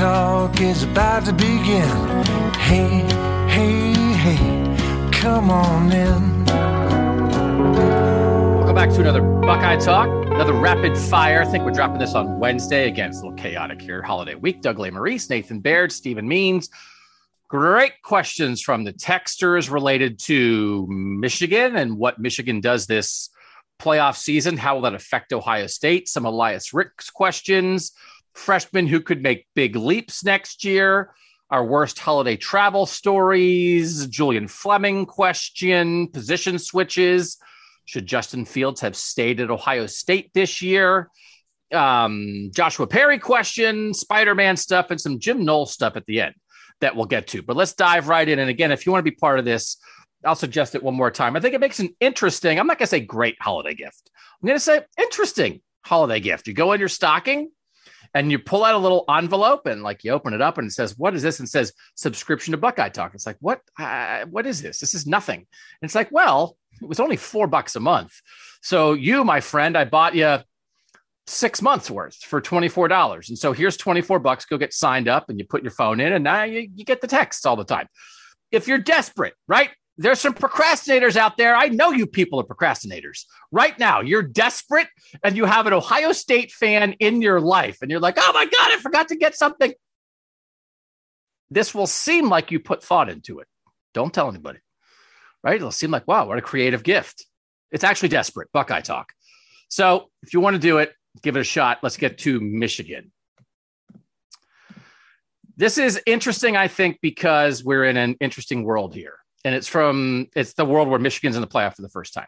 Talk 0.00 0.62
is 0.62 0.84
about 0.84 1.26
to 1.26 1.32
begin. 1.34 1.86
Hey, 2.54 3.04
hey, 3.50 3.92
hey, 4.14 5.10
come 5.12 5.50
on 5.50 5.92
in. 5.92 6.44
Welcome 8.56 8.74
back 8.74 8.88
to 8.92 9.00
another 9.02 9.20
Buckeye 9.20 9.76
Talk, 9.76 10.08
another 10.08 10.54
rapid 10.54 10.96
fire. 10.96 11.42
I 11.42 11.44
think 11.44 11.66
we're 11.66 11.72
dropping 11.72 11.98
this 11.98 12.14
on 12.14 12.38
Wednesday. 12.38 12.88
Again, 12.88 13.10
it's 13.10 13.18
a 13.20 13.24
little 13.24 13.36
chaotic 13.36 13.82
here. 13.82 14.00
Holiday 14.00 14.36
week. 14.36 14.62
Doug 14.62 14.78
Lesmerises, 14.78 15.28
Nathan 15.28 15.60
Baird, 15.60 15.92
Stephen 15.92 16.26
Means. 16.26 16.70
Great 17.48 18.00
questions 18.02 18.62
from 18.62 18.84
the 18.84 18.94
texters 18.94 19.70
related 19.70 20.18
to 20.20 20.86
Michigan 20.88 21.76
and 21.76 21.98
what 21.98 22.18
Michigan 22.18 22.62
does 22.62 22.86
this 22.86 23.28
playoff 23.78 24.16
season. 24.16 24.56
How 24.56 24.76
will 24.76 24.82
that 24.82 24.94
affect 24.94 25.30
Ohio 25.34 25.66
State? 25.66 26.08
Some 26.08 26.24
Elias 26.24 26.72
Ricks 26.72 27.10
questions. 27.10 27.92
Freshmen 28.34 28.86
who 28.86 29.00
could 29.00 29.22
make 29.22 29.46
big 29.54 29.76
leaps 29.76 30.24
next 30.24 30.64
year. 30.64 31.14
Our 31.50 31.64
worst 31.64 31.98
holiday 31.98 32.36
travel 32.36 32.86
stories. 32.86 34.06
Julian 34.06 34.48
Fleming 34.48 35.06
question. 35.06 36.08
Position 36.08 36.58
switches. 36.58 37.38
Should 37.86 38.06
Justin 38.06 38.44
Fields 38.44 38.80
have 38.82 38.94
stayed 38.94 39.40
at 39.40 39.50
Ohio 39.50 39.86
State 39.86 40.30
this 40.32 40.62
year? 40.62 41.10
Um, 41.72 42.50
Joshua 42.54 42.86
Perry 42.86 43.18
question, 43.18 43.94
Spider 43.94 44.34
Man 44.34 44.56
stuff, 44.56 44.90
and 44.90 45.00
some 45.00 45.18
Jim 45.18 45.44
Knowles 45.44 45.72
stuff 45.72 45.96
at 45.96 46.06
the 46.06 46.20
end 46.20 46.34
that 46.80 46.96
we'll 46.96 47.06
get 47.06 47.26
to. 47.28 47.42
But 47.42 47.56
let's 47.56 47.74
dive 47.74 48.08
right 48.08 48.28
in. 48.28 48.38
And 48.38 48.50
again, 48.50 48.72
if 48.72 48.86
you 48.86 48.92
want 48.92 49.04
to 49.04 49.10
be 49.10 49.16
part 49.16 49.38
of 49.38 49.44
this, 49.44 49.76
I'll 50.24 50.34
suggest 50.34 50.74
it 50.74 50.82
one 50.82 50.94
more 50.94 51.10
time. 51.10 51.36
I 51.36 51.40
think 51.40 51.54
it 51.54 51.60
makes 51.60 51.80
an 51.80 51.94
interesting, 52.00 52.58
I'm 52.58 52.66
not 52.66 52.78
going 52.78 52.86
to 52.86 52.90
say 52.90 53.00
great 53.00 53.36
holiday 53.40 53.74
gift. 53.74 54.10
I'm 54.40 54.46
going 54.46 54.56
to 54.56 54.64
say 54.64 54.82
interesting 54.98 55.60
holiday 55.84 56.20
gift. 56.20 56.46
You 56.46 56.54
go 56.54 56.72
in 56.72 56.80
your 56.80 56.88
stocking 56.88 57.50
and 58.14 58.30
you 58.30 58.38
pull 58.38 58.64
out 58.64 58.74
a 58.74 58.78
little 58.78 59.04
envelope 59.08 59.66
and 59.66 59.82
like 59.82 60.04
you 60.04 60.12
open 60.12 60.34
it 60.34 60.40
up 60.40 60.58
and 60.58 60.66
it 60.66 60.72
says, 60.72 60.98
What 60.98 61.14
is 61.14 61.22
this? 61.22 61.38
And 61.38 61.48
says 61.48 61.72
subscription 61.94 62.52
to 62.52 62.58
Buckeye 62.58 62.88
Talk. 62.88 63.14
It's 63.14 63.26
like, 63.26 63.36
What? 63.40 63.60
Uh, 63.78 64.24
what 64.26 64.46
is 64.46 64.62
this? 64.62 64.78
This 64.78 64.94
is 64.94 65.06
nothing. 65.06 65.38
And 65.38 65.88
it's 65.88 65.94
like, 65.94 66.10
Well, 66.10 66.56
it 66.80 66.88
was 66.88 67.00
only 67.00 67.16
four 67.16 67.46
bucks 67.46 67.76
a 67.76 67.80
month. 67.80 68.20
So 68.62 68.92
you, 68.92 69.24
my 69.24 69.40
friend, 69.40 69.76
I 69.76 69.84
bought 69.84 70.14
you 70.14 70.38
six 71.26 71.62
months 71.62 71.90
worth 71.90 72.16
for 72.16 72.40
$24. 72.40 73.28
And 73.28 73.38
so 73.38 73.52
here's 73.52 73.76
24 73.76 74.18
bucks. 74.18 74.44
Go 74.44 74.58
get 74.58 74.72
signed 74.72 75.08
up 75.08 75.28
and 75.28 75.38
you 75.38 75.44
put 75.44 75.62
your 75.62 75.70
phone 75.70 76.00
in 76.00 76.12
and 76.12 76.24
now 76.24 76.42
you, 76.42 76.68
you 76.74 76.84
get 76.84 77.00
the 77.00 77.06
texts 77.06 77.46
all 77.46 77.56
the 77.56 77.64
time. 77.64 77.86
If 78.50 78.66
you're 78.66 78.78
desperate, 78.78 79.34
right? 79.46 79.70
There's 80.00 80.18
some 80.18 80.32
procrastinators 80.32 81.16
out 81.16 81.36
there. 81.36 81.54
I 81.54 81.68
know 81.68 81.90
you 81.90 82.06
people 82.06 82.40
are 82.40 82.44
procrastinators. 82.44 83.26
Right 83.52 83.78
now, 83.78 84.00
you're 84.00 84.22
desperate 84.22 84.88
and 85.22 85.36
you 85.36 85.44
have 85.44 85.66
an 85.66 85.74
Ohio 85.74 86.12
State 86.12 86.52
fan 86.52 86.94
in 87.00 87.20
your 87.20 87.38
life 87.38 87.82
and 87.82 87.90
you're 87.90 88.00
like, 88.00 88.14
oh 88.16 88.32
my 88.32 88.46
God, 88.46 88.72
I 88.72 88.78
forgot 88.78 89.08
to 89.08 89.16
get 89.16 89.36
something. 89.36 89.74
This 91.50 91.74
will 91.74 91.86
seem 91.86 92.30
like 92.30 92.50
you 92.50 92.60
put 92.60 92.82
thought 92.82 93.10
into 93.10 93.40
it. 93.40 93.46
Don't 93.92 94.14
tell 94.14 94.30
anybody, 94.30 94.60
right? 95.44 95.56
It'll 95.56 95.70
seem 95.70 95.90
like, 95.90 96.08
wow, 96.08 96.26
what 96.26 96.38
a 96.38 96.42
creative 96.42 96.82
gift. 96.82 97.26
It's 97.70 97.84
actually 97.84 98.08
desperate. 98.08 98.48
Buckeye 98.54 98.80
talk. 98.80 99.12
So 99.68 100.08
if 100.22 100.32
you 100.32 100.40
want 100.40 100.54
to 100.54 100.60
do 100.60 100.78
it, 100.78 100.94
give 101.20 101.36
it 101.36 101.40
a 101.40 101.44
shot. 101.44 101.80
Let's 101.82 101.98
get 101.98 102.16
to 102.20 102.40
Michigan. 102.40 103.12
This 105.58 105.76
is 105.76 106.00
interesting, 106.06 106.56
I 106.56 106.68
think, 106.68 107.00
because 107.02 107.62
we're 107.62 107.84
in 107.84 107.98
an 107.98 108.16
interesting 108.18 108.64
world 108.64 108.94
here. 108.94 109.18
And 109.44 109.54
it's 109.54 109.68
from 109.68 110.28
it's 110.34 110.52
the 110.54 110.64
world 110.64 110.88
where 110.88 110.98
Michigan's 110.98 111.36
in 111.36 111.42
the 111.42 111.48
playoff 111.48 111.76
for 111.76 111.82
the 111.82 111.88
first 111.88 112.14
time. 112.14 112.26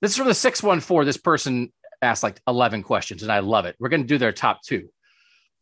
This 0.00 0.12
is 0.12 0.16
from 0.16 0.26
the 0.26 0.34
614. 0.34 1.06
This 1.06 1.16
person 1.16 1.72
asked 2.00 2.22
like 2.22 2.40
11 2.46 2.82
questions, 2.82 3.22
and 3.22 3.32
I 3.32 3.40
love 3.40 3.66
it. 3.66 3.76
We're 3.78 3.88
going 3.88 4.02
to 4.02 4.08
do 4.08 4.18
their 4.18 4.32
top 4.32 4.62
two. 4.62 4.88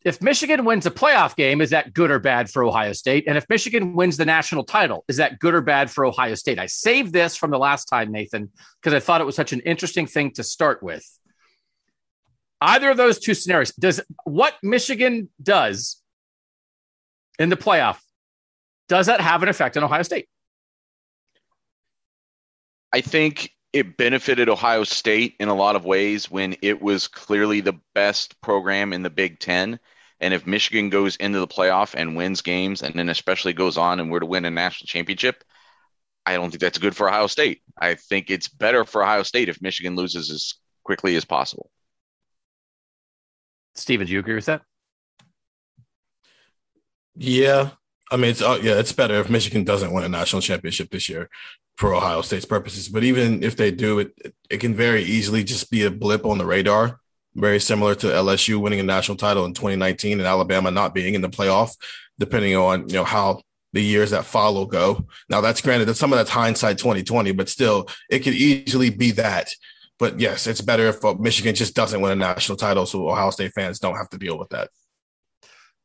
If 0.02 0.22
Michigan 0.22 0.64
wins 0.64 0.86
a 0.86 0.90
playoff 0.90 1.36
game, 1.36 1.60
is 1.60 1.70
that 1.70 1.92
good 1.92 2.10
or 2.10 2.18
bad 2.18 2.48
for 2.48 2.64
Ohio 2.64 2.94
State? 2.94 3.24
And 3.26 3.36
if 3.36 3.44
Michigan 3.50 3.94
wins 3.94 4.16
the 4.16 4.24
national 4.24 4.64
title, 4.64 5.04
is 5.08 5.18
that 5.18 5.38
good 5.38 5.52
or 5.52 5.60
bad 5.60 5.90
for 5.90 6.06
Ohio 6.06 6.34
State? 6.34 6.58
I 6.58 6.66
saved 6.66 7.12
this 7.12 7.36
from 7.36 7.50
the 7.50 7.58
last 7.58 7.84
time, 7.84 8.10
Nathan, 8.10 8.50
because 8.80 8.94
I 8.94 9.00
thought 9.00 9.20
it 9.20 9.26
was 9.26 9.36
such 9.36 9.52
an 9.52 9.60
interesting 9.60 10.06
thing 10.06 10.32
to 10.32 10.42
start 10.42 10.82
with. 10.82 11.06
Either 12.62 12.90
of 12.90 12.96
those 12.96 13.18
two 13.18 13.34
scenarios, 13.34 13.72
does 13.72 14.00
what 14.24 14.54
Michigan 14.62 15.28
does 15.42 16.00
in 17.38 17.50
the 17.50 17.56
playoff, 17.56 17.98
does 18.88 19.06
that 19.06 19.20
have 19.20 19.42
an 19.42 19.50
effect 19.50 19.76
on 19.76 19.84
Ohio 19.84 20.02
State? 20.02 20.28
I 22.92 23.00
think 23.00 23.52
it 23.72 23.96
benefited 23.96 24.48
Ohio 24.48 24.84
State 24.84 25.36
in 25.38 25.48
a 25.48 25.54
lot 25.54 25.76
of 25.76 25.84
ways 25.84 26.30
when 26.30 26.56
it 26.60 26.82
was 26.82 27.06
clearly 27.06 27.60
the 27.60 27.78
best 27.94 28.40
program 28.40 28.92
in 28.92 29.02
the 29.02 29.10
Big 29.10 29.38
Ten. 29.38 29.78
And 30.18 30.34
if 30.34 30.46
Michigan 30.46 30.90
goes 30.90 31.16
into 31.16 31.38
the 31.38 31.46
playoff 31.46 31.94
and 31.94 32.16
wins 32.16 32.42
games, 32.42 32.82
and 32.82 32.94
then 32.94 33.08
especially 33.08 33.52
goes 33.52 33.78
on 33.78 34.00
and 34.00 34.10
were 34.10 34.20
to 34.20 34.26
win 34.26 34.44
a 34.44 34.50
national 34.50 34.86
championship, 34.86 35.44
I 36.26 36.34
don't 36.34 36.50
think 36.50 36.60
that's 36.60 36.78
good 36.78 36.96
for 36.96 37.08
Ohio 37.08 37.26
State. 37.28 37.62
I 37.78 37.94
think 37.94 38.30
it's 38.30 38.48
better 38.48 38.84
for 38.84 39.02
Ohio 39.02 39.22
State 39.22 39.48
if 39.48 39.62
Michigan 39.62 39.96
loses 39.96 40.30
as 40.30 40.54
quickly 40.84 41.16
as 41.16 41.24
possible. 41.24 41.70
Steven, 43.76 44.06
do 44.06 44.12
you 44.12 44.18
agree 44.18 44.34
with 44.34 44.46
that? 44.46 44.62
Yeah. 47.14 47.70
I 48.12 48.16
mean, 48.16 48.30
it's 48.30 48.42
uh, 48.42 48.58
yeah, 48.60 48.74
it's 48.74 48.92
better 48.92 49.14
if 49.14 49.30
Michigan 49.30 49.62
doesn't 49.62 49.92
win 49.92 50.04
a 50.04 50.08
national 50.08 50.42
championship 50.42 50.90
this 50.90 51.08
year 51.08 51.30
for 51.80 51.94
Ohio 51.94 52.20
State's 52.20 52.44
purposes. 52.44 52.90
But 52.90 53.04
even 53.04 53.42
if 53.42 53.56
they 53.56 53.70
do, 53.70 54.00
it 54.00 54.34
it 54.50 54.58
can 54.58 54.74
very 54.74 55.02
easily 55.02 55.42
just 55.42 55.70
be 55.70 55.84
a 55.84 55.90
blip 55.90 56.26
on 56.26 56.36
the 56.36 56.44
radar, 56.44 57.00
very 57.34 57.58
similar 57.58 57.94
to 57.96 58.06
LSU 58.06 58.60
winning 58.60 58.80
a 58.80 58.82
national 58.82 59.16
title 59.16 59.46
in 59.46 59.54
2019 59.54 60.18
and 60.18 60.26
Alabama 60.26 60.70
not 60.70 60.94
being 60.94 61.14
in 61.14 61.22
the 61.22 61.30
playoff, 61.30 61.74
depending 62.18 62.54
on 62.54 62.86
you 62.90 62.96
know 62.96 63.04
how 63.04 63.40
the 63.72 63.82
years 63.82 64.10
that 64.10 64.26
follow 64.26 64.66
go. 64.66 65.06
Now 65.30 65.40
that's 65.40 65.62
granted 65.62 65.86
that 65.86 65.94
some 65.94 66.12
of 66.12 66.18
that's 66.18 66.28
hindsight 66.28 66.76
2020, 66.76 67.32
but 67.32 67.48
still 67.48 67.88
it 68.10 68.18
could 68.20 68.34
easily 68.34 68.90
be 68.90 69.12
that. 69.12 69.48
But 69.98 70.20
yes, 70.20 70.46
it's 70.46 70.60
better 70.60 70.88
if 70.88 71.02
uh, 71.02 71.14
Michigan 71.14 71.54
just 71.54 71.74
doesn't 71.74 72.00
win 72.02 72.12
a 72.12 72.16
national 72.16 72.58
title, 72.58 72.84
so 72.84 73.08
Ohio 73.08 73.30
State 73.30 73.52
fans 73.54 73.78
don't 73.78 73.96
have 73.96 74.10
to 74.10 74.18
deal 74.18 74.38
with 74.38 74.50
that. 74.50 74.68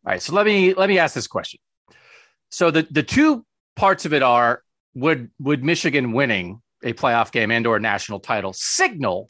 All 0.05 0.11
right, 0.11 0.21
so 0.21 0.33
let 0.33 0.45
me 0.45 0.73
let 0.73 0.89
me 0.89 0.99
ask 0.99 1.15
this 1.15 1.27
question. 1.27 1.61
So 2.51 2.69
the 2.69 2.85
the 2.91 3.03
two 3.03 3.45
parts 3.77 4.05
of 4.05 4.13
it 4.13 4.23
are 4.23 4.61
would 4.95 5.29
would 5.39 5.63
Michigan 5.63 6.11
winning 6.11 6.61
a 6.83 6.93
playoff 6.93 7.31
game 7.31 7.51
and 7.51 7.67
or 7.67 7.79
national 7.79 8.19
title 8.19 8.53
signal 8.53 9.27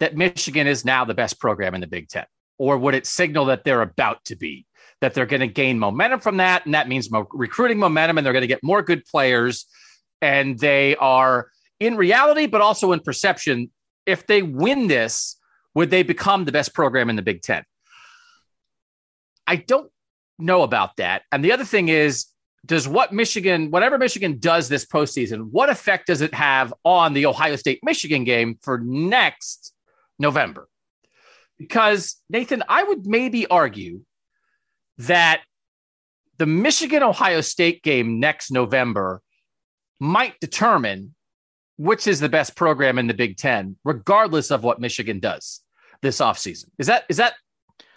that 0.00 0.16
Michigan 0.16 0.66
is 0.66 0.84
now 0.84 1.04
the 1.04 1.14
best 1.14 1.38
program 1.38 1.74
in 1.74 1.80
the 1.80 1.86
Big 1.86 2.08
10 2.08 2.24
or 2.58 2.78
would 2.78 2.94
it 2.94 3.06
signal 3.06 3.46
that 3.46 3.64
they're 3.64 3.82
about 3.82 4.24
to 4.24 4.36
be 4.36 4.66
that 5.00 5.14
they're 5.14 5.26
going 5.26 5.40
to 5.40 5.46
gain 5.46 5.78
momentum 5.78 6.20
from 6.20 6.38
that 6.38 6.64
and 6.64 6.74
that 6.74 6.88
means 6.88 7.10
mo- 7.10 7.28
recruiting 7.32 7.78
momentum 7.78 8.18
and 8.18 8.24
they're 8.26 8.32
going 8.32 8.42
to 8.42 8.48
get 8.48 8.62
more 8.62 8.82
good 8.82 9.04
players 9.04 9.66
and 10.20 10.58
they 10.58 10.96
are 10.96 11.48
in 11.80 11.96
reality 11.96 12.46
but 12.46 12.60
also 12.60 12.92
in 12.92 13.00
perception 13.00 13.70
if 14.06 14.26
they 14.26 14.42
win 14.42 14.86
this 14.88 15.36
would 15.74 15.90
they 15.90 16.02
become 16.02 16.44
the 16.44 16.52
best 16.52 16.72
program 16.72 17.10
in 17.10 17.16
the 17.16 17.22
Big 17.22 17.42
Ten? 17.42 17.64
I 19.46 19.56
don't 19.56 19.90
know 20.38 20.62
about 20.62 20.96
that. 20.96 21.22
And 21.30 21.44
the 21.44 21.52
other 21.52 21.64
thing 21.64 21.88
is, 21.88 22.26
does 22.64 22.88
what 22.88 23.12
Michigan, 23.12 23.70
whatever 23.70 23.98
Michigan 23.98 24.38
does 24.38 24.68
this 24.68 24.84
postseason, 24.84 25.50
what 25.50 25.68
effect 25.68 26.06
does 26.06 26.20
it 26.20 26.34
have 26.34 26.72
on 26.84 27.12
the 27.12 27.26
Ohio 27.26 27.56
State 27.56 27.80
Michigan 27.82 28.24
game 28.24 28.58
for 28.62 28.78
next 28.78 29.72
November? 30.18 30.68
Because, 31.58 32.16
Nathan, 32.28 32.62
I 32.68 32.82
would 32.82 33.06
maybe 33.06 33.46
argue 33.46 34.00
that 34.98 35.42
the 36.38 36.46
Michigan 36.46 37.02
Ohio 37.02 37.40
State 37.40 37.82
game 37.82 38.18
next 38.18 38.50
November 38.50 39.22
might 40.00 40.38
determine 40.40 41.14
which 41.76 42.06
is 42.06 42.20
the 42.20 42.28
best 42.28 42.54
program 42.56 42.98
in 42.98 43.06
the 43.06 43.14
Big 43.14 43.36
Ten, 43.36 43.76
regardless 43.84 44.50
of 44.50 44.62
what 44.62 44.80
Michigan 44.80 45.20
does 45.20 45.60
this 46.02 46.18
offseason. 46.18 46.66
Is 46.78 46.86
that 46.86 47.04
is 47.08 47.16
that 47.16 47.34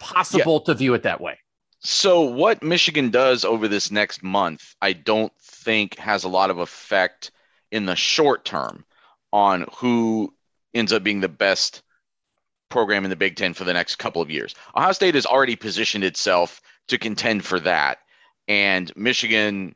possible 0.00 0.62
yeah. 0.66 0.72
to 0.72 0.78
view 0.78 0.94
it 0.94 1.04
that 1.04 1.20
way? 1.20 1.38
So 1.80 2.22
what 2.22 2.62
Michigan 2.62 3.10
does 3.10 3.44
over 3.44 3.68
this 3.68 3.90
next 3.90 4.22
month, 4.22 4.74
I 4.82 4.92
don't 4.92 5.32
think 5.40 5.96
has 5.98 6.24
a 6.24 6.28
lot 6.28 6.50
of 6.50 6.58
effect 6.58 7.30
in 7.70 7.86
the 7.86 7.96
short 7.96 8.44
term 8.44 8.84
on 9.32 9.66
who 9.76 10.34
ends 10.74 10.92
up 10.92 11.02
being 11.02 11.20
the 11.20 11.28
best 11.28 11.82
program 12.68 13.04
in 13.04 13.10
the 13.10 13.16
Big 13.16 13.36
Ten 13.36 13.54
for 13.54 13.64
the 13.64 13.72
next 13.72 13.96
couple 13.96 14.20
of 14.22 14.30
years. 14.30 14.54
Ohio 14.76 14.92
State 14.92 15.14
has 15.14 15.26
already 15.26 15.56
positioned 15.56 16.04
itself 16.04 16.60
to 16.88 16.98
contend 16.98 17.44
for 17.44 17.60
that. 17.60 17.98
And 18.48 18.90
Michigan, 18.96 19.74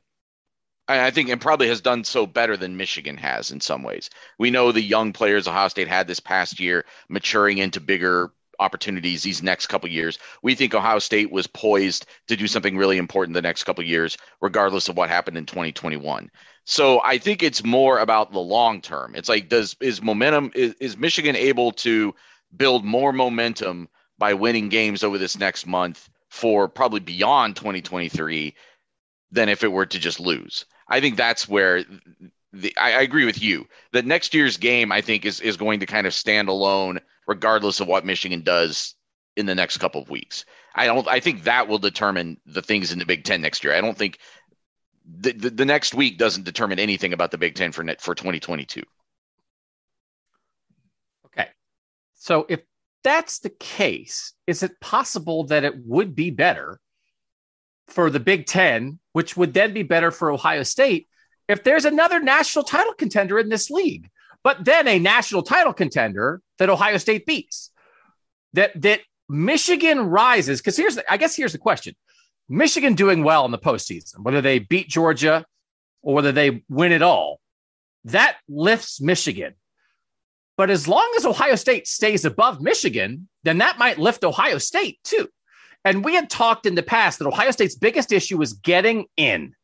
I 0.88 1.10
think, 1.10 1.28
and 1.28 1.40
probably 1.40 1.68
has 1.68 1.80
done 1.80 2.04
so 2.04 2.26
better 2.26 2.56
than 2.56 2.76
Michigan 2.76 3.16
has 3.18 3.50
in 3.50 3.60
some 3.60 3.82
ways. 3.82 4.10
We 4.38 4.50
know 4.50 4.72
the 4.72 4.82
young 4.82 5.12
players 5.12 5.46
Ohio 5.46 5.68
State 5.68 5.88
had 5.88 6.08
this 6.08 6.20
past 6.20 6.58
year 6.58 6.84
maturing 7.08 7.58
into 7.58 7.80
bigger 7.80 8.32
opportunities 8.58 9.22
these 9.22 9.42
next 9.42 9.66
couple 9.66 9.88
years. 9.88 10.18
We 10.42 10.54
think 10.54 10.74
Ohio 10.74 10.98
State 10.98 11.30
was 11.30 11.46
poised 11.46 12.06
to 12.28 12.36
do 12.36 12.46
something 12.46 12.76
really 12.76 12.98
important 12.98 13.34
the 13.34 13.42
next 13.42 13.64
couple 13.64 13.84
years, 13.84 14.16
regardless 14.40 14.88
of 14.88 14.96
what 14.96 15.08
happened 15.08 15.38
in 15.38 15.46
2021. 15.46 16.30
So 16.64 17.00
I 17.02 17.18
think 17.18 17.42
it's 17.42 17.64
more 17.64 17.98
about 17.98 18.32
the 18.32 18.38
long 18.38 18.80
term. 18.80 19.14
It's 19.14 19.28
like, 19.28 19.48
does 19.48 19.76
is 19.80 20.02
momentum 20.02 20.52
is, 20.54 20.74
is 20.80 20.96
Michigan 20.96 21.36
able 21.36 21.72
to 21.72 22.14
build 22.56 22.84
more 22.84 23.12
momentum 23.12 23.88
by 24.18 24.34
winning 24.34 24.68
games 24.68 25.02
over 25.02 25.18
this 25.18 25.38
next 25.38 25.66
month 25.66 26.08
for 26.30 26.68
probably 26.68 27.00
beyond 27.00 27.56
2023 27.56 28.54
than 29.32 29.48
if 29.48 29.64
it 29.64 29.72
were 29.72 29.86
to 29.86 29.98
just 29.98 30.20
lose? 30.20 30.66
I 30.88 31.00
think 31.00 31.16
that's 31.16 31.48
where 31.48 31.84
the, 32.52 32.76
I, 32.76 32.94
I, 32.94 33.00
agree 33.02 33.24
with 33.24 33.42
you 33.42 33.66
that 33.92 34.04
next 34.04 34.34
year's 34.34 34.56
game 34.56 34.92
I 34.92 35.00
think 35.00 35.24
is 35.24 35.40
is 35.40 35.56
going 35.56 35.80
to 35.80 35.86
kind 35.86 36.06
of 36.06 36.14
stand 36.14 36.48
alone 36.48 37.00
regardless 37.26 37.80
of 37.80 37.88
what 37.88 38.04
Michigan 38.04 38.42
does 38.42 38.94
in 39.36 39.46
the 39.46 39.54
next 39.54 39.78
couple 39.78 40.02
of 40.02 40.10
weeks. 40.10 40.44
I 40.74 40.86
don't. 40.86 41.06
I 41.08 41.20
think 41.20 41.44
that 41.44 41.68
will 41.68 41.78
determine 41.78 42.38
the 42.46 42.62
things 42.62 42.92
in 42.92 42.98
the 42.98 43.06
Big 43.06 43.24
Ten 43.24 43.40
next 43.40 43.64
year. 43.64 43.74
I 43.74 43.80
don't 43.80 43.96
think 43.96 44.18
the, 45.04 45.32
the, 45.32 45.50
the 45.50 45.64
next 45.64 45.94
week 45.94 46.18
doesn't 46.18 46.44
determine 46.44 46.78
anything 46.78 47.12
about 47.12 47.30
the 47.30 47.38
Big 47.38 47.54
Ten 47.54 47.72
for 47.72 47.82
net 47.82 48.00
for 48.00 48.14
2022. 48.14 48.82
Okay, 51.26 51.48
so 52.14 52.46
if 52.48 52.60
that's 53.02 53.40
the 53.40 53.50
case, 53.50 54.34
is 54.46 54.62
it 54.62 54.80
possible 54.80 55.44
that 55.44 55.64
it 55.64 55.74
would 55.84 56.14
be 56.14 56.30
better 56.30 56.80
for 57.88 58.10
the 58.10 58.20
Big 58.20 58.46
Ten, 58.46 58.98
which 59.12 59.36
would 59.36 59.52
then 59.52 59.74
be 59.74 59.82
better 59.82 60.10
for 60.10 60.30
Ohio 60.30 60.62
State, 60.62 61.08
if 61.48 61.64
there's 61.64 61.84
another 61.84 62.20
national 62.20 62.64
title 62.64 62.94
contender 62.94 63.38
in 63.38 63.48
this 63.48 63.70
league? 63.70 64.08
but 64.42 64.64
then 64.64 64.88
a 64.88 64.98
national 64.98 65.42
title 65.42 65.72
contender 65.72 66.40
that 66.58 66.70
Ohio 66.70 66.98
State 66.98 67.26
beats. 67.26 67.70
That 68.54 68.80
that 68.82 69.00
Michigan 69.28 70.00
rises 70.00 70.60
because 70.60 70.76
here's 70.76 70.96
the, 70.96 71.10
I 71.10 71.16
guess 71.16 71.34
here's 71.34 71.52
the 71.52 71.58
question: 71.58 71.94
Michigan 72.48 72.94
doing 72.94 73.24
well 73.24 73.44
in 73.44 73.50
the 73.50 73.58
postseason, 73.58 74.22
whether 74.22 74.40
they 74.40 74.58
beat 74.58 74.88
Georgia 74.88 75.44
or 76.02 76.14
whether 76.14 76.32
they 76.32 76.62
win 76.68 76.92
it 76.92 77.02
all, 77.02 77.40
that 78.04 78.36
lifts 78.48 79.00
Michigan. 79.00 79.54
But 80.58 80.68
as 80.68 80.86
long 80.86 81.10
as 81.16 81.24
Ohio 81.24 81.54
State 81.54 81.86
stays 81.86 82.26
above 82.26 82.60
Michigan, 82.60 83.28
then 83.42 83.58
that 83.58 83.78
might 83.78 83.98
lift 83.98 84.22
Ohio 84.22 84.58
State 84.58 84.98
too. 85.02 85.28
And 85.84 86.04
we 86.04 86.14
had 86.14 86.28
talked 86.28 86.66
in 86.66 86.74
the 86.74 86.82
past 86.82 87.18
that 87.18 87.26
Ohio 87.26 87.52
State's 87.52 87.74
biggest 87.74 88.12
issue 88.12 88.36
was 88.36 88.52
getting 88.52 89.06
in. 89.16 89.54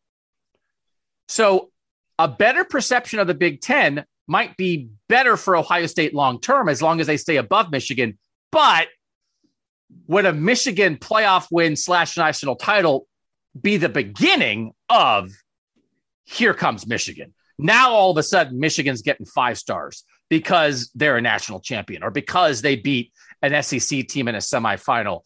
So 1.29 1.71
a 2.19 2.27
better 2.27 2.65
perception 2.65 3.21
of 3.21 3.27
the 3.27 3.35
Big 3.35 3.61
Ten 3.61 4.05
might 4.27 4.57
be 4.57 4.89
better 5.09 5.37
for 5.37 5.57
Ohio 5.57 5.87
State 5.87 6.15
long 6.15 6.41
term 6.41 6.69
as 6.69 6.83
long 6.83 7.01
as 7.01 7.07
they 7.07 7.17
stay 7.17 7.37
above 7.37 7.71
Michigan. 7.71 8.19
But 8.51 8.89
would 10.07 10.27
a 10.27 10.33
Michigan 10.33 10.97
playoff 10.97 11.49
win 11.51 11.77
slash 11.77 12.17
national 12.17 12.57
title 12.57 13.07
be 13.61 13.77
the 13.77 13.89
beginning 13.89 14.73
of 14.89 15.31
here 16.25 16.55
comes 16.55 16.87
Michigan? 16.87 17.35
Now 17.59 17.93
all 17.93 18.11
of 18.11 18.17
a 18.17 18.23
sudden 18.23 18.59
Michigan's 18.59 19.03
getting 19.03 19.27
five 19.27 19.59
stars 19.59 20.05
because 20.29 20.91
they're 20.95 21.17
a 21.17 21.23
national 21.23 21.61
champion 21.61 22.03
or 22.03 22.11
because 22.11 22.63
they 22.63 22.77
beat 22.77 23.13
an 23.43 23.63
SEC 23.63 24.07
team 24.09 24.29
in 24.29 24.35
a 24.35 24.39
semifinal. 24.39 25.23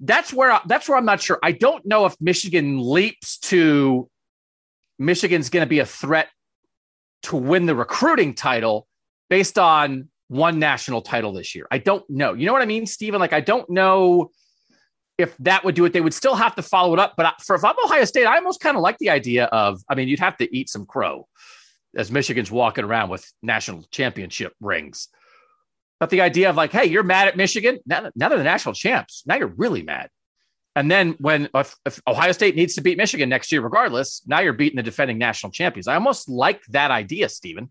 That's 0.00 0.32
where 0.32 0.60
that's 0.66 0.88
where 0.88 0.98
I'm 0.98 1.04
not 1.04 1.22
sure. 1.22 1.38
I 1.42 1.52
don't 1.52 1.84
know 1.86 2.06
if 2.06 2.14
Michigan 2.20 2.78
leaps 2.80 3.38
to 3.38 4.08
Michigan's 4.98 5.50
going 5.50 5.64
to 5.64 5.68
be 5.68 5.80
a 5.80 5.86
threat 5.86 6.28
to 7.24 7.36
win 7.36 7.66
the 7.66 7.74
recruiting 7.74 8.34
title 8.34 8.86
based 9.30 9.58
on 9.58 10.08
one 10.28 10.58
national 10.58 11.02
title 11.02 11.32
this 11.32 11.54
year. 11.54 11.66
I 11.70 11.78
don't 11.78 12.08
know. 12.08 12.32
You 12.32 12.46
know 12.46 12.52
what 12.52 12.62
I 12.62 12.66
mean, 12.66 12.86
Stephen? 12.86 13.20
Like, 13.20 13.32
I 13.32 13.40
don't 13.40 13.68
know 13.70 14.30
if 15.16 15.36
that 15.38 15.64
would 15.64 15.74
do 15.74 15.84
it. 15.84 15.92
They 15.92 16.00
would 16.00 16.14
still 16.14 16.34
have 16.34 16.54
to 16.56 16.62
follow 16.62 16.92
it 16.92 16.98
up. 16.98 17.14
But 17.16 17.40
for 17.40 17.56
if 17.56 17.64
I'm 17.64 17.76
Ohio 17.84 18.04
State, 18.04 18.26
I 18.26 18.36
almost 18.36 18.60
kind 18.60 18.76
of 18.76 18.82
like 18.82 18.98
the 18.98 19.10
idea 19.10 19.44
of, 19.46 19.82
I 19.88 19.94
mean, 19.94 20.08
you'd 20.08 20.20
have 20.20 20.36
to 20.38 20.56
eat 20.56 20.68
some 20.68 20.86
crow 20.86 21.28
as 21.96 22.10
Michigan's 22.10 22.50
walking 22.50 22.84
around 22.84 23.10
with 23.10 23.30
national 23.42 23.84
championship 23.90 24.52
rings. 24.60 25.08
But 26.00 26.10
the 26.10 26.20
idea 26.20 26.50
of 26.50 26.56
like, 26.56 26.72
hey, 26.72 26.86
you're 26.86 27.04
mad 27.04 27.28
at 27.28 27.36
Michigan. 27.36 27.78
Now, 27.86 28.10
now 28.16 28.28
they're 28.28 28.38
the 28.38 28.44
national 28.44 28.74
champs. 28.74 29.22
Now 29.26 29.36
you're 29.36 29.46
really 29.46 29.82
mad. 29.82 30.10
And 30.76 30.90
then 30.90 31.14
when 31.18 31.48
if, 31.54 31.76
if, 31.86 32.00
Ohio 32.06 32.32
State 32.32 32.56
needs 32.56 32.74
to 32.74 32.80
beat 32.80 32.98
Michigan 32.98 33.28
next 33.28 33.52
year, 33.52 33.60
regardless, 33.60 34.22
now 34.26 34.40
you're 34.40 34.52
beating 34.52 34.76
the 34.76 34.82
defending 34.82 35.18
national 35.18 35.52
champions. 35.52 35.86
I 35.86 35.94
almost 35.94 36.28
like 36.28 36.62
that 36.70 36.90
idea, 36.90 37.28
Stephen. 37.28 37.70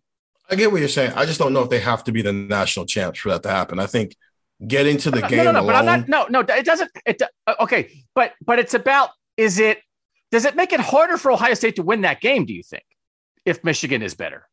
I 0.50 0.56
get 0.56 0.72
what 0.72 0.80
you're 0.80 0.90
saying. 0.90 1.14
I 1.16 1.26
just 1.26 1.40
don't 1.40 1.54
know 1.54 1.64
if 1.64 1.70
they 1.70 1.80
have 1.80 2.04
to 2.06 2.12
be 2.12 2.22
the 2.22 2.34
national 2.34 2.86
champs 2.86 3.20
for 3.20 3.30
that 3.30 3.44
to 3.44 3.50
happen. 3.50 3.80
I 3.80 3.88
think 3.88 4.16
getting 4.66 4.98
to 4.98 5.12
the 5.12 5.22
no, 5.22 5.28
game. 5.28 5.38
No, 5.46 5.52
no, 5.52 5.62
no, 5.62 5.66
but 5.66 5.76
I'm 5.76 5.86
not. 5.86 6.08
No, 6.08 6.28
no, 6.30 6.40
it 6.40 6.66
doesn't. 6.66 6.92
It 7.06 7.22
uh, 7.48 7.56
okay, 7.62 8.04
but 8.16 8.34
but 8.42 8.60
it's 8.60 8.74
about. 8.74 9.10
Is 9.36 9.60
it? 9.60 9.80
Does 10.32 10.46
it 10.46 10.56
make 10.56 10.74
it 10.74 10.80
harder 10.80 11.18
for 11.18 11.32
Ohio 11.32 11.54
State 11.54 11.76
to 11.78 11.84
win 11.84 12.02
that 12.02 12.22
game? 12.22 12.46
Do 12.46 12.54
you 12.54 12.64
think, 12.64 12.84
if 13.46 13.64
Michigan 13.64 14.02
is 14.02 14.16
better? 14.16 14.48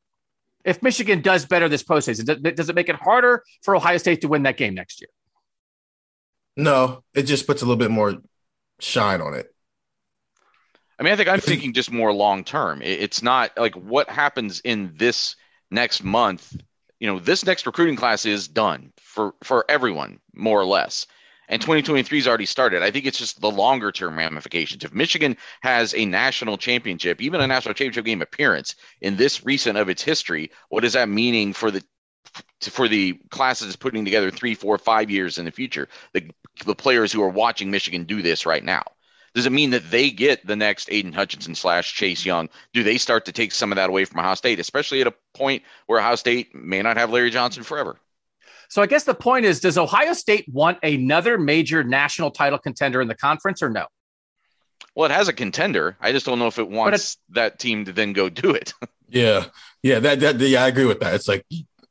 If 0.65 0.83
Michigan 0.83 1.23
does 1.23 1.47
better 1.47 1.69
this 1.69 1.83
postseason, 1.83 2.55
does 2.55 2.69
it 2.69 2.75
make 2.75 2.89
it 2.89 2.97
harder 2.97 3.43
for 3.63 3.75
Ohio 3.75 3.97
State 3.97 4.21
to 4.23 4.29
win 4.29 4.43
that 4.43 4.59
game 4.59 4.75
next 4.75 5.01
year? 5.01 5.09
No, 6.57 7.03
it 7.15 7.23
just 7.23 7.47
puts 7.47 7.63
a 7.63 7.65
little 7.65 7.79
bit 7.79 7.91
more 7.91 8.17
shine 8.83 9.21
on 9.21 9.35
it. 9.35 9.55
I 10.99 11.03
mean, 11.03 11.15
I 11.15 11.17
think 11.17 11.29
I'm 11.31 11.41
thinking 11.41 11.73
just 11.73 11.91
more 11.91 12.13
long 12.13 12.45
term. 12.45 12.83
It's 12.83 13.23
not 13.23 13.57
like 13.57 13.75
what 13.75 14.11
happens 14.11 14.61
in 14.61 14.93
this 14.97 15.35
next 15.71 16.05
month. 16.05 16.55
You 16.99 17.07
know, 17.07 17.19
this 17.19 17.47
next 17.47 17.65
recruiting 17.65 17.97
class 17.97 18.27
is 18.27 18.49
done 18.49 18.93
for 19.01 19.33
for 19.43 19.65
everyone, 19.71 20.21
more 20.35 20.61
or 20.61 20.67
less. 20.67 21.07
And 21.49 21.61
2023 21.61 22.19
has 22.19 22.29
already 22.29 22.47
started. 22.47 22.83
I 22.83 22.93
think 22.93 23.07
it's 23.07 23.19
just 23.19 23.41
the 23.41 23.51
longer 23.51 23.91
term 23.91 24.17
ramifications. 24.17 24.85
If 24.85 24.93
Michigan 24.95 25.37
has 25.63 25.95
a 25.95 26.05
national 26.05 26.57
championship, 26.59 27.21
even 27.21 27.41
a 27.41 27.47
national 27.47 27.75
championship 27.75 28.05
game 28.05 28.23
appearance 28.23 28.77
in 29.01 29.17
this 29.17 29.45
recent 29.45 29.77
of 29.77 29.89
its 29.89 30.03
history, 30.03 30.51
what 30.69 30.85
is 30.85 30.93
that 30.93 31.09
meaning 31.09 31.53
for 31.53 31.71
the 31.71 31.83
for 32.61 32.87
the 32.87 33.15
classes 33.31 33.75
putting 33.75 34.05
together 34.05 34.31
three, 34.31 34.55
four, 34.55 34.79
five 34.79 35.11
years 35.11 35.39
in 35.39 35.45
the 35.45 35.51
future? 35.51 35.89
The 36.13 36.31
the 36.65 36.75
players 36.75 37.13
who 37.13 37.23
are 37.23 37.29
watching 37.29 37.71
Michigan 37.71 38.05
do 38.05 38.23
this 38.23 38.47
right 38.47 38.65
now? 38.65 38.83
Does 39.35 39.47
it 39.47 39.53
mean 39.53 39.71
that 39.71 39.91
they 39.91 40.11
get 40.11 40.45
the 40.45 40.57
next 40.57 40.91
Aidan 40.91 41.13
Hutchinson 41.13 41.55
slash 41.55 41.95
Chase 41.95 42.25
Young? 42.25 42.49
Do 42.73 42.83
they 42.83 42.99
start 42.99 43.25
to 43.27 43.33
take 43.33 43.53
some 43.53 43.71
of 43.71 43.77
that 43.77 43.89
away 43.89 44.05
from 44.05 44.19
Ohio 44.19 44.35
State, 44.35 44.59
especially 44.59 45.01
at 45.01 45.07
a 45.07 45.15
point 45.35 45.63
where 45.87 46.01
Ohio 46.01 46.17
State 46.17 46.55
may 46.55 46.83
not 46.83 46.97
have 46.97 47.11
Larry 47.11 47.31
Johnson 47.31 47.63
forever? 47.63 47.97
So 48.69 48.83
I 48.83 48.87
guess 48.87 49.05
the 49.05 49.15
point 49.15 49.45
is, 49.45 49.61
does 49.61 49.79
Ohio 49.79 50.13
State 50.15 50.47
want 50.49 50.79
another 50.83 51.39
major 51.39 51.85
national 51.85 52.31
title 52.31 52.59
contender 52.59 53.01
in 53.01 53.09
the 53.09 53.15
conference 53.15 53.63
or 53.63 53.71
no? 53.71 53.87
Well, 54.95 55.11
it 55.11 55.15
has 55.15 55.29
a 55.29 55.33
contender. 55.33 55.97
I 56.01 56.13
just 56.13 56.27
don't 56.27 56.39
know 56.39 56.47
if 56.49 56.59
it 56.59 56.69
wants 56.69 57.19
that 57.31 57.59
team 57.59 57.85
to 57.85 57.93
then 57.93 58.13
go 58.13 58.29
do 58.29 58.51
it. 58.51 58.75
yeah, 59.09 59.47
yeah, 59.83 60.01
that, 60.01 60.21
that 60.21 60.41
yeah, 60.41 60.65
I 60.65 60.69
agree 60.69 60.87
with 60.87 61.01
that. 61.01 61.15
It's 61.15 61.29
like 61.29 61.45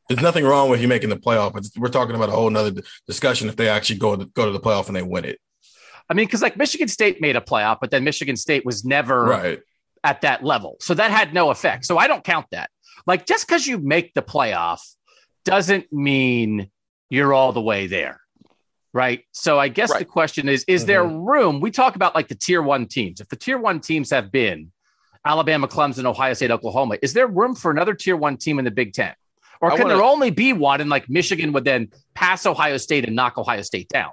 there's 0.10 0.22
nothing 0.22 0.44
wrong 0.44 0.70
with 0.70 0.82
you 0.82 0.88
making 0.88 1.10
the 1.10 1.16
playoff, 1.18 1.54
but 1.54 1.66
we're 1.78 1.88
talking 1.88 2.16
about 2.16 2.30
a 2.30 2.32
whole 2.32 2.50
nother 2.50 2.82
discussion 3.08 3.48
if 3.48 3.56
they 3.56 3.70
actually 3.70 4.00
go 4.00 4.16
to 4.16 4.25
go 4.25 4.46
to 4.46 4.51
the 4.51 4.60
playoff 4.60 4.88
and 4.88 4.96
they 4.96 5.04
win 5.04 5.24
it. 5.24 5.39
I 6.10 6.16
mean, 6.16 6.25
because 6.25 6.42
like 6.42 6.58
Michigan 6.58 6.88
State 6.88 7.22
made 7.22 7.36
a 7.36 7.42
playoff, 7.42 7.78
but 7.80 7.92
then 7.92 8.04
Michigan 8.04 8.36
State 8.36 8.66
was 8.66 8.84
never 8.84 9.24
right. 9.24 9.60
at 10.04 10.22
that 10.22 10.44
level, 10.44 10.78
so 10.80 10.96
that 10.96 11.12
had 11.12 11.34
no 11.34 11.51
effect. 11.51 11.86
So 11.86 11.98
I 12.00 12.08
don't 12.08 12.24
count 12.24 12.48
that. 12.51 12.72
Like 13.06 13.28
just 13.28 13.48
because 13.48 13.68
you 13.68 13.78
make 13.78 14.16
the 14.16 14.24
playoff 14.24 14.80
doesn't 15.46 15.94
mean 15.94 16.72
you're 17.10 17.34
all 17.34 17.54
the 17.54 17.62
way 17.62 17.86
there. 17.86 18.20
Right. 18.92 19.25
So 19.32 19.60
I 19.60 19.68
guess 19.68 19.92
right. 19.92 20.00
the 20.00 20.06
question 20.06 20.50
is 20.50 20.66
Is 20.68 20.82
mm-hmm. 20.82 20.88
there 20.88 21.06
room? 21.06 21.60
We 21.60 21.70
talk 21.70 21.96
about 21.96 22.16
like 22.16 22.28
the 22.28 22.36
tier 22.36 22.63
one 22.63 22.88
teams. 22.88 23.22
If 23.22 23.30
the 23.30 23.36
tier 23.36 23.60
one 23.60 23.80
teams 23.80 24.10
have 24.10 24.32
been 24.32 24.72
Alabama, 25.24 25.68
Clemson, 25.68 26.06
Ohio 26.06 26.34
State, 26.34 26.50
Oklahoma, 26.50 26.98
is 27.04 27.13
there 27.13 27.28
room 27.28 27.54
for 27.54 27.70
another 27.70 27.94
tier 27.94 28.18
one 28.18 28.38
team 28.38 28.58
in 28.58 28.66
the 28.66 28.72
Big 28.72 28.94
Ten? 28.94 29.13
Or 29.62 29.72
can 29.72 29.82
wanna, 29.82 29.96
there 29.96 30.04
only 30.04 30.32
be 30.32 30.54
one 30.54 30.82
and 30.82 30.89
like 30.89 31.10
Michigan 31.10 31.51
would 31.54 31.66
then 31.66 31.89
pass 32.13 32.46
Ohio 32.46 32.78
State 32.78 33.06
and 33.06 33.16
knock 33.16 33.38
Ohio 33.38 33.62
State 33.62 33.89
down? 33.89 34.12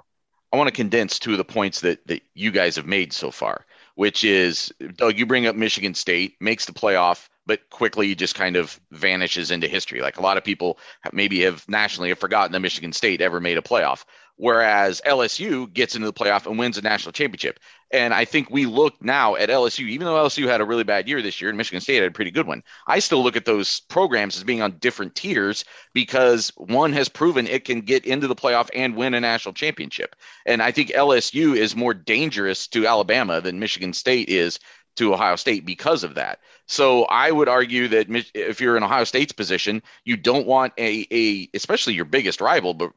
I 0.51 0.57
want 0.57 0.67
to 0.67 0.73
condense 0.73 1.19
two 1.19 1.33
of 1.33 1.37
the 1.37 1.45
points 1.45 1.81
that, 1.81 2.05
that 2.07 2.21
you 2.33 2.51
guys 2.51 2.75
have 2.75 2.85
made 2.85 3.11
so 3.13 3.31
far, 3.31 3.65
which 3.95 4.23
is 4.23 4.71
Doug, 4.95 5.17
you 5.17 5.25
bring 5.25 5.45
up 5.45 5.55
Michigan 5.55 5.93
State, 5.93 6.35
makes 6.39 6.65
the 6.65 6.71
playoff, 6.71 7.27
but 7.45 7.69
quickly 7.69 8.13
just 8.15 8.35
kind 8.35 8.55
of 8.55 8.79
vanishes 8.91 9.51
into 9.51 9.67
history. 9.67 10.01
Like 10.01 10.17
a 10.17 10.21
lot 10.21 10.37
of 10.37 10.43
people 10.43 10.79
maybe 11.11 11.41
have 11.41 11.67
nationally 11.69 12.09
have 12.09 12.19
forgotten 12.19 12.51
that 12.53 12.59
Michigan 12.59 12.93
State 12.93 13.21
ever 13.21 13.39
made 13.39 13.57
a 13.57 13.61
playoff 13.61 14.03
whereas 14.37 15.01
LSU 15.05 15.71
gets 15.73 15.95
into 15.95 16.07
the 16.07 16.13
playoff 16.13 16.45
and 16.45 16.57
wins 16.57 16.77
a 16.77 16.81
national 16.81 17.11
championship. 17.11 17.59
And 17.91 18.13
I 18.13 18.25
think 18.25 18.49
we 18.49 18.65
look 18.65 19.01
now 19.01 19.35
at 19.35 19.49
LSU, 19.49 19.87
even 19.87 20.05
though 20.05 20.15
LSU 20.15 20.47
had 20.47 20.61
a 20.61 20.65
really 20.65 20.83
bad 20.83 21.07
year 21.07 21.21
this 21.21 21.39
year 21.39 21.49
and 21.49 21.57
Michigan 21.57 21.81
State 21.81 21.97
had 21.97 22.09
a 22.09 22.11
pretty 22.11 22.31
good 22.31 22.47
one, 22.47 22.63
I 22.85 22.99
still 22.99 23.23
look 23.23 23.35
at 23.37 23.45
those 23.45 23.79
programs 23.81 24.37
as 24.37 24.43
being 24.43 24.61
on 24.61 24.77
different 24.79 25.15
tiers 25.15 25.65
because 25.93 26.51
one 26.57 26.93
has 26.93 27.09
proven 27.09 27.47
it 27.47 27.65
can 27.65 27.81
get 27.81 28.05
into 28.05 28.27
the 28.27 28.35
playoff 28.35 28.69
and 28.75 28.95
win 28.95 29.13
a 29.13 29.21
national 29.21 29.53
championship. 29.53 30.15
And 30.45 30.61
I 30.61 30.71
think 30.71 30.89
LSU 30.89 31.55
is 31.55 31.75
more 31.75 31.93
dangerous 31.93 32.67
to 32.67 32.85
Alabama 32.85 33.41
than 33.41 33.59
Michigan 33.59 33.93
State 33.93 34.29
is 34.29 34.59
to 34.97 35.13
Ohio 35.13 35.35
State 35.35 35.65
because 35.65 36.03
of 36.03 36.15
that. 36.15 36.39
So 36.65 37.05
I 37.05 37.31
would 37.31 37.47
argue 37.47 37.87
that 37.87 38.07
if 38.33 38.59
you're 38.59 38.75
in 38.75 38.83
Ohio 38.83 39.05
State's 39.05 39.31
position, 39.31 39.81
you 40.03 40.17
don't 40.17 40.45
want 40.45 40.73
a, 40.77 41.07
a 41.11 41.49
especially 41.53 41.93
your 41.93 42.05
biggest 42.05 42.41
rival, 42.41 42.73
but 42.73 42.91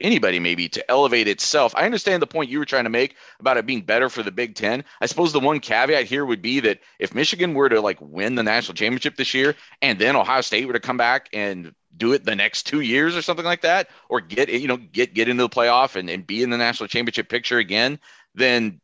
anybody 0.00 0.38
maybe 0.38 0.68
to 0.68 0.90
elevate 0.90 1.28
itself. 1.28 1.74
I 1.76 1.84
understand 1.84 2.20
the 2.20 2.26
point 2.26 2.50
you 2.50 2.58
were 2.58 2.64
trying 2.64 2.84
to 2.84 2.90
make 2.90 3.16
about 3.40 3.56
it 3.56 3.66
being 3.66 3.82
better 3.82 4.08
for 4.08 4.22
the 4.22 4.32
Big 4.32 4.54
Ten. 4.54 4.84
I 5.00 5.06
suppose 5.06 5.32
the 5.32 5.40
one 5.40 5.60
caveat 5.60 6.04
here 6.04 6.24
would 6.24 6.42
be 6.42 6.60
that 6.60 6.80
if 6.98 7.14
Michigan 7.14 7.54
were 7.54 7.68
to 7.68 7.80
like 7.80 7.98
win 8.00 8.34
the 8.34 8.42
national 8.42 8.74
championship 8.74 9.16
this 9.16 9.34
year 9.34 9.54
and 9.82 9.98
then 9.98 10.16
Ohio 10.16 10.40
State 10.40 10.66
were 10.66 10.72
to 10.72 10.80
come 10.80 10.96
back 10.96 11.28
and 11.32 11.74
do 11.96 12.12
it 12.12 12.24
the 12.24 12.34
next 12.34 12.64
two 12.64 12.80
years 12.80 13.16
or 13.16 13.22
something 13.22 13.44
like 13.44 13.62
that, 13.62 13.88
or 14.08 14.20
get 14.20 14.48
you 14.48 14.68
know 14.68 14.76
get 14.76 15.14
get 15.14 15.28
into 15.28 15.44
the 15.44 15.48
playoff 15.48 15.96
and, 15.96 16.10
and 16.10 16.26
be 16.26 16.42
in 16.42 16.50
the 16.50 16.58
national 16.58 16.88
championship 16.88 17.28
picture 17.28 17.58
again, 17.58 17.98
then 18.34 18.80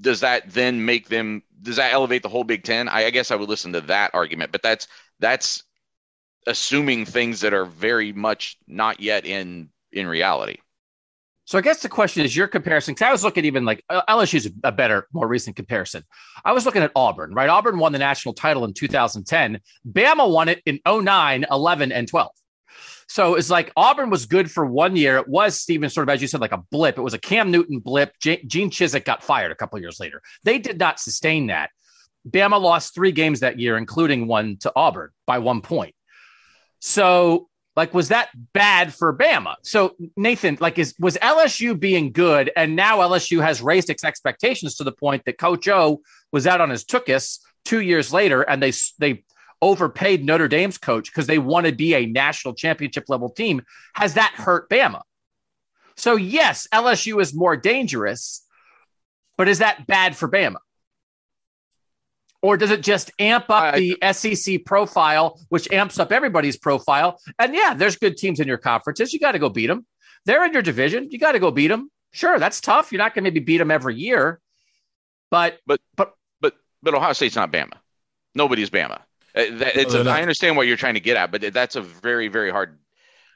does 0.00 0.20
that 0.20 0.50
then 0.50 0.84
make 0.84 1.08
them 1.08 1.42
does 1.62 1.76
that 1.76 1.92
elevate 1.92 2.22
the 2.22 2.28
whole 2.28 2.44
Big 2.44 2.64
Ten? 2.64 2.88
I, 2.88 3.06
I 3.06 3.10
guess 3.10 3.30
I 3.30 3.36
would 3.36 3.48
listen 3.48 3.72
to 3.74 3.80
that 3.82 4.10
argument, 4.14 4.52
but 4.52 4.62
that's 4.62 4.88
that's 5.20 5.62
assuming 6.46 7.04
things 7.04 7.40
that 7.42 7.54
are 7.54 7.66
very 7.66 8.12
much 8.12 8.58
not 8.66 9.00
yet 9.00 9.26
in 9.26 9.68
in 9.92 10.06
reality. 10.06 10.58
So 11.50 11.58
I 11.58 11.62
guess 11.62 11.82
the 11.82 11.88
question 11.88 12.24
is 12.24 12.36
your 12.36 12.46
comparison. 12.46 12.94
Because 12.94 13.08
I 13.08 13.10
was 13.10 13.24
looking 13.24 13.44
even 13.44 13.64
like 13.64 13.84
LSU 13.90 14.34
is 14.34 14.52
a 14.62 14.70
better, 14.70 15.08
more 15.12 15.26
recent 15.26 15.56
comparison. 15.56 16.04
I 16.44 16.52
was 16.52 16.64
looking 16.64 16.82
at 16.82 16.92
Auburn, 16.94 17.34
right? 17.34 17.48
Auburn 17.48 17.78
won 17.78 17.90
the 17.90 17.98
national 17.98 18.34
title 18.34 18.64
in 18.64 18.72
2010. 18.72 19.60
Bama 19.90 20.30
won 20.30 20.48
it 20.48 20.62
in 20.64 20.78
09, 20.86 21.46
11, 21.50 21.90
and 21.90 22.06
12. 22.06 22.30
So 23.08 23.34
it's 23.34 23.50
like 23.50 23.72
Auburn 23.76 24.10
was 24.10 24.26
good 24.26 24.48
for 24.48 24.64
one 24.64 24.94
year. 24.94 25.16
It 25.16 25.26
was 25.26 25.58
Stephen, 25.58 25.90
sort 25.90 26.08
of 26.08 26.14
as 26.14 26.22
you 26.22 26.28
said, 26.28 26.40
like 26.40 26.52
a 26.52 26.62
blip. 26.70 26.96
It 26.96 27.02
was 27.02 27.14
a 27.14 27.18
Cam 27.18 27.50
Newton 27.50 27.80
blip. 27.80 28.12
J- 28.20 28.44
Gene 28.46 28.70
Chizik 28.70 29.04
got 29.04 29.24
fired 29.24 29.50
a 29.50 29.56
couple 29.56 29.80
years 29.80 29.98
later. 29.98 30.22
They 30.44 30.60
did 30.60 30.78
not 30.78 31.00
sustain 31.00 31.48
that. 31.48 31.70
Bama 32.28 32.60
lost 32.60 32.94
three 32.94 33.10
games 33.10 33.40
that 33.40 33.58
year, 33.58 33.76
including 33.76 34.28
one 34.28 34.56
to 34.58 34.70
Auburn 34.76 35.10
by 35.26 35.40
one 35.40 35.62
point. 35.62 35.96
So 36.78 37.48
like, 37.80 37.94
was 37.94 38.08
that 38.08 38.28
bad 38.52 38.92
for 38.92 39.16
Bama? 39.16 39.54
So, 39.62 39.96
Nathan, 40.14 40.58
like, 40.60 40.78
is 40.78 40.94
was 40.98 41.16
LSU 41.16 41.80
being 41.80 42.12
good, 42.12 42.50
and 42.54 42.76
now 42.76 42.98
LSU 42.98 43.42
has 43.42 43.62
raised 43.62 43.88
its 43.88 44.04
expectations 44.04 44.74
to 44.76 44.84
the 44.84 44.92
point 44.92 45.24
that 45.24 45.38
Coach 45.38 45.66
O 45.66 46.02
was 46.30 46.46
out 46.46 46.60
on 46.60 46.68
his 46.68 46.84
tookus 46.84 47.38
two 47.64 47.80
years 47.80 48.12
later, 48.12 48.42
and 48.42 48.62
they 48.62 48.74
they 48.98 49.24
overpaid 49.62 50.22
Notre 50.22 50.46
Dame's 50.46 50.76
coach 50.76 51.10
because 51.10 51.26
they 51.26 51.38
want 51.38 51.64
to 51.64 51.72
be 51.72 51.94
a 51.94 52.04
national 52.04 52.52
championship 52.52 53.04
level 53.08 53.30
team. 53.30 53.62
Has 53.94 54.12
that 54.12 54.34
hurt 54.34 54.68
Bama? 54.68 55.00
So, 55.96 56.16
yes, 56.16 56.68
LSU 56.74 57.18
is 57.18 57.34
more 57.34 57.56
dangerous, 57.56 58.44
but 59.38 59.48
is 59.48 59.60
that 59.60 59.86
bad 59.86 60.14
for 60.14 60.28
Bama? 60.28 60.58
Or 62.42 62.56
does 62.56 62.70
it 62.70 62.82
just 62.82 63.10
amp 63.18 63.50
up 63.50 63.74
the 63.74 63.98
SEC 64.12 64.64
profile, 64.64 65.38
which 65.50 65.70
amps 65.70 65.98
up 65.98 66.10
everybody's 66.10 66.56
profile? 66.56 67.20
And 67.38 67.54
yeah, 67.54 67.74
there's 67.74 67.96
good 67.96 68.16
teams 68.16 68.40
in 68.40 68.48
your 68.48 68.58
conferences. 68.58 69.12
You 69.12 69.20
got 69.20 69.32
to 69.32 69.38
go 69.38 69.50
beat 69.50 69.66
them. 69.66 69.86
They're 70.24 70.44
in 70.44 70.52
your 70.52 70.62
division. 70.62 71.08
You 71.10 71.18
got 71.18 71.32
to 71.32 71.38
go 71.38 71.50
beat 71.50 71.68
them. 71.68 71.90
Sure, 72.12 72.38
that's 72.38 72.60
tough. 72.60 72.92
You're 72.92 72.98
not 72.98 73.14
going 73.14 73.24
to 73.24 73.30
maybe 73.30 73.40
beat 73.40 73.58
them 73.58 73.70
every 73.70 73.96
year, 73.96 74.40
but 75.30 75.58
but 75.66 75.80
but 75.96 76.14
but 76.40 76.54
but 76.82 76.94
Ohio 76.94 77.12
State's 77.12 77.36
not 77.36 77.52
Bama. 77.52 77.74
Nobody's 78.34 78.70
Bama. 78.70 79.00
Uh, 79.32 79.46
it's 79.74 79.94
a, 79.94 80.08
I 80.10 80.20
understand 80.22 80.56
what 80.56 80.66
you're 80.66 80.76
trying 80.76 80.94
to 80.94 81.00
get 81.00 81.16
at, 81.16 81.30
but 81.30 81.52
that's 81.52 81.76
a 81.76 81.82
very 81.82 82.28
very 82.28 82.50
hard 82.50 82.78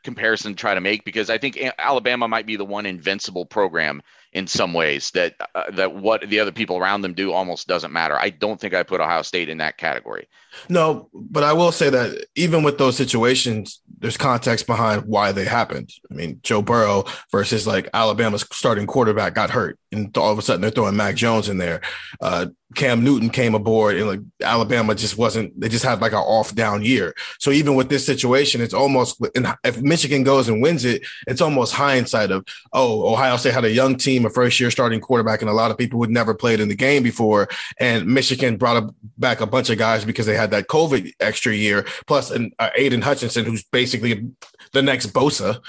comparison 0.02 0.52
to 0.52 0.56
try 0.56 0.74
to 0.74 0.80
make 0.80 1.04
because 1.04 1.30
I 1.30 1.38
think 1.38 1.58
Alabama 1.78 2.28
might 2.28 2.46
be 2.46 2.56
the 2.56 2.64
one 2.64 2.84
invincible 2.84 3.46
program 3.46 4.02
in 4.34 4.46
some 4.48 4.74
ways 4.74 5.10
that 5.12 5.34
uh, 5.54 5.70
that 5.70 5.94
what 5.94 6.28
the 6.28 6.40
other 6.40 6.52
people 6.52 6.76
around 6.76 7.02
them 7.02 7.14
do 7.14 7.32
almost 7.32 7.68
doesn't 7.68 7.92
matter. 7.92 8.18
I 8.18 8.30
don't 8.30 8.60
think 8.60 8.74
I 8.74 8.82
put 8.82 9.00
Ohio 9.00 9.22
State 9.22 9.48
in 9.48 9.58
that 9.58 9.78
category. 9.78 10.28
No, 10.68 11.08
but 11.12 11.42
I 11.42 11.52
will 11.52 11.72
say 11.72 11.90
that 11.90 12.26
even 12.36 12.62
with 12.62 12.78
those 12.78 12.96
situations, 12.96 13.80
there's 13.98 14.16
context 14.16 14.66
behind 14.66 15.06
why 15.06 15.32
they 15.32 15.44
happened. 15.44 15.90
I 16.10 16.14
mean, 16.14 16.40
Joe 16.42 16.62
Burrow 16.62 17.04
versus 17.30 17.66
like 17.66 17.88
Alabama's 17.94 18.46
starting 18.52 18.86
quarterback 18.86 19.34
got 19.34 19.50
hurt, 19.50 19.78
and 19.92 20.16
all 20.18 20.30
of 20.30 20.38
a 20.38 20.42
sudden 20.42 20.60
they're 20.60 20.70
throwing 20.70 20.96
Mac 20.96 21.14
Jones 21.14 21.48
in 21.48 21.58
there. 21.58 21.80
Uh, 22.20 22.46
Cam 22.74 23.04
Newton 23.04 23.30
came 23.30 23.54
aboard, 23.54 23.96
and 23.96 24.06
like 24.06 24.20
Alabama 24.42 24.94
just 24.94 25.16
wasn't. 25.16 25.58
They 25.58 25.68
just 25.68 25.84
had 25.84 26.00
like 26.00 26.12
an 26.12 26.18
off 26.18 26.54
down 26.54 26.82
year. 26.82 27.14
So 27.38 27.50
even 27.50 27.76
with 27.76 27.88
this 27.88 28.04
situation, 28.04 28.60
it's 28.60 28.74
almost 28.74 29.24
And 29.34 29.54
if 29.64 29.80
Michigan 29.80 30.22
goes 30.22 30.48
and 30.48 30.60
wins 30.60 30.84
it, 30.84 31.02
it's 31.26 31.40
almost 31.40 31.74
hindsight 31.74 32.30
of 32.30 32.44
oh, 32.72 33.12
Ohio 33.12 33.36
State 33.36 33.54
had 33.54 33.64
a 33.64 33.70
young 33.70 33.96
team, 33.96 34.26
a 34.26 34.30
first 34.30 34.58
year 34.60 34.70
starting 34.70 35.00
quarterback, 35.00 35.40
and 35.40 35.50
a 35.50 35.54
lot 35.54 35.70
of 35.70 35.78
people 35.78 35.98
would 36.00 36.10
never 36.10 36.34
played 36.34 36.60
in 36.60 36.68
the 36.68 36.74
game 36.74 37.02
before, 37.02 37.48
and 37.78 38.06
Michigan 38.06 38.56
brought 38.56 38.92
back 39.18 39.40
a 39.40 39.46
bunch 39.46 39.70
of 39.70 39.78
guys 39.78 40.04
because 40.04 40.26
they 40.26 40.36
had 40.36 40.43
that 40.50 40.68
COVID 40.68 41.12
extra 41.20 41.54
year, 41.54 41.86
plus 42.06 42.30
an 42.30 42.52
uh, 42.58 42.70
Aidan 42.76 43.02
Hutchinson, 43.02 43.44
who's 43.44 43.64
basically 43.64 44.28
the 44.72 44.82
next 44.82 45.08
Bosa 45.08 45.60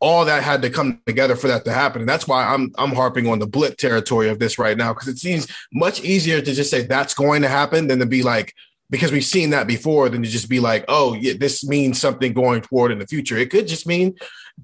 all 0.00 0.24
that 0.24 0.42
had 0.42 0.62
to 0.62 0.70
come 0.70 1.00
together 1.06 1.34
for 1.34 1.48
that 1.48 1.64
to 1.64 1.72
happen. 1.72 2.02
And 2.02 2.08
that's 2.08 2.28
why 2.28 2.44
I'm 2.44 2.70
I'm 2.78 2.94
harping 2.94 3.26
on 3.26 3.38
the 3.38 3.46
blip 3.46 3.76
territory 3.76 4.28
of 4.28 4.38
this 4.38 4.58
right 4.58 4.76
now 4.76 4.92
because 4.92 5.08
it 5.08 5.18
seems 5.18 5.48
much 5.72 6.02
easier 6.02 6.40
to 6.40 6.54
just 6.54 6.70
say 6.70 6.82
that's 6.82 7.14
going 7.14 7.42
to 7.42 7.48
happen 7.48 7.88
than 7.88 7.98
to 7.98 8.06
be 8.06 8.22
like 8.22 8.54
because 8.90 9.12
we've 9.12 9.24
seen 9.24 9.50
that 9.50 9.66
before 9.66 10.08
than 10.08 10.22
to 10.22 10.28
just 10.28 10.48
be 10.48 10.60
like, 10.60 10.84
oh, 10.88 11.14
yeah, 11.14 11.34
this 11.38 11.62
means 11.64 12.00
something 12.00 12.32
going 12.32 12.62
forward 12.62 12.92
in 12.92 12.98
the 12.98 13.06
future. 13.06 13.36
It 13.36 13.50
could 13.50 13.68
just 13.68 13.86
mean 13.86 14.14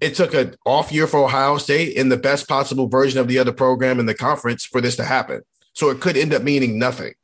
it 0.00 0.14
took 0.14 0.32
an 0.34 0.54
off 0.64 0.90
year 0.92 1.06
for 1.06 1.22
Ohio 1.22 1.58
State 1.58 1.96
in 1.96 2.08
the 2.08 2.16
best 2.16 2.48
possible 2.48 2.88
version 2.88 3.20
of 3.20 3.28
the 3.28 3.38
other 3.38 3.52
program 3.52 4.00
in 4.00 4.06
the 4.06 4.14
conference 4.14 4.64
for 4.64 4.80
this 4.80 4.96
to 4.96 5.04
happen. 5.04 5.42
So 5.74 5.90
it 5.90 6.00
could 6.00 6.16
end 6.16 6.32
up 6.32 6.42
meaning 6.42 6.78
nothing. 6.78 7.14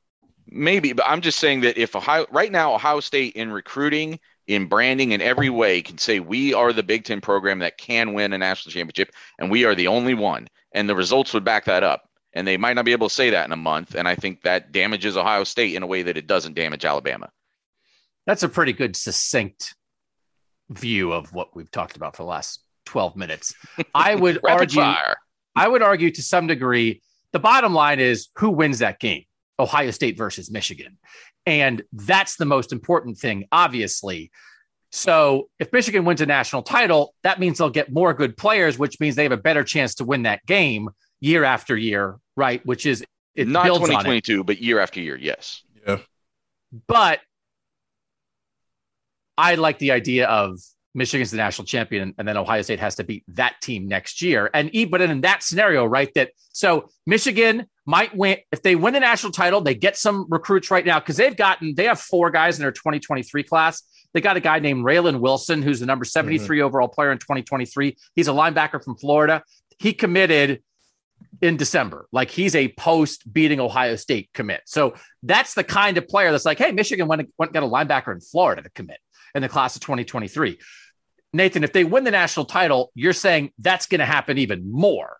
Maybe, 0.51 0.93
but 0.93 1.07
I'm 1.09 1.21
just 1.21 1.39
saying 1.39 1.61
that 1.61 1.79
if 1.79 1.95
Ohio 1.95 2.27
right 2.31 2.51
now 2.51 2.75
Ohio 2.75 3.01
State 3.01 3.35
in 3.35 3.53
recruiting 3.53 4.19
in 4.49 4.67
branding 4.67 5.13
in 5.13 5.21
every 5.21 5.49
way 5.49 5.81
can 5.81 5.97
say 5.97 6.19
we 6.19 6.53
are 6.53 6.73
the 6.73 6.83
Big 6.83 7.05
Ten 7.05 7.21
program 7.21 7.61
that 7.61 7.79
can 7.79 8.15
win 8.15 8.33
a 8.33 8.39
national 8.39 8.73
championship, 8.73 9.15
and 9.39 9.51
we 9.51 9.65
are 9.65 9.77
the 9.77 9.87
only 9.87 10.15
one. 10.15 10.49
And 10.73 10.89
the 10.89 10.97
results 10.97 11.33
would 11.35 11.45
back 11.45 11.65
that 11.67 11.85
up. 11.85 12.09
And 12.33 12.47
they 12.47 12.57
might 12.57 12.75
not 12.75 12.85
be 12.85 12.93
able 12.93 13.09
to 13.09 13.15
say 13.15 13.31
that 13.31 13.47
in 13.47 13.53
a 13.53 13.57
month. 13.57 13.97
And 13.97 14.07
I 14.07 14.15
think 14.15 14.43
that 14.43 14.71
damages 14.71 15.17
Ohio 15.17 15.43
State 15.45 15.75
in 15.75 15.83
a 15.83 15.87
way 15.87 16.03
that 16.03 16.17
it 16.17 16.29
doesn't 16.29 16.55
damage 16.55 16.85
Alabama. 16.85 17.31
That's 18.27 18.45
a 18.45 18.49
pretty 18.49 18.73
good, 18.73 18.95
succinct 18.95 19.75
view 20.69 21.13
of 21.13 21.33
what 21.33 21.55
we've 21.57 21.71
talked 21.71 21.97
about 21.97 22.17
for 22.17 22.23
the 22.23 22.29
last 22.29 22.61
12 22.87 23.17
minutes. 23.17 23.55
I 23.95 24.15
would 24.15 24.39
argue, 24.49 24.81
fire. 24.81 25.17
I 25.57 25.67
would 25.67 25.83
argue 25.83 26.11
to 26.13 26.23
some 26.23 26.47
degree, 26.47 27.03
the 27.33 27.41
bottom 27.41 27.75
line 27.75 27.99
is 27.99 28.29
who 28.37 28.51
wins 28.51 28.79
that 28.79 29.01
game? 29.01 29.25
Ohio 29.61 29.91
State 29.91 30.17
versus 30.17 30.51
Michigan. 30.51 30.99
And 31.47 31.83
that's 31.93 32.37
the 32.37 32.45
most 32.45 32.73
important 32.73 33.19
thing, 33.19 33.47
obviously. 33.53 34.31
So 34.93 35.49
if 35.59 35.73
Michigan 35.73 36.05
wins 36.05 36.21
a 36.21 36.27
national 36.27 36.63
title, 36.63 37.15
that 37.23 37.39
means 37.39 37.59
they'll 37.59 37.71
get 37.71 37.93
more 37.93 38.13
good 38.13 38.37
players, 38.37 38.79
which 38.79 38.99
means 38.99 39.15
they 39.15 39.23
have 39.23 39.33
a 39.33 39.37
better 39.37 39.63
chance 39.63 39.97
to 39.97 40.05
win 40.05 40.25
that 40.25 40.45
game 40.47 40.91
year 41.21 41.45
after 41.45 41.77
year, 41.77 42.19
right? 42.37 42.65
Which 42.67 42.87
is 42.87 43.05
it 43.35 43.47
not 43.47 43.67
2022, 43.67 44.43
but 44.45 44.61
year 44.61 44.81
after 44.81 45.01
year, 45.01 45.17
yes. 45.17 45.63
Yeah. 45.87 45.99
But 46.87 47.21
I 49.39 49.55
like 49.55 49.79
the 49.79 49.93
idea 49.93 50.27
of 50.27 50.59
Michigan's 50.95 51.31
the 51.31 51.37
national 51.37 51.67
champion, 51.67 52.15
and 52.19 52.27
then 52.27 52.37
Ohio 52.37 52.63
State 52.63 52.81
has 52.81 52.97
to 52.97 53.05
beat 53.05 53.25
that 53.29 53.57
team 53.63 53.87
next 53.87 54.23
year. 54.23 54.51
And 54.53 54.71
but 54.91 55.01
in 55.01 55.21
that 55.21 55.43
scenario, 55.43 55.85
right? 55.85 56.13
That 56.15 56.33
so 56.53 56.91
Michigan 57.07 57.67
might 57.87 58.17
win 58.17 58.39
if 58.53 58.63
they 58.63 58.77
win 58.77 58.95
the 58.95 59.01
national 59.01 59.33
title. 59.33 59.61
They 59.61 59.75
get 59.75 59.97
some 59.97 60.27
recruits 60.29 60.71
right 60.71 60.85
now 60.85 61.01
because 61.01 61.17
they've 61.17 61.37
gotten 61.37 61.75
they 61.75 61.85
have 61.85 62.01
four 62.01 62.31
guys 62.31 62.59
in 62.59 62.63
their 62.63 62.73
2023 62.73 63.43
class 63.43 63.83
They 64.13 64.21
got 64.21 64.37
a 64.37 64.41
guy 64.41 64.59
named 64.59 64.85
Raylen 64.85 65.21
Wilson, 65.21 65.63
who's 65.63 65.81
the 65.81 65.87
number 65.87 66.05
73 66.05 66.59
mm-hmm. 66.59 66.67
overall 66.67 66.89
player 66.89 67.13
in 67.13 67.19
2023. 67.19 67.97
He's 68.15 68.29
a 68.29 68.33
linebacker 68.33 68.83
from 68.83 68.97
Florida. 68.97 69.43
He 69.79 69.93
committed 69.93 70.63
in 71.41 71.57
December. 71.57 72.07
Like 72.13 72.31
he's 72.31 72.55
a 72.55 72.69
post 72.69 73.31
beating 73.33 73.61
Ohio 73.61 73.97
State 73.97 74.31
commit. 74.35 74.63
So 74.67 74.95
that's 75.23 75.55
the 75.55 75.65
kind 75.65 75.97
of 75.99 76.09
player 76.09 76.31
that's 76.31 76.45
like, 76.45 76.59
hey, 76.59 76.73
Michigan 76.73 77.09
went, 77.09 77.31
went 77.39 77.53
got 77.53 77.63
a 77.63 77.67
linebacker 77.67 78.13
in 78.13 78.21
Florida 78.21 78.63
to 78.63 78.71
commit 78.71 78.99
in 79.35 79.43
the 79.43 79.49
class 79.49 79.77
of 79.77 79.83
2023. 79.83 80.59
Nathan, 81.33 81.63
if 81.63 81.73
they 81.73 81.85
win 81.85 82.05
the 82.05 82.11
national 82.11 82.47
title, 82.47 82.91
you're 82.95 83.13
saying 83.13 83.53
that's 83.59 83.87
going 83.87 84.01
to 84.01 84.07
happen 84.07 84.39
even 84.39 84.71
more. 84.71 85.20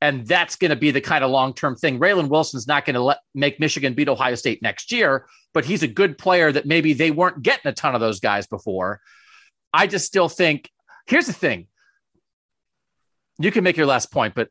And 0.00 0.26
that's 0.26 0.56
going 0.56 0.70
to 0.70 0.76
be 0.76 0.92
the 0.92 1.00
kind 1.00 1.24
of 1.24 1.30
long 1.30 1.54
term 1.54 1.74
thing. 1.74 1.98
Raylen 1.98 2.28
Wilson's 2.28 2.68
not 2.68 2.84
going 2.84 2.94
to 2.94 3.16
make 3.34 3.58
Michigan 3.58 3.94
beat 3.94 4.08
Ohio 4.08 4.36
State 4.36 4.62
next 4.62 4.92
year, 4.92 5.26
but 5.52 5.64
he's 5.64 5.82
a 5.82 5.88
good 5.88 6.18
player 6.18 6.52
that 6.52 6.66
maybe 6.66 6.92
they 6.92 7.10
weren't 7.10 7.42
getting 7.42 7.68
a 7.68 7.72
ton 7.72 7.94
of 7.94 8.00
those 8.00 8.20
guys 8.20 8.46
before. 8.46 9.00
I 9.72 9.86
just 9.86 10.06
still 10.06 10.28
think 10.28 10.70
here's 11.06 11.26
the 11.26 11.32
thing. 11.32 11.66
You 13.40 13.50
can 13.50 13.64
make 13.64 13.76
your 13.76 13.86
last 13.86 14.12
point, 14.12 14.34
but 14.34 14.48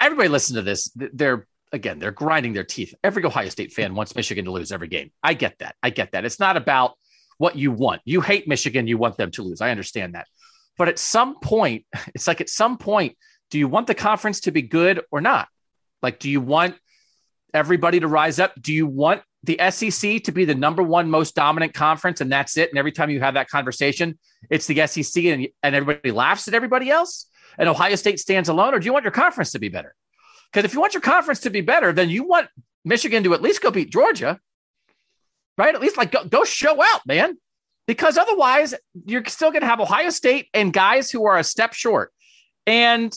everybody 0.00 0.28
listen 0.28 0.56
to 0.56 0.62
this. 0.62 0.90
They're 0.94 1.46
again, 1.72 1.98
they're 1.98 2.10
grinding 2.10 2.52
their 2.52 2.64
teeth. 2.64 2.94
Every 3.04 3.24
Ohio 3.24 3.48
State 3.48 3.72
fan 3.72 3.94
wants 3.94 4.16
Michigan 4.16 4.44
to 4.46 4.50
lose 4.50 4.72
every 4.72 4.88
game. 4.88 5.12
I 5.22 5.34
get 5.34 5.58
that. 5.58 5.76
I 5.82 5.90
get 5.90 6.12
that. 6.12 6.24
It's 6.24 6.40
not 6.40 6.56
about 6.56 6.94
what 7.38 7.56
you 7.56 7.72
want. 7.72 8.02
You 8.04 8.20
hate 8.20 8.48
Michigan, 8.48 8.86
you 8.86 8.98
want 8.98 9.16
them 9.16 9.30
to 9.32 9.42
lose. 9.42 9.60
I 9.60 9.70
understand 9.70 10.14
that. 10.14 10.26
But 10.76 10.88
at 10.88 10.98
some 10.98 11.38
point, 11.40 11.84
it's 12.14 12.26
like 12.26 12.40
at 12.40 12.50
some 12.50 12.78
point, 12.78 13.16
do 13.50 13.58
you 13.58 13.68
want 13.68 13.86
the 13.86 13.94
conference 13.94 14.40
to 14.40 14.50
be 14.50 14.62
good 14.62 15.02
or 15.10 15.20
not? 15.20 15.48
Like, 16.02 16.18
do 16.18 16.30
you 16.30 16.40
want 16.40 16.76
everybody 17.52 18.00
to 18.00 18.08
rise 18.08 18.38
up? 18.38 18.52
Do 18.60 18.72
you 18.72 18.86
want 18.86 19.22
the 19.42 19.58
SEC 19.70 20.22
to 20.24 20.32
be 20.32 20.44
the 20.44 20.54
number 20.54 20.82
one 20.82 21.10
most 21.10 21.34
dominant 21.34 21.74
conference 21.74 22.20
and 22.20 22.30
that's 22.30 22.56
it? 22.56 22.70
And 22.70 22.78
every 22.78 22.92
time 22.92 23.10
you 23.10 23.20
have 23.20 23.34
that 23.34 23.48
conversation, 23.48 24.18
it's 24.48 24.66
the 24.66 24.86
SEC 24.86 25.24
and, 25.24 25.48
and 25.62 25.74
everybody 25.74 26.10
laughs 26.10 26.48
at 26.48 26.54
everybody 26.54 26.90
else? 26.90 27.26
and 27.58 27.68
Ohio 27.68 27.94
State 27.94 28.20
stands 28.20 28.48
alone, 28.48 28.74
or 28.74 28.78
do 28.78 28.86
you 28.86 28.92
want 28.92 29.04
your 29.04 29.12
conference 29.12 29.52
to 29.52 29.58
be 29.58 29.68
better? 29.68 29.94
Because 30.52 30.64
if 30.64 30.74
you 30.74 30.80
want 30.80 30.94
your 30.94 31.00
conference 31.00 31.40
to 31.40 31.50
be 31.50 31.60
better, 31.60 31.92
then 31.92 32.10
you 32.10 32.24
want 32.24 32.48
Michigan 32.84 33.22
to 33.24 33.34
at 33.34 33.42
least 33.42 33.62
go 33.62 33.70
beat 33.70 33.90
Georgia, 33.90 34.38
right? 35.56 35.74
At 35.74 35.80
least 35.80 35.96
like 35.96 36.10
go, 36.10 36.24
go 36.24 36.44
show 36.44 36.82
out, 36.82 37.02
man. 37.06 37.38
Because 37.86 38.16
otherwise, 38.16 38.74
you're 39.04 39.24
still 39.26 39.50
going 39.50 39.62
to 39.62 39.66
have 39.66 39.80
Ohio 39.80 40.10
State 40.10 40.48
and 40.54 40.72
guys 40.72 41.10
who 41.10 41.26
are 41.26 41.38
a 41.38 41.44
step 41.44 41.72
short. 41.72 42.12
And 42.66 43.12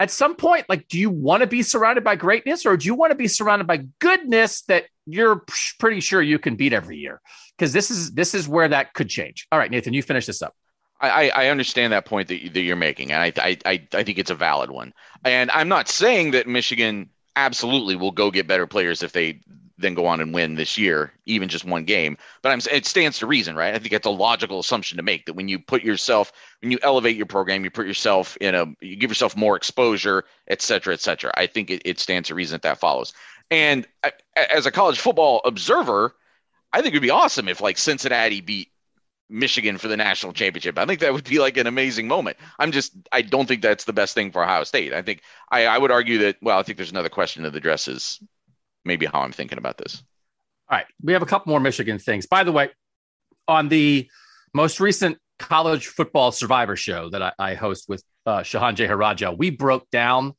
at 0.00 0.10
some 0.10 0.34
point, 0.34 0.64
like, 0.68 0.88
do 0.88 0.98
you 0.98 1.10
want 1.10 1.42
to 1.42 1.46
be 1.46 1.62
surrounded 1.62 2.02
by 2.02 2.16
greatness 2.16 2.64
or 2.64 2.76
do 2.76 2.86
you 2.86 2.94
want 2.94 3.10
to 3.10 3.16
be 3.16 3.28
surrounded 3.28 3.66
by 3.66 3.84
goodness 3.98 4.62
that 4.62 4.86
you're 5.06 5.44
pretty 5.78 6.00
sure 6.00 6.22
you 6.22 6.38
can 6.38 6.56
beat 6.56 6.72
every 6.72 6.96
year? 6.96 7.20
Because 7.56 7.74
this 7.74 7.90
is 7.90 8.12
this 8.12 8.34
is 8.34 8.48
where 8.48 8.66
that 8.66 8.94
could 8.94 9.10
change. 9.10 9.46
All 9.52 9.58
right, 9.58 9.70
Nathan, 9.70 9.92
you 9.92 10.02
finish 10.02 10.24
this 10.24 10.40
up. 10.40 10.56
I, 11.02 11.30
I 11.30 11.46
understand 11.48 11.92
that 11.94 12.04
point 12.04 12.28
that, 12.28 12.52
that 12.52 12.60
you're 12.60 12.76
making, 12.76 13.10
and 13.10 13.22
I, 13.22 13.56
I, 13.64 13.88
I 13.94 14.02
think 14.02 14.18
it's 14.18 14.30
a 14.30 14.34
valid 14.34 14.70
one. 14.70 14.92
And 15.24 15.50
I'm 15.50 15.68
not 15.68 15.88
saying 15.88 16.32
that 16.32 16.46
Michigan 16.46 17.08
absolutely 17.36 17.96
will 17.96 18.10
go 18.10 18.30
get 18.30 18.46
better 18.46 18.66
players 18.66 19.02
if 19.02 19.12
they 19.12 19.40
then 19.80 19.94
go 19.94 20.06
on 20.06 20.20
and 20.20 20.34
win 20.34 20.54
this 20.54 20.76
year, 20.78 21.12
even 21.26 21.48
just 21.48 21.64
one 21.64 21.84
game. 21.84 22.16
But 22.42 22.50
I'm, 22.52 22.60
it 22.70 22.86
stands 22.86 23.18
to 23.18 23.26
reason, 23.26 23.56
right? 23.56 23.74
I 23.74 23.78
think 23.78 23.92
it's 23.92 24.06
a 24.06 24.10
logical 24.10 24.60
assumption 24.60 24.96
to 24.96 25.02
make 25.02 25.26
that 25.26 25.34
when 25.34 25.48
you 25.48 25.58
put 25.58 25.82
yourself, 25.82 26.32
when 26.60 26.70
you 26.70 26.78
elevate 26.82 27.16
your 27.16 27.26
program, 27.26 27.64
you 27.64 27.70
put 27.70 27.86
yourself 27.86 28.36
in 28.40 28.54
a, 28.54 28.66
you 28.80 28.96
give 28.96 29.10
yourself 29.10 29.36
more 29.36 29.56
exposure, 29.56 30.24
et 30.48 30.62
cetera, 30.62 30.94
et 30.94 31.00
cetera. 31.00 31.32
I 31.36 31.46
think 31.46 31.70
it, 31.70 31.82
it 31.84 31.98
stands 31.98 32.28
to 32.28 32.34
reason 32.34 32.54
that 32.54 32.62
that 32.62 32.78
follows. 32.78 33.12
And 33.50 33.86
I, 34.04 34.12
as 34.36 34.66
a 34.66 34.70
college 34.70 35.00
football 35.00 35.40
observer, 35.44 36.14
I 36.72 36.82
think 36.82 36.92
it'd 36.92 37.02
be 37.02 37.10
awesome 37.10 37.48
if 37.48 37.60
like 37.60 37.78
Cincinnati 37.78 38.40
beat 38.40 38.68
Michigan 39.28 39.78
for 39.78 39.86
the 39.86 39.96
national 39.96 40.32
championship. 40.32 40.76
I 40.76 40.86
think 40.86 41.00
that 41.00 41.12
would 41.12 41.24
be 41.24 41.38
like 41.38 41.56
an 41.56 41.68
amazing 41.68 42.08
moment. 42.08 42.36
I'm 42.58 42.72
just, 42.72 42.92
I 43.12 43.22
don't 43.22 43.46
think 43.46 43.62
that's 43.62 43.84
the 43.84 43.92
best 43.92 44.12
thing 44.12 44.32
for 44.32 44.42
Ohio 44.42 44.64
State. 44.64 44.92
I 44.92 45.02
think, 45.02 45.22
I, 45.50 45.66
I 45.66 45.78
would 45.78 45.92
argue 45.92 46.18
that, 46.18 46.36
well, 46.42 46.58
I 46.58 46.62
think 46.64 46.78
there's 46.78 46.90
another 46.90 47.08
question 47.08 47.44
that 47.44 47.54
addresses 47.54 48.20
maybe 48.84 49.06
how 49.06 49.20
I'm 49.20 49.32
thinking 49.32 49.58
about 49.58 49.78
this. 49.78 50.02
All 50.68 50.78
right. 50.78 50.86
We 51.02 51.12
have 51.12 51.22
a 51.22 51.26
couple 51.26 51.50
more 51.50 51.60
Michigan 51.60 51.98
things. 51.98 52.26
By 52.26 52.44
the 52.44 52.52
way, 52.52 52.70
on 53.48 53.68
the 53.68 54.08
most 54.54 54.80
recent 54.80 55.18
college 55.38 55.88
football 55.88 56.32
survivor 56.32 56.76
show 56.76 57.10
that 57.10 57.22
I, 57.22 57.32
I 57.38 57.54
host 57.54 57.88
with 57.88 58.04
uh, 58.26 58.40
Shehan 58.40 58.74
Jeyarajah, 58.74 59.36
we 59.36 59.50
broke 59.50 59.90
down 59.90 60.34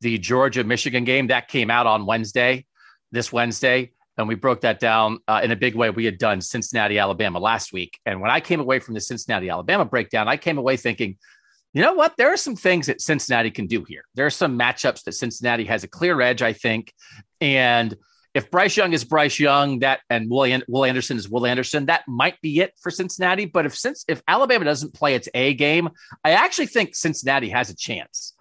the 0.00 0.18
Georgia 0.18 0.64
Michigan 0.64 1.04
game 1.04 1.28
that 1.28 1.48
came 1.48 1.70
out 1.70 1.86
on 1.86 2.06
Wednesday, 2.06 2.66
this 3.12 3.32
Wednesday 3.32 3.92
and 4.16 4.28
we 4.28 4.34
broke 4.34 4.62
that 4.62 4.80
down 4.80 5.18
uh, 5.28 5.40
in 5.44 5.50
a 5.50 5.56
big 5.56 5.74
way. 5.74 5.90
We 5.90 6.04
had 6.04 6.18
done 6.18 6.40
Cincinnati, 6.40 6.98
Alabama 6.98 7.38
last 7.38 7.72
week. 7.72 7.98
And 8.06 8.20
when 8.20 8.30
I 8.30 8.40
came 8.40 8.60
away 8.60 8.78
from 8.78 8.94
the 8.94 9.00
Cincinnati, 9.00 9.50
Alabama 9.50 9.84
breakdown, 9.84 10.28
I 10.28 10.36
came 10.36 10.58
away 10.58 10.76
thinking, 10.76 11.18
you 11.74 11.82
know 11.82 11.92
what? 11.92 12.16
There 12.16 12.32
are 12.32 12.38
some 12.38 12.56
things 12.56 12.86
that 12.86 13.02
Cincinnati 13.02 13.50
can 13.50 13.66
do 13.66 13.84
here. 13.84 14.04
There 14.14 14.24
are 14.24 14.30
some 14.30 14.58
matchups 14.58 15.04
that 15.04 15.12
Cincinnati 15.12 15.64
has 15.66 15.84
a 15.84 15.88
clear 15.88 16.20
edge, 16.22 16.40
I 16.40 16.54
think. 16.54 16.94
And 17.40 17.96
if 18.34 18.50
Bryce 18.50 18.76
Young 18.76 18.92
is 18.92 19.04
Bryce 19.04 19.38
Young, 19.38 19.78
that 19.80 20.00
and 20.10 20.28
Will, 20.28 20.60
Will 20.68 20.84
Anderson 20.84 21.16
is 21.16 21.28
Will 21.28 21.46
Anderson, 21.46 21.86
that 21.86 22.06
might 22.06 22.40
be 22.42 22.60
it 22.60 22.74
for 22.80 22.90
Cincinnati. 22.90 23.46
But 23.46 23.66
if 23.66 23.76
since 23.76 24.04
if 24.08 24.22
Alabama 24.28 24.64
doesn't 24.64 24.94
play 24.94 25.14
its 25.14 25.28
A 25.34 25.54
game, 25.54 25.88
I 26.24 26.32
actually 26.32 26.66
think 26.66 26.94
Cincinnati 26.94 27.48
has 27.48 27.70
a 27.70 27.76
chance 27.76 28.34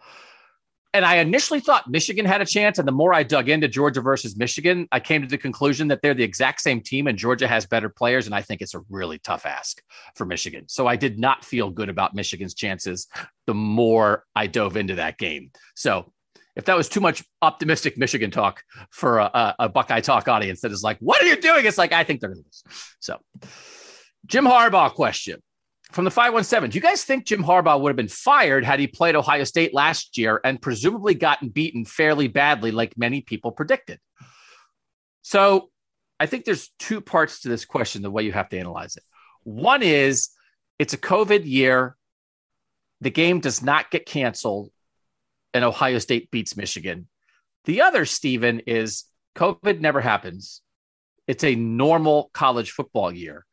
and 0.96 1.04
I 1.04 1.18
initially 1.18 1.60
thought 1.60 1.90
Michigan 1.90 2.26
had 2.26 2.42
a 2.42 2.46
chance. 2.46 2.80
And 2.80 2.88
the 2.88 2.94
more 2.94 3.14
I 3.14 3.24
dug 3.24 3.50
into 3.50 3.68
Georgia 3.68 4.00
versus 4.00 4.38
Michigan, 4.38 4.88
I 4.94 5.02
came 5.02 5.22
to 5.22 5.28
the 5.28 5.38
conclusion 5.38 5.90
that 5.90 6.02
they're 6.02 6.14
the 6.14 6.24
exact 6.24 6.62
same 6.62 6.80
team 6.80 7.08
and 7.08 7.18
Georgia 7.18 7.50
has 7.50 7.66
better 7.66 7.90
players. 7.90 8.28
And 8.28 8.34
I 8.34 8.42
think 8.42 8.62
it's 8.62 8.74
a 8.74 8.80
really 8.90 9.20
tough 9.20 9.46
ask 9.46 9.82
for 10.16 10.26
Michigan. 10.26 10.70
So 10.70 10.88
I 10.88 10.96
did 10.96 11.20
not 11.20 11.44
feel 11.44 11.70
good 11.70 11.90
about 11.90 12.16
Michigan's 12.16 12.54
chances 12.54 13.08
the 13.46 13.54
more 13.54 14.24
I 14.38 14.48
dove 14.48 14.78
into 14.78 14.96
that 14.96 15.18
game. 15.18 15.52
So 15.76 16.14
if 16.56 16.66
that 16.66 16.78
was 16.78 16.88
too 16.90 17.02
much 17.02 17.24
optimistic 17.42 17.98
Michigan 17.98 18.32
talk 18.32 18.64
for 18.90 19.20
a, 19.20 19.56
a 19.60 19.70
Buckeye 19.70 20.02
Talk 20.02 20.28
audience 20.28 20.62
that 20.62 20.72
is 20.72 20.84
like, 20.84 20.98
what 21.00 21.22
are 21.22 21.26
you 21.26 21.40
doing? 21.40 21.66
It's 21.66 21.78
like, 21.78 21.92
I 21.92 22.04
think 22.04 22.22
they're 22.22 22.30
going 22.30 22.44
to 22.44 22.48
lose. 22.48 22.64
So, 23.00 23.20
Jim 24.26 24.46
Harbaugh 24.46 24.94
question 24.94 25.42
from 25.92 26.04
the 26.04 26.12
517 26.12 26.72
do 26.72 26.76
you 26.76 26.82
guys 26.82 27.04
think 27.04 27.26
jim 27.26 27.44
harbaugh 27.44 27.80
would 27.80 27.90
have 27.90 27.96
been 27.96 28.08
fired 28.08 28.66
had 28.66 28.80
he 28.80 28.88
played 28.88 29.16
ohio 29.16 29.44
state 29.44 29.74
last 29.74 30.18
year 30.18 30.42
and 30.44 30.62
presumably 30.62 31.14
gotten 31.14 31.48
beaten 31.48 31.86
fairly 31.86 32.28
badly 32.28 32.72
like 32.72 32.98
many 32.98 33.22
people 33.22 33.52
predicted? 33.52 34.00
So 35.22 35.70
i 36.20 36.26
think 36.26 36.46
there's 36.46 36.72
two 36.80 37.02
parts 37.02 37.42
to 37.42 37.50
this 37.50 37.66
question 37.66 38.02
the 38.02 38.12
way 38.12 38.24
you 38.24 38.34
have 38.34 38.50
to 38.50 38.60
analyze 38.60 38.98
it. 38.98 39.04
One 39.44 39.84
is 39.84 40.30
it's 40.80 40.94
a 40.94 40.98
covid 40.98 41.46
year. 41.46 41.96
The 43.02 43.12
game 43.12 43.40
does 43.40 43.62
not 43.62 43.92
get 43.92 44.06
canceled 44.06 44.72
and 45.56 45.66
ohio 45.66 45.98
state 45.98 46.30
beats 46.30 46.56
michigan 46.56 47.08
the 47.64 47.82
other 47.82 48.06
stephen 48.06 48.60
is 48.68 49.06
covid 49.36 49.80
never 49.80 50.02
happens 50.02 50.62
it's 51.28 51.44
a 51.44 51.56
normal 51.56 52.30
college 52.34 52.70
football 52.70 53.12
year 53.12 53.46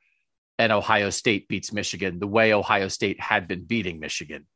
and 0.59 0.73
Ohio 0.73 1.11
State 1.11 1.49
beats 1.49 1.73
Michigan 1.73 2.21
the 2.21 2.27
way 2.27 2.53
Ohio 2.53 2.89
State 2.89 3.21
had 3.21 3.49
been 3.49 3.65
beating 3.65 3.99
Michigan. 3.99 4.47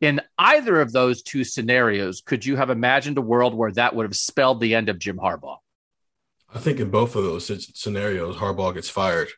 In 0.00 0.20
either 0.36 0.80
of 0.80 0.92
those 0.92 1.22
two 1.22 1.44
scenarios, 1.44 2.22
could 2.22 2.44
you 2.44 2.56
have 2.56 2.70
imagined 2.70 3.18
a 3.18 3.22
world 3.22 3.54
where 3.54 3.70
that 3.72 3.94
would 3.94 4.04
have 4.04 4.16
spelled 4.16 4.60
the 4.60 4.74
end 4.74 4.88
of 4.88 4.98
Jim 4.98 5.16
Harbaugh? 5.16 5.58
I 6.52 6.58
think 6.58 6.80
in 6.80 6.90
both 6.90 7.14
of 7.14 7.22
those 7.22 7.46
scenarios, 7.78 8.36
Harbaugh 8.36 8.74
gets 8.74 8.88
fired. 8.88 9.28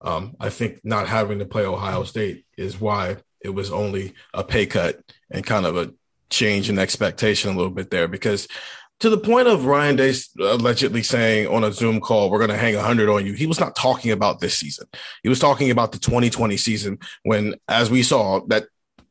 Um, 0.00 0.34
I 0.40 0.48
think 0.48 0.80
not 0.84 1.08
having 1.08 1.40
to 1.40 1.44
play 1.44 1.66
Ohio 1.66 2.04
State 2.04 2.46
is 2.56 2.80
why 2.80 3.18
it 3.40 3.50
was 3.50 3.70
only 3.70 4.14
a 4.32 4.42
pay 4.42 4.64
cut 4.64 5.00
and 5.30 5.44
kind 5.44 5.66
of 5.66 5.76
a 5.76 5.92
change 6.30 6.68
in 6.68 6.78
expectation 6.78 7.50
a 7.50 7.56
little 7.56 7.72
bit 7.72 7.90
there 7.90 8.08
because 8.08 8.48
to 9.00 9.10
the 9.10 9.18
point 9.18 9.46
of 9.46 9.64
Ryan 9.64 9.96
Day 9.96 10.12
allegedly 10.40 11.02
saying 11.02 11.46
on 11.46 11.64
a 11.64 11.72
Zoom 11.72 12.00
call, 12.00 12.30
we're 12.30 12.38
going 12.38 12.50
to 12.50 12.56
hang 12.56 12.74
100 12.74 13.08
on 13.08 13.24
you. 13.24 13.32
He 13.32 13.46
was 13.46 13.60
not 13.60 13.76
talking 13.76 14.10
about 14.10 14.40
this 14.40 14.58
season. 14.58 14.86
He 15.22 15.28
was 15.28 15.38
talking 15.38 15.70
about 15.70 15.92
the 15.92 15.98
2020 15.98 16.56
season 16.56 16.98
when, 17.22 17.54
as 17.68 17.90
we 17.90 18.02
saw, 18.02 18.40
that 18.48 18.64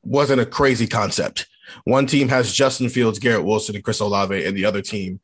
wasn't 0.03 0.41
a 0.41 0.45
crazy 0.45 0.87
concept. 0.87 1.47
One 1.85 2.05
team 2.05 2.27
has 2.29 2.53
Justin 2.53 2.89
Fields, 2.89 3.19
Garrett 3.19 3.45
Wilson, 3.45 3.75
and 3.75 3.83
Chris 3.83 3.99
Olave, 3.99 4.45
and 4.45 4.55
the 4.55 4.65
other 4.65 4.81
team 4.81 5.19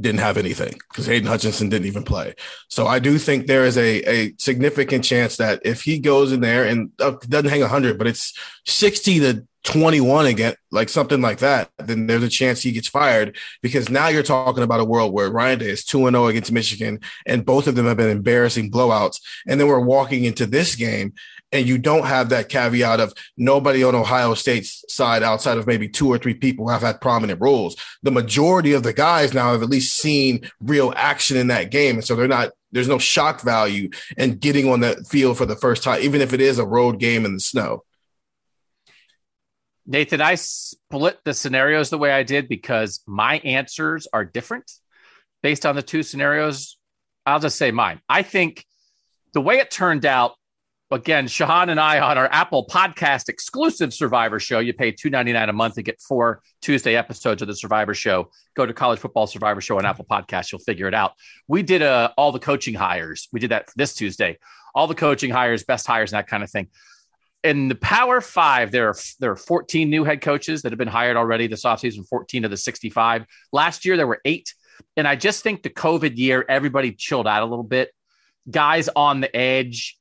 didn't 0.00 0.20
have 0.20 0.36
anything 0.36 0.74
because 0.88 1.08
Aidan 1.08 1.28
Hutchinson 1.28 1.68
didn't 1.68 1.86
even 1.86 2.02
play. 2.02 2.34
So 2.68 2.86
I 2.86 2.98
do 2.98 3.18
think 3.18 3.46
there 3.46 3.64
is 3.64 3.76
a, 3.76 4.02
a 4.02 4.34
significant 4.38 5.04
chance 5.04 5.36
that 5.36 5.60
if 5.64 5.82
he 5.82 5.98
goes 5.98 6.32
in 6.32 6.40
there 6.40 6.64
and 6.64 6.90
uh, 7.00 7.12
doesn't 7.28 7.50
hang 7.50 7.60
100, 7.60 7.98
but 7.98 8.06
it's 8.06 8.32
60 8.66 9.20
to 9.20 9.46
21 9.64 10.26
again, 10.26 10.54
like 10.70 10.90
something 10.90 11.22
like 11.22 11.38
that, 11.38 11.70
then 11.78 12.06
there's 12.06 12.22
a 12.22 12.28
chance 12.28 12.62
he 12.62 12.72
gets 12.72 12.88
fired 12.88 13.36
because 13.62 13.88
now 13.88 14.08
you're 14.08 14.22
talking 14.22 14.62
about 14.62 14.80
a 14.80 14.84
world 14.84 15.12
where 15.12 15.30
Ryan 15.30 15.58
Day 15.58 15.70
is 15.70 15.84
2 15.84 16.10
0 16.10 16.26
against 16.26 16.52
Michigan, 16.52 17.00
and 17.26 17.46
both 17.46 17.66
of 17.66 17.74
them 17.74 17.86
have 17.86 17.96
been 17.96 18.10
embarrassing 18.10 18.70
blowouts. 18.70 19.20
And 19.46 19.58
then 19.58 19.66
we're 19.66 19.80
walking 19.80 20.24
into 20.24 20.44
this 20.44 20.74
game, 20.76 21.14
and 21.52 21.66
you 21.66 21.78
don't 21.78 22.06
have 22.06 22.30
that 22.30 22.48
caveat 22.48 23.00
of 23.00 23.12
nobody 23.36 23.84
on 23.84 23.94
Ohio 23.94 24.34
State's 24.34 24.84
side 24.88 25.22
outside 25.22 25.56
of 25.56 25.66
maybe 25.66 25.88
two 25.88 26.08
or 26.08 26.18
three 26.18 26.34
people 26.34 26.68
have 26.68 26.82
had 26.82 27.00
prominent 27.00 27.40
roles. 27.40 27.76
The 28.02 28.10
majority 28.10 28.72
of 28.72 28.82
the 28.82 28.92
guys 28.92 29.32
now 29.32 29.52
have 29.52 29.62
at 29.62 29.70
least 29.70 29.96
seen 29.96 30.50
real 30.60 30.92
action 30.96 31.36
in 31.36 31.46
that 31.48 31.70
game. 31.70 31.96
And 31.96 32.04
so 32.04 32.16
they're 32.16 32.26
not 32.26 32.50
there's 32.72 32.88
no 32.88 32.98
shock 32.98 33.42
value 33.42 33.88
in 34.16 34.34
getting 34.38 34.68
on 34.68 34.80
that 34.80 35.06
field 35.06 35.38
for 35.38 35.46
the 35.46 35.54
first 35.54 35.84
time, 35.84 36.02
even 36.02 36.20
if 36.20 36.32
it 36.32 36.40
is 36.40 36.58
a 36.58 36.66
road 36.66 36.98
game 36.98 37.24
in 37.24 37.34
the 37.34 37.40
snow. 37.40 37.84
Nathan, 39.86 40.20
I 40.20 40.34
split 40.34 41.18
the 41.24 41.34
scenarios 41.34 41.90
the 41.90 41.98
way 41.98 42.10
I 42.10 42.24
did 42.24 42.48
because 42.48 43.00
my 43.06 43.36
answers 43.38 44.08
are 44.12 44.24
different 44.24 44.72
based 45.42 45.66
on 45.66 45.76
the 45.76 45.82
two 45.82 46.02
scenarios. 46.02 46.78
I'll 47.26 47.38
just 47.38 47.58
say 47.58 47.70
mine. 47.70 48.00
I 48.08 48.22
think 48.22 48.64
the 49.34 49.40
way 49.40 49.58
it 49.58 49.70
turned 49.70 50.04
out, 50.06 50.34
again, 50.94 51.26
Shehan 51.26 51.70
and 51.70 51.78
I 51.78 52.00
on 52.00 52.16
our 52.16 52.28
Apple 52.32 52.66
Podcast 52.66 53.28
exclusive 53.28 53.92
Survivor 53.92 54.40
Show. 54.40 54.60
You 54.60 54.72
pay 54.72 54.92
two 54.92 55.10
ninety 55.10 55.32
nine 55.32 55.48
a 55.48 55.52
month 55.52 55.74
to 55.74 55.82
get 55.82 56.00
four 56.00 56.42
Tuesday 56.62 56.96
episodes 56.96 57.42
of 57.42 57.48
the 57.48 57.56
Survivor 57.56 57.94
Show. 57.94 58.30
Go 58.54 58.64
to 58.64 58.72
College 58.72 58.98
Football 58.98 59.26
Survivor 59.26 59.60
Show 59.60 59.78
on 59.78 59.84
Apple 59.84 60.06
Podcast. 60.08 60.52
You'll 60.52 60.60
figure 60.60 60.88
it 60.88 60.94
out. 60.94 61.12
We 61.48 61.62
did 61.62 61.82
uh, 61.82 62.10
all 62.16 62.32
the 62.32 62.38
coaching 62.38 62.74
hires. 62.74 63.28
We 63.32 63.40
did 63.40 63.50
that 63.50 63.68
this 63.76 63.94
Tuesday. 63.94 64.38
All 64.74 64.86
the 64.86 64.94
coaching 64.94 65.30
hires, 65.30 65.64
best 65.64 65.86
hires, 65.86 66.12
and 66.12 66.18
that 66.18 66.26
kind 66.26 66.42
of 66.42 66.50
thing 66.50 66.68
in 67.44 67.68
the 67.68 67.74
Power 67.74 68.20
Five, 68.20 68.72
there 68.72 68.88
are 68.88 68.96
there 69.20 69.30
are 69.30 69.36
14 69.36 69.88
new 69.88 70.02
head 70.02 70.22
coaches 70.22 70.62
that 70.62 70.72
have 70.72 70.78
been 70.78 70.88
hired 70.88 71.16
already 71.16 71.46
this 71.46 71.64
offseason, 71.64 72.08
14 72.08 72.44
of 72.44 72.50
the 72.50 72.56
65. 72.56 73.26
Last 73.52 73.84
year 73.84 73.96
there 73.96 74.06
were 74.06 74.20
eight. 74.24 74.54
And 74.96 75.06
I 75.06 75.14
just 75.14 75.42
think 75.42 75.62
the 75.62 75.70
COVID 75.70 76.16
year, 76.16 76.44
everybody 76.48 76.92
chilled 76.92 77.28
out 77.28 77.42
a 77.42 77.46
little 77.46 77.64
bit. 77.64 77.92
Guys 78.50 78.88
on 78.96 79.20
the 79.20 79.34
edge, 79.36 79.96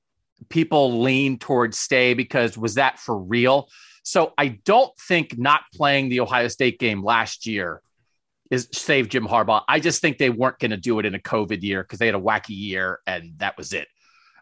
people 0.50 1.02
lean 1.02 1.38
towards 1.38 1.78
stay 1.80 2.14
because 2.14 2.58
was 2.58 2.76
that 2.76 3.00
for 3.00 3.18
real? 3.18 3.70
So 4.04 4.34
I 4.38 4.60
don't 4.66 4.92
think 4.98 5.38
not 5.38 5.62
playing 5.74 6.10
the 6.10 6.20
Ohio 6.20 6.48
State 6.50 6.80
game 6.80 7.04
last 7.04 7.46
year 7.46 7.82
is 8.52 8.68
saved 8.72 9.12
Jim 9.12 9.26
Harbaugh. 9.26 9.64
I 9.68 9.80
just 9.80 10.02
think 10.02 10.18
they 10.18 10.30
weren't 10.30 10.60
going 10.60 10.72
to 10.72 10.78
do 10.78 11.00
it 11.00 11.06
in 11.06 11.16
a 11.16 11.20
COVID 11.20 11.62
year 11.64 11.82
because 11.84 12.00
they 12.00 12.06
had 12.06 12.16
a 12.16 12.20
wacky 12.20 12.50
year 12.50 13.00
and 13.08 13.34
that 13.38 13.58
was 13.58 13.74
it. 13.74 13.88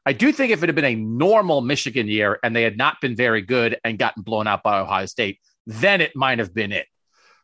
I 0.05 0.13
do 0.13 0.31
think 0.31 0.51
if 0.51 0.63
it 0.63 0.69
had 0.69 0.75
been 0.75 0.83
a 0.83 0.95
normal 0.95 1.61
Michigan 1.61 2.07
year 2.07 2.39
and 2.43 2.55
they 2.55 2.63
had 2.63 2.75
not 2.75 2.99
been 3.01 3.15
very 3.15 3.41
good 3.41 3.77
and 3.83 3.99
gotten 3.99 4.23
blown 4.23 4.47
out 4.47 4.63
by 4.63 4.79
Ohio 4.79 5.05
State, 5.05 5.39
then 5.67 6.01
it 6.01 6.15
might 6.15 6.39
have 6.39 6.53
been 6.53 6.71
it. 6.71 6.87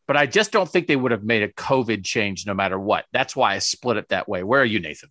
But 0.08 0.18
I 0.18 0.26
just 0.26 0.52
don't 0.52 0.68
think 0.68 0.88
they 0.88 0.96
would 0.96 1.12
have 1.12 1.24
made 1.24 1.44
a 1.44 1.50
COVID 1.50 2.04
change 2.04 2.48
no 2.48 2.54
matter 2.54 2.80
what. 2.80 3.06
That's 3.14 3.36
why 3.36 3.54
I 3.54 3.60
split 3.60 3.98
it 3.98 4.10
that 4.10 4.28
way. 4.28 4.42
Where 4.42 4.62
are 4.62 4.66
you, 4.66 4.80
Nathan? 4.80 5.10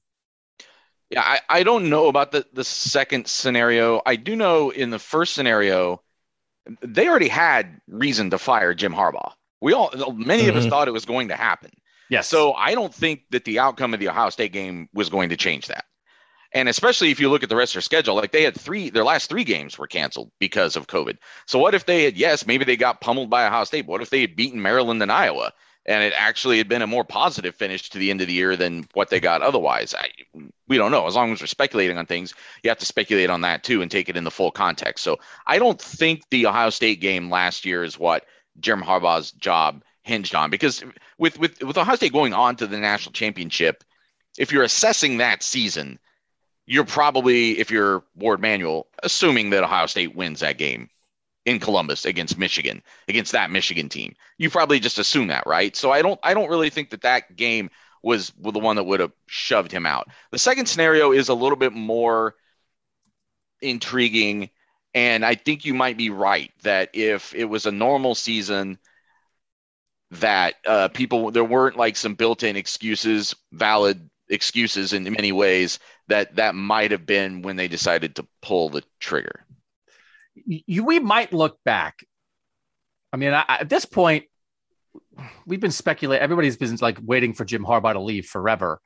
Yeah, 1.10 1.22
I, 1.22 1.40
I 1.48 1.62
don't 1.62 1.88
know 1.88 2.08
about 2.08 2.32
the, 2.32 2.44
the 2.52 2.64
second 2.64 3.28
scenario. 3.28 4.02
I 4.04 4.16
do 4.16 4.34
know 4.34 4.70
in 4.70 4.90
the 4.90 4.98
first 4.98 5.34
scenario, 5.34 6.02
they 6.80 7.08
already 7.08 7.28
had 7.28 7.80
reason 7.88 8.30
to 8.30 8.38
fire 8.38 8.74
Jim 8.74 8.92
Harbaugh. 8.92 9.32
We 9.60 9.72
all, 9.72 9.90
many 10.12 10.42
mm-hmm. 10.42 10.50
of 10.50 10.56
us 10.56 10.62
mm-hmm. 10.62 10.70
thought 10.70 10.88
it 10.88 10.92
was 10.92 11.04
going 11.04 11.28
to 11.28 11.36
happen. 11.36 11.70
Yes. 12.10 12.28
So 12.28 12.52
I 12.52 12.74
don't 12.74 12.94
think 12.94 13.22
that 13.30 13.44
the 13.44 13.60
outcome 13.60 13.94
of 13.94 14.00
the 14.00 14.08
Ohio 14.08 14.30
State 14.30 14.52
game 14.52 14.88
was 14.92 15.08
going 15.08 15.28
to 15.30 15.36
change 15.36 15.68
that. 15.68 15.84
And 16.52 16.68
especially 16.68 17.10
if 17.10 17.20
you 17.20 17.28
look 17.28 17.42
at 17.42 17.48
the 17.48 17.56
rest 17.56 17.72
of 17.72 17.74
their 17.74 17.82
schedule, 17.82 18.14
like 18.14 18.32
they 18.32 18.42
had 18.42 18.58
three, 18.58 18.90
their 18.90 19.04
last 19.04 19.28
three 19.28 19.44
games 19.44 19.76
were 19.76 19.86
canceled 19.86 20.30
because 20.38 20.76
of 20.76 20.86
COVID. 20.86 21.18
So 21.46 21.58
what 21.58 21.74
if 21.74 21.86
they 21.86 22.04
had, 22.04 22.16
yes, 22.16 22.46
maybe 22.46 22.64
they 22.64 22.76
got 22.76 23.00
pummeled 23.00 23.30
by 23.30 23.46
Ohio 23.46 23.64
State. 23.64 23.82
But 23.82 23.92
what 23.92 24.02
if 24.02 24.10
they 24.10 24.22
had 24.22 24.36
beaten 24.36 24.62
Maryland 24.62 25.02
and 25.02 25.12
Iowa? 25.12 25.52
And 25.86 26.02
it 26.02 26.12
actually 26.16 26.58
had 26.58 26.68
been 26.68 26.82
a 26.82 26.86
more 26.86 27.04
positive 27.04 27.54
finish 27.54 27.88
to 27.90 27.98
the 27.98 28.10
end 28.10 28.20
of 28.20 28.26
the 28.26 28.32
year 28.32 28.56
than 28.56 28.88
what 28.94 29.08
they 29.08 29.20
got 29.20 29.42
otherwise. 29.42 29.94
I, 29.96 30.08
we 30.68 30.76
don't 30.76 30.90
know. 30.90 31.06
As 31.06 31.14
long 31.14 31.32
as 31.32 31.40
we're 31.40 31.46
speculating 31.46 31.96
on 31.96 32.06
things, 32.06 32.34
you 32.62 32.70
have 32.70 32.78
to 32.78 32.86
speculate 32.86 33.30
on 33.30 33.42
that 33.42 33.62
too 33.62 33.82
and 33.82 33.90
take 33.90 34.08
it 34.08 34.16
in 34.16 34.24
the 34.24 34.30
full 34.30 34.50
context. 34.50 35.04
So 35.04 35.18
I 35.46 35.58
don't 35.58 35.80
think 35.80 36.22
the 36.30 36.46
Ohio 36.46 36.70
State 36.70 37.00
game 37.00 37.30
last 37.30 37.64
year 37.64 37.84
is 37.84 37.98
what 37.98 38.24
Jim 38.58 38.82
Harbaugh's 38.82 39.30
job 39.32 39.82
hinged 40.02 40.34
on 40.36 40.50
because 40.50 40.84
with 41.18 41.38
with 41.38 41.62
with 41.62 41.76
Ohio 41.76 41.96
State 41.96 42.12
going 42.12 42.32
on 42.32 42.56
to 42.56 42.66
the 42.66 42.78
national 42.78 43.12
championship, 43.12 43.84
if 44.38 44.52
you're 44.52 44.62
assessing 44.62 45.18
that 45.18 45.42
season, 45.42 45.98
you're 46.66 46.84
probably, 46.84 47.58
if 47.58 47.70
you're 47.70 48.04
Warde 48.16 48.40
Manuel, 48.40 48.88
assuming 49.02 49.50
that 49.50 49.64
Ohio 49.64 49.86
State 49.86 50.16
wins 50.16 50.40
that 50.40 50.58
game 50.58 50.90
in 51.46 51.60
Columbus 51.60 52.04
against 52.04 52.36
Michigan, 52.36 52.82
against 53.08 53.32
that 53.32 53.50
Michigan 53.50 53.88
team. 53.88 54.14
You 54.36 54.50
probably 54.50 54.80
just 54.80 54.98
assume 54.98 55.28
that, 55.28 55.46
right? 55.46 55.74
So 55.74 55.92
I 55.92 56.02
don't, 56.02 56.20
I 56.22 56.34
don't 56.34 56.50
really 56.50 56.70
think 56.70 56.90
that 56.90 57.02
that 57.02 57.36
game 57.36 57.70
was 58.02 58.32
the 58.38 58.58
one 58.58 58.76
that 58.76 58.84
would 58.84 59.00
have 59.00 59.12
shoved 59.26 59.72
him 59.72 59.86
out. 59.86 60.08
The 60.32 60.38
second 60.38 60.66
scenario 60.66 61.12
is 61.12 61.28
a 61.28 61.34
little 61.34 61.56
bit 61.56 61.72
more 61.72 62.34
intriguing, 63.62 64.50
and 64.92 65.24
I 65.24 65.36
think 65.36 65.64
you 65.64 65.72
might 65.72 65.96
be 65.96 66.10
right 66.10 66.52
that 66.62 66.90
if 66.92 67.34
it 67.34 67.46
was 67.46 67.64
a 67.64 67.72
normal 67.72 68.14
season, 68.14 68.78
that 70.12 70.54
uh, 70.66 70.88
people 70.88 71.30
there 71.30 71.44
weren't 71.44 71.76
like 71.76 71.96
some 71.96 72.14
built-in 72.14 72.56
excuses, 72.56 73.34
valid 73.52 74.08
excuses 74.28 74.92
in 74.92 75.04
many 75.04 75.32
ways 75.32 75.78
that 76.08 76.36
that 76.36 76.54
might 76.54 76.90
have 76.90 77.06
been 77.06 77.42
when 77.42 77.56
they 77.56 77.68
decided 77.68 78.16
to 78.16 78.26
pull 78.42 78.68
the 78.68 78.82
trigger. 79.00 79.44
You, 80.44 80.84
we 80.84 80.98
might 80.98 81.32
look 81.32 81.58
back. 81.64 82.04
I 83.12 83.16
mean, 83.16 83.32
I, 83.32 83.44
at 83.48 83.68
this 83.68 83.84
point, 83.84 84.24
we've 85.46 85.60
been 85.60 85.70
speculating. 85.70 86.22
Everybody's 86.22 86.56
been 86.56 86.76
like 86.80 86.98
waiting 87.02 87.32
for 87.32 87.44
Jim 87.44 87.64
Harbaugh 87.64 87.94
to 87.94 88.00
leave 88.00 88.26
forever. 88.26 88.80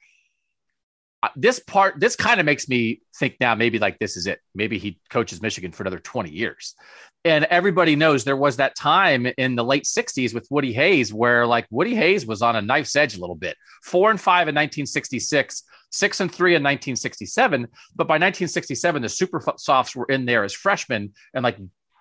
Uh, 1.23 1.29
this 1.37 1.59
part, 1.59 2.01
this 2.01 2.17
kind 2.17 2.41
of 2.41 2.47
makes 2.47 2.69
me 2.69 3.03
think 3.19 3.37
now 3.41 3.55
maybe 3.55 3.79
like 3.79 3.99
this 3.99 4.17
is 4.17 4.27
it. 4.27 4.41
Maybe 4.55 4.79
he 4.79 4.99
coaches 5.11 5.43
Michigan 5.43 5.73
for 5.73 5.83
another 5.83 5.99
20 5.99 6.31
years. 6.31 6.75
And 7.25 7.45
everybody 7.47 7.97
knows 7.97 8.25
there 8.25 8.37
was 8.37 8.57
that 8.57 8.77
time 8.77 9.27
in 9.37 9.55
the 9.55 9.65
late 9.65 9.85
60s 9.85 10.33
with 10.33 10.47
Woody 10.51 10.73
Hayes 10.73 11.13
where 11.13 11.47
like 11.47 11.67
Woody 11.71 11.95
Hayes 11.95 12.25
was 12.25 12.41
on 12.41 12.57
a 12.57 12.63
knife's 12.63 12.97
edge 12.97 13.17
a 13.17 13.21
little 13.21 13.37
bit. 13.37 13.57
Four 13.83 14.11
and 14.11 14.21
five 14.21 14.49
in 14.49 14.55
1966, 14.55 15.63
six 15.91 16.21
and 16.21 16.33
three 16.33 16.53
in 16.53 16.63
1967. 16.63 17.69
But 17.95 18.09
by 18.09 18.15
1967, 18.15 19.03
the 19.03 19.09
Super 19.09 19.43
Sophs 19.59 19.95
were 19.95 20.07
in 20.07 20.25
there 20.25 20.45
as 20.45 20.55
freshmen 20.55 21.13
and 21.35 21.45
like, 21.45 21.59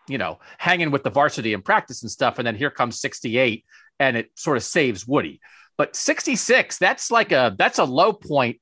you 0.07 0.17
know, 0.17 0.39
hanging 0.57 0.89
with 0.89 1.03
the 1.03 1.09
varsity 1.09 1.53
and 1.53 1.65
practice 1.65 2.01
and 2.01 2.09
stuff. 2.09 2.39
And 2.39 2.47
then 2.47 2.55
here 2.55 2.71
comes 2.71 3.01
68 3.01 3.65
and 3.99 4.15
it 4.15 4.31
sort 4.35 4.55
of 4.55 4.63
saves 4.63 5.05
Woody. 5.05 5.41
But 5.77 5.95
66, 5.97 6.77
that's 6.77 7.11
like 7.11 7.31
a 7.31 7.53
that's 7.57 7.79
a 7.79 7.83
low 7.83 8.13
point. 8.13 8.59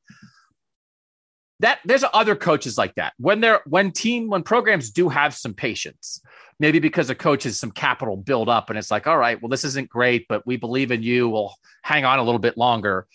That 1.59 1.79
there's 1.85 2.03
other 2.13 2.35
coaches 2.35 2.77
like 2.77 2.95
that. 2.95 3.13
When 3.17 3.41
they're 3.41 3.61
when 3.65 3.91
team 3.91 4.29
when 4.29 4.43
programs 4.43 4.91
do 4.91 5.09
have 5.09 5.33
some 5.33 5.53
patience, 5.53 6.21
maybe 6.59 6.79
because 6.79 7.09
a 7.09 7.15
coach 7.15 7.43
has 7.43 7.59
some 7.59 7.71
capital 7.71 8.15
build 8.15 8.49
up 8.49 8.69
and 8.69 8.77
it's 8.77 8.91
like, 8.91 9.07
all 9.07 9.17
right, 9.17 9.41
well, 9.41 9.49
this 9.49 9.63
isn't 9.63 9.89
great, 9.89 10.27
but 10.27 10.45
we 10.45 10.57
believe 10.57 10.91
in 10.91 11.03
you. 11.03 11.29
We'll 11.29 11.55
hang 11.81 12.05
on 12.05 12.19
a 12.19 12.23
little 12.23 12.39
bit 12.39 12.57
longer. 12.57 13.07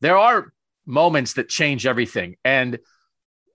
There 0.00 0.16
are 0.16 0.52
moments 0.84 1.34
that 1.34 1.48
change 1.48 1.86
everything. 1.86 2.36
And 2.44 2.78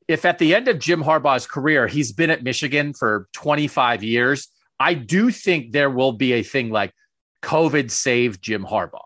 if 0.08 0.26
at 0.26 0.40
the 0.40 0.54
end 0.56 0.68
of 0.68 0.80
Jim 0.80 1.04
Harbaugh's 1.04 1.48
career, 1.48 1.88
he's 1.88 2.12
been 2.12 2.30
at 2.30 2.44
Michigan 2.44 2.94
for 2.94 3.28
25 3.34 4.04
years, 4.04 4.50
I 4.80 4.94
do 4.94 5.32
think 5.32 5.72
there 5.72 5.90
will 5.90 6.12
be 6.12 6.34
a 6.34 6.44
thing 6.44 6.70
like 6.70 6.94
COVID 7.44 7.92
saved 7.92 8.42
Jim 8.42 8.66
Harbaugh 8.66 9.06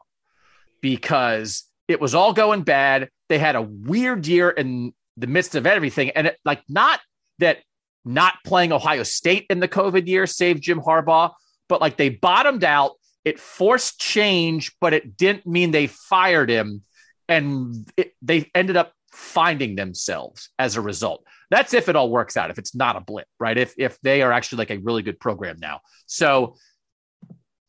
because 0.81 1.63
it 1.87 2.01
was 2.01 2.15
all 2.15 2.33
going 2.33 2.63
bad. 2.63 3.09
They 3.29 3.37
had 3.37 3.55
a 3.55 3.61
weird 3.61 4.25
year 4.25 4.49
in 4.49 4.93
the 5.17 5.27
midst 5.27 5.55
of 5.55 5.65
everything. 5.65 6.09
And 6.11 6.27
it, 6.27 6.37
like, 6.45 6.61
not 6.67 6.99
that 7.39 7.59
not 8.05 8.35
playing 8.45 8.71
Ohio 8.71 9.03
State 9.03 9.47
in 9.49 9.59
the 9.59 9.67
COVID 9.67 10.07
year 10.07 10.27
saved 10.27 10.63
Jim 10.63 10.79
Harbaugh, 10.79 11.31
but 11.67 11.81
like 11.81 11.97
they 11.97 12.09
bottomed 12.09 12.63
out. 12.63 12.91
It 13.23 13.39
forced 13.39 13.99
change, 13.99 14.73
but 14.79 14.93
it 14.93 15.17
didn't 15.17 15.47
mean 15.47 15.71
they 15.71 15.87
fired 15.87 16.49
him 16.49 16.83
and 17.27 17.89
it, 17.97 18.13
they 18.21 18.51
ended 18.53 18.77
up 18.77 18.93
finding 19.11 19.75
themselves 19.75 20.49
as 20.59 20.75
a 20.75 20.81
result. 20.81 21.25
That's 21.49 21.73
if 21.73 21.89
it 21.89 21.95
all 21.95 22.11
works 22.11 22.37
out. 22.37 22.51
If 22.51 22.59
it's 22.59 22.75
not 22.75 22.95
a 22.95 23.01
blip, 23.01 23.27
right? 23.39 23.57
If 23.57 23.73
if 23.77 23.99
they 24.01 24.21
are 24.21 24.31
actually 24.31 24.59
like 24.59 24.71
a 24.71 24.77
really 24.77 25.01
good 25.01 25.19
program 25.19 25.57
now. 25.59 25.79
So 26.05 26.55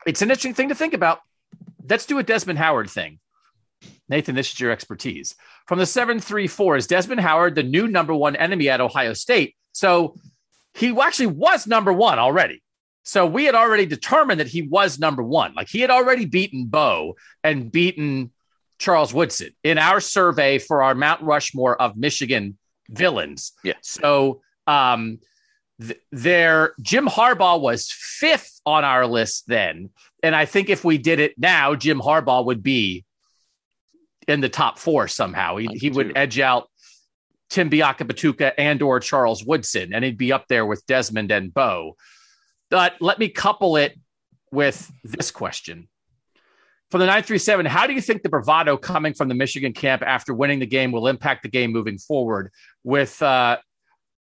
it's 0.06 0.20
an 0.20 0.28
interesting 0.28 0.54
thing 0.54 0.68
to 0.68 0.74
think 0.74 0.92
about. 0.92 1.20
Let's 1.88 2.04
do 2.04 2.18
a 2.18 2.22
Desmond 2.22 2.58
Howard 2.58 2.90
thing. 2.90 3.18
Nathan, 4.08 4.34
this 4.34 4.52
is 4.52 4.60
your 4.60 4.70
expertise. 4.70 5.34
From 5.66 5.78
the 5.78 5.86
734, 5.86 6.76
is 6.76 6.86
Desmond 6.86 7.20
Howard 7.20 7.54
the 7.54 7.62
new 7.62 7.88
number 7.88 8.14
one 8.14 8.36
enemy 8.36 8.68
at 8.68 8.80
Ohio 8.80 9.14
State? 9.14 9.56
So 9.72 10.16
he 10.74 10.96
actually 11.00 11.26
was 11.26 11.66
number 11.66 11.92
one 11.92 12.18
already. 12.18 12.62
So 13.02 13.24
we 13.24 13.44
had 13.44 13.54
already 13.54 13.86
determined 13.86 14.40
that 14.40 14.48
he 14.48 14.62
was 14.62 14.98
number 14.98 15.22
one. 15.22 15.54
Like 15.54 15.68
he 15.68 15.80
had 15.80 15.90
already 15.90 16.24
beaten 16.24 16.66
Bo 16.66 17.16
and 17.44 17.70
beaten 17.70 18.32
Charles 18.78 19.14
Woodson 19.14 19.50
in 19.62 19.78
our 19.78 20.00
survey 20.00 20.58
for 20.58 20.82
our 20.82 20.94
Mount 20.94 21.22
Rushmore 21.22 21.80
of 21.80 21.96
Michigan 21.96 22.58
villains. 22.88 23.52
Yeah. 23.62 23.74
So 23.80 24.42
um, 24.66 25.20
th- 25.80 26.00
there, 26.12 26.74
Jim 26.80 27.06
Harbaugh 27.06 27.60
was 27.60 27.90
fifth 27.90 28.60
on 28.66 28.84
our 28.84 29.06
list 29.06 29.44
then, 29.46 29.90
and 30.22 30.34
I 30.34 30.44
think 30.44 30.68
if 30.68 30.84
we 30.84 30.98
did 30.98 31.20
it 31.20 31.38
now, 31.38 31.74
Jim 31.74 32.00
Harbaugh 32.00 32.44
would 32.44 32.62
be 32.62 33.04
in 34.28 34.40
the 34.40 34.48
top 34.48 34.78
four 34.78 35.08
somehow. 35.08 35.56
He, 35.56 35.68
he 35.74 35.90
would 35.90 36.16
edge 36.16 36.38
out 36.38 36.68
Tim 37.48 37.70
Biakabutuka 37.70 38.52
and 38.58 38.82
or 38.82 39.00
Charles 39.00 39.44
Woodson, 39.44 39.94
and 39.94 40.04
he'd 40.04 40.18
be 40.18 40.32
up 40.32 40.46
there 40.48 40.66
with 40.66 40.84
Desmond 40.86 41.30
and 41.30 41.52
Bo. 41.52 41.96
But 42.70 42.94
let 43.00 43.18
me 43.18 43.28
couple 43.28 43.76
it 43.76 43.98
with 44.50 44.90
this 45.04 45.30
question 45.30 45.88
For 46.90 46.98
the 46.98 47.06
937, 47.06 47.66
how 47.66 47.86
do 47.86 47.92
you 47.92 48.00
think 48.00 48.22
the 48.22 48.28
bravado 48.28 48.76
coming 48.76 49.14
from 49.14 49.28
the 49.28 49.34
Michigan 49.34 49.72
camp 49.72 50.02
after 50.02 50.34
winning 50.34 50.58
the 50.58 50.66
game 50.66 50.92
will 50.92 51.06
impact 51.06 51.42
the 51.42 51.48
game 51.48 51.72
moving 51.72 51.98
forward? 51.98 52.50
With 52.82 53.20
uh, 53.22 53.58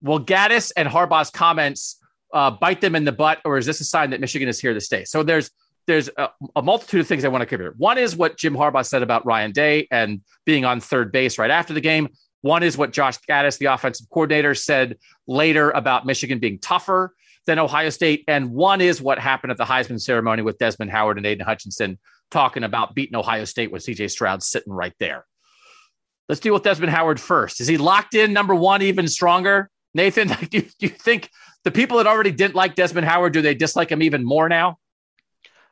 will 0.01 0.23
Gattis 0.23 0.71
and 0.77 0.87
Harbaugh's 0.87 1.31
comments 1.31 1.99
uh, 2.33 2.51
bite 2.51 2.81
them 2.81 2.95
in 2.95 3.05
the 3.05 3.11
butt, 3.11 3.39
or 3.45 3.57
is 3.57 3.65
this 3.65 3.81
a 3.81 3.85
sign 3.85 4.11
that 4.11 4.19
Michigan 4.19 4.47
is 4.47 4.59
here 4.59 4.73
to 4.73 4.81
stay? 4.81 5.05
So 5.05 5.23
there's 5.23 5.49
there's 5.87 6.09
a, 6.17 6.29
a, 6.55 6.61
multitude 6.61 6.99
of 6.99 7.07
things 7.07 7.23
I 7.23 7.29
want 7.29 7.41
to 7.41 7.45
cover. 7.45 7.73
One 7.77 7.97
is 7.97 8.15
what 8.15 8.37
Jim 8.37 8.53
Harbaugh 8.53 8.85
said 8.85 9.01
about 9.01 9.25
Ryan 9.25 9.51
Day 9.51 9.87
and 9.89 10.21
being 10.45 10.65
on 10.65 10.79
third 10.81 11.11
base 11.11 11.37
right 11.37 11.49
after 11.49 11.73
the 11.73 11.81
game. 11.81 12.09
One 12.41 12.61
is 12.61 12.77
what 12.77 12.91
Josh 12.91 13.17
Gattis, 13.29 13.57
the 13.57 13.65
offensive 13.65 14.07
coordinator, 14.09 14.53
said 14.53 14.97
later 15.27 15.71
about 15.71 16.05
Michigan 16.05 16.39
being 16.39 16.59
tougher 16.59 17.15
than 17.45 17.57
Ohio 17.57 17.89
State. 17.89 18.25
And 18.27 18.51
one 18.51 18.81
is 18.81 19.01
what 19.01 19.17
happened 19.17 19.51
at 19.51 19.57
the 19.57 19.65
Heisman 19.65 19.99
ceremony 19.99 20.41
with 20.41 20.57
Desmond 20.57 20.91
Howard 20.91 21.17
and 21.17 21.25
Aidan 21.25 21.45
Hutchinson 21.45 21.97
talking 22.29 22.63
about 22.63 22.93
beating 22.93 23.15
Ohio 23.15 23.45
State 23.45 23.71
with 23.71 23.85
CJ 23.85 24.11
Stroud 24.11 24.43
sitting 24.43 24.73
right 24.73 24.93
there. 24.99 25.25
Let's 26.27 26.41
deal 26.41 26.53
with 26.53 26.63
Desmond 26.63 26.91
Howard 26.91 27.19
first. 27.21 27.61
Is 27.61 27.67
he 27.67 27.77
locked 27.77 28.13
in 28.13 28.33
number 28.33 28.53
one 28.53 28.81
even 28.81 29.07
stronger? 29.07 29.69
Nathan, 29.93 30.27
do 30.49 30.61
do 30.61 30.67
you 30.81 30.89
think 30.89 31.29
the 31.63 31.71
people 31.71 31.97
that 31.97 32.07
already 32.07 32.31
didn't 32.31 32.55
like 32.55 32.75
Desmond 32.75 33.07
Howard, 33.07 33.31
do 33.33 33.41
they 33.41 33.55
dislike 33.55 33.89
him 33.89 34.01
even 34.01 34.25
more 34.25 34.49
now? 34.49 34.77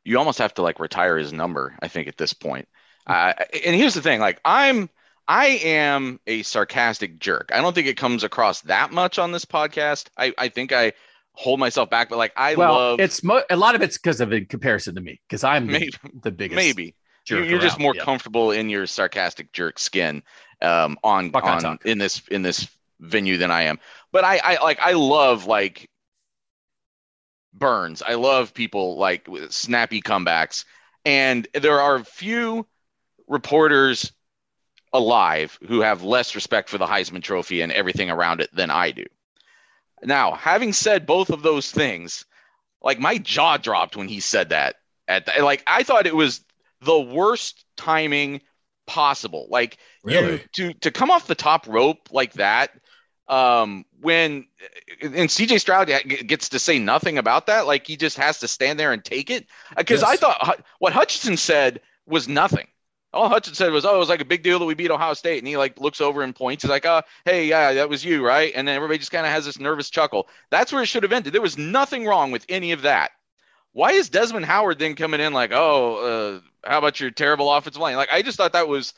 You 0.05 0.17
almost 0.17 0.39
have 0.39 0.53
to 0.53 0.61
like 0.61 0.79
retire 0.79 1.17
his 1.17 1.33
number, 1.33 1.75
I 1.81 1.89
think, 1.89 2.07
at 2.07 2.17
this 2.17 2.31
point. 2.31 2.67
Uh, 3.05 3.33
and 3.65 3.75
here's 3.75 3.93
the 3.93 4.01
thing 4.01 4.19
like, 4.19 4.39
I'm 4.45 4.89
I 5.27 5.47
am 5.63 6.19
a 6.27 6.43
sarcastic 6.43 7.19
jerk. 7.19 7.49
I 7.53 7.61
don't 7.61 7.73
think 7.73 7.87
it 7.87 7.97
comes 7.97 8.23
across 8.23 8.61
that 8.61 8.91
much 8.91 9.17
on 9.17 9.31
this 9.31 9.45
podcast. 9.45 10.07
I, 10.17 10.33
I 10.37 10.49
think 10.49 10.71
I 10.71 10.93
hold 11.33 11.59
myself 11.59 11.89
back, 11.89 12.09
but 12.09 12.17
like 12.17 12.33
I 12.35 12.55
well, 12.55 12.73
love 12.73 12.99
it's 12.99 13.23
mo- 13.23 13.43
a 13.49 13.57
lot 13.57 13.75
of 13.75 13.81
it's 13.81 13.97
because 13.97 14.21
of 14.21 14.31
in 14.31 14.45
comparison 14.45 14.95
to 14.95 15.01
me 15.01 15.19
because 15.27 15.43
I'm 15.43 15.65
maybe, 15.67 15.91
the, 16.03 16.11
the 16.23 16.31
biggest. 16.31 16.55
Maybe 16.55 16.95
you're, 17.27 17.43
you're 17.43 17.59
just 17.59 17.79
more 17.79 17.95
yeah. 17.95 18.03
comfortable 18.03 18.51
in 18.51 18.69
your 18.69 18.85
sarcastic 18.85 19.51
jerk 19.51 19.79
skin 19.79 20.21
um, 20.61 20.97
on 21.03 21.33
on 21.35 21.79
in 21.83 21.97
this 21.97 22.21
in 22.29 22.43
this 22.43 22.67
venue 22.99 23.37
than 23.37 23.51
I 23.51 23.63
am. 23.63 23.79
But 24.11 24.23
I, 24.23 24.39
I 24.43 24.63
like 24.63 24.79
I 24.79 24.93
love 24.93 25.47
like 25.47 25.89
burns. 27.57 28.01
I 28.01 28.15
love 28.15 28.53
people 28.53 28.97
like 28.97 29.27
with 29.27 29.51
snappy 29.51 30.01
comebacks, 30.01 30.65
and 31.03 31.47
there 31.53 31.81
are 31.81 32.03
few 32.03 32.67
reporters 33.27 34.11
alive 34.93 35.57
who 35.67 35.81
have 35.81 36.03
less 36.03 36.35
respect 36.35 36.69
for 36.69 36.77
the 36.77 36.85
Heisman 36.85 37.23
Trophy 37.23 37.61
and 37.61 37.71
everything 37.71 38.09
around 38.09 38.41
it 38.41 38.53
than 38.55 38.69
I 38.69 38.91
do. 38.91 39.05
Now, 40.03 40.33
having 40.33 40.73
said 40.73 41.05
both 41.05 41.29
of 41.29 41.41
those 41.41 41.71
things, 41.71 42.25
like 42.81 42.99
my 42.99 43.17
jaw 43.17 43.57
dropped 43.57 43.95
when 43.95 44.07
he 44.07 44.19
said 44.19 44.49
that. 44.49 44.75
At 45.07 45.25
the, 45.25 45.43
like 45.43 45.63
I 45.67 45.83
thought 45.83 46.07
it 46.07 46.15
was 46.15 46.41
the 46.81 46.99
worst 46.99 47.65
timing 47.75 48.41
possible. 48.87 49.47
Like 49.49 49.77
really? 50.03 50.43
you, 50.55 50.71
to 50.71 50.73
to 50.79 50.91
come 50.91 51.11
off 51.11 51.27
the 51.27 51.35
top 51.35 51.67
rope 51.67 52.09
like 52.11 52.33
that 52.33 52.71
um 53.27 53.85
when 54.01 54.45
and 55.01 55.29
CJ 55.29 55.59
Stroud 55.59 55.87
gets 56.27 56.49
to 56.49 56.59
say 56.59 56.77
nothing 56.77 57.17
about 57.17 57.47
that 57.47 57.65
like 57.65 57.87
he 57.87 57.97
just 57.97 58.17
has 58.17 58.39
to 58.39 58.47
stand 58.47 58.79
there 58.79 58.93
and 58.93 59.03
take 59.03 59.31
it 59.31 59.47
because 59.75 60.01
yes. 60.01 60.09
I 60.09 60.15
thought 60.15 60.63
what 60.79 60.93
Hutchinson 60.93 61.37
said 61.37 61.81
was 62.05 62.27
nothing 62.27 62.67
all 63.15 63.29
Hutchinson 63.29 63.55
said 63.55 63.71
was, 63.71 63.85
"Oh, 63.85 63.95
it 63.95 63.99
was 63.99 64.09
like 64.09 64.21
a 64.21 64.25
big 64.25 64.43
deal 64.43 64.59
that 64.59 64.65
we 64.65 64.73
beat 64.73 64.91
Ohio 64.91 65.13
State," 65.13 65.39
and 65.39 65.47
he 65.47 65.57
like 65.57 65.79
looks 65.79 66.01
over 66.01 66.21
and 66.21 66.35
points. 66.35 66.63
He's 66.63 66.69
like, 66.69 66.85
"Oh, 66.85 67.01
hey, 67.23 67.47
yeah, 67.47 67.73
that 67.73 67.89
was 67.89 68.03
you, 68.03 68.23
right?" 68.23 68.51
And 68.53 68.67
then 68.67 68.75
everybody 68.75 68.99
just 68.99 69.11
kind 69.11 69.25
of 69.25 69.31
has 69.31 69.45
this 69.45 69.59
nervous 69.59 69.89
chuckle. 69.89 70.27
That's 70.51 70.71
where 70.71 70.83
it 70.83 70.87
should 70.87 71.03
have 71.03 71.13
ended. 71.13 71.33
There 71.33 71.41
was 71.41 71.57
nothing 71.57 72.05
wrong 72.05 72.31
with 72.31 72.45
any 72.49 72.73
of 72.73 72.83
that. 72.83 73.11
Why 73.71 73.91
is 73.91 74.09
Desmond 74.09 74.45
Howard 74.45 74.79
then 74.79 74.95
coming 74.95 75.21
in 75.21 75.33
like, 75.33 75.51
"Oh, 75.53 76.41
uh, 76.65 76.69
how 76.69 76.77
about 76.77 76.99
your 76.99 77.09
terrible 77.09 77.51
offensive 77.51 77.81
line?" 77.81 77.95
Like, 77.95 78.11
I 78.11 78.21
just 78.21 78.37
thought 78.37 78.53
that 78.53 78.67
was 78.67 78.93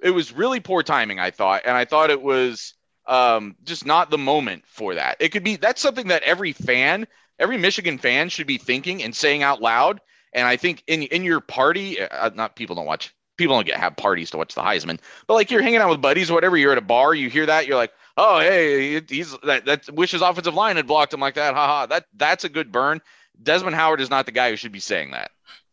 it 0.00 0.10
was 0.10 0.32
really 0.32 0.60
poor 0.60 0.82
timing. 0.82 1.20
I 1.20 1.30
thought, 1.30 1.62
and 1.66 1.76
I 1.76 1.84
thought 1.84 2.10
it 2.10 2.22
was 2.22 2.74
um, 3.08 3.56
just 3.64 3.86
not 3.86 4.10
the 4.10 4.18
moment 4.18 4.64
for 4.66 4.94
that. 4.94 5.16
It 5.18 5.30
could 5.30 5.42
be 5.42 5.56
that's 5.56 5.80
something 5.80 6.08
that 6.08 6.22
every 6.22 6.52
fan, 6.52 7.06
every 7.38 7.56
Michigan 7.56 7.98
fan, 7.98 8.28
should 8.28 8.46
be 8.46 8.58
thinking 8.58 9.02
and 9.02 9.16
saying 9.16 9.42
out 9.42 9.60
loud. 9.60 10.00
And 10.34 10.46
I 10.46 10.56
think 10.56 10.84
in 10.86 11.02
in 11.04 11.24
your 11.24 11.40
party, 11.40 12.00
uh, 12.00 12.30
not 12.34 12.54
people 12.54 12.76
don't 12.76 12.86
watch 12.86 13.14
people 13.38 13.56
don't 13.56 13.66
get 13.66 13.80
have 13.80 13.96
parties 13.96 14.30
to 14.30 14.36
watch 14.36 14.54
the 14.54 14.60
Heisman, 14.60 15.00
but 15.26 15.34
like 15.34 15.50
you're 15.50 15.62
hanging 15.62 15.80
out 15.80 15.88
with 15.88 16.02
buddies 16.02 16.30
or 16.30 16.34
whatever, 16.34 16.56
you're 16.56 16.72
at 16.72 16.78
a 16.78 16.82
bar, 16.82 17.14
you 17.14 17.30
hear 17.30 17.46
that, 17.46 17.66
you're 17.66 17.76
like, 17.76 17.92
oh 18.18 18.38
hey, 18.40 19.00
he's 19.08 19.34
that 19.44 19.64
that 19.64 19.90
wishes 19.90 20.20
offensive 20.20 20.54
line 20.54 20.76
had 20.76 20.86
blocked 20.86 21.14
him 21.14 21.20
like 21.20 21.34
that, 21.34 21.54
haha. 21.54 21.86
That 21.86 22.04
that's 22.14 22.44
a 22.44 22.48
good 22.48 22.70
burn. 22.70 23.00
Desmond 23.42 23.76
Howard 23.76 24.00
is 24.00 24.10
not 24.10 24.26
the 24.26 24.32
guy 24.32 24.50
who 24.50 24.56
should 24.56 24.72
be 24.72 24.80
saying 24.80 25.12
that. 25.12 25.30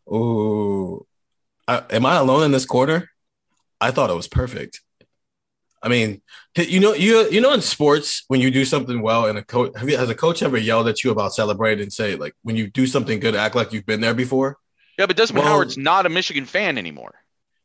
Oh, 0.08 1.06
am 1.68 2.06
I 2.06 2.16
alone 2.16 2.44
in 2.44 2.52
this 2.52 2.64
quarter? 2.64 3.10
I 3.80 3.90
thought 3.90 4.08
it 4.08 4.16
was 4.16 4.28
perfect. 4.28 4.80
I 5.82 5.88
mean, 5.88 6.22
you 6.56 6.80
know, 6.80 6.94
you 6.94 7.28
you 7.30 7.40
know, 7.40 7.52
in 7.52 7.60
sports, 7.60 8.24
when 8.28 8.40
you 8.40 8.50
do 8.50 8.64
something 8.64 9.02
well, 9.02 9.26
and 9.26 9.38
a 9.38 9.44
coach 9.44 9.72
has 9.78 10.10
a 10.10 10.14
coach 10.14 10.42
ever 10.42 10.56
yelled 10.56 10.88
at 10.88 11.04
you 11.04 11.10
about 11.10 11.34
celebrating 11.34 11.82
and 11.82 11.92
say 11.92 12.16
like, 12.16 12.34
when 12.42 12.56
you 12.56 12.68
do 12.68 12.86
something 12.86 13.20
good, 13.20 13.34
act 13.34 13.54
like 13.54 13.72
you've 13.72 13.86
been 13.86 14.00
there 14.00 14.14
before. 14.14 14.58
Yeah, 14.98 15.06
but 15.06 15.16
Desmond 15.16 15.44
well, 15.44 15.52
Howard's 15.52 15.76
not 15.76 16.06
a 16.06 16.08
Michigan 16.08 16.46
fan 16.46 16.78
anymore. 16.78 17.14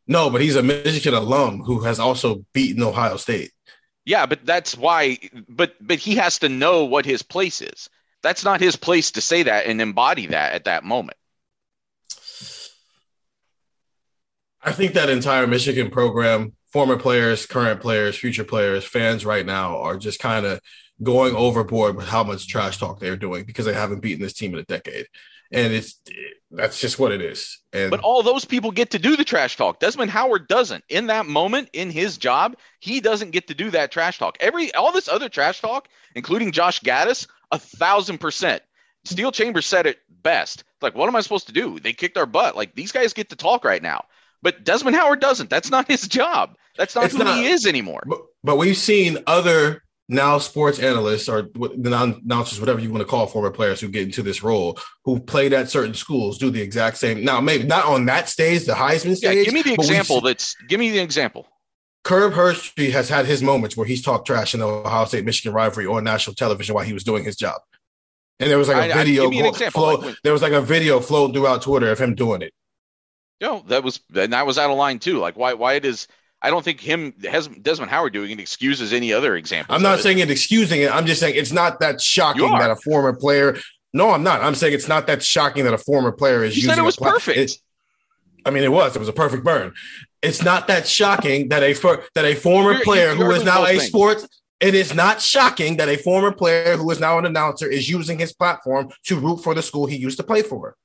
No, 0.07 0.29
but 0.29 0.41
he's 0.41 0.55
a 0.55 0.63
Michigan 0.63 1.13
alum 1.13 1.61
who 1.61 1.81
has 1.81 1.99
also 1.99 2.45
beaten 2.53 2.83
Ohio 2.83 3.17
State. 3.17 3.51
Yeah, 4.03 4.25
but 4.25 4.45
that's 4.45 4.77
why. 4.77 5.17
But 5.47 5.75
but 5.79 5.99
he 5.99 6.15
has 6.15 6.39
to 6.39 6.49
know 6.49 6.83
what 6.83 7.05
his 7.05 7.23
place 7.23 7.61
is. 7.61 7.89
That's 8.23 8.43
not 8.43 8.59
his 8.59 8.75
place 8.75 9.11
to 9.11 9.21
say 9.21 9.43
that 9.43 9.65
and 9.65 9.81
embody 9.81 10.27
that 10.27 10.53
at 10.53 10.65
that 10.65 10.83
moment. 10.83 11.17
I 14.63 14.71
think 14.71 14.93
that 14.93 15.09
entire 15.09 15.47
Michigan 15.47 15.89
program, 15.89 16.53
former 16.71 16.97
players, 16.97 17.45
current 17.45 17.81
players, 17.81 18.17
future 18.17 18.43
players, 18.43 18.85
fans 18.85 19.25
right 19.25 19.45
now 19.45 19.77
are 19.79 19.97
just 19.97 20.19
kind 20.19 20.45
of 20.45 20.59
going 21.03 21.35
overboard 21.35 21.95
with 21.95 22.07
how 22.07 22.23
much 22.23 22.47
trash 22.47 22.77
talk 22.77 22.99
they're 22.99 23.17
doing 23.17 23.43
because 23.43 23.65
they 23.65 23.73
haven't 23.73 24.01
beaten 24.01 24.21
this 24.21 24.33
team 24.33 24.53
in 24.53 24.59
a 24.59 24.63
decade 24.63 25.07
and 25.51 25.73
it's 25.73 25.99
that's 26.49 26.79
just 26.79 26.97
what 26.97 27.11
it 27.11 27.21
is. 27.21 27.59
And 27.73 27.91
but 27.91 27.99
all 28.01 28.23
those 28.23 28.45
people 28.45 28.71
get 28.71 28.91
to 28.91 28.99
do 28.99 29.15
the 29.15 29.23
trash 29.23 29.57
talk. 29.57 29.79
Desmond 29.79 30.11
Howard 30.11 30.47
doesn't. 30.47 30.83
In 30.89 31.07
that 31.07 31.25
moment 31.25 31.69
in 31.73 31.89
his 31.89 32.17
job, 32.17 32.55
he 32.79 32.99
doesn't 32.99 33.31
get 33.31 33.47
to 33.47 33.53
do 33.53 33.69
that 33.71 33.91
trash 33.91 34.17
talk. 34.17 34.37
Every 34.39 34.73
all 34.73 34.91
this 34.91 35.09
other 35.09 35.29
trash 35.29 35.61
talk, 35.61 35.89
including 36.15 36.51
Josh 36.51 36.81
Gattis, 36.81 37.27
a 37.51 37.59
thousand 37.59 38.19
percent. 38.19 38.63
Steele 39.03 39.31
Chambers 39.31 39.65
said 39.65 39.87
it 39.87 39.99
best. 40.21 40.63
Like, 40.81 40.95
what 40.95 41.07
am 41.07 41.15
I 41.15 41.21
supposed 41.21 41.47
to 41.47 41.53
do? 41.53 41.79
They 41.79 41.93
kicked 41.93 42.17
our 42.17 42.25
butt. 42.25 42.55
Like 42.55 42.75
these 42.75 42.91
guys 42.91 43.13
get 43.13 43.29
to 43.29 43.35
talk 43.35 43.65
right 43.65 43.81
now. 43.81 44.05
But 44.41 44.63
Desmond 44.63 44.95
Howard 44.95 45.19
doesn't. 45.19 45.49
That's 45.49 45.71
not 45.71 45.87
his 45.87 46.07
job. 46.07 46.55
That's 46.77 46.95
not 46.95 47.05
it's 47.05 47.15
who 47.15 47.23
not, 47.23 47.37
he 47.37 47.47
is 47.47 47.65
anymore. 47.65 48.03
But, 48.05 48.21
but 48.43 48.57
we've 48.57 48.77
seen 48.77 49.17
other 49.27 49.83
now 50.07 50.37
sports 50.37 50.79
analysts 50.79 51.29
or 51.29 51.43
the 51.53 52.19
announcers, 52.25 52.59
whatever 52.59 52.79
you 52.79 52.91
want 52.91 53.01
to 53.01 53.07
call 53.07 53.27
former 53.27 53.49
players 53.49 53.79
who 53.79 53.87
get 53.87 54.03
into 54.03 54.21
this 54.21 54.43
role, 54.43 54.77
who 55.05 55.19
played 55.19 55.53
at 55.53 55.69
certain 55.69 55.93
schools, 55.93 56.37
do 56.37 56.49
the 56.49 56.61
exact 56.61 56.97
same. 56.97 57.23
Now, 57.23 57.39
maybe 57.39 57.63
not 57.63 57.85
on 57.85 58.05
that 58.07 58.27
stage, 58.27 58.65
the 58.65 58.73
Heisman 58.73 59.15
stage. 59.15 59.37
Yeah, 59.37 59.43
give 59.43 59.53
me 59.53 59.61
the 59.61 59.73
example. 59.73 60.21
That's 60.21 60.55
give 60.67 60.79
me 60.79 60.91
the 60.91 60.99
example. 60.99 61.47
Kirk 62.03 62.33
Herbstreit 62.33 62.91
has 62.91 63.09
had 63.09 63.25
his 63.25 63.43
moments 63.43 63.77
where 63.77 63.85
he's 63.85 64.01
talked 64.01 64.27
trash 64.27 64.53
in 64.53 64.59
the 64.59 64.67
Ohio 64.67 65.05
State 65.05 65.23
Michigan 65.23 65.53
rivalry 65.53 65.85
on 65.85 66.03
national 66.03 66.35
television 66.35 66.75
while 66.75 66.83
he 66.83 66.93
was 66.93 67.03
doing 67.03 67.23
his 67.23 67.35
job. 67.35 67.61
And 68.39 68.49
there 68.49 68.57
was 68.57 68.67
like 68.67 68.89
a 68.89 68.95
I, 68.95 69.03
video. 69.03 69.29
I, 69.29 69.69
flow, 69.69 69.95
like 69.95 70.05
when, 70.05 70.15
there 70.23 70.33
was 70.33 70.41
like 70.41 70.51
a 70.51 70.61
video 70.61 70.99
floating 70.99 71.35
throughout 71.35 71.61
Twitter 71.61 71.91
of 71.91 71.99
him 71.99 72.15
doing 72.15 72.41
it. 72.41 72.53
Know, 73.39 73.63
that 73.67 73.83
was 73.83 73.99
and 74.15 74.33
that 74.33 74.45
was 74.45 74.57
out 74.57 74.71
of 74.71 74.77
line 74.77 74.99
too. 74.99 75.19
Like 75.19 75.37
why 75.37 75.53
why 75.53 75.73
it 75.73 75.85
is 75.85 76.07
I 76.41 76.49
don't 76.49 76.63
think 76.63 76.79
him 76.79 77.13
has 77.29 77.47
Desmond 77.47 77.91
Howard 77.91 78.13
doing 78.13 78.31
it 78.31 78.39
excuses 78.39 78.93
any 78.93 79.13
other 79.13 79.35
example. 79.35 79.75
I'm 79.75 79.81
not 79.81 79.99
saying 79.99 80.19
it 80.19 80.31
excusing 80.31 80.81
it. 80.81 80.93
I'm 80.93 81.05
just 81.05 81.19
saying 81.19 81.35
it's 81.35 81.51
not 81.51 81.79
that 81.81 82.01
shocking 82.01 82.49
that 82.49 82.71
a 82.71 82.75
former 82.75 83.13
player. 83.13 83.57
No, 83.93 84.11
I'm 84.11 84.23
not. 84.23 84.41
I'm 84.41 84.55
saying 84.55 84.73
it's 84.73 84.87
not 84.87 85.07
that 85.07 85.21
shocking 85.21 85.65
that 85.65 85.73
a 85.73 85.77
former 85.77 86.11
player 86.11 86.43
is 86.43 86.55
you 86.55 86.61
using. 86.61 86.75
Said 86.75 86.81
it 86.81 86.85
was 86.85 86.95
perfect. 86.95 87.37
It, 87.37 87.51
I 88.45 88.49
mean, 88.49 88.63
it 88.63 88.71
was. 88.71 88.95
It 88.95 88.99
was 88.99 89.09
a 89.09 89.13
perfect 89.13 89.43
burn. 89.43 89.73
It's 90.21 90.43
not 90.43 90.67
that 90.67 90.87
shocking 90.87 91.49
that 91.49 91.63
a 91.63 91.73
that 92.15 92.25
a 92.25 92.35
former 92.35 92.73
you're, 92.73 92.83
player 92.83 93.13
you're 93.13 93.25
who 93.25 93.31
is 93.31 93.43
now 93.43 93.63
a 93.63 93.67
thing. 93.67 93.79
sports. 93.81 94.27
It 94.59 94.75
is 94.75 94.93
not 94.93 95.21
shocking 95.21 95.77
that 95.77 95.89
a 95.89 95.97
former 95.97 96.31
player 96.31 96.77
who 96.77 96.89
is 96.91 96.99
now 96.99 97.17
an 97.17 97.25
announcer 97.25 97.67
is 97.67 97.89
using 97.89 98.19
his 98.19 98.31
platform 98.31 98.89
to 99.05 99.19
root 99.19 99.37
for 99.37 99.55
the 99.55 99.61
school 99.61 99.87
he 99.87 99.95
used 99.95 100.17
to 100.17 100.23
play 100.23 100.43
for. 100.43 100.75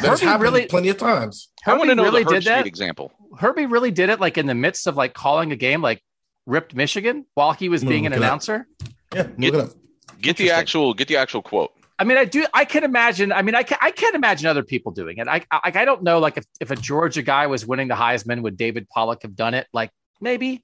That's 0.00 0.20
happened 0.20 0.42
really, 0.42 0.66
plenty 0.66 0.88
of 0.88 0.98
times. 0.98 1.48
Herbie 1.62 1.74
I 1.74 1.78
want 1.78 1.90
to 1.90 1.94
know 1.94 2.04
really 2.04 2.24
the 2.24 2.30
Herb 2.30 2.42
did 2.42 2.44
that 2.44 2.66
example. 2.66 3.12
Herbie 3.38 3.66
really 3.66 3.90
did 3.90 4.10
it 4.10 4.20
like 4.20 4.38
in 4.38 4.46
the 4.46 4.54
midst 4.54 4.86
of 4.86 4.96
like 4.96 5.14
calling 5.14 5.52
a 5.52 5.56
game, 5.56 5.82
like 5.82 6.02
ripped 6.46 6.74
Michigan 6.74 7.26
while 7.34 7.52
he 7.52 7.68
was 7.68 7.84
being 7.84 8.06
an 8.06 8.12
announcer. 8.12 8.66
Yeah, 9.14 9.24
get, 9.38 9.74
get 10.20 10.36
the 10.36 10.50
actual 10.50 10.94
get 10.94 11.08
the 11.08 11.16
actual 11.16 11.42
quote. 11.42 11.72
I 11.98 12.04
mean, 12.04 12.18
I 12.18 12.24
do. 12.24 12.44
I 12.52 12.64
can 12.64 12.82
imagine. 12.82 13.32
I 13.32 13.42
mean, 13.42 13.54
I 13.54 13.62
can. 13.62 13.78
I 13.80 13.90
can't 13.92 14.16
imagine 14.16 14.48
other 14.48 14.64
people 14.64 14.92
doing 14.92 15.18
it. 15.18 15.28
I, 15.28 15.44
I, 15.50 15.60
I 15.74 15.84
don't 15.84 16.02
know. 16.02 16.18
Like, 16.18 16.36
if, 16.36 16.44
if 16.60 16.70
a 16.70 16.76
Georgia 16.76 17.22
guy 17.22 17.46
was 17.46 17.64
winning 17.64 17.88
the 17.88 17.94
Heisman, 17.94 18.42
would 18.42 18.56
David 18.56 18.88
Pollack 18.88 19.22
have 19.22 19.36
done 19.36 19.54
it? 19.54 19.66
Like, 19.72 19.90
maybe. 20.20 20.62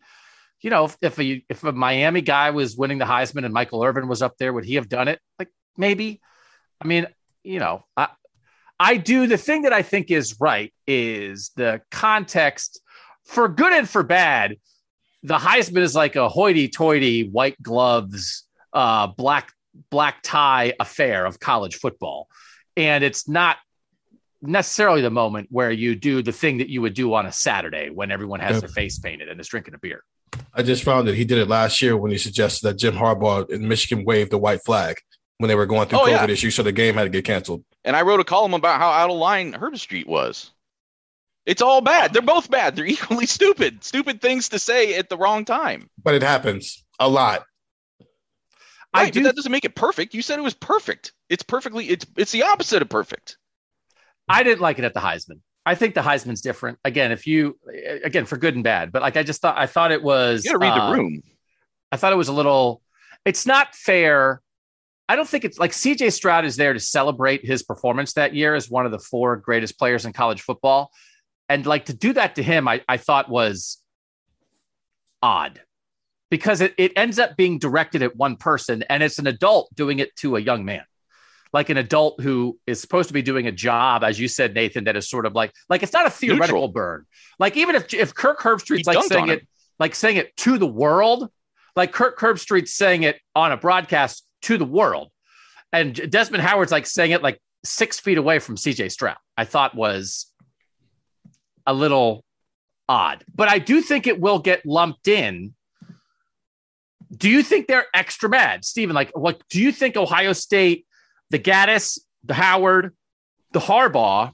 You 0.61 0.71
know, 0.71 0.87
if, 0.87 0.97
if 1.01 1.19
a 1.19 1.45
if 1.49 1.65
a 1.65 1.73
Miami 1.73 2.21
guy 2.21 2.51
was 2.51 2.77
winning 2.77 2.99
the 2.99 3.05
Heisman 3.05 3.45
and 3.45 3.55
Michael 3.55 3.83
Irvin 3.83 4.09
was 4.09 4.23
up 4.23 4.37
there, 4.39 4.53
would 4.53 4.65
he 4.65 4.75
have 4.75 4.89
done 4.89 5.09
it? 5.09 5.21
Like, 5.39 5.49
maybe. 5.77 6.21
I 6.83 6.87
mean, 6.87 7.07
you 7.45 7.61
know, 7.61 7.85
I, 7.97 8.09
I 8.81 8.97
do 8.97 9.27
the 9.27 9.37
thing 9.37 9.63
that 9.63 9.75
I 9.75 9.83
think 9.83 10.11
is 10.11 10.41
right 10.41 10.73
is 10.87 11.51
the 11.55 11.83
context 11.91 12.81
for 13.25 13.47
good 13.47 13.75
and 13.75 13.87
for 13.89 14.03
bad. 14.03 14.57
The 15.23 15.37
Heisman 15.37 15.83
is 15.83 15.95
like 15.95 16.17
a 16.17 16.31
hoity-toity 16.31 17.29
white 17.29 17.63
gloves, 17.63 18.45
uh, 18.73 19.09
black 19.09 19.53
black 19.91 20.23
tie 20.23 20.73
affair 20.81 21.27
of 21.27 21.39
college 21.39 21.77
football, 21.77 22.29
and 22.75 23.05
it's 23.05 23.29
not 23.29 23.59
necessarily 24.41 25.03
the 25.03 25.11
moment 25.11 25.49
where 25.51 25.71
you 25.71 25.95
do 25.95 26.23
the 26.23 26.33
thing 26.33 26.59
that 26.59 26.71
you 26.71 26.81
would 26.81 26.95
do 26.95 27.13
on 27.13 27.27
a 27.27 27.33
Saturday 27.33 27.91
when 27.91 28.11
everyone 28.11 28.41
has 28.41 28.61
their 28.61 28.69
face 28.71 28.99
painted 28.99 29.29
and 29.29 29.39
is 29.39 29.47
drinking 29.47 29.75
a 29.75 29.79
beer. 29.79 30.03
I 30.55 30.63
just 30.63 30.85
found 30.85 31.07
that 31.07 31.15
he 31.15 31.25
did 31.27 31.37
it 31.37 31.49
last 31.49 31.83
year 31.83 31.99
when 31.99 32.11
he 32.11 32.17
suggested 32.19 32.67
that 32.67 32.79
Jim 32.79 32.95
Harbaugh 32.95 33.51
in 33.51 33.69
Michigan 33.69 34.07
waved 34.07 34.31
the 34.31 34.39
white 34.39 34.65
flag 34.65 34.97
when 35.41 35.49
they 35.49 35.55
were 35.55 35.65
going 35.65 35.89
through 35.89 36.01
Oh, 36.01 36.05
COVID 36.05 36.29
yeah. 36.29 36.29
issues, 36.29 36.55
so 36.55 36.63
the 36.63 36.71
game 36.71 36.95
had 36.97 37.05
to 37.05 37.09
get 37.09 37.25
canceled. 37.25 37.65
And 37.83 37.97
I 37.97 38.03
wrote 38.03 38.21
a 38.21 38.25
column 38.25 38.53
about 38.53 38.79
how 38.79 38.91
out 38.91 39.09
of 39.09 39.17
line 39.17 39.55
Herbstreit 39.55 40.07
was. 40.07 40.51
It's 41.47 41.63
all 41.63 41.81
bad. 41.81 42.13
They're 42.13 42.21
both 42.21 42.51
bad. 42.51 42.77
They're 42.77 42.85
equally 42.97 43.25
stupid. 43.25 43.83
Stupid 43.83 44.21
things 44.21 44.51
to 44.51 44.59
say 44.59 44.97
at 44.97 45.09
the 45.09 45.17
wrong 45.17 45.47
time. 45.47 45.89
But 46.03 46.15
it 46.15 46.23
happens 46.23 46.85
a 46.99 47.09
lot. 47.09 47.45
I 48.93 49.09
do 49.09 49.21
but 49.23 49.29
that 49.29 49.37
doesn't 49.37 49.51
make 49.53 49.65
it 49.65 49.75
perfect. 49.75 50.13
You 50.13 50.21
said 50.21 50.39
it 50.39 50.43
was 50.43 50.53
perfect. 50.53 51.13
It's 51.31 51.43
perfectly. 51.43 51.87
It's 51.89 52.05
it's 52.19 52.33
the 52.33 52.43
opposite 52.43 52.83
of 52.83 52.91
perfect. 52.91 53.39
I 54.29 54.43
didn't 54.43 54.61
like 54.61 54.79
it 54.79 54.85
at 54.85 54.93
the 54.93 55.01
Heisman. 55.01 55.41
I 55.65 55.75
think 55.75 55.95
the 55.95 56.03
Heisman's 56.03 56.43
different. 56.43 56.79
Again, 56.85 57.13
if 57.13 57.27
you 57.27 57.59
again 58.05 58.27
for 58.27 58.37
good 58.37 58.57
and 58.57 58.65
bad, 58.65 58.93
but 58.93 59.01
like 59.01 59.17
I 59.17 59.23
just 59.23 59.41
thought 59.41 59.57
I 59.57 59.67
thought 59.67 59.91
it 59.93 60.03
was 60.03 60.45
You 60.45 60.53
got 60.53 60.59
to 60.59 60.67
read 60.67 60.79
uh, 60.79 60.91
the 60.91 60.97
room. 60.97 61.23
I 61.93 61.97
thought 61.97 62.13
it 62.13 62.17
was 62.17 62.29
a 62.29 62.33
little 62.33 62.83
it's 63.25 63.47
not 63.47 63.75
fair. 63.75 64.43
I 65.11 65.17
don't 65.17 65.29
think 65.29 65.45
it's 65.45 65.59
like 65.59 65.73
CJ 65.73 66.13
Stroud 66.13 66.45
is 66.45 66.55
there 66.55 66.73
to 66.73 66.79
celebrate 66.79 67.45
his 67.45 67.65
performance 67.65 68.13
that 68.13 68.33
year 68.33 68.55
as 68.55 68.71
one 68.71 68.87
of 68.87 68.93
the 68.93 68.99
four 69.01 69.35
greatest 69.35 69.77
players 69.77 70.07
in 70.07 70.13
college 70.13 70.41
football. 70.41 70.93
And 71.49 71.67
like 71.67 71.87
to 71.87 71.93
do 71.93 72.13
that 72.13 72.37
to 72.37 72.45
him, 72.45 72.69
I, 72.69 72.83
I 72.89 72.97
thought 72.97 73.29
was 73.29 73.79
odd 75.21 75.61
because 76.31 76.61
it, 76.61 76.75
it 76.79 76.93
ends 76.95 77.19
up 77.19 77.37
being 77.37 77.59
directed 77.59 78.05
at 78.05 78.15
one 78.15 78.37
person 78.37 78.85
and 78.89 79.03
it's 79.03 79.19
an 79.19 79.27
adult 79.27 79.75
doing 79.75 79.99
it 79.99 80.15
to 80.19 80.37
a 80.37 80.41
young 80.41 80.65
man 80.65 80.85
like 81.53 81.71
an 81.71 81.77
adult 81.77 82.21
who 82.21 82.57
is 82.69 82.81
supposed 82.81 83.09
to 83.09 83.13
be 83.13 83.23
doing 83.23 83.49
a 83.49 83.53
job, 83.53 84.05
as 84.05 84.21
you 84.21 84.29
said, 84.29 84.55
Nathan, 84.55 84.85
that 84.85 84.95
is 84.95 85.11
sort 85.11 85.27
of 85.27 85.35
like 85.35 85.53
like 85.69 85.83
it's 85.83 85.93
not 85.93 86.07
a 86.07 86.11
theoretical 86.11 86.69
Neutral. 86.69 86.69
burn. 86.69 87.07
Like 87.41 87.57
even 87.57 87.75
if 87.75 87.93
if 87.93 88.15
Kirk 88.15 88.39
Herbstreit's 88.39 88.87
He 88.87 88.95
like 88.95 89.03
saying 89.07 89.31
it 89.31 89.49
like 89.81 89.97
saying 89.97 90.19
it 90.19 90.37
to 90.37 90.59
the 90.59 90.69
world, 90.69 91.29
like 91.75 91.91
Kirk 91.91 92.21
Herbstreit's 92.21 92.73
saying 92.73 93.03
it 93.03 93.19
on 93.35 93.51
a 93.51 93.57
broadcast 93.57 94.30
to 94.43 94.59
the 94.59 94.65
world, 94.65 95.11
and 95.73 95.95
Desmond 96.11 96.43
Howard's 96.43 96.73
like 96.73 96.87
saying 96.87 97.13
it 97.13 97.23
like 97.23 97.41
six 97.65 98.01
feet 98.01 98.19
away 98.19 98.39
from 98.39 98.57
CJ 98.57 98.91
Stroud. 98.91 99.19
I 99.37 99.45
thought 99.45 99.75
was 99.75 100.27
a 101.67 101.75
little 101.75 102.25
odd, 102.89 103.25
but 103.35 103.49
I 103.49 103.59
do 103.59 103.81
think 103.81 104.07
it 104.07 104.21
will 104.21 104.39
get 104.39 104.67
lumped 104.67 105.09
in. 105.09 105.55
Do 107.17 107.29
you 107.29 107.43
think 107.43 107.67
they're 107.67 107.87
extra 107.95 108.29
mad, 108.29 108.65
Stephen? 108.65 108.95
Like, 108.95 109.17
what 109.17 109.43
do 109.49 109.61
you 109.61 109.73
think 109.73 109.97
Ohio 109.97 110.33
State, 110.33 110.87
the 111.31 111.39
Gattis, 111.39 111.99
the 112.25 112.35
Howard, 112.35 112.95
the 113.53 113.61
Harbaugh? 113.61 114.33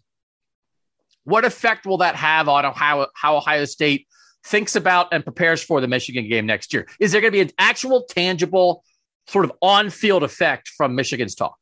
What 1.25 1.45
effect 1.45 1.87
will 1.87 1.99
that 1.99 2.17
have 2.17 2.49
on 2.49 2.65
how, 2.75 3.09
how 3.15 3.37
Ohio 3.37 3.65
State 3.65 4.07
thinks 4.45 4.77
about 4.77 5.09
and 5.13 5.25
prepares 5.25 5.63
for 5.63 5.81
the 5.81 5.89
Michigan 5.89 6.29
game 6.29 6.47
next 6.47 6.73
year? 6.73 6.87
Is 7.01 7.13
there 7.13 7.21
going 7.21 7.33
to 7.33 7.37
be 7.37 7.41
an 7.41 7.51
actual, 7.59 8.05
tangible, 8.05 8.85
sort 9.29 9.45
of 9.45 9.53
on-field 9.61 10.23
effect 10.23 10.69
from 10.77 10.95
Michigan's 10.95 11.35
talk? 11.35 11.57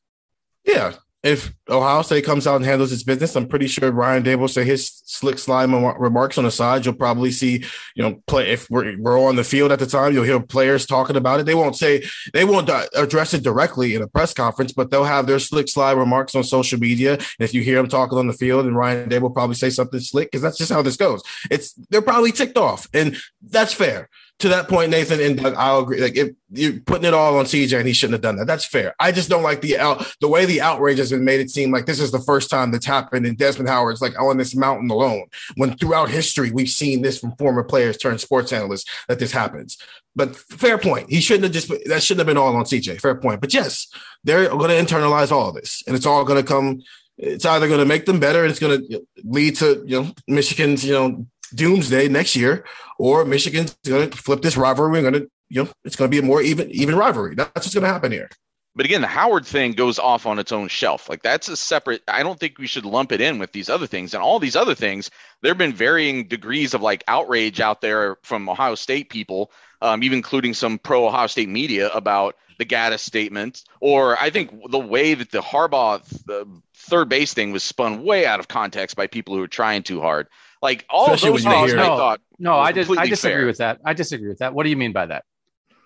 Yeah. 0.65 0.95
If 1.23 1.55
Ohio 1.71 2.03
State 2.03 2.27
comes 2.27 2.47
out 2.47 2.57
and 2.57 2.67
handles 2.67 2.93
its 2.93 3.03
business, 3.03 3.35
I'm 3.35 3.49
pretty 3.49 3.67
sure 3.67 3.91
Ryan 3.91 4.39
will 4.39 4.47
say 4.47 4.63
his 4.63 5.01
slick 5.07 5.39
slime 5.39 5.75
remarks 5.75 6.37
on 6.37 6.45
the 6.45 6.51
side. 6.51 6.85
You'll 6.85 6.97
probably 6.97 7.31
see, 7.31 7.65
you 7.95 8.03
know, 8.03 8.23
play 8.27 8.51
if 8.51 8.69
we're, 8.69 8.95
we're 8.99 9.19
on 9.19 9.37
the 9.37 9.43
field 9.43 9.73
at 9.73 9.79
the 9.79 9.87
time, 9.87 10.13
you'll 10.13 10.25
hear 10.25 10.39
players 10.39 10.85
talking 10.85 11.17
about 11.17 11.41
it. 11.41 11.47
They 11.47 11.55
won't 11.55 11.77
say 11.77 12.05
they 12.35 12.45
won't 12.45 12.69
address 12.95 13.33
it 13.33 13.43
directly 13.43 13.95
in 13.95 14.03
a 14.03 14.07
press 14.07 14.35
conference, 14.35 14.73
but 14.73 14.91
they'll 14.91 15.05
have 15.05 15.27
their 15.27 15.39
slick 15.39 15.69
slide 15.69 15.97
remarks 15.97 16.35
on 16.35 16.45
social 16.45 16.79
media. 16.79 17.15
And 17.15 17.25
if 17.39 17.55
you 17.55 17.63
hear 17.63 17.77
them 17.77 17.89
talking 17.89 18.19
on 18.19 18.27
the 18.27 18.35
field, 18.35 18.67
and 18.67 18.77
Ryan 18.77 19.09
will 19.23 19.31
probably 19.31 19.57
say 19.57 19.71
something 19.71 20.01
slick 20.01 20.31
because 20.31 20.43
that's 20.43 20.59
just 20.59 20.73
how 20.73 20.83
this 20.83 20.99
goes. 20.99 21.23
It's 21.51 21.73
they're 21.89 22.03
probably 22.03 22.33
ticked 22.33 22.59
off, 22.59 22.87
and 22.93 23.17
that's 23.41 23.73
fair. 23.73 24.11
To 24.41 24.49
that 24.49 24.69
point, 24.69 24.91
Nathan 24.91 25.21
and 25.21 25.39
Doug, 25.39 25.55
I'll 25.57 25.81
agree. 25.81 26.01
Like 26.01 26.17
if 26.17 26.33
you're 26.51 26.81
putting 26.81 27.07
it 27.07 27.15
all 27.15 27.39
on 27.39 27.45
CJ 27.45 27.79
and 27.79 27.87
he 27.87 27.95
shouldn't 27.95 28.15
have 28.15 28.21
done 28.21 28.37
that. 28.37 28.47
That's 28.47 28.67
fair. 28.67 28.95
I 28.99 29.13
just 29.13 29.31
don't 29.31 29.45
like 29.45 29.61
the 29.61 29.79
out 29.79 30.13
the 30.21 30.29
way 30.29 30.45
the 30.45 30.61
outrage 30.61 30.99
has 30.99 31.11
been 31.11 31.25
made 31.25 31.41
it 31.41 31.51
seem 31.51 31.71
like 31.71 31.87
this 31.87 32.01
is 32.01 32.11
the 32.11 32.19
first 32.19 32.51
time 32.51 32.73
that's 32.73 32.85
happened 32.85 33.27
and 33.27 33.39
Desmond 33.39 33.69
Howard's 33.69 34.03
like 34.03 34.21
on 34.21 34.37
this 34.37 34.55
mountain 34.55 34.91
alone. 34.91 35.27
When 35.57 35.77
throughout 35.77 36.11
history 36.11 36.51
we've 36.51 36.69
seen 36.69 37.03
this 37.03 37.19
from 37.19 37.37
former 37.37 37.63
players 37.63 37.97
turned 37.97 38.21
sports 38.21 38.53
analysts 38.53 38.91
that 39.09 39.19
this 39.19 39.33
happens. 39.33 39.79
But 40.17 40.37
fair 40.37 40.79
point. 40.79 41.11
He 41.11 41.21
shouldn't 41.21 41.45
have 41.45 41.53
just 41.53 41.69
that 41.87 42.03
shouldn't 42.03 42.21
have 42.21 42.27
been 42.27 42.37
all 42.37 42.55
on 42.55 42.65
CJ. 42.65 43.01
Fair 43.01 43.15
point. 43.15 43.41
But 43.41 43.53
yes, 43.53 43.89
they're 44.23 44.49
going 44.49 44.71
to 44.71 44.95
internalize 44.95 45.33
all 45.33 45.49
of 45.49 45.55
this, 45.55 45.83
and 45.87 45.97
it's 45.97 46.07
all 46.07 46.25
going 46.25 46.43
to 46.43 46.47
come. 46.47 46.83
It's 47.17 47.45
either 47.45 47.69
going 47.69 47.81
to 47.81 47.87
make 47.87 48.07
them 48.07 48.21
better, 48.21 48.45
it's 48.45 48.59
going 48.59 48.89
to 48.89 49.07
lead 49.25 49.57
to 49.57 49.83
you 49.87 50.03
know 50.03 50.13
Michigan's 50.27 50.85
you 50.85 50.93
know 50.93 51.27
doomsday 51.55 52.09
next 52.09 52.37
year, 52.37 52.65
or 52.99 53.25
Michigan's 53.25 53.77
going 53.87 54.11
to 54.11 54.17
flip 54.17 54.43
this 54.43 54.57
rivalry. 54.57 54.91
We're 54.91 55.11
going 55.11 55.23
to 55.23 55.31
you 55.49 55.65
know 55.65 55.71
it's 55.85 55.97
going 55.97 56.11
to 56.11 56.15
be 56.15 56.25
a 56.25 56.27
more 56.27 56.43
even 56.43 56.71
even 56.71 56.97
rivalry. 56.97 57.35
That's 57.35 57.51
what's 57.55 57.75
going 57.75 57.85
to 57.85 57.93
happen 57.93 58.13
here. 58.13 58.29
But 58.77 58.87
again, 58.87 59.03
the 59.03 59.07
Howard 59.07 59.47
thing 59.47 59.73
goes 59.73 60.01
off 60.01 60.27
on 60.27 60.41
its 60.41 60.51
own 60.51 60.67
shelf. 60.67 61.09
Like 61.09 61.23
that's 61.23 61.49
a 61.49 61.57
separate. 61.57 62.03
I 62.09 62.25
don't 62.25 62.41
think 62.41 62.59
we 62.59 62.67
should 62.67 62.85
lump 62.85 63.13
it 63.13 63.21
in 63.21 63.39
with 63.39 63.53
these 63.53 63.71
other 63.71 63.87
things. 63.87 64.15
And 64.15 64.23
all 64.23 64.41
these 64.41 64.57
other 64.57 64.75
things, 64.75 65.11
there 65.43 65.51
have 65.51 65.59
been 65.59 65.73
varying 65.73 66.27
degrees 66.27 66.75
of 66.75 66.83
like 66.83 67.05
outrage 67.07 67.61
out 67.61 67.81
there 67.81 68.17
from 68.25 68.49
Ohio 68.49 68.75
State 68.75 69.11
people, 69.11 69.53
um, 69.81 70.03
even 70.03 70.19
including 70.19 70.55
some 70.55 70.79
pro 70.79 71.07
Ohio 71.07 71.29
State 71.29 71.49
media 71.49 71.89
about 71.91 72.35
the 72.59 72.65
Gattis 72.65 73.01
statement. 73.01 73.63
Or 73.79 74.21
I 74.21 74.31
think 74.31 74.51
the 74.71 74.79
way 74.79 75.15
that 75.15 75.31
the 75.31 75.41
Harbaugh 75.41 76.03
the 76.27 76.45
third 76.75 77.09
base 77.09 77.33
thing 77.33 77.53
was 77.53 77.63
spun 77.63 78.03
way 78.03 78.27
out 78.27 78.41
of 78.41 78.49
context 78.49 78.97
by 78.97 79.07
people 79.07 79.37
who 79.37 79.43
are 79.43 79.49
trying 79.49 79.85
too 79.85 80.01
hard. 80.01 80.27
Like 80.65 80.85
all 80.89 81.05
Especially 81.13 81.29
of 81.29 81.35
those 81.37 81.45
when 81.45 81.55
things, 81.55 81.71
hear- 81.73 81.81
I 81.81 81.87
No, 81.89 81.97
thought 81.97 82.21
No, 82.39 82.55
I 82.59 82.73
just 82.73 82.91
I 82.91 83.07
disagree 83.07 83.41
fair. 83.43 83.47
with 83.47 83.59
that. 83.59 83.81
I 83.85 83.93
disagree 83.93 84.29
with 84.29 84.39
that. 84.39 84.55
What 84.55 84.65
do 84.65 84.71
you 84.71 84.77
mean 84.77 84.93
by 84.93 85.07
that? 85.07 85.25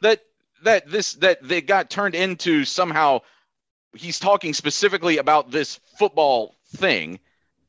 that 0.02 0.20
that 0.62 0.88
this 0.88 1.14
that 1.14 1.38
they 1.42 1.60
got 1.60 1.90
turned 1.90 2.14
into 2.14 2.64
somehow 2.64 3.18
he's 3.94 4.18
talking 4.20 4.54
specifically 4.54 5.18
about 5.18 5.50
this 5.50 5.80
football 5.98 6.54
thing 6.76 7.18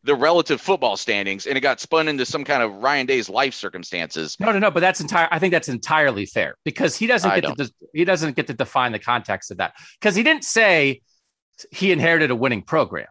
the 0.03 0.15
relative 0.15 0.61
football 0.61 0.95
standings 0.95 1.45
and 1.47 1.57
it 1.57 1.61
got 1.61 1.79
spun 1.79 2.07
into 2.07 2.25
some 2.25 2.43
kind 2.45 2.61
of 2.63 2.71
ryan 2.83 3.05
day's 3.05 3.27
life 3.29 3.53
circumstances 3.53 4.37
No, 4.39 4.51
no, 4.51 4.59
no. 4.59 4.69
But 4.71 4.79
that's 4.81 5.01
entire. 5.01 5.27
I 5.31 5.39
think 5.39 5.51
that's 5.51 5.67
entirely 5.69 6.25
fair 6.25 6.55
because 6.63 6.95
he 6.95 7.05
doesn't 7.07 7.29
I 7.31 7.39
get 7.39 7.57
to 7.57 7.71
he 7.93 8.05
doesn't 8.05 8.35
get 8.35 8.47
to 8.47 8.53
define 8.53 8.91
the 8.91 8.99
context 8.99 9.49
of 9.51 9.57
that 9.57 9.73
because 9.99 10.15
he 10.15 10.21
didn't 10.23 10.43
say 10.43 11.01
he 11.71 11.91
inherited 11.91 12.29
a 12.31 12.35
winning 12.35 12.61
program, 12.61 13.07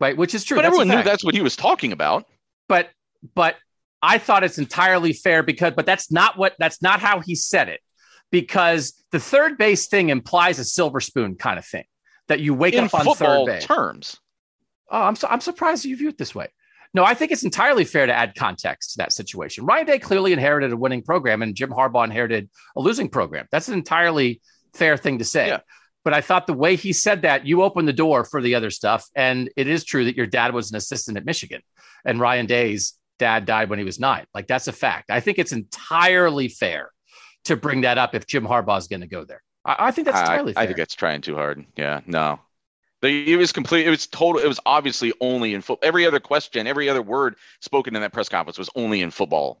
right? 0.00 0.16
Which 0.16 0.34
is 0.34 0.42
true. 0.44 0.56
but 0.56 0.62
That's 0.62 0.74
everyone 0.78 0.96
knew 0.96 1.02
that's 1.02 1.24
what 1.24 1.34
he 1.34 1.42
was 1.42 1.56
talking 1.56 1.92
about 1.92 2.24
But 2.68 2.90
but 3.34 3.56
I 4.02 4.18
thought 4.18 4.44
it's 4.44 4.58
entirely 4.58 5.12
fair 5.12 5.42
because 5.42 5.72
but 5.74 5.86
that's 5.86 6.10
not 6.10 6.38
what 6.38 6.54
that's 6.58 6.82
not 6.82 7.00
how 7.00 7.20
he 7.20 7.34
said 7.34 7.68
it 7.68 7.80
because 8.30 9.02
the 9.10 9.20
third 9.20 9.58
base 9.58 9.86
thing 9.86 10.10
implies 10.10 10.58
a 10.58 10.64
silver 10.64 11.00
spoon 11.00 11.36
kind 11.36 11.58
of 11.58 11.64
thing 11.64 11.84
that 12.28 12.40
you 12.40 12.54
wake 12.54 12.74
in 12.74 12.84
up 12.84 12.94
on 12.94 13.04
football 13.04 13.46
third 13.46 13.52
base. 13.52 13.64
terms 13.64 14.18
Oh, 14.90 15.02
I'm 15.02 15.16
so, 15.16 15.28
I'm 15.28 15.40
surprised 15.40 15.84
you 15.84 15.96
view 15.96 16.08
it 16.08 16.18
this 16.18 16.34
way. 16.34 16.48
No, 16.94 17.04
I 17.04 17.14
think 17.14 17.32
it's 17.32 17.42
entirely 17.42 17.84
fair 17.84 18.06
to 18.06 18.12
add 18.12 18.34
context 18.34 18.92
to 18.92 18.98
that 18.98 19.12
situation. 19.12 19.66
Ryan 19.66 19.86
Day 19.86 19.98
clearly 19.98 20.32
inherited 20.32 20.72
a 20.72 20.76
winning 20.76 21.02
program, 21.02 21.42
and 21.42 21.54
Jim 21.54 21.70
Harbaugh 21.70 22.04
inherited 22.04 22.48
a 22.76 22.80
losing 22.80 23.08
program. 23.08 23.46
That's 23.50 23.68
an 23.68 23.74
entirely 23.74 24.40
fair 24.74 24.96
thing 24.96 25.18
to 25.18 25.24
say. 25.24 25.48
Yeah. 25.48 25.60
But 26.04 26.14
I 26.14 26.20
thought 26.20 26.46
the 26.46 26.54
way 26.54 26.76
he 26.76 26.92
said 26.92 27.22
that, 27.22 27.46
you 27.46 27.62
opened 27.62 27.88
the 27.88 27.92
door 27.92 28.24
for 28.24 28.40
the 28.40 28.54
other 28.54 28.70
stuff. 28.70 29.04
And 29.14 29.50
it 29.56 29.66
is 29.66 29.84
true 29.84 30.04
that 30.04 30.16
your 30.16 30.26
dad 30.26 30.54
was 30.54 30.70
an 30.70 30.76
assistant 30.76 31.16
at 31.16 31.26
Michigan, 31.26 31.62
and 32.04 32.20
Ryan 32.20 32.46
Day's 32.46 32.94
dad 33.18 33.46
died 33.46 33.70
when 33.70 33.78
he 33.78 33.84
was 33.84 33.98
nine. 33.98 34.26
Like 34.34 34.46
that's 34.46 34.68
a 34.68 34.72
fact. 34.72 35.10
I 35.10 35.20
think 35.20 35.38
it's 35.38 35.52
entirely 35.52 36.48
fair 36.48 36.90
to 37.44 37.56
bring 37.56 37.82
that 37.82 37.98
up 37.98 38.14
if 38.14 38.26
Jim 38.26 38.46
Harbaugh 38.46 38.78
is 38.78 38.88
going 38.88 39.00
to 39.00 39.06
go 39.06 39.24
there. 39.24 39.42
I, 39.64 39.88
I 39.88 39.90
think 39.90 40.06
that's 40.06 40.18
I, 40.18 40.22
entirely 40.22 40.52
fair. 40.52 40.62
I 40.62 40.66
think 40.66 40.78
that's 40.78 40.94
trying 40.94 41.20
too 41.20 41.34
hard 41.34 41.64
yeah 41.76 42.00
no 42.06 42.38
the, 43.02 43.32
it 43.32 43.36
was 43.36 43.52
complete 43.52 43.86
it 43.86 43.90
was 43.90 44.06
total 44.06 44.40
it 44.40 44.48
was 44.48 44.60
obviously 44.64 45.12
only 45.20 45.54
in 45.54 45.60
football 45.60 45.86
every 45.86 46.06
other 46.06 46.20
question 46.20 46.66
every 46.66 46.88
other 46.88 47.02
word 47.02 47.34
spoken 47.60 47.94
in 47.94 48.02
that 48.02 48.12
press 48.12 48.28
conference 48.28 48.58
was 48.58 48.70
only 48.74 49.02
in 49.02 49.10
football 49.10 49.60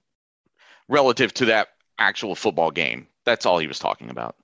relative 0.88 1.34
to 1.34 1.46
that 1.46 1.68
actual 1.98 2.34
football 2.34 2.70
game 2.70 3.06
that's 3.24 3.44
all 3.44 3.58
he 3.58 3.66
was 3.66 3.78
talking 3.78 4.10
about 4.10 4.36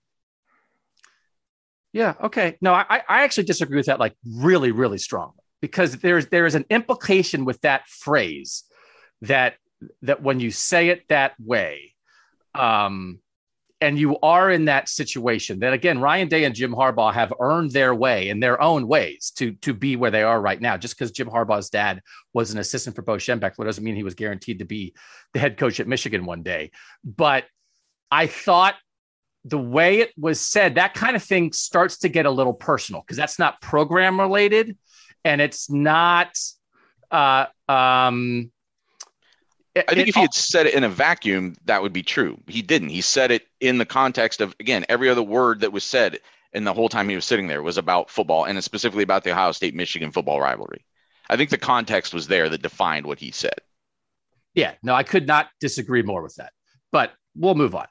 Yeah. 1.93 2.15
Okay. 2.23 2.57
No, 2.61 2.73
I, 2.73 3.03
I 3.09 3.23
actually 3.23 3.45
disagree 3.45 3.77
with 3.77 3.87
that 3.87 4.01
like 4.01 4.15
really, 4.27 4.73
really 4.73 4.99
strongly 4.99 5.45
because 5.61 5.99
there's 5.99 6.27
there 6.29 6.47
is 6.47 6.55
an 6.55 6.65
implication 6.71 7.45
with 7.45 7.61
that 7.61 7.87
phrase 7.87 8.65
that 9.23 9.55
that 10.03 10.23
when 10.23 10.39
you 10.39 10.51
say 10.51 10.91
it 10.91 11.09
that 11.09 11.33
way, 11.41 11.95
um, 12.55 13.19
and 13.81 13.99
you 13.99 14.17
are 14.21 14.49
in 14.49 14.67
that 14.67 14.89
situation, 14.89 15.59
then 15.59 15.73
again, 15.73 16.01
Ryan 16.01 16.29
Day 16.29 16.45
and 16.45 16.55
Jim 16.55 16.73
Harbaugh 16.73 17.13
have 17.13 17.33
earned 17.41 17.73
their 17.73 17.93
way 17.93 18.29
in 18.29 18.39
their 18.39 18.63
own 18.63 18.87
ways 18.87 19.33
to 19.37 19.53
to 19.63 19.75
be 19.75 19.97
where 19.97 20.13
they 20.13 20.23
are 20.23 20.41
right 20.41 20.61
now. 20.61 20.77
Just 20.77 20.97
because 20.97 21.11
Jim 21.11 21.29
Harbaugh's 21.29 21.69
dad 21.69 22.01
was 22.33 22.53
an 22.53 22.59
assistant 22.59 22.95
for 22.95 23.03
Bo 23.03 23.17
Schembechler 23.17 23.65
doesn't 23.65 23.83
mean 23.83 23.97
he 23.97 24.05
was 24.05 24.15
guaranteed 24.15 24.61
to 24.61 24.65
be 24.65 24.95
the 25.33 25.41
head 25.41 25.57
coach 25.57 25.81
at 25.81 25.89
Michigan 25.89 26.27
one 26.27 26.45
day. 26.45 26.71
But 27.05 27.45
I 28.11 28.29
thought 28.29 28.77
the 29.45 29.59
way 29.59 29.99
it 29.99 30.13
was 30.17 30.41
said, 30.41 30.77
that 30.77 30.95
kind 30.95 31.17
of 31.17 31.23
thing 31.23 31.53
starts 31.53 31.99
to 31.99 32.09
get 32.09 32.27
a 32.27 32.31
little 32.31 32.55
personal 32.55 33.01
because 33.01 33.17
that's 33.17 33.41
not 33.41 33.61
program 33.61 34.21
related, 34.21 34.77
and 35.25 35.41
it's 35.41 35.69
not. 35.69 36.39
Uh, 37.11 37.47
um, 37.69 38.51
I 39.75 39.95
think 39.95 40.09
if 40.09 40.15
he 40.15 40.21
had 40.21 40.35
said 40.35 40.67
it 40.67 40.75
in 40.75 40.85
a 40.85 40.89
vacuum, 40.89 41.57
that 41.65 41.81
would 41.81 41.93
be 41.93 42.03
true. 42.03 42.39
He 42.47 42.61
didn't. 42.61 42.91
He 42.91 43.01
said 43.01 43.31
it 43.31 43.47
in 43.61 43.79
the 43.79 43.87
context 43.87 44.41
of 44.41 44.55
again 44.61 44.85
every 44.89 45.09
other 45.09 45.23
word 45.23 45.61
that 45.61 45.73
was 45.73 45.85
said 45.85 46.19
in 46.53 46.65
the 46.65 46.75
whole 46.75 46.89
time 46.89 47.09
he 47.09 47.15
was 47.15 47.25
sitting 47.25 47.47
there 47.47 47.63
was 47.63 47.79
about 47.79 48.11
football 48.11 48.45
and 48.45 48.63
specifically 48.63 49.03
about 49.03 49.25
the 49.25 49.31
Ohio 49.31 49.53
State 49.53 49.75
Michigan 49.75 50.13
football 50.13 50.41
rivalry. 50.41 50.85
I 51.31 51.37
think 51.37 51.49
the 51.49 51.59
context 51.59 52.13
was 52.13 52.29
there 52.29 52.51
that 52.51 52.61
defined 52.61 53.07
what 53.07 53.19
he 53.19 53.31
said. 53.31 53.59
Yeah, 54.55 54.75
no, 54.83 54.95
I 54.95 55.03
could 55.03 55.27
not 55.27 55.49
disagree 55.61 56.03
more 56.03 56.23
with 56.23 56.35
that. 56.37 56.53
But 56.91 57.13
we'll 57.35 57.55
move 57.55 57.75
on. 57.75 57.87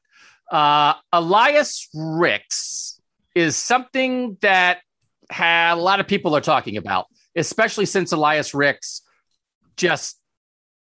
Uh, 0.52 0.94
Elias 1.12 1.90
Ricks 1.96 3.02
is 3.34 3.56
something 3.56 4.38
that 4.42 4.82
a 5.40 5.76
lot 5.76 6.00
of 6.00 6.08
people 6.08 6.36
are 6.36 6.42
talking 6.42 6.78
about, 6.78 7.08
especially 7.36 7.88
since 7.88 8.12
Elias 8.12 8.54
Ricks 8.54 9.02
just 9.78 10.21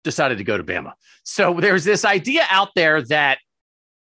decided 0.03 0.37
to 0.37 0.43
go 0.43 0.57
to 0.57 0.63
Bama. 0.63 0.93
So 1.23 1.59
there's 1.59 1.83
this 1.83 2.05
idea 2.05 2.45
out 2.49 2.69
there 2.75 3.01
that 3.03 3.39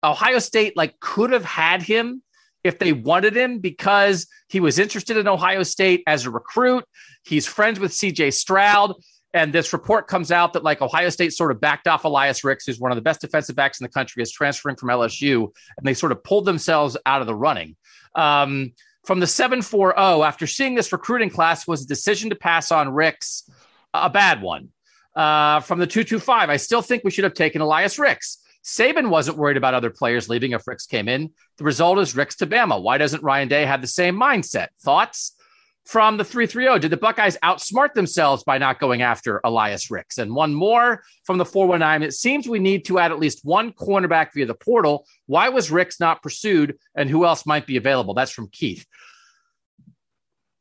Ohio 0.02 0.38
State 0.38 0.76
like 0.76 0.98
could 1.00 1.32
have 1.32 1.44
had 1.44 1.82
him 1.82 2.22
if 2.62 2.78
they 2.78 2.92
wanted 2.92 3.36
him 3.36 3.58
because 3.58 4.26
he 4.48 4.60
was 4.60 4.78
interested 4.78 5.16
in 5.16 5.28
Ohio 5.28 5.62
State 5.62 6.02
as 6.06 6.26
a 6.26 6.30
recruit. 6.30 6.84
He's 7.24 7.46
friends 7.46 7.78
with 7.78 7.92
CJ 7.92 8.32
Stroud. 8.32 8.94
And 9.32 9.52
this 9.52 9.72
report 9.72 10.06
comes 10.06 10.30
out 10.30 10.52
that 10.52 10.62
like 10.62 10.80
Ohio 10.80 11.08
State 11.08 11.32
sort 11.32 11.50
of 11.50 11.60
backed 11.60 11.88
off 11.88 12.04
Elias 12.04 12.44
Ricks, 12.44 12.66
who's 12.66 12.78
one 12.78 12.92
of 12.92 12.96
the 12.96 13.02
best 13.02 13.20
defensive 13.20 13.56
backs 13.56 13.80
in 13.80 13.84
the 13.84 13.90
country, 13.90 14.22
is 14.22 14.30
transferring 14.30 14.76
from 14.76 14.90
LSU, 14.90 15.48
and 15.76 15.84
they 15.84 15.92
sort 15.92 16.12
of 16.12 16.22
pulled 16.22 16.44
themselves 16.44 16.96
out 17.04 17.20
of 17.20 17.26
the 17.26 17.34
running. 17.34 17.74
Um, 18.14 18.72
from 19.04 19.18
the 19.18 19.26
740, 19.26 19.98
after 20.22 20.46
seeing 20.46 20.76
this 20.76 20.92
recruiting 20.92 21.30
class, 21.30 21.66
was 21.66 21.82
a 21.82 21.86
decision 21.86 22.30
to 22.30 22.36
pass 22.36 22.70
on 22.70 22.90
Ricks 22.90 23.50
a 23.92 24.08
bad 24.08 24.40
one. 24.40 24.68
Uh, 25.14 25.60
from 25.60 25.78
the 25.78 25.86
225, 25.86 26.50
I 26.50 26.56
still 26.56 26.82
think 26.82 27.04
we 27.04 27.10
should 27.10 27.24
have 27.24 27.34
taken 27.34 27.60
Elias 27.60 27.98
Ricks. 27.98 28.38
Saban 28.64 29.10
wasn't 29.10 29.36
worried 29.36 29.58
about 29.58 29.74
other 29.74 29.90
players 29.90 30.28
leaving 30.28 30.52
if 30.52 30.66
Ricks 30.66 30.86
came 30.86 31.08
in. 31.08 31.30
The 31.58 31.64
result 31.64 31.98
is 31.98 32.16
Ricks 32.16 32.36
to 32.36 32.46
Bama. 32.46 32.82
Why 32.82 32.98
doesn't 32.98 33.22
Ryan 33.22 33.48
Day 33.48 33.64
have 33.66 33.82
the 33.82 33.86
same 33.86 34.16
mindset? 34.16 34.68
Thoughts? 34.80 35.36
From 35.84 36.16
the 36.16 36.24
330, 36.24 36.80
did 36.80 36.90
the 36.90 36.96
Buckeyes 36.96 37.36
outsmart 37.44 37.92
themselves 37.92 38.42
by 38.42 38.56
not 38.56 38.80
going 38.80 39.02
after 39.02 39.42
Elias 39.44 39.90
Ricks? 39.90 40.16
And 40.16 40.34
one 40.34 40.54
more 40.54 41.02
from 41.24 41.36
the 41.36 41.44
419. 41.44 42.08
It 42.08 42.12
seems 42.12 42.48
we 42.48 42.58
need 42.58 42.86
to 42.86 42.98
add 42.98 43.12
at 43.12 43.18
least 43.18 43.44
one 43.44 43.70
cornerback 43.70 44.32
via 44.32 44.46
the 44.46 44.54
portal. 44.54 45.06
Why 45.26 45.50
was 45.50 45.70
Ricks 45.70 46.00
not 46.00 46.22
pursued 46.22 46.78
and 46.94 47.10
who 47.10 47.26
else 47.26 47.44
might 47.44 47.66
be 47.66 47.76
available? 47.76 48.14
That's 48.14 48.30
from 48.30 48.48
Keith. 48.48 48.86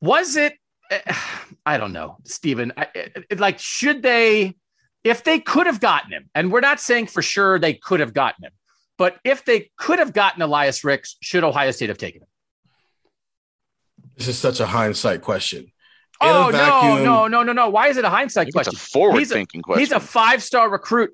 Was 0.01 0.35
it 0.35 0.55
I 1.65 1.77
don't 1.77 1.93
know, 1.93 2.17
Stephen. 2.25 2.73
like, 3.35 3.59
should 3.59 4.01
they, 4.01 4.55
if 5.03 5.23
they 5.23 5.39
could 5.39 5.67
have 5.67 5.79
gotten 5.79 6.11
him, 6.11 6.29
and 6.35 6.51
we're 6.51 6.59
not 6.59 6.79
saying 6.79 7.07
for 7.07 7.21
sure 7.21 7.59
they 7.59 7.73
could 7.73 7.99
have 7.99 8.13
gotten 8.13 8.45
him, 8.45 8.51
but 8.97 9.17
if 9.23 9.45
they 9.45 9.71
could 9.77 9.99
have 9.99 10.13
gotten 10.13 10.41
Elias 10.41 10.83
Ricks, 10.83 11.15
should 11.21 11.43
Ohio 11.43 11.71
State 11.71 11.89
have 11.89 11.97
taken 11.97 12.21
him? 12.21 12.27
This 14.17 14.27
is 14.27 14.37
such 14.37 14.59
a 14.59 14.65
hindsight 14.67 15.21
question. 15.21 15.71
oh 16.21 16.49
vacuum, 16.51 17.03
no, 17.03 17.27
no, 17.27 17.27
no, 17.27 17.43
no, 17.43 17.53
no! 17.53 17.69
Why 17.69 17.87
is 17.87 17.97
it 17.97 18.05
a 18.05 18.09
hindsight 18.09 18.51
question? 18.53 18.73
It's 18.73 18.83
a 18.83 18.89
forward-thinking 18.89 19.61
question. 19.61 19.79
He's 19.79 19.91
a 19.91 19.99
five-star 19.99 20.69
recruit 20.69 21.11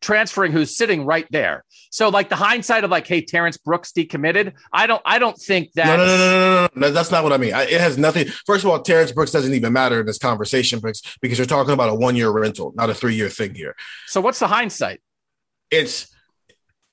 transferring 0.00 0.52
who's 0.52 0.76
sitting 0.76 1.04
right 1.04 1.26
there. 1.30 1.64
So 1.90 2.08
like 2.08 2.28
the 2.28 2.36
hindsight 2.36 2.84
of 2.84 2.90
like, 2.90 3.06
hey, 3.06 3.22
Terrence 3.22 3.56
Brooks 3.56 3.92
decommitted. 3.92 4.54
I 4.72 4.86
don't 4.86 5.02
I 5.04 5.18
don't 5.18 5.36
think 5.36 5.72
that 5.72 5.86
no 5.86 5.96
no 5.96 6.06
no 6.06 6.16
no 6.16 6.28
no, 6.28 6.60
no, 6.62 6.68
no. 6.74 6.90
that's 6.90 7.10
not 7.10 7.22
what 7.22 7.32
I 7.32 7.36
mean. 7.36 7.54
I, 7.54 7.62
it 7.62 7.80
has 7.80 7.98
nothing. 7.98 8.26
First 8.46 8.64
of 8.64 8.70
all, 8.70 8.80
Terrence 8.80 9.12
Brooks 9.12 9.32
doesn't 9.32 9.52
even 9.52 9.72
matter 9.72 10.00
in 10.00 10.06
this 10.06 10.18
conversation 10.18 10.78
because 10.78 11.02
because 11.20 11.38
you're 11.38 11.46
talking 11.46 11.72
about 11.72 11.90
a 11.90 11.94
one 11.94 12.16
year 12.16 12.30
rental, 12.30 12.72
not 12.74 12.90
a 12.90 12.94
three 12.94 13.14
year 13.14 13.28
thing 13.28 13.54
here. 13.54 13.76
So 14.06 14.20
what's 14.20 14.38
the 14.38 14.48
hindsight? 14.48 15.00
It's 15.70 16.08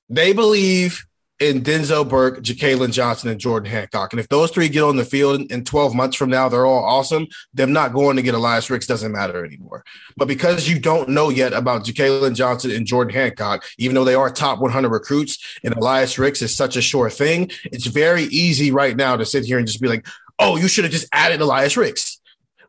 they 0.09 0.33
believe 0.33 1.05
in 1.39 1.61
Denzel 1.61 2.07
Burke, 2.07 2.39
Jakailin 2.41 2.91
Johnson, 2.91 3.29
and 3.29 3.39
Jordan 3.39 3.69
Hancock. 3.71 4.11
And 4.11 4.19
if 4.19 4.27
those 4.29 4.51
three 4.51 4.69
get 4.69 4.83
on 4.83 4.95
the 4.95 5.05
field 5.05 5.51
in 5.51 5.63
12 5.63 5.93
months 5.93 6.17
from 6.17 6.29
now, 6.29 6.49
they're 6.49 6.65
all 6.65 6.83
awesome. 6.83 7.27
Them 7.53 7.73
not 7.73 7.93
going 7.93 8.15
to 8.15 8.21
get 8.21 8.33
Elias 8.33 8.69
Ricks 8.69 8.87
doesn't 8.87 9.11
matter 9.11 9.45
anymore. 9.45 9.83
But 10.15 10.27
because 10.27 10.67
you 10.67 10.79
don't 10.79 11.09
know 11.09 11.29
yet 11.29 11.53
about 11.53 11.85
Jakailin 11.85 12.35
Johnson 12.35 12.71
and 12.71 12.87
Jordan 12.87 13.13
Hancock, 13.13 13.65
even 13.77 13.95
though 13.95 14.03
they 14.03 14.15
are 14.15 14.29
top 14.29 14.59
100 14.59 14.89
recruits, 14.89 15.59
and 15.63 15.75
Elias 15.75 16.17
Ricks 16.17 16.41
is 16.41 16.55
such 16.55 16.75
a 16.75 16.81
sure 16.81 17.09
thing, 17.09 17.51
it's 17.65 17.85
very 17.85 18.23
easy 18.23 18.71
right 18.71 18.95
now 18.95 19.15
to 19.15 19.25
sit 19.25 19.45
here 19.45 19.59
and 19.59 19.67
just 19.67 19.81
be 19.81 19.87
like, 19.87 20.05
oh, 20.39 20.57
you 20.57 20.67
should 20.67 20.83
have 20.83 20.93
just 20.93 21.07
added 21.11 21.41
Elias 21.41 21.77
Ricks. 21.77 22.16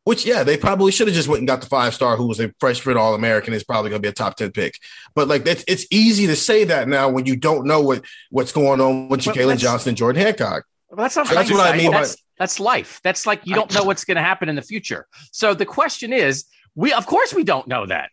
Which, 0.09 0.25
yeah, 0.25 0.43
they 0.43 0.57
probably 0.57 0.91
should 0.91 1.07
have 1.07 1.15
just 1.15 1.29
went 1.29 1.41
and 1.41 1.47
got 1.47 1.61
the 1.61 1.67
five 1.67 1.93
star 1.93 2.17
who 2.17 2.27
was 2.27 2.41
a 2.41 2.51
freshman 2.61 2.97
All 2.97 3.15
American 3.15 3.53
is 3.53 3.63
probably 3.63 3.91
going 3.91 4.01
to 4.01 4.07
be 4.07 4.09
a 4.09 4.13
top 4.15 4.37
10 4.37 4.53
pick. 4.53 4.79
But 5.15 5.29
like, 5.29 5.47
it's, 5.47 5.63
it's 5.69 5.87
easy 5.91 6.27
to 6.29 6.35
say 6.35 6.65
that 6.65 6.89
now 6.89 7.11
when 7.11 7.27
you 7.27 7.37
don't 7.37 7.67
know 7.67 7.83
what 7.83 8.07
what's 8.31 8.51
going 8.51 8.81
on 8.81 9.11
with 9.11 9.21
Jakailin 9.21 9.59
Johnson 9.59 9.91
and 9.91 9.99
Jordan 9.99 10.23
Hancock. 10.23 10.65
Well, 10.89 10.97
that's 10.97 11.15
not 11.15 11.27
so 11.27 11.35
that's 11.35 11.51
what 11.51 11.61
I 11.61 11.77
mean. 11.77 11.91
That's, 11.91 12.17
by, 12.17 12.23
that's 12.39 12.59
life. 12.59 13.03
That's 13.05 13.27
like 13.27 13.47
you 13.47 13.55
don't 13.55 13.71
know 13.75 13.85
what's 13.85 14.07
going 14.07 14.15
to 14.15 14.23
happen 14.23 14.49
in 14.49 14.57
the 14.57 14.63
future. 14.63 15.07
So 15.31 15.53
the 15.53 15.67
question 15.67 16.15
is, 16.15 16.47
we 16.75 16.91
of 16.95 17.05
course 17.05 17.35
we 17.35 17.45
don't 17.45 17.69
know 17.69 17.85
that. 17.85 18.09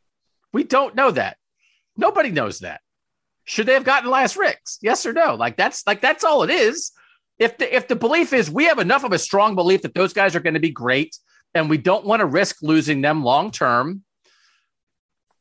We 0.52 0.66
don't 0.66 0.96
know 0.96 1.12
that. 1.12 1.38
Nobody 1.96 2.30
knows 2.30 2.60
that. 2.60 2.82
Should 3.46 3.68
they 3.68 3.74
have 3.74 3.86
gotten 3.86 4.10
Elias 4.10 4.36
Ricks? 4.36 4.80
Yes 4.82 5.06
or 5.06 5.14
no? 5.14 5.36
Like 5.36 5.56
that's 5.56 5.88
like 5.88 6.02
that's 6.02 6.26
all 6.26 6.44
it 6.44 6.50
is. 6.50 6.92
If 7.40 7.58
the 7.58 7.74
if 7.74 7.88
the 7.88 7.96
belief 7.96 8.34
is 8.34 8.52
we 8.52 8.66
have 8.66 8.80
enough 8.80 9.06
of 9.06 9.14
a 9.14 9.18
strong 9.18 9.56
belief 9.56 9.84
that 9.84 9.94
those 9.94 10.12
guys 10.12 10.36
are 10.36 10.42
going 10.42 10.56
to 10.56 10.60
be 10.60 10.72
great 10.72 11.16
and 11.56 11.70
we 11.70 11.78
don't 11.78 12.06
want 12.06 12.20
to 12.20 12.26
risk 12.26 12.58
losing 12.62 13.02
them 13.02 13.24
long 13.24 13.50
term. 13.50 14.04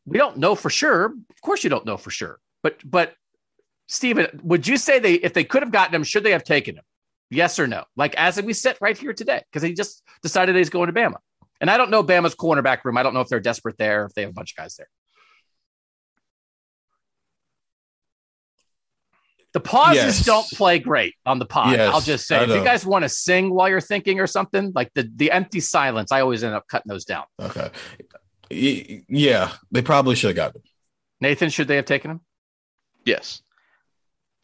We 0.07 0.17
don't 0.17 0.39
know 0.39 0.55
for 0.55 0.71
sure. 0.71 1.07
Of 1.07 1.41
course, 1.43 1.65
you 1.65 1.71
don't 1.71 1.85
know 1.85 1.97
for 1.97 2.11
sure. 2.11 2.39
But 2.63 2.79
but 2.85 3.15
Stephen, 3.89 4.41
would 4.43 4.67
you 4.67 4.79
say 4.79 4.99
they 4.99 5.15
if 5.15 5.35
they 5.35 5.45
could 5.45 5.63
have 5.63 5.73
gotten 5.73 5.95
him, 5.95 6.05
should 6.05 6.25
they 6.25 6.31
have 6.31 6.45
taken 6.45 6.77
him? 6.77 6.85
Yes 7.31 7.59
or 7.59 7.67
no? 7.67 7.85
Like 7.97 8.15
as 8.15 8.41
we 8.41 8.53
sit 8.53 8.79
right 8.81 8.97
here 8.97 9.13
today, 9.13 9.43
because 9.51 9.63
he 9.63 9.75
just 9.75 10.03
decided 10.23 10.57
he's 10.57 10.71
going 10.71 10.87
to 10.87 10.99
Bama. 10.99 11.17
And 11.61 11.71
I 11.71 11.77
don't 11.77 11.91
know 11.91 12.03
Bama's 12.03 12.35
cornerback 12.35 12.85
room. 12.85 12.97
I 12.97 13.03
don't 13.03 13.15
know 13.15 13.21
if 13.21 13.29
they're 13.29 13.41
desperate 13.41 13.77
there, 13.79 14.07
if 14.07 14.15
they 14.15 14.23
have 14.23 14.31
a 14.31 14.35
bunch 14.35 14.53
of 14.53 14.57
guys 14.57 14.77
there. 14.77 14.89
The 19.55 19.61
pauses 19.61 19.97
yes. 19.97 20.25
don't 20.25 20.47
play 20.51 20.81
great 20.81 21.15
on 21.25 21.39
the 21.39 21.47
pod. 21.47 21.71
Yes, 21.71 21.95
I'll 21.95 22.01
just 22.01 22.27
say, 22.27 22.43
if 22.43 22.51
you 22.51 22.65
guys 22.65 22.85
want 22.85 23.05
to 23.05 23.09
sing 23.09 23.55
while 23.55 23.69
you're 23.69 23.81
thinking 23.81 24.19
or 24.19 24.27
something, 24.27 24.73
like 24.75 24.93
the 24.95 25.09
the 25.15 25.31
empty 25.31 25.61
silence, 25.61 26.11
I 26.11 26.23
always 26.23 26.43
end 26.43 26.55
up 26.55 26.67
cutting 26.67 26.91
those 26.91 27.05
down. 27.05 27.25
Okay. 27.41 27.71
Yeah, 28.51 29.53
they 29.71 29.81
probably 29.81 30.17
should 30.17 30.31
have 30.31 30.37
gotten 30.37 30.61
him. 30.61 30.65
Nathan, 31.21 31.51
should 31.51 31.69
they 31.69 31.77
have 31.77 31.85
taken 31.85 32.11
him? 32.11 32.21
Yes. 33.05 33.43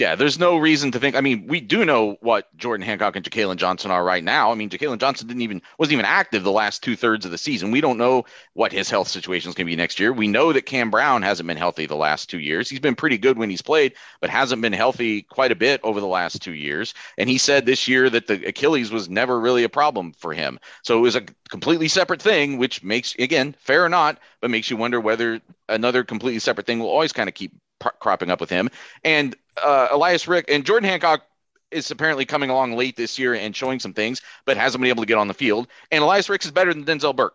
Yeah, 0.00 0.14
there's 0.14 0.38
no 0.38 0.56
reason 0.56 0.92
to 0.92 0.98
think. 0.98 1.14
I 1.14 1.20
mean, 1.20 1.46
we 1.46 1.60
do 1.60 1.84
know 1.84 2.16
what 2.22 2.56
Jordan 2.56 2.86
Hancock 2.86 3.16
and 3.16 3.24
Jakailin 3.24 3.56
Johnson 3.56 3.90
are 3.90 4.02
right 4.02 4.24
now. 4.24 4.50
I 4.50 4.54
mean, 4.54 4.70
Jakailin 4.70 4.96
Johnson 4.98 5.28
didn't 5.28 5.42
even 5.42 5.60
wasn't 5.76 5.92
even 5.92 6.06
active 6.06 6.42
the 6.42 6.50
last 6.50 6.82
two 6.82 6.96
thirds 6.96 7.26
of 7.26 7.30
the 7.32 7.36
season. 7.36 7.70
We 7.70 7.82
don't 7.82 7.98
know 7.98 8.24
what 8.54 8.72
his 8.72 8.88
health 8.88 9.08
situation 9.08 9.50
is 9.50 9.54
going 9.54 9.66
to 9.66 9.70
be 9.70 9.76
next 9.76 10.00
year. 10.00 10.10
We 10.10 10.26
know 10.26 10.54
that 10.54 10.64
Cam 10.64 10.90
Brown 10.90 11.20
hasn't 11.20 11.46
been 11.46 11.58
healthy 11.58 11.84
the 11.84 11.96
last 11.96 12.30
two 12.30 12.38
years. 12.38 12.70
He's 12.70 12.80
been 12.80 12.94
pretty 12.94 13.18
good 13.18 13.36
when 13.36 13.50
he's 13.50 13.60
played, 13.60 13.92
but 14.22 14.30
hasn't 14.30 14.62
been 14.62 14.72
healthy 14.72 15.20
quite 15.20 15.52
a 15.52 15.54
bit 15.54 15.82
over 15.84 16.00
the 16.00 16.06
last 16.06 16.40
two 16.40 16.54
years. 16.54 16.94
And 17.18 17.28
he 17.28 17.36
said 17.36 17.66
this 17.66 17.86
year 17.86 18.08
that 18.08 18.26
the 18.26 18.42
Achilles 18.46 18.90
was 18.90 19.10
never 19.10 19.38
really 19.38 19.64
a 19.64 19.68
problem 19.68 20.14
for 20.14 20.32
him. 20.32 20.58
So 20.82 20.96
it 20.96 21.02
was 21.02 21.14
a 21.16 21.26
completely 21.50 21.88
separate 21.88 22.22
thing, 22.22 22.56
which 22.56 22.82
makes 22.82 23.14
again 23.18 23.54
fair 23.58 23.84
or 23.84 23.90
not, 23.90 24.18
but 24.40 24.50
makes 24.50 24.70
you 24.70 24.78
wonder 24.78 24.98
whether 24.98 25.42
another 25.68 26.04
completely 26.04 26.38
separate 26.38 26.66
thing 26.66 26.78
will 26.78 26.88
always 26.88 27.12
kind 27.12 27.28
of 27.28 27.34
keep 27.34 27.52
cropping 27.98 28.30
up 28.30 28.40
with 28.40 28.50
him. 28.50 28.68
And 29.04 29.34
uh, 29.62 29.88
Elias 29.90 30.28
Rick 30.28 30.46
and 30.48 30.64
Jordan 30.64 30.88
Hancock 30.88 31.22
is 31.70 31.90
apparently 31.90 32.24
coming 32.24 32.50
along 32.50 32.76
late 32.76 32.96
this 32.96 33.18
year 33.18 33.34
and 33.34 33.54
showing 33.54 33.78
some 33.78 33.92
things, 33.92 34.20
but 34.44 34.56
hasn't 34.56 34.80
been 34.80 34.88
able 34.88 35.02
to 35.02 35.06
get 35.06 35.18
on 35.18 35.28
the 35.28 35.34
field. 35.34 35.68
And 35.90 36.02
Elias 36.02 36.28
Ricks 36.28 36.44
is 36.44 36.50
better 36.52 36.74
than 36.74 36.84
Denzel 36.84 37.14
Burke. 37.14 37.34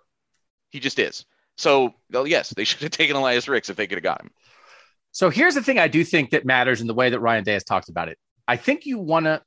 He 0.72 0.80
just 0.80 1.00
is. 1.00 1.26
So, 1.58 1.94
well, 2.12 2.28
yes, 2.28 2.50
they 2.50 2.64
should 2.66 2.82
have 2.82 2.92
taken 2.92 3.16
Elias 3.16 3.48
Ricks 3.48 3.70
if 3.70 3.76
they 3.76 3.88
could 3.88 3.98
have 3.98 4.04
got 4.04 4.22
him. 4.22 4.32
So 5.12 5.30
here's 5.30 5.56
the 5.56 5.64
thing 5.64 5.80
I 5.80 5.88
do 5.88 6.04
think 6.04 6.32
that 6.32 6.46
matters 6.46 6.82
in 6.82 6.88
the 6.88 6.94
way 6.94 7.10
that 7.10 7.20
Ryan 7.20 7.46
Day 7.46 7.54
has 7.54 7.64
talked 7.64 7.88
about 7.88 8.10
it. 8.10 8.18
I 8.48 8.58
think 8.58 8.86
you 8.86 9.00
want 9.00 9.26
to 9.26 9.42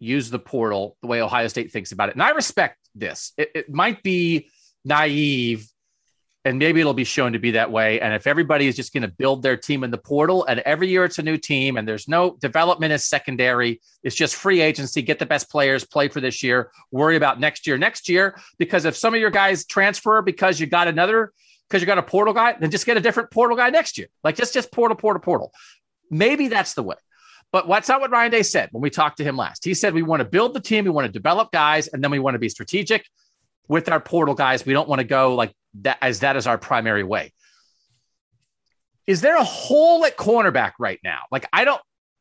use 0.00 0.30
the 0.30 0.38
portal 0.38 0.96
the 1.02 1.06
way 1.06 1.22
Ohio 1.22 1.46
State 1.48 1.70
thinks 1.70 1.92
about 1.92 2.08
it. 2.08 2.16
And 2.16 2.22
I 2.22 2.30
respect 2.30 2.78
this. 2.94 3.32
It, 3.36 3.50
it 3.54 3.70
might 3.72 4.02
be 4.02 4.48
naive 4.84 5.68
and 6.48 6.58
maybe 6.58 6.80
it'll 6.80 6.94
be 6.94 7.04
shown 7.04 7.34
to 7.34 7.38
be 7.38 7.50
that 7.50 7.70
way. 7.70 8.00
And 8.00 8.14
if 8.14 8.26
everybody 8.26 8.68
is 8.68 8.74
just 8.74 8.94
going 8.94 9.02
to 9.02 9.08
build 9.08 9.42
their 9.42 9.56
team 9.56 9.84
in 9.84 9.90
the 9.90 9.98
portal, 9.98 10.46
and 10.46 10.60
every 10.60 10.88
year 10.88 11.04
it's 11.04 11.18
a 11.18 11.22
new 11.22 11.36
team, 11.36 11.76
and 11.76 11.86
there's 11.86 12.08
no 12.08 12.38
development 12.40 12.90
is 12.90 13.04
secondary, 13.04 13.82
it's 14.02 14.16
just 14.16 14.34
free 14.34 14.62
agency. 14.62 15.02
Get 15.02 15.18
the 15.18 15.26
best 15.26 15.50
players, 15.50 15.84
play 15.84 16.08
for 16.08 16.22
this 16.22 16.42
year, 16.42 16.70
worry 16.90 17.16
about 17.16 17.38
next 17.38 17.66
year. 17.66 17.76
Next 17.76 18.08
year, 18.08 18.40
because 18.56 18.86
if 18.86 18.96
some 18.96 19.12
of 19.12 19.20
your 19.20 19.28
guys 19.28 19.66
transfer 19.66 20.22
because 20.22 20.58
you 20.58 20.66
got 20.66 20.88
another, 20.88 21.34
because 21.68 21.82
you 21.82 21.86
got 21.86 21.98
a 21.98 22.02
portal 22.02 22.32
guy, 22.32 22.56
then 22.58 22.70
just 22.70 22.86
get 22.86 22.96
a 22.96 23.00
different 23.00 23.30
portal 23.30 23.54
guy 23.54 23.68
next 23.68 23.98
year. 23.98 24.08
Like 24.24 24.34
just 24.34 24.54
just 24.54 24.72
portal, 24.72 24.96
portal, 24.96 25.20
portal. 25.20 25.52
Maybe 26.10 26.48
that's 26.48 26.72
the 26.72 26.82
way. 26.82 26.96
But 27.52 27.68
what's 27.68 27.90
not 27.90 28.00
what 28.00 28.10
Ryan 28.10 28.30
Day 28.30 28.42
said 28.42 28.70
when 28.72 28.80
we 28.80 28.88
talked 28.88 29.18
to 29.18 29.24
him 29.24 29.36
last? 29.36 29.66
He 29.66 29.74
said 29.74 29.92
we 29.92 30.02
want 30.02 30.20
to 30.20 30.28
build 30.28 30.54
the 30.54 30.60
team, 30.60 30.86
we 30.86 30.90
want 30.90 31.06
to 31.06 31.12
develop 31.12 31.52
guys, 31.52 31.88
and 31.88 32.02
then 32.02 32.10
we 32.10 32.18
want 32.18 32.36
to 32.36 32.38
be 32.38 32.48
strategic 32.48 33.06
with 33.68 33.88
our 33.88 34.00
portal 34.00 34.34
guys. 34.34 34.66
We 34.66 34.72
don't 34.72 34.88
want 34.88 35.00
to 35.00 35.06
go 35.06 35.34
like 35.34 35.54
that 35.82 35.98
as 36.02 36.20
that 36.20 36.36
is 36.36 36.46
our 36.46 36.58
primary 36.58 37.04
way. 37.04 37.32
Is 39.06 39.20
there 39.20 39.36
a 39.36 39.44
hole 39.44 40.04
at 40.04 40.16
cornerback 40.16 40.72
right 40.78 40.98
now? 41.04 41.20
Like 41.30 41.46
I 41.52 41.64
don't 41.64 41.80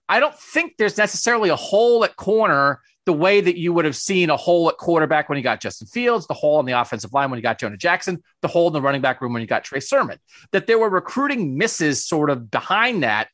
I 0.10 0.20
don't 0.20 0.38
think 0.38 0.74
there's 0.78 0.98
necessarily 0.98 1.50
a 1.50 1.56
hole 1.56 2.04
at 2.06 2.16
corner 2.16 2.82
the 3.06 3.14
way 3.14 3.40
that 3.40 3.58
you 3.58 3.72
would 3.72 3.86
have 3.86 3.96
seen 3.96 4.30
a 4.30 4.38
hole 4.38 4.68
at 4.68 4.78
quarterback 4.78 5.30
when 5.30 5.38
you 5.38 5.44
got 5.44 5.62
Justin 5.62 5.88
Fields, 5.88 6.28
the 6.28 6.34
hole 6.34 6.58
on 6.58 6.66
the 6.66 6.74
offensive 6.74 7.14
line 7.14 7.30
when 7.30 7.38
you 7.38 7.42
got 7.42 7.58
Jonah 7.58 7.78
Jackson, 7.78 8.22
the 8.42 8.50
hole 8.50 8.68
in 8.68 8.74
the 8.74 8.82
running 8.82 9.02
back 9.02 9.22
room 9.22 9.32
when 9.32 9.42
you 9.42 9.48
got 9.48 9.64
Trey 9.64 9.80
Sermon. 9.80 10.20
That 10.52 10.68
there 10.68 10.78
were 10.78 10.90
recruiting 10.90 11.58
misses 11.58 12.06
sort 12.06 12.30
of 12.30 12.52
behind 12.52 13.04
that. 13.04 13.30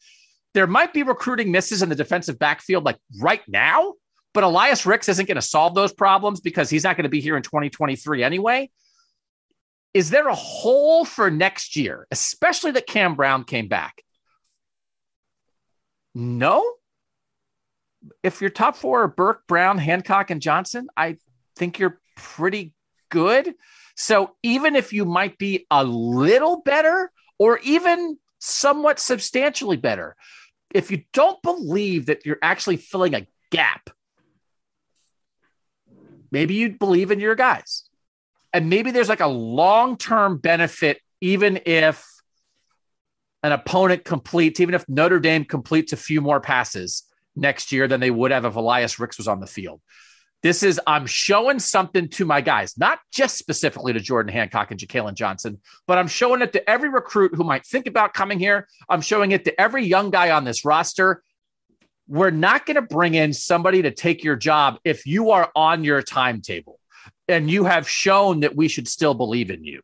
There 0.54 0.68
might 0.68 0.94
be 0.94 1.02
recruiting 1.02 1.52
misses 1.52 1.82
in 1.82 1.90
the 1.90 1.96
defensive 1.96 2.38
backfield 2.38 2.86
like 2.86 2.98
right 3.20 3.42
now, 3.48 3.94
but 4.34 4.44
Elias 4.44 4.86
Ricks 4.86 5.10
isn't 5.10 5.28
going 5.28 5.36
to 5.36 5.42
solve 5.42 5.76
those 5.76 5.94
problems 5.94 6.42
because 6.42 6.70
he's 6.70 6.84
not 6.84 6.98
going 6.98 7.04
to 7.04 7.10
be 7.10 7.22
here 7.22 7.38
in 7.38 7.44
2023 7.44 8.24
anyway. 8.24 8.70
Is 9.94 10.10
there 10.10 10.28
a 10.28 10.36
hole 10.36 11.06
for 11.06 11.30
next 11.30 11.76
year, 11.76 12.08
especially 12.10 12.72
that 12.72 12.88
Cam 12.88 13.16
Brown 13.16 13.44
came 13.44 13.68
back? 13.68 14.02
No. 16.16 16.74
If 18.24 18.42
your 18.42 18.50
top 18.50 18.76
four 18.76 19.04
are 19.04 19.08
Burke, 19.08 19.46
Brown, 19.48 19.78
Hancock, 19.78 20.32
and 20.32 20.42
Johnson, 20.42 20.88
I 20.98 21.18
think 21.56 21.78
you're 21.78 22.00
pretty 22.18 22.74
good. 23.10 23.54
So 23.96 24.36
even 24.42 24.76
if 24.76 24.94
you 24.94 25.06
might 25.06 25.38
be 25.38 25.68
a 25.70 25.84
little 25.84 26.62
better 26.62 27.12
or 27.38 27.60
even 27.60 28.18
somewhat 28.40 29.00
substantially 29.00 29.78
better, 29.78 30.16
if 30.74 30.90
you 30.90 31.04
don't 31.14 31.42
believe 31.44 32.08
that 32.08 32.26
you're 32.26 32.40
actually 32.42 32.78
filling 32.78 33.14
a 33.14 33.28
gap, 33.52 33.92
maybe 36.34 36.56
you 36.56 36.72
believe 36.72 37.12
in 37.12 37.22
your 37.22 37.36
guys 37.36 37.88
and 38.54 38.70
maybe 38.70 38.92
there's 38.92 39.10
like 39.10 39.20
a 39.20 39.28
long 39.28 39.98
term 39.98 40.38
benefit, 40.38 41.02
even 41.20 41.60
if 41.66 42.06
an 43.42 43.52
opponent 43.52 44.06
completes, 44.06 44.60
even 44.60 44.76
if 44.76 44.88
Notre 44.88 45.20
Dame 45.20 45.44
completes 45.44 45.92
a 45.92 45.98
few 45.98 46.22
more 46.22 46.40
passes 46.40 47.04
next 47.36 47.72
year 47.72 47.88
than 47.88 48.00
they 48.00 48.12
would 48.12 48.32
have 48.32 48.46
if 48.46 48.56
Elias 48.56 49.00
Ricks 49.00 49.18
was 49.18 49.28
on 49.28 49.40
the 49.40 49.48
field. 49.48 49.82
This 50.44 50.62
is, 50.62 50.80
I'm 50.86 51.06
showing 51.06 51.58
something 51.60 52.10
to 52.10 52.26
my 52.26 52.42
guys, 52.42 52.78
not 52.78 53.00
just 53.12 53.38
specifically 53.38 53.94
to 53.94 54.00
Jordan 54.00 54.32
Hancock 54.32 54.72
and 54.72 54.80
Jakailin 54.80 55.14
Johnson, 55.14 55.60
but 55.88 55.98
I'm 55.98 56.08
showing 56.08 56.42
it 56.42 56.54
to 56.54 56.70
every 56.70 56.90
recruit 56.90 57.34
who 57.34 57.46
might 57.46 57.66
think 57.66 57.88
about 57.88 58.14
coming 58.14 58.40
here. 58.40 58.68
I'm 58.90 59.02
showing 59.02 59.32
it 59.32 59.46
to 59.46 59.60
every 59.60 59.86
young 59.86 60.10
guy 60.10 60.32
on 60.32 60.44
this 60.44 60.66
roster. 60.66 61.24
We're 62.14 62.30
not 62.30 62.68
going 62.68 62.76
to 62.76 62.84
bring 62.84 63.16
in 63.16 63.34
somebody 63.34 63.82
to 63.82 63.90
take 63.90 64.24
your 64.24 64.36
job 64.36 64.78
if 64.84 65.08
you 65.08 65.32
are 65.32 65.52
on 65.56 65.84
your 65.84 66.04
timetable 66.04 66.80
and 67.28 67.50
you 67.50 67.64
have 67.64 67.90
shown 67.90 68.42
that 68.42 68.56
we 68.56 68.68
should 68.68 68.88
still 68.88 69.16
believe 69.16 69.50
in 69.50 69.64
you. 69.64 69.82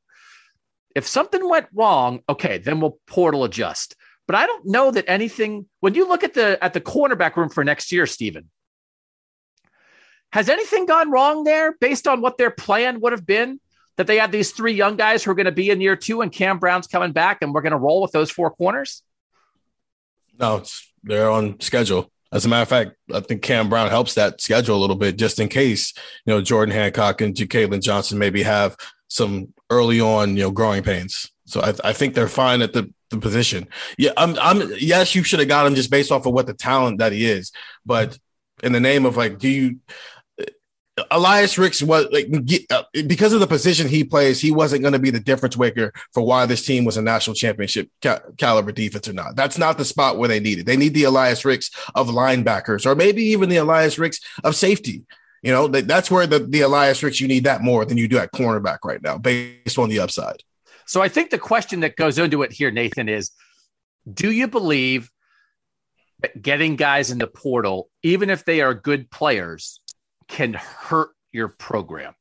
If 0.95 1.07
something 1.07 1.49
went 1.49 1.65
wrong, 1.73 2.19
okay, 2.29 2.59
then 2.59 2.81
we'll 2.81 2.99
portal 3.07 3.45
adjust. 3.45 3.95
But 4.27 4.35
I 4.35 4.45
don't 4.45 4.67
know 4.67 4.91
that 4.91 5.09
anything 5.09 5.65
when 5.79 5.95
you 5.95 6.07
look 6.07 6.23
at 6.23 6.35
the 6.35 6.63
at 6.63 6.73
the 6.73 6.81
cornerback 6.81 7.35
room 7.35 7.49
for 7.49 7.63
next 7.63 7.91
year, 7.91 8.05
Stephen, 8.05 8.51
has 10.31 10.49
anything 10.49 10.85
gone 10.85 11.09
wrong 11.09 11.45
there 11.45 11.75
based 11.81 12.07
on 12.07 12.21
what 12.21 12.37
their 12.37 12.51
plan 12.51 12.99
would 12.99 13.11
have 13.11 13.25
been? 13.25 13.59
That 13.97 14.05
they 14.05 14.19
had 14.19 14.31
these 14.31 14.51
three 14.51 14.73
young 14.73 14.97
guys 14.97 15.23
who 15.23 15.31
are 15.31 15.35
going 15.35 15.47
to 15.47 15.51
be 15.51 15.71
in 15.71 15.81
year 15.81 15.95
two 15.95 16.21
and 16.21 16.31
Cam 16.31 16.59
Brown's 16.59 16.85
coming 16.85 17.11
back 17.11 17.39
and 17.41 17.55
we're 17.55 17.63
going 17.63 17.71
to 17.71 17.79
roll 17.79 18.03
with 18.03 18.11
those 18.11 18.29
four 18.29 18.51
corners? 18.51 19.01
No, 20.39 20.61
they're 21.01 21.31
on 21.31 21.59
schedule. 21.59 22.11
As 22.31 22.45
a 22.45 22.49
matter 22.49 22.61
of 22.61 22.69
fact, 22.69 22.91
I 23.13 23.21
think 23.21 23.41
Cam 23.41 23.69
Brown 23.69 23.89
helps 23.89 24.13
that 24.13 24.39
schedule 24.39 24.77
a 24.77 24.79
little 24.79 24.95
bit 24.95 25.17
just 25.17 25.39
in 25.39 25.47
case, 25.47 25.93
you 26.25 26.33
know, 26.33 26.41
Jordan 26.41 26.73
Hancock 26.73 27.21
and 27.21 27.33
Jakailin 27.33 27.81
Johnson 27.81 28.19
maybe 28.19 28.43
have 28.43 28.77
some 29.07 29.53
early 29.69 29.99
on, 29.99 30.37
you 30.37 30.43
know, 30.43 30.51
growing 30.51 30.83
pains. 30.83 31.31
So 31.45 31.61
I, 31.61 31.73
I 31.83 31.93
think 31.93 32.13
they're 32.13 32.27
fine 32.27 32.61
at 32.61 32.73
the, 32.73 32.93
the 33.09 33.17
position. 33.17 33.67
Yeah, 33.97 34.11
I'm, 34.15 34.37
I'm, 34.39 34.71
yes, 34.77 35.15
you 35.15 35.23
should 35.23 35.39
have 35.39 35.47
got 35.47 35.65
him 35.65 35.73
just 35.73 35.89
based 35.89 36.11
off 36.11 36.27
of 36.27 36.33
what 36.33 36.45
the 36.45 36.53
talent 36.53 36.99
that 36.99 37.11
he 37.11 37.25
is. 37.25 37.51
But 37.85 38.19
in 38.61 38.73
the 38.73 38.79
name 38.79 39.05
of 39.05 39.17
like, 39.17 39.39
do 39.39 39.49
you, 39.49 39.77
Elias 41.11 41.57
Ricks 41.57 41.81
was 41.81 42.07
like 42.11 42.27
uh, 42.69 42.83
because 43.05 43.33
of 43.33 43.39
the 43.39 43.47
position 43.47 43.87
he 43.87 44.03
plays, 44.03 44.41
he 44.41 44.51
wasn't 44.51 44.81
going 44.81 44.93
to 44.93 44.99
be 44.99 45.11
the 45.11 45.19
difference 45.19 45.57
maker 45.57 45.93
for 46.13 46.23
why 46.23 46.45
this 46.45 46.65
team 46.65 46.85
was 46.85 46.97
a 46.97 47.01
national 47.01 47.35
championship 47.35 47.89
ca- 48.01 48.21
caliber 48.37 48.71
defense 48.71 49.07
or 49.07 49.13
not. 49.13 49.35
That's 49.35 49.57
not 49.57 49.77
the 49.77 49.85
spot 49.85 50.17
where 50.17 50.29
they 50.29 50.39
need 50.39 50.59
it. 50.59 50.65
They 50.65 50.77
need 50.77 50.93
the 50.93 51.03
Elias 51.03 51.45
Ricks 51.45 51.69
of 51.95 52.07
linebackers, 52.07 52.85
or 52.85 52.95
maybe 52.95 53.23
even 53.23 53.49
the 53.49 53.57
Elias 53.57 53.99
Ricks 53.99 54.19
of 54.43 54.55
safety. 54.55 55.03
You 55.41 55.51
know, 55.51 55.67
that's 55.67 56.11
where 56.11 56.27
the, 56.27 56.39
the 56.39 56.61
Elias 56.61 57.01
Ricks 57.01 57.21
you 57.21 57.27
need 57.27 57.45
that 57.45 57.61
more 57.61 57.85
than 57.85 57.97
you 57.97 58.07
do 58.07 58.17
at 58.17 58.33
cornerback 58.33 58.79
right 58.83 59.01
now, 59.01 59.17
based 59.17 59.77
on 59.77 59.89
the 59.89 59.99
upside. 59.99 60.43
So 60.85 61.01
I 61.01 61.07
think 61.07 61.29
the 61.29 61.37
question 61.37 61.81
that 61.81 61.95
goes 61.95 62.17
into 62.17 62.41
it 62.41 62.51
here, 62.51 62.71
Nathan, 62.71 63.07
is: 63.07 63.31
Do 64.11 64.31
you 64.31 64.47
believe 64.47 65.09
that 66.21 66.41
getting 66.41 66.75
guys 66.75 67.11
in 67.11 67.19
the 67.19 67.27
portal, 67.27 67.89
even 68.03 68.29
if 68.29 68.43
they 68.43 68.61
are 68.61 68.73
good 68.73 69.09
players? 69.09 69.78
Can 70.29 70.53
hurt 70.53 71.09
your 71.31 71.49
program. 71.49 72.13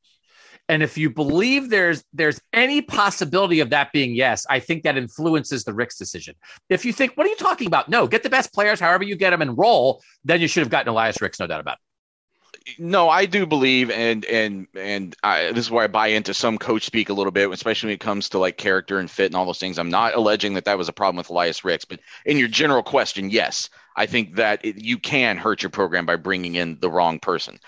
And 0.68 0.82
if 0.82 0.98
you 0.98 1.08
believe 1.08 1.70
there's 1.70 2.04
there's 2.12 2.40
any 2.52 2.82
possibility 2.82 3.60
of 3.60 3.70
that 3.70 3.90
being 3.92 4.14
yes, 4.14 4.44
I 4.50 4.60
think 4.60 4.82
that 4.82 4.98
influences 4.98 5.64
the 5.64 5.72
Ricks 5.72 5.96
decision. 5.96 6.34
If 6.68 6.84
you 6.84 6.92
think, 6.92 7.12
what 7.14 7.26
are 7.26 7.30
you 7.30 7.36
talking 7.36 7.66
about? 7.66 7.88
No, 7.88 8.06
get 8.06 8.22
the 8.22 8.30
best 8.30 8.52
players, 8.52 8.78
however 8.78 9.04
you 9.04 9.16
get 9.16 9.30
them, 9.30 9.40
and 9.40 9.56
roll. 9.56 10.02
Then 10.24 10.40
you 10.42 10.48
should 10.48 10.60
have 10.60 10.70
gotten 10.70 10.88
Elias 10.88 11.22
Ricks, 11.22 11.40
no 11.40 11.46
doubt 11.46 11.60
about 11.60 11.78
it. 11.78 12.78
No, 12.78 13.08
I 13.08 13.24
do 13.24 13.46
believe, 13.46 13.90
and 13.90 14.26
and 14.26 14.66
and 14.74 15.16
I, 15.22 15.52
this 15.52 15.64
is 15.64 15.70
where 15.70 15.84
I 15.84 15.86
buy 15.86 16.08
into 16.08 16.34
some 16.34 16.58
coach 16.58 16.84
speak 16.84 17.08
a 17.08 17.14
little 17.14 17.32
bit, 17.32 17.50
especially 17.50 17.88
when 17.88 17.94
it 17.94 18.00
comes 18.00 18.28
to 18.30 18.38
like 18.38 18.58
character 18.58 18.98
and 18.98 19.10
fit 19.10 19.26
and 19.26 19.36
all 19.36 19.46
those 19.46 19.58
things. 19.58 19.78
I'm 19.78 19.88
not 19.88 20.14
alleging 20.14 20.52
that 20.54 20.66
that 20.66 20.76
was 20.76 20.88
a 20.88 20.92
problem 20.92 21.16
with 21.16 21.30
Elias 21.30 21.64
Ricks, 21.64 21.86
but 21.86 22.00
in 22.26 22.36
your 22.36 22.48
general 22.48 22.82
question, 22.82 23.30
yes, 23.30 23.70
I 23.96 24.04
think 24.04 24.34
that 24.36 24.62
it, 24.64 24.76
you 24.82 24.98
can 24.98 25.38
hurt 25.38 25.62
your 25.62 25.70
program 25.70 26.04
by 26.04 26.16
bringing 26.16 26.56
in 26.56 26.78
the 26.80 26.90
wrong 26.90 27.18
person. 27.18 27.58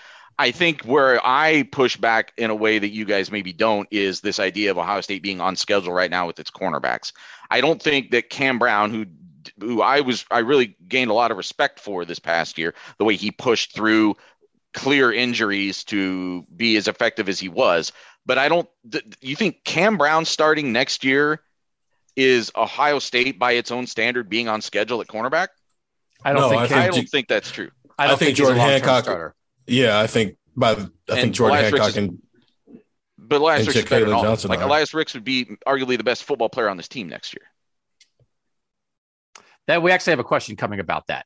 I 0.41 0.49
think 0.49 0.81
where 0.85 1.21
I 1.23 1.69
push 1.71 1.97
back 1.97 2.33
in 2.35 2.49
a 2.49 2.55
way 2.55 2.79
that 2.79 2.89
you 2.89 3.05
guys 3.05 3.31
maybe 3.31 3.53
don't 3.53 3.87
is 3.91 4.21
this 4.21 4.39
idea 4.39 4.71
of 4.71 4.79
Ohio 4.79 5.01
State 5.01 5.21
being 5.21 5.39
on 5.39 5.55
schedule 5.55 5.93
right 5.93 6.09
now 6.09 6.25
with 6.25 6.39
its 6.39 6.49
cornerbacks. 6.49 7.13
I 7.51 7.61
don't 7.61 7.79
think 7.79 8.09
that 8.09 8.31
Cam 8.31 8.57
Brown, 8.57 8.89
who 8.89 9.05
who 9.59 9.83
I 9.83 10.01
was 10.01 10.25
I 10.31 10.39
really 10.39 10.75
gained 10.87 11.11
a 11.11 11.13
lot 11.13 11.29
of 11.29 11.37
respect 11.37 11.79
for 11.79 12.05
this 12.05 12.17
past 12.17 12.57
year, 12.57 12.73
the 12.97 13.05
way 13.05 13.17
he 13.17 13.29
pushed 13.29 13.75
through 13.75 14.15
clear 14.73 15.13
injuries 15.13 15.83
to 15.83 16.41
be 16.55 16.75
as 16.75 16.87
effective 16.87 17.29
as 17.29 17.39
he 17.39 17.47
was. 17.47 17.91
But 18.25 18.39
I 18.39 18.49
don't. 18.49 18.67
You 19.19 19.35
think 19.35 19.63
Cam 19.63 19.95
Brown 19.95 20.25
starting 20.25 20.71
next 20.71 21.03
year 21.03 21.43
is 22.15 22.51
Ohio 22.55 22.97
State 22.97 23.37
by 23.37 23.51
its 23.51 23.69
own 23.69 23.85
standard 23.85 24.27
being 24.27 24.47
on 24.47 24.61
schedule 24.61 25.01
at 25.01 25.07
cornerback? 25.07 25.49
I 26.25 26.33
don't 26.33 26.41
no, 26.41 26.49
think. 26.49 26.61
I, 26.61 26.67
think, 26.67 26.79
I 26.79 26.87
don't 26.87 27.09
think 27.09 27.27
that's 27.27 27.51
true. 27.51 27.69
I 27.99 28.07
don't 28.07 28.15
I 28.15 28.17
think, 28.17 28.27
think 28.29 28.37
Jordan 28.37 28.57
Hancock. 28.57 29.03
Starter. 29.03 29.35
Yeah, 29.67 29.99
I 29.99 30.07
think 30.07 30.37
by 30.55 30.73
the, 30.73 30.81
I 31.09 31.13
and 31.13 31.21
think 31.21 31.35
Jordan 31.35 31.57
Elias 31.57 31.71
Hancock 31.71 31.95
and 31.97 32.21
but 33.17 33.39
Elias 33.39 33.67
Ricks 33.67 33.79
is 33.79 33.85
better 33.85 34.05
than 34.05 34.19
Johnson 34.19 34.49
Like 34.49 34.59
are. 34.59 34.63
Elias 34.63 34.93
Ricks 34.93 35.13
would 35.13 35.23
be 35.23 35.45
arguably 35.65 35.97
the 35.97 36.03
best 36.03 36.25
football 36.25 36.49
player 36.49 36.67
on 36.67 36.75
this 36.75 36.89
team 36.89 37.07
next 37.07 37.33
year. 37.33 37.45
That 39.67 39.81
we 39.81 39.91
actually 39.91 40.11
have 40.11 40.19
a 40.19 40.25
question 40.25 40.57
coming 40.57 40.81
about 40.81 41.07
that. 41.07 41.25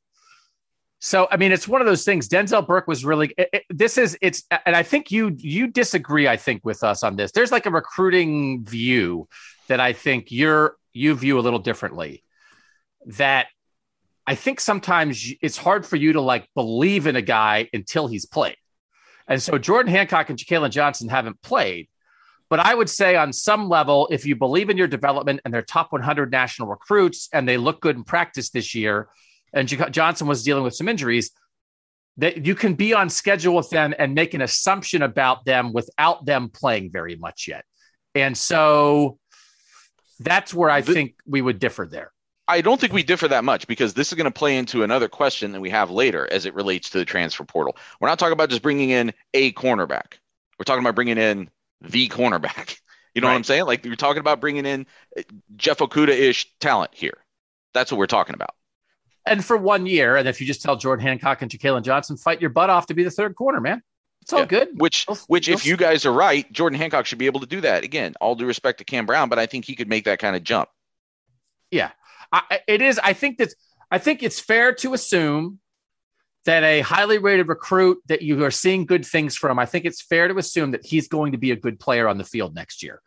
So 1.00 1.28
I 1.32 1.38
mean, 1.38 1.52
it's 1.52 1.68
one 1.68 1.82
of 1.82 1.88
those 1.88 2.04
things. 2.04 2.30
Denzel 2.30 2.66
Burke 2.66 2.88
was 2.88 3.04
really. 3.04 3.34
It, 3.38 3.50
it, 3.54 3.64
this 3.70 3.98
is 3.98 4.18
it's, 4.22 4.44
and 4.66 4.76
I 4.76 4.84
think 4.84 5.12
you 5.12 5.36
you 5.38 5.68
disagree. 5.68 6.28
I 6.28 6.38
think 6.38 6.64
with 6.64 6.84
us 6.84 7.04
on 7.04 7.16
this. 7.16 7.32
There's 7.32 7.52
like 7.52 7.66
a 7.66 7.72
recruiting 7.72 8.66
view 8.66 9.28
that 9.68 9.80
I 9.80 9.94
think 9.94 10.32
you're 10.32 10.78
you 10.94 11.16
view 11.16 11.40
a 11.40 11.42
little 11.42 11.60
differently. 11.60 12.24
That 13.08 13.48
I 14.28 14.36
think 14.36 14.60
sometimes 14.60 15.32
it's 15.42 15.58
hard 15.58 15.86
for 15.86 15.96
you 15.96 16.14
to 16.14 16.22
like 16.22 16.48
believe 16.56 17.08
in 17.08 17.16
a 17.16 17.22
guy 17.22 17.70
until 17.74 18.08
he's 18.08 18.26
played. 18.26 18.58
And 19.28 19.42
so 19.42 19.58
Jordan 19.58 19.92
Hancock 19.92 20.30
and 20.30 20.38
Jakailin 20.38 20.72
Johnson 20.72 21.10
haven't 21.10 21.42
played. 21.42 21.90
But 22.50 22.60
I 22.60 22.76
would 22.76 22.90
say 22.90 23.16
on 23.16 23.34
some 23.34 23.70
level, 23.70 24.08
if 24.12 24.26
you 24.26 24.36
believe 24.36 24.70
in 24.70 24.78
your 24.78 24.88
development 24.88 25.42
and 25.44 25.54
they're 25.54 25.64
top 25.64 25.92
100 25.92 26.32
national 26.32 26.68
recruits 26.68 27.28
and 27.34 27.48
they 27.48 27.58
look 27.58 27.82
good 27.82 27.96
in 27.96 28.04
practice 28.04 28.52
this 28.52 28.76
year, 28.76 29.10
and 29.52 29.68
Johnson 29.68 30.28
was 30.28 30.44
dealing 30.44 30.64
with 30.64 30.76
some 30.76 30.88
injuries, 30.88 31.32
that 32.18 32.46
you 32.46 32.56
can 32.56 32.76
be 32.76 32.94
on 32.94 33.10
schedule 33.10 33.56
with 33.56 33.70
them 33.72 33.94
and 33.98 34.14
make 34.14 34.34
an 34.34 34.42
assumption 34.42 35.02
about 35.02 35.46
them 35.46 35.74
without 35.74 36.26
them 36.26 36.50
playing 36.50 36.92
very 36.92 37.16
much 37.16 37.48
yet. 37.48 37.66
And 38.14 38.38
so 38.38 39.18
That's 40.20 40.54
where 40.54 40.70
I 40.70 40.82
think 40.82 41.16
we 41.26 41.42
would 41.42 41.60
differ 41.60 41.86
there. 41.86 42.12
I 42.48 42.62
don't 42.62 42.80
think 42.80 42.94
we 42.94 43.02
differ 43.04 43.28
that 43.30 43.44
much 43.44 43.66
because 43.68 43.94
this 43.96 44.10
is 44.10 44.14
going 44.16 44.26
to 44.26 44.32
play 44.32 44.56
into 44.58 44.84
another 44.84 45.08
question 45.08 45.52
that 45.54 45.62
we 45.62 45.70
have 45.72 45.90
later 45.90 46.28
as 46.32 46.46
it 46.46 46.54
relates 46.54 46.92
to 46.92 47.00
the 47.00 47.06
transfer 47.06 47.44
portal. 47.44 47.76
We're 48.00 48.08
not 48.08 48.20
talking 48.20 48.34
about 48.34 48.50
just 48.50 48.62
bringing 48.62 48.92
in 48.92 49.14
a 49.34 49.52
cornerback. 49.54 50.20
We're 50.60 50.64
talking 50.66 50.84
about 50.84 50.96
bringing 50.96 51.18
in 51.18 51.50
the 51.82 52.08
cornerback. 52.10 52.78
You 53.16 53.22
know 53.22 53.30
what 53.30 53.36
I'm 53.36 53.46
saying? 53.46 53.64
Like 53.66 53.86
you're 53.86 53.96
talking 53.96 54.20
about 54.20 54.42
bringing 54.42 54.66
in 54.66 54.86
uh, 55.18 55.22
Jeff 55.56 55.78
Okudah-ish 55.78 56.52
talent 56.60 56.92
here. 56.94 57.18
That's 57.74 57.90
what 57.90 57.98
we're 57.98 58.08
talking 58.08 58.36
about. 58.36 58.54
And 59.26 59.42
for 59.46 59.56
one 59.56 59.86
year, 59.86 60.18
and 60.18 60.28
if 60.28 60.42
you 60.42 60.46
just 60.46 60.62
tell 60.62 60.76
Jordan 60.76 61.06
Hancock 61.08 61.42
and 61.42 61.50
Jalen 61.50 61.84
Johnson, 61.84 62.18
fight 62.18 62.42
your 62.42 62.50
butt 62.50 62.70
off 62.70 62.88
to 62.88 62.94
be 62.94 63.06
the 63.06 63.10
third 63.10 63.36
corner, 63.36 63.62
man. 63.62 63.82
It's 64.22 64.34
all 64.34 64.40
Yeah. 64.42 64.46
good. 64.48 64.68
Which, 64.82 65.06
You'll- 65.08 65.16
which, 65.28 65.48
if 65.48 65.66
you'll- 65.66 65.70
you 65.72 65.78
guys 65.78 66.06
are 66.06 66.12
right, 66.12 66.52
Jordan 66.52 66.78
Hancock 66.78 67.06
should 67.06 67.18
be 67.18 67.26
able 67.26 67.40
to 67.40 67.46
do 67.46 67.62
that. 67.62 67.86
Again, 67.86 68.16
all 68.20 68.36
due 68.36 68.46
respect 68.48 68.80
to 68.80 68.84
Cam 68.84 69.06
Brown, 69.06 69.30
but 69.30 69.40
I 69.40 69.46
think 69.46 69.64
he 69.64 69.76
could 69.78 69.88
make 69.88 70.04
that 70.04 70.20
kind 70.20 70.36
of 70.36 70.44
jump. 70.44 70.68
Yeah, 71.72 71.92
I, 72.32 72.60
it 72.68 72.82
is. 72.82 73.00
I 73.04 73.14
think 73.14 73.38
that 73.38 73.54
I 73.92 73.98
think 73.98 74.24
it's 74.24 74.40
fair 74.40 74.74
to 74.76 74.94
assume 74.94 75.60
that 76.46 76.64
a 76.64 76.82
highly 76.82 77.18
rated 77.18 77.48
recruit 77.48 78.00
that 78.08 78.22
you 78.22 78.44
are 78.44 78.52
seeing 78.52 78.86
good 78.86 79.06
things 79.06 79.36
from. 79.36 79.58
I 79.58 79.66
think 79.66 79.86
it's 79.86 80.02
fair 80.02 80.28
to 80.28 80.38
assume 80.38 80.72
that 80.72 80.86
he's 80.86 81.08
going 81.08 81.32
to 81.32 81.38
be 81.38 81.52
a 81.52 81.56
good 81.56 81.80
player 81.80 82.08
on 82.08 82.18
the 82.18 82.24
field 82.24 82.54
next 82.56 82.84
year, 82.84 83.02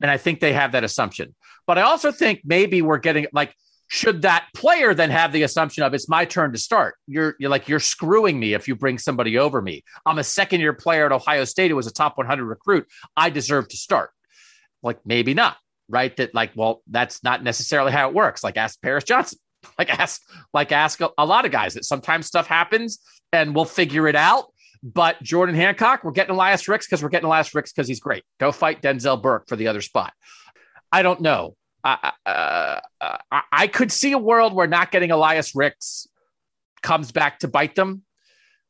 and 0.00 0.10
I 0.10 0.16
think 0.16 0.40
they 0.40 0.52
have 0.52 0.72
that 0.72 0.84
assumption. 0.84 1.34
But 1.66 1.78
I 1.78 1.82
also 1.82 2.12
think 2.12 2.42
maybe 2.44 2.82
we're 2.82 2.98
getting 2.98 3.26
like. 3.32 3.54
Should 3.88 4.22
that 4.22 4.46
player 4.54 4.94
then 4.94 5.10
have 5.10 5.32
the 5.32 5.42
assumption 5.42 5.84
of 5.84 5.92
it's 5.92 6.08
my 6.08 6.24
turn 6.24 6.52
to 6.52 6.58
start? 6.58 6.94
You're 7.06 7.36
you're 7.38 7.50
like 7.50 7.68
you're 7.68 7.78
screwing 7.78 8.40
me 8.40 8.54
if 8.54 8.66
you 8.66 8.74
bring 8.74 8.96
somebody 8.96 9.36
over 9.36 9.60
me. 9.60 9.84
I'm 10.06 10.16
a 10.16 10.24
second 10.24 10.62
year 10.62 10.72
player 10.72 11.04
at 11.04 11.12
Ohio 11.12 11.44
State 11.44 11.70
who 11.70 11.76
was 11.76 11.86
a 11.86 11.92
top 11.92 12.16
100 12.16 12.42
recruit. 12.42 12.86
I 13.18 13.28
deserve 13.28 13.68
to 13.68 13.76
start. 13.76 14.12
Like 14.82 15.00
maybe 15.04 15.34
not 15.34 15.58
right? 15.88 16.16
That 16.16 16.34
like, 16.34 16.52
well, 16.54 16.82
that's 16.86 17.22
not 17.22 17.42
necessarily 17.42 17.92
how 17.92 18.08
it 18.08 18.14
works. 18.14 18.42
Like 18.42 18.56
ask 18.56 18.80
Paris 18.82 19.04
Johnson, 19.04 19.38
like 19.78 19.90
ask, 19.90 20.20
like 20.52 20.72
ask 20.72 21.00
a, 21.00 21.10
a 21.18 21.26
lot 21.26 21.44
of 21.44 21.52
guys 21.52 21.74
that 21.74 21.84
sometimes 21.84 22.26
stuff 22.26 22.46
happens 22.46 22.98
and 23.32 23.54
we'll 23.54 23.64
figure 23.64 24.08
it 24.08 24.16
out. 24.16 24.46
But 24.82 25.22
Jordan 25.22 25.54
Hancock, 25.54 26.02
we're 26.02 26.10
getting 26.10 26.34
Elias 26.34 26.66
Ricks 26.66 26.86
because 26.86 27.02
we're 27.02 27.08
getting 27.08 27.26
Elias 27.26 27.54
Ricks 27.54 27.72
because 27.72 27.86
he's 27.86 28.00
great. 28.00 28.24
Go 28.40 28.50
fight 28.50 28.82
Denzel 28.82 29.20
Burke 29.20 29.48
for 29.48 29.54
the 29.54 29.68
other 29.68 29.80
spot. 29.80 30.12
I 30.90 31.02
don't 31.02 31.20
know. 31.20 31.56
I, 31.84 32.12
uh, 32.26 32.80
I, 33.00 33.42
I 33.50 33.66
could 33.66 33.92
see 33.92 34.12
a 34.12 34.18
world 34.18 34.54
where 34.54 34.66
not 34.66 34.90
getting 34.90 35.10
Elias 35.10 35.54
Ricks 35.54 36.08
comes 36.82 37.12
back 37.12 37.40
to 37.40 37.48
bite 37.48 37.74
them. 37.74 38.02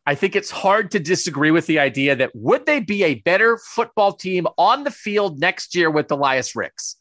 I 0.05 0.15
think 0.17 0.35
it's 0.35 0.51
hard 0.51 0.91
to 0.93 1.01
disagree 1.01 1.53
with 1.53 1.67
the 1.67 1.79
idea 1.79 2.17
that 2.17 2.35
would 2.35 2.67
they 2.67 2.81
be 2.81 3.05
a 3.05 3.15
better 3.15 3.57
football 3.57 4.13
team 4.13 4.47
on 4.59 4.83
the 4.85 4.91
field 4.91 5.39
next 5.39 5.77
year 5.77 5.91
with 5.91 6.11
Elias 6.11 6.57
Ricks? 6.57 6.97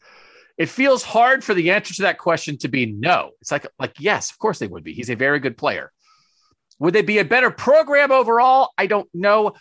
It 0.58 0.70
feels 0.70 1.04
hard 1.04 1.44
for 1.44 1.54
the 1.54 1.72
answer 1.72 1.94
to 1.96 2.02
that 2.04 2.18
question 2.18 2.58
to 2.60 2.68
be 2.68 2.86
no. 2.86 3.32
It's 3.42 3.52
like 3.52 3.68
like 3.80 3.96
yes, 4.00 4.32
of 4.32 4.40
course 4.40 4.60
they 4.60 4.68
would 4.68 4.84
be. 4.84 4.94
He's 4.94 5.10
a 5.10 5.16
very 5.16 5.40
good 5.40 5.58
player. 5.58 5.92
Would 6.80 6.94
they 6.94 7.02
be 7.02 7.20
a 7.20 7.26
better 7.26 7.52
program 7.52 8.12
overall? 8.12 8.72
I 8.78 8.88
don't 8.88 9.10
know. 9.14 9.54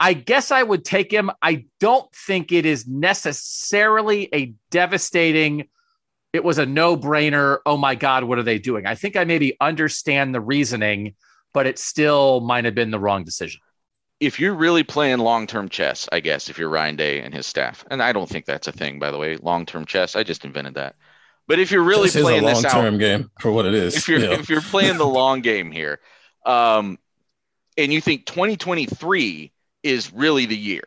I 0.00 0.12
guess 0.12 0.50
I 0.50 0.62
would 0.62 0.84
take 0.84 1.12
him. 1.12 1.30
I 1.40 1.66
don't 1.78 2.12
think 2.14 2.50
it 2.50 2.66
is 2.66 2.86
necessarily 2.86 4.28
a 4.34 4.54
devastating 4.70 5.68
it 6.34 6.42
was 6.42 6.58
a 6.58 6.66
no-brainer. 6.66 7.58
Oh 7.64 7.76
my 7.76 7.94
god, 7.94 8.24
what 8.24 8.38
are 8.38 8.42
they 8.42 8.58
doing? 8.58 8.86
I 8.86 8.96
think 8.96 9.14
I 9.14 9.22
maybe 9.22 9.56
understand 9.60 10.34
the 10.34 10.40
reasoning, 10.40 11.14
but 11.54 11.68
it 11.68 11.78
still 11.78 12.40
might 12.40 12.64
have 12.64 12.74
been 12.74 12.90
the 12.90 12.98
wrong 12.98 13.22
decision. 13.22 13.60
If 14.24 14.40
you're 14.40 14.54
really 14.54 14.82
playing 14.82 15.18
long-term 15.18 15.68
chess, 15.68 16.08
I 16.10 16.20
guess, 16.20 16.48
if 16.48 16.58
you're 16.58 16.68
Ryan 16.68 16.96
Day 16.96 17.20
and 17.20 17.34
his 17.34 17.46
staff, 17.46 17.84
and 17.90 18.02
I 18.02 18.12
don't 18.12 18.28
think 18.28 18.46
that's 18.46 18.66
a 18.66 18.72
thing, 18.72 18.98
by 18.98 19.10
the 19.10 19.18
way, 19.18 19.36
long-term 19.36 19.86
chess. 19.86 20.16
I 20.16 20.22
just 20.22 20.44
invented 20.44 20.74
that. 20.74 20.96
But 21.46 21.58
if 21.58 21.70
you're 21.70 21.82
really 21.82 22.08
This 22.08 22.22
playing 22.22 22.44
this 22.44 22.64
out, 22.64 22.72
long-term 22.72 22.98
game 22.98 23.30
for 23.40 23.52
what 23.52 23.66
it 23.66 23.74
is. 23.74 23.96
if 23.96 24.08
you're 24.08 24.18
you 24.18 24.26
know. 24.26 24.32
if 24.32 24.48
you're 24.48 24.62
playing 24.62 24.96
the 24.96 25.06
long 25.06 25.40
game 25.40 25.70
here, 25.70 26.00
um, 26.46 26.98
and 27.76 27.92
you 27.92 28.00
think 28.00 28.26
2023 28.26 29.52
is 29.82 30.12
really 30.12 30.46
the 30.46 30.56
year. 30.56 30.84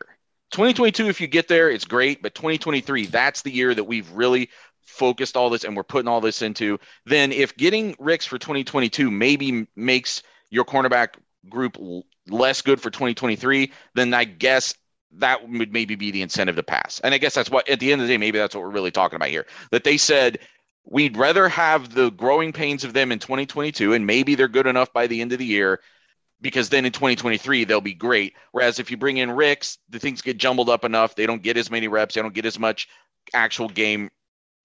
2022, 0.50 1.08
if 1.08 1.20
you 1.20 1.26
get 1.26 1.46
there, 1.46 1.70
it's 1.70 1.84
great, 1.84 2.22
but 2.22 2.34
2023, 2.34 3.06
that's 3.06 3.42
the 3.42 3.50
year 3.52 3.74
that 3.74 3.84
we've 3.84 4.10
really 4.12 4.48
focused 4.82 5.36
all 5.36 5.50
this 5.50 5.64
and 5.64 5.76
we're 5.76 5.82
putting 5.84 6.08
all 6.08 6.20
this 6.20 6.42
into. 6.42 6.78
Then, 7.04 7.30
if 7.32 7.56
getting 7.56 7.94
Ricks 7.98 8.26
for 8.26 8.38
2022 8.38 9.10
maybe 9.10 9.66
makes 9.76 10.22
your 10.50 10.64
cornerback 10.64 11.10
group 11.48 11.76
less 12.30 12.62
good 12.62 12.80
for 12.80 12.90
2023, 12.90 13.72
then 13.94 14.14
I 14.14 14.24
guess 14.24 14.74
that 15.12 15.48
would 15.48 15.72
maybe 15.72 15.94
be 15.94 16.10
the 16.10 16.22
incentive 16.22 16.56
to 16.56 16.62
pass. 16.62 17.00
And 17.00 17.14
I 17.14 17.18
guess 17.18 17.34
that's 17.34 17.50
what, 17.50 17.68
at 17.68 17.80
the 17.80 17.92
end 17.92 18.00
of 18.00 18.08
the 18.08 18.14
day, 18.14 18.18
maybe 18.18 18.38
that's 18.38 18.54
what 18.54 18.62
we're 18.62 18.70
really 18.70 18.90
talking 18.90 19.16
about 19.16 19.28
here. 19.28 19.46
That 19.70 19.84
they 19.84 19.96
said, 19.96 20.38
we'd 20.84 21.16
rather 21.16 21.48
have 21.48 21.94
the 21.94 22.10
growing 22.10 22.52
pains 22.52 22.84
of 22.84 22.92
them 22.92 23.12
in 23.12 23.18
2022, 23.18 23.94
and 23.94 24.06
maybe 24.06 24.34
they're 24.34 24.48
good 24.48 24.66
enough 24.66 24.92
by 24.92 25.06
the 25.06 25.20
end 25.20 25.32
of 25.32 25.38
the 25.38 25.46
year 25.46 25.80
because 26.40 26.68
then 26.68 26.84
in 26.84 26.92
2023 26.92 27.64
they'll 27.64 27.80
be 27.80 27.94
great. 27.94 28.34
Whereas 28.52 28.78
if 28.78 28.90
you 28.90 28.96
bring 28.96 29.16
in 29.16 29.30
Ricks, 29.30 29.78
the 29.88 29.98
things 29.98 30.22
get 30.22 30.38
jumbled 30.38 30.70
up 30.70 30.84
enough. 30.84 31.14
They 31.14 31.26
don't 31.26 31.42
get 31.42 31.56
as 31.56 31.70
many 31.70 31.88
reps. 31.88 32.14
They 32.14 32.22
don't 32.22 32.34
get 32.34 32.46
as 32.46 32.58
much 32.58 32.88
actual 33.34 33.68
game 33.68 34.10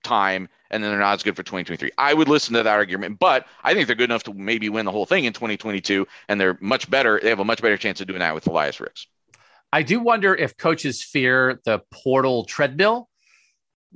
time, 0.04 0.48
and 0.70 0.84
then 0.84 0.92
they're 0.92 1.00
not 1.00 1.14
as 1.14 1.24
good 1.24 1.36
for 1.36 1.44
2023. 1.44 1.92
I 1.98 2.14
would 2.14 2.28
listen 2.28 2.54
to 2.54 2.64
that 2.64 2.70
argument, 2.70 3.20
but 3.20 3.48
I 3.64 3.74
think 3.74 3.88
they're 3.88 3.96
good 3.96 4.10
enough 4.10 4.24
to 4.24 4.34
maybe 4.34 4.70
win 4.70 4.86
the 4.86 4.92
whole 4.92 5.06
thing 5.06 5.26
in 5.26 5.34
2022, 5.34 6.08
and 6.30 6.40
they're 6.40 6.58
much 6.62 6.90
better. 6.90 7.20
They 7.22 7.30
have 7.30 7.40
a 7.40 7.46
much 7.46 7.62
better 7.62 7.78
chance 7.78 8.02
of 8.02 8.08
doing 8.08 8.20
that 8.20 8.36
with 8.36 8.48
Elias 8.48 8.80
Ricks. 8.80 9.08
I 9.72 9.82
do 9.82 10.00
wonder 10.00 10.36
if 10.36 10.56
coaches 10.58 11.04
fear 11.04 11.60
the 11.66 11.82
portal 11.92 12.46
treadmill. 12.46 13.10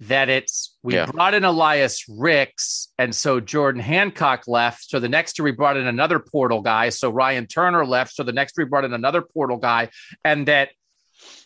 That 0.02 0.30
it's 0.30 0.78
we 0.84 0.94
Yeah. 0.94 1.08
brought 1.08 1.34
in 1.34 1.44
Elias 1.44 2.06
Ricks, 2.08 2.90
and 3.00 3.16
so 3.16 3.40
Jordan 3.40 3.82
Hancock 3.82 4.44
left. 4.48 4.84
So 4.84 5.00
the 5.00 5.10
next 5.10 5.40
year 5.40 5.44
we 5.46 5.52
brought 5.52 5.76
in 5.76 5.88
another 5.88 6.20
portal 6.20 6.62
guy. 6.62 6.90
So 6.90 7.10
Ryan 7.10 7.48
Turner 7.48 7.84
left. 7.84 8.14
So 8.14 8.22
the 8.22 8.32
next 8.32 8.56
year 8.56 8.66
we 8.66 8.70
brought 8.70 8.86
in 8.86 8.94
another 8.94 9.24
portal 9.24 9.58
guy, 9.58 9.90
and 10.24 10.48
that 10.48 10.70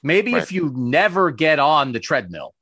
maybe 0.04 0.34
Right. 0.34 0.44
if 0.44 0.52
you 0.52 0.70
never 0.76 1.32
get 1.32 1.60
on 1.60 1.94
the 1.94 2.02
treadmill, 2.02 2.54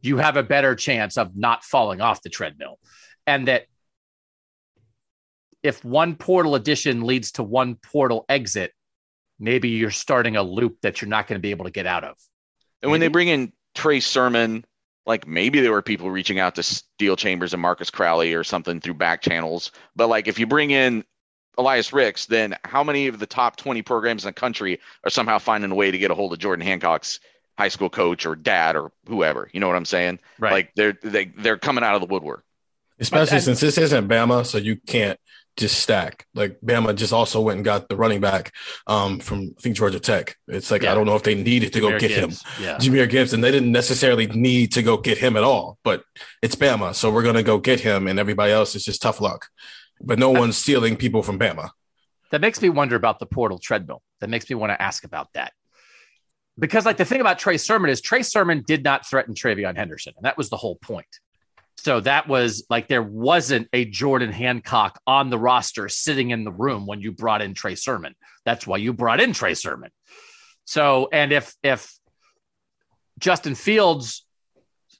you 0.00 0.18
have 0.18 0.36
a 0.36 0.42
better 0.42 0.74
chance 0.74 1.16
of 1.16 1.36
not 1.36 1.64
falling 1.64 2.00
off 2.00 2.22
the 2.22 2.28
treadmill, 2.28 2.78
and 3.26 3.48
that 3.48 3.66
if 5.62 5.84
one 5.84 6.14
portal 6.14 6.54
addition 6.54 7.02
leads 7.02 7.32
to 7.32 7.42
one 7.42 7.74
portal 7.74 8.24
exit, 8.28 8.72
maybe 9.38 9.70
you're 9.70 9.90
starting 9.90 10.36
a 10.36 10.42
loop 10.42 10.78
that 10.82 11.00
you're 11.00 11.08
not 11.08 11.26
going 11.26 11.38
to 11.38 11.42
be 11.42 11.50
able 11.50 11.64
to 11.64 11.70
get 11.70 11.86
out 11.86 12.04
of. 12.04 12.16
And 12.82 12.90
when 12.90 13.00
they 13.00 13.08
bring 13.08 13.28
in 13.28 13.52
Trey 13.74 14.00
Sermon, 14.00 14.64
like 15.04 15.26
maybe 15.26 15.60
there 15.60 15.72
were 15.72 15.82
people 15.82 16.10
reaching 16.10 16.38
out 16.38 16.54
to 16.56 16.62
Steele 16.62 17.16
Chambers 17.16 17.52
and 17.52 17.62
Marcus 17.62 17.90
Crowley 17.90 18.34
or 18.34 18.44
something 18.44 18.80
through 18.80 18.94
back 18.94 19.22
channels. 19.22 19.72
But 19.96 20.08
like 20.08 20.28
if 20.28 20.38
you 20.38 20.46
bring 20.46 20.70
in 20.70 21.04
Elias 21.56 21.92
Ricks, 21.92 22.26
then 22.26 22.56
how 22.64 22.84
many 22.84 23.08
of 23.08 23.18
the 23.18 23.26
top 23.26 23.56
20 23.56 23.82
programs 23.82 24.24
in 24.24 24.28
the 24.28 24.32
country 24.32 24.78
are 25.04 25.10
somehow 25.10 25.38
finding 25.38 25.72
a 25.72 25.74
way 25.74 25.90
to 25.90 25.98
get 25.98 26.10
a 26.10 26.14
hold 26.14 26.32
of 26.32 26.38
Jordan 26.38 26.64
Hancock's 26.64 27.18
high 27.58 27.68
school 27.68 27.90
coach 27.90 28.24
or 28.24 28.36
dad 28.36 28.76
or 28.76 28.92
whoever? 29.08 29.50
You 29.52 29.60
know 29.60 29.66
what 29.66 29.76
I'm 29.76 29.84
saying? 29.84 30.20
Right. 30.38 30.52
Like 30.52 30.72
they're 30.76 30.96
they, 31.02 31.26
they're 31.26 31.58
coming 31.58 31.84
out 31.84 31.96
of 31.96 32.00
the 32.00 32.06
woodwork. 32.06 32.44
Especially 33.00 33.36
and- 33.36 33.44
since 33.44 33.60
this 33.60 33.76
isn't 33.76 34.08
Bama, 34.08 34.46
so 34.46 34.58
you 34.58 34.76
can't 34.86 35.18
just 35.56 35.80
stack. 35.80 36.24
Like 36.34 36.60
Bama 36.64 36.94
just 36.94 37.12
also 37.12 37.40
went 37.40 37.56
and 37.56 37.64
got 37.64 37.88
the 37.88 37.96
running 37.96 38.20
back 38.20 38.54
um, 38.86 39.18
from 39.18 39.54
I 39.58 39.60
think 39.60 39.74
Georgia 39.76 39.98
Tech. 39.98 40.36
It's 40.46 40.70
like 40.70 40.82
Yeah. 40.82 40.92
I 40.92 40.94
don't 40.94 41.06
know 41.06 41.16
if 41.16 41.24
they 41.24 41.34
needed 41.34 41.72
to 41.72 41.80
go 41.80 41.90
Jahmyr 41.90 41.98
get 41.98 42.10
him. 42.12 42.30
Yeah. 42.60 42.76
Jahmyr 42.76 43.10
Gibbs, 43.10 43.32
and 43.32 43.42
they 43.42 43.50
didn't 43.50 43.72
necessarily 43.72 44.28
need 44.28 44.72
to 44.72 44.82
go 44.82 44.96
get 44.96 45.18
him 45.18 45.36
at 45.36 45.42
all. 45.42 45.78
But 45.82 46.04
it's 46.42 46.54
Bama, 46.54 46.94
so 46.94 47.10
we're 47.10 47.24
gonna 47.24 47.42
go 47.42 47.58
get 47.58 47.80
him, 47.80 48.06
and 48.06 48.20
everybody 48.20 48.52
else 48.52 48.76
is 48.76 48.84
just 48.84 49.02
tough 49.02 49.20
luck. 49.20 49.48
But 50.00 50.20
no 50.20 50.30
one's 50.30 50.56
stealing 50.56 50.96
people 50.96 51.24
from 51.24 51.40
Bama. 51.40 51.70
That 52.30 52.40
makes 52.40 52.62
me 52.62 52.68
wonder 52.68 52.94
about 52.94 53.18
the 53.18 53.26
portal 53.26 53.58
treadmill. 53.58 54.02
That 54.20 54.30
makes 54.30 54.48
me 54.48 54.54
want 54.54 54.70
to 54.70 54.80
ask 54.80 55.02
about 55.02 55.32
that. 55.32 55.52
Because, 56.58 56.84
like, 56.84 56.96
the 56.96 57.04
thing 57.04 57.20
about 57.20 57.38
Trey 57.38 57.56
Sermon 57.56 57.90
is 57.90 58.00
Trey 58.00 58.22
Sermon 58.22 58.64
did 58.66 58.82
not 58.82 59.06
threaten 59.06 59.34
TreVeyon 59.34 59.76
Henderson. 59.76 60.14
And 60.16 60.24
that 60.24 60.36
was 60.36 60.50
the 60.50 60.56
whole 60.56 60.76
point. 60.76 61.06
So 61.78 62.00
that 62.00 62.26
was 62.26 62.66
like 62.68 62.88
there 62.88 63.02
wasn't 63.02 63.68
a 63.72 63.84
Jordan 63.84 64.32
Hancock 64.32 65.00
on 65.06 65.30
the 65.30 65.38
roster 65.38 65.88
sitting 65.88 66.30
in 66.30 66.42
the 66.42 66.50
room 66.50 66.86
when 66.86 67.00
you 67.00 67.12
brought 67.12 67.40
in 67.40 67.54
Trey 67.54 67.76
Sermon. 67.76 68.16
That's 68.44 68.66
why 68.66 68.78
you 68.78 68.92
brought 68.92 69.20
in 69.20 69.32
Trey 69.32 69.54
Sermon. 69.54 69.90
So, 70.64 71.08
and 71.12 71.32
if, 71.32 71.54
if 71.62 71.94
Justin 73.20 73.54
Fields, 73.54 74.26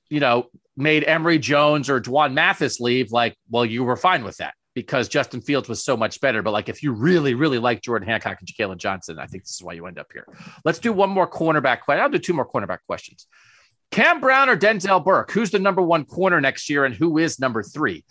you 0.09 0.21
know, 0.21 0.47
made 0.77 1.03
Emory 1.03 1.41
Jones 1.41 1.91
or 1.91 2.01
Dwan 2.01 2.33
Mathis 2.33 2.79
leave, 2.79 3.11
like, 3.11 3.37
well, 3.51 3.67
you 3.67 3.83
were 3.83 3.97
fine 3.97 4.23
with 4.23 4.37
that 4.37 4.55
because 4.79 5.09
Justin 5.09 5.41
Fields 5.41 5.69
was 5.69 5.83
so 5.85 5.97
much 5.97 6.21
better. 6.21 6.41
But 6.41 6.53
like, 6.53 6.69
if 6.69 6.85
you 6.85 6.93
really, 6.93 7.35
really 7.35 7.59
like 7.59 7.83
Jordan 7.83 8.09
Hancock 8.09 8.39
and 8.39 8.49
Jalen 8.49 8.79
Johnson, 8.79 9.19
I 9.19 9.27
think 9.27 9.43
this 9.43 9.55
is 9.55 9.63
why 9.63 9.73
you 9.73 9.87
end 9.87 9.99
up 9.99 10.07
here. 10.13 10.27
Let's 10.65 10.79
do 10.79 10.93
one 10.93 11.11
more 11.11 11.29
cornerback 11.29 11.81
question. 11.81 12.03
I'll 12.03 12.09
do 12.09 12.19
two 12.19 12.33
more 12.33 12.49
cornerback 12.49 12.79
questions. 12.87 13.27
Cam 13.91 14.21
Brown 14.21 14.49
or 14.49 14.57
Denzel 14.57 15.05
Burke? 15.05 15.33
Who's 15.33 15.51
the 15.51 15.59
number 15.59 15.83
one 15.83 16.05
corner 16.05 16.41
next 16.41 16.71
year, 16.71 16.85
and 16.85 16.95
who 16.95 17.19
is 17.19 17.41
number 17.41 17.65
three? 17.65 18.05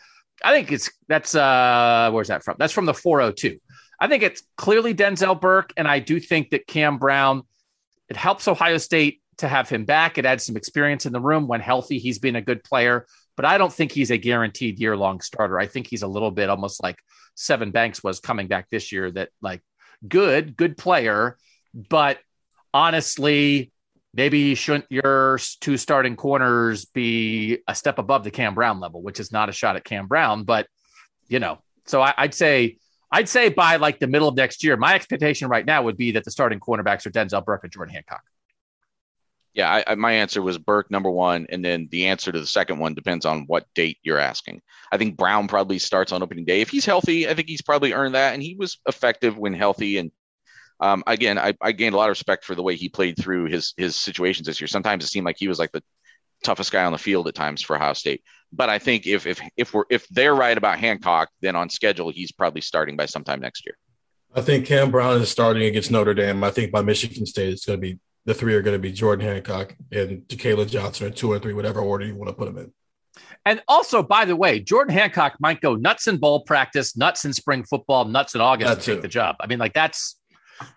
I 0.43 0.53
think 0.53 0.71
it's 0.71 0.91
that's 1.07 1.33
uh 1.33 2.09
where's 2.11 2.27
that 2.27 2.43
from? 2.43 2.57
That's 2.59 2.73
from 2.73 2.85
the 2.85 2.93
402. 2.93 3.59
I 3.99 4.07
think 4.07 4.23
it's 4.23 4.43
clearly 4.57 4.93
Denzel 4.93 5.39
Burke, 5.39 5.71
and 5.77 5.87
I 5.87 5.99
do 5.99 6.19
think 6.19 6.49
that 6.49 6.67
Cam 6.67 6.97
Brown 6.97 7.43
it 8.09 8.17
helps 8.17 8.47
Ohio 8.47 8.77
State 8.77 9.21
to 9.37 9.47
have 9.47 9.69
him 9.69 9.85
back. 9.85 10.17
It 10.17 10.25
adds 10.25 10.45
some 10.45 10.57
experience 10.57 11.05
in 11.05 11.13
the 11.13 11.21
room. 11.21 11.47
When 11.47 11.61
healthy, 11.61 11.99
he's 11.99 12.19
been 12.19 12.35
a 12.35 12.41
good 12.41 12.63
player, 12.63 13.05
but 13.37 13.45
I 13.45 13.57
don't 13.57 13.71
think 13.71 13.93
he's 13.93 14.11
a 14.11 14.17
guaranteed 14.17 14.79
year 14.79 14.97
long 14.97 15.21
starter. 15.21 15.57
I 15.57 15.67
think 15.67 15.87
he's 15.87 16.01
a 16.01 16.07
little 16.07 16.31
bit 16.31 16.49
almost 16.49 16.83
like 16.83 16.97
Sevyn 17.37 17.71
Banks 17.71 18.03
was 18.03 18.19
coming 18.19 18.47
back 18.47 18.69
this 18.69 18.91
year 18.91 19.09
that 19.11 19.29
like 19.41 19.61
good, 20.05 20.57
good 20.57 20.75
player, 20.75 21.37
but 21.73 22.17
honestly, 22.73 23.71
maybe 24.13 24.55
shouldn't 24.55 24.85
your 24.89 25.39
two 25.61 25.77
starting 25.77 26.15
corners 26.15 26.85
be 26.85 27.59
a 27.67 27.75
step 27.75 27.99
above 27.99 28.23
the 28.23 28.31
Cam 28.31 28.55
Brown 28.55 28.79
level, 28.79 29.03
which 29.03 29.19
is 29.19 29.31
not 29.31 29.49
a 29.49 29.53
shot 29.53 29.75
at 29.75 29.85
Cam 29.85 30.07
Brown, 30.07 30.43
but 30.43 30.67
you 31.27 31.39
know, 31.39 31.59
so 31.85 32.01
I, 32.01 32.13
would 32.19 32.33
say 32.33 32.77
I'd 33.11 33.29
say 33.29 33.49
by 33.49 33.75
like 33.75 33.99
the 33.99 34.07
middle 34.07 34.27
of 34.27 34.35
next 34.35 34.63
year, 34.63 34.75
my 34.77 34.95
expectation 34.95 35.47
right 35.47 35.65
now 35.65 35.83
would 35.83 35.97
be 35.97 36.11
that 36.11 36.23
the 36.23 36.31
starting 36.31 36.59
cornerbacks 36.59 37.05
are 37.05 37.11
Denzel 37.11 37.45
Burke 37.45 37.63
and 37.63 37.71
Jordan 37.71 37.93
Hancock. 37.93 38.23
Yeah, 39.57 39.73
I, 39.73 39.83
I, 39.87 39.95
my 39.95 40.11
answer 40.11 40.39
was 40.43 40.59
Burke 40.59 40.91
number 40.91 41.09
one, 41.09 41.47
and 41.49 41.65
then 41.65 41.87
the 41.89 42.05
answer 42.05 42.31
to 42.31 42.39
the 42.39 42.45
second 42.45 42.77
one 42.77 42.93
depends 42.93 43.25
on 43.25 43.45
what 43.47 43.65
date 43.73 43.97
you're 44.03 44.19
asking. 44.19 44.61
I 44.91 44.97
think 44.97 45.17
Brown 45.17 45.47
probably 45.47 45.79
starts 45.79 46.11
on 46.11 46.21
opening 46.21 46.45
day 46.45 46.61
if 46.61 46.69
he's 46.69 46.85
healthy. 46.85 47.27
I 47.27 47.33
think 47.33 47.47
he's 47.47 47.63
probably 47.63 47.91
earned 47.91 48.13
that, 48.13 48.35
and 48.35 48.43
he 48.43 48.55
was 48.55 48.77
effective 48.87 49.35
when 49.35 49.53
healthy. 49.53 49.97
And 49.97 50.11
um, 50.79 51.03
again, 51.07 51.39
I, 51.39 51.55
I, 51.59 51.71
gained 51.71 51.95
a 51.95 51.97
lot 51.97 52.05
of 52.05 52.11
respect 52.11 52.45
for 52.45 52.53
the 52.53 52.61
way 52.61 52.75
he 52.75 52.87
played 52.87 53.17
through 53.19 53.45
his 53.45 53.73
his 53.77 53.95
situations 53.95 54.45
this 54.45 54.61
year. 54.61 54.67
Sometimes 54.67 55.03
it 55.03 55.07
seemed 55.07 55.25
like 55.25 55.37
he 55.39 55.47
was 55.47 55.57
like 55.57 55.71
the 55.71 55.81
toughest 56.43 56.71
guy 56.71 56.85
on 56.85 56.91
the 56.91 56.99
field 56.99 57.27
at 57.27 57.33
times 57.33 57.63
for 57.63 57.75
Ohio 57.75 57.93
State. 57.93 58.21
But 58.53 58.69
I 58.69 58.77
think 58.77 59.07
if 59.07 59.25
if 59.25 59.41
if 59.57 59.73
we're 59.73 59.85
if 59.89 60.07
they're 60.09 60.35
right 60.35 60.55
about 60.55 60.77
Hancock, 60.77 61.29
then 61.41 61.55
on 61.55 61.71
schedule 61.71 62.11
he's 62.11 62.31
probably 62.31 62.61
starting 62.61 62.95
by 62.95 63.07
sometime 63.07 63.39
next 63.39 63.65
year. 63.65 63.75
I 64.35 64.41
think 64.41 64.67
Cam 64.67 64.91
Brown 64.91 65.19
is 65.19 65.29
starting 65.29 65.63
against 65.63 65.89
Notre 65.89 66.13
Dame. 66.13 66.43
I 66.43 66.51
think 66.51 66.71
by 66.71 66.83
Michigan 66.83 67.25
State 67.25 67.49
it's 67.49 67.65
going 67.65 67.81
to 67.81 67.81
be 67.81 67.97
the 68.27 68.33
three 68.33 68.53
are 68.53 68.61
going 68.61 68.75
to 68.75 68.79
be 68.79 68.91
Jordan 68.91 69.25
Hancock 69.25 69.73
and 69.89 70.21
Jakailin 70.27 70.67
Johnson, 70.67 71.07
or 71.07 71.09
two 71.09 71.31
or 71.31 71.39
three, 71.39 71.53
whatever 71.53 71.79
order 71.79 72.05
you 72.05 72.13
want 72.13 72.27
to 72.27 72.33
put 72.33 72.53
them 72.53 72.57
in. 72.57 72.73
And 73.45 73.63
also, 73.69 74.03
by 74.03 74.25
the 74.25 74.35
way, 74.35 74.59
Jordan 74.59 74.93
Hancock 74.93 75.37
might 75.39 75.61
go 75.61 75.75
nuts 75.75 76.07
in 76.07 76.17
ball 76.17 76.41
practice, 76.41 76.97
nuts 76.97 77.23
in 77.23 77.31
spring 77.31 77.63
football, 77.63 78.03
nuts 78.03 78.35
in 78.35 78.41
August 78.41 78.81
to 78.81 78.93
take 78.93 79.01
the 79.01 79.07
job. 79.07 79.37
I 79.39 79.47
mean, 79.47 79.59
like 79.59 79.73
that's 79.73 80.19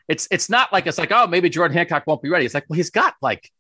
it's 0.09 0.29
it's 0.31 0.49
not 0.49 0.73
like 0.73 0.87
it's 0.87 0.97
like 0.97 1.11
oh 1.11 1.27
maybe 1.27 1.51
Jordan 1.51 1.77
Hancock 1.77 2.05
won't 2.07 2.23
be 2.23 2.29
ready. 2.29 2.45
It's 2.45 2.55
like 2.55 2.67
well 2.69 2.77
he's 2.77 2.91
got 2.91 3.15
like 3.21 3.51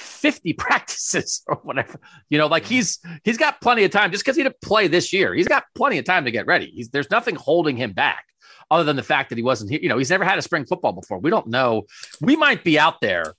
50 0.00 0.52
practices 0.58 1.42
or 1.46 1.56
whatever. 1.56 2.00
You 2.28 2.38
know, 2.38 2.46
like 2.46 2.64
he's 2.64 2.98
he's 3.24 3.38
got 3.38 3.60
plenty 3.60 3.84
of 3.84 3.90
time 3.90 4.10
just 4.10 4.24
because 4.24 4.36
he 4.36 4.42
didn't 4.42 4.60
play 4.60 4.88
this 4.88 5.12
year. 5.12 5.34
He's 5.34 5.48
got 5.48 5.64
plenty 5.74 5.98
of 5.98 6.04
time 6.04 6.24
to 6.24 6.30
get 6.30 6.46
ready. 6.46 6.72
He's 6.74 6.88
there's 6.90 7.10
nothing 7.10 7.36
holding 7.36 7.76
him 7.76 7.92
back 7.92 8.24
other 8.70 8.84
than 8.84 8.96
the 8.96 9.02
fact 9.02 9.30
that 9.30 9.38
he 9.38 9.42
wasn't 9.42 9.70
here. 9.70 9.80
You 9.82 9.88
know, 9.88 9.98
he's 9.98 10.10
never 10.10 10.24
had 10.24 10.38
a 10.38 10.42
spring 10.42 10.64
football 10.64 10.92
before. 10.92 11.18
We 11.18 11.30
don't 11.30 11.48
know. 11.48 11.84
We 12.20 12.36
might 12.36 12.64
be 12.64 12.78
out 12.78 13.00
there 13.00 13.34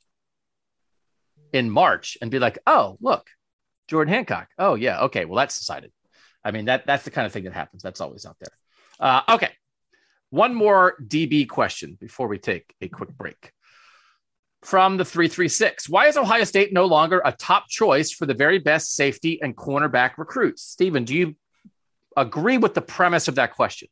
in 1.53 1.69
March 1.69 2.17
and 2.21 2.29
be 2.31 2.39
like, 2.39 2.59
oh, 2.67 2.97
look, 3.01 3.29
Jordan 3.87 4.13
Hancock. 4.13 4.49
Oh, 4.57 4.75
yeah. 4.75 5.01
Okay. 5.03 5.25
Well, 5.25 5.37
that's 5.37 5.57
decided. 5.57 5.91
I 6.43 6.51
mean, 6.51 6.65
that 6.65 6.85
that's 6.85 7.03
the 7.03 7.11
kind 7.11 7.25
of 7.25 7.31
thing 7.31 7.43
that 7.43 7.53
happens. 7.53 7.83
That's 7.83 8.01
always 8.01 8.25
out 8.25 8.37
there. 8.39 8.57
Uh, 8.99 9.21
okay. 9.35 9.51
One 10.29 10.55
more 10.55 10.95
DB 11.05 11.47
question 11.47 11.97
before 11.99 12.27
we 12.27 12.37
take 12.37 12.73
a 12.81 12.87
quick 12.87 13.15
break. 13.17 13.51
From 14.63 14.97
the 14.97 15.05
336, 15.05 15.89
why 15.89 16.07
is 16.07 16.17
Ohio 16.17 16.43
State 16.43 16.71
no 16.71 16.85
longer 16.85 17.19
a 17.25 17.31
top 17.31 17.67
choice 17.67 18.11
for 18.11 18.27
the 18.27 18.35
very 18.35 18.59
best 18.59 18.93
safety 18.93 19.41
and 19.41 19.55
cornerback 19.57 20.17
recruits? 20.17 20.61
Stephen, 20.61 21.03
do 21.03 21.15
you 21.15 21.35
agree 22.15 22.59
with 22.59 22.75
the 22.75 22.81
premise 22.81 23.27
of 23.27 23.35
that 23.35 23.55
question? 23.55 23.87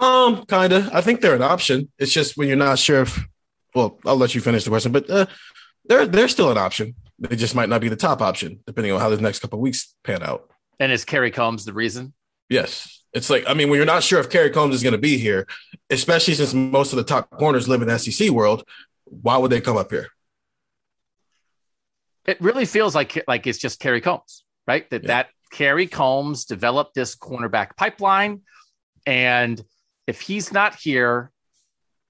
Um, 0.00 0.46
kind 0.46 0.72
of. 0.72 0.88
I 0.94 1.02
think 1.02 1.20
they're 1.20 1.34
an 1.34 1.42
option. 1.42 1.90
It's 1.98 2.12
just 2.12 2.36
when 2.36 2.48
you're 2.48 2.56
not 2.56 2.78
sure 2.78 3.02
if. 3.02 3.20
Well, 3.74 3.98
I'll 4.04 4.16
let 4.16 4.34
you 4.34 4.40
finish 4.40 4.64
the 4.64 4.70
question, 4.70 4.92
but 4.92 5.08
uh, 5.08 5.26
they're 5.84 6.06
they're 6.06 6.28
still 6.28 6.50
an 6.50 6.58
option. 6.58 6.94
They 7.18 7.36
just 7.36 7.54
might 7.54 7.68
not 7.68 7.80
be 7.80 7.88
the 7.88 7.96
top 7.96 8.20
option, 8.20 8.60
depending 8.66 8.92
on 8.92 9.00
how 9.00 9.10
the 9.10 9.20
next 9.20 9.38
couple 9.38 9.60
weeks 9.60 9.94
pan 10.04 10.22
out. 10.22 10.50
And 10.80 10.90
is 10.90 11.04
Kerry 11.04 11.30
Combs 11.30 11.64
the 11.64 11.72
reason? 11.72 12.12
Yes, 12.48 13.01
it's 13.12 13.30
like 13.30 13.44
I 13.46 13.54
mean, 13.54 13.68
when 13.68 13.76
you're 13.76 13.86
not 13.86 14.02
sure 14.02 14.20
if 14.20 14.30
Kerry 14.30 14.50
Combs 14.50 14.74
is 14.74 14.82
going 14.82 14.92
to 14.92 14.98
be 14.98 15.18
here, 15.18 15.46
especially 15.90 16.34
since 16.34 16.54
most 16.54 16.92
of 16.92 16.96
the 16.96 17.04
top 17.04 17.30
corners 17.30 17.68
live 17.68 17.82
in 17.82 17.88
the 17.88 17.98
SEC 17.98 18.30
world, 18.30 18.64
why 19.04 19.36
would 19.36 19.50
they 19.50 19.60
come 19.60 19.76
up 19.76 19.90
here? 19.90 20.08
It 22.26 22.40
really 22.40 22.64
feels 22.64 22.94
like 22.94 23.22
like 23.26 23.46
it's 23.46 23.58
just 23.58 23.80
Kerry 23.80 24.00
Combs, 24.00 24.44
right? 24.66 24.88
That 24.90 25.02
yeah. 25.02 25.08
that 25.08 25.28
Kerry 25.50 25.86
Combs 25.86 26.44
developed 26.44 26.94
this 26.94 27.14
cornerback 27.14 27.76
pipeline, 27.76 28.42
and 29.06 29.62
if 30.06 30.20
he's 30.20 30.52
not 30.52 30.76
here, 30.76 31.30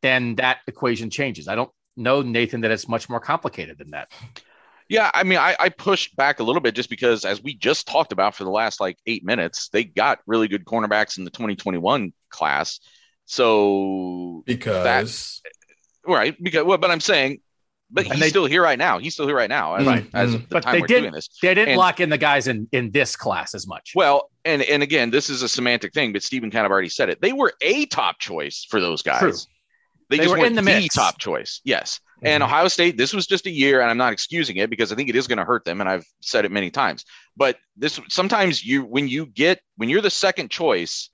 then 0.02 0.36
that 0.36 0.58
equation 0.66 1.10
changes. 1.10 1.48
I 1.48 1.54
don't 1.54 1.70
know, 1.96 2.22
Nathan, 2.22 2.60
that 2.62 2.70
it's 2.70 2.88
much 2.88 3.08
more 3.08 3.20
complicated 3.20 3.78
than 3.78 3.90
that. 3.90 4.12
Yeah, 4.92 5.10
I 5.14 5.22
mean, 5.22 5.38
I, 5.38 5.56
I 5.58 5.68
pushed 5.70 6.14
back 6.16 6.40
a 6.40 6.42
little 6.42 6.60
bit 6.60 6.74
just 6.74 6.90
because, 6.90 7.24
as 7.24 7.42
we 7.42 7.54
just 7.54 7.86
talked 7.86 8.12
about 8.12 8.34
for 8.34 8.44
the 8.44 8.50
last 8.50 8.78
like 8.78 8.98
eight 9.06 9.24
minutes, 9.24 9.70
they 9.70 9.84
got 9.84 10.18
really 10.26 10.48
good 10.48 10.66
cornerbacks 10.66 11.16
in 11.16 11.24
the 11.24 11.30
2021 11.30 12.12
class. 12.28 12.78
So 13.24 14.42
because 14.44 15.40
that, 15.44 15.50
right, 16.06 16.36
because 16.42 16.64
well, 16.64 16.76
but 16.76 16.90
I'm 16.90 17.00
saying 17.00 17.40
but 17.90 18.04
he's 18.04 18.20
they, 18.20 18.28
still 18.28 18.44
here 18.44 18.62
right 18.62 18.78
now. 18.78 18.98
He's 18.98 19.14
still 19.14 19.26
here 19.26 19.34
right 19.34 19.48
now. 19.48 19.76
As, 19.76 19.86
right. 19.86 20.06
As 20.12 20.30
mm-hmm. 20.30 20.40
the 20.40 20.46
but 20.50 20.62
time 20.62 20.74
they 20.74 20.80
we're 20.82 20.86
did, 20.86 21.00
doing 21.00 21.12
this. 21.14 21.28
They 21.40 21.54
didn't 21.54 21.70
and, 21.70 21.78
lock 21.78 22.00
in 22.00 22.10
the 22.10 22.18
guys 22.18 22.46
in 22.46 22.68
in 22.72 22.90
this 22.90 23.16
class 23.16 23.54
as 23.54 23.66
much. 23.66 23.92
Well, 23.94 24.30
and 24.44 24.60
and 24.60 24.82
again, 24.82 25.10
this 25.10 25.30
is 25.30 25.40
a 25.40 25.48
semantic 25.48 25.94
thing, 25.94 26.12
but 26.12 26.22
Stephen 26.22 26.50
kind 26.50 26.66
of 26.66 26.72
already 26.72 26.90
said 26.90 27.08
it. 27.08 27.22
They 27.22 27.32
were 27.32 27.54
a 27.62 27.86
top 27.86 28.18
choice 28.18 28.66
for 28.68 28.78
those 28.78 29.00
guys. 29.00 29.20
True. 29.20 29.32
They, 30.12 30.18
they 30.18 30.28
were 30.28 30.44
in 30.44 30.54
the, 30.54 30.62
the 30.62 30.88
top 30.88 31.18
choice. 31.18 31.60
Yes. 31.64 32.00
Mm-hmm. 32.18 32.26
And 32.26 32.42
Ohio 32.42 32.68
State, 32.68 32.96
this 32.96 33.12
was 33.12 33.26
just 33.26 33.46
a 33.46 33.50
year, 33.50 33.80
and 33.80 33.90
I'm 33.90 33.96
not 33.96 34.12
excusing 34.12 34.56
it 34.56 34.70
because 34.70 34.92
I 34.92 34.94
think 34.94 35.08
it 35.08 35.16
is 35.16 35.26
going 35.26 35.38
to 35.38 35.44
hurt 35.44 35.64
them, 35.64 35.80
and 35.80 35.88
I've 35.88 36.04
said 36.20 36.44
it 36.44 36.52
many 36.52 36.70
times. 36.70 37.04
But 37.36 37.56
this 37.76 37.98
sometimes 38.08 38.64
you 38.64 38.84
when 38.84 39.08
you 39.08 39.26
get 39.26 39.60
when 39.76 39.88
you're 39.88 40.02
the 40.02 40.10
second 40.10 40.50
choice 40.50 41.10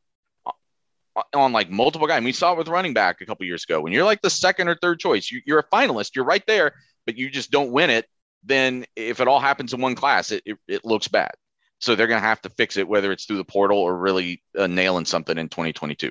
on 1.35 1.53
like 1.53 1.71
multiple 1.71 2.07
guys. 2.07 2.19
And 2.19 2.25
we 2.25 2.33
saw 2.33 2.53
it 2.53 2.59
with 2.59 2.69
running 2.69 2.95
back 2.95 3.21
a 3.21 3.27
couple 3.27 3.47
years 3.47 3.65
ago. 3.65 3.81
When 3.81 3.93
you're 3.93 4.05
like 4.05 4.23
the 4.23 4.31
second 4.31 4.69
or 4.69 4.77
third 4.77 5.01
choice, 5.01 5.31
you, 5.31 5.55
are 5.55 5.61
a 5.61 5.65
finalist, 5.65 6.15
you're 6.15 6.25
right 6.25 6.45
there, 6.47 6.75
but 7.07 7.17
you 7.17 7.31
just 7.31 7.51
don't 7.51 7.73
win 7.73 7.91
it. 7.91 8.07
Then 8.45 8.85
if 8.97 9.21
it 9.21 9.29
all 9.29 9.41
happens 9.41 9.73
in 9.73 9.81
one 9.81 9.95
class, 9.95 10.31
it, 10.31 10.43
it, 10.47 10.59
it 10.69 10.85
looks 10.85 11.09
bad. 11.09 11.33
So 11.81 11.95
they're 11.95 12.07
going 12.07 12.21
to 12.21 12.27
have 12.27 12.43
to 12.43 12.51
fix 12.51 12.77
it, 12.77 12.89
whether 12.89 13.13
it's 13.13 13.25
through 13.25 13.37
the 13.37 13.45
portal 13.45 13.79
or 13.79 13.97
really 13.97 14.43
uh, 14.57 14.67
nailing 14.67 15.05
something 15.05 15.37
in 15.39 15.49
2022. 15.49 16.11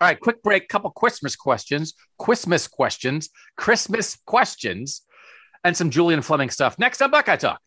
All 0.00 0.08
right, 0.08 0.20
quick 0.20 0.42
break. 0.42 0.68
Couple 0.68 0.90
Christmas 0.90 1.36
questions, 1.36 1.94
Christmas 2.18 2.68
questions, 2.68 3.30
Christmas 3.56 4.16
questions, 4.26 5.02
and 5.64 5.76
some 5.76 5.90
Julian 5.90 6.20
Fleming 6.20 6.50
stuff. 6.50 6.78
Next 6.78 7.00
on 7.00 7.10
Buckeye 7.10 7.36
Talk. 7.36 7.60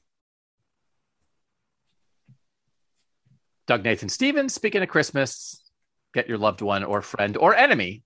Doug 3.67 3.83
Nathan 3.83 4.09
Stevens, 4.09 4.53
speaking 4.53 4.81
of 4.81 4.89
Christmas, 4.89 5.63
get 6.13 6.27
your 6.27 6.37
loved 6.37 6.61
one 6.61 6.83
or 6.83 7.01
friend 7.01 7.37
or 7.37 7.55
enemy 7.55 8.03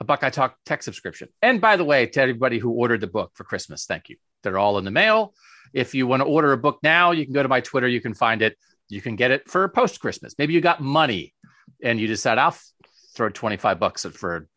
a 0.00 0.04
Buckeye 0.04 0.30
Talk 0.30 0.56
tech 0.64 0.82
subscription. 0.82 1.28
And 1.42 1.60
by 1.60 1.76
the 1.76 1.84
way, 1.84 2.06
to 2.06 2.20
everybody 2.20 2.58
who 2.58 2.70
ordered 2.70 3.02
the 3.02 3.06
book 3.06 3.32
for 3.34 3.44
Christmas, 3.44 3.84
thank 3.84 4.08
you. 4.08 4.16
They're 4.42 4.58
all 4.58 4.78
in 4.78 4.84
the 4.84 4.90
mail. 4.90 5.34
If 5.74 5.94
you 5.94 6.06
want 6.06 6.20
to 6.20 6.26
order 6.26 6.52
a 6.52 6.58
book 6.58 6.78
now, 6.82 7.10
you 7.12 7.24
can 7.24 7.34
go 7.34 7.42
to 7.42 7.48
my 7.48 7.60
Twitter. 7.60 7.86
You 7.86 8.00
can 8.00 8.14
find 8.14 8.40
it. 8.40 8.56
You 8.88 9.00
can 9.00 9.14
get 9.14 9.30
it 9.30 9.48
for 9.48 9.68
post 9.68 10.00
Christmas. 10.00 10.34
Maybe 10.38 10.54
you 10.54 10.60
got 10.60 10.80
money 10.80 11.34
and 11.82 12.00
you 12.00 12.06
decide 12.06 12.38
I'll 12.38 12.56
throw 13.14 13.28
25 13.28 13.78
bucks 13.78 14.04
for 14.04 14.48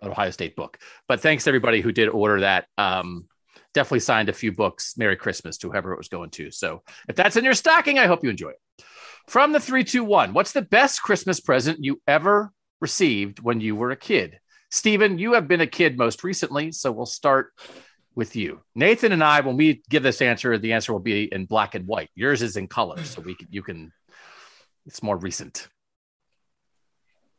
an 0.00 0.10
Ohio 0.10 0.30
State 0.30 0.56
book. 0.56 0.78
But 1.06 1.20
thanks 1.20 1.46
everybody 1.46 1.80
who 1.80 1.92
did 1.92 2.08
order 2.08 2.40
that. 2.40 2.66
Um, 2.76 3.26
definitely 3.74 4.00
signed 4.00 4.28
a 4.28 4.32
few 4.32 4.52
books. 4.52 4.94
Merry 4.96 5.16
Christmas 5.16 5.58
to 5.58 5.70
whoever 5.70 5.92
it 5.92 5.98
was 5.98 6.08
going 6.08 6.30
to. 6.30 6.50
So 6.50 6.82
if 7.08 7.16
that's 7.16 7.36
in 7.36 7.44
your 7.44 7.54
stocking, 7.54 7.98
I 7.98 8.06
hope 8.06 8.24
you 8.24 8.30
enjoy 8.30 8.50
it. 8.50 8.84
From 9.26 9.52
the 9.52 9.60
321, 9.60 10.32
what's 10.32 10.52
the 10.52 10.62
best 10.62 11.02
Christmas 11.02 11.38
present 11.40 11.84
you 11.84 12.00
ever 12.06 12.50
received 12.80 13.40
when 13.40 13.60
you 13.60 13.76
were 13.76 13.90
a 13.90 13.96
kid? 13.96 14.38
Stephen, 14.70 15.18
you 15.18 15.34
have 15.34 15.48
been 15.48 15.60
a 15.60 15.66
kid 15.66 15.98
most 15.98 16.24
recently, 16.24 16.72
so 16.72 16.92
we'll 16.92 17.06
start 17.06 17.52
with 18.14 18.36
you. 18.36 18.60
Nathan 18.74 19.12
and 19.12 19.22
I, 19.22 19.40
when 19.40 19.56
we 19.56 19.82
give 19.88 20.02
this 20.02 20.20
answer, 20.20 20.58
the 20.58 20.72
answer 20.72 20.92
will 20.92 21.00
be 21.00 21.24
in 21.32 21.46
black 21.46 21.74
and 21.74 21.86
white. 21.86 22.10
Yours 22.14 22.42
is 22.42 22.56
in 22.56 22.68
color, 22.68 23.02
so 23.04 23.22
we 23.22 23.34
can, 23.34 23.48
you 23.50 23.62
can. 23.62 23.92
It's 24.86 25.02
more 25.02 25.16
recent. 25.16 25.68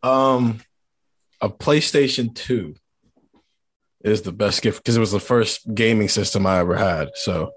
Um, 0.04 0.62
a 1.42 1.50
PlayStation 1.50 2.34
Two 2.34 2.76
is 4.04 4.22
the 4.22 4.32
best 4.32 4.62
gift 4.62 4.84
because 4.84 4.96
it 4.96 5.02
was 5.02 5.12
the 5.12 5.20
first 5.20 5.74
gaming 5.74 6.10
system 6.10 6.46
I 6.46 6.60
ever 6.60 6.78
had. 6.78 7.10
So 7.16 7.52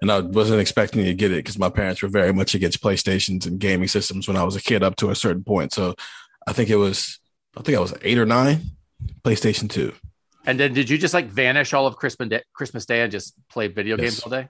and 0.00 0.10
I 0.10 0.20
wasn't 0.20 0.60
expecting 0.60 1.04
to 1.04 1.14
get 1.14 1.30
it 1.30 1.36
because 1.36 1.58
my 1.58 1.70
parents 1.70 2.02
were 2.02 2.08
very 2.08 2.32
much 2.32 2.54
against 2.54 2.82
PlayStations 2.82 3.46
and 3.46 3.58
gaming 3.58 3.88
systems 3.88 4.26
when 4.28 4.36
I 4.36 4.44
was 4.44 4.56
a 4.56 4.60
kid 4.60 4.82
up 4.82 4.96
to 4.96 5.10
a 5.10 5.14
certain 5.14 5.44
point. 5.44 5.72
So 5.72 5.94
I 6.46 6.52
think 6.52 6.68
it 6.70 6.76
was, 6.76 7.20
I 7.56 7.62
think 7.62 7.78
I 7.78 7.80
was 7.80 7.94
eight 8.02 8.18
or 8.18 8.26
nine, 8.26 8.62
PlayStation 9.22 9.70
Two. 9.70 9.92
And 10.46 10.60
then 10.60 10.74
did 10.74 10.90
you 10.90 10.98
just 10.98 11.14
like 11.14 11.26
vanish 11.26 11.72
all 11.72 11.86
of 11.86 11.96
Christmas 11.96 12.28
Day, 12.28 12.42
Christmas 12.52 12.84
Day 12.84 13.00
and 13.02 13.10
just 13.10 13.34
play 13.48 13.68
video 13.68 13.96
yes. 13.96 14.00
games 14.00 14.20
all 14.20 14.30
day? 14.30 14.48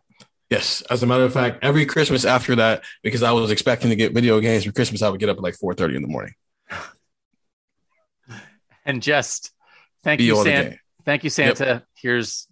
Yes. 0.51 0.83
As 0.91 1.03
a 1.03 1.07
matter 1.07 1.25
of 1.25 1.33
fact, 1.33 1.59
every 1.63 1.87
Christmas 1.87 2.25
after 2.25 2.57
that, 2.57 2.83
because 3.03 3.23
I 3.23 3.33
was 3.33 3.51
expecting 3.51 3.91
to 3.91 3.97
get 3.97 4.13
video 4.13 4.41
games 4.41 4.65
for 4.65 4.73
Christmas, 4.73 5.03
I 5.03 5.09
would 5.09 5.21
get 5.21 5.29
up 5.29 5.37
at 5.37 5.43
like 5.43 5.55
four 5.55 5.75
thirty 5.75 5.95
in 5.95 6.03
the 6.03 6.09
morning. 6.09 6.35
And 8.85 9.03
just 9.03 9.51
thank 10.03 10.19
Be 10.19 10.25
you, 10.25 10.43
Santa. 10.43 10.77
Thank 11.05 11.25
you, 11.25 11.31
Santa. 11.31 11.85
Here's 11.95 12.49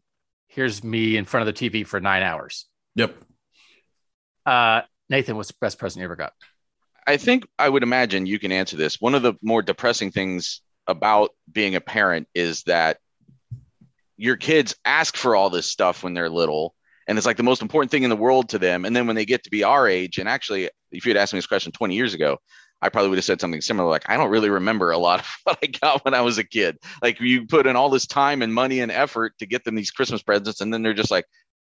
here's 0.49 0.85
me 0.85 1.17
in 1.17 1.25
front 1.25 1.49
of 1.49 1.55
the 1.55 1.71
TV 1.71 1.87
for 1.87 2.01
nine 2.01 2.23
hours. 2.23 2.67
Yep. 2.95 3.17
Uh, 4.45 4.83
Nathan, 5.09 5.37
what's 5.37 5.49
the 5.49 5.57
best 5.61 5.79
present 5.79 6.01
you 6.01 6.05
ever 6.05 6.17
got? 6.17 6.33
I 7.07 7.17
think 7.17 7.47
I 7.59 7.69
would 7.69 7.83
imagine 7.83 8.27
you 8.27 8.39
can 8.39 8.53
answer 8.53 8.77
this. 8.77 9.01
One 9.01 9.15
of 9.15 9.23
the 9.23 9.35
more 9.43 9.63
depressing 9.63 10.11
things 10.11 10.61
about 10.87 11.31
being 11.51 11.75
a 11.75 11.81
parent 11.81 12.29
is 12.35 12.63
that 12.65 12.99
your 14.17 14.37
kids 14.37 14.75
ask 14.85 15.17
for 15.17 15.35
all 15.35 15.51
this 15.51 15.67
stuff 15.67 16.05
when 16.05 16.15
they're 16.15 16.31
little 16.31 16.75
and 17.09 17.19
it's 17.19 17.27
like 17.27 17.37
the 17.37 17.43
most 17.43 17.63
important 17.63 17.91
thing 17.91 18.03
in 18.03 18.11
the 18.11 18.17
world 18.17 18.49
to 18.51 18.59
them 18.59 18.85
and 18.85 18.95
then 18.95 19.07
when 19.07 19.17
they 19.17 19.25
get 19.25 19.45
to 19.45 19.51
be 19.51 19.65
our 19.65 19.89
age 19.89 20.19
and 20.19 20.29
actually 20.29 20.71
if 20.91 21.05
you 21.05 21.11
had 21.11 21.17
asked 21.17 21.33
me 21.33 21.39
this 21.39 21.47
question 21.47 21.73
20 21.73 21.95
years 21.95 22.15
ago 22.15 22.39
i 22.83 22.89
probably 22.89 23.09
would 23.09 23.19
have 23.19 23.25
said 23.25 23.41
something 23.41 23.63
similar 23.63 23.89
like 23.89 24.09
i 24.11 24.17
don't 24.17 24.31
really 24.31 24.51
remember 24.51 24.91
a 24.91 24.99
lot 24.99 25.21
of 25.21 25.27
what 25.45 25.59
i 25.63 25.67
got 25.67 26.05
when 26.05 26.15
i 26.15 26.21
was 26.21 26.39
a 26.39 26.45
kid. 26.45 26.77
Like 27.01 27.21
you 27.21 27.47
put 27.47 27.67
in 27.67 27.77
all 27.77 27.89
this 27.89 28.07
time 28.07 28.43
and 28.43 28.53
money 28.53 28.81
and 28.81 28.93
effort 28.93 29.39
to 29.39 29.47
get 29.47 29.65
them 29.65 29.75
these 29.75 29.91
christmas 29.91 30.23
presents 30.23 30.61
and 30.61 30.73
then 30.73 30.83
they're 30.83 30.93
just 30.93 31.11
like 31.11 31.25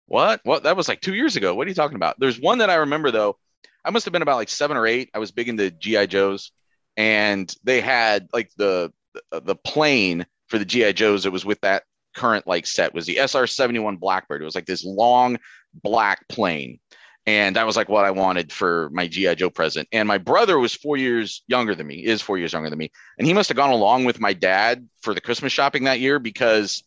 what? 0.07 0.41
What? 0.45 0.63
That 0.63 0.77
was 0.77 0.89
like 0.89 1.01
two 1.01 1.15
years 1.15 1.37
ago. 1.37 1.55
What 1.55 1.67
are 1.67 1.69
you 1.69 1.75
talking 1.75 1.97
about? 1.97 2.19
There's 2.19 2.41
one 2.41 2.59
that 2.59 2.71
i 2.71 2.77
remember 2.77 3.11
though. 3.11 3.37
I 3.85 3.91
must 3.91 4.05
have 4.05 4.13
been 4.13 4.23
about 4.23 4.37
like 4.37 4.49
seven 4.49 4.77
or 4.77 4.87
eight. 4.87 5.11
I 5.15 5.19
was 5.19 5.31
big 5.31 5.49
into 5.49 5.71
gi 5.71 6.07
joes 6.09 6.53
and 6.97 7.53
they 7.65 7.81
had 7.81 8.29
like 8.33 8.51
the 8.57 8.93
the 9.31 9.57
plane 9.57 10.27
for 10.49 10.59
the 10.59 10.65
gi 10.65 10.93
joes 10.93 11.27
it 11.27 11.33
was 11.33 11.45
with 11.45 11.61
that 11.63 11.85
current 12.15 12.47
like 12.47 12.67
set 12.67 12.95
was 12.95 13.07
the 13.07 13.17
SR-71 13.17 13.99
Blackbird. 13.99 14.43
It 14.43 14.45
was 14.45 14.55
like 14.55 14.67
this 14.67 14.85
long 14.85 15.39
black 15.75 16.27
plane. 16.29 16.79
And 17.27 17.57
that 17.57 17.67
was 17.67 17.77
like 17.77 17.89
what 17.89 18.05
I 18.05 18.13
wanted 18.13 18.53
for 18.53 18.89
my 18.93 19.09
GI 19.09 19.35
Joe 19.35 19.51
present. 19.51 19.89
And 19.91 20.07
my 20.07 20.19
brother 20.19 20.59
was 20.59 20.75
four 20.75 20.97
years 20.97 21.43
younger 21.49 21.75
than 21.75 21.87
me, 21.87 22.05
is 22.05 22.23
four 22.23 22.39
years 22.39 22.53
younger 22.53 22.71
than 22.71 22.79
me, 22.79 22.91
and 23.19 23.27
he 23.27 23.35
must 23.35 23.49
have 23.49 23.57
gone 23.57 23.71
along 23.71 24.05
with 24.05 24.21
my 24.21 24.33
dad 24.33 24.89
for 25.01 25.13
the 25.13 25.21
Christmas 25.21 25.53
shopping 25.53 25.85
that 25.85 26.01
year 26.01 26.19
because, 26.19 26.85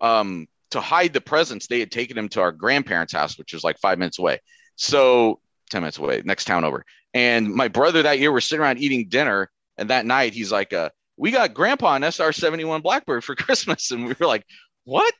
um, 0.00 0.46
to 0.70 0.80
hide 0.80 1.12
the 1.12 1.20
presents, 1.20 1.66
they 1.66 1.80
had 1.80 1.90
taken 1.90 2.16
him 2.16 2.28
to 2.30 2.40
our 2.40 2.52
grandparents' 2.52 3.12
house, 3.12 3.36
which 3.36 3.52
was 3.52 3.64
like 3.64 3.78
five 3.78 3.98
minutes 3.98 4.18
away. 4.18 4.38
So 4.76 5.40
ten 5.70 5.82
minutes 5.82 5.98
away, 5.98 6.22
next 6.24 6.44
town 6.44 6.64
over. 6.64 6.84
And 7.12 7.52
my 7.52 7.68
brother 7.68 8.02
that 8.02 8.20
year 8.20 8.32
was 8.32 8.44
sitting 8.44 8.62
around 8.62 8.78
eating 8.78 9.08
dinner, 9.08 9.50
and 9.76 9.90
that 9.90 10.06
night 10.06 10.34
he's 10.34 10.52
like, 10.52 10.72
uh, 10.72 10.90
we 11.16 11.30
got 11.30 11.54
grandpa 11.54 11.94
an 11.94 12.02
SR 12.04 12.32
71 12.32 12.80
Blackbird 12.80 13.24
for 13.24 13.34
Christmas. 13.36 13.90
And 13.90 14.06
we 14.06 14.14
were 14.18 14.26
like, 14.26 14.44
what? 14.84 15.12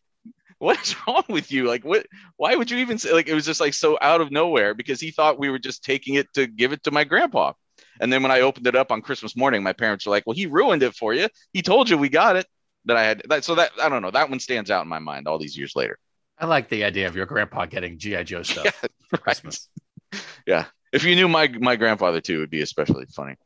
What 0.62 0.80
is 0.80 0.94
wrong 1.08 1.24
with 1.28 1.50
you? 1.50 1.64
Like, 1.64 1.84
what? 1.84 2.06
Why 2.36 2.54
would 2.54 2.70
you 2.70 2.78
even 2.78 2.96
say, 2.96 3.12
like, 3.12 3.26
it 3.26 3.34
was 3.34 3.44
just 3.44 3.60
like 3.60 3.74
so 3.74 3.98
out 4.00 4.20
of 4.20 4.30
nowhere 4.30 4.74
because 4.74 5.00
he 5.00 5.10
thought 5.10 5.40
we 5.40 5.50
were 5.50 5.58
just 5.58 5.82
taking 5.82 6.14
it 6.14 6.32
to 6.34 6.46
give 6.46 6.72
it 6.72 6.84
to 6.84 6.92
my 6.92 7.02
grandpa. 7.02 7.54
And 8.00 8.12
then 8.12 8.22
when 8.22 8.30
I 8.30 8.42
opened 8.42 8.68
it 8.68 8.76
up 8.76 8.92
on 8.92 9.02
Christmas 9.02 9.36
morning, 9.36 9.64
my 9.64 9.72
parents 9.72 10.06
were 10.06 10.10
like, 10.10 10.22
well, 10.24 10.36
he 10.36 10.46
ruined 10.46 10.84
it 10.84 10.94
for 10.94 11.14
you. 11.14 11.28
He 11.52 11.62
told 11.62 11.90
you 11.90 11.98
we 11.98 12.08
got 12.08 12.36
it. 12.36 12.46
That 12.84 12.96
I 12.96 13.02
had 13.02 13.22
that. 13.28 13.44
So 13.44 13.56
that, 13.56 13.72
I 13.82 13.88
don't 13.88 14.02
know. 14.02 14.12
That 14.12 14.30
one 14.30 14.38
stands 14.38 14.70
out 14.70 14.82
in 14.82 14.88
my 14.88 15.00
mind 15.00 15.26
all 15.26 15.36
these 15.36 15.58
years 15.58 15.74
later. 15.74 15.98
I 16.38 16.46
like 16.46 16.68
the 16.68 16.84
idea 16.84 17.08
of 17.08 17.16
your 17.16 17.26
grandpa 17.26 17.66
getting 17.66 17.98
GI 17.98 18.22
Joe 18.22 18.42
stuff 18.44 18.64
yeah, 18.64 18.88
for 19.08 19.18
Christmas. 19.18 19.68
Yeah, 20.46 20.66
if 20.92 21.04
you 21.04 21.16
knew 21.16 21.26
my 21.26 21.48
my 21.48 21.76
grandfather 21.76 22.20
too, 22.20 22.34
it 22.34 22.38
would 22.38 22.50
be 22.50 22.60
especially 22.60 23.06
funny. 23.06 23.36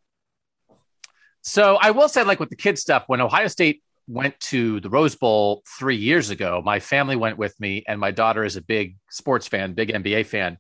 So 1.43 1.77
I 1.81 1.93
will 1.93 2.09
say, 2.09 2.25
like 2.25 2.41
with 2.41 2.51
the 2.51 2.57
kid 2.57 2.77
stuff, 2.77 3.05
when 3.07 3.21
Ohio 3.21 3.47
State 3.47 3.83
went 4.09 4.39
to 4.41 4.81
the 4.81 4.91
Rose 4.91 5.17
Bowl 5.17 5.63
three 5.79 5.97
years 5.97 6.31
ago, 6.31 6.63
my 6.65 6.81
family 6.81 7.17
went 7.17 7.39
with 7.39 7.59
me, 7.61 7.85
and 7.87 8.01
my 8.01 8.11
daughter 8.11 8.45
is 8.45 8.57
a 8.57 8.63
big 8.63 8.97
sports 9.11 9.47
fan, 9.49 9.75
big 9.75 9.91
NBA 9.93 10.27
fan. 10.27 10.59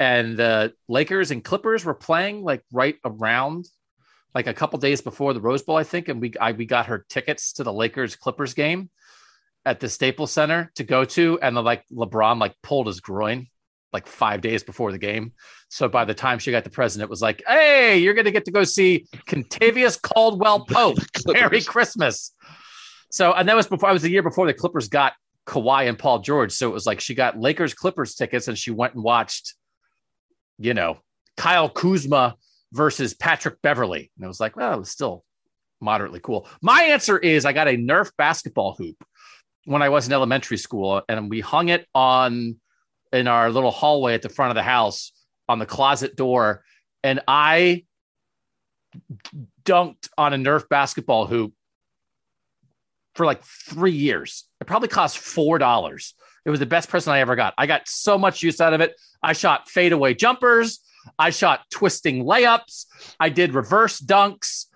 And 0.00 0.36
the 0.36 0.72
Lakers 0.88 1.30
and 1.30 1.44
Clippers 1.44 1.84
were 1.84 1.94
playing 1.94 2.42
like 2.42 2.62
right 2.72 2.96
around 3.04 3.66
like 4.34 4.46
a 4.46 4.54
couple 4.54 4.78
days 4.78 5.00
before 5.00 5.34
the 5.34 5.40
Rose 5.40 5.62
Bowl, 5.62 5.76
I 5.76 5.84
think. 5.84 6.08
And 6.08 6.20
we 6.20 6.32
I, 6.40 6.52
we 6.52 6.66
got 6.66 6.86
her 6.86 7.04
tickets 7.08 7.54
to 7.54 7.64
the 7.64 7.72
Lakers 7.72 8.14
Clippers 8.14 8.54
game 8.54 8.90
at 9.64 9.80
the 9.80 9.88
Staples 9.88 10.32
Center 10.32 10.70
to 10.76 10.84
go 10.84 11.04
to, 11.04 11.38
and 11.42 11.56
the 11.56 11.62
like 11.62 11.84
LeBron 11.92 12.38
like 12.38 12.54
pulled 12.62 12.86
his 12.86 13.00
groin 13.00 13.48
like 13.92 14.06
five 14.06 14.40
days 14.40 14.62
before 14.62 14.92
the 14.92 14.98
game. 14.98 15.32
So 15.68 15.88
by 15.88 16.04
the 16.04 16.14
time 16.14 16.38
she 16.38 16.50
got 16.50 16.64
the 16.64 16.70
present, 16.70 17.02
it 17.02 17.10
was 17.10 17.22
like, 17.22 17.42
hey, 17.46 17.98
you're 17.98 18.14
going 18.14 18.26
to 18.26 18.30
get 18.30 18.44
to 18.44 18.50
go 18.50 18.64
see 18.64 19.06
Kentavious 19.26 20.00
Caldwell 20.00 20.66
Pope. 20.66 20.98
Merry 21.26 21.62
Christmas. 21.62 22.32
So, 23.10 23.32
and 23.32 23.48
that 23.48 23.56
was 23.56 23.66
before 23.66 23.88
I 23.88 23.92
was 23.92 24.02
the 24.02 24.10
year 24.10 24.22
before 24.22 24.46
the 24.46 24.54
Clippers 24.54 24.88
got 24.88 25.14
Kawhi 25.46 25.88
and 25.88 25.98
Paul 25.98 26.18
George. 26.20 26.52
So 26.52 26.68
it 26.68 26.72
was 26.72 26.86
like 26.86 27.00
she 27.00 27.14
got 27.14 27.40
Lakers 27.40 27.74
Clippers 27.74 28.14
tickets 28.14 28.48
and 28.48 28.58
she 28.58 28.70
went 28.70 28.94
and 28.94 29.02
watched, 29.02 29.54
you 30.58 30.74
know, 30.74 30.98
Kyle 31.36 31.68
Kuzma 31.68 32.36
versus 32.72 33.14
Patrick 33.14 33.62
Beverley. 33.62 34.10
And 34.16 34.24
it 34.24 34.28
was 34.28 34.40
like, 34.40 34.56
well, 34.56 34.74
it 34.74 34.78
was 34.78 34.90
still 34.90 35.24
moderately 35.80 36.20
cool. 36.22 36.46
My 36.60 36.82
answer 36.84 37.16
is 37.16 37.44
I 37.44 37.52
got 37.52 37.68
a 37.68 37.76
Nerf 37.76 38.10
basketball 38.18 38.74
hoop 38.74 39.02
when 39.64 39.82
I 39.82 39.88
was 39.88 40.06
in 40.06 40.12
elementary 40.12 40.58
school 40.58 41.02
and 41.08 41.30
we 41.30 41.40
hung 41.40 41.68
it 41.68 41.86
on 41.94 42.56
in 43.12 43.26
our 43.26 43.50
little 43.50 43.70
hallway 43.70 44.14
at 44.14 44.22
the 44.22 44.28
front 44.28 44.50
of 44.50 44.54
the 44.54 44.62
house 44.62 45.12
on 45.48 45.58
the 45.58 45.66
closet 45.66 46.14
door. 46.14 46.62
And 47.02 47.20
I 47.26 47.84
dunked 49.64 50.08
on 50.18 50.34
a 50.34 50.36
Nerf 50.36 50.68
basketball 50.68 51.26
hoop 51.26 51.54
for 53.18 53.26
like 53.26 53.42
three 53.42 53.92
years. 53.92 54.44
It 54.60 54.68
probably 54.68 54.86
cost 54.86 55.18
$4. 55.18 56.12
It 56.44 56.50
was 56.50 56.60
the 56.60 56.66
best 56.66 56.88
present 56.88 57.12
I 57.12 57.20
ever 57.20 57.34
got. 57.34 57.52
I 57.58 57.66
got 57.66 57.88
so 57.88 58.16
much 58.16 58.44
use 58.44 58.60
out 58.60 58.72
of 58.72 58.80
it. 58.80 58.94
I 59.20 59.32
shot 59.32 59.68
fadeaway 59.68 60.14
jumpers. 60.14 60.78
I 61.18 61.30
shot 61.30 61.62
twisting 61.68 62.24
layups. 62.24 62.86
I 63.18 63.30
did 63.30 63.54
reverse 63.54 64.00
dunks 64.00 64.66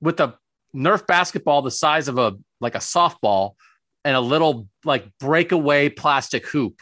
with 0.00 0.20
a 0.20 0.38
Nerf 0.74 1.06
basketball 1.06 1.60
the 1.60 1.70
size 1.70 2.08
of 2.08 2.16
a 2.16 2.32
like 2.62 2.74
a 2.74 2.78
softball 2.78 3.56
and 4.06 4.16
a 4.16 4.20
little 4.20 4.68
like 4.86 5.06
breakaway 5.20 5.90
plastic 5.90 6.46
hoop 6.46 6.80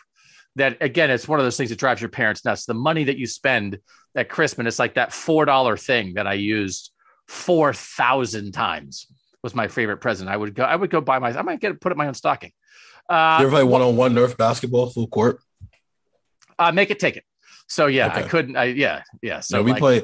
that 0.54 0.76
again, 0.80 1.10
it's 1.10 1.26
one 1.26 1.40
of 1.40 1.44
those 1.44 1.56
things 1.56 1.70
that 1.70 1.78
drives 1.80 2.00
your 2.00 2.08
parents 2.08 2.44
nuts. 2.44 2.66
The 2.66 2.74
money 2.74 3.02
that 3.02 3.18
you 3.18 3.26
spend 3.26 3.80
at 4.14 4.28
Christmas, 4.28 4.66
it's 4.68 4.78
like 4.78 4.94
that 4.94 5.12
four 5.12 5.44
dollar 5.44 5.76
thing 5.76 6.14
that 6.14 6.28
I 6.28 6.34
used 6.34 6.92
four 7.26 7.74
thousand 7.74 8.52
times 8.52 9.08
was 9.42 9.54
my 9.54 9.68
favorite 9.68 9.98
present. 9.98 10.28
I 10.28 10.36
would 10.36 10.54
go, 10.54 10.64
I 10.64 10.76
would 10.76 10.90
go 10.90 11.00
buy 11.00 11.18
my, 11.18 11.30
I 11.30 11.42
might 11.42 11.60
get 11.60 11.80
put 11.80 11.92
it 11.92 11.94
in 11.94 11.98
my 11.98 12.06
own 12.06 12.14
stocking. 12.14 12.52
Uh, 13.08 13.38
you 13.40 13.46
ever 13.46 13.56
play 13.56 13.64
one 13.64 13.82
on 13.82 13.96
one 13.96 14.14
Nerf 14.14 14.36
basketball 14.36 14.90
full 14.90 15.08
court? 15.08 15.40
Uh, 16.58 16.72
make 16.72 16.90
it 16.90 16.98
take 16.98 17.16
it. 17.16 17.24
So 17.68 17.86
yeah, 17.86 18.08
okay. 18.08 18.24
I 18.24 18.28
couldn't. 18.28 18.56
I 18.56 18.64
yeah 18.64 19.02
yeah. 19.22 19.40
So 19.40 19.58
no, 19.58 19.62
we 19.62 19.72
like, 19.72 19.80
play 19.80 20.02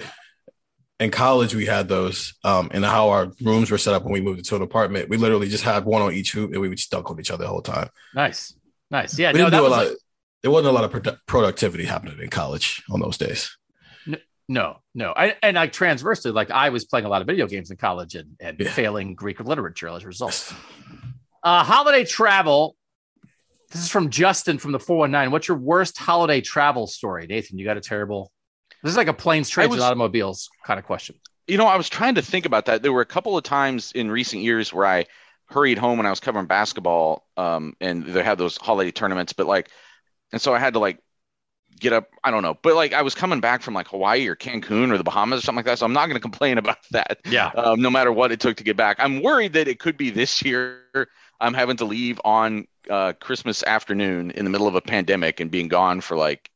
in 0.99 1.11
college. 1.11 1.55
We 1.55 1.67
had 1.67 1.89
those, 1.89 2.35
um, 2.45 2.71
and 2.73 2.85
how 2.85 3.11
our 3.11 3.33
rooms 3.43 3.71
were 3.71 3.79
set 3.79 3.95
up 3.95 4.05
when 4.05 4.13
we 4.13 4.21
moved 4.21 4.39
into 4.39 4.57
an 4.57 4.63
apartment. 4.63 5.09
We 5.09 5.17
literally 5.17 5.49
just 5.49 5.65
had 5.65 5.85
one 5.85 6.01
on 6.01 6.13
each 6.13 6.33
hoop, 6.33 6.53
and 6.53 6.61
we 6.61 6.69
would 6.69 6.79
just 6.79 6.91
dunk 6.91 7.11
on 7.11 7.21
each 7.21 7.31
other 7.31 7.45
the 7.45 7.51
whole 7.51 7.63
time. 7.63 7.91
Nice, 8.15 8.55
nice. 8.91 9.19
Yeah, 9.19 9.33
we 9.33 9.39
no, 9.39 9.51
didn't 9.51 9.61
do 9.61 9.67
a 9.67 9.69
lot. 9.69 9.87
Like, 9.89 9.97
there 10.43 10.51
wasn't 10.51 10.71
a 10.71 10.73
lot 10.73 10.85
of 10.85 11.03
pro- 11.03 11.17
productivity 11.27 11.85
happening 11.85 12.19
in 12.21 12.31
college 12.31 12.83
on 12.91 13.01
those 13.01 13.19
days. 13.19 13.57
No, 14.49 14.79
no. 14.95 15.13
I, 15.17 15.35
and 15.43 15.57
like 15.57 15.73
transversely, 15.73 16.31
like 16.31 16.51
I 16.51 16.69
was 16.69 16.85
playing 16.85 17.07
a 17.07 17.09
lot 17.09 17.21
of 17.21 17.27
video 17.27 17.47
games 17.47 17.71
in 17.71 17.77
college 17.77 18.15
and, 18.15 18.37
and 18.41 18.59
yeah. 18.61 18.71
failing 18.71 19.15
Greek 19.15 19.41
literature 19.41 19.89
as 19.89 20.03
a 20.03 20.07
result. 20.07 20.55
Uh, 21.43 21.63
holiday 21.63 22.05
travel. 22.05 22.75
This 23.71 23.83
is 23.83 23.89
from 23.89 24.11
Justin 24.11 24.59
from 24.59 24.73
the 24.73 24.81
419. 24.81 25.31
What's 25.31 25.47
your 25.47 25.59
worst 25.59 25.97
holiday 25.97 26.41
travel 26.41 26.89
story? 26.89 27.29
Nathan, 27.29 27.57
you 27.57 27.65
got 27.65 27.77
a 27.77 27.81
terrible. 27.81 28.33
This 28.83 28.91
is 28.91 28.97
like 28.97 29.07
a 29.07 29.13
planes, 29.13 29.49
trains, 29.49 29.71
was, 29.71 29.79
and 29.79 29.85
automobiles 29.85 30.49
kind 30.65 30.81
of 30.81 30.85
question. 30.85 31.15
You 31.47 31.57
know, 31.57 31.69
I 31.69 31.77
was 31.77 31.89
trying 31.89 32.17
to 32.17 32.23
think 32.23 32.47
about 32.47 32.65
that. 32.65 32.83
There 32.83 32.93
were 32.93 33.01
a 33.01 33.07
couple 33.07 33.37
of 33.37 33.45
times 33.45 33.93
in 33.93 34.11
recent 34.11 34.43
years 34.43 34.73
where 34.73 34.87
I 34.87 35.07
hurried 35.45 35.79
home 35.79 35.99
when 35.99 36.07
I 36.07 36.11
was 36.11 36.19
covering 36.19 36.47
basketball, 36.47 37.29
um, 37.37 37.77
and 37.81 38.05
they 38.05 38.25
had 38.25 38.39
those 38.39 38.57
holiday 38.57 38.91
tournaments, 38.91 39.33
but 39.33 39.47
like 39.47 39.71
and 40.33 40.41
so 40.41 40.55
I 40.55 40.59
had 40.59 40.75
to 40.75 40.79
like 40.79 40.99
get 41.79 41.93
up. 41.93 42.09
I 42.25 42.31
don't 42.31 42.43
know, 42.43 42.57
but 42.63 42.75
like 42.75 42.93
I 42.93 43.03
was 43.03 43.15
coming 43.15 43.41
back 43.41 43.63
from 43.63 43.75
like 43.75 43.89
Hawaii 43.89 44.27
or 44.27 44.37
Cancun 44.37 44.93
or 44.93 44.99
the 44.99 45.05
Bahamas 45.05 45.41
or 45.41 45.43
something 45.43 45.59
like 45.59 45.67
that. 45.67 45.79
So 45.79 45.87
I'm 45.87 45.93
not 45.93 46.07
going 46.07 46.17
to 46.17 46.21
complain 46.21 46.59
about 46.59 46.79
that. 46.91 47.21
Yeah. 47.29 47.49
Um, 47.49 47.81
no 47.81 47.91
matter 47.91 48.13
what 48.13 48.33
it 48.33 48.41
took 48.41 48.57
to 48.59 48.65
get 48.65 48.77
back, 48.77 48.97
I'm 48.99 49.23
worried 49.23 49.53
that 49.55 49.69
it 49.69 49.79
could 49.79 49.97
be 49.97 50.11
this 50.11 50.43
year. 50.43 51.09
I'm 51.41 51.55
having 51.55 51.77
to 51.79 51.85
leave 51.85 52.21
on 52.25 52.67
uh, 52.89 53.13
Christmas 53.21 53.63
afternoon 53.63 54.31
in 54.33 54.45
the 54.45 54.51
middle 54.51 54.67
of 54.67 54.75
a 54.75 54.81
pandemic 54.81 55.41
and 55.41 55.51
being 55.51 55.69
gone 55.69 56.01
for 56.01 56.17
like 56.17 56.51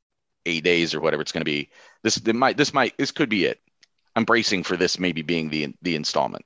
eight 0.47 0.65
days 0.65 0.95
or 0.95 1.01
whatever 1.01 1.23
it's 1.23 1.33
going 1.33 1.43
to 1.43 1.45
be. 1.45 1.71
This 2.03 2.17
it 2.17 2.35
might 2.35 2.57
this 2.57 2.73
might 2.73 2.97
this 2.97 3.11
could 3.11 3.29
be 3.29 3.45
it. 3.45 3.61
I'm 4.17 4.25
bracing 4.25 4.65
for 4.65 4.77
this 4.77 4.99
maybe 4.99 5.23
being 5.23 5.51
the 5.51 5.75
the 5.83 5.97
installment. 5.97 6.45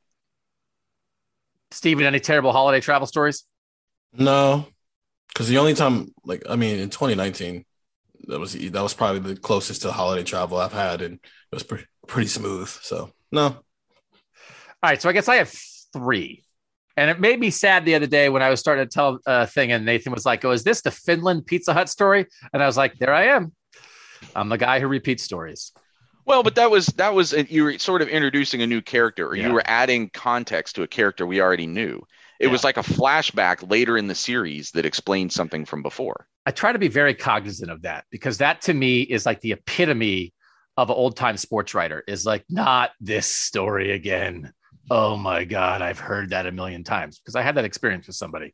Stephen, 1.71 2.07
any 2.07 2.21
terrible 2.21 2.53
holiday 2.53 2.81
travel 2.81 3.07
stories? 3.07 3.45
No, 4.13 4.69
because 5.35 5.49
the 5.49 5.59
only 5.59 5.75
time, 5.75 6.15
like, 6.25 6.45
I 6.49 6.55
mean, 6.55 6.79
in 6.79 6.89
2019, 6.89 7.65
that 8.29 8.41
was 8.41 8.55
that 8.55 8.83
was 8.83 8.95
probably 8.95 9.35
the 9.35 9.41
closest 9.41 9.83
to 9.83 9.93
holiday 9.93 10.25
travel 10.25 10.59
I've 10.59 10.73
had, 10.73 11.03
and 11.03 11.15
it 11.15 11.55
was 11.55 11.63
pretty 11.63 11.87
pretty 12.07 12.29
smooth. 12.29 12.69
So 12.69 13.11
no. 13.33 13.45
All 13.47 14.91
right, 14.91 15.01
so 15.01 15.09
I 15.09 15.13
guess 15.13 15.29
I 15.29 15.37
have 15.37 15.53
three, 15.93 16.45
and 16.97 17.11
it 17.11 17.21
made 17.21 17.41
me 17.41 17.51
sad 17.51 17.85
the 17.85 17.95
other 17.95 18.07
day 18.07 18.29
when 18.29 18.43
I 18.43 18.51
was 18.51 18.61
starting 18.61 18.85
to 18.85 18.91
tell 18.91 19.19
a 19.27 19.47
thing, 19.47 19.73
and 19.73 19.85
Nathan 19.85 20.13
was 20.13 20.27
like, 20.27 20.45
"Oh, 20.45 20.51
is 20.51 20.65
this 20.65 20.83
the 20.83 20.91
Finland 20.91 21.47
Pizza 21.47 21.73
Hut 21.73 21.89
story?" 21.89 22.27
And 22.53 22.63
I 22.63 22.67
was 22.67 22.77
like, 22.77 22.99
"There 22.99 23.13
I 23.13 23.25
am. 23.25 23.53
I'm 24.37 24.49
the 24.49 24.59
guy 24.59 24.81
who 24.81 24.89
repeats 24.89 25.23
stories." 25.23 25.73
Well, 26.27 26.43
but 26.43 26.55
that 26.55 26.71
was 26.71 26.87
that 26.87 27.15
was 27.15 27.35
uh, 27.35 27.45
you 27.49 27.65
were 27.65 27.79
sort 27.79 28.03
of 28.03 28.09
introducing 28.09 28.63
a 28.63 28.67
new 28.67 28.81
character, 28.81 29.27
or 29.27 29.37
yeah. 29.37 29.47
you 29.47 29.53
were 29.53 29.63
adding 29.65 30.11
context 30.11 30.77
to 30.77 30.83
a 30.83 30.87
character 30.87 31.27
we 31.27 31.41
already 31.41 31.67
knew. 31.67 32.03
It 32.41 32.47
yeah. 32.47 32.53
was 32.53 32.65
like 32.65 32.77
a 32.77 32.83
flashback 32.83 33.71
later 33.71 33.97
in 33.97 34.07
the 34.07 34.15
series 34.15 34.71
that 34.73 34.87
explained 34.87 35.33
something 35.33 35.65
from 35.65 35.83
before. 35.83 36.27
I 36.47 36.51
try 36.51 36.73
to 36.73 36.79
be 36.79 36.89
very 36.89 37.15
cognizant 37.15 37.71
of 37.71 37.83
that 37.83 38.05
because 38.11 38.39
that 38.39 38.63
to 38.63 38.75
me 38.75 39.03
is 39.03 39.25
like 39.25 39.41
the 39.41 39.53
epitome 39.53 40.35
of 40.77 40.91
an 40.91 40.97
old 40.97 41.17
time 41.17 41.37
sports 41.37 41.75
writer 41.75 42.03
is 42.07 42.27
like, 42.27 42.45
not 42.49 42.91
this 43.01 43.27
story 43.27 43.93
again. 43.93 44.53
Oh 44.91 45.17
my 45.17 45.45
God, 45.45 45.81
I've 45.81 46.01
heard 46.01 46.31
that 46.31 46.47
a 46.47 46.53
million 46.53 46.85
times 46.85 47.19
because 47.19 47.37
I 47.37 47.43
had 47.43 47.55
that 47.55 47.65
experience 47.65 48.07
with 48.07 48.17
somebody. 48.17 48.53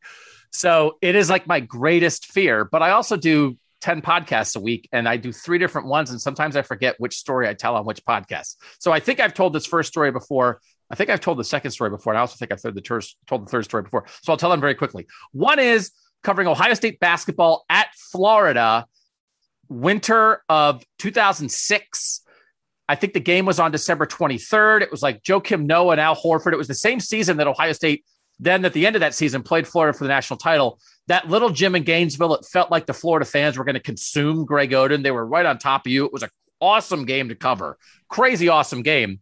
So 0.53 0.99
it 1.01 1.14
is 1.14 1.31
like 1.31 1.47
my 1.47 1.61
greatest 1.61 2.26
fear, 2.26 2.64
but 2.64 2.83
I 2.83 2.91
also 2.91 3.16
do 3.16 3.57
10 3.81 4.03
podcasts 4.03 4.57
a 4.57 4.61
week 4.61 4.89
and 4.93 5.09
I 5.09 5.16
do 5.16 5.33
three 5.33 5.59
different 5.59 5.89
ones. 5.89 6.11
And 6.11 6.20
sometimes 6.20 6.57
I 6.57 6.62
forget 6.62 6.97
which 6.99 7.16
story 7.16 7.49
I 7.49 7.55
tell 7.55 7.76
on 7.76 7.85
which 7.85 8.05
podcast. 8.05 8.57
So 8.78 8.93
I 8.93 9.01
think 9.01 9.20
I've 9.20 9.35
told 9.35 9.53
this 9.53 9.66
first 9.66 9.89
story 9.89 10.12
before. 10.12 10.61
I 10.91 10.97
think 10.97 11.09
I've 11.09 11.20
told 11.20 11.38
the 11.38 11.45
second 11.45 11.70
story 11.70 11.91
before. 11.91 12.12
And 12.12 12.18
I 12.18 12.20
also 12.20 12.36
think 12.36 12.53
I've 12.53 12.61
told 12.61 12.74
the, 12.74 12.80
ter- 12.80 13.01
told 13.26 13.47
the 13.47 13.51
third 13.51 13.64
story 13.64 13.84
before. 13.84 14.07
So 14.22 14.32
I'll 14.32 14.36
tell 14.36 14.51
them 14.51 14.61
very 14.61 14.74
quickly. 14.74 15.07
One 15.32 15.59
is 15.59 15.93
covering 16.22 16.49
Ohio 16.49 16.74
State 16.74 17.01
basketball 17.01 17.64
at 17.70 17.88
Florida, 17.95 18.86
winter 19.68 20.43
of 20.49 20.84
2006. 20.99 22.20
I 22.88 22.95
think 22.97 23.12
the 23.12 23.20
game 23.20 23.47
was 23.47 23.61
on 23.61 23.70
December 23.70 24.05
23rd. 24.05 24.82
It 24.82 24.91
was 24.91 25.01
like 25.03 25.22
Joakim 25.22 25.64
Noah 25.64 25.93
and 25.93 26.01
Al 26.01 26.16
Horford. 26.16 26.53
It 26.53 26.59
was 26.59 26.68
the 26.68 26.74
same 26.74 26.99
season 26.99 27.36
that 27.36 27.47
Ohio 27.47 27.72
State, 27.72 28.05
then 28.41 28.64
at 28.64 28.72
the 28.72 28.84
end 28.84 28.97
of 28.97 29.01
that 29.01 29.14
season, 29.14 29.45
played 29.45 29.68
Florida 29.68 29.97
for 29.97 30.05
the 30.05 30.09
national 30.09 30.38
title. 30.38 30.80
That 31.07 31.28
little 31.28 31.51
gym 31.51 31.76
in 31.76 31.84
Gainesville, 31.84 32.34
it 32.34 32.45
felt 32.47 32.70
like 32.70 32.86
the 32.86 32.93
Florida 32.93 33.24
fans 33.24 33.57
were 33.57 33.64
going 33.64 33.74
to 33.74 33.80
consume 33.80 34.45
Greg 34.45 34.72
Oden. 34.72 35.05
They 35.05 35.12
were 35.12 35.26
right 35.26 35.47
on 35.47 35.59
top 35.59 35.86
of 35.86 35.93
you. 35.93 36.05
It 36.05 36.12
was 36.12 36.24
an 36.24 36.30
awesome 36.61 37.05
game 37.05 37.28
to 37.28 37.36
cover. 37.36 37.78
Crazy 38.09 38.49
awesome 38.49 38.82
game 38.82 39.20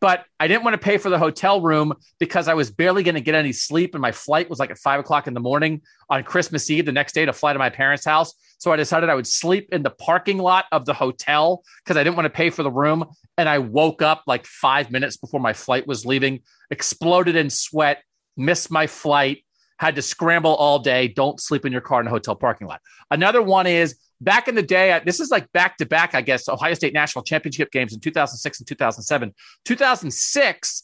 but 0.00 0.24
I 0.38 0.48
didn't 0.48 0.64
want 0.64 0.74
to 0.74 0.78
pay 0.78 0.98
for 0.98 1.08
the 1.08 1.18
hotel 1.18 1.60
room 1.60 1.94
because 2.18 2.48
I 2.48 2.54
was 2.54 2.70
barely 2.70 3.02
going 3.02 3.14
to 3.14 3.20
get 3.20 3.34
any 3.34 3.52
sleep. 3.52 3.94
And 3.94 4.02
my 4.02 4.12
flight 4.12 4.50
was 4.50 4.58
like 4.58 4.70
at 4.70 4.78
five 4.78 5.00
o'clock 5.00 5.26
in 5.26 5.34
the 5.34 5.40
morning 5.40 5.82
on 6.10 6.22
Christmas 6.22 6.70
Eve, 6.70 6.86
the 6.86 6.92
next 6.92 7.14
day 7.14 7.24
to 7.24 7.32
fly 7.32 7.52
to 7.52 7.58
my 7.58 7.70
parents' 7.70 8.04
house. 8.04 8.34
So 8.58 8.72
I 8.72 8.76
decided 8.76 9.08
I 9.08 9.14
would 9.14 9.26
sleep 9.26 9.68
in 9.72 9.82
the 9.82 9.90
parking 9.90 10.38
lot 10.38 10.66
of 10.72 10.84
the 10.86 10.94
hotel 10.94 11.62
because 11.84 11.96
I 11.96 12.04
didn't 12.04 12.16
want 12.16 12.26
to 12.26 12.30
pay 12.30 12.50
for 12.50 12.62
the 12.62 12.70
room. 12.70 13.04
And 13.38 13.48
I 13.48 13.58
woke 13.58 14.02
up 14.02 14.22
like 14.26 14.46
five 14.46 14.90
minutes 14.90 15.16
before 15.16 15.40
my 15.40 15.52
flight 15.52 15.86
was 15.86 16.06
leaving, 16.06 16.40
exploded 16.70 17.36
in 17.36 17.50
sweat, 17.50 18.02
missed 18.36 18.70
my 18.70 18.86
flight, 18.86 19.44
had 19.78 19.94
to 19.96 20.02
scramble 20.02 20.54
all 20.54 20.78
day. 20.78 21.08
Don't 21.08 21.40
sleep 21.40 21.66
in 21.66 21.72
your 21.72 21.82
car 21.82 22.00
in 22.00 22.06
a 22.06 22.10
hotel 22.10 22.34
parking 22.34 22.66
lot. 22.66 22.80
Another 23.10 23.42
one 23.42 23.66
is 23.66 23.96
back 24.20 24.48
in 24.48 24.54
the 24.54 24.62
day, 24.62 24.92
uh, 24.92 25.00
this 25.04 25.20
is 25.20 25.30
like 25.30 25.50
back 25.52 25.76
to 25.78 25.86
back, 25.86 26.14
I 26.14 26.20
guess, 26.20 26.48
Ohio 26.48 26.74
State 26.74 26.94
national 26.94 27.24
championship 27.24 27.70
games 27.70 27.92
in 27.92 28.00
2006 28.00 28.60
and 28.60 28.66
2007. 28.66 29.34
2006, 29.64 30.82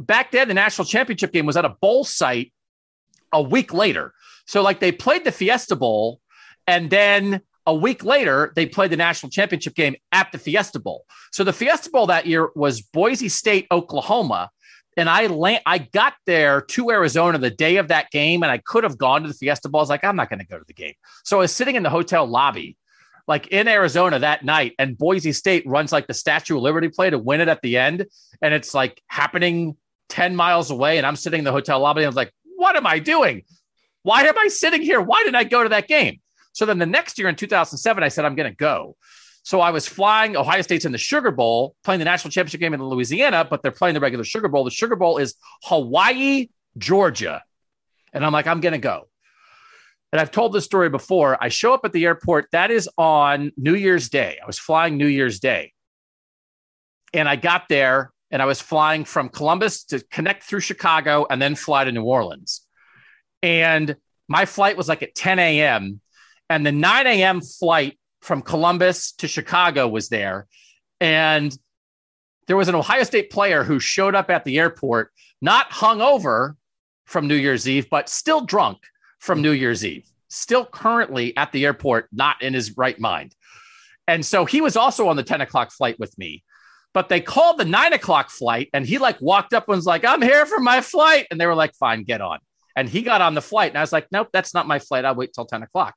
back 0.00 0.30
then, 0.30 0.48
the 0.48 0.54
national 0.54 0.84
championship 0.84 1.32
game 1.32 1.46
was 1.46 1.56
at 1.56 1.64
a 1.64 1.76
bowl 1.80 2.04
site 2.04 2.52
a 3.32 3.42
week 3.42 3.72
later. 3.72 4.12
So, 4.46 4.62
like, 4.62 4.80
they 4.80 4.92
played 4.92 5.24
the 5.24 5.32
Fiesta 5.32 5.76
Bowl, 5.76 6.20
and 6.66 6.90
then 6.90 7.40
a 7.66 7.74
week 7.74 8.04
later, 8.04 8.52
they 8.56 8.66
played 8.66 8.90
the 8.90 8.96
national 8.96 9.30
championship 9.30 9.74
game 9.74 9.94
at 10.10 10.32
the 10.32 10.38
Fiesta 10.38 10.80
Bowl. 10.80 11.04
So, 11.32 11.44
the 11.44 11.52
Fiesta 11.52 11.90
Bowl 11.90 12.06
that 12.08 12.26
year 12.26 12.50
was 12.56 12.80
Boise 12.82 13.28
State, 13.28 13.66
Oklahoma 13.70 14.50
and 14.96 15.08
I 15.08 15.60
I 15.66 15.78
got 15.78 16.14
there 16.26 16.60
to 16.60 16.90
Arizona 16.90 17.38
the 17.38 17.50
day 17.50 17.76
of 17.76 17.88
that 17.88 18.10
game, 18.10 18.42
and 18.42 18.52
I 18.52 18.58
could 18.58 18.84
have 18.84 18.98
gone 18.98 19.22
to 19.22 19.28
the 19.28 19.34
Fiesta 19.34 19.68
Bowl. 19.68 19.80
I 19.80 19.82
was 19.82 19.88
like, 19.88 20.04
I'm 20.04 20.16
not 20.16 20.28
going 20.28 20.40
to 20.40 20.46
go 20.46 20.58
to 20.58 20.64
the 20.66 20.74
game. 20.74 20.94
So 21.24 21.38
I 21.38 21.40
was 21.40 21.54
sitting 21.54 21.76
in 21.76 21.82
the 21.82 21.90
hotel 21.90 22.26
lobby, 22.26 22.76
like 23.26 23.48
in 23.48 23.68
Arizona 23.68 24.18
that 24.18 24.44
night, 24.44 24.74
and 24.78 24.96
Boise 24.98 25.32
State 25.32 25.66
runs 25.66 25.92
like 25.92 26.06
the 26.06 26.14
Statue 26.14 26.56
of 26.56 26.62
Liberty 26.62 26.88
play 26.88 27.10
to 27.10 27.18
win 27.18 27.40
it 27.40 27.48
at 27.48 27.62
the 27.62 27.78
end, 27.78 28.06
and 28.42 28.54
it's 28.54 28.74
like 28.74 29.00
happening 29.06 29.76
ten 30.08 30.36
miles 30.36 30.70
away, 30.70 30.98
and 30.98 31.06
I'm 31.06 31.16
sitting 31.16 31.38
in 31.38 31.44
the 31.44 31.52
hotel 31.52 31.80
lobby, 31.80 32.00
and 32.00 32.06
I 32.06 32.08
was 32.08 32.16
like, 32.16 32.32
what 32.56 32.76
am 32.76 32.86
I 32.86 32.98
doing? 32.98 33.42
Why 34.02 34.22
am 34.22 34.38
I 34.38 34.48
sitting 34.48 34.82
here? 34.82 35.00
Why 35.00 35.22
didn't 35.22 35.36
I 35.36 35.44
go 35.44 35.62
to 35.62 35.68
that 35.70 35.88
game? 35.88 36.20
So 36.52 36.66
then 36.66 36.78
the 36.78 36.86
next 36.86 37.18
year 37.18 37.28
in 37.28 37.36
2007, 37.36 38.02
I 38.02 38.08
said 38.08 38.24
I'm 38.24 38.34
going 38.34 38.50
to 38.50 38.56
go. 38.56 38.96
So 39.42 39.60
I 39.60 39.70
was 39.70 39.88
flying. 39.88 40.36
Ohio 40.36 40.62
State's 40.62 40.84
in 40.84 40.92
the 40.92 40.98
Sugar 40.98 41.32
Bowl, 41.32 41.74
playing 41.82 41.98
the 41.98 42.04
national 42.04 42.30
championship 42.30 42.60
game 42.60 42.74
in 42.74 42.82
Louisiana, 42.82 43.46
but 43.48 43.62
they're 43.62 43.72
playing 43.72 43.94
the 43.94 44.00
regular 44.00 44.24
Sugar 44.24 44.48
Bowl. 44.48 44.64
The 44.64 44.70
Sugar 44.70 44.94
Bowl 44.94 45.18
is 45.18 45.34
Hawaii, 45.64 46.48
Georgia. 46.78 47.42
And 48.12 48.24
I'm 48.24 48.32
like, 48.32 48.46
I'm 48.46 48.60
going 48.60 48.72
to 48.72 48.78
go. 48.78 49.08
And 50.12 50.20
I've 50.20 50.30
told 50.30 50.52
this 50.52 50.64
story 50.64 50.90
before. 50.90 51.42
I 51.42 51.48
show 51.48 51.72
up 51.72 51.84
at 51.84 51.92
the 51.92 52.04
airport. 52.04 52.48
That 52.52 52.70
is 52.70 52.88
on 52.98 53.50
New 53.56 53.74
Year's 53.74 54.10
Day. 54.10 54.38
I 54.42 54.46
was 54.46 54.58
flying 54.58 54.96
New 54.96 55.06
Year's 55.06 55.40
Day. 55.40 55.72
And 57.14 57.28
I 57.28 57.36
got 57.36 57.68
there 57.68 58.12
and 58.30 58.40
I 58.40 58.44
was 58.44 58.60
flying 58.60 59.04
from 59.04 59.28
Columbus 59.28 59.84
to 59.84 60.00
connect 60.10 60.44
through 60.44 60.60
Chicago 60.60 61.26
and 61.28 61.40
then 61.40 61.54
fly 61.54 61.84
to 61.84 61.92
New 61.92 62.04
Orleans. 62.04 62.62
And 63.42 63.96
my 64.28 64.44
flight 64.44 64.76
was 64.76 64.88
like 64.88 65.02
at 65.02 65.14
10 65.14 65.38
a.m. 65.38 66.00
And 66.48 66.64
the 66.64 66.72
9 66.72 67.06
a.m. 67.06 67.40
flight 67.40 67.98
from 68.22 68.40
Columbus 68.40 69.12
to 69.12 69.28
Chicago 69.28 69.86
was 69.88 70.08
there. 70.08 70.46
And 71.00 71.56
there 72.46 72.56
was 72.56 72.68
an 72.68 72.74
Ohio 72.74 73.02
State 73.02 73.30
player 73.30 73.64
who 73.64 73.78
showed 73.78 74.14
up 74.14 74.30
at 74.30 74.44
the 74.44 74.58
airport, 74.58 75.10
not 75.40 75.70
hungover 75.70 76.54
from 77.04 77.26
New 77.26 77.34
Year's 77.34 77.68
Eve, 77.68 77.88
but 77.90 78.08
still 78.08 78.40
drunk 78.40 78.78
from 79.18 79.42
New 79.42 79.50
Year's 79.50 79.84
Eve, 79.84 80.06
still 80.28 80.64
currently 80.64 81.36
at 81.36 81.52
the 81.52 81.66
airport, 81.66 82.08
not 82.12 82.40
in 82.40 82.54
his 82.54 82.76
right 82.76 82.98
mind. 82.98 83.34
And 84.06 84.24
so 84.24 84.44
he 84.44 84.60
was 84.60 84.76
also 84.76 85.08
on 85.08 85.16
the 85.16 85.22
10 85.22 85.40
o'clock 85.40 85.72
flight 85.72 85.98
with 85.98 86.16
me. 86.16 86.44
But 86.94 87.08
they 87.08 87.20
called 87.20 87.58
the 87.58 87.64
nine 87.64 87.92
o'clock 87.92 88.30
flight 88.30 88.68
and 88.74 88.86
he 88.86 88.98
like 88.98 89.20
walked 89.20 89.54
up 89.54 89.68
and 89.68 89.76
was 89.76 89.86
like, 89.86 90.04
I'm 90.04 90.22
here 90.22 90.44
for 90.46 90.60
my 90.60 90.80
flight. 90.80 91.26
And 91.30 91.40
they 91.40 91.46
were 91.46 91.54
like, 91.54 91.74
fine, 91.74 92.04
get 92.04 92.20
on. 92.20 92.38
And 92.76 92.88
he 92.88 93.02
got 93.02 93.20
on 93.20 93.34
the 93.34 93.40
flight. 93.40 93.70
And 93.70 93.78
I 93.78 93.80
was 93.80 93.92
like, 93.92 94.08
nope, 94.12 94.28
that's 94.32 94.54
not 94.54 94.66
my 94.66 94.78
flight. 94.78 95.04
I'll 95.04 95.14
wait 95.14 95.32
till 95.32 95.46
10 95.46 95.62
o'clock. 95.62 95.94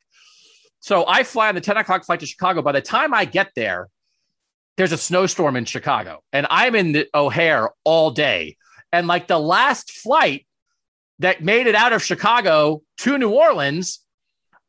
So 0.85 1.03
I 1.07 1.23
fly 1.23 1.49
on 1.49 1.55
the 1.55 1.61
10 1.61 1.77
o'clock 1.77 2.05
flight 2.05 2.19
to 2.19 2.27
Chicago. 2.27 2.61
By 2.61 2.73
the 2.73 2.79
time 2.79 3.11
I 3.11 3.25
get 3.25 3.49
there, 3.55 3.89
there's 4.77 4.91
a 4.91 4.99
snowstorm 4.99 5.55
in 5.55 5.65
Chicago, 5.65 6.21
and 6.31 6.45
I'm 6.47 6.75
in 6.75 6.91
the 6.91 7.07
O'Hare 7.15 7.71
all 7.83 8.11
day. 8.11 8.57
And 8.91 9.07
like 9.07 9.25
the 9.25 9.39
last 9.39 9.89
flight 9.89 10.45
that 11.17 11.43
made 11.43 11.65
it 11.65 11.73
out 11.73 11.91
of 11.91 12.03
Chicago 12.03 12.83
to 12.99 13.17
New 13.17 13.31
Orleans, 13.31 14.01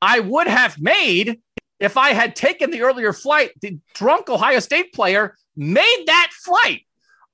I 0.01 0.21
would 0.21 0.47
have 0.47 0.81
made 0.81 1.39
if 1.81 1.99
I 1.99 2.15
had 2.15 2.35
taken 2.35 2.71
the 2.71 2.81
earlier 2.81 3.13
flight. 3.13 3.51
The 3.61 3.79
drunk 3.93 4.31
Ohio 4.31 4.61
State 4.61 4.95
player 4.95 5.37
made 5.55 6.05
that 6.07 6.31
flight. 6.33 6.87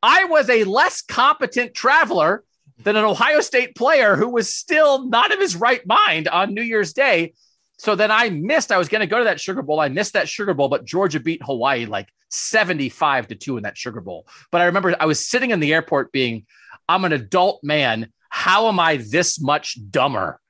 I 0.02 0.24
was 0.24 0.50
a 0.50 0.64
less 0.64 1.02
competent 1.02 1.74
traveler 1.74 2.42
than 2.82 2.96
an 2.96 3.04
Ohio 3.04 3.42
State 3.42 3.76
player 3.76 4.16
who 4.16 4.30
was 4.30 4.52
still 4.52 5.08
not 5.08 5.30
in 5.30 5.40
his 5.40 5.54
right 5.54 5.86
mind 5.86 6.26
on 6.26 6.52
New 6.52 6.62
Year's 6.62 6.92
Day. 6.92 7.34
So 7.82 7.96
then 7.96 8.12
I 8.12 8.30
missed. 8.30 8.70
I 8.70 8.78
was 8.78 8.88
going 8.88 9.00
to 9.00 9.08
go 9.08 9.18
to 9.18 9.24
that 9.24 9.40
Sugar 9.40 9.60
Bowl. 9.60 9.80
I 9.80 9.88
missed 9.88 10.12
that 10.12 10.28
Sugar 10.28 10.54
Bowl, 10.54 10.68
but 10.68 10.84
Georgia 10.84 11.18
beat 11.18 11.42
Hawaii 11.42 11.84
like 11.84 12.08
75 12.28 13.26
to 13.26 13.34
2 13.34 13.56
in 13.56 13.64
that 13.64 13.76
Sugar 13.76 14.00
Bowl. 14.00 14.28
But 14.52 14.60
I 14.60 14.66
remember 14.66 14.94
I 15.00 15.06
was 15.06 15.28
sitting 15.28 15.50
in 15.50 15.58
the 15.58 15.74
airport 15.74 16.12
being, 16.12 16.46
I'm 16.88 17.04
an 17.04 17.12
adult 17.12 17.58
man. 17.64 18.12
How 18.28 18.68
am 18.68 18.78
I 18.78 18.98
this 18.98 19.40
much 19.40 19.80
dumber 19.90 20.40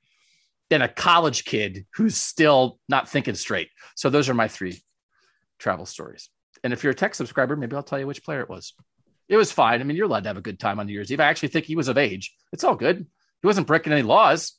than 0.68 0.82
a 0.82 0.88
college 0.88 1.46
kid 1.46 1.86
who's 1.94 2.18
still 2.18 2.78
not 2.86 3.08
thinking 3.08 3.34
straight? 3.34 3.70
So 3.94 4.10
those 4.10 4.28
are 4.28 4.34
my 4.34 4.48
three 4.48 4.82
travel 5.58 5.86
stories. 5.86 6.28
And 6.62 6.74
if 6.74 6.84
you're 6.84 6.92
a 6.92 6.94
tech 6.94 7.14
subscriber, 7.14 7.56
maybe 7.56 7.74
I'll 7.74 7.82
tell 7.82 7.98
you 7.98 8.06
which 8.06 8.22
player 8.22 8.42
it 8.42 8.50
was. 8.50 8.74
It 9.30 9.38
was 9.38 9.50
fine. 9.50 9.80
I 9.80 9.84
mean, 9.84 9.96
you're 9.96 10.04
allowed 10.04 10.24
to 10.24 10.28
have 10.28 10.36
a 10.36 10.42
good 10.42 10.60
time 10.60 10.78
on 10.78 10.84
New 10.84 10.92
Year's 10.92 11.10
Eve. 11.10 11.20
I 11.20 11.28
actually 11.28 11.48
think 11.48 11.64
he 11.64 11.76
was 11.76 11.88
of 11.88 11.96
age. 11.96 12.36
It's 12.52 12.62
all 12.62 12.76
good. 12.76 12.98
He 13.40 13.46
wasn't 13.46 13.66
breaking 13.66 13.94
any 13.94 14.02
laws. 14.02 14.52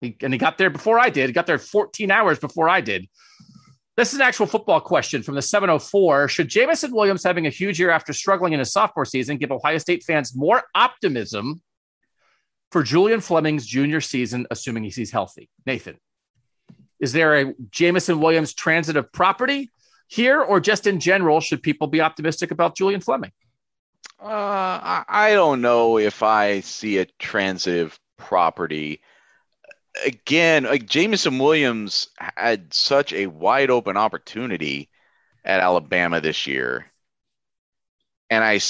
He, 0.00 0.16
and 0.22 0.32
he 0.32 0.38
got 0.38 0.58
there 0.58 0.70
before 0.70 0.98
I 0.98 1.10
did. 1.10 1.28
He 1.28 1.32
got 1.32 1.46
there 1.46 1.58
14 1.58 2.10
hours 2.10 2.38
before 2.38 2.68
I 2.68 2.80
did. 2.80 3.06
This 3.96 4.14
is 4.14 4.14
an 4.14 4.22
actual 4.22 4.46
football 4.46 4.80
question 4.80 5.22
from 5.22 5.34
the 5.34 5.42
704. 5.42 6.28
Should 6.28 6.48
Jameson 6.48 6.94
Williams 6.94 7.22
having 7.22 7.46
a 7.46 7.50
huge 7.50 7.78
year 7.78 7.90
after 7.90 8.12
struggling 8.12 8.54
in 8.54 8.58
his 8.58 8.72
sophomore 8.72 9.04
season 9.04 9.36
give 9.36 9.52
Ohio 9.52 9.78
State 9.78 10.04
fans 10.04 10.34
more 10.34 10.62
optimism 10.74 11.60
for 12.70 12.82
Julian 12.82 13.20
Fleming's 13.20 13.66
junior 13.66 14.00
season, 14.00 14.46
assuming 14.50 14.84
he 14.84 14.90
sees 14.90 15.10
healthy? 15.10 15.50
Nathan, 15.66 15.98
is 16.98 17.12
there 17.12 17.40
a 17.40 17.54
Jameson 17.70 18.20
Williams 18.20 18.54
transitive 18.54 19.12
property 19.12 19.70
here, 20.06 20.40
or 20.40 20.60
just 20.60 20.86
in 20.86 21.00
general, 21.00 21.40
should 21.40 21.62
people 21.62 21.86
be 21.86 22.00
optimistic 22.00 22.50
about 22.50 22.76
Julian 22.76 23.00
Fleming? 23.00 23.32
Uh, 24.22 25.04
I 25.08 25.30
don't 25.32 25.62
know 25.62 25.98
if 25.98 26.22
I 26.22 26.60
see 26.60 26.98
a 26.98 27.06
transitive 27.18 27.98
property 28.18 29.00
again, 30.04 30.64
like 30.64 30.86
Jameson 30.86 31.38
Williams 31.38 32.08
had 32.18 32.72
such 32.72 33.12
a 33.12 33.26
wide 33.26 33.70
open 33.70 33.96
opportunity 33.96 34.88
at 35.44 35.60
Alabama 35.60 36.20
this 36.20 36.46
year. 36.46 36.86
And 38.28 38.44
I 38.44 38.60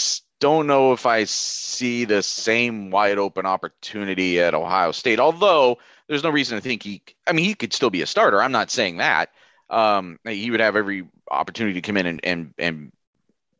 don't 0.41 0.66
know 0.66 0.93
if 0.93 1.07
I 1.07 1.24
see 1.24 2.05
the 2.05 2.22
same 2.22 2.91
wide 2.91 3.18
open 3.18 3.47
opportunity 3.47 4.41
at 4.41 4.55
Ohio 4.55 4.93
State, 4.93 5.20
although 5.20 5.78
there's 6.09 6.22
no 6.22 6.31
reason 6.31 6.57
to 6.57 6.62
think 6.62 6.83
he, 6.83 7.03
I 7.26 7.33
mean, 7.33 7.45
he 7.45 7.55
could 7.55 7.72
still 7.72 7.91
be 7.91 8.03
a 8.03 8.07
starter. 8.07 8.43
I'm 8.43 8.53
not 8.53 8.70
saying 8.70 8.97
that. 8.97 9.31
Um, 9.68 10.18
he 10.24 10.51
would 10.51 10.61
have 10.61 10.76
every 10.76 11.07
opportunity 11.31 11.74
to 11.74 11.87
come 11.87 11.97
in 11.97 12.07
and, 12.07 12.20
and, 12.24 12.55
and 12.59 12.93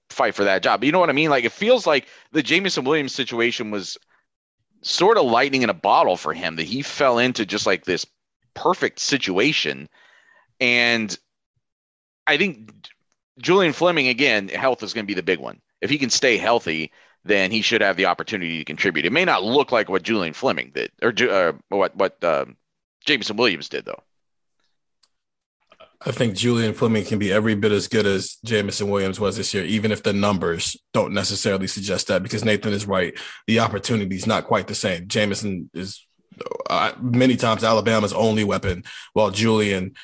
fight 0.09 0.35
for 0.35 0.45
that 0.45 0.62
job. 0.62 0.81
But 0.81 0.87
you 0.87 0.93
know 0.93 0.99
what 0.99 1.11
I 1.11 1.12
mean? 1.12 1.31
Like, 1.31 1.45
it 1.45 1.53
feels 1.53 1.87
like 1.87 2.07
the 2.33 2.43
Jameson 2.43 2.85
Williams 2.85 3.14
situation 3.14 3.71
was 3.71 3.97
sort 4.83 5.18
of 5.18 5.24
lightning 5.26 5.62
in 5.62 5.70
a 5.70 5.74
bottle 5.74 6.16
for 6.16 6.33
him 6.33 6.57
that 6.57 6.66
he 6.66 6.83
fell 6.83 7.18
into 7.18 7.47
just 7.47 7.66
like 7.66 7.85
this 7.85 8.07
perfect 8.55 8.99
situation. 8.99 9.89
And 10.61 11.16
I 12.26 12.37
think 12.37 12.70
Julian 13.39 13.72
Fleming, 13.72 14.09
again, 14.09 14.49
health 14.49 14.83
is 14.83 14.93
going 14.93 15.05
to 15.05 15.11
be 15.11 15.14
the 15.14 15.22
big 15.22 15.39
one. 15.39 15.61
If 15.81 15.91
he 15.91 15.99
can 15.99 16.11
stay 16.11 16.37
healthy, 16.37 16.93
then 17.24 17.51
he 17.51 17.62
should 17.62 17.81
have 17.81 17.97
the 17.97 18.07
opportunity 18.07 18.59
to 18.59 18.64
contribute. 18.64 19.07
It 19.07 19.12
may 19.12 19.24
not 19.24 19.43
look 19.43 19.72
like 19.72 19.89
what 19.89 20.03
Julian 20.03 20.33
Fleming 20.35 20.72
did, 20.74 20.91
or 21.03 21.12
uh, 21.31 21.53
what 21.68 21.95
what 21.97 22.22
uh, 22.22 22.47
Jameson 23.05 23.37
Williams 23.37 23.68
did, 23.68 23.85
though. 23.85 24.03
I 26.03 26.13
think 26.13 26.35
Julian 26.35 26.73
Fleming 26.73 27.05
can 27.05 27.19
be 27.19 27.31
every 27.31 27.55
bit 27.55 27.73
as 27.73 27.87
good 27.87 28.07
as 28.07 28.37
Jameson 28.43 28.89
Williams 28.89 29.21
was 29.21 29.37
this 29.37 29.53
year, 29.53 29.65
even 29.65 29.93
if 29.93 30.03
the 30.03 30.15
numbers 30.15 30.77
don't 30.95 31.13
necessarily 31.13 31.67
suggest 31.67 32.07
that. 32.07 32.23
Because 32.23 32.45
Nathan 32.45 32.73
is 32.73 32.87
right, 32.87 33.13
the 33.47 33.61
opportunity 33.61 34.17
is 34.17 34.27
not 34.27 34.47
quite 34.47 34.67
the 34.67 34.75
same. 34.75 35.09
Jameson 35.09 35.69
is 35.75 36.07
uh, 36.71 36.93
many 37.01 37.37
times 37.37 37.65
Alabama's 37.65 38.15
only 38.15 38.45
weapon, 38.45 38.83
while 39.13 39.31
Julian 39.31 39.95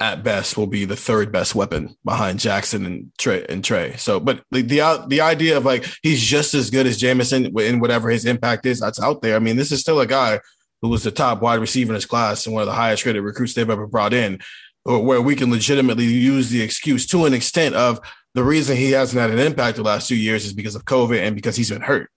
at 0.00 0.24
best 0.24 0.56
will 0.56 0.66
be 0.66 0.84
the 0.84 0.96
third 0.96 1.30
best 1.30 1.54
weapon 1.54 1.96
behind 2.04 2.40
Jackson 2.40 2.84
and 2.84 3.12
Trey 3.16 3.46
and 3.48 3.64
Trey. 3.64 3.94
So, 3.96 4.18
but 4.18 4.42
the 4.50 4.62
the, 4.62 5.04
the 5.06 5.20
idea 5.20 5.56
of 5.56 5.64
like 5.64 5.86
he's 6.02 6.20
just 6.20 6.54
as 6.54 6.70
good 6.70 6.88
as 6.88 6.98
Jameson 6.98 7.56
in 7.58 7.78
whatever 7.78 8.10
his 8.10 8.24
impact 8.24 8.66
is, 8.66 8.80
that's 8.80 9.00
out 9.00 9.22
there. 9.22 9.36
I 9.36 9.38
mean, 9.38 9.56
this 9.56 9.70
is 9.70 9.80
still 9.80 10.00
a 10.00 10.06
guy 10.06 10.40
who 10.82 10.88
was 10.88 11.04
the 11.04 11.10
top 11.10 11.40
wide 11.40 11.60
receiver 11.60 11.92
in 11.92 11.94
his 11.94 12.06
class 12.06 12.44
and 12.44 12.54
one 12.54 12.62
of 12.62 12.66
the 12.66 12.74
highest 12.74 13.06
rated 13.06 13.22
recruits 13.22 13.54
they've 13.54 13.70
ever 13.70 13.86
brought 13.86 14.12
in, 14.12 14.40
or 14.84 15.02
where 15.02 15.22
we 15.22 15.34
can 15.34 15.50
legitimately 15.50 16.04
use 16.04 16.50
the 16.50 16.62
excuse 16.62 17.06
to 17.06 17.24
an 17.24 17.34
extent 17.34 17.74
of 17.74 18.00
the 18.34 18.44
reason 18.44 18.76
he 18.76 18.90
hasn't 18.90 19.20
had 19.20 19.30
an 19.30 19.38
impact 19.38 19.76
the 19.76 19.82
last 19.82 20.08
two 20.08 20.16
years 20.16 20.44
is 20.44 20.52
because 20.52 20.74
of 20.74 20.84
COVID 20.84 21.18
and 21.18 21.34
because 21.34 21.56
he's 21.56 21.70
been 21.70 21.82
hurt. 21.82 22.10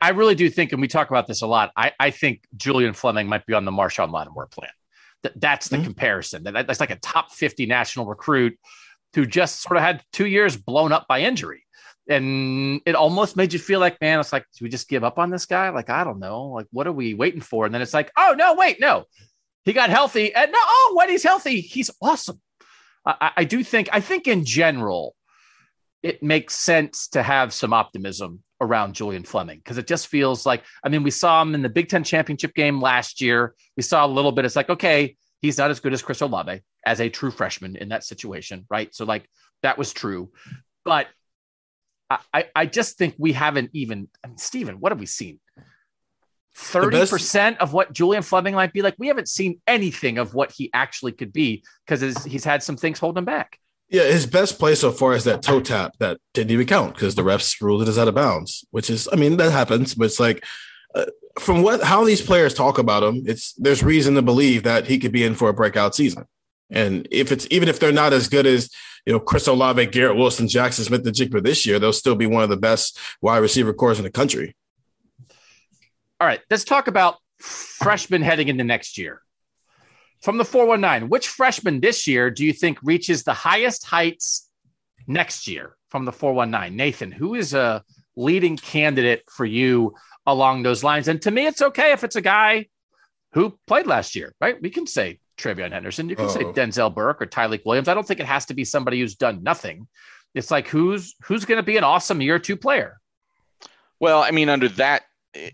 I 0.00 0.10
really 0.10 0.34
do 0.34 0.50
think, 0.50 0.72
and 0.72 0.80
we 0.80 0.88
talk 0.88 1.08
about 1.08 1.26
this 1.26 1.40
a 1.40 1.46
lot. 1.46 1.70
I, 1.74 1.92
I 1.98 2.10
think 2.10 2.42
Julian 2.56 2.92
Fleming 2.92 3.28
might 3.28 3.46
be 3.46 3.54
on 3.54 3.64
the 3.64 3.70
Marshon 3.70 4.12
Lattimore 4.12 4.46
plan. 4.46 4.70
Th- 5.22 5.34
that's 5.36 5.68
the 5.68 5.76
mm-hmm. 5.76 5.84
comparison. 5.84 6.42
That, 6.44 6.66
that's 6.66 6.80
like 6.80 6.90
a 6.90 6.96
top 6.96 7.32
50 7.32 7.64
national 7.66 8.06
recruit 8.06 8.58
who 9.14 9.26
just 9.26 9.62
sort 9.62 9.76
of 9.78 9.82
had 9.82 10.02
two 10.12 10.26
years 10.26 10.56
blown 10.56 10.92
up 10.92 11.06
by 11.08 11.20
injury. 11.20 11.64
And 12.08 12.80
it 12.84 12.94
almost 12.94 13.36
made 13.36 13.52
you 13.52 13.58
feel 13.58 13.80
like, 13.80 14.00
man, 14.00 14.20
it's 14.20 14.32
like, 14.32 14.44
do 14.58 14.64
we 14.64 14.68
just 14.68 14.88
give 14.88 15.04
up 15.04 15.18
on 15.18 15.30
this 15.30 15.46
guy? 15.46 15.70
Like, 15.70 15.90
I 15.90 16.04
don't 16.04 16.18
know. 16.18 16.46
Like, 16.46 16.66
what 16.72 16.86
are 16.86 16.92
we 16.92 17.14
waiting 17.14 17.40
for? 17.40 17.64
And 17.64 17.74
then 17.74 17.82
it's 17.82 17.94
like, 17.94 18.10
oh, 18.18 18.34
no, 18.36 18.54
wait, 18.54 18.80
no. 18.80 19.04
He 19.64 19.72
got 19.72 19.90
healthy. 19.90 20.34
And 20.34 20.50
no, 20.52 20.58
oh, 20.60 20.94
when 20.96 21.10
he's 21.10 21.22
healthy, 21.22 21.60
he's 21.60 21.90
awesome. 22.00 22.40
I, 23.04 23.32
I 23.38 23.44
do 23.44 23.62
think, 23.64 23.88
I 23.92 24.00
think 24.00 24.26
in 24.26 24.44
general, 24.44 25.14
it 26.02 26.22
makes 26.22 26.54
sense 26.54 27.08
to 27.08 27.22
have 27.22 27.52
some 27.52 27.72
optimism 27.72 28.42
around 28.60 28.94
Julian 28.94 29.24
Fleming 29.24 29.58
because 29.58 29.78
it 29.78 29.86
just 29.86 30.08
feels 30.08 30.46
like, 30.46 30.64
I 30.84 30.88
mean, 30.88 31.02
we 31.02 31.10
saw 31.10 31.42
him 31.42 31.54
in 31.54 31.62
the 31.62 31.68
Big 31.68 31.88
Ten 31.88 32.04
championship 32.04 32.54
game 32.54 32.80
last 32.80 33.20
year. 33.20 33.54
We 33.76 33.82
saw 33.82 34.04
a 34.04 34.08
little 34.08 34.32
bit. 34.32 34.44
It's 34.44 34.56
like, 34.56 34.70
okay, 34.70 35.16
he's 35.40 35.58
not 35.58 35.70
as 35.70 35.80
good 35.80 35.92
as 35.92 36.02
Chris 36.02 36.20
Olave 36.20 36.60
as 36.84 37.00
a 37.00 37.08
true 37.08 37.30
freshman 37.30 37.76
in 37.76 37.90
that 37.90 38.04
situation, 38.04 38.66
right? 38.70 38.94
So, 38.94 39.04
like, 39.04 39.28
that 39.62 39.78
was 39.78 39.92
true. 39.92 40.30
But 40.84 41.08
I, 42.34 42.46
I 42.56 42.66
just 42.66 42.98
think 42.98 43.14
we 43.18 43.32
haven't 43.32 43.70
even, 43.72 44.08
I 44.24 44.28
mean, 44.28 44.38
Stephen, 44.38 44.80
what 44.80 44.92
have 44.92 44.98
we 44.98 45.06
seen? 45.06 45.38
30% 46.56 47.58
of 47.58 47.72
what 47.72 47.92
Julian 47.92 48.22
Fleming 48.22 48.54
might 48.54 48.72
be 48.72 48.82
like. 48.82 48.94
We 48.98 49.08
haven't 49.08 49.28
seen 49.28 49.60
anything 49.66 50.18
of 50.18 50.34
what 50.34 50.52
he 50.52 50.70
actually 50.72 51.12
could 51.12 51.32
be 51.32 51.64
because 51.86 52.24
he's 52.24 52.44
had 52.44 52.62
some 52.62 52.76
things 52.76 52.98
holding 52.98 53.18
him 53.18 53.24
back. 53.24 53.58
Yeah, 53.88 54.04
his 54.04 54.26
best 54.26 54.58
play 54.58 54.76
so 54.76 54.92
far 54.92 55.14
is 55.14 55.24
that 55.24 55.42
toe 55.42 55.60
tap 55.60 55.94
that 55.98 56.18
didn't 56.32 56.52
even 56.52 56.66
count 56.66 56.94
because 56.94 57.16
the 57.16 57.22
refs 57.22 57.60
ruled 57.60 57.82
it 57.82 57.88
as 57.88 57.98
out 57.98 58.06
of 58.06 58.14
bounds, 58.14 58.64
which 58.70 58.88
is, 58.88 59.08
I 59.12 59.16
mean, 59.16 59.36
that 59.38 59.50
happens, 59.50 59.94
but 59.94 60.04
it's 60.04 60.20
like, 60.20 60.44
uh, 60.94 61.06
from 61.38 61.62
what 61.62 61.82
how 61.82 62.04
these 62.04 62.22
players 62.22 62.54
talk 62.54 62.78
about 62.78 63.02
him, 63.02 63.22
it's 63.26 63.52
there's 63.54 63.82
reason 63.82 64.14
to 64.14 64.22
believe 64.22 64.64
that 64.64 64.86
he 64.86 64.98
could 64.98 65.12
be 65.12 65.24
in 65.24 65.34
for 65.34 65.48
a 65.48 65.54
breakout 65.54 65.94
season. 65.94 66.24
And 66.70 67.06
if 67.10 67.32
it's 67.32 67.46
even 67.50 67.68
if 67.68 67.78
they're 67.78 67.92
not 67.92 68.12
as 68.12 68.28
good 68.28 68.46
as 68.46 68.70
you 69.06 69.12
know 69.12 69.20
Chris 69.20 69.46
Olave, 69.46 69.86
Garrett 69.86 70.16
Wilson, 70.16 70.48
Jackson 70.48 70.84
Smith-Njigba 70.84 71.42
this 71.42 71.66
year, 71.66 71.78
they'll 71.78 71.92
still 71.92 72.16
be 72.16 72.26
one 72.26 72.42
of 72.42 72.50
the 72.50 72.56
best 72.56 72.98
wide 73.20 73.38
receiver 73.38 73.72
corps 73.72 73.98
in 73.98 74.04
the 74.04 74.10
country. 74.10 74.56
All 76.20 76.26
right, 76.26 76.40
let's 76.50 76.64
talk 76.64 76.86
about 76.86 77.16
freshmen 77.38 78.20
heading 78.20 78.48
into 78.48 78.62
next 78.62 78.98
year. 78.98 79.22
From 80.20 80.36
the 80.36 80.44
419, 80.44 81.08
which 81.08 81.28
freshman 81.28 81.80
this 81.80 82.06
year 82.06 82.30
do 82.30 82.44
you 82.44 82.52
think 82.52 82.78
reaches 82.82 83.22
the 83.22 83.32
highest 83.32 83.86
heights 83.86 84.50
next 85.06 85.48
year 85.48 85.76
from 85.88 86.04
the 86.04 86.12
419? 86.12 86.76
Nathan, 86.76 87.10
who 87.10 87.34
is 87.34 87.54
a 87.54 87.82
leading 88.16 88.58
candidate 88.58 89.22
for 89.30 89.46
you 89.46 89.94
along 90.26 90.62
those 90.62 90.84
lines? 90.84 91.08
And 91.08 91.22
to 91.22 91.30
me, 91.30 91.46
it's 91.46 91.62
okay 91.62 91.92
if 91.92 92.04
it's 92.04 92.16
a 92.16 92.20
guy 92.20 92.66
who 93.32 93.58
played 93.66 93.86
last 93.86 94.14
year, 94.14 94.34
right? 94.42 94.60
We 94.60 94.68
can 94.68 94.86
say 94.86 95.20
TreVeyon 95.38 95.72
Henderson. 95.72 96.10
You 96.10 96.16
can 96.16 96.26
Uh-oh. 96.26 96.32
say 96.32 96.44
Denzel 96.44 96.94
Burke 96.94 97.22
or 97.22 97.26
Tyleik 97.26 97.64
Williams. 97.64 97.88
I 97.88 97.94
don't 97.94 98.06
think 98.06 98.20
it 98.20 98.26
has 98.26 98.44
to 98.46 98.54
be 98.54 98.66
somebody 98.66 99.00
who's 99.00 99.14
done 99.14 99.42
nothing. 99.42 99.88
It's 100.34 100.50
like 100.50 100.68
who's 100.68 101.14
who's 101.24 101.46
going 101.46 101.56
to 101.56 101.62
be 101.62 101.78
an 101.78 101.84
awesome 101.84 102.20
year 102.20 102.38
two 102.38 102.58
player. 102.58 103.00
Well, 103.98 104.22
I 104.22 104.32
mean, 104.32 104.50
under 104.50 104.68
that 104.70 105.02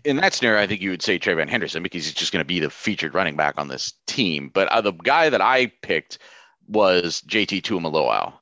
in 0.03 0.17
that 0.17 0.33
scenario, 0.33 0.61
I 0.61 0.67
think 0.67 0.81
you 0.81 0.89
would 0.89 1.01
say 1.01 1.19
TreVeyon 1.19 1.49
Henderson 1.49 1.83
because 1.83 2.05
he's 2.05 2.13
just 2.13 2.31
going 2.31 2.41
to 2.41 2.47
be 2.47 2.59
the 2.59 2.69
featured 2.69 3.13
running 3.13 3.35
back 3.35 3.55
on 3.57 3.67
this 3.67 3.93
team. 4.07 4.49
But 4.53 4.67
uh, 4.69 4.81
the 4.81 4.91
guy 4.93 5.29
that 5.29 5.41
I 5.41 5.67
picked 5.81 6.19
was 6.67 7.21
JT 7.27 7.61
Tuimoloau. 7.61 8.33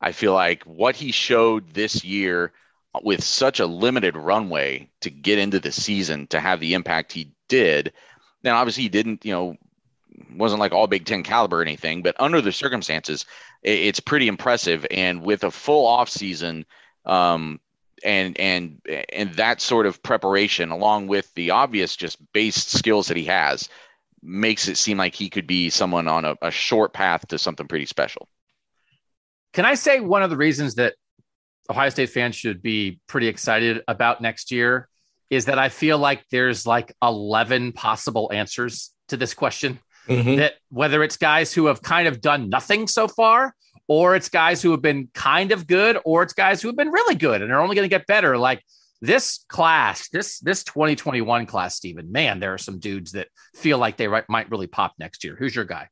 I 0.00 0.12
feel 0.12 0.32
like 0.32 0.62
what 0.64 0.96
he 0.96 1.10
showed 1.10 1.70
this 1.70 2.04
year 2.04 2.52
with 3.02 3.22
such 3.22 3.60
a 3.60 3.66
limited 3.66 4.16
runway 4.16 4.88
to 5.00 5.10
get 5.10 5.38
into 5.38 5.60
the 5.60 5.72
season 5.72 6.26
to 6.28 6.40
have 6.40 6.60
the 6.60 6.74
impact 6.74 7.12
he 7.12 7.32
did. 7.48 7.92
Now, 8.42 8.56
obviously, 8.56 8.84
he 8.84 8.88
didn't, 8.88 9.24
you 9.24 9.32
know, 9.32 9.56
wasn't 10.34 10.60
like 10.60 10.72
all 10.72 10.86
Big 10.86 11.04
Ten 11.04 11.22
caliber 11.22 11.58
or 11.58 11.62
anything, 11.62 12.02
but 12.02 12.16
under 12.18 12.40
the 12.40 12.52
circumstances, 12.52 13.26
it's 13.62 14.00
pretty 14.00 14.28
impressive. 14.28 14.86
And 14.90 15.22
with 15.22 15.44
a 15.44 15.50
full 15.50 15.86
off 15.86 16.08
season, 16.08 16.64
um, 17.04 17.60
and 18.04 18.38
and 18.38 18.80
and 19.12 19.34
that 19.34 19.60
sort 19.60 19.86
of 19.86 20.02
preparation 20.02 20.70
along 20.70 21.06
with 21.06 21.32
the 21.34 21.50
obvious 21.50 21.96
just 21.96 22.18
base 22.32 22.56
skills 22.56 23.08
that 23.08 23.16
he 23.16 23.24
has 23.24 23.68
makes 24.22 24.68
it 24.68 24.76
seem 24.76 24.98
like 24.98 25.14
he 25.14 25.30
could 25.30 25.46
be 25.46 25.70
someone 25.70 26.08
on 26.08 26.24
a, 26.24 26.36
a 26.42 26.50
short 26.50 26.92
path 26.92 27.26
to 27.28 27.38
something 27.38 27.66
pretty 27.66 27.86
special 27.86 28.28
can 29.52 29.64
i 29.64 29.74
say 29.74 30.00
one 30.00 30.22
of 30.22 30.30
the 30.30 30.36
reasons 30.36 30.74
that 30.76 30.94
ohio 31.70 31.88
state 31.88 32.10
fans 32.10 32.34
should 32.34 32.62
be 32.62 33.00
pretty 33.06 33.28
excited 33.28 33.82
about 33.88 34.20
next 34.20 34.50
year 34.50 34.88
is 35.30 35.44
that 35.46 35.58
i 35.58 35.68
feel 35.68 35.98
like 35.98 36.24
there's 36.30 36.66
like 36.66 36.92
11 37.02 37.72
possible 37.72 38.30
answers 38.32 38.92
to 39.08 39.16
this 39.16 39.34
question 39.34 39.78
mm-hmm. 40.08 40.36
that 40.36 40.54
whether 40.70 41.02
it's 41.02 41.16
guys 41.16 41.52
who 41.52 41.66
have 41.66 41.82
kind 41.82 42.08
of 42.08 42.20
done 42.20 42.48
nothing 42.48 42.86
so 42.86 43.06
far 43.06 43.54
or 43.88 44.14
it's 44.14 44.28
guys 44.28 44.62
who 44.62 44.70
have 44.70 44.82
been 44.82 45.08
kind 45.14 45.50
of 45.50 45.66
good, 45.66 45.98
or 46.04 46.22
it's 46.22 46.34
guys 46.34 46.62
who 46.62 46.68
have 46.68 46.76
been 46.76 46.90
really 46.90 47.14
good 47.14 47.42
and 47.42 47.50
are 47.50 47.60
only 47.60 47.74
going 47.74 47.88
to 47.88 47.94
get 47.94 48.06
better. 48.06 48.36
Like 48.38 48.62
this 49.00 49.44
class, 49.48 50.08
this 50.10 50.38
this 50.40 50.62
2021 50.64 51.46
class, 51.46 51.74
Stephen, 51.74 52.12
man, 52.12 52.38
there 52.38 52.54
are 52.54 52.58
some 52.58 52.78
dudes 52.78 53.12
that 53.12 53.28
feel 53.54 53.78
like 53.78 53.96
they 53.96 54.08
might 54.28 54.50
really 54.50 54.66
pop 54.66 54.94
next 54.98 55.24
year. 55.24 55.36
Who's 55.36 55.56
your 55.56 55.64
guy? 55.64 55.88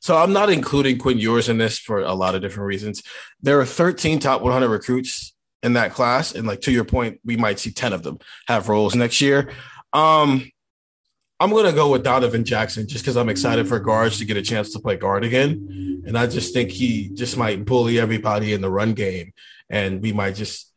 So 0.00 0.16
I'm 0.16 0.32
not 0.32 0.50
including 0.50 0.98
Quinn 0.98 1.18
Ewers 1.18 1.48
in 1.48 1.58
this 1.58 1.78
for 1.78 2.00
a 2.00 2.14
lot 2.14 2.34
of 2.34 2.42
different 2.42 2.66
reasons. 2.66 3.02
There 3.42 3.60
are 3.60 3.66
13 3.66 4.18
top 4.18 4.40
100 4.40 4.68
recruits 4.68 5.34
in 5.62 5.74
that 5.74 5.92
class, 5.92 6.34
and 6.34 6.46
like 6.46 6.62
to 6.62 6.72
your 6.72 6.84
point, 6.84 7.20
we 7.24 7.36
might 7.36 7.58
see 7.58 7.72
10 7.72 7.92
of 7.92 8.02
them 8.02 8.18
have 8.48 8.68
roles 8.68 8.94
next 8.94 9.20
year. 9.20 9.50
Um, 9.92 10.50
I'm 11.38 11.50
gonna 11.50 11.72
go 11.72 11.90
with 11.90 12.02
Donovan 12.02 12.44
Jackson 12.44 12.88
just 12.88 13.04
because 13.04 13.16
I'm 13.16 13.28
excited 13.28 13.68
for 13.68 13.78
guards 13.78 14.18
to 14.18 14.24
get 14.24 14.36
a 14.36 14.42
chance 14.42 14.72
to 14.72 14.78
play 14.78 14.96
guard 14.96 15.24
again, 15.24 16.02
and 16.06 16.16
I 16.16 16.26
just 16.26 16.54
think 16.54 16.70
he 16.70 17.10
just 17.12 17.36
might 17.36 17.64
bully 17.64 17.98
everybody 18.00 18.52
in 18.52 18.62
the 18.62 18.70
run 18.70 18.94
game, 18.94 19.32
and 19.68 20.00
we 20.00 20.12
might 20.12 20.34
just 20.34 20.72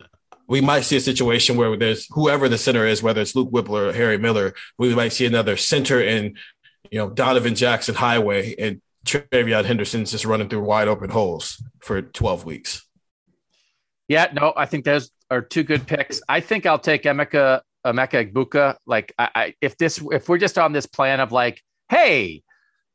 we 0.47 0.59
might 0.61 0.81
see 0.81 0.97
a 0.97 1.01
situation 1.01 1.55
where 1.55 1.77
there's 1.77 2.07
whoever 2.11 2.49
the 2.49 2.57
center 2.57 2.85
is, 2.85 3.01
whether 3.01 3.21
it's 3.21 3.35
Luke 3.35 3.51
Wypler 3.51 3.89
or 3.89 3.93
Harry 3.93 4.17
Miller, 4.17 4.53
we 4.77 4.93
might 4.93 5.13
see 5.13 5.25
another 5.25 5.55
center 5.55 6.01
in 6.01 6.35
you 6.91 6.99
know 6.99 7.09
Donovan 7.09 7.55
Jackson 7.55 7.95
highway 7.95 8.55
and 8.57 8.81
TreVeyon 9.05 9.65
Henderson's 9.65 10.11
just 10.11 10.25
running 10.25 10.49
through 10.49 10.63
wide 10.63 10.87
open 10.87 11.09
holes 11.09 11.63
for 11.79 12.01
12 12.01 12.45
weeks. 12.45 12.85
Yeah, 14.07 14.27
no, 14.33 14.53
I 14.57 14.65
think 14.65 14.85
those 14.85 15.11
are 15.31 15.41
two 15.41 15.63
good 15.63 15.87
picks. 15.87 16.21
I 16.27 16.41
think 16.41 16.65
I'll 16.65 16.79
take 16.79 17.03
Emeka 17.03 17.61
Emeka 17.85 18.31
Egbuka. 18.31 18.75
Like, 18.85 19.13
I, 19.17 19.29
I, 19.35 19.53
if 19.61 19.77
this, 19.77 20.01
if 20.11 20.27
we're 20.27 20.37
just 20.37 20.57
on 20.57 20.73
this 20.73 20.85
plan 20.85 21.19
of 21.19 21.31
like, 21.31 21.61
hey, 21.89 22.43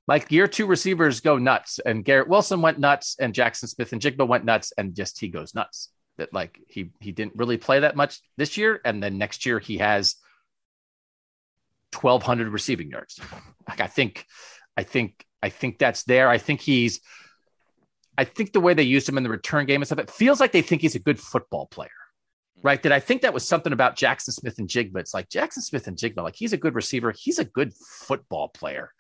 like 0.07 0.31
year 0.31 0.47
two 0.47 0.67
receivers 0.67 1.21
go 1.21 1.39
nuts, 1.39 1.79
and 1.85 2.05
Garrett 2.05 2.29
Wilson 2.29 2.61
went 2.61 2.79
nuts, 2.79 3.17
and 3.19 3.35
Jackson 3.35 3.69
Smith-Njigba 3.69 4.27
went 4.29 4.45
nuts, 4.45 4.73
and 4.77 4.95
just 4.95 5.19
he 5.19 5.29
goes 5.29 5.55
nuts. 5.55 5.91
That 6.17 6.33
like 6.33 6.61
he 6.69 6.91
he 7.01 7.11
didn't 7.11 7.35
really 7.37 7.57
play 7.57 7.81
that 7.81 7.97
much 7.97 8.21
this 8.37 8.57
year, 8.57 8.81
and 8.85 9.03
then 9.03 9.19
next 9.19 9.47
year 9.47 9.59
he 9.59 9.79
has 9.79 10.15
twelve 11.91 12.23
hundred 12.23 12.49
receiving 12.49 12.91
yards. 12.91 13.19
Like 13.67 13.81
I 13.81 13.89
think, 13.89 14.25
I 14.77 14.85
think, 14.85 15.25
I 15.43 15.49
think 15.49 15.79
that's 15.79 16.05
there. 16.05 16.29
I 16.29 16.39
think 16.39 16.61
he's. 16.61 17.01
I 18.17 18.23
think 18.25 18.53
the 18.53 18.61
way 18.61 18.75
they 18.75 18.85
used 18.85 19.09
him 19.09 19.17
in 19.17 19.25
the 19.25 19.29
return 19.29 19.67
game 19.67 19.81
and 19.81 19.87
stuff, 19.89 19.99
it 19.99 20.09
feels 20.09 20.39
like 20.39 20.53
they 20.53 20.63
think 20.63 20.83
he's 20.83 20.95
a 20.95 21.01
good 21.01 21.19
football 21.19 21.67
player 21.67 21.91
right? 22.65 22.83
That 22.83 22.93
I 22.93 22.99
think 22.99 23.23
that 23.23 23.35
was 23.35 23.47
something 23.47 23.73
about 23.73 23.95
Jackson 23.95 24.33
Smith-Njigba. 24.33 24.97
It's 24.97 25.15
like 25.15 25.29
Jackson 25.29 25.63
Smith-Njigba, 25.63 26.17
like 26.17 26.35
he's 26.35 26.55
a 26.55 26.57
good 26.57 26.75
receiver, 26.75 27.13
he's 27.17 27.39
a 27.39 27.45
good 27.45 27.73
football 27.75 28.49
player. 28.49 28.91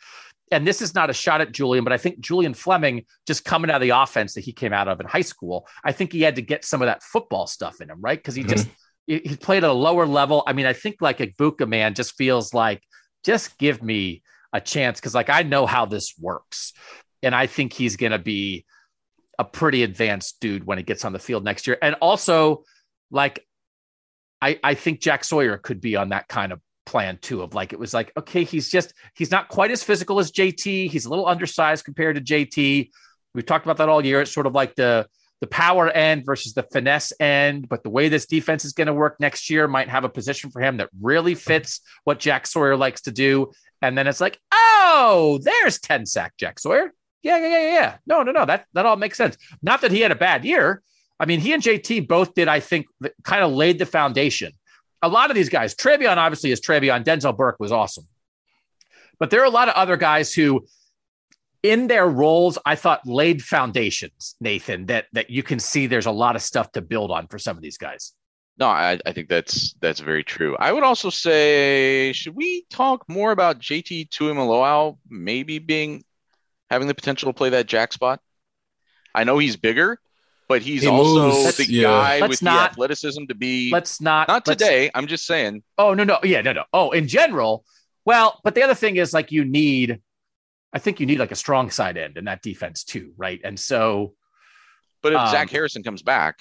And 0.52 0.66
this 0.66 0.82
is 0.82 0.94
not 0.94 1.08
a 1.08 1.14
shot 1.14 1.40
at 1.40 1.50
Julian, 1.50 1.82
but 1.82 1.92
I 1.92 1.96
think 1.96 2.20
Julian 2.20 2.52
Fleming, 2.52 3.06
just 3.26 3.44
coming 3.44 3.70
out 3.70 3.76
of 3.76 3.82
the 3.82 3.98
offense 3.98 4.34
that 4.34 4.42
he 4.44 4.52
came 4.52 4.74
out 4.74 4.86
of 4.86 5.00
in 5.00 5.06
high 5.06 5.22
school, 5.22 5.66
I 5.82 5.92
think 5.92 6.12
he 6.12 6.20
had 6.20 6.36
to 6.36 6.42
get 6.42 6.64
some 6.64 6.82
of 6.82 6.86
that 6.86 7.02
football 7.02 7.46
stuff 7.46 7.80
in 7.80 7.88
him, 7.90 8.00
right? 8.00 8.18
Because 8.18 8.34
he 8.34 8.42
mm-hmm. 8.42 8.50
just 8.50 8.68
he 9.06 9.36
played 9.36 9.64
at 9.64 9.70
a 9.70 9.72
lower 9.72 10.06
level. 10.06 10.42
I 10.46 10.52
mean, 10.52 10.66
I 10.66 10.74
think 10.74 10.96
like 11.00 11.18
Egbuka 11.18 11.66
man 11.66 11.94
just 11.94 12.14
feels 12.16 12.54
like 12.54 12.82
just 13.24 13.58
give 13.58 13.82
me 13.82 14.22
a 14.52 14.60
chance 14.60 15.00
because 15.00 15.14
like 15.14 15.30
I 15.30 15.42
know 15.42 15.66
how 15.66 15.86
this 15.86 16.14
works, 16.20 16.74
and 17.22 17.34
I 17.34 17.46
think 17.46 17.72
he's 17.72 17.96
going 17.96 18.12
to 18.12 18.18
be 18.18 18.66
a 19.38 19.44
pretty 19.44 19.82
advanced 19.82 20.38
dude 20.40 20.64
when 20.64 20.78
he 20.78 20.84
gets 20.84 21.04
on 21.04 21.12
the 21.12 21.18
field 21.18 21.44
next 21.44 21.66
year. 21.66 21.78
And 21.80 21.96
also, 22.00 22.64
like 23.10 23.44
I, 24.44 24.60
I 24.62 24.74
think 24.74 25.00
Jack 25.00 25.24
Sawyer 25.24 25.56
could 25.56 25.80
be 25.80 25.96
on 25.96 26.10
that 26.10 26.28
kind 26.28 26.52
of 26.52 26.60
plan 26.84 27.16
too 27.22 27.40
of 27.40 27.54
like 27.54 27.72
it 27.72 27.78
was 27.78 27.94
like 27.94 28.12
okay 28.14 28.44
he's 28.44 28.68
just 28.68 28.92
he's 29.14 29.30
not 29.30 29.48
quite 29.48 29.70
as 29.70 29.82
physical 29.82 30.18
as 30.18 30.30
JT 30.30 30.90
he's 30.90 31.06
a 31.06 31.08
little 31.08 31.26
undersized 31.26 31.86
compared 31.86 32.16
to 32.16 32.20
JT 32.20 32.90
we've 33.34 33.46
talked 33.46 33.64
about 33.64 33.78
that 33.78 33.88
all 33.88 34.04
year. 34.04 34.20
It's 34.20 34.30
sort 34.30 34.46
of 34.46 34.54
like 34.54 34.74
the 34.74 35.08
the 35.40 35.46
power 35.46 35.88
end 35.88 36.26
versus 36.26 36.52
the 36.52 36.62
finesse 36.62 37.10
end 37.18 37.70
but 37.70 37.82
the 37.82 37.88
way 37.88 38.10
this 38.10 38.26
defense 38.26 38.66
is 38.66 38.74
going 38.74 38.86
to 38.86 38.92
work 38.92 39.16
next 39.18 39.48
year 39.48 39.66
might 39.66 39.88
have 39.88 40.04
a 40.04 40.10
position 40.10 40.50
for 40.50 40.60
him 40.60 40.76
that 40.76 40.90
really 41.00 41.34
fits 41.34 41.80
what 42.04 42.18
Jack 42.18 42.46
Sawyer 42.46 42.76
likes 42.76 43.00
to 43.02 43.12
do. 43.12 43.50
And 43.80 43.96
then 43.96 44.06
it's 44.06 44.20
like 44.20 44.38
oh 44.52 45.40
there's 45.42 45.80
10 45.80 46.04
sack 46.04 46.34
Jack 46.36 46.58
Sawyer. 46.58 46.92
Yeah 47.22 47.38
yeah 47.38 47.48
yeah 47.48 47.72
yeah. 47.72 47.96
No 48.06 48.22
no 48.22 48.30
no 48.30 48.44
that 48.44 48.66
that 48.74 48.84
all 48.84 48.96
makes 48.96 49.16
sense. 49.16 49.38
Not 49.62 49.80
that 49.80 49.90
he 49.90 50.02
had 50.02 50.12
a 50.12 50.16
bad 50.16 50.44
year 50.44 50.82
I 51.20 51.26
mean, 51.26 51.40
he 51.40 51.52
and 51.52 51.62
JT 51.62 52.08
both 52.08 52.34
did, 52.34 52.48
I 52.48 52.60
think, 52.60 52.86
kind 53.22 53.44
of 53.44 53.52
laid 53.52 53.78
the 53.78 53.86
foundation. 53.86 54.52
A 55.02 55.08
lot 55.08 55.30
of 55.30 55.36
these 55.36 55.48
guys, 55.48 55.74
TreVeyon 55.74 56.16
obviously 56.16 56.50
is 56.50 56.60
TreVeyon. 56.60 57.04
Denzel 57.04 57.36
Burke 57.36 57.60
was 57.60 57.72
awesome. 57.72 58.06
But 59.18 59.30
there 59.30 59.40
are 59.42 59.46
a 59.46 59.50
lot 59.50 59.68
of 59.68 59.74
other 59.74 59.96
guys 59.96 60.32
who, 60.32 60.66
in 61.62 61.86
their 61.86 62.06
roles, 62.06 62.58
I 62.66 62.74
thought 62.74 63.06
laid 63.06 63.42
foundations, 63.42 64.34
Nathan, 64.40 64.86
that 64.86 65.06
that 65.12 65.30
you 65.30 65.42
can 65.42 65.58
see 65.58 65.86
there's 65.86 66.06
a 66.06 66.10
lot 66.10 66.36
of 66.36 66.42
stuff 66.42 66.72
to 66.72 66.82
build 66.82 67.10
on 67.10 67.28
for 67.28 67.38
some 67.38 67.56
of 67.56 67.62
these 67.62 67.78
guys. 67.78 68.12
No, 68.56 68.68
I, 68.68 68.98
I 69.04 69.12
think 69.12 69.28
that's 69.28 69.74
that's 69.80 70.00
very 70.00 70.24
true. 70.24 70.56
I 70.58 70.72
would 70.72 70.84
also 70.84 71.10
say, 71.10 72.12
should 72.12 72.34
we 72.34 72.66
talk 72.70 73.04
more 73.08 73.32
about 73.32 73.60
JT 73.60 74.10
Tuimoloau 74.10 74.98
maybe 75.08 75.58
being 75.58 76.04
having 76.70 76.88
the 76.88 76.94
potential 76.94 77.32
to 77.32 77.36
play 77.36 77.50
that 77.50 77.66
jack 77.66 77.92
spot? 77.92 78.20
I 79.14 79.24
know 79.24 79.38
he's 79.38 79.56
bigger, 79.56 79.98
but 80.48 80.62
he's 80.62 80.82
he 80.82 80.88
also 80.88 81.28
moves. 81.28 81.56
the 81.56 81.66
yeah. 81.66 81.82
guy 81.82 82.20
let's 82.20 82.30
with 82.30 82.42
not, 82.42 82.70
the 82.70 82.72
athleticism 82.72 83.24
to 83.26 83.34
be. 83.34 83.70
Let's 83.70 84.00
not. 84.00 84.28
Not 84.28 84.44
today. 84.44 84.90
I'm 84.94 85.06
just 85.06 85.26
saying. 85.26 85.62
Oh 85.78 85.94
no 85.94 86.04
no 86.04 86.18
yeah 86.22 86.42
no 86.42 86.52
no 86.52 86.64
oh 86.72 86.90
in 86.90 87.08
general. 87.08 87.64
Well, 88.04 88.38
but 88.44 88.54
the 88.54 88.62
other 88.62 88.74
thing 88.74 88.96
is 88.96 89.14
like 89.14 89.32
you 89.32 89.44
need, 89.44 90.00
I 90.72 90.78
think 90.78 91.00
you 91.00 91.06
need 91.06 91.18
like 91.18 91.32
a 91.32 91.36
strong 91.36 91.70
side 91.70 91.96
end 91.96 92.18
in 92.18 92.26
that 92.26 92.42
defense 92.42 92.84
too, 92.84 93.12
right? 93.16 93.40
And 93.42 93.58
so. 93.58 94.14
But 95.02 95.12
if 95.12 95.18
um, 95.18 95.28
Zach 95.28 95.50
Harrison 95.50 95.82
comes 95.82 96.02
back. 96.02 96.38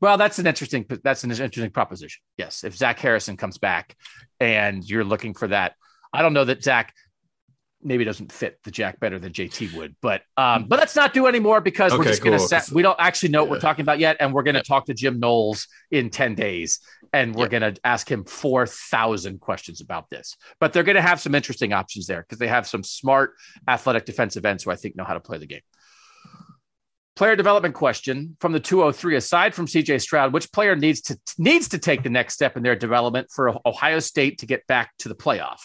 Well, 0.00 0.16
that's 0.16 0.38
an 0.38 0.46
interesting. 0.46 0.86
That's 1.04 1.24
an 1.24 1.30
interesting 1.30 1.70
proposition. 1.70 2.22
Yes, 2.38 2.64
if 2.64 2.74
Zach 2.74 2.98
Harrison 2.98 3.36
comes 3.36 3.58
back, 3.58 3.94
and 4.38 4.82
you're 4.88 5.04
looking 5.04 5.34
for 5.34 5.48
that, 5.48 5.74
I 6.12 6.22
don't 6.22 6.32
know 6.32 6.46
that 6.46 6.64
Zach 6.64 6.94
maybe 7.82 8.04
doesn't 8.04 8.32
fit 8.32 8.58
the 8.64 8.70
Jack 8.70 9.00
better 9.00 9.18
than 9.18 9.32
JT 9.32 9.74
would. 9.74 9.96
But 10.00 10.22
um, 10.36 10.66
but 10.68 10.78
let's 10.78 10.96
not 10.96 11.14
do 11.14 11.26
anymore 11.26 11.60
because 11.60 11.92
okay, 11.92 11.98
we're 11.98 12.04
just 12.04 12.22
cool. 12.22 12.30
going 12.30 12.40
to 12.40 12.46
set. 12.46 12.70
We 12.70 12.82
don't 12.82 12.98
actually 12.98 13.30
know 13.30 13.42
what 13.42 13.50
we're 13.50 13.60
talking 13.60 13.82
about 13.82 13.98
yet, 13.98 14.16
and 14.20 14.32
we're 14.32 14.42
going 14.42 14.54
to 14.54 14.62
talk 14.62 14.86
to 14.86 14.94
Jim 14.94 15.18
Knowles 15.20 15.66
in 15.90 16.10
ten 16.10 16.34
days, 16.34 16.80
and 17.12 17.34
we're 17.34 17.48
going 17.48 17.62
to 17.62 17.74
ask 17.84 18.10
him 18.10 18.24
four 18.24 18.66
thousand 18.66 19.40
questions 19.40 19.80
about 19.80 20.10
this. 20.10 20.36
But 20.58 20.72
they're 20.72 20.82
going 20.82 20.96
to 20.96 21.02
have 21.02 21.20
some 21.20 21.34
interesting 21.34 21.72
options 21.72 22.06
there 22.06 22.22
because 22.22 22.38
they 22.38 22.48
have 22.48 22.66
some 22.66 22.82
smart 22.82 23.34
athletic 23.68 24.04
defensive 24.04 24.44
ends 24.44 24.64
who 24.64 24.70
I 24.70 24.76
think 24.76 24.96
know 24.96 25.04
how 25.04 25.14
to 25.14 25.20
play 25.20 25.38
the 25.38 25.46
game. 25.46 25.62
Player 27.16 27.36
development 27.36 27.74
question 27.74 28.36
from 28.40 28.52
the 28.52 28.60
203. 28.60 29.16
Aside 29.16 29.54
from 29.54 29.66
CJ 29.66 30.00
Stroud, 30.00 30.32
which 30.32 30.50
player 30.52 30.74
needs 30.74 31.02
to 31.02 31.18
needs 31.38 31.68
to 31.68 31.78
take 31.78 32.02
the 32.02 32.10
next 32.10 32.34
step 32.34 32.56
in 32.56 32.62
their 32.62 32.76
development 32.76 33.28
for 33.34 33.58
Ohio 33.66 33.98
State 33.98 34.38
to 34.38 34.46
get 34.46 34.66
back 34.66 34.96
to 35.00 35.08
the 35.08 35.14
playoff? 35.14 35.60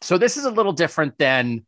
So 0.00 0.18
this 0.18 0.36
is 0.36 0.44
a 0.44 0.50
little 0.50 0.72
different 0.72 1.18
than 1.18 1.66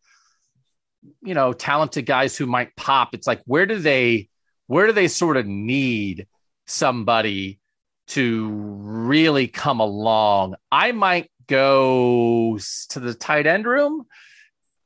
you 1.22 1.34
know 1.34 1.52
talented 1.52 2.06
guys 2.06 2.36
who 2.36 2.46
might 2.46 2.74
pop. 2.76 3.14
It's 3.14 3.26
like 3.26 3.42
where 3.44 3.66
do 3.66 3.78
they 3.78 4.28
where 4.66 4.86
do 4.86 4.92
they 4.92 5.08
sort 5.08 5.36
of 5.36 5.46
need 5.46 6.26
somebody 6.66 7.60
to 8.08 8.48
really 8.50 9.48
come 9.48 9.80
along? 9.80 10.54
I 10.70 10.92
might 10.92 11.30
go 11.46 12.58
to 12.90 13.00
the 13.00 13.14
tight 13.14 13.46
end 13.46 13.66
room 13.66 14.06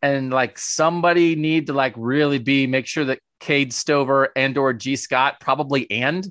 and 0.03 0.33
like 0.33 0.59
somebody 0.59 1.37
need 1.37 1.67
to 1.67 1.73
like 1.73 1.95
really 1.97 2.39
be 2.39 2.67
make 2.67 2.87
sure 2.87 3.05
that 3.05 3.21
Cade 3.41 3.73
Stover 3.73 4.31
and 4.35 4.57
or 4.57 4.73
Gee 4.73 4.97
Scott 4.97 5.41
probably 5.41 5.91
and 5.91 6.31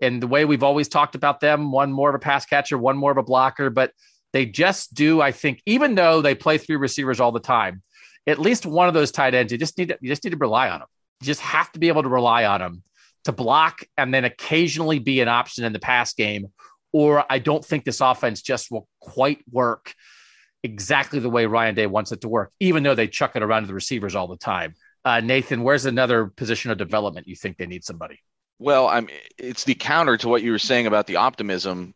and 0.00 0.22
the 0.22 0.26
way 0.26 0.44
we've 0.44 0.62
always 0.62 0.88
talked 0.88 1.14
about 1.14 1.40
them, 1.40 1.72
one 1.72 1.90
more 1.90 2.10
of 2.10 2.14
a 2.14 2.18
pass 2.18 2.44
catcher, 2.44 2.76
one 2.76 2.98
more 2.98 3.10
of 3.10 3.16
a 3.16 3.22
blocker, 3.22 3.70
but 3.70 3.92
they 4.36 4.44
just 4.44 4.92
do, 4.92 5.22
I 5.22 5.32
think, 5.32 5.62
even 5.64 5.94
though 5.94 6.20
they 6.20 6.34
play 6.34 6.58
three 6.58 6.76
receivers 6.76 7.20
all 7.20 7.32
the 7.32 7.40
time, 7.40 7.82
at 8.26 8.38
least 8.38 8.66
one 8.66 8.86
of 8.86 8.92
those 8.92 9.10
tight 9.10 9.34
ends, 9.34 9.50
you 9.50 9.56
just 9.56 9.78
need 9.78 9.88
to, 9.88 9.98
you 10.02 10.10
just 10.10 10.24
need 10.24 10.32
to 10.32 10.36
rely 10.36 10.68
on 10.68 10.80
them. 10.80 10.88
You 11.22 11.26
just 11.26 11.40
have 11.40 11.72
to 11.72 11.78
be 11.78 11.88
able 11.88 12.02
to 12.02 12.10
rely 12.10 12.44
on 12.44 12.60
them 12.60 12.82
to 13.24 13.32
block 13.32 13.84
and 13.96 14.12
then 14.12 14.26
occasionally 14.26 14.98
be 14.98 15.22
an 15.22 15.28
option 15.28 15.64
in 15.64 15.72
the 15.72 15.78
pass 15.78 16.12
game. 16.12 16.52
Or 16.92 17.24
I 17.30 17.38
don't 17.38 17.64
think 17.64 17.84
this 17.84 18.02
offense 18.02 18.42
just 18.42 18.70
will 18.70 18.86
quite 19.00 19.38
work 19.50 19.94
exactly 20.62 21.18
the 21.18 21.30
way 21.30 21.46
Ryan 21.46 21.74
Day 21.74 21.86
wants 21.86 22.12
it 22.12 22.20
to 22.20 22.28
work, 22.28 22.52
even 22.60 22.82
though 22.82 22.94
they 22.94 23.08
chuck 23.08 23.36
it 23.36 23.42
around 23.42 23.62
to 23.62 23.68
the 23.68 23.74
receivers 23.74 24.14
all 24.14 24.28
the 24.28 24.36
time. 24.36 24.74
Uh, 25.02 25.20
Nathan, 25.20 25.62
where's 25.62 25.86
another 25.86 26.26
position 26.26 26.70
of 26.70 26.76
development 26.76 27.26
you 27.26 27.36
think 27.36 27.56
they 27.56 27.66
need 27.66 27.84
somebody? 27.84 28.20
Well, 28.58 28.86
I'm. 28.86 29.08
It's 29.38 29.64
the 29.64 29.74
counter 29.74 30.18
to 30.18 30.28
what 30.28 30.42
you 30.42 30.50
were 30.50 30.58
saying 30.58 30.86
about 30.86 31.06
the 31.06 31.16
optimism 31.16 31.94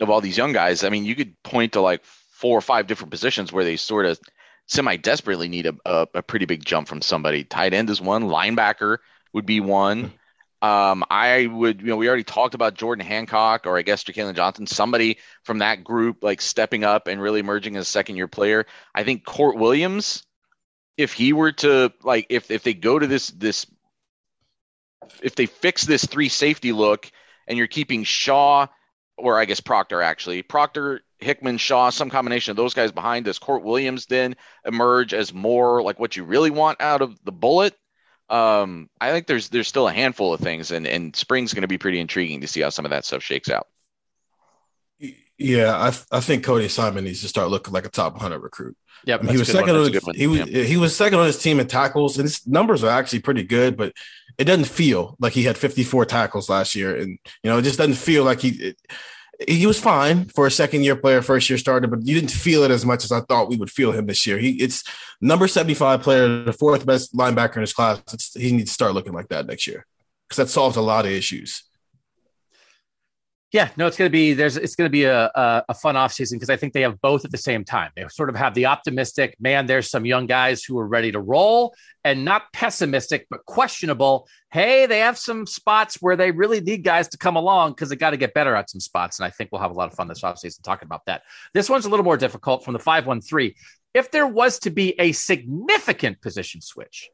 of 0.00 0.10
all 0.10 0.20
these 0.20 0.36
young 0.36 0.52
guys, 0.52 0.84
I 0.84 0.90
mean, 0.90 1.04
you 1.04 1.14
could 1.14 1.40
point 1.42 1.72
to 1.72 1.80
like 1.80 2.04
four 2.04 2.56
or 2.56 2.60
five 2.60 2.86
different 2.86 3.10
positions 3.10 3.52
where 3.52 3.64
they 3.64 3.76
sort 3.76 4.06
of 4.06 4.18
semi 4.66 4.96
desperately 4.96 5.48
need 5.48 5.66
a, 5.66 5.74
a, 5.84 6.06
a, 6.14 6.22
pretty 6.22 6.46
big 6.46 6.64
jump 6.64 6.86
from 6.88 7.02
somebody. 7.02 7.42
Tight 7.42 7.74
end 7.74 7.90
is 7.90 8.00
one, 8.00 8.24
linebacker 8.24 8.98
would 9.32 9.46
be 9.46 9.60
one. 9.60 10.12
Um, 10.60 11.04
I 11.08 11.46
would, 11.46 11.80
you 11.80 11.88
know, 11.88 11.96
we 11.96 12.08
already 12.08 12.24
talked 12.24 12.54
about 12.54 12.74
Jordan 12.74 13.06
Hancock 13.06 13.66
or 13.66 13.78
I 13.78 13.82
guess 13.82 14.02
Jakailin 14.04 14.34
Johnson, 14.34 14.66
somebody 14.66 15.18
from 15.44 15.58
that 15.58 15.84
group 15.84 16.22
like 16.22 16.40
stepping 16.40 16.84
up 16.84 17.06
and 17.06 17.20
really 17.20 17.40
emerging 17.40 17.76
as 17.76 17.82
a 17.82 17.90
second 17.90 18.16
year 18.16 18.28
player. 18.28 18.66
I 18.94 19.04
think 19.04 19.24
Kourt 19.24 19.56
Williams, 19.56 20.24
if 20.96 21.12
he 21.12 21.32
were 21.32 21.52
to 21.52 21.92
like, 22.02 22.26
if 22.28 22.50
if 22.50 22.64
they 22.64 22.74
go 22.74 22.98
to 22.98 23.06
this 23.06 23.28
this, 23.28 23.66
if 25.22 25.36
they 25.36 25.46
fix 25.46 25.84
this 25.84 26.04
three 26.04 26.28
safety 26.28 26.72
look 26.72 27.10
and 27.46 27.56
you're 27.56 27.68
keeping 27.68 28.02
Shaw 28.02 28.66
or 29.18 29.38
I 29.38 29.44
guess 29.44 29.60
Proctor 29.60 30.00
actually. 30.00 30.42
Proctor, 30.42 31.00
Hickman, 31.18 31.58
Shaw, 31.58 31.90
some 31.90 32.10
combination 32.10 32.52
of 32.52 32.56
those 32.56 32.74
guys 32.74 32.92
behind. 32.92 33.24
Does 33.24 33.38
Kourt 33.38 33.62
Williams 33.62 34.06
then 34.06 34.36
emerge 34.64 35.12
as 35.12 35.34
more 35.34 35.82
like 35.82 35.98
what 35.98 36.16
you 36.16 36.24
really 36.24 36.50
want 36.50 36.80
out 36.80 37.02
of 37.02 37.22
the 37.24 37.32
bullet? 37.32 37.76
Um, 38.30 38.88
I 39.00 39.10
think 39.10 39.26
there's 39.26 39.48
there's 39.48 39.68
still 39.68 39.88
a 39.88 39.92
handful 39.92 40.32
of 40.32 40.40
things, 40.40 40.70
and 40.70 40.86
and 40.86 41.16
spring's 41.16 41.54
going 41.54 41.62
to 41.62 41.68
be 41.68 41.78
pretty 41.78 41.98
intriguing 41.98 42.40
to 42.42 42.48
see 42.48 42.60
how 42.60 42.70
some 42.70 42.84
of 42.84 42.90
that 42.90 43.04
stuff 43.04 43.22
shakes 43.22 43.50
out. 43.50 43.66
Yeah, 45.38 45.76
I 45.76 46.16
I 46.16 46.20
think 46.20 46.44
Cody 46.44 46.68
Simon 46.68 47.04
needs 47.04 47.22
to 47.22 47.28
start 47.28 47.48
looking 47.48 47.72
like 47.72 47.86
a 47.86 47.90
top 47.90 48.14
100 48.14 48.38
recruit. 48.40 48.76
Mean, 49.18 49.32
he 49.32 49.38
was 49.38 49.48
second 49.48 49.76
on 49.76 49.92
his, 49.92 50.04
he 50.14 50.26
was 50.26 50.38
yeah. 50.40 50.62
he 50.62 50.76
was 50.76 50.96
second 50.96 51.18
on 51.18 51.26
his 51.26 51.38
team 51.38 51.60
in 51.60 51.66
tackles, 51.66 52.18
and 52.18 52.24
his 52.24 52.46
numbers 52.46 52.84
are 52.84 52.90
actually 52.90 53.20
pretty 53.20 53.44
good, 53.44 53.76
but 53.76 53.92
it 54.38 54.44
doesn't 54.44 54.66
feel 54.66 55.16
like 55.18 55.32
he 55.32 55.42
had 55.42 55.58
54 55.58 56.04
tackles 56.06 56.48
last 56.48 56.74
year, 56.74 56.96
and 56.96 57.18
you 57.42 57.50
know, 57.50 57.58
it 57.58 57.62
just 57.62 57.78
doesn't 57.78 57.94
feel 57.94 58.24
like 58.24 58.40
he. 58.40 58.48
It, 58.48 58.80
he 59.46 59.66
was 59.66 59.78
fine 59.78 60.24
for 60.24 60.48
a 60.48 60.50
second 60.50 60.82
year 60.82 60.96
player, 60.96 61.22
first 61.22 61.48
year 61.48 61.58
starter, 61.58 61.86
but 61.86 62.04
you 62.04 62.12
didn't 62.16 62.32
feel 62.32 62.64
it 62.64 62.72
as 62.72 62.84
much 62.84 63.04
as 63.04 63.12
I 63.12 63.20
thought 63.20 63.48
we 63.48 63.56
would 63.56 63.70
feel 63.70 63.92
him 63.92 64.06
this 64.06 64.26
year. 64.26 64.36
He 64.36 64.50
it's 64.54 64.82
number 65.20 65.46
75 65.46 66.02
player, 66.02 66.42
the 66.42 66.52
fourth 66.52 66.84
best 66.84 67.14
linebacker 67.14 67.56
in 67.56 67.60
his 67.60 67.72
class. 67.72 68.02
It's, 68.12 68.34
he 68.34 68.50
needs 68.50 68.70
to 68.70 68.74
start 68.74 68.94
looking 68.94 69.12
like 69.12 69.28
that 69.28 69.46
next 69.46 69.68
year 69.68 69.86
because 70.28 70.38
that 70.38 70.52
solves 70.52 70.76
a 70.76 70.80
lot 70.80 71.04
of 71.04 71.12
issues. 71.12 71.67
Yeah, 73.50 73.70
no, 73.78 73.86
it's 73.86 73.96
going 73.96 74.10
to 74.10 74.12
be 74.12 74.34
there's 74.34 74.58
it's 74.58 74.76
going 74.76 74.88
to 74.88 74.92
be 74.92 75.04
a 75.04 75.24
a, 75.34 75.64
a 75.70 75.74
fun 75.74 75.94
offseason 75.94 76.32
because 76.32 76.50
I 76.50 76.56
think 76.56 76.74
they 76.74 76.82
have 76.82 77.00
both 77.00 77.24
at 77.24 77.30
the 77.30 77.38
same 77.38 77.64
time. 77.64 77.90
They 77.96 78.04
sort 78.08 78.28
of 78.28 78.36
have 78.36 78.52
the 78.52 78.66
optimistic, 78.66 79.36
man, 79.40 79.64
there's 79.64 79.90
some 79.90 80.04
young 80.04 80.26
guys 80.26 80.62
who 80.62 80.78
are 80.78 80.86
ready 80.86 81.12
to 81.12 81.20
roll, 81.20 81.74
and 82.04 82.26
not 82.26 82.52
pessimistic 82.52 83.26
but 83.30 83.46
questionable. 83.46 84.28
Hey, 84.50 84.84
they 84.84 84.98
have 84.98 85.16
some 85.16 85.46
spots 85.46 85.96
where 86.00 86.14
they 86.14 86.30
really 86.30 86.60
need 86.60 86.84
guys 86.84 87.08
to 87.08 87.18
come 87.18 87.36
along 87.36 87.72
because 87.72 87.88
they 87.88 87.96
got 87.96 88.10
to 88.10 88.18
get 88.18 88.34
better 88.34 88.54
at 88.54 88.68
some 88.68 88.80
spots, 88.80 89.18
and 89.18 89.24
I 89.24 89.30
think 89.30 89.50
we'll 89.50 89.62
have 89.62 89.70
a 89.70 89.74
lot 89.74 89.88
of 89.88 89.94
fun 89.94 90.08
this 90.08 90.20
offseason 90.20 90.62
talking 90.62 90.86
about 90.86 91.06
that. 91.06 91.22
This 91.54 91.70
one's 91.70 91.86
a 91.86 91.88
little 91.88 92.04
more 92.04 92.18
difficult 92.18 92.66
from 92.66 92.74
the 92.74 92.78
five 92.80 93.06
one 93.06 93.22
three. 93.22 93.56
If 93.94 94.10
there 94.10 94.26
was 94.26 94.58
to 94.60 94.70
be 94.70 94.94
a 95.00 95.12
significant 95.12 96.20
position 96.20 96.60
switch, 96.60 97.08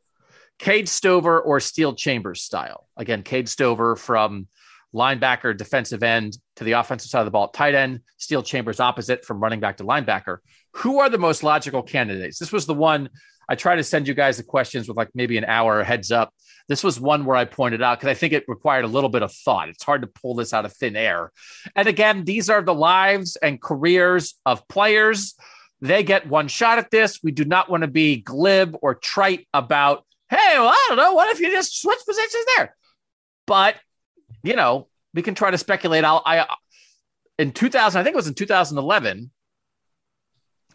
Cade 0.59 0.89
Stover 0.89 1.41
or 1.41 1.61
Steele 1.61 1.95
Chambers 1.95 2.43
style. 2.43 2.89
Again, 2.97 3.23
Cade 3.23 3.49
Stover 3.49 3.95
from 3.95 4.49
linebacker, 4.95 5.57
defensive 5.57 6.03
end, 6.03 6.39
to 6.57 6.65
the 6.65 6.73
offensive 6.73 7.11
side 7.11 7.21
of 7.21 7.25
the 7.27 7.31
ball, 7.31 7.49
tight 7.49 7.75
end, 7.75 8.01
Steele 8.17 8.43
Chambers 8.43 8.81
opposite 8.81 9.25
from 9.25 9.41
running 9.41 9.61
back 9.61 9.79
to 9.79 9.85
linebacker. 9.85 10.39
Who 10.75 11.01
are 11.01 11.11
the 11.11 11.19
most 11.19 11.43
logical 11.43 11.83
candidates? 11.83 12.39
This 12.39 12.53
was 12.53 12.67
the 12.67 12.75
one 12.75 13.11
I 13.49 13.57
try 13.57 13.77
to 13.77 13.85
send 13.85 14.09
you 14.09 14.15
guys 14.15 14.37
the 14.37 14.43
questions 14.43 14.89
with 14.89 14.97
like 14.97 15.11
maybe 15.15 15.37
an 15.37 15.45
hour 15.45 15.83
heads 15.83 16.11
up. 16.11 16.33
This 16.69 16.83
was 16.83 16.99
one 16.99 17.27
where 17.27 17.37
I 17.37 17.45
pointed 17.45 17.83
out 17.83 17.99
because 17.99 18.11
I 18.11 18.19
think 18.19 18.33
it 18.33 18.45
required 18.49 18.87
a 18.87 18.89
little 18.89 19.11
bit 19.11 19.23
of 19.23 19.33
thought. 19.33 19.69
It's 19.69 19.85
hard 19.85 20.01
to 20.01 20.07
pull 20.09 20.35
this 20.35 20.55
out 20.55 20.65
of 20.65 20.73
thin 20.73 20.97
air. 20.97 21.31
And 21.77 21.87
again, 21.89 22.25
these 22.25 22.49
are 22.49 22.63
the 22.63 22.75
lives 22.75 23.37
and 23.37 23.61
careers 23.61 24.35
of 24.47 24.67
players. 24.69 25.35
They 25.83 26.03
get 26.03 26.27
one 26.27 26.49
shot 26.49 26.79
at 26.79 26.91
this. 26.91 27.21
We 27.23 27.33
do 27.33 27.45
not 27.45 27.69
want 27.69 27.83
to 27.83 27.89
be 27.89 28.17
glib 28.17 28.77
or 28.81 28.95
trite 28.95 29.47
about, 29.53 30.07
hey, 30.31 30.55
well, 30.55 30.69
I 30.69 30.87
don't 30.89 30.97
know. 30.97 31.13
What 31.13 31.29
if 31.31 31.41
you 31.41 31.51
just 31.51 31.79
switch 31.83 31.99
positions 32.07 32.45
there? 32.57 32.75
But, 33.47 33.77
you 34.45 34.55
know, 34.55 34.89
we 35.15 35.23
can 35.23 35.35
try 35.35 35.51
to 35.51 35.59
speculate. 35.59 36.05
I'll, 36.05 36.23
I, 36.25 36.47
in 37.39 37.51
2000, 37.51 37.99
I 37.99 38.05
think 38.05 38.15
it 38.15 38.17
was 38.17 38.29
in 38.29 38.35
2011, 38.35 39.31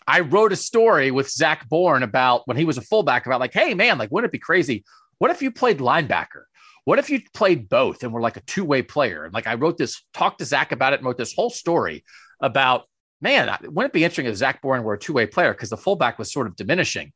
I 0.07 0.21
wrote 0.21 0.51
a 0.51 0.57
story 0.57 1.11
with 1.11 1.29
Zach 1.29 1.69
Boren 1.69 2.03
about 2.03 2.47
when 2.47 2.57
he 2.57 2.65
was 2.65 2.77
a 2.77 2.81
fullback 2.81 3.25
about 3.25 3.39
like, 3.39 3.53
hey 3.53 3.75
man, 3.75 3.97
like 3.97 4.11
wouldn't 4.11 4.29
it 4.29 4.33
be 4.33 4.39
crazy? 4.39 4.83
What 5.19 5.31
if 5.31 5.41
you 5.41 5.51
played 5.51 5.77
linebacker? 5.77 6.43
What 6.83 6.97
if 6.97 7.11
you 7.11 7.21
played 7.33 7.69
both 7.69 8.03
and 8.03 8.11
were 8.11 8.21
like 8.21 8.37
a 8.37 8.41
two 8.41 8.65
way 8.65 8.81
player? 8.81 9.23
And 9.23 9.33
like 9.33 9.45
I 9.45 9.53
wrote 9.53 9.77
this, 9.77 10.03
talked 10.13 10.39
to 10.39 10.45
Zach 10.45 10.71
about 10.71 10.93
it, 10.93 10.99
and 10.99 11.05
wrote 11.05 11.17
this 11.17 11.35
whole 11.35 11.51
story 11.51 12.03
about 12.41 12.85
man, 13.21 13.55
wouldn't 13.61 13.91
it 13.91 13.93
be 13.93 14.03
interesting 14.03 14.25
if 14.25 14.35
Zach 14.35 14.61
Boren 14.61 14.83
were 14.83 14.93
a 14.93 14.99
two 14.99 15.13
way 15.13 15.27
player 15.27 15.53
because 15.53 15.69
the 15.69 15.77
fullback 15.77 16.17
was 16.17 16.31
sort 16.31 16.47
of 16.47 16.55
diminishing. 16.55 17.13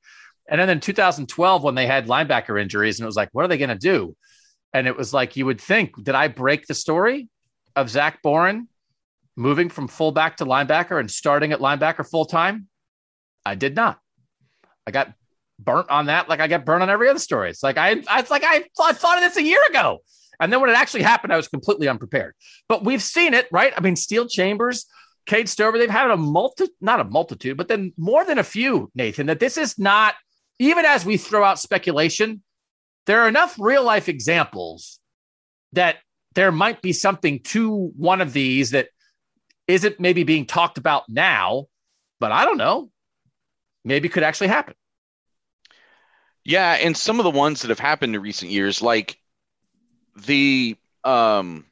And 0.47 0.59
then 0.59 0.69
in 0.69 0.79
2012, 0.79 1.63
when 1.63 1.75
they 1.75 1.87
had 1.87 2.07
linebacker 2.07 2.61
injuries, 2.61 2.99
and 2.99 3.05
it 3.05 3.07
was 3.07 3.15
like, 3.15 3.29
what 3.31 3.45
are 3.45 3.47
they 3.47 3.57
going 3.57 3.69
to 3.69 3.75
do? 3.75 4.15
And 4.73 4.87
it 4.87 4.97
was 4.97 5.13
like, 5.13 5.35
you 5.35 5.45
would 5.45 5.61
think, 5.61 6.01
did 6.03 6.15
I 6.15 6.27
break 6.27 6.65
the 6.65 6.73
story 6.73 7.29
of 7.75 7.89
Zach 7.89 8.21
Boren 8.21 8.67
moving 9.35 9.69
from 9.69 9.87
fullback 9.87 10.37
to 10.37 10.45
linebacker 10.45 10.99
and 10.99 11.09
starting 11.09 11.51
at 11.51 11.59
linebacker 11.59 12.07
full 12.09 12.25
time? 12.25 12.67
I 13.45 13.55
did 13.55 13.75
not. 13.75 13.99
I 14.87 14.91
got 14.91 15.13
burnt 15.59 15.89
on 15.89 16.07
that 16.07 16.27
like 16.27 16.39
I 16.39 16.47
get 16.47 16.65
burnt 16.65 16.81
on 16.81 16.89
every 16.89 17.09
other 17.09 17.19
story. 17.19 17.49
It's 17.49 17.63
like 17.63 17.77
I, 17.77 18.01
I 18.07 18.19
it's 18.19 18.31
like 18.31 18.43
I, 18.43 18.65
I 18.81 18.93
thought 18.93 19.17
of 19.17 19.23
this 19.23 19.37
a 19.37 19.43
year 19.43 19.61
ago. 19.69 19.99
And 20.39 20.51
then 20.51 20.59
when 20.59 20.69
it 20.69 20.75
actually 20.75 21.03
happened, 21.03 21.31
I 21.31 21.37
was 21.37 21.47
completely 21.47 21.87
unprepared. 21.87 22.33
But 22.67 22.83
we've 22.83 23.03
seen 23.03 23.33
it, 23.33 23.47
right? 23.51 23.73
I 23.77 23.81
mean, 23.81 23.95
Steele 23.95 24.27
Chambers, 24.27 24.85
Cade 25.25 25.47
Stover, 25.47 25.77
they've 25.77 25.89
had 25.89 26.09
a 26.09 26.17
multi, 26.17 26.65
not 26.81 26.99
a 26.99 27.03
multitude, 27.03 27.55
but 27.55 27.67
then 27.67 27.93
more 27.97 28.25
than 28.25 28.39
a 28.39 28.43
few, 28.43 28.91
Nathan, 28.95 29.27
that 29.27 29.39
this 29.39 29.57
is 29.57 29.77
not, 29.77 30.15
even 30.59 30.85
as 30.85 31.05
we 31.05 31.17
throw 31.17 31.43
out 31.43 31.59
speculation, 31.59 32.41
there 33.05 33.21
are 33.21 33.27
enough 33.27 33.55
real 33.59 33.83
life 33.83 34.09
examples 34.09 34.99
that 35.73 35.97
there 36.35 36.51
might 36.51 36.81
be 36.81 36.93
something 36.93 37.39
to 37.39 37.91
one 37.95 38.21
of 38.21 38.33
these 38.33 38.71
that 38.71 38.89
isn't 39.67 39.99
maybe 39.99 40.23
being 40.23 40.45
talked 40.45 40.77
about 40.77 41.03
now, 41.09 41.65
but 42.19 42.31
I 42.31 42.45
don't 42.45 42.57
know 42.57 42.89
maybe 43.83 44.09
could 44.09 44.23
actually 44.23 44.47
happen. 44.47 44.75
Yeah, 46.45 46.73
and 46.73 46.95
some 46.95 47.19
of 47.19 47.23
the 47.23 47.31
ones 47.31 47.61
that 47.61 47.69
have 47.69 47.79
happened 47.79 48.15
in 48.15 48.21
recent 48.21 48.51
years, 48.51 48.81
like 48.81 49.17
the 50.25 50.75
um, 51.03 51.65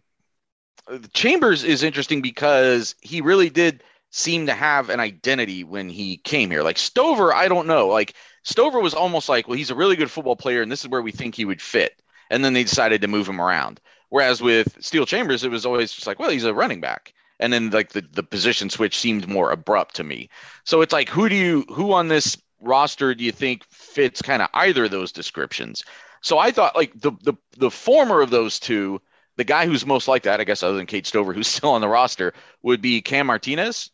Chambers 1.14 1.64
is 1.64 1.84
interesting 1.84 2.22
because 2.22 2.96
he 3.02 3.22
really 3.22 3.50
did 3.50 3.84
seem 4.12 4.46
to 4.46 4.54
have 4.54 4.90
an 4.90 5.00
identity 5.00 5.64
when 5.64 5.90
he 5.90 6.18
came 6.18 6.50
here. 6.50 6.64
Like 6.64 6.78
Stover, 6.78 7.34
I 7.34 7.48
don't 7.48 7.68
know. 7.68 7.88
Like 7.88 8.14
Stover 8.44 8.80
was 8.80 8.94
almost 8.94 9.30
like, 9.30 9.48
well, 9.48 9.58
he's 9.58 9.70
a 9.70 9.76
really 9.76 9.96
good 9.96 10.12
football 10.12 10.36
player, 10.36 10.62
and 10.62 10.72
this 10.72 10.82
is 10.82 10.88
where 10.88 11.02
we 11.02 11.12
think 11.12 11.36
he 11.36 11.46
would 11.46 11.62
fit. 11.62 12.02
And 12.30 12.44
then 12.44 12.54
they 12.54 12.64
decided 12.64 13.02
to 13.02 13.08
move 13.08 13.28
him 13.28 13.42
around. 13.42 13.80
Whereas 14.10 14.42
with 14.42 14.78
Steele 14.84 15.06
Chambers, 15.06 15.44
it 15.44 15.52
was 15.52 15.66
always 15.66 15.92
just 15.92 16.08
like, 16.08 16.20
well, 16.20 16.30
he's 16.30 16.44
a 16.44 16.54
running 16.54 16.82
back 16.82 17.14
and 17.42 17.52
then 17.52 17.72
like 17.72 17.90
the, 17.90 18.02
the 18.14 18.24
position 18.24 18.70
switch 18.70 18.98
seemed 18.98 19.28
more 19.28 19.52
abrupt 19.52 19.96
to 19.96 20.04
me. 20.04 20.30
So 20.64 20.82
it's 20.82 20.94
like 20.94 21.10
who 21.10 21.28
do 21.28 21.36
you 21.36 21.66
who 21.70 21.92
on 21.92 22.08
this 22.08 22.38
roster 22.62 23.14
do 23.16 23.24
you 23.24 23.32
think 23.32 23.66
fits 23.66 24.22
kind 24.22 24.42
of 24.42 24.50
either 24.54 24.86
of 24.86 24.92
those 24.92 25.12
descriptions? 25.12 25.84
So 26.22 26.38
I 26.38 26.52
thought 26.52 26.76
like 26.76 26.94
the 26.96 27.12
the 27.24 27.34
the 27.58 27.72
former 27.72 28.22
of 28.22 28.30
those 28.30 28.60
two, 28.60 29.02
the 29.36 29.44
guy 29.44 29.66
who's 29.66 29.86
most 29.86 30.08
like 30.08 30.24
that, 30.24 30.40
I 30.40 30.46
guess 30.46 30.64
other 30.64 30.78
than 30.78 30.86
Cade 30.86 31.08
Stover, 31.08 31.34
who's 31.34 31.48
still 31.48 31.72
on 31.72 31.82
the 31.82 31.90
roster, 31.90 32.34
would 32.62 32.82
be 32.82 33.02
Cam 33.02 33.28
Martinez. 33.28 33.90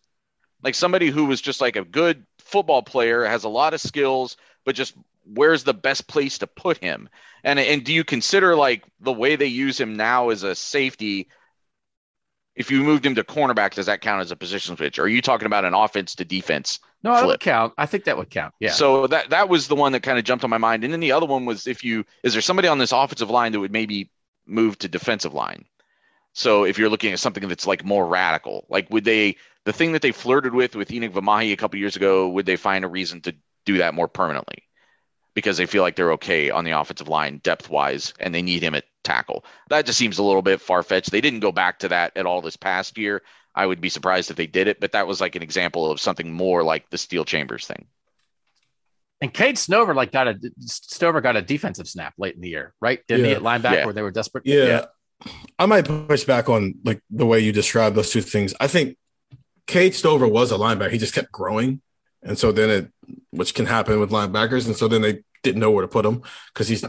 Like 0.61 0.75
somebody 0.75 1.09
who 1.09 1.25
was 1.25 1.39
just 1.39 1.61
like 1.61 1.77
a 1.77 1.85
good 1.85 2.25
football 2.47 2.81
player, 2.81 3.25
has 3.25 3.43
a 3.43 3.49
lot 3.49 3.73
of 3.73 3.81
skills, 3.81 4.37
but 4.65 4.75
just 4.75 4.95
where's 5.25 5.63
the 5.63 5.73
best 5.73 6.07
place 6.07 6.37
to 6.39 6.47
put 6.47 6.77
him? 6.77 7.09
And 7.43 7.59
and 7.59 7.83
do 7.83 7.93
you 7.93 8.03
consider 8.03 8.55
like 8.55 8.83
the 8.99 9.13
way 9.13 9.35
they 9.35 9.47
use 9.47 9.79
him 9.79 9.95
now 9.95 10.29
as 10.29 10.43
a 10.43 10.55
safety 10.55 11.27
if 12.57 12.71
you 12.71 12.83
moved 12.83 13.05
him 13.05 13.13
to 13.15 13.23
cornerback, 13.23 13.75
does 13.75 13.85
that 13.85 14.01
count 14.01 14.19
as 14.19 14.31
a 14.31 14.35
position 14.35 14.75
switch? 14.75 14.97
Or 14.97 15.03
are 15.03 15.07
you 15.07 15.21
talking 15.21 15.45
about 15.45 15.63
an 15.63 15.75
offense 15.75 16.15
to 16.15 16.25
defense? 16.25 16.79
No, 17.03 17.13
that 17.13 17.27
would 17.27 17.39
count. 17.39 17.73
I 17.77 17.85
think 17.85 18.05
that 18.05 18.17
would 18.17 18.31
count. 18.31 18.55
Yeah. 18.59 18.71
So 18.71 19.05
that 19.07 19.29
that 19.29 19.47
was 19.47 19.67
the 19.67 19.75
one 19.75 19.91
that 19.91 20.01
kind 20.01 20.17
of 20.17 20.25
jumped 20.25 20.43
on 20.43 20.49
my 20.49 20.57
mind. 20.57 20.83
And 20.83 20.91
then 20.91 20.99
the 20.99 21.11
other 21.11 21.27
one 21.27 21.45
was 21.45 21.67
if 21.67 21.83
you 21.83 22.03
is 22.23 22.33
there 22.33 22.41
somebody 22.41 22.67
on 22.67 22.79
this 22.79 22.91
offensive 22.91 23.29
line 23.29 23.51
that 23.51 23.59
would 23.59 23.71
maybe 23.71 24.09
move 24.47 24.79
to 24.79 24.87
defensive 24.87 25.35
line? 25.35 25.65
So 26.33 26.65
if 26.65 26.79
you're 26.79 26.89
looking 26.89 27.13
at 27.13 27.19
something 27.19 27.47
that's 27.47 27.67
like 27.67 27.85
more 27.85 28.07
radical, 28.07 28.65
like 28.69 28.89
would 28.89 29.05
they 29.05 29.37
the 29.67 29.73
thing 29.73 29.91
that 29.91 30.01
they 30.01 30.13
flirted 30.13 30.53
with 30.53 30.77
with 30.77 30.87
Enokk 30.87 31.11
Vimahi 31.11 31.51
a 31.51 31.57
couple 31.57 31.77
years 31.77 31.97
ago, 31.97 32.29
would 32.29 32.45
they 32.45 32.55
find 32.55 32.85
a 32.85 32.87
reason 32.87 33.19
to 33.19 33.35
do 33.65 33.79
that 33.79 33.93
more 33.93 34.07
permanently? 34.07 34.63
Because 35.33 35.57
they 35.57 35.65
feel 35.65 35.83
like 35.83 35.97
they're 35.97 36.13
okay 36.13 36.49
on 36.49 36.63
the 36.63 36.71
offensive 36.71 37.09
line 37.09 37.41
depth 37.43 37.69
wise 37.69 38.13
and 38.17 38.33
they 38.33 38.41
need 38.41 38.63
him 38.63 38.75
at 38.75 38.85
tackle. 39.03 39.43
That 39.69 39.85
just 39.85 39.97
seems 39.97 40.19
a 40.19 40.23
little 40.23 40.41
bit 40.41 40.61
far 40.61 40.83
fetched. 40.83 41.11
They 41.11 41.19
didn't 41.19 41.41
go 41.41 41.51
back 41.51 41.79
to 41.79 41.89
that 41.89 42.15
at 42.15 42.25
all 42.25 42.41
this 42.41 42.55
past 42.55 42.97
year. 42.97 43.23
I 43.53 43.65
would 43.65 43.81
be 43.81 43.89
surprised 43.89 44.31
if 44.31 44.37
they 44.37 44.47
did 44.47 44.69
it, 44.69 44.79
but 44.79 44.93
that 44.93 45.05
was 45.05 45.19
like 45.19 45.35
an 45.35 45.43
example 45.43 45.91
of 45.91 45.99
something 45.99 46.31
more 46.31 46.63
like 46.63 46.89
the 46.89 46.97
Steele 46.97 47.25
Chambers 47.25 47.67
thing. 47.67 47.87
And 49.19 49.33
Cade 49.33 49.57
Stover 49.57 49.93
like 49.93 50.13
got 50.13 50.29
a 50.29 50.39
Stover 50.61 51.19
got 51.19 51.35
a 51.35 51.41
defensive 51.41 51.89
snap 51.89 52.13
late 52.17 52.35
in 52.35 52.41
the 52.41 52.47
year, 52.47 52.73
right? 52.79 53.01
Didn't 53.09 53.25
yeah. 53.25 53.31
he 53.31 53.35
at 53.35 53.41
linebacker 53.41 53.73
yeah. 53.73 53.85
where 53.85 53.93
they 53.93 54.01
were 54.01 54.11
desperate? 54.11 54.45
Yeah. 54.45 54.63
yeah. 54.63 54.85
I 55.59 55.65
might 55.65 55.83
push 55.83 56.23
back 56.23 56.47
on 56.47 56.75
like 56.85 57.01
the 57.09 57.25
way 57.25 57.41
you 57.41 57.51
described 57.51 57.97
those 57.97 58.11
two 58.11 58.21
things. 58.21 58.53
I 58.61 58.67
think 58.67 58.95
Cade 59.67 59.93
Stover 59.93 60.27
was 60.27 60.51
a 60.51 60.57
linebacker. 60.57 60.91
He 60.91 60.97
just 60.97 61.13
kept 61.13 61.31
growing. 61.31 61.81
And 62.23 62.37
so 62.37 62.51
then 62.51 62.69
it, 62.69 62.91
which 63.31 63.53
can 63.53 63.65
happen 63.65 63.99
with 63.99 64.09
linebackers. 64.09 64.65
And 64.65 64.75
so 64.75 64.87
then 64.87 65.01
they 65.01 65.19
didn't 65.43 65.61
know 65.61 65.71
where 65.71 65.83
to 65.83 65.87
put 65.87 66.05
him 66.05 66.23
because 66.53 66.67
he's 66.67 66.83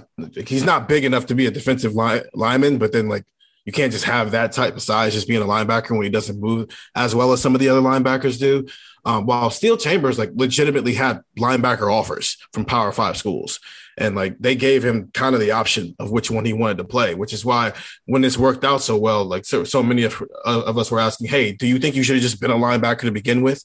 he's 0.46 0.64
not 0.64 0.88
big 0.88 1.05
enough 1.05 1.26
to 1.26 1.34
be 1.34 1.46
a 1.46 1.50
defensive 1.50 1.94
line, 1.94 2.22
lineman. 2.34 2.78
But 2.78 2.92
then 2.92 3.09
like 3.09 3.24
you 3.64 3.72
can't 3.72 3.92
just 3.92 4.05
have 4.05 4.30
that 4.30 4.52
type 4.52 4.74
of 4.74 4.82
size 4.82 5.12
just 5.12 5.28
being 5.28 5.42
a 5.42 5.46
linebacker 5.46 5.90
when 5.90 6.02
he 6.02 6.09
doesn't 6.09 6.40
move 6.40 6.74
as 6.94 7.14
well 7.14 7.32
as 7.32 7.42
some 7.42 7.55
of 7.55 7.60
the 7.60 7.68
other 7.68 7.82
linebackers 7.82 8.38
do. 8.38 8.66
Um, 9.05 9.26
while 9.26 9.50
Steele 9.50 9.76
Chambers 9.76 10.18
like 10.18 10.30
legitimately 10.34 10.94
had 10.94 11.20
linebacker 11.38 11.92
offers 11.92 12.36
from 12.52 12.64
Power 12.64 12.92
Five 12.92 13.16
schools, 13.16 13.60
and 13.98 14.14
like 14.14 14.38
they 14.38 14.54
gave 14.54 14.84
him 14.84 15.10
kind 15.12 15.34
of 15.34 15.40
the 15.40 15.50
option 15.50 15.94
of 15.98 16.10
which 16.10 16.30
one 16.30 16.44
he 16.44 16.52
wanted 16.52 16.78
to 16.78 16.84
play, 16.84 17.14
which 17.14 17.32
is 17.32 17.44
why 17.44 17.72
when 18.06 18.22
this 18.22 18.38
worked 18.38 18.64
out 18.64 18.80
so 18.80 18.96
well, 18.96 19.24
like 19.24 19.44
so 19.44 19.64
so 19.64 19.82
many 19.82 20.04
of, 20.04 20.22
of 20.44 20.78
us 20.78 20.90
were 20.90 21.00
asking, 21.00 21.28
"Hey, 21.28 21.52
do 21.52 21.66
you 21.66 21.78
think 21.78 21.94
you 21.94 22.02
should 22.02 22.16
have 22.16 22.22
just 22.22 22.40
been 22.40 22.50
a 22.50 22.54
linebacker 22.54 23.02
to 23.02 23.12
begin 23.12 23.42
with?" 23.42 23.62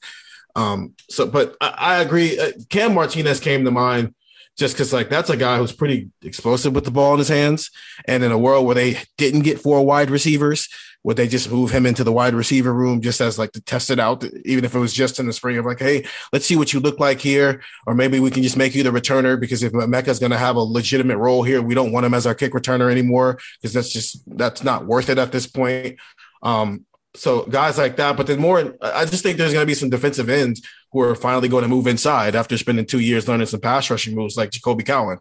Um, 0.56 0.94
so, 1.10 1.26
but 1.26 1.56
I, 1.62 1.76
I 1.78 2.02
agree. 2.02 2.38
Uh, 2.38 2.52
Cam 2.70 2.94
Martinez 2.94 3.40
came 3.40 3.64
to 3.64 3.72
mind 3.72 4.14
just 4.58 4.76
because 4.76 4.94
like 4.94 5.10
that's 5.10 5.30
a 5.30 5.38
guy 5.38 5.58
who's 5.58 5.72
pretty 5.72 6.10
explosive 6.22 6.74
with 6.74 6.86
the 6.86 6.92
ball 6.92 7.14
in 7.14 7.20
his 7.20 7.30
hands. 7.30 7.72
And 8.06 8.24
in 8.24 8.32
a 8.32 8.38
world 8.38 8.66
where 8.66 8.76
they 8.76 9.00
didn't 9.18 9.42
get 9.42 9.60
four 9.60 9.86
wide 9.86 10.10
receivers, 10.10 10.68
would 11.04 11.18
they 11.18 11.28
just 11.28 11.52
move 11.52 11.72
him 11.72 11.86
into 11.86 12.04
the 12.04 12.12
wide 12.12 12.34
receiver 12.34 12.74
room 12.74 13.02
just 13.02 13.20
as 13.20 13.38
like 13.38 13.52
to 13.52 13.62
test 13.62 13.90
it 13.90 14.00
out, 14.00 14.24
even 14.46 14.64
if 14.64 14.74
it 14.74 14.80
was 14.80 14.94
just 14.94 15.20
in 15.20 15.26
the 15.26 15.34
spring 15.34 15.58
of 15.58 15.66
like, 15.66 15.80
hey, 15.80 16.06
let's 16.32 16.46
see 16.46 16.56
what 16.56 16.74
you 16.74 16.80
look 16.80 17.00
like 17.00 17.20
here, 17.20 17.62
or 17.86 17.94
maybe 17.94 18.20
we 18.20 18.32
can 18.32 18.44
just 18.44 18.58
make 18.58 18.74
you 18.74 18.84
the 18.84 18.90
returner 18.90 19.40
because 19.40 19.64
if 19.64 19.74
Mecca's 19.74 20.20
going 20.20 20.32
to 20.32 20.38
have 20.38 20.56
a 20.56 20.62
legitimate 20.62 21.18
role 21.18 21.44
here, 21.44 21.62
we 21.62 21.76
don't 21.76 21.92
want 21.92 22.06
him 22.06 22.14
as 22.14 22.26
our 22.26 22.36
kick 22.36 22.54
returner 22.54 22.90
anymore 22.90 23.38
because 23.62 23.74
that's 23.74 23.92
just 23.92 24.24
that's 24.38 24.64
not 24.64 24.86
worth 24.86 25.10
it 25.10 25.18
at 25.18 25.32
this 25.32 25.48
point. 25.48 25.98
Um, 26.42 26.86
so 27.16 27.44
guys 27.44 27.78
like 27.78 27.98
that, 27.98 28.18
but 28.18 28.28
then 28.28 28.40
more, 28.40 28.76
I 28.82 29.06
just 29.06 29.24
think 29.24 29.38
there's 29.38 29.54
going 29.54 29.64
to 29.64 29.68
be 29.68 29.76
some 29.76 29.90
defensive 29.90 30.30
ends 30.30 30.62
who 30.92 31.02
are 31.02 31.16
finally 31.16 31.48
going 31.48 31.64
to 31.64 31.70
move 31.70 31.88
inside 31.88 32.36
after 32.36 32.58
spending 32.58 32.86
two 32.86 33.00
years 33.00 33.28
learning 33.28 33.48
some 33.48 33.60
pass 33.60 33.90
rushing 33.90 34.16
moves 34.16 34.38
like 34.38 34.50
Jacolbe 34.52 34.86
Cowan. 34.86 35.20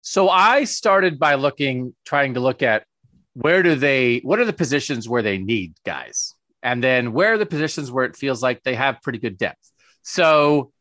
So 0.00 0.28
I 0.28 0.64
started 0.64 1.18
by 1.18 1.36
looking, 1.36 1.94
trying 2.04 2.34
to 2.34 2.40
look 2.40 2.62
at 2.62 2.84
where 3.34 3.62
do 3.62 3.74
they, 3.74 4.18
what 4.18 4.38
are 4.38 4.44
the 4.44 4.52
positions 4.52 5.08
where 5.08 5.22
they 5.22 5.38
need 5.38 5.74
guys? 5.84 6.34
And 6.62 6.82
then 6.82 7.12
where 7.12 7.34
are 7.34 7.38
the 7.38 7.46
positions 7.46 7.90
where 7.90 8.04
it 8.04 8.16
feels 8.16 8.42
like 8.42 8.62
they 8.62 8.74
have 8.74 9.02
pretty 9.02 9.18
good 9.18 9.38
depth? 9.38 9.70
So 10.02 10.72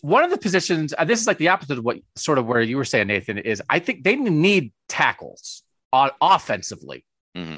one 0.00 0.22
of 0.22 0.30
the 0.30 0.38
positions, 0.38 0.92
and 0.92 1.08
this 1.08 1.20
is 1.20 1.26
like 1.26 1.38
the 1.38 1.48
opposite 1.48 1.78
of 1.78 1.84
what 1.84 1.98
sort 2.14 2.38
of 2.38 2.46
where 2.46 2.60
you 2.60 2.76
were 2.76 2.84
saying, 2.84 3.06
Nathan, 3.06 3.38
is 3.38 3.62
I 3.68 3.78
think 3.78 4.04
they 4.04 4.16
need 4.16 4.72
tackles 4.88 5.62
on 5.92 6.10
offensively. 6.20 7.04
Mm-hmm. 7.36 7.56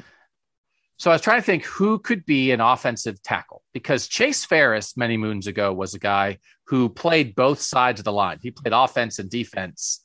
So 0.97 1.11
I 1.11 1.13
was 1.13 1.21
trying 1.21 1.39
to 1.39 1.45
think 1.45 1.63
who 1.65 1.99
could 1.99 2.25
be 2.25 2.51
an 2.51 2.59
offensive 2.59 3.21
tackle 3.21 3.63
because 3.73 4.07
Chase 4.07 4.45
Farris 4.45 4.97
many 4.97 5.15
moons 5.15 5.45
ago 5.45 5.71
was 5.71 5.93
a 5.93 5.99
guy 5.99 6.39
who 6.65 6.89
played 6.89 7.35
both 7.35 7.61
sides 7.61 7.99
of 7.99 8.05
the 8.05 8.11
line. 8.11 8.39
He 8.41 8.49
played 8.49 8.73
offense 8.73 9.19
and 9.19 9.29
defense. 9.29 10.01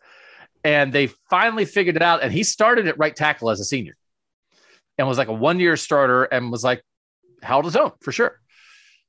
And 0.65 0.93
they 0.93 1.09
finally 1.29 1.65
figured 1.65 1.97
it 1.97 2.03
out. 2.03 2.23
And 2.23 2.33
he 2.33 2.45
started 2.45 2.87
at 2.87 2.99
right 2.99 3.15
tackle 3.15 3.51
as 3.51 3.61
a 3.61 3.65
senior. 3.65 3.97
and 4.99 5.09
was 5.09 5.19
like 5.19 5.29
a 5.29 5.33
one 5.33 5.59
year 5.59 5.77
starter 5.77 6.25
and 6.25 6.51
was 6.53 6.63
like 6.65 6.83
held 7.43 7.65
his 7.65 7.77
own 7.77 7.93
for 8.01 8.13
sure. 8.13 8.41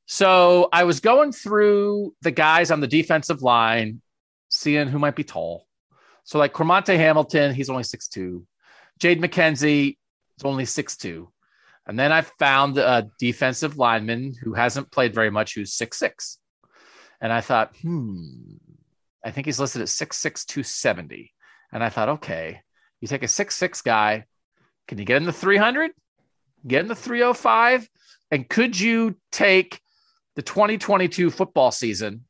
So 0.06 0.70
I 0.74 0.84
was 0.84 1.00
going 1.00 1.32
through 1.32 2.16
the 2.22 2.32
guys 2.32 2.72
on 2.72 2.80
the 2.82 2.88
defensive 2.88 3.42
line, 3.42 4.02
seeing 4.50 4.88
who 4.88 5.00
might 5.00 5.16
be 5.16 5.24
tall. 5.24 5.68
So 6.24 6.40
like 6.40 6.54
Cromartie 6.54 6.98
Hamilton, 6.98 7.54
he's 7.54 7.70
only 7.70 7.84
6'2. 7.84 8.44
Jade 9.00 9.22
McKenzie 9.22 9.98
is 10.38 10.44
only 10.46 10.64
6'2. 10.66 11.28
And 11.86 12.00
then 12.00 12.12
I 12.14 12.22
found 12.22 12.78
a 12.78 13.10
defensive 13.20 13.78
lineman 13.78 14.34
who 14.42 14.54
hasn't 14.54 14.92
played 14.92 15.14
very 15.14 15.30
much, 15.30 15.54
who's 15.54 15.76
6'6. 15.78 16.38
And 17.20 17.32
I 17.32 17.42
thought, 17.42 17.76
hmm, 17.82 18.56
I 19.24 19.32
think 19.32 19.48
he's 19.48 19.60
listed 19.60 19.82
at 19.82 19.90
6'6, 19.90 20.46
270. 20.46 21.33
And 21.74 21.84
I 21.84 21.90
thought, 21.90 22.10
okay, 22.10 22.62
you 23.02 23.08
take 23.08 23.24
a 23.24 23.28
six 23.28 23.56
six 23.56 23.82
guy, 23.82 24.26
can 24.88 25.00
you 25.00 25.06
get 25.06 25.18
in 25.18 25.26
the 25.26 25.34
300? 25.34 25.92
Get 26.66 26.82
in 26.82 26.88
the 26.88 26.96
305? 26.96 27.90
And 28.32 28.48
could 28.48 28.80
you 28.80 29.16
take 29.32 29.82
the 30.36 30.44
2022 30.44 31.32
football 31.32 31.72
season 31.72 32.26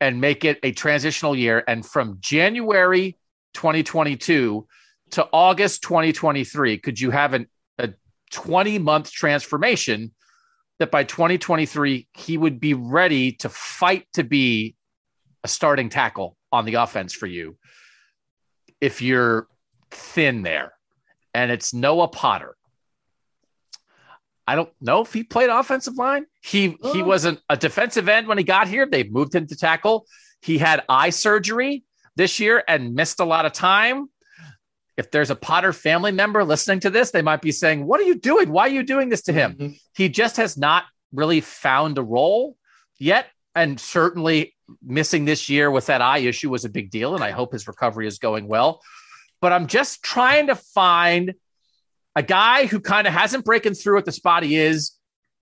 and 0.00 0.20
make 0.20 0.44
it 0.44 0.60
a 0.62 0.72
transitional 0.72 1.34
year? 1.34 1.62
And 1.66 1.84
from 1.84 2.18
January 2.20 3.18
2022 3.54 4.66
to 5.10 5.28
August 5.32 5.82
2023, 5.82 6.78
could 6.78 7.00
you 7.00 7.10
have 7.10 7.34
an, 7.34 7.48
a 7.78 7.92
20 8.30 8.78
month 8.78 9.10
transformation 9.10 10.12
that 10.78 10.90
by 10.90 11.04
2023, 11.04 12.06
he 12.12 12.38
would 12.38 12.60
be 12.60 12.74
ready 12.74 13.32
to 13.32 13.48
fight 13.48 14.06
to 14.12 14.22
be 14.22 14.76
a 15.42 15.48
starting 15.48 15.88
tackle 15.88 16.36
on 16.52 16.66
the 16.66 16.74
offense 16.74 17.12
for 17.12 17.26
you 17.26 17.56
if 18.80 19.02
you're 19.02 19.48
thin 19.90 20.42
there? 20.42 20.72
And 21.34 21.50
it's 21.50 21.74
Noah 21.74 22.08
Potter. 22.08 22.56
I 24.46 24.54
don't 24.54 24.70
know 24.80 25.02
if 25.02 25.12
he 25.12 25.24
played 25.24 25.50
offensive 25.50 25.96
line. 25.96 26.26
He 26.40 26.76
oh. 26.82 26.92
he 26.92 27.02
wasn't 27.02 27.40
a 27.48 27.56
defensive 27.56 28.08
end 28.08 28.28
when 28.28 28.38
he 28.38 28.44
got 28.44 28.68
here. 28.68 28.86
They 28.86 29.04
moved 29.04 29.34
him 29.34 29.46
to 29.48 29.56
tackle. 29.56 30.06
He 30.40 30.58
had 30.58 30.84
eye 30.88 31.10
surgery 31.10 31.84
this 32.14 32.38
year 32.38 32.62
and 32.68 32.94
missed 32.94 33.20
a 33.20 33.24
lot 33.24 33.44
of 33.44 33.52
time. 33.52 34.08
If 34.96 35.10
there's 35.10 35.30
a 35.30 35.36
Potter 35.36 35.72
family 35.72 36.12
member 36.12 36.42
listening 36.44 36.80
to 36.80 36.90
this, 36.90 37.10
they 37.10 37.22
might 37.22 37.42
be 37.42 37.52
saying, 37.52 37.86
"What 37.86 38.00
are 38.00 38.04
you 38.04 38.14
doing? 38.14 38.50
Why 38.50 38.66
are 38.66 38.72
you 38.72 38.82
doing 38.82 39.08
this 39.08 39.22
to 39.22 39.32
him?" 39.32 39.54
Mm-hmm. 39.54 39.72
He 39.94 40.08
just 40.08 40.36
has 40.36 40.56
not 40.56 40.84
really 41.12 41.40
found 41.40 41.98
a 41.98 42.02
role 42.02 42.56
yet, 42.98 43.26
and 43.54 43.80
certainly 43.80 44.55
missing 44.82 45.24
this 45.24 45.48
year 45.48 45.70
with 45.70 45.86
that 45.86 46.02
eye 46.02 46.18
issue 46.18 46.50
was 46.50 46.64
a 46.64 46.68
big 46.68 46.90
deal. 46.90 47.14
And 47.14 47.22
I 47.22 47.30
hope 47.30 47.52
his 47.52 47.66
recovery 47.66 48.06
is 48.06 48.18
going 48.18 48.48
well. 48.48 48.80
But 49.40 49.52
I'm 49.52 49.66
just 49.66 50.02
trying 50.02 50.48
to 50.48 50.54
find 50.54 51.34
a 52.14 52.22
guy 52.22 52.66
who 52.66 52.80
kind 52.80 53.06
of 53.06 53.12
hasn't 53.12 53.44
broken 53.44 53.74
through 53.74 53.98
at 53.98 54.04
the 54.04 54.12
spot 54.12 54.42
he 54.42 54.56
is 54.56 54.92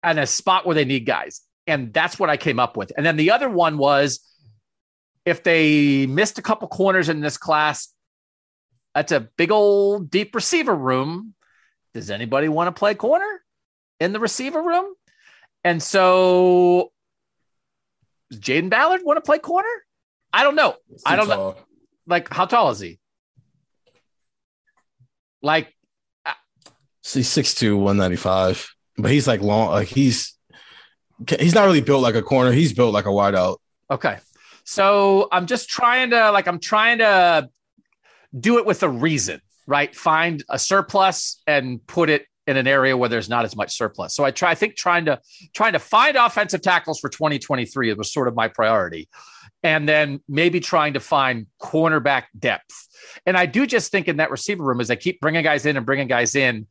and 0.02 0.18
a 0.18 0.26
spot 0.26 0.66
where 0.66 0.74
they 0.74 0.84
need 0.84 1.06
guys. 1.06 1.40
And 1.66 1.92
that's 1.92 2.18
what 2.18 2.28
I 2.28 2.36
came 2.36 2.58
up 2.58 2.76
with. 2.76 2.92
And 2.96 3.06
then 3.06 3.16
the 3.16 3.30
other 3.30 3.48
one 3.48 3.78
was 3.78 4.20
if 5.24 5.42
they 5.42 6.06
missed 6.06 6.38
a 6.38 6.42
couple 6.42 6.68
corners 6.68 7.08
in 7.08 7.20
this 7.20 7.38
class, 7.38 7.88
that's 8.94 9.12
a 9.12 9.20
big 9.20 9.50
old 9.50 10.10
deep 10.10 10.34
receiver 10.34 10.74
room. 10.74 11.34
Does 11.94 12.10
anybody 12.10 12.48
want 12.48 12.74
to 12.74 12.78
play 12.78 12.94
corner 12.94 13.42
in 14.00 14.12
the 14.12 14.20
receiver 14.20 14.60
room? 14.60 14.94
And 15.62 15.82
so 15.82 16.92
does 18.34 18.40
Jayden 18.40 18.70
Ballard 18.70 19.02
want 19.04 19.16
to 19.16 19.20
play 19.20 19.38
corner? 19.38 19.68
I 20.32 20.42
don't 20.42 20.56
know. 20.56 20.74
I 21.06 21.16
don't 21.16 21.28
tall. 21.28 21.52
know. 21.52 21.56
Like, 22.06 22.32
how 22.32 22.46
tall 22.46 22.70
is 22.70 22.80
he? 22.80 22.98
Like 25.42 25.74
uh, 26.24 26.32
he's 27.02 27.28
6'2, 27.28 27.76
195. 27.76 28.68
But 28.96 29.10
he's 29.10 29.26
like 29.26 29.40
long, 29.40 29.70
like 29.70 29.88
he's 29.88 30.34
he's 31.38 31.54
not 31.54 31.64
really 31.64 31.80
built 31.80 32.02
like 32.02 32.14
a 32.14 32.22
corner. 32.22 32.52
He's 32.52 32.72
built 32.72 32.94
like 32.94 33.06
a 33.06 33.10
wideout. 33.10 33.56
Okay. 33.90 34.18
So 34.64 35.28
I'm 35.32 35.46
just 35.46 35.68
trying 35.68 36.10
to 36.10 36.30
like 36.30 36.46
I'm 36.46 36.60
trying 36.60 36.98
to 36.98 37.48
do 38.38 38.58
it 38.58 38.66
with 38.66 38.82
a 38.82 38.88
reason, 38.88 39.40
right? 39.66 39.94
Find 39.94 40.42
a 40.48 40.58
surplus 40.58 41.42
and 41.46 41.84
put 41.86 42.08
it 42.08 42.26
in 42.46 42.56
an 42.56 42.66
area 42.66 42.96
where 42.96 43.08
there's 43.08 43.28
not 43.28 43.44
as 43.44 43.56
much 43.56 43.76
surplus. 43.76 44.14
So 44.14 44.24
I 44.24 44.30
try 44.30 44.50
I 44.50 44.54
think 44.54 44.76
trying 44.76 45.06
to 45.06 45.20
trying 45.54 45.72
to 45.72 45.78
find 45.78 46.16
offensive 46.16 46.62
tackles 46.62 47.00
for 47.00 47.08
2023 47.08 47.92
was 47.94 48.12
sort 48.12 48.28
of 48.28 48.34
my 48.34 48.48
priority. 48.48 49.08
And 49.62 49.88
then 49.88 50.20
maybe 50.28 50.60
trying 50.60 50.92
to 50.92 51.00
find 51.00 51.46
cornerback 51.60 52.24
depth. 52.38 52.86
And 53.24 53.36
I 53.36 53.46
do 53.46 53.66
just 53.66 53.90
think 53.90 54.08
in 54.08 54.18
that 54.18 54.30
receiver 54.30 54.62
room 54.62 54.80
as 54.80 54.90
I 54.90 54.96
keep 54.96 55.20
bringing 55.20 55.42
guys 55.42 55.64
in 55.64 55.78
and 55.78 55.86
bringing 55.86 56.06
guys 56.06 56.34
in, 56.34 56.66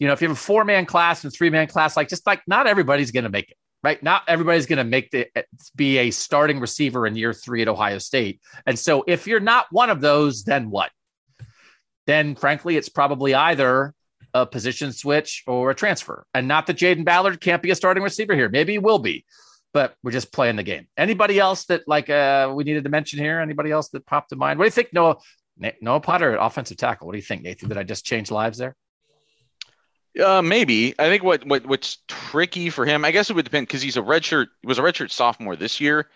you 0.00 0.08
know, 0.08 0.12
if 0.12 0.20
you 0.20 0.28
have 0.28 0.36
a 0.36 0.40
four 0.40 0.64
man 0.64 0.84
class 0.84 1.22
and 1.22 1.32
three 1.32 1.50
man 1.50 1.68
class, 1.68 1.96
like 1.96 2.08
just 2.08 2.26
like 2.26 2.42
not 2.48 2.66
everybody's 2.66 3.12
going 3.12 3.24
to 3.24 3.30
make 3.30 3.52
it, 3.52 3.56
right? 3.84 4.02
Not 4.02 4.24
everybody's 4.26 4.66
going 4.66 4.78
to 4.78 4.84
make 4.84 5.12
the 5.12 5.28
eh, 5.36 5.42
be 5.76 5.98
a 5.98 6.10
starting 6.10 6.58
receiver 6.58 7.06
in 7.06 7.14
year 7.14 7.32
three 7.32 7.62
at 7.62 7.68
Ohio 7.68 7.98
State. 7.98 8.40
And 8.66 8.76
so 8.76 9.04
if 9.06 9.28
you're 9.28 9.38
not 9.38 9.66
one 9.70 9.90
of 9.90 10.00
those, 10.00 10.42
then 10.42 10.68
what? 10.70 10.90
Then 12.08 12.34
frankly, 12.34 12.76
it's 12.76 12.88
probably 12.88 13.34
either 13.36 13.94
a 14.34 14.46
position 14.46 14.92
switch 14.92 15.42
or 15.46 15.70
a 15.70 15.74
transfer. 15.74 16.26
And 16.34 16.48
not 16.48 16.66
that 16.66 16.76
Jayden 16.76 17.04
Ballard 17.04 17.40
can't 17.40 17.62
be 17.62 17.70
a 17.70 17.74
starting 17.74 18.02
receiver 18.02 18.34
here. 18.34 18.48
Maybe 18.48 18.72
he 18.72 18.78
will 18.78 18.98
be, 18.98 19.24
but 19.72 19.94
we're 20.02 20.12
just 20.12 20.32
playing 20.32 20.56
the 20.56 20.62
game. 20.62 20.88
Anybody 20.96 21.38
else 21.38 21.66
that 21.66 21.86
like 21.86 22.08
uh, 22.10 22.52
we 22.54 22.64
needed 22.64 22.84
to 22.84 22.90
mention 22.90 23.18
here? 23.18 23.40
Anybody 23.40 23.70
else 23.70 23.88
that 23.90 24.06
popped 24.06 24.30
to 24.30 24.36
mind? 24.36 24.58
What 24.58 24.64
do 24.64 24.68
you 24.68 24.72
think, 24.72 24.92
Noah? 24.92 25.16
Noah 25.80 26.00
Potter, 26.00 26.36
offensive 26.36 26.76
tackle. 26.78 27.06
What 27.06 27.12
do 27.12 27.18
you 27.18 27.22
think, 27.22 27.42
Nathan? 27.42 27.68
Did 27.68 27.78
I 27.78 27.82
just 27.82 28.04
change 28.04 28.30
lives 28.30 28.58
there? 28.58 28.74
Uh, 30.22 30.42
maybe. 30.42 30.94
I 30.98 31.08
think 31.08 31.22
what, 31.22 31.46
what 31.46 31.66
what's 31.66 31.98
tricky 32.08 32.68
for 32.70 32.84
him, 32.84 33.04
I 33.04 33.10
guess 33.10 33.30
it 33.30 33.36
would 33.36 33.44
depend 33.44 33.66
because 33.66 33.82
he's 33.82 33.96
a 33.96 34.02
redshirt. 34.02 34.46
Was 34.64 34.78
a 34.78 34.82
redshirt 34.82 35.10
sophomore 35.10 35.56
this 35.56 35.80
year, 35.80 36.08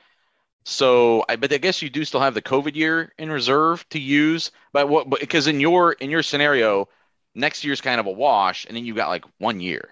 so 0.64 1.24
I 1.28 1.36
but 1.36 1.52
I 1.52 1.58
guess 1.58 1.80
you 1.80 1.88
do 1.88 2.04
still 2.04 2.20
have 2.20 2.34
the 2.34 2.42
COVID 2.42 2.74
year 2.74 3.12
in 3.18 3.30
reserve 3.30 3.88
to 3.90 3.98
use. 3.98 4.50
But 4.72 4.88
what? 4.88 5.08
Because 5.08 5.46
in 5.46 5.60
your 5.60 5.92
in 5.92 6.10
your 6.10 6.22
scenario, 6.22 6.88
next 7.36 7.64
year's 7.64 7.80
kind 7.80 8.00
of 8.00 8.06
a 8.06 8.10
wash, 8.10 8.64
and 8.66 8.76
then 8.76 8.84
you 8.84 8.94
got 8.94 9.08
like 9.08 9.24
one 9.38 9.60
year. 9.60 9.90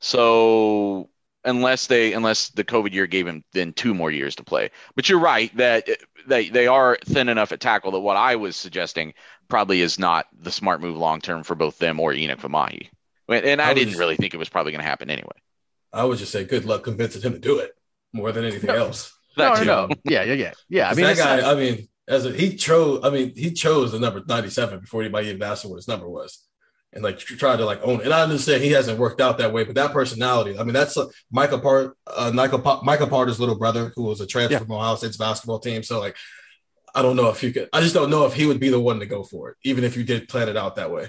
So 0.00 1.10
unless 1.44 1.86
they 1.86 2.12
unless 2.12 2.48
the 2.50 2.64
COVID 2.64 2.92
year 2.92 3.06
gave 3.06 3.26
him 3.26 3.44
then 3.52 3.72
two 3.72 3.94
more 3.94 4.10
years 4.10 4.36
to 4.36 4.44
play. 4.44 4.70
But 4.94 5.08
you're 5.08 5.18
right 5.18 5.54
that 5.56 5.88
they 6.26 6.48
they 6.48 6.66
are 6.66 6.98
thin 7.04 7.28
enough 7.28 7.52
at 7.52 7.60
tackle 7.60 7.92
that 7.92 8.00
what 8.00 8.16
I 8.16 8.36
was 8.36 8.56
suggesting 8.56 9.14
probably 9.48 9.80
is 9.80 9.98
not 9.98 10.26
the 10.38 10.50
smart 10.50 10.80
move 10.80 10.96
long 10.96 11.20
term 11.20 11.42
for 11.42 11.54
both 11.54 11.78
them 11.78 12.00
or 12.00 12.12
Enokk 12.12 12.40
Vimahi. 12.40 12.88
And 13.28 13.60
I, 13.60 13.70
I 13.70 13.74
didn't 13.74 13.98
really 13.98 14.16
think 14.16 14.34
it 14.34 14.38
was 14.38 14.50
probably 14.50 14.72
going 14.72 14.82
to 14.82 14.88
happen 14.88 15.10
anyway. 15.10 15.36
I 15.92 16.04
would 16.04 16.18
just 16.18 16.32
say 16.32 16.44
good 16.44 16.64
luck 16.66 16.84
convincing 16.84 17.22
him 17.22 17.32
to 17.32 17.38
do 17.38 17.58
it 17.58 17.74
more 18.12 18.32
than 18.32 18.44
anything 18.44 18.68
no. 18.68 18.74
else. 18.74 19.14
No, 19.36 19.54
no, 19.54 19.64
no. 19.64 19.88
Yeah, 20.04 20.22
yeah, 20.22 20.34
yeah. 20.34 20.52
Yeah. 20.68 20.90
I 20.90 20.94
mean, 20.94 21.06
that 21.06 21.16
guy, 21.16 21.50
I 21.50 21.54
mean, 21.54 21.88
as 22.06 22.26
a, 22.26 22.32
he 22.32 22.56
chose, 22.56 23.00
I 23.02 23.10
mean, 23.10 23.32
he 23.34 23.52
chose 23.52 23.92
the 23.92 23.98
number 23.98 24.22
97 24.26 24.80
before 24.80 25.02
anybody 25.02 25.28
even 25.28 25.42
asked 25.42 25.64
him 25.64 25.70
what 25.70 25.76
his 25.76 25.88
number 25.88 26.08
was. 26.08 26.46
And 26.92 27.02
like 27.02 27.18
tried 27.18 27.56
to 27.56 27.64
like 27.64 27.80
own 27.82 28.00
it. 28.00 28.04
And 28.04 28.14
I 28.14 28.22
understand 28.22 28.62
he 28.62 28.70
hasn't 28.70 29.00
worked 29.00 29.20
out 29.20 29.38
that 29.38 29.52
way, 29.52 29.64
but 29.64 29.74
that 29.74 29.92
personality, 29.92 30.56
I 30.56 30.62
mean, 30.62 30.74
that's 30.74 30.96
uh, 30.96 31.06
Michael 31.28 31.58
Part, 31.58 31.96
uh, 32.06 32.30
Michael, 32.32 32.60
Michael 32.84 33.08
Potter's 33.08 33.40
little 33.40 33.58
brother 33.58 33.92
who 33.96 34.04
was 34.04 34.20
a 34.20 34.26
transfer 34.28 34.52
yeah. 34.52 34.58
from 34.60 34.70
Ohio 34.70 34.94
State's 34.94 35.16
basketball 35.16 35.58
team. 35.58 35.82
So 35.82 35.98
like, 35.98 36.14
I 36.94 37.02
don't 37.02 37.16
know 37.16 37.30
if 37.30 37.42
you 37.42 37.52
could, 37.52 37.68
I 37.72 37.80
just 37.80 37.94
don't 37.94 38.10
know 38.10 38.26
if 38.26 38.34
he 38.34 38.46
would 38.46 38.60
be 38.60 38.68
the 38.68 38.78
one 38.78 39.00
to 39.00 39.06
go 39.06 39.24
for 39.24 39.50
it, 39.50 39.56
even 39.64 39.82
if 39.82 39.96
you 39.96 40.04
did 40.04 40.28
plan 40.28 40.48
it 40.48 40.56
out 40.56 40.76
that 40.76 40.92
way. 40.92 41.08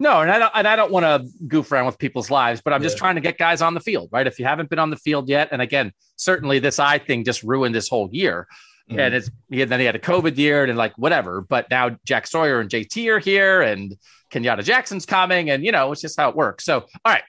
No, 0.00 0.20
and 0.20 0.30
I 0.32 0.38
don't, 0.40 0.52
and 0.56 0.66
I 0.66 0.74
don't 0.74 0.90
want 0.90 1.04
to 1.04 1.46
goof 1.46 1.70
around 1.70 1.86
with 1.86 1.98
people's 1.98 2.28
lives, 2.28 2.60
but 2.60 2.72
I'm 2.72 2.82
just 2.82 2.98
trying 2.98 3.14
to 3.14 3.20
get 3.20 3.38
guys 3.38 3.62
on 3.62 3.74
the 3.74 3.80
field, 3.80 4.08
right? 4.10 4.26
If 4.26 4.40
you 4.40 4.44
haven't 4.44 4.68
been 4.68 4.80
on 4.80 4.90
the 4.90 4.96
field 4.96 5.28
yet, 5.28 5.50
and 5.52 5.62
again, 5.62 5.92
certainly 6.16 6.58
this 6.58 6.80
eye 6.80 6.98
thing 6.98 7.22
just 7.22 7.44
ruined 7.44 7.72
this 7.72 7.88
whole 7.88 8.08
year. 8.10 8.48
Mm-hmm. 8.90 9.00
And 9.00 9.14
it's 9.14 9.30
yeah, 9.48 9.64
then 9.64 9.80
he 9.80 9.86
had 9.86 9.96
a 9.96 10.00
COVID 10.00 10.36
year 10.36 10.64
and 10.64 10.76
like 10.76 10.96
whatever. 10.98 11.40
But 11.40 11.70
now 11.70 11.96
Jack 12.04 12.26
Sawyer 12.26 12.60
and 12.60 12.68
JT 12.68 13.08
are 13.08 13.18
here, 13.18 13.62
and 13.62 13.96
Kenyatta 14.32 14.64
Jackson's 14.64 15.06
coming, 15.06 15.50
and 15.50 15.64
you 15.64 15.72
know 15.72 15.92
it's 15.92 16.00
just 16.00 16.18
how 16.18 16.28
it 16.28 16.36
works. 16.36 16.64
So, 16.64 16.80
all 17.04 17.12
right, 17.12 17.22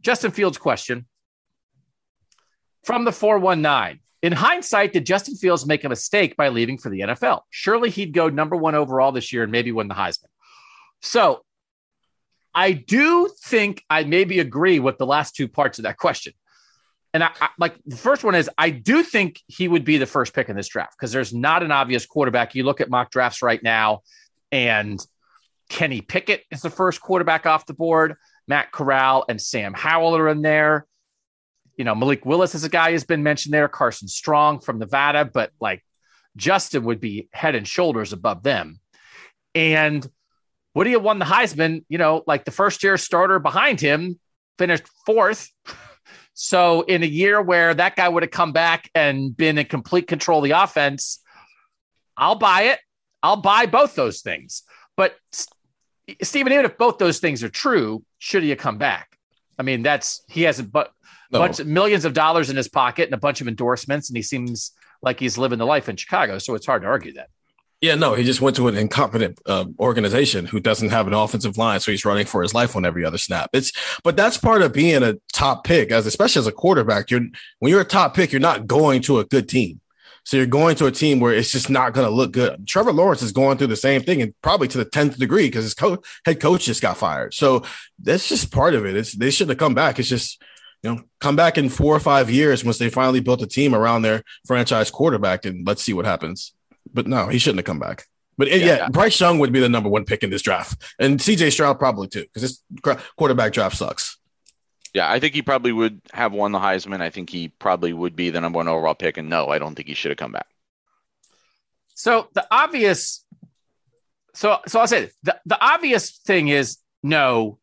Justin 0.00 0.30
Fields 0.30 0.58
question 0.58 1.06
from 2.84 3.04
the 3.04 3.12
four 3.12 3.38
one 3.38 3.62
nine. 3.62 4.00
In 4.22 4.32
hindsight, 4.32 4.92
did 4.92 5.06
Justin 5.06 5.34
Fields 5.34 5.64
make 5.64 5.84
a 5.84 5.88
mistake 5.88 6.36
by 6.36 6.50
leaving 6.50 6.76
for 6.76 6.90
the 6.90 7.00
NFL? 7.00 7.40
Surely 7.48 7.88
he'd 7.88 8.12
go 8.12 8.28
number 8.28 8.54
one 8.54 8.74
overall 8.74 9.12
this 9.12 9.32
year 9.32 9.42
and 9.42 9.52
maybe 9.52 9.72
win 9.72 9.88
the 9.88 9.94
Heisman. 9.94 10.26
So 11.00 11.42
I 12.54 12.72
do 12.72 13.30
think 13.44 13.82
I 13.88 14.04
maybe 14.04 14.40
agree 14.40 14.78
with 14.78 14.98
the 14.98 15.06
last 15.06 15.34
two 15.34 15.48
parts 15.48 15.78
of 15.78 15.84
that 15.84 15.96
question. 15.96 16.34
And 17.12 17.24
I, 17.24 17.30
I, 17.40 17.48
like 17.58 17.76
the 17.84 17.96
first 17.96 18.22
one 18.22 18.34
is 18.34 18.48
I 18.56 18.70
do 18.70 19.02
think 19.02 19.40
he 19.48 19.66
would 19.66 19.84
be 19.84 19.98
the 19.98 20.06
first 20.06 20.32
pick 20.32 20.48
in 20.48 20.56
this 20.56 20.68
draft 20.68 20.94
because 20.96 21.12
there's 21.12 21.34
not 21.34 21.62
an 21.62 21.72
obvious 21.72 22.06
quarterback. 22.06 22.54
You 22.54 22.64
look 22.64 22.80
at 22.80 22.88
mock 22.88 23.10
drafts 23.10 23.42
right 23.42 23.62
now, 23.62 24.00
and 24.52 25.04
Kenny 25.68 26.00
Pickett 26.00 26.44
is 26.50 26.62
the 26.62 26.70
first 26.70 27.00
quarterback 27.00 27.46
off 27.46 27.66
the 27.66 27.74
board. 27.74 28.16
Matt 28.46 28.72
Corral 28.72 29.24
and 29.28 29.40
Sam 29.40 29.74
Howell 29.74 30.16
are 30.16 30.28
in 30.28 30.42
there. 30.42 30.86
You 31.76 31.84
know, 31.84 31.94
Malik 31.94 32.26
Willis 32.26 32.54
is 32.54 32.64
a 32.64 32.68
guy 32.68 32.92
who's 32.92 33.04
been 33.04 33.22
mentioned 33.22 33.54
there. 33.54 33.68
Carson 33.68 34.08
Strong 34.08 34.60
from 34.60 34.78
Nevada, 34.78 35.24
but 35.24 35.50
like 35.60 35.84
Justin 36.36 36.84
would 36.84 37.00
be 37.00 37.28
head 37.32 37.54
and 37.54 37.66
shoulders 37.66 38.12
above 38.12 38.42
them. 38.42 38.80
And 39.54 40.08
have 40.76 41.02
won 41.02 41.18
the 41.18 41.24
Heisman? 41.24 41.84
You 41.88 41.98
know, 41.98 42.22
like 42.26 42.44
the 42.44 42.50
first 42.50 42.82
year 42.82 42.96
starter 42.96 43.38
behind 43.38 43.80
him 43.80 44.18
finished 44.58 44.84
fourth. 45.06 45.50
So 46.42 46.80
in 46.80 47.02
a 47.02 47.06
year 47.06 47.42
where 47.42 47.74
that 47.74 47.96
guy 47.96 48.08
would 48.08 48.22
have 48.22 48.32
come 48.32 48.52
back 48.52 48.90
and 48.94 49.36
been 49.36 49.58
in 49.58 49.66
complete 49.66 50.06
control 50.06 50.38
of 50.38 50.44
the 50.44 50.52
offense, 50.52 51.20
I'll 52.16 52.34
buy 52.34 52.62
it. 52.62 52.78
I'll 53.22 53.42
buy 53.42 53.66
both 53.66 53.94
those 53.94 54.22
things. 54.22 54.62
But 54.96 55.16
Stephen, 56.22 56.50
even 56.54 56.64
if 56.64 56.78
both 56.78 56.96
those 56.96 57.18
things 57.18 57.44
are 57.44 57.50
true, 57.50 58.02
should 58.18 58.42
he 58.42 58.56
come 58.56 58.78
back? 58.78 59.18
I 59.58 59.64
mean, 59.64 59.82
that's 59.82 60.22
he 60.30 60.44
has 60.44 60.58
a 60.58 60.62
but 60.62 60.92
no. 61.30 61.40
bunch 61.40 61.60
of 61.60 61.66
millions 61.66 62.06
of 62.06 62.14
dollars 62.14 62.48
in 62.48 62.56
his 62.56 62.68
pocket 62.68 63.04
and 63.04 63.14
a 63.14 63.18
bunch 63.18 63.42
of 63.42 63.46
endorsements, 63.46 64.08
and 64.08 64.16
he 64.16 64.22
seems 64.22 64.72
like 65.02 65.20
he's 65.20 65.36
living 65.36 65.58
the 65.58 65.66
life 65.66 65.90
in 65.90 65.96
Chicago. 65.96 66.38
So 66.38 66.54
it's 66.54 66.64
hard 66.64 66.80
to 66.80 66.88
argue 66.88 67.12
that. 67.12 67.28
Yeah, 67.80 67.94
no, 67.94 68.12
he 68.14 68.24
just 68.24 68.42
went 68.42 68.56
to 68.56 68.68
an 68.68 68.76
incompetent 68.76 69.40
uh, 69.46 69.64
organization 69.78 70.44
who 70.44 70.60
doesn't 70.60 70.90
have 70.90 71.06
an 71.06 71.14
offensive 71.14 71.56
line, 71.56 71.80
so 71.80 71.90
he's 71.90 72.04
running 72.04 72.26
for 72.26 72.42
his 72.42 72.52
life 72.52 72.76
on 72.76 72.84
every 72.84 73.06
other 73.06 73.16
snap. 73.16 73.48
It's, 73.54 73.72
but 74.04 74.18
that's 74.18 74.36
part 74.36 74.60
of 74.60 74.74
being 74.74 75.02
a 75.02 75.14
top 75.32 75.64
pick, 75.64 75.90
as 75.90 76.04
especially 76.04 76.40
as 76.40 76.46
a 76.46 76.52
quarterback. 76.52 77.10
You're 77.10 77.22
when 77.58 77.70
you're 77.70 77.80
a 77.80 77.86
top 77.86 78.14
pick, 78.14 78.32
you're 78.32 78.40
not 78.40 78.66
going 78.66 79.00
to 79.02 79.18
a 79.18 79.24
good 79.24 79.48
team, 79.48 79.80
so 80.24 80.36
you're 80.36 80.44
going 80.44 80.76
to 80.76 80.86
a 80.86 80.92
team 80.92 81.20
where 81.20 81.32
it's 81.32 81.52
just 81.52 81.70
not 81.70 81.94
going 81.94 82.06
to 82.06 82.14
look 82.14 82.32
good. 82.32 82.66
Trevor 82.66 82.92
Lawrence 82.92 83.22
is 83.22 83.32
going 83.32 83.56
through 83.56 83.68
the 83.68 83.76
same 83.76 84.02
thing, 84.02 84.20
and 84.20 84.34
probably 84.42 84.68
to 84.68 84.78
the 84.78 84.84
tenth 84.84 85.18
degree 85.18 85.46
because 85.46 85.64
his 85.64 85.74
co- 85.74 86.02
head 86.26 86.38
coach 86.38 86.66
just 86.66 86.82
got 86.82 86.98
fired. 86.98 87.32
So 87.32 87.64
that's 87.98 88.28
just 88.28 88.52
part 88.52 88.74
of 88.74 88.84
it. 88.84 88.94
It's 88.94 89.14
they 89.14 89.30
should 89.30 89.48
have 89.48 89.58
come 89.58 89.74
back. 89.74 89.98
It's 89.98 90.08
just 90.10 90.42
you 90.82 90.94
know, 90.94 91.02
come 91.18 91.36
back 91.36 91.56
in 91.56 91.70
four 91.70 91.96
or 91.96 92.00
five 92.00 92.30
years 92.30 92.62
once 92.62 92.76
they 92.76 92.90
finally 92.90 93.20
built 93.20 93.42
a 93.42 93.46
team 93.46 93.74
around 93.74 94.02
their 94.02 94.22
franchise 94.46 94.90
quarterback, 94.90 95.46
and 95.46 95.66
let's 95.66 95.82
see 95.82 95.94
what 95.94 96.04
happens. 96.04 96.52
But 96.92 97.06
no, 97.06 97.28
he 97.28 97.38
shouldn't 97.38 97.58
have 97.58 97.66
come 97.66 97.78
back. 97.78 98.06
But 98.36 98.48
yeah, 98.48 98.56
yeah, 98.56 98.88
Bryce 98.88 99.20
Young 99.20 99.38
would 99.38 99.52
be 99.52 99.60
the 99.60 99.68
number 99.68 99.90
one 99.90 100.04
pick 100.04 100.22
in 100.22 100.30
this 100.30 100.40
draft, 100.42 100.82
and 100.98 101.18
CJ 101.18 101.52
Stroud 101.52 101.78
probably 101.78 102.08
too, 102.08 102.22
because 102.22 102.42
this 102.42 102.62
quarterback 103.16 103.52
draft 103.52 103.76
sucks. 103.76 104.18
Yeah, 104.94 105.10
I 105.10 105.20
think 105.20 105.34
he 105.34 105.42
probably 105.42 105.72
would 105.72 106.00
have 106.12 106.32
won 106.32 106.52
the 106.52 106.58
Heisman. 106.58 107.00
I 107.00 107.10
think 107.10 107.30
he 107.30 107.48
probably 107.48 107.92
would 107.92 108.16
be 108.16 108.30
the 108.30 108.40
number 108.40 108.56
one 108.56 108.66
overall 108.66 108.94
pick. 108.94 109.18
And 109.18 109.28
no, 109.28 109.48
I 109.48 109.58
don't 109.58 109.74
think 109.74 109.88
he 109.88 109.94
should 109.94 110.10
have 110.10 110.18
come 110.18 110.32
back. 110.32 110.46
So 111.94 112.28
the 112.32 112.46
obvious, 112.50 113.24
so 114.34 114.58
so 114.66 114.80
I'll 114.80 114.86
say 114.86 115.10
the 115.22 115.38
the 115.44 115.62
obvious 115.62 116.10
thing 116.10 116.48
is 116.48 116.78
no, 117.02 117.58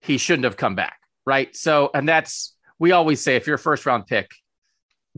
he 0.00 0.18
shouldn't 0.18 0.44
have 0.44 0.56
come 0.56 0.74
back, 0.74 0.98
right? 1.24 1.54
So 1.54 1.90
and 1.94 2.08
that's 2.08 2.56
we 2.78 2.92
always 2.92 3.22
say 3.22 3.36
if 3.36 3.46
you're 3.46 3.56
a 3.56 3.60
first 3.60 3.86
round 3.86 4.06
pick, 4.06 4.32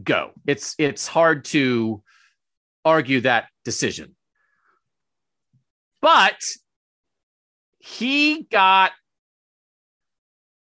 go. 0.02 0.32
It's 0.46 0.74
it's 0.78 1.06
hard 1.06 1.46
to 1.46 2.02
argue 2.84 3.20
that 3.22 3.48
decision. 3.64 4.14
But 6.00 6.40
he 7.78 8.42
got 8.44 8.92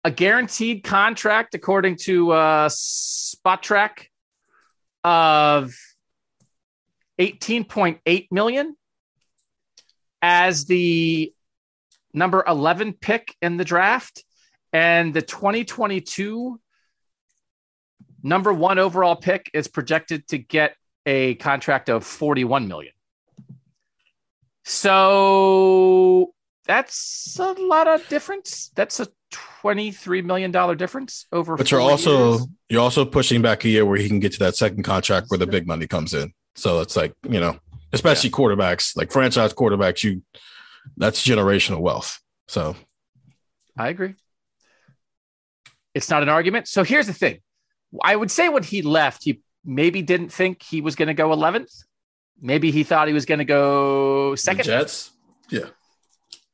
a 0.03 0.11
guaranteed 0.11 0.83
contract, 0.83 1.55
according 1.55 1.97
to 2.03 2.31
uh, 2.31 2.69
Spotrac, 2.69 4.07
of 5.03 5.73
18.8 7.19 8.27
million 8.31 8.75
as 10.21 10.65
the 10.65 11.33
number 12.13 12.43
11 12.47 12.93
pick 12.93 13.35
in 13.41 13.57
the 13.57 13.65
draft 13.65 14.23
and 14.71 15.13
the 15.13 15.21
2022 15.21 16.59
number 18.23 18.53
one 18.53 18.79
overall 18.79 19.15
pick 19.15 19.49
is 19.53 19.67
projected 19.67 20.25
to 20.29 20.37
get 20.37 20.75
a 21.05 21.35
contract 21.35 21.89
of 21.89 22.05
41 22.05 22.67
million. 22.67 22.93
So 24.63 26.33
that's 26.65 27.37
a 27.39 27.51
lot 27.53 27.87
of 27.87 28.07
difference. 28.07 28.71
That's 28.75 28.99
a 28.99 29.07
twenty-three 29.31 30.21
million 30.21 30.51
dollar 30.51 30.75
difference 30.75 31.25
over. 31.31 31.57
But 31.57 31.69
you're 31.71 31.81
also 31.81 32.31
years. 32.31 32.47
you're 32.69 32.81
also 32.81 33.03
pushing 33.03 33.41
back 33.41 33.65
a 33.65 33.69
year 33.69 33.85
where 33.85 33.97
he 33.97 34.07
can 34.07 34.19
get 34.19 34.31
to 34.33 34.39
that 34.39 34.55
second 34.55 34.83
contract 34.83 35.27
where 35.29 35.37
the 35.37 35.47
big 35.47 35.67
money 35.67 35.87
comes 35.87 36.13
in. 36.13 36.33
So 36.55 36.79
it's 36.79 36.95
like 36.95 37.13
you 37.27 37.39
know, 37.39 37.59
especially 37.91 38.29
yeah. 38.29 38.37
quarterbacks, 38.37 38.95
like 38.95 39.11
franchise 39.11 39.53
quarterbacks, 39.53 40.03
you 40.03 40.23
that's 40.95 41.25
generational 41.25 41.79
wealth. 41.79 42.19
So 42.47 42.75
I 43.77 43.89
agree. 43.89 44.15
It's 45.93 46.09
not 46.09 46.23
an 46.23 46.29
argument. 46.29 46.67
So 46.67 46.83
here's 46.83 47.07
the 47.07 47.13
thing. 47.13 47.39
I 48.03 48.15
would 48.15 48.31
say 48.31 48.49
when 48.49 48.63
he 48.63 48.81
left, 48.81 49.23
he 49.23 49.41
maybe 49.65 50.01
didn't 50.01 50.29
think 50.29 50.61
he 50.61 50.81
was 50.81 50.95
going 50.95 51.07
to 51.07 51.13
go 51.13 51.29
11th. 51.29 51.83
Maybe 52.41 52.71
he 52.71 52.83
thought 52.83 53.07
he 53.07 53.13
was 53.13 53.25
going 53.25 53.39
to 53.39 53.45
go 53.45 54.35
second. 54.35 54.65
The 54.65 54.71
Jets. 54.71 55.11
Yeah. 55.49 55.67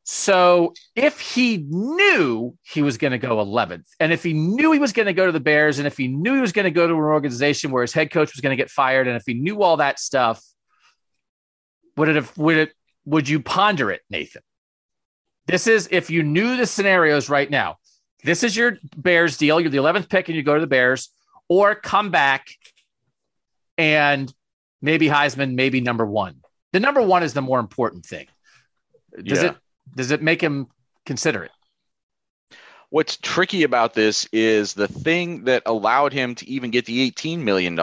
So 0.03 0.73
if 0.95 1.19
he 1.19 1.57
knew 1.57 2.57
he 2.64 2.81
was 2.81 2.98
going 2.98 3.11
to 3.11 3.19
go 3.19 3.38
11th, 3.38 3.86
and 3.99 4.11
if 4.11 4.23
he 4.23 4.34
knew 4.34 4.72
he 4.72 4.80
was 4.80 4.91
going 4.91 5.06
to 5.06 5.14
go 5.14 5.27
to 5.27 5.31
the 5.31 5.40
Bears, 5.40 5.77
and 5.77 5.86
if 5.86 5.98
he 5.98 6.07
knew 6.07 6.34
he 6.34 6.41
was 6.41 6.52
going 6.52 6.65
to 6.65 6.72
go 6.72 6.88
to 6.88 6.94
an 6.94 6.99
organization 6.99 7.69
where 7.69 7.84
his 7.84 7.94
head 7.94 8.10
coach 8.10 8.34
was 8.34 8.41
going 8.41 8.49
to 8.49 8.61
get 8.61 8.72
fired, 8.72 9.07
and 9.07 9.15
if 9.15 9.23
he 9.27 9.36
knew 9.36 9.61
all 9.61 9.77
that 9.77 9.99
stuff, 9.99 10.44
would 11.95 12.10
it 12.10 12.15
have 12.15 12.36
would 12.38 12.57
it 12.57 12.73
would 13.06 13.30
you 13.30 13.40
ponder 13.40 13.91
it, 13.91 14.02
Nathan? 14.10 14.41
This 15.45 15.68
is 15.68 15.88
if 15.91 16.10
you 16.10 16.23
knew 16.23 16.57
the 16.57 16.65
scenarios 16.65 17.30
right 17.30 17.49
now. 17.49 17.77
This 18.23 18.44
is 18.44 18.57
your 18.57 18.77
Bears 18.98 19.38
deal. 19.38 19.60
You're 19.61 19.69
the 19.69 19.77
11th 19.77 20.10
pick, 20.10 20.27
and 20.27 20.36
you 20.36 20.41
go 20.41 20.56
to 20.56 20.61
the 20.61 20.68
Bears, 20.68 21.10
or 21.48 21.76
come 21.76 22.10
back 22.10 22.48
and 23.80 24.31
maybe 24.81 25.07
Heisman, 25.07 25.53
maybe 25.53 25.80
number 25.80 26.06
one. 26.06 26.41
The 26.73 26.81
number 26.81 27.01
one 27.01 27.23
is 27.23 27.34
the 27.34 27.41
more 27.41 27.60
important 27.60 28.06
thing. 28.06 28.27
Does 29.23 29.41
yeah. 29.41 29.49
it 29.51 29.56
does 29.95 30.11
it 30.11 30.22
make 30.22 30.41
him 30.41 30.68
consider 31.06 31.43
it? 31.45 31.51
What's 32.89 33.18
tricky 33.18 33.64
about 33.64 33.93
this 33.93 34.27
is 34.31 34.73
the 34.73 34.88
thing 34.88 35.45
that 35.45 35.64
allowed 35.65 36.11
him 36.11 36.35
to 36.35 36.49
even 36.49 36.72
get 36.72 36.85
the 36.85 37.11
$18 37.11 37.39
million 37.39 37.76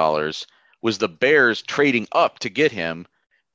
was 0.82 0.98
the 0.98 1.08
Bears 1.08 1.62
trading 1.62 2.08
up 2.12 2.40
to 2.40 2.48
get 2.48 2.72
him, 2.72 3.06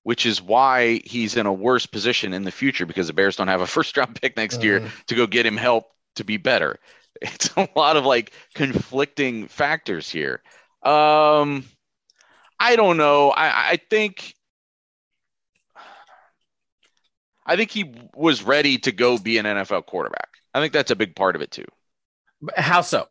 which 0.04 0.26
is 0.26 0.42
why 0.42 1.02
he's 1.06 1.36
in 1.36 1.46
a 1.46 1.54
worse 1.54 1.86
position 1.86 2.34
in 2.34 2.44
the 2.44 2.52
future 2.52 2.86
because 2.86 3.08
the 3.08 3.14
Bears 3.14 3.36
don't 3.36 3.50
have 3.50 3.62
a 3.62 3.68
first 3.78 3.96
round 3.98 4.20
pick 4.20 4.36
next 4.38 4.60
uh, 4.60 4.62
year 4.62 4.80
mm-hmm. 4.80 4.90
to 5.08 5.16
go 5.16 5.28
get 5.28 5.46
him 5.46 5.58
help 5.58 5.92
to 6.16 6.24
be 6.24 6.38
better. 6.38 6.80
It's 7.22 7.56
a 7.56 7.70
lot 7.76 7.98
of 7.98 8.06
like 8.06 8.32
conflicting 8.56 9.48
factors 9.48 10.10
here. 10.10 10.42
Um, 10.82 11.66
I 12.62 12.76
don't 12.76 12.98
know. 12.98 13.32
I, 13.32 13.72
I 13.72 13.80
think 13.90 14.36
I 17.44 17.56
think 17.56 17.72
he 17.72 17.92
was 18.16 18.44
ready 18.44 18.78
to 18.78 18.92
go 18.92 19.18
be 19.18 19.40
an 19.40 19.46
NFL 19.46 19.88
quarterback. 19.88 20.30
I 20.54 20.62
think 20.62 20.72
that's 20.72 20.92
a 20.92 20.96
big 20.96 21.16
part 21.16 21.36
of 21.36 21.42
it 21.42 21.50
too. 21.50 21.66
How 22.56 22.82
so? 22.82 23.08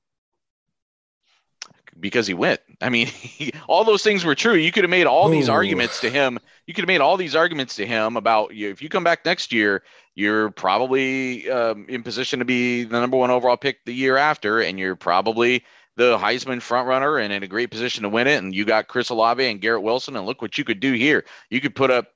Because 1.98 2.28
he 2.28 2.34
went. 2.34 2.60
I 2.80 2.90
mean, 2.90 3.08
he, 3.08 3.52
all 3.66 3.82
those 3.82 4.04
things 4.04 4.24
were 4.24 4.36
true. 4.36 4.54
You 4.54 4.70
could 4.70 4.84
have 4.84 4.90
made 4.90 5.06
all 5.06 5.28
Ooh. 5.28 5.32
these 5.32 5.48
arguments 5.48 6.00
to 6.02 6.10
him. 6.10 6.38
You 6.68 6.72
could 6.72 6.82
have 6.82 6.88
made 6.88 7.00
all 7.00 7.16
these 7.16 7.34
arguments 7.34 7.74
to 7.76 7.86
him 7.86 8.16
about 8.16 8.54
you. 8.54 8.70
If 8.70 8.80
you 8.80 8.88
come 8.88 9.02
back 9.02 9.24
next 9.24 9.52
year, 9.52 9.82
you're 10.14 10.52
probably 10.52 11.50
um, 11.50 11.86
in 11.88 12.04
position 12.04 12.38
to 12.38 12.44
be 12.44 12.84
the 12.84 13.00
number 13.00 13.16
one 13.16 13.32
overall 13.32 13.56
pick 13.56 13.84
the 13.84 13.92
year 13.92 14.16
after, 14.16 14.60
and 14.60 14.78
you're 14.78 14.94
probably 14.94 15.64
the 15.96 16.16
Heisman 16.16 16.58
frontrunner 16.58 17.22
and 17.22 17.32
in 17.32 17.42
a 17.42 17.48
great 17.48 17.70
position 17.70 18.02
to 18.02 18.08
win 18.08 18.26
it. 18.26 18.42
And 18.42 18.54
you 18.54 18.64
got 18.64 18.88
Chris 18.88 19.10
Olave 19.10 19.44
and 19.44 19.60
Garrett 19.60 19.82
Wilson, 19.82 20.16
and 20.16 20.26
look 20.26 20.42
what 20.42 20.56
you 20.56 20.64
could 20.64 20.80
do 20.80 20.92
here. 20.92 21.24
You 21.50 21.60
could 21.60 21.74
put 21.74 21.90
up 21.90 22.08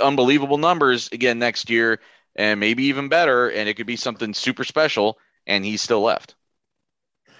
unbelievable 0.00 0.58
numbers 0.58 1.08
again 1.12 1.38
next 1.38 1.70
year, 1.70 2.00
and 2.36 2.60
maybe 2.60 2.84
even 2.84 3.08
better, 3.08 3.48
and 3.48 3.68
it 3.68 3.74
could 3.74 3.86
be 3.86 3.96
something 3.96 4.34
super 4.34 4.64
special. 4.64 5.18
And 5.46 5.64
he's 5.64 5.82
still 5.82 6.02
left. 6.02 6.36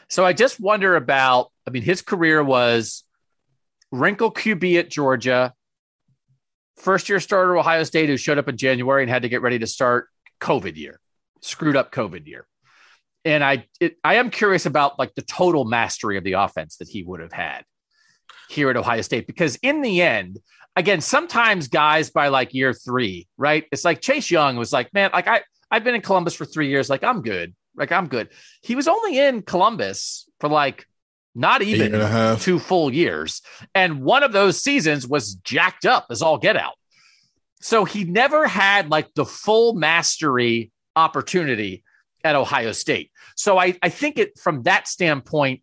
So 0.09 0.25
I 0.25 0.33
just 0.33 0.59
wonder 0.59 0.97
about. 0.97 1.51
I 1.65 1.71
mean, 1.71 1.85
his 1.85 2.03
career 2.03 2.43
was 2.43 3.05
wrinkle 3.93 4.33
QB 4.33 4.81
at 4.81 4.91
Georgia, 4.91 5.55
first 6.77 7.09
year 7.09 7.21
starter 7.21 7.57
Ohio 7.57 7.85
State 7.85 8.09
who 8.09 8.17
showed 8.17 8.39
up 8.39 8.49
in 8.49 8.57
January 8.57 9.05
and 9.05 9.11
had 9.11 9.23
to 9.23 9.29
get 9.29 9.43
ready 9.43 9.61
to 9.61 9.67
start 9.69 10.09
COVID 10.41 10.77
year, 10.77 10.99
screwed 11.41 11.77
up 11.77 11.93
COVID 11.93 12.27
year 12.27 12.47
and 13.25 13.45
I 13.45 13.67
it, 13.81 13.97
I 14.03 14.15
am 14.15 14.31
curious 14.31 14.67
about 14.67 14.99
like 14.99 15.15
the 15.15 15.23
total 15.23 15.65
mastery 15.65 16.17
of 16.17 16.25
the 16.25 16.33
offense 16.33 16.77
that 16.77 16.89
he 16.89 17.03
would 17.03 17.21
have 17.21 17.33
had 17.33 17.65
here 18.49 18.71
at 18.71 18.77
Ohio 18.77 19.03
State 19.03 19.27
because 19.27 19.57
in 19.57 19.83
the 19.83 20.03
end, 20.03 20.39
again, 20.77 21.01
sometimes 21.01 21.69
guys 21.69 22.11
by 22.11 22.29
like 22.29 22.55
year 22.55 22.73
three, 22.73 23.29
right? 23.37 23.65
It's 23.73 23.85
like 23.85 24.01
Chase 24.01 24.31
Young 24.31 24.57
was 24.57 24.73
like, 24.73 24.93
man, 24.93 25.11
like 25.13 25.29
I 25.29 25.43
I've 25.71 25.85
been 25.85 25.95
in 25.95 26.03
Columbus 26.03 26.35
for 26.35 26.45
three 26.45 26.69
years, 26.69 26.91
like 26.91 27.05
I'm 27.05 27.23
good, 27.23 27.55
like 27.77 27.93
I'm 27.93 28.09
good. 28.09 28.29
He 28.63 28.75
was 28.75 28.89
only 28.89 29.19
in 29.19 29.43
Columbus 29.43 30.29
for 30.41 30.49
like 30.49 30.87
not 31.35 31.63
even 31.63 32.39
two 32.41 32.59
full 32.59 32.93
years, 32.93 33.41
and 33.75 34.03
one 34.03 34.23
of 34.23 34.33
those 34.33 34.63
seasons 34.63 35.07
was 35.07 35.35
jacked 35.37 35.87
up 35.87 36.07
as 36.11 36.23
all 36.23 36.39
get 36.39 36.57
out. 36.57 36.75
So 37.61 37.85
he 37.85 38.05
never 38.05 38.47
had 38.47 38.91
like 38.91 39.15
the 39.15 39.25
full 39.25 39.75
mastery 39.75 40.73
opportunity 40.97 41.85
at 42.25 42.37
Ohio 42.37 42.73
State. 42.73 43.11
So 43.37 43.59
I, 43.59 43.77
I 43.83 43.89
think 43.89 44.19
it 44.19 44.39
from 44.39 44.63
that 44.63 44.89
standpoint, 44.89 45.63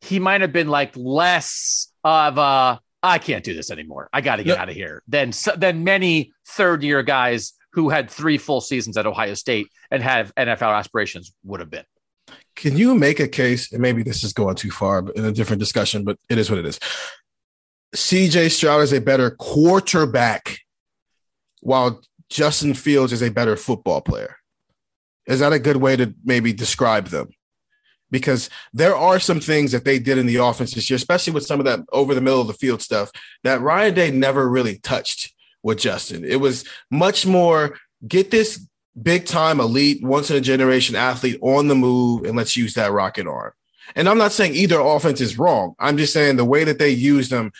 he 0.00 0.18
might 0.18 0.40
have 0.40 0.52
been 0.52 0.68
like 0.68 0.92
less 0.96 1.92
of 2.04 2.38
a 2.38 2.80
I 3.02 3.18
can't 3.18 3.44
do 3.44 3.54
this 3.54 3.70
anymore. 3.70 4.08
I 4.12 4.20
got 4.20 4.36
to 4.36 4.44
get 4.44 4.52
yep. 4.52 4.58
out 4.58 4.68
of 4.68 4.74
here 4.74 5.02
than 5.06 5.32
than 5.56 5.84
many 5.84 6.32
third 6.48 6.82
year 6.82 7.02
guys 7.02 7.52
who 7.72 7.90
had 7.90 8.10
three 8.10 8.38
full 8.38 8.60
seasons 8.60 8.96
at 8.96 9.06
Ohio 9.06 9.34
State 9.34 9.68
and 9.90 10.02
have 10.02 10.34
NFL 10.34 10.76
aspirations 10.76 11.32
would 11.44 11.60
have 11.60 11.70
been. 11.70 11.84
Can 12.56 12.76
you 12.76 12.94
make 12.94 13.20
a 13.20 13.28
case? 13.28 13.70
And 13.70 13.82
maybe 13.82 14.02
this 14.02 14.24
is 14.24 14.32
going 14.32 14.56
too 14.56 14.70
far 14.70 15.04
in 15.14 15.24
a 15.24 15.32
different 15.32 15.60
discussion, 15.60 16.02
but 16.02 16.18
it 16.30 16.38
is 16.38 16.50
what 16.50 16.58
it 16.58 16.66
is. 16.66 16.80
CJ 17.94 18.50
Stroud 18.50 18.82
is 18.82 18.92
a 18.92 19.00
better 19.00 19.30
quarterback, 19.30 20.58
while 21.60 22.00
Justin 22.28 22.74
Fields 22.74 23.12
is 23.12 23.22
a 23.22 23.30
better 23.30 23.56
football 23.56 24.00
player. 24.00 24.36
Is 25.26 25.40
that 25.40 25.52
a 25.52 25.58
good 25.58 25.76
way 25.76 25.96
to 25.96 26.14
maybe 26.24 26.52
describe 26.52 27.08
them? 27.08 27.28
Because 28.10 28.48
there 28.72 28.94
are 28.94 29.18
some 29.18 29.40
things 29.40 29.72
that 29.72 29.84
they 29.84 29.98
did 29.98 30.18
in 30.18 30.26
the 30.26 30.36
offense 30.36 30.74
this 30.74 30.88
year, 30.88 30.96
especially 30.96 31.32
with 31.32 31.44
some 31.44 31.58
of 31.58 31.66
that 31.66 31.80
over 31.92 32.14
the 32.14 32.20
middle 32.20 32.40
of 32.40 32.46
the 32.46 32.54
field 32.54 32.80
stuff 32.80 33.10
that 33.42 33.60
Ryan 33.60 33.94
Day 33.94 34.10
never 34.10 34.48
really 34.48 34.78
touched 34.78 35.34
with 35.62 35.78
Justin. 35.78 36.24
It 36.24 36.36
was 36.36 36.64
much 36.90 37.26
more 37.26 37.76
get 38.06 38.30
this 38.30 38.64
big 39.00 39.26
time 39.26 39.60
elite, 39.60 40.02
once 40.02 40.30
in 40.30 40.36
a 40.36 40.40
generation 40.40 40.96
athlete 40.96 41.38
on 41.42 41.68
the 41.68 41.74
move, 41.74 42.24
and 42.24 42.36
let's 42.36 42.56
use 42.56 42.74
that 42.74 42.92
rocket 42.92 43.26
arm. 43.26 43.52
And 43.94 44.08
I'm 44.08 44.18
not 44.18 44.32
saying 44.32 44.54
either 44.54 44.80
offense 44.80 45.20
is 45.20 45.38
wrong. 45.38 45.74
I'm 45.78 45.96
just 45.96 46.12
saying 46.12 46.36
the 46.36 46.44
way 46.44 46.64
that 46.64 46.78
they 46.78 46.90
used 46.90 47.30
them 47.30 47.52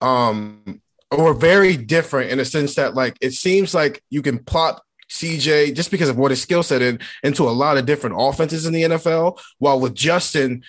um 0.00 0.80
were 1.16 1.32
very 1.32 1.76
different 1.76 2.30
in 2.30 2.40
a 2.40 2.44
sense 2.44 2.74
that 2.74 2.94
like 2.94 3.16
it 3.20 3.32
seems 3.32 3.74
like 3.74 4.02
you 4.10 4.22
can 4.22 4.38
plot 4.38 4.82
CJ 5.10 5.74
just 5.74 5.90
because 5.90 6.08
of 6.08 6.18
what 6.18 6.30
his 6.30 6.42
skill 6.42 6.62
set 6.62 6.82
in 6.82 6.98
into 7.22 7.44
a 7.44 7.50
lot 7.50 7.78
of 7.78 7.86
different 7.86 8.16
offenses 8.18 8.66
in 8.66 8.72
the 8.72 8.82
NFL. 8.82 9.40
While 9.58 9.80
with 9.80 9.94
Justin, 9.94 10.62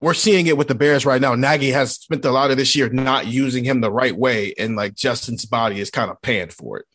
we're 0.00 0.14
seeing 0.14 0.46
it 0.46 0.56
with 0.56 0.68
the 0.68 0.74
Bears 0.74 1.04
right 1.04 1.20
now. 1.20 1.34
Nagy 1.34 1.70
has 1.70 1.92
spent 1.92 2.24
a 2.24 2.30
lot 2.30 2.50
of 2.50 2.56
this 2.56 2.74
year 2.74 2.88
not 2.88 3.26
using 3.26 3.64
him 3.64 3.80
the 3.80 3.92
right 3.92 4.16
way, 4.16 4.54
and 4.58 4.76
like 4.76 4.94
Justin's 4.94 5.44
body 5.44 5.80
is 5.80 5.90
kind 5.90 6.10
of 6.10 6.20
panned 6.22 6.52
for 6.52 6.78
it. 6.78 6.86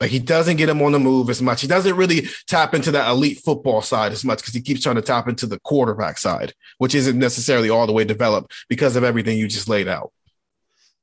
Like 0.00 0.10
he 0.10 0.18
doesn't 0.18 0.56
get 0.56 0.68
him 0.68 0.80
on 0.80 0.92
the 0.92 0.98
move 0.98 1.28
as 1.28 1.42
much. 1.42 1.60
He 1.60 1.66
doesn't 1.66 1.96
really 1.96 2.28
tap 2.46 2.74
into 2.74 2.90
that 2.92 3.10
elite 3.10 3.40
football 3.44 3.82
side 3.82 4.12
as 4.12 4.24
much 4.24 4.38
because 4.38 4.54
he 4.54 4.62
keeps 4.62 4.82
trying 4.82 4.96
to 4.96 5.02
tap 5.02 5.28
into 5.28 5.46
the 5.46 5.60
quarterback 5.60 6.16
side, 6.16 6.54
which 6.78 6.94
isn't 6.94 7.18
necessarily 7.18 7.68
all 7.68 7.86
the 7.86 7.92
way 7.92 8.04
developed 8.04 8.52
because 8.68 8.96
of 8.96 9.04
everything 9.04 9.36
you 9.36 9.46
just 9.46 9.68
laid 9.68 9.88
out. 9.88 10.10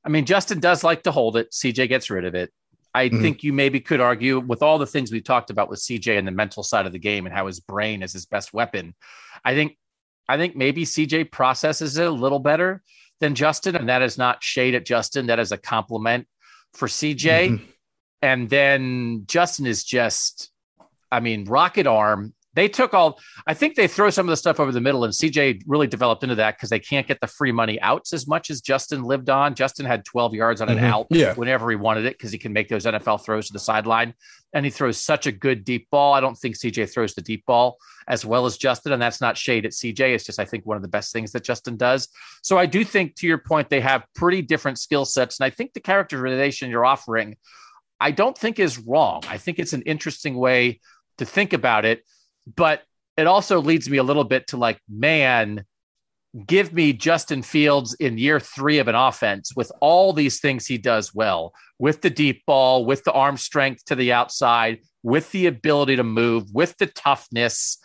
I 0.04 0.08
mean, 0.08 0.24
Justin 0.24 0.58
does 0.58 0.82
like 0.82 1.04
to 1.04 1.12
hold 1.12 1.36
it. 1.36 1.52
CJ 1.52 1.88
gets 1.88 2.10
rid 2.10 2.24
of 2.24 2.34
it. 2.34 2.52
I 2.94 3.08
mm-hmm. 3.08 3.22
think 3.22 3.42
you 3.42 3.52
maybe 3.52 3.80
could 3.80 4.00
argue 4.00 4.38
with 4.38 4.62
all 4.62 4.78
the 4.78 4.86
things 4.86 5.12
we 5.12 5.20
talked 5.20 5.50
about 5.50 5.68
with 5.68 5.80
CJ 5.80 6.18
and 6.18 6.26
the 6.26 6.32
mental 6.32 6.62
side 6.62 6.86
of 6.86 6.92
the 6.92 6.98
game 6.98 7.26
and 7.26 7.34
how 7.34 7.46
his 7.46 7.60
brain 7.60 8.02
is 8.02 8.12
his 8.12 8.26
best 8.26 8.52
weapon. 8.52 8.94
I 9.44 9.54
think 9.54 9.76
I 10.28 10.36
think 10.36 10.56
maybe 10.56 10.84
CJ 10.84 11.30
processes 11.30 11.96
it 11.96 12.06
a 12.06 12.10
little 12.10 12.38
better 12.38 12.82
than 13.20 13.34
Justin, 13.34 13.76
and 13.76 13.88
that 13.88 14.02
is 14.02 14.18
not 14.18 14.42
shade 14.42 14.74
at 14.74 14.84
Justin. 14.84 15.26
That 15.26 15.38
is 15.38 15.52
a 15.52 15.58
compliment 15.58 16.26
for 16.74 16.86
CJ. 16.86 17.48
Mm-hmm. 17.48 17.64
And 18.20 18.50
then 18.50 19.24
Justin 19.26 19.66
is 19.66 19.84
just, 19.84 20.50
I 21.10 21.20
mean, 21.20 21.44
rocket 21.44 21.86
arm 21.86 22.34
they 22.58 22.68
took 22.68 22.92
all, 22.92 23.20
I 23.46 23.54
think 23.54 23.76
they 23.76 23.86
throw 23.86 24.10
some 24.10 24.26
of 24.26 24.30
the 24.30 24.36
stuff 24.36 24.58
over 24.58 24.72
the 24.72 24.80
middle, 24.80 25.04
and 25.04 25.12
CJ 25.12 25.62
really 25.68 25.86
developed 25.86 26.24
into 26.24 26.34
that 26.34 26.56
because 26.56 26.70
they 26.70 26.80
can't 26.80 27.06
get 27.06 27.20
the 27.20 27.28
free 27.28 27.52
money 27.52 27.80
outs 27.80 28.12
as 28.12 28.26
much 28.26 28.50
as 28.50 28.60
Justin 28.60 29.04
lived 29.04 29.30
on. 29.30 29.54
Justin 29.54 29.86
had 29.86 30.04
12 30.04 30.34
yards 30.34 30.60
on 30.60 30.68
an 30.68 30.78
mm-hmm. 30.78 30.86
out 30.86 31.06
yeah. 31.10 31.34
whenever 31.34 31.70
he 31.70 31.76
wanted 31.76 32.04
it 32.04 32.18
because 32.18 32.32
he 32.32 32.38
can 32.38 32.52
make 32.52 32.68
those 32.68 32.84
NFL 32.84 33.24
throws 33.24 33.46
to 33.46 33.52
the 33.52 33.60
sideline. 33.60 34.12
And 34.54 34.64
he 34.64 34.70
throws 34.70 34.98
such 34.98 35.26
a 35.26 35.32
good 35.32 35.62
deep 35.62 35.88
ball. 35.90 36.14
I 36.14 36.20
don't 36.20 36.34
think 36.34 36.56
CJ 36.56 36.90
throws 36.90 37.14
the 37.14 37.20
deep 37.20 37.44
ball 37.44 37.76
as 38.08 38.24
well 38.24 38.46
as 38.46 38.56
Justin. 38.56 38.92
And 38.92 39.00
that's 39.00 39.20
not 39.20 39.36
shade 39.36 39.66
at 39.66 39.72
CJ. 39.72 40.14
It's 40.14 40.24
just, 40.24 40.40
I 40.40 40.46
think, 40.46 40.64
one 40.64 40.76
of 40.76 40.82
the 40.82 40.88
best 40.88 41.12
things 41.12 41.32
that 41.32 41.44
Justin 41.44 41.76
does. 41.76 42.08
So 42.42 42.56
I 42.56 42.64
do 42.64 42.82
think, 42.82 43.14
to 43.16 43.26
your 43.26 43.38
point, 43.38 43.68
they 43.68 43.82
have 43.82 44.06
pretty 44.14 44.40
different 44.40 44.78
skill 44.78 45.04
sets. 45.04 45.38
And 45.38 45.44
I 45.44 45.50
think 45.50 45.74
the 45.74 45.80
characterization 45.80 46.70
you're 46.70 46.86
offering, 46.86 47.36
I 48.00 48.10
don't 48.10 48.36
think 48.36 48.58
is 48.58 48.78
wrong. 48.78 49.22
I 49.28 49.36
think 49.36 49.58
it's 49.58 49.74
an 49.74 49.82
interesting 49.82 50.34
way 50.34 50.80
to 51.18 51.26
think 51.26 51.52
about 51.52 51.84
it 51.84 52.02
but 52.56 52.82
it 53.16 53.26
also 53.26 53.60
leads 53.60 53.88
me 53.90 53.98
a 53.98 54.02
little 54.02 54.24
bit 54.24 54.48
to 54.48 54.56
like, 54.56 54.80
man, 54.88 55.64
give 56.46 56.72
me 56.72 56.92
Justin 56.92 57.42
Fields 57.42 57.94
in 57.94 58.18
year 58.18 58.38
three 58.38 58.78
of 58.78 58.88
an 58.88 58.94
offense 58.94 59.52
with 59.56 59.72
all 59.80 60.12
these 60.12 60.40
things 60.40 60.66
he 60.66 60.78
does 60.78 61.14
well, 61.14 61.52
with 61.78 62.00
the 62.00 62.10
deep 62.10 62.44
ball, 62.46 62.84
with 62.84 63.04
the 63.04 63.12
arm 63.12 63.36
strength 63.36 63.84
to 63.86 63.94
the 63.94 64.12
outside, 64.12 64.80
with 65.02 65.30
the 65.32 65.46
ability 65.46 65.96
to 65.96 66.04
move, 66.04 66.44
with 66.52 66.76
the 66.78 66.86
toughness, 66.86 67.78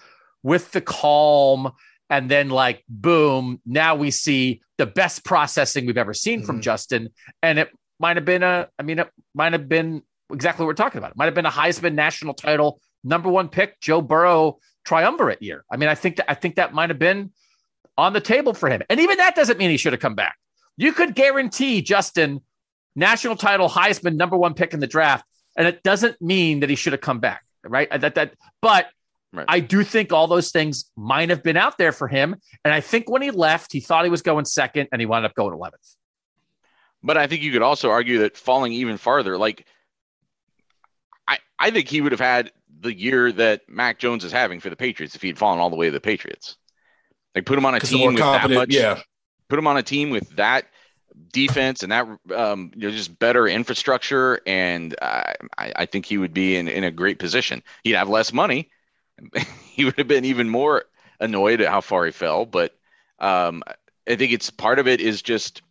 with 0.44 0.72
the 0.72 0.82
calm. 0.82 1.72
And 2.10 2.30
then, 2.30 2.50
like, 2.50 2.84
boom, 2.88 3.60
now 3.66 3.96
we 3.96 4.12
see 4.12 4.62
the 4.78 4.86
best 4.86 5.24
processing 5.24 5.86
we've 5.86 5.98
ever 5.98 6.14
seen 6.14 6.40
mm-hmm. 6.40 6.46
from 6.46 6.62
Justin. 6.62 7.10
And 7.42 7.58
it 7.58 7.70
might 8.00 8.18
have 8.18 8.26
been 8.26 8.44
a, 8.44 8.68
I 8.78 8.84
mean, 8.84 9.00
it 9.00 9.10
might 9.34 9.54
have 9.54 9.68
been 9.68 10.04
exactly 10.32 10.64
what 10.64 10.68
we're 10.68 10.74
talking 10.74 11.00
about. 11.00 11.12
It 11.12 11.18
might 11.18 11.26
have 11.26 11.34
been 11.34 11.46
a 11.46 11.52
Heisman 11.52 11.96
national 11.96 12.34
title 12.34 12.82
number 13.04 13.30
one 13.30 13.50
pick, 13.50 13.80
Joe 13.80 14.02
Burrow 14.02 14.60
triumvirate 14.86 15.42
year. 15.42 15.64
I 15.72 15.78
mean, 15.78 15.90
I 15.90 15.96
think 15.96 16.18
that 16.18 16.30
I 16.30 16.36
think 16.36 16.56
that 16.56 16.74
might 16.74 16.90
have 16.90 17.00
been 17.00 17.32
on 17.98 18.14
the 18.14 18.22
table 18.22 18.54
for 18.54 18.70
him. 18.70 18.82
And 18.90 19.00
even 19.00 19.18
that 19.18 19.36
doesn't 19.36 19.58
mean 19.58 19.70
he 19.70 19.78
should 19.78 19.94
have 19.94 20.00
come 20.00 20.16
back. 20.16 20.38
You 20.78 20.94
could 20.94 21.16
guarantee 21.16 21.82
Justin 21.82 22.42
national 22.96 23.36
title 23.36 23.70
Heisman 23.70 24.16
number 24.16 24.38
one 24.38 24.54
pick 24.54 24.74
in 24.74 24.80
the 24.80 24.88
draft, 24.88 25.26
and 25.56 25.68
it 25.68 25.84
doesn't 25.84 26.22
mean 26.22 26.62
that 26.62 26.70
he 26.70 26.76
should 26.76 26.94
have 26.94 27.02
come 27.02 27.20
back, 27.20 27.44
right? 27.64 27.90
Uh, 27.92 27.98
that 28.00 28.16
that 28.16 28.34
but 28.62 28.88
right. 29.32 29.46
I 29.48 29.60
do 29.60 29.84
think 29.84 30.12
all 30.12 30.28
those 30.28 30.52
things 30.52 30.86
might 30.96 31.30
have 31.30 31.44
been 31.44 31.58
out 31.58 31.78
there 31.78 31.92
for 31.92 32.08
him. 32.08 32.36
And 32.64 32.74
I 32.74 32.82
think 32.82 33.10
when 33.10 33.22
he 33.22 33.32
left, 33.32 33.72
he 33.72 33.80
thought 33.80 34.04
he 34.04 34.10
was 34.10 34.22
going 34.22 34.46
second 34.46 34.90
and 34.92 35.02
he 35.02 35.06
wound 35.06 35.26
up 35.26 35.36
going 35.36 35.58
11th. 35.58 35.96
But 37.04 37.18
I 37.18 37.28
think 37.28 37.42
you 37.42 37.52
could 37.52 37.62
also 37.62 37.90
argue 37.90 38.20
that 38.20 38.38
falling 38.38 38.72
even 38.74 38.98
farther, 38.98 39.38
like 39.38 39.68
I, 41.68 41.72
think 41.72 41.88
he 41.88 42.02
would 42.02 42.12
have 42.12 42.22
had 42.22 42.52
the 42.82 42.94
year 42.94 43.32
that 43.32 43.68
Mac 43.68 44.00
Jones 44.00 44.24
is 44.24 44.32
having 44.32 44.60
for 44.60 44.70
the 44.70 44.76
Patriots 44.76 45.16
if 45.16 45.22
he 45.22 45.28
had 45.28 45.38
fallen 45.38 45.60
all 45.60 45.70
the 45.70 45.76
way 45.76 45.88
to 45.88 45.92
the 45.92 46.02
Patriots. 46.02 46.58
Like 47.36 47.46
put 47.46 47.58
him 47.58 47.66
on 47.66 47.76
a 47.76 47.80
team 47.80 48.14
with 48.14 48.18
that 48.18 48.50
much, 48.50 48.74
yeah. 48.74 49.02
Put 49.48 49.60
him 49.60 49.68
on 49.68 49.78
a 49.78 49.84
team 49.84 50.10
with 50.10 50.30
that 50.36 50.66
defense 51.32 51.84
and 51.84 51.92
that 51.92 52.08
um, 52.36 52.72
you 52.76 52.88
know 52.88 52.92
just 52.92 53.18
better 53.18 53.48
infrastructure, 53.48 54.40
and 54.46 54.96
uh, 55.02 55.34
I, 55.58 55.74
I 55.76 55.86
think 55.86 56.06
he 56.06 56.18
would 56.18 56.34
be 56.34 56.56
in, 56.56 56.68
in 56.68 56.84
a 56.84 56.92
great 56.92 57.20
position. 57.20 57.64
He'd 57.84 57.96
have 57.96 58.10
less 58.10 58.34
money. 58.34 58.70
he 59.64 59.86
would 59.86 59.98
have 59.98 60.08
been 60.08 60.26
even 60.26 60.50
more 60.50 60.86
annoyed 61.20 61.62
at 61.62 61.70
how 61.70 61.82
far 61.82 62.06
he 62.06 62.12
fell, 62.12 62.46
but 62.46 62.76
um, 63.20 63.64
I 64.08 64.16
think 64.16 64.32
it's 64.32 64.50
part 64.50 64.80
of 64.80 64.88
it 64.88 65.02
is 65.02 65.22
just 65.22 65.62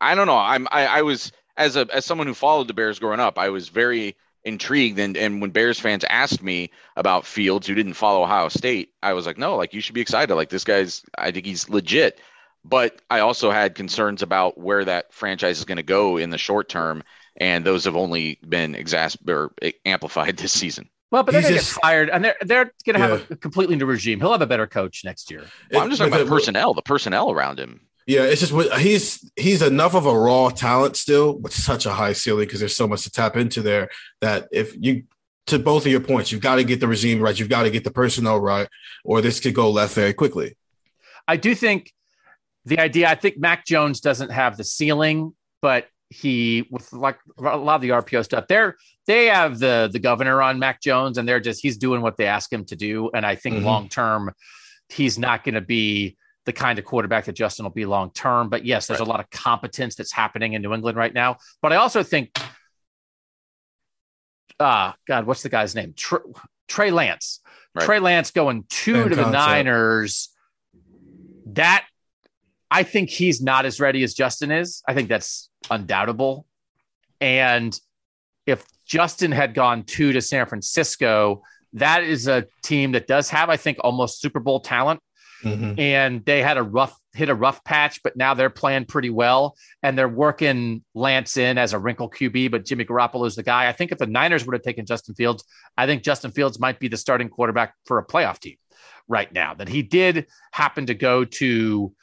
I 0.00 0.14
don't 0.14 0.26
know. 0.26 0.36
I'm 0.36 0.68
I, 0.70 0.86
I 0.86 1.02
was 1.02 1.32
as 1.56 1.76
a 1.76 1.86
as 1.92 2.04
someone 2.04 2.26
who 2.26 2.34
followed 2.34 2.68
the 2.68 2.74
Bears 2.74 2.98
growing 2.98 3.20
up, 3.20 3.38
I 3.38 3.50
was 3.50 3.68
very 3.68 4.16
intrigued 4.44 4.98
and 4.98 5.16
and 5.16 5.40
when 5.40 5.50
Bears 5.50 5.80
fans 5.80 6.04
asked 6.04 6.42
me 6.42 6.70
about 6.96 7.26
Fields 7.26 7.66
who 7.66 7.74
didn't 7.74 7.94
follow 7.94 8.22
Ohio 8.22 8.48
State, 8.48 8.92
I 9.02 9.12
was 9.12 9.26
like, 9.26 9.38
no, 9.38 9.56
like 9.56 9.74
you 9.74 9.80
should 9.80 9.94
be 9.94 10.00
excited. 10.00 10.34
Like 10.34 10.50
this 10.50 10.64
guy's 10.64 11.02
I 11.16 11.30
think 11.30 11.46
he's 11.46 11.68
legit. 11.68 12.20
But 12.64 13.02
I 13.10 13.20
also 13.20 13.50
had 13.50 13.74
concerns 13.74 14.22
about 14.22 14.56
where 14.56 14.84
that 14.86 15.12
franchise 15.12 15.58
is 15.58 15.66
going 15.66 15.76
to 15.76 15.82
go 15.82 16.16
in 16.16 16.30
the 16.30 16.38
short 16.38 16.70
term, 16.70 17.02
and 17.36 17.64
those 17.64 17.84
have 17.84 17.94
only 17.94 18.38
been 18.48 18.72
exasp- 18.72 19.28
or 19.28 19.52
amplified 19.84 20.36
this 20.38 20.52
season. 20.52 20.88
Well, 21.10 21.22
but 21.22 21.32
they're 21.32 21.42
going 21.42 21.54
to 21.54 21.60
get 21.60 21.66
fired, 21.66 22.10
and 22.10 22.24
they're 22.24 22.36
they're 22.40 22.72
going 22.84 22.94
to 22.94 22.98
have 22.98 23.20
yeah. 23.20 23.26
a 23.30 23.36
completely 23.36 23.76
new 23.76 23.86
regime. 23.86 24.18
He'll 24.18 24.32
have 24.32 24.42
a 24.42 24.46
better 24.46 24.66
coach 24.66 25.04
next 25.04 25.30
year. 25.30 25.44
Well, 25.70 25.82
I'm 25.82 25.90
just 25.90 25.98
talking 25.98 26.12
about 26.12 26.24
the, 26.24 26.30
personnel, 26.30 26.74
the 26.74 26.82
personnel 26.82 27.30
around 27.30 27.60
him. 27.60 27.82
Yeah, 28.06 28.24
it's 28.24 28.46
just 28.46 28.74
he's 28.80 29.30
he's 29.34 29.62
enough 29.62 29.94
of 29.94 30.04
a 30.04 30.18
raw 30.18 30.50
talent 30.50 30.96
still 30.96 31.38
with 31.38 31.54
such 31.54 31.86
a 31.86 31.92
high 31.92 32.12
ceiling 32.12 32.46
because 32.46 32.60
there's 32.60 32.76
so 32.76 32.86
much 32.86 33.02
to 33.04 33.10
tap 33.10 33.36
into 33.36 33.62
there 33.62 33.88
that 34.20 34.48
if 34.52 34.76
you 34.78 35.04
to 35.46 35.58
both 35.58 35.86
of 35.86 35.92
your 35.92 36.00
points, 36.00 36.32
you've 36.32 36.40
got 36.42 36.56
to 36.56 36.64
get 36.64 36.80
the 36.80 36.88
regime 36.88 37.20
right, 37.20 37.38
you've 37.38 37.48
got 37.48 37.64
to 37.64 37.70
get 37.70 37.84
the 37.84 37.90
personnel 37.90 38.38
right, 38.40 38.68
or 39.04 39.20
this 39.20 39.40
could 39.40 39.54
go 39.54 39.70
left 39.70 39.94
very 39.94 40.12
quickly. 40.12 40.56
I 41.26 41.36
do 41.36 41.54
think 41.54 41.92
the 42.64 42.78
idea. 42.78 43.08
I 43.08 43.14
think 43.14 43.38
Mac 43.38 43.64
Jones 43.64 44.00
doesn't 44.00 44.30
have 44.30 44.56
the 44.56 44.64
ceiling, 44.64 45.34
but 45.62 45.88
he 46.10 46.66
with 46.70 46.92
like 46.92 47.18
a 47.38 47.56
lot 47.56 47.76
of 47.76 47.80
the 47.80 47.90
RPO 47.90 48.24
stuff, 48.24 48.46
they're 48.48 48.76
they 49.06 49.26
have 49.26 49.58
the 49.58 49.88
the 49.90 49.98
governor 49.98 50.42
on 50.42 50.58
Mac 50.58 50.80
Jones, 50.82 51.18
and 51.18 51.28
they're 51.28 51.40
just 51.40 51.62
he's 51.62 51.78
doing 51.78 52.02
what 52.02 52.16
they 52.16 52.26
ask 52.26 52.52
him 52.52 52.64
to 52.66 52.76
do, 52.76 53.10
and 53.14 53.24
I 53.24 53.34
think 53.34 53.56
mm-hmm. 53.56 53.66
long 53.66 53.88
term, 53.88 54.32
he's 54.90 55.18
not 55.18 55.44
going 55.44 55.54
to 55.54 55.62
be 55.62 56.16
the 56.46 56.52
kind 56.52 56.78
of 56.78 56.84
quarterback 56.84 57.24
that 57.24 57.32
Justin 57.32 57.64
will 57.64 57.70
be 57.70 57.86
long 57.86 58.10
term. 58.10 58.48
But 58.48 58.64
yes, 58.64 58.86
there's 58.86 59.00
right. 59.00 59.06
a 59.06 59.10
lot 59.10 59.20
of 59.20 59.30
competence 59.30 59.94
that's 59.94 60.12
happening 60.12 60.52
in 60.52 60.62
New 60.62 60.74
England 60.74 60.96
right 60.96 61.12
now. 61.12 61.38
But 61.62 61.72
I 61.72 61.76
also 61.76 62.02
think, 62.02 62.38
ah, 64.60 64.90
uh, 64.90 64.92
God, 65.06 65.26
what's 65.26 65.42
the 65.42 65.48
guy's 65.48 65.74
name? 65.74 65.94
Trey, 65.96 66.20
Trey 66.68 66.90
Lance. 66.90 67.40
Right. 67.74 67.84
Trey 67.86 67.98
Lance 67.98 68.30
going 68.30 68.64
two 68.68 68.94
Same 68.94 69.08
to 69.10 69.16
the 69.16 69.30
Niners. 69.30 70.30
That 71.46 71.86
I 72.70 72.82
think 72.82 73.10
he's 73.10 73.40
not 73.40 73.66
as 73.66 73.80
ready 73.80 74.02
as 74.02 74.14
Justin 74.14 74.50
is. 74.50 74.82
I 74.88 74.94
think 74.94 75.08
that's 75.08 75.48
undoubtable. 75.70 76.46
And 77.20 77.78
if 78.46 78.64
Justin 78.86 79.32
had 79.32 79.54
gone 79.54 79.84
two 79.84 80.12
to 80.12 80.20
San 80.20 80.46
Francisco, 80.46 81.42
that 81.74 82.04
is 82.04 82.28
a 82.28 82.46
team 82.62 82.92
that 82.92 83.06
does 83.06 83.30
have, 83.30 83.48
I 83.48 83.56
think, 83.56 83.78
almost 83.80 84.20
Super 84.20 84.40
Bowl 84.40 84.60
talent. 84.60 85.00
Mm-hmm. 85.44 85.78
And 85.78 86.24
they 86.24 86.42
had 86.42 86.56
a 86.56 86.62
rough 86.62 86.98
hit 87.14 87.28
a 87.28 87.34
rough 87.34 87.62
patch, 87.64 88.02
but 88.02 88.16
now 88.16 88.34
they're 88.34 88.50
playing 88.50 88.86
pretty 88.86 89.10
well 89.10 89.56
and 89.82 89.96
they're 89.96 90.08
working 90.08 90.82
Lance 90.94 91.36
in 91.36 91.58
as 91.58 91.72
a 91.72 91.78
wrinkle 91.78 92.10
QB. 92.10 92.50
But 92.50 92.64
Jimmy 92.64 92.84
Garoppolo 92.84 93.26
is 93.26 93.36
the 93.36 93.42
guy. 93.42 93.68
I 93.68 93.72
think 93.72 93.92
if 93.92 93.98
the 93.98 94.06
Niners 94.06 94.44
would 94.44 94.54
have 94.54 94.62
taken 94.62 94.84
Justin 94.84 95.14
Fields, 95.14 95.44
I 95.76 95.86
think 95.86 96.02
Justin 96.02 96.32
Fields 96.32 96.58
might 96.58 96.80
be 96.80 96.88
the 96.88 96.96
starting 96.96 97.28
quarterback 97.28 97.74
for 97.86 97.98
a 97.98 98.06
playoff 98.06 98.40
team 98.40 98.56
right 99.06 99.32
now. 99.32 99.54
That 99.54 99.68
he 99.68 99.82
did 99.82 100.26
happen 100.52 100.86
to 100.86 100.94
go 100.94 101.24
to 101.24 101.94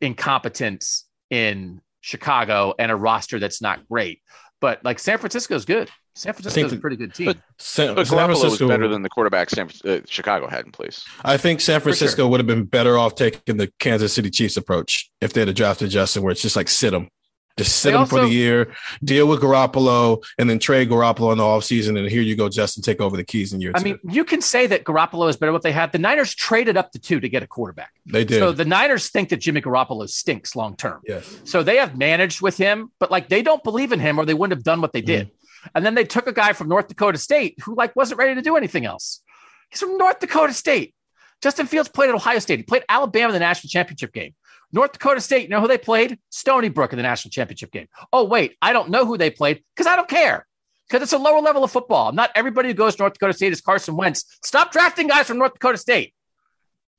incompetence 0.00 1.06
in 1.30 1.80
Chicago 2.00 2.74
and 2.78 2.92
a 2.92 2.96
roster 2.96 3.38
that's 3.38 3.62
not 3.62 3.88
great. 3.88 4.20
But 4.60 4.84
like 4.84 4.98
San 4.98 5.18
Francisco 5.18 5.54
is 5.54 5.64
good. 5.64 5.90
San 6.16 6.32
Francisco 6.32 6.64
is 6.64 6.72
a 6.72 6.76
pretty 6.78 6.96
good 6.96 7.12
team. 7.12 7.26
But, 7.26 7.38
San, 7.58 7.94
but 7.94 8.06
San 8.06 8.16
Francisco 8.24 8.66
was 8.66 8.74
better 8.74 8.88
than 8.88 9.02
the 9.02 9.10
quarterback 9.10 9.50
San 9.50 9.68
uh, 9.84 9.98
Chicago 10.06 10.48
had 10.48 10.64
in 10.64 10.72
place. 10.72 11.04
I 11.22 11.36
think 11.36 11.60
San 11.60 11.80
Francisco 11.80 12.22
sure. 12.22 12.28
would 12.30 12.40
have 12.40 12.46
been 12.46 12.64
better 12.64 12.96
off 12.96 13.14
taking 13.16 13.58
the 13.58 13.70
Kansas 13.78 14.14
City 14.14 14.30
Chiefs 14.30 14.56
approach 14.56 15.10
if 15.20 15.34
they 15.34 15.44
had 15.44 15.54
drafted 15.54 15.90
Justin, 15.90 16.22
where 16.22 16.32
it's 16.32 16.40
just 16.40 16.56
like 16.56 16.68
sit 16.68 16.94
him. 16.94 17.10
Just 17.58 17.76
sit 17.76 17.90
they 17.90 17.94
him 17.94 18.00
also, 18.00 18.16
for 18.16 18.22
the 18.22 18.30
year, 18.30 18.74
deal 19.02 19.26
with 19.26 19.40
Garoppolo, 19.40 20.22
and 20.38 20.48
then 20.48 20.58
trade 20.58 20.90
Garoppolo 20.90 21.32
in 21.32 21.38
the 21.38 21.44
offseason. 21.44 21.98
And 21.98 22.06
here 22.06 22.20
you 22.20 22.36
go, 22.36 22.50
Justin, 22.50 22.82
take 22.82 23.00
over 23.00 23.16
the 23.16 23.24
keys 23.24 23.54
in 23.54 23.62
year 23.62 23.72
I 23.74 23.78
two. 23.78 23.84
mean, 23.84 23.98
you 24.10 24.24
can 24.24 24.42
say 24.42 24.66
that 24.66 24.84
Garoppolo 24.84 25.28
is 25.30 25.36
better 25.38 25.52
what 25.52 25.62
they 25.62 25.72
had. 25.72 25.92
The 25.92 25.98
Niners 25.98 26.34
traded 26.34 26.76
up 26.76 26.92
to 26.92 26.98
two 26.98 27.18
to 27.18 27.28
get 27.30 27.42
a 27.42 27.46
quarterback. 27.46 27.92
They 28.04 28.24
did. 28.24 28.40
So 28.40 28.52
the 28.52 28.66
Niners 28.66 29.08
think 29.08 29.30
that 29.30 29.38
Jimmy 29.38 29.62
Garoppolo 29.62 30.06
stinks 30.06 30.54
long 30.54 30.76
term. 30.76 31.00
Yes. 31.06 31.40
So 31.44 31.62
they 31.62 31.76
have 31.76 31.96
managed 31.96 32.42
with 32.42 32.58
him, 32.58 32.92
but 32.98 33.10
like 33.10 33.30
they 33.30 33.40
don't 33.40 33.64
believe 33.64 33.92
in 33.92 34.00
him 34.00 34.18
or 34.18 34.26
they 34.26 34.34
wouldn't 34.34 34.56
have 34.56 34.64
done 34.64 34.82
what 34.82 34.92
they 34.92 35.02
did. 35.02 35.28
Mm. 35.28 35.30
And 35.74 35.84
then 35.84 35.94
they 35.94 36.04
took 36.04 36.26
a 36.26 36.32
guy 36.32 36.52
from 36.52 36.68
North 36.68 36.88
Dakota 36.88 37.18
State 37.18 37.58
who 37.62 37.74
like 37.74 37.94
wasn't 37.96 38.18
ready 38.18 38.34
to 38.34 38.42
do 38.42 38.56
anything 38.56 38.84
else. 38.84 39.22
He's 39.70 39.80
from 39.80 39.96
North 39.96 40.20
Dakota 40.20 40.52
State. 40.52 40.94
Justin 41.42 41.66
Fields 41.66 41.88
played 41.88 42.08
at 42.08 42.14
Ohio 42.14 42.38
State. 42.38 42.58
He 42.58 42.62
played 42.62 42.84
Alabama 42.88 43.28
in 43.28 43.34
the 43.34 43.40
national 43.40 43.68
championship 43.68 44.12
game. 44.12 44.34
North 44.72 44.92
Dakota 44.92 45.20
State, 45.20 45.42
you 45.42 45.48
know 45.48 45.60
who 45.60 45.68
they 45.68 45.78
played? 45.78 46.18
Stony 46.30 46.68
Brook 46.68 46.92
in 46.92 46.96
the 46.96 47.02
national 47.02 47.30
championship 47.30 47.70
game. 47.70 47.88
Oh, 48.12 48.24
wait, 48.24 48.56
I 48.60 48.72
don't 48.72 48.90
know 48.90 49.04
who 49.04 49.16
they 49.16 49.30
played 49.30 49.62
because 49.74 49.86
I 49.86 49.96
don't 49.96 50.08
care. 50.08 50.46
Because 50.88 51.02
it's 51.02 51.12
a 51.12 51.18
lower 51.18 51.40
level 51.40 51.64
of 51.64 51.70
football. 51.70 52.12
Not 52.12 52.30
everybody 52.34 52.68
who 52.68 52.74
goes 52.74 52.94
to 52.96 53.02
North 53.02 53.14
Dakota 53.14 53.32
State 53.32 53.52
is 53.52 53.60
Carson 53.60 53.96
Wentz. 53.96 54.24
Stop 54.44 54.70
drafting 54.72 55.08
guys 55.08 55.26
from 55.26 55.38
North 55.38 55.54
Dakota 55.54 55.78
State. 55.78 56.14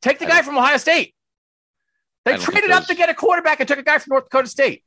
Take 0.01 0.19
the 0.19 0.25
guy 0.25 0.41
from 0.41 0.57
Ohio 0.57 0.77
State. 0.77 1.13
They 2.25 2.37
traded 2.37 2.71
up 2.71 2.85
to 2.85 2.95
get 2.95 3.09
a 3.09 3.13
quarterback 3.13 3.61
and 3.61 3.67
took 3.67 3.79
a 3.79 3.83
guy 3.83 3.97
from 3.99 4.11
North 4.11 4.25
Dakota 4.25 4.49
State 4.49 4.83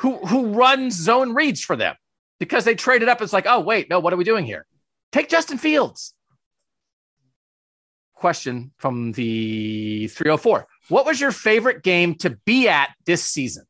who, 0.00 0.18
who 0.18 0.52
runs 0.52 0.94
zone 0.94 1.34
reads 1.34 1.62
for 1.62 1.76
them 1.76 1.94
because 2.40 2.64
they 2.64 2.74
traded 2.74 3.08
up. 3.08 3.22
It's 3.22 3.32
like, 3.32 3.46
oh, 3.46 3.60
wait, 3.60 3.88
no, 3.88 4.00
what 4.00 4.12
are 4.12 4.16
we 4.16 4.24
doing 4.24 4.44
here? 4.44 4.66
Take 5.12 5.28
Justin 5.28 5.58
Fields. 5.58 6.14
Question 8.14 8.72
from 8.76 9.12
the 9.12 10.08
304 10.08 10.66
What 10.88 11.06
was 11.06 11.20
your 11.20 11.30
favorite 11.30 11.82
game 11.82 12.16
to 12.16 12.30
be 12.44 12.68
at 12.68 12.90
this 13.06 13.22
season? 13.22 13.64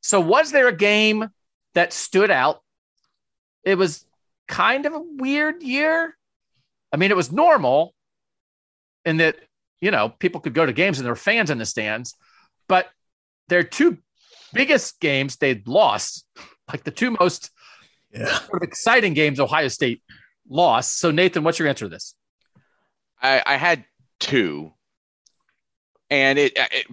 So, 0.00 0.20
was 0.20 0.52
there 0.52 0.68
a 0.68 0.76
game 0.76 1.28
that 1.74 1.92
stood 1.92 2.30
out? 2.30 2.60
It 3.64 3.78
was 3.78 4.04
kind 4.48 4.86
of 4.86 4.92
a 4.92 5.00
weird 5.00 5.62
year. 5.62 6.16
I 6.92 6.96
mean, 6.96 7.10
it 7.10 7.16
was 7.16 7.32
normal 7.32 7.94
in 9.04 9.16
that, 9.16 9.36
you 9.80 9.90
know, 9.90 10.08
people 10.08 10.40
could 10.40 10.54
go 10.54 10.66
to 10.66 10.72
games 10.72 10.98
and 10.98 11.06
there 11.06 11.12
were 11.12 11.16
fans 11.16 11.50
in 11.50 11.58
the 11.58 11.64
stands, 11.64 12.14
but 12.68 12.88
their 13.48 13.62
two 13.62 13.98
biggest 14.52 15.00
games 15.00 15.36
they'd 15.36 15.66
lost, 15.66 16.26
like 16.72 16.84
the 16.84 16.90
two 16.90 17.16
most 17.18 17.50
yeah. 18.12 18.38
sort 18.40 18.62
of 18.62 18.68
exciting 18.68 19.14
games 19.14 19.40
Ohio 19.40 19.68
State 19.68 20.02
lost. 20.48 20.98
So, 20.98 21.10
Nathan, 21.10 21.44
what's 21.44 21.58
your 21.58 21.68
answer 21.68 21.86
to 21.86 21.88
this? 21.88 22.14
I, 23.20 23.42
I 23.44 23.56
had 23.56 23.84
two, 24.18 24.72
and 26.10 26.38
it, 26.38 26.52
it, 26.56 26.86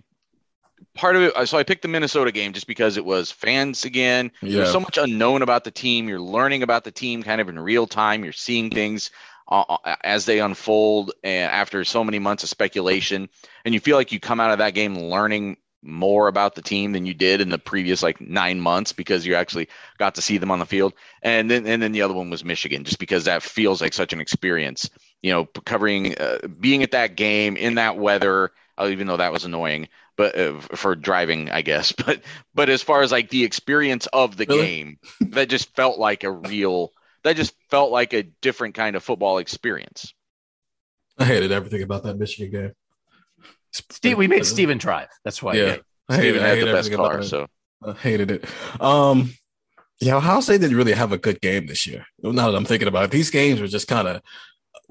part 0.93 1.15
of 1.15 1.23
it. 1.23 1.47
So 1.47 1.57
I 1.57 1.63
picked 1.63 1.81
the 1.81 1.87
Minnesota 1.87 2.31
game 2.31 2.53
just 2.53 2.67
because 2.67 2.97
it 2.97 3.05
was 3.05 3.31
fans 3.31 3.85
again. 3.85 4.31
Yeah. 4.41 4.57
There's 4.57 4.71
so 4.71 4.79
much 4.79 4.97
unknown 4.97 5.41
about 5.41 5.63
the 5.63 5.71
team. 5.71 6.07
You're 6.07 6.21
learning 6.21 6.61
about 6.61 6.83
the 6.83 6.91
team 6.91 7.23
kind 7.23 7.41
of 7.41 7.49
in 7.49 7.57
real 7.57 7.87
time. 7.87 8.23
You're 8.23 8.33
seeing 8.33 8.69
things 8.69 9.09
uh, 9.47 9.61
uh 9.61 9.95
as 10.03 10.25
they 10.25 10.39
unfold 10.39 11.11
and 11.23 11.51
after 11.51 11.83
so 11.83 12.03
many 12.03 12.19
months 12.19 12.43
of 12.43 12.49
speculation, 12.49 13.29
and 13.65 13.73
you 13.73 13.79
feel 13.79 13.97
like 13.97 14.11
you 14.11 14.19
come 14.19 14.39
out 14.39 14.51
of 14.51 14.59
that 14.59 14.75
game 14.75 14.95
learning 14.95 15.57
more 15.81 16.27
about 16.27 16.55
the 16.55 16.61
team 16.61 16.91
than 16.91 17.05
you 17.05 17.13
did 17.13 17.41
in 17.41 17.49
the 17.49 17.57
previous 17.57 18.03
like 18.03 18.19
nine 18.19 18.59
months 18.59 18.91
because 18.91 19.25
you 19.25 19.35
actually 19.35 19.69
got 19.97 20.15
to 20.15 20.21
see 20.21 20.37
them 20.37 20.51
on 20.51 20.59
the 20.59 20.65
field. 20.65 20.93
And 21.21 21.49
then 21.49 21.65
and 21.65 21.81
then 21.81 21.91
the 21.91 22.01
other 22.01 22.13
one 22.13 22.29
was 22.29 22.43
Michigan, 22.43 22.83
just 22.83 22.99
because 22.99 23.25
that 23.25 23.43
feels 23.43 23.81
like 23.81 23.93
such 23.93 24.13
an 24.13 24.21
experience. 24.21 24.89
You 25.21 25.31
know, 25.31 25.45
covering 25.45 26.17
uh, 26.17 26.39
being 26.59 26.83
at 26.83 26.91
that 26.91 27.15
game 27.15 27.57
in 27.57 27.75
that 27.75 27.97
weather, 27.97 28.51
uh, 28.77 28.87
even 28.89 29.07
though 29.07 29.17
that 29.17 29.33
was 29.33 29.45
annoying, 29.45 29.89
but 30.15 30.37
uh, 30.37 30.59
for 30.59 30.95
driving, 30.95 31.49
I 31.49 31.61
guess. 31.61 31.93
But 32.05 32.21
but 32.53 32.69
as 32.69 32.81
far 32.81 33.01
as 33.01 33.11
like 33.11 33.29
the 33.29 33.43
experience 33.43 34.07
of 34.07 34.37
the 34.37 34.45
really? 34.45 34.61
game, 34.61 34.99
that 35.21 35.49
just 35.49 35.75
felt 35.75 35.97
like 35.99 36.23
a 36.23 36.31
real. 36.31 36.91
That 37.23 37.35
just 37.35 37.53
felt 37.69 37.91
like 37.91 38.13
a 38.13 38.23
different 38.23 38.75
kind 38.75 38.95
of 38.95 39.03
football 39.03 39.39
experience. 39.39 40.13
I 41.17 41.25
hated 41.25 41.51
everything 41.51 41.83
about 41.83 42.03
that 42.03 42.17
Michigan 42.17 42.51
game. 42.51 42.71
Steve, 43.71 44.17
we 44.17 44.27
made 44.27 44.45
Steven 44.45 44.77
drive. 44.77 45.09
That's 45.23 45.41
why. 45.41 45.53
Yeah, 45.53 45.77
I 46.07 46.17
Steven 46.17 46.41
had 46.41 46.59
the 46.59 46.65
best 46.65 46.93
car, 46.93 47.23
so 47.23 47.47
I 47.85 47.93
hated 47.93 48.31
it. 48.31 48.45
Um, 48.81 49.33
yeah, 49.99 50.15
Ohio 50.15 50.39
State 50.39 50.61
didn't 50.61 50.77
really 50.77 50.93
have 50.93 51.11
a 51.11 51.17
good 51.17 51.41
game 51.41 51.67
this 51.67 51.85
year. 51.85 52.05
Now 52.21 52.51
that 52.51 52.57
I'm 52.57 52.65
thinking 52.65 52.87
about 52.87 53.05
it, 53.05 53.11
these 53.11 53.29
games 53.29 53.59
were 53.59 53.67
just 53.67 53.87
kind 53.87 54.07
of 54.07 54.21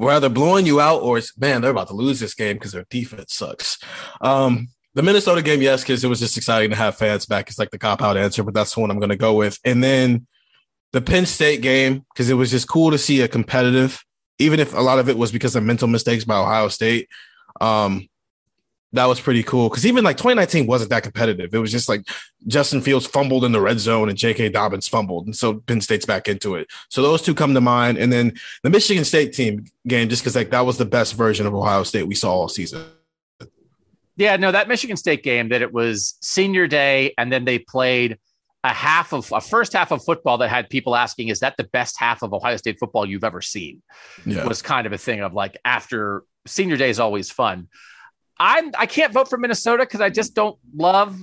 either 0.00 0.28
blowing 0.28 0.66
you 0.66 0.80
out 0.80 1.02
or 1.02 1.18
it's 1.18 1.36
man, 1.36 1.60
they're 1.60 1.70
about 1.70 1.88
to 1.88 1.94
lose 1.94 2.20
this 2.20 2.34
game 2.34 2.56
because 2.56 2.72
their 2.72 2.86
defense 2.90 3.34
sucks. 3.34 3.78
Um, 4.20 4.68
the 4.94 5.02
Minnesota 5.02 5.42
game, 5.42 5.62
yes, 5.62 5.82
because 5.82 6.02
it 6.04 6.08
was 6.08 6.20
just 6.20 6.36
exciting 6.36 6.70
to 6.70 6.76
have 6.76 6.96
fans 6.96 7.26
back. 7.26 7.48
It's 7.48 7.58
like 7.58 7.70
the 7.70 7.78
cop 7.78 8.02
out 8.02 8.16
answer, 8.16 8.42
but 8.42 8.54
that's 8.54 8.74
the 8.74 8.80
one 8.80 8.90
I'm 8.90 8.98
going 8.98 9.10
to 9.10 9.16
go 9.16 9.34
with. 9.34 9.58
And 9.64 9.82
then 9.82 10.26
the 10.92 11.00
Penn 11.00 11.26
State 11.26 11.62
game, 11.62 12.04
because 12.12 12.30
it 12.30 12.34
was 12.34 12.50
just 12.50 12.68
cool 12.68 12.90
to 12.90 12.98
see 12.98 13.20
a 13.20 13.28
competitive, 13.28 14.02
even 14.38 14.60
if 14.60 14.74
a 14.74 14.80
lot 14.80 14.98
of 14.98 15.08
it 15.08 15.16
was 15.16 15.30
because 15.30 15.54
of 15.54 15.62
mental 15.62 15.88
mistakes 15.88 16.24
by 16.24 16.36
Ohio 16.36 16.68
State. 16.68 17.08
Um, 17.60 18.08
that 18.92 19.04
was 19.06 19.20
pretty 19.20 19.42
cool 19.42 19.68
because 19.68 19.84
even 19.84 20.02
like 20.02 20.16
2019 20.16 20.66
wasn't 20.66 20.90
that 20.90 21.02
competitive. 21.02 21.54
It 21.54 21.58
was 21.58 21.70
just 21.70 21.88
like 21.88 22.08
Justin 22.46 22.80
Fields 22.80 23.06
fumbled 23.06 23.44
in 23.44 23.52
the 23.52 23.60
red 23.60 23.78
zone 23.78 24.08
and 24.08 24.16
J.K. 24.16 24.48
Dobbins 24.48 24.88
fumbled, 24.88 25.26
and 25.26 25.36
so 25.36 25.54
Penn 25.60 25.80
State's 25.80 26.06
back 26.06 26.28
into 26.28 26.54
it. 26.54 26.68
So 26.88 27.02
those 27.02 27.22
two 27.22 27.34
come 27.34 27.54
to 27.54 27.60
mind, 27.60 27.98
and 27.98 28.12
then 28.12 28.32
the 28.62 28.70
Michigan 28.70 29.04
State 29.04 29.34
team 29.34 29.66
game, 29.86 30.08
just 30.08 30.22
because 30.22 30.36
like 30.36 30.50
that 30.50 30.64
was 30.64 30.78
the 30.78 30.86
best 30.86 31.14
version 31.14 31.46
of 31.46 31.54
Ohio 31.54 31.82
State 31.82 32.04
we 32.04 32.14
saw 32.14 32.32
all 32.32 32.48
season. 32.48 32.84
Yeah, 34.16 34.36
no, 34.36 34.50
that 34.50 34.68
Michigan 34.68 34.96
State 34.96 35.22
game 35.22 35.50
that 35.50 35.62
it 35.62 35.72
was 35.72 36.16
senior 36.22 36.66
day, 36.66 37.14
and 37.18 37.30
then 37.30 37.44
they 37.44 37.58
played 37.58 38.18
a 38.64 38.70
half 38.70 39.12
of 39.12 39.30
a 39.32 39.40
first 39.40 39.72
half 39.72 39.92
of 39.92 40.02
football 40.02 40.38
that 40.38 40.48
had 40.48 40.70
people 40.70 40.96
asking, 40.96 41.28
"Is 41.28 41.40
that 41.40 41.56
the 41.56 41.64
best 41.64 41.98
half 41.98 42.22
of 42.22 42.32
Ohio 42.32 42.56
State 42.56 42.78
football 42.80 43.06
you've 43.06 43.22
ever 43.22 43.42
seen?" 43.42 43.82
Yeah. 44.24 44.44
Was 44.44 44.62
kind 44.62 44.86
of 44.86 44.92
a 44.92 44.98
thing 44.98 45.20
of 45.20 45.34
like 45.34 45.56
after 45.64 46.24
senior 46.46 46.76
day 46.76 46.90
is 46.90 46.98
always 46.98 47.30
fun. 47.30 47.68
I'm 48.40 48.72
I 48.78 48.86
can't 48.86 49.12
vote 49.12 49.28
for 49.28 49.38
Minnesota 49.38 49.84
because 49.84 50.00
I 50.00 50.10
just 50.10 50.34
don't 50.34 50.58
love 50.74 51.18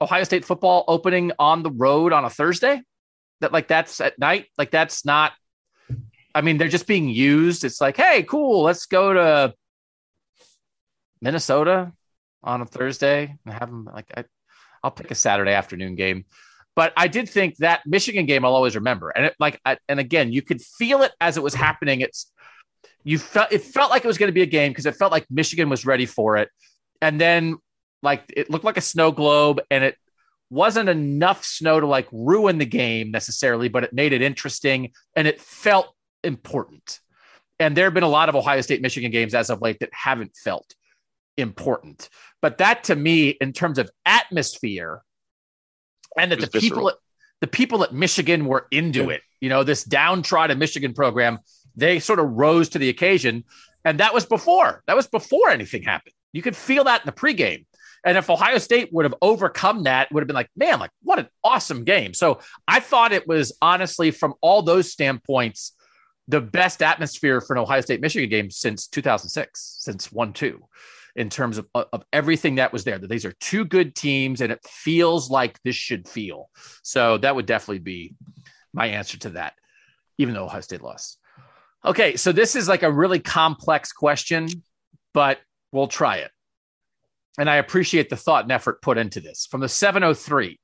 Ohio 0.00 0.24
State 0.24 0.44
football 0.44 0.84
opening 0.88 1.32
on 1.38 1.62
the 1.62 1.70
road 1.70 2.12
on 2.12 2.24
a 2.24 2.30
Thursday. 2.30 2.82
That 3.40 3.52
like 3.52 3.68
that's 3.68 4.00
at 4.00 4.18
night. 4.18 4.46
Like 4.56 4.70
that's 4.70 5.04
not. 5.04 5.32
I 6.34 6.40
mean, 6.40 6.58
they're 6.58 6.68
just 6.68 6.86
being 6.86 7.08
used. 7.08 7.64
It's 7.64 7.80
like, 7.80 7.96
hey, 7.96 8.22
cool, 8.22 8.62
let's 8.62 8.86
go 8.86 9.12
to 9.12 9.54
Minnesota 11.20 11.92
on 12.42 12.60
a 12.60 12.66
Thursday 12.66 13.36
and 13.44 13.54
have 13.54 13.70
them 13.70 13.88
like 13.92 14.06
I, 14.16 14.24
I'll 14.82 14.90
pick 14.90 15.10
a 15.10 15.14
Saturday 15.14 15.52
afternoon 15.52 15.94
game. 15.94 16.24
But 16.76 16.92
I 16.96 17.08
did 17.08 17.28
think 17.28 17.56
that 17.56 17.80
Michigan 17.86 18.26
game 18.26 18.44
I'll 18.44 18.54
always 18.54 18.76
remember. 18.76 19.10
And 19.10 19.26
it, 19.26 19.34
like, 19.40 19.60
I, 19.64 19.78
and 19.88 19.98
again, 19.98 20.32
you 20.32 20.42
could 20.42 20.62
feel 20.62 21.02
it 21.02 21.10
as 21.20 21.36
it 21.36 21.42
was 21.42 21.54
happening. 21.54 22.02
It's 22.02 22.30
you 23.04 23.18
felt 23.18 23.52
it 23.52 23.62
felt 23.62 23.90
like 23.90 24.04
it 24.04 24.08
was 24.08 24.18
going 24.18 24.28
to 24.28 24.34
be 24.34 24.42
a 24.42 24.46
game 24.46 24.70
because 24.70 24.86
it 24.86 24.96
felt 24.96 25.12
like 25.12 25.26
Michigan 25.30 25.68
was 25.68 25.86
ready 25.86 26.06
for 26.06 26.36
it, 26.36 26.48
and 27.00 27.20
then 27.20 27.56
like 28.02 28.24
it 28.34 28.50
looked 28.50 28.64
like 28.64 28.76
a 28.76 28.82
snow 28.82 29.12
globe, 29.12 29.60
and 29.70 29.84
it 29.84 29.96
wasn't 30.50 30.88
enough 30.88 31.44
snow 31.44 31.80
to 31.80 31.86
like 31.86 32.08
ruin 32.12 32.58
the 32.58 32.66
game 32.66 33.10
necessarily, 33.10 33.68
but 33.68 33.84
it 33.84 33.92
made 33.92 34.12
it 34.12 34.22
interesting 34.22 34.92
and 35.14 35.28
it 35.28 35.40
felt 35.40 35.94
important. 36.24 37.00
And 37.60 37.76
there 37.76 37.84
have 37.86 37.94
been 37.94 38.02
a 38.02 38.08
lot 38.08 38.28
of 38.28 38.36
Ohio 38.36 38.60
State 38.60 38.80
Michigan 38.80 39.10
games 39.10 39.34
as 39.34 39.50
of 39.50 39.60
late 39.60 39.78
that 39.80 39.90
haven't 39.92 40.36
felt 40.36 40.74
important. 41.36 42.08
But 42.40 42.58
that 42.58 42.84
to 42.84 42.96
me, 42.96 43.30
in 43.30 43.52
terms 43.52 43.78
of 43.78 43.90
atmosphere, 44.06 45.02
and 46.16 46.32
that 46.32 46.40
the 46.40 46.46
visceral. 46.46 46.60
people 46.60 46.88
at, 46.88 46.94
the 47.40 47.46
people 47.46 47.84
at 47.84 47.92
Michigan 47.92 48.46
were 48.46 48.66
into 48.70 49.04
yeah. 49.04 49.10
it. 49.10 49.22
You 49.40 49.48
know, 49.48 49.64
this 49.64 49.84
downtrodden 49.84 50.58
Michigan 50.58 50.94
program 50.94 51.38
they 51.78 52.00
sort 52.00 52.18
of 52.18 52.30
rose 52.32 52.68
to 52.70 52.78
the 52.78 52.88
occasion. 52.88 53.44
And 53.84 54.00
that 54.00 54.12
was 54.12 54.26
before. 54.26 54.82
That 54.86 54.96
was 54.96 55.06
before 55.06 55.50
anything 55.50 55.82
happened. 55.82 56.14
You 56.32 56.42
could 56.42 56.56
feel 56.56 56.84
that 56.84 57.02
in 57.02 57.06
the 57.06 57.12
pregame. 57.12 57.64
And 58.04 58.18
if 58.18 58.30
Ohio 58.30 58.58
State 58.58 58.92
would 58.92 59.04
have 59.04 59.14
overcome 59.22 59.84
that, 59.84 60.10
would 60.12 60.22
have 60.22 60.26
been 60.28 60.34
like, 60.34 60.50
man, 60.56 60.78
like 60.78 60.90
what 61.02 61.18
an 61.18 61.28
awesome 61.42 61.84
game. 61.84 62.14
So 62.14 62.40
I 62.66 62.80
thought 62.80 63.12
it 63.12 63.26
was 63.26 63.56
honestly, 63.62 64.10
from 64.10 64.34
all 64.40 64.62
those 64.62 64.92
standpoints, 64.92 65.72
the 66.26 66.40
best 66.40 66.82
atmosphere 66.82 67.40
for 67.40 67.54
an 67.54 67.62
Ohio 67.62 67.80
State 67.80 68.00
Michigan 68.00 68.28
game 68.28 68.50
since 68.50 68.86
2006, 68.88 69.78
since 69.80 70.12
1 70.12 70.32
2. 70.32 70.62
in 71.18 71.28
terms 71.28 71.58
of, 71.58 71.66
of 71.74 72.04
everything 72.12 72.54
that 72.54 72.72
was 72.72 72.84
there. 72.84 72.96
That 72.96 73.10
these 73.10 73.24
are 73.24 73.32
two 73.40 73.64
good 73.64 73.94
teams, 73.94 74.40
and 74.40 74.52
it 74.52 74.64
feels 74.64 75.30
like 75.30 75.60
this 75.64 75.74
should 75.74 76.08
feel. 76.08 76.48
So 76.82 77.18
that 77.18 77.34
would 77.34 77.46
definitely 77.46 77.80
be 77.80 78.14
my 78.72 78.86
answer 78.86 79.18
to 79.18 79.30
that, 79.30 79.54
even 80.18 80.32
though 80.32 80.44
Ohio 80.44 80.60
State 80.60 80.80
lost. 80.80 81.18
Okay, 81.84 82.16
so 82.16 82.32
this 82.32 82.56
is 82.56 82.68
like 82.68 82.82
a 82.82 82.90
really 82.90 83.20
complex 83.20 83.92
question, 83.92 84.48
but 85.14 85.38
we'll 85.72 85.88
try 85.88 86.16
it. 86.16 86.30
And 87.38 87.48
I 87.48 87.56
appreciate 87.56 88.10
the 88.10 88.16
thought 88.16 88.44
and 88.44 88.52
effort 88.52 88.82
put 88.82 88.98
into 88.98 89.20
this. 89.20 89.46
From 89.46 89.60
the 89.60 89.68
703, 89.68 90.58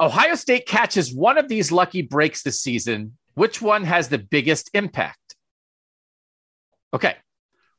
Ohio 0.00 0.34
State 0.34 0.66
catches 0.66 1.14
one 1.14 1.38
of 1.38 1.48
these 1.48 1.70
lucky 1.70 2.02
breaks 2.02 2.42
this 2.42 2.60
season. 2.60 3.16
Which 3.34 3.62
one 3.62 3.84
has 3.84 4.08
the 4.08 4.18
biggest 4.18 4.70
impact? 4.74 5.36
Okay. 6.92 7.16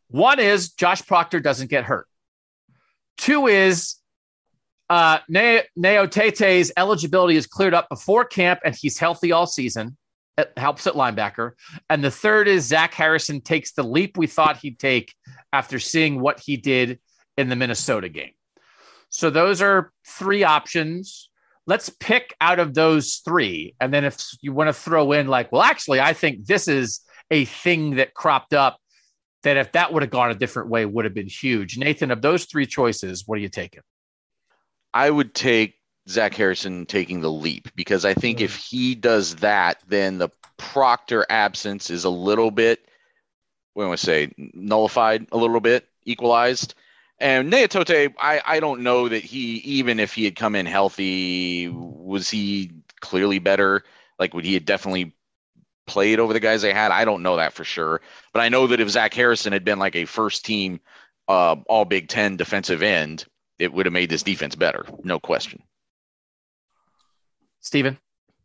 One 0.08 0.40
is 0.40 0.72
Josh 0.72 1.06
Proctor 1.06 1.42
doesn't 1.42 1.70
get 1.70 1.84
hurt. 1.84 2.08
Two 3.18 3.48
is 3.48 3.96
uh, 4.90 5.20
Tete's 5.30 6.72
eligibility 6.78 7.36
is 7.36 7.48
cleared 7.48 7.74
up 7.74 7.90
before 7.90 8.26
camp 8.26 8.62
and 8.64 8.76
he's 8.76 8.98
healthy 8.98 9.32
all 9.32 9.48
season. 9.48 9.98
It 10.38 10.52
helps 10.58 10.88
at 10.88 10.96
linebacker. 10.96 11.52
And 11.90 12.04
the 12.04 12.12
third 12.12 12.48
is 12.48 12.66
Zach 12.66 12.94
Harrison 12.94 13.42
takes 13.42 13.74
the 13.74 13.84
leap 13.84 14.18
we 14.18 14.28
thought 14.28 14.58
he'd 14.58 14.80
take 14.80 15.14
after 15.52 15.80
seeing 15.80 16.20
what 16.20 16.40
he 16.40 16.58
did 16.58 17.00
in 17.38 17.50
the 17.50 17.56
Minnesota 17.56 18.10
game. 18.10 18.32
So 19.10 19.30
those 19.30 19.62
are 19.62 19.92
three 20.08 20.44
options. 20.44 21.30
Let's 21.68 21.90
pick 21.90 22.36
out 22.42 22.60
of 22.60 22.74
those 22.74 23.22
three. 23.24 23.76
And 23.80 23.94
then 23.94 24.06
if 24.06 24.20
you 24.42 24.54
want 24.54 24.70
to 24.70 24.74
throw 24.74 25.12
in, 25.12 25.28
like, 25.28 25.52
well, 25.52 25.62
actually, 25.62 26.02
I 26.02 26.14
think 26.14 26.46
this 26.46 26.68
is 26.68 27.02
a 27.30 27.46
thing 27.46 27.98
that 27.98 28.14
cropped 28.14 28.54
up 28.54 28.80
that 29.44 29.58
if 29.58 29.72
that 29.74 29.94
would 29.94 30.02
have 30.02 30.10
gone 30.10 30.32
a 30.32 30.36
different 30.36 30.70
way 30.70 30.86
would 30.86 31.06
have 31.06 31.14
been 31.14 31.28
huge. 31.28 31.78
Nathan, 31.78 32.12
of 32.12 32.22
those 32.22 32.46
three 32.46 32.66
choices, 32.66 33.24
what 33.28 33.38
are 33.38 33.42
you 33.42 33.50
taking? 33.50 33.82
I 34.94 35.10
would 35.10 35.34
take 35.34 35.76
Zach 36.08 36.34
Harrison 36.34 36.86
taking 36.86 37.22
the 37.22 37.32
leap 37.32 37.70
because 37.76 38.06
I 38.06 38.14
think 38.14 38.42
if 38.42 38.56
he 38.56 38.96
does 38.96 39.38
that, 39.38 39.82
then 39.88 40.18
the 40.18 40.30
Proctor 40.58 41.26
absence 41.30 41.90
is 41.90 42.04
a 42.04 42.10
little 42.10 42.52
bit, 42.52 42.88
what 43.74 43.86
do 43.86 43.92
I 43.92 43.96
say, 43.96 44.32
nullified 44.38 45.28
a 45.32 45.38
little 45.38 45.60
bit, 45.60 45.88
equalized. 46.04 46.76
And 47.20 47.52
Gaoteote, 47.52 48.16
I, 48.20 48.42
I 48.46 48.60
don't 48.60 48.82
know 48.82 49.08
that 49.08 49.24
he, 49.24 49.56
even 49.58 50.00
if 50.00 50.14
he 50.14 50.26
had 50.26 50.36
come 50.36 50.56
in 50.56 50.66
healthy, 50.66 51.70
was 51.70 52.30
he 52.30 52.72
clearly 53.00 53.40
better? 53.40 53.84
Like, 54.20 54.34
would 54.34 54.46
he 54.46 54.56
have 54.56 54.66
definitely 54.66 55.16
played 55.88 56.20
over 56.20 56.34
the 56.34 56.40
guys 56.40 56.62
they 56.62 56.74
had? 56.74 56.92
I 56.92 57.06
don't 57.06 57.24
know 57.24 57.38
that 57.38 57.54
for 57.54 57.64
sure. 57.64 58.02
But 58.34 58.42
I 58.42 58.50
know 58.50 58.68
that 58.68 58.80
if 58.80 58.90
Zach 58.90 59.14
Harrison 59.14 59.54
had 59.54 59.64
been 59.64 59.80
like 59.80 59.96
a 59.96 60.06
first 60.06 60.46
team 60.46 60.82
uh, 61.28 61.56
all 61.68 61.86
Big 61.86 62.10
Ten 62.10 62.36
defensive 62.38 62.82
end, 62.82 63.26
it 63.58 63.72
would 63.72 63.86
have 63.86 63.94
made 63.94 64.10
this 64.10 64.24
defense 64.24 64.56
better. 64.56 64.86
No 65.04 65.20
question. 65.20 65.64
Steven? 67.64 67.98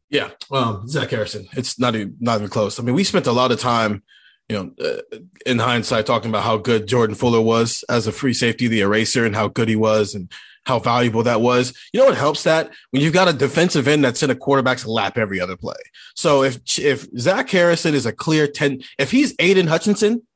Yeah, 0.08 0.30
um, 0.50 0.88
Zach 0.88 1.10
Harrison. 1.10 1.46
It's 1.52 1.78
not 1.78 1.94
even, 1.94 2.16
not 2.18 2.38
even 2.38 2.48
close. 2.48 2.80
I 2.80 2.82
mean, 2.82 2.94
we 2.94 3.04
spent 3.04 3.26
a 3.26 3.32
lot 3.32 3.52
of 3.52 3.60
time, 3.60 4.02
you 4.48 4.56
know, 4.56 4.72
uh, 4.82 5.18
in 5.44 5.58
hindsight, 5.58 6.06
talking 6.06 6.30
about 6.30 6.44
how 6.44 6.56
good 6.56 6.86
Jordan 6.86 7.14
Fuller 7.14 7.42
was 7.42 7.84
as 7.90 8.06
a 8.06 8.12
free 8.12 8.32
safety, 8.32 8.68
the 8.68 8.80
eraser, 8.80 9.26
and 9.26 9.36
how 9.36 9.48
good 9.48 9.68
he 9.68 9.76
was, 9.76 10.14
and 10.14 10.32
how 10.64 10.78
valuable 10.78 11.22
that 11.24 11.42
was. 11.42 11.74
You 11.92 12.00
know 12.00 12.06
what 12.06 12.16
helps 12.16 12.44
that 12.44 12.70
when 12.90 13.02
you've 13.02 13.12
got 13.12 13.28
a 13.28 13.32
defensive 13.32 13.86
end 13.86 14.02
that's 14.02 14.22
in 14.22 14.30
a 14.30 14.34
quarterback's 14.34 14.86
lap 14.86 15.18
every 15.18 15.40
other 15.40 15.56
play. 15.56 15.76
So 16.14 16.42
if 16.42 16.60
if 16.78 17.06
Zach 17.18 17.50
Harrison 17.50 17.94
is 17.94 18.06
a 18.06 18.12
clear 18.12 18.46
ten, 18.46 18.82
if 18.98 19.10
he's 19.10 19.34
Aidan 19.38 19.66
Hutchinson, 19.66 20.26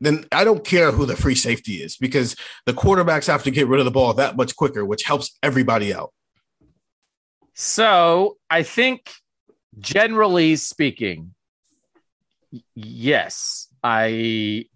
then 0.00 0.26
I 0.30 0.44
don't 0.44 0.64
care 0.64 0.92
who 0.92 1.06
the 1.06 1.16
free 1.16 1.34
safety 1.34 1.76
is 1.82 1.96
because 1.96 2.36
the 2.66 2.74
quarterbacks 2.74 3.26
have 3.26 3.44
to 3.44 3.50
get 3.50 3.66
rid 3.66 3.80
of 3.80 3.84
the 3.86 3.90
ball 3.90 4.12
that 4.14 4.36
much 4.36 4.54
quicker, 4.54 4.84
which 4.84 5.04
helps 5.04 5.38
everybody 5.42 5.94
out. 5.94 6.12
So 7.58 8.36
I 8.50 8.62
think, 8.64 9.10
generally 9.78 10.56
speaking, 10.56 11.32
yes, 12.74 13.68
I 13.82 14.66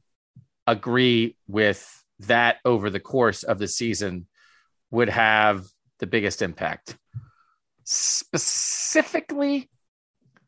agree 0.67 1.37
with 1.47 1.87
that 2.21 2.57
over 2.65 2.89
the 2.89 2.99
course 2.99 3.43
of 3.43 3.59
the 3.59 3.69
season 3.69 4.27
would 4.91 5.11
have 5.11 5.67
the 5.99 6.07
biggest 6.07 6.41
impact. 6.41 6.97
Specifically, 7.85 9.69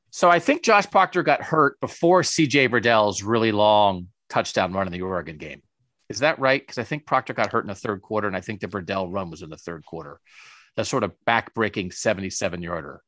so 0.08 0.30
I 0.30 0.38
think 0.38 0.62
Josh 0.62 0.90
Proctor 0.90 1.22
got 1.22 1.42
hurt 1.42 1.78
before 1.80 2.22
CJ 2.22 2.70
Verdell's 2.70 3.22
really 3.22 3.52
long 3.52 4.08
touchdown 4.30 4.72
run 4.72 4.86
in 4.86 4.92
the 4.94 5.02
Oregon 5.02 5.36
game. 5.36 5.60
Is 6.08 6.20
that 6.20 6.38
right? 6.38 6.62
Because 6.62 6.78
I 6.78 6.84
think 6.84 7.04
Proctor 7.04 7.34
got 7.34 7.52
hurt 7.52 7.64
in 7.64 7.68
the 7.68 7.74
third 7.74 8.00
quarter, 8.00 8.26
and 8.26 8.36
I 8.36 8.40
think 8.40 8.60
the 8.60 8.68
Burdell 8.68 9.12
run 9.12 9.30
was 9.30 9.42
in 9.42 9.50
the 9.50 9.58
third 9.58 9.84
quarter 9.84 10.18
the 10.76 10.84
sort 10.84 11.04
of 11.04 11.12
back-breaking 11.24 11.90
77 11.90 12.62
yarder. 12.62 13.02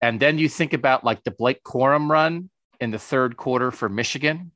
And 0.00 0.20
then 0.20 0.38
you 0.38 0.48
think 0.48 0.72
about 0.72 1.04
like 1.04 1.24
the 1.24 1.30
Blake 1.30 1.62
Corum 1.64 2.10
run 2.10 2.50
in 2.80 2.90
the 2.90 2.98
third 2.98 3.36
quarter 3.36 3.70
for 3.70 3.88
Michigan. 3.88 4.52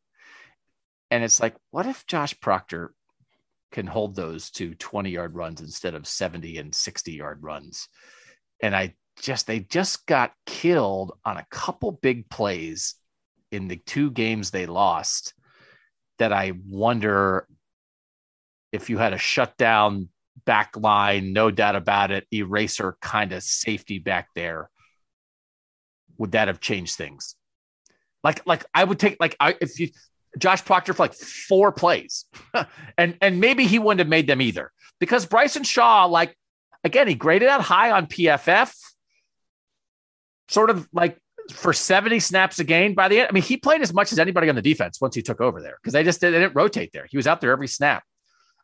And 1.10 1.24
it's 1.24 1.40
like, 1.40 1.56
what 1.70 1.86
if 1.86 2.06
Josh 2.06 2.38
Proctor 2.40 2.92
can 3.72 3.86
hold 3.86 4.14
those 4.14 4.50
to 4.52 4.74
20 4.74 5.10
yard 5.10 5.34
runs 5.34 5.60
instead 5.60 5.94
of 5.94 6.06
70 6.06 6.58
and 6.58 6.74
60 6.74 7.12
yard 7.12 7.42
runs? 7.42 7.88
And 8.60 8.76
I 8.76 8.94
just, 9.20 9.46
they 9.46 9.60
just 9.60 10.06
got 10.06 10.32
killed 10.46 11.12
on 11.24 11.38
a 11.38 11.46
couple 11.50 11.92
big 11.92 12.28
plays 12.28 12.94
in 13.50 13.68
the 13.68 13.76
two 13.76 14.10
games 14.10 14.50
they 14.50 14.66
lost 14.66 15.32
that 16.18 16.32
I 16.32 16.52
wonder 16.68 17.46
if 18.72 18.90
you 18.90 18.98
had 18.98 19.12
a 19.12 19.18
shutdown 19.18 20.08
back 20.44 20.76
line, 20.76 21.32
no 21.32 21.50
doubt 21.50 21.76
about 21.76 22.10
it, 22.10 22.26
eraser 22.32 22.96
kind 23.00 23.32
of 23.32 23.42
safety 23.42 23.98
back 23.98 24.28
there. 24.34 24.70
Would 26.18 26.32
that 26.32 26.48
have 26.48 26.60
changed 26.60 26.96
things? 26.96 27.36
Like, 28.24 28.46
like 28.46 28.64
I 28.74 28.84
would 28.84 28.98
take 28.98 29.16
like 29.20 29.36
I 29.38 29.56
if 29.60 29.78
you 29.78 29.90
Josh 30.38 30.64
Proctor 30.64 30.92
for 30.92 31.04
like 31.04 31.14
four 31.14 31.72
plays, 31.72 32.24
and 32.98 33.16
and 33.20 33.40
maybe 33.40 33.66
he 33.66 33.78
wouldn't 33.78 34.00
have 34.00 34.08
made 34.08 34.26
them 34.26 34.42
either 34.42 34.72
because 34.98 35.26
Bryson 35.26 35.62
Shaw, 35.62 36.06
like 36.06 36.36
again, 36.84 37.08
he 37.08 37.14
graded 37.14 37.48
out 37.48 37.60
high 37.60 37.90
on 37.92 38.06
PFF, 38.06 38.74
sort 40.48 40.70
of 40.70 40.88
like 40.92 41.18
for 41.52 41.72
70 41.72 42.20
snaps 42.20 42.58
a 42.58 42.64
game 42.64 42.94
by 42.94 43.08
the 43.08 43.20
end. 43.20 43.28
I 43.30 43.32
mean, 43.32 43.42
he 43.42 43.56
played 43.56 43.80
as 43.80 43.94
much 43.94 44.12
as 44.12 44.18
anybody 44.18 44.48
on 44.48 44.54
the 44.54 44.62
defense 44.62 45.00
once 45.00 45.14
he 45.14 45.22
took 45.22 45.40
over 45.40 45.62
there 45.62 45.78
because 45.80 45.92
they 45.92 46.02
just 46.02 46.20
they 46.20 46.30
didn't 46.30 46.54
rotate 46.54 46.92
there. 46.92 47.06
He 47.10 47.16
was 47.16 47.26
out 47.26 47.40
there 47.40 47.52
every 47.52 47.68
snap. 47.68 48.04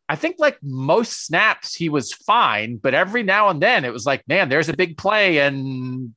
I 0.08 0.16
think 0.16 0.36
like 0.38 0.58
most 0.62 1.24
snaps, 1.24 1.74
he 1.74 1.88
was 1.88 2.12
fine, 2.12 2.76
but 2.76 2.94
every 2.94 3.22
now 3.22 3.48
and 3.48 3.62
then 3.62 3.84
it 3.84 3.92
was 3.92 4.04
like, 4.04 4.26
man, 4.28 4.48
there's 4.48 4.68
a 4.68 4.76
big 4.76 4.98
play 4.98 5.38
and 5.38 6.14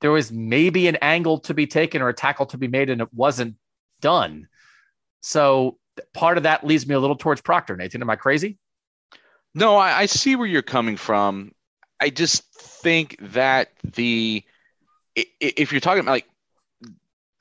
there 0.00 0.10
was 0.10 0.32
maybe 0.32 0.88
an 0.88 0.96
angle 0.96 1.38
to 1.40 1.54
be 1.54 1.66
taken 1.66 2.02
or 2.02 2.08
a 2.08 2.14
tackle 2.14 2.46
to 2.46 2.58
be 2.58 2.66
made 2.66 2.90
and 2.90 3.00
it 3.00 3.12
wasn't 3.14 3.54
done. 4.00 4.48
So 5.20 5.78
part 6.12 6.38
of 6.38 6.44
that 6.44 6.66
leads 6.66 6.86
me 6.86 6.94
a 6.94 7.00
little 7.00 7.16
towards 7.16 7.40
Proctor. 7.40 7.76
Nathan, 7.76 8.02
am 8.02 8.10
I 8.10 8.16
crazy? 8.16 8.58
No, 9.54 9.76
I, 9.76 10.00
I 10.00 10.06
see 10.06 10.36
where 10.36 10.46
you're 10.46 10.62
coming 10.62 10.96
from. 10.96 11.52
I 12.00 12.10
just 12.10 12.44
think 12.54 13.16
that 13.20 13.72
the 13.84 14.44
if 15.14 15.72
you're 15.72 15.80
talking 15.80 16.00
about 16.00 16.12
like 16.12 16.28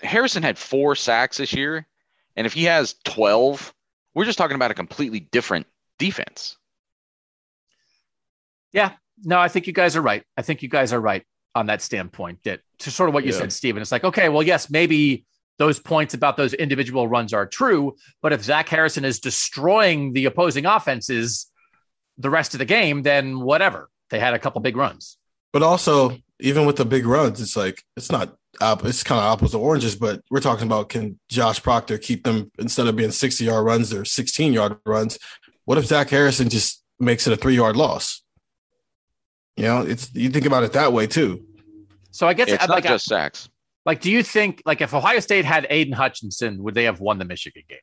Harrison 0.02 0.44
had 0.44 0.58
four 0.58 0.96
sacks 0.96 1.38
this 1.38 1.54
year, 1.54 1.88
and 2.36 2.46
if 2.46 2.54
he 2.54 2.66
has 2.66 2.96
12, 3.06 3.74
we're 4.14 4.26
just 4.26 4.38
talking 4.38 4.56
about 4.56 4.72
a 4.72 4.76
completely 4.76 5.20
different 5.20 5.68
defense. 6.00 6.58
Yeah, 8.72 8.94
no, 9.24 9.40
I 9.40 9.48
think 9.48 9.68
you 9.68 9.74
guys 9.74 9.96
are 9.96 10.02
right. 10.02 10.24
I 10.38 10.42
think 10.42 10.64
you 10.64 10.70
guys 10.70 10.94
are 10.94 11.00
right 11.00 11.24
on 11.54 11.68
that 11.68 11.82
standpoint. 11.82 12.40
That 12.44 12.62
to 12.80 12.92
sort 12.92 13.10
of 13.10 13.14
what 13.14 13.26
you 13.26 13.32
yeah. 13.32 13.40
said, 13.40 13.54
Stephen. 13.54 13.82
It's 13.82 13.92
like, 13.92 14.04
okay, 14.04 14.30
well, 14.30 14.44
yes, 14.44 14.70
maybe 14.70 15.26
those 15.58 15.80
points 15.80 16.14
about 16.14 16.38
those 16.38 16.54
individual 16.54 17.08
runs 17.08 17.34
are 17.34 17.46
true, 17.46 17.96
but 18.22 18.32
if 18.32 18.44
Zach 18.44 18.70
Harrison 18.70 19.04
is 19.04 19.20
destroying 19.20 20.14
the 20.14 20.26
opposing 20.26 20.66
offenses 20.66 21.52
the 22.18 22.30
rest 22.30 22.54
of 22.54 22.60
the 22.60 22.66
game, 22.66 23.02
then 23.04 23.40
whatever. 23.40 23.90
They 24.10 24.20
had 24.20 24.34
a 24.34 24.40
couple 24.40 24.62
big 24.62 24.76
runs. 24.76 25.18
But 25.52 25.64
also, 25.64 26.18
even 26.40 26.66
with 26.66 26.78
the 26.78 26.86
big 26.86 27.06
runs, 27.06 27.42
it's 27.42 27.56
like 27.56 27.84
it's 27.96 28.12
not 28.12 28.36
it's 28.62 29.04
kind 29.04 29.20
of 29.20 29.32
apples 29.32 29.52
to 29.52 29.60
oranges, 29.60 29.96
but 29.96 30.22
we're 30.30 30.40
talking 30.40 30.66
about 30.66 30.90
can 30.90 31.20
Josh 31.30 31.62
Proctor 31.62 31.98
keep 31.98 32.24
them 32.24 32.52
instead 32.60 32.88
of 32.88 32.96
being 32.96 33.12
60 33.12 33.46
yard 33.46 33.66
runs, 33.66 33.90
they're 33.90 34.06
16 34.06 34.54
yard 34.54 34.78
runs. 34.86 35.18
What 35.70 35.78
if 35.78 35.86
Zach 35.86 36.10
Harrison 36.10 36.50
just 36.50 36.84
makes 37.00 37.28
it 37.28 37.34
a 37.34 37.36
three 37.36 37.56
yard 37.56 37.78
loss? 37.78 38.24
You 39.56 39.66
know, 39.66 39.82
it's 39.82 40.12
you 40.16 40.32
think 40.32 40.48
about 40.48 40.64
it 40.64 40.74
that 40.74 40.94
way 40.94 41.06
too. 41.06 41.46
So 42.10 42.28
I 42.28 42.34
guess 42.34 42.50
it's 42.50 42.68
not 42.68 42.72
like, 42.72 42.86
just 42.86 43.06
sacks. 43.06 43.48
Like, 43.86 44.02
do 44.02 44.10
you 44.10 44.24
think 44.24 44.64
like 44.66 44.82
if 44.82 44.96
Ohio 44.96 45.20
State 45.20 45.46
had 45.46 45.68
Aidan 45.70 45.94
Hutchinson, 45.94 46.64
would 46.64 46.74
they 46.74 46.86
have 46.86 47.00
won 47.00 47.20
the 47.20 47.26
Michigan 47.26 47.62
game? 47.70 47.78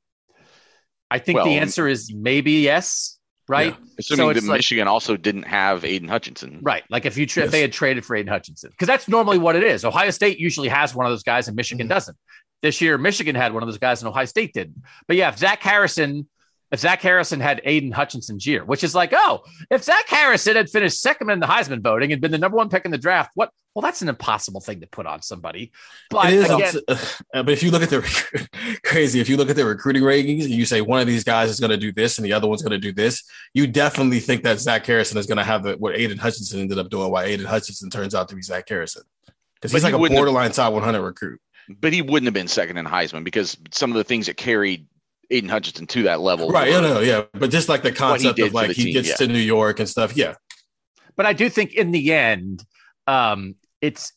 I 1.12 1.20
think 1.20 1.36
well, 1.36 1.44
the 1.44 1.58
answer 1.58 1.86
is 1.86 2.12
maybe 2.12 2.54
yes, 2.54 3.20
right? 3.46 3.76
Yeah. 3.78 3.86
Assuming 4.00 4.30
so 4.30 4.32
that 4.32 4.42
like, 4.48 4.58
Michigan 4.58 4.88
also 4.88 5.16
didn't 5.16 5.44
have 5.44 5.84
Aidan 5.84 6.08
Hutchinson, 6.08 6.58
right? 6.62 6.82
Like 6.90 7.06
if 7.06 7.16
you 7.16 7.24
tra- 7.24 7.42
yes. 7.42 7.46
if 7.46 7.52
they 7.52 7.60
had 7.60 7.72
traded 7.72 8.04
for 8.04 8.16
Aidan 8.16 8.32
Hutchinson, 8.32 8.70
because 8.70 8.88
that's 8.88 9.06
normally 9.06 9.38
what 9.38 9.54
it 9.54 9.62
is. 9.62 9.84
Ohio 9.84 10.10
State 10.10 10.40
usually 10.40 10.66
has 10.66 10.92
one 10.92 11.06
of 11.06 11.12
those 11.12 11.22
guys, 11.22 11.46
and 11.46 11.56
Michigan 11.56 11.84
mm-hmm. 11.84 11.94
doesn't. 11.94 12.16
This 12.62 12.80
year, 12.80 12.98
Michigan 12.98 13.36
had 13.36 13.54
one 13.54 13.62
of 13.62 13.68
those 13.68 13.78
guys, 13.78 14.02
and 14.02 14.08
Ohio 14.08 14.24
State 14.24 14.54
didn't. 14.54 14.82
But 15.06 15.16
yeah, 15.16 15.28
if 15.28 15.38
Zach 15.38 15.62
Harrison 15.62 16.26
if 16.72 16.80
Zach 16.80 17.00
Harrison 17.00 17.40
had 17.40 17.60
Aidan 17.64 17.92
Hutchinson's 17.92 18.46
year, 18.46 18.64
which 18.64 18.82
is 18.82 18.94
like, 18.94 19.12
oh, 19.14 19.42
if 19.70 19.84
Zach 19.84 20.08
Harrison 20.08 20.56
had 20.56 20.68
finished 20.68 21.00
second 21.00 21.30
in 21.30 21.40
the 21.40 21.46
Heisman 21.46 21.80
voting 21.80 22.12
and 22.12 22.20
been 22.20 22.32
the 22.32 22.38
number 22.38 22.56
one 22.56 22.68
pick 22.68 22.84
in 22.84 22.90
the 22.90 22.98
draft, 22.98 23.30
what? 23.34 23.50
Well, 23.74 23.82
that's 23.82 24.00
an 24.00 24.08
impossible 24.08 24.62
thing 24.62 24.80
to 24.80 24.86
put 24.86 25.04
on 25.04 25.20
somebody. 25.20 25.70
But 26.08 26.32
it 26.32 26.36
is, 26.38 26.50
again, 26.50 26.74
uh, 26.88 27.42
but 27.42 27.50
if 27.50 27.62
you 27.62 27.70
look 27.70 27.82
at 27.82 27.90
the 27.90 28.78
crazy, 28.84 29.20
if 29.20 29.28
you 29.28 29.36
look 29.36 29.50
at 29.50 29.56
the 29.56 29.66
recruiting 29.66 30.02
rankings 30.02 30.44
and 30.44 30.50
you 30.54 30.64
say 30.64 30.80
one 30.80 31.00
of 31.00 31.06
these 31.06 31.24
guys 31.24 31.50
is 31.50 31.60
going 31.60 31.70
to 31.70 31.76
do 31.76 31.92
this 31.92 32.16
and 32.16 32.24
the 32.24 32.32
other 32.32 32.48
one's 32.48 32.62
going 32.62 32.72
to 32.72 32.78
do 32.78 32.92
this, 32.92 33.22
you 33.52 33.66
definitely 33.66 34.18
think 34.20 34.44
that 34.44 34.60
Zach 34.60 34.86
Harrison 34.86 35.18
is 35.18 35.26
going 35.26 35.36
to 35.36 35.44
have 35.44 35.62
the, 35.62 35.74
what 35.74 35.94
Aidan 35.94 36.16
Hutchinson 36.16 36.60
ended 36.60 36.78
up 36.78 36.88
doing. 36.88 37.10
Why 37.10 37.24
Aidan 37.24 37.44
Hutchinson 37.44 37.90
turns 37.90 38.14
out 38.14 38.28
to 38.30 38.34
be 38.34 38.40
Zach 38.40 38.66
Harrison 38.66 39.02
because 39.56 39.72
he's 39.72 39.82
But 39.82 39.88
like 39.88 39.92
he 39.92 39.96
a 39.96 39.98
wouldn't 40.00 40.16
have- 40.16 40.24
borderline 40.24 40.52
top 40.52 40.72
100 40.72 41.02
recruit. 41.02 41.38
But 41.68 41.92
he 41.92 42.00
wouldn't 42.00 42.24
have 42.28 42.34
been 42.34 42.48
second 42.48 42.78
in 42.78 42.86
Heisman 42.86 43.24
because 43.24 43.58
some 43.72 43.90
of 43.90 43.96
the 43.98 44.04
things 44.04 44.24
that 44.26 44.38
carried 44.38 44.86
Aidan 45.30 45.50
Hutchinson 45.50 45.86
to 45.88 46.04
that 46.04 46.20
level. 46.20 46.50
Right? 46.50 46.72
were- 46.72 46.80
No, 46.80 46.94
no, 46.94 47.00
yeah. 47.00 47.22
But 47.32 47.50
just 47.50 47.68
like 47.68 47.82
the 47.82 47.92
concept 47.92 48.38
of 48.38 48.54
like 48.54 48.70
he 48.70 48.84
team, 48.84 48.92
gets 48.94 49.08
yeah. 49.08 49.14
to 49.16 49.26
New 49.26 49.38
York 49.38 49.80
and 49.80 49.88
stuff. 49.88 50.16
Yeah, 50.16 50.34
but 51.16 51.26
I 51.26 51.32
do 51.32 51.48
think 51.48 51.74
in 51.74 51.90
the 51.90 52.12
end, 52.12 52.64
um, 53.06 53.56
it's 53.80 54.12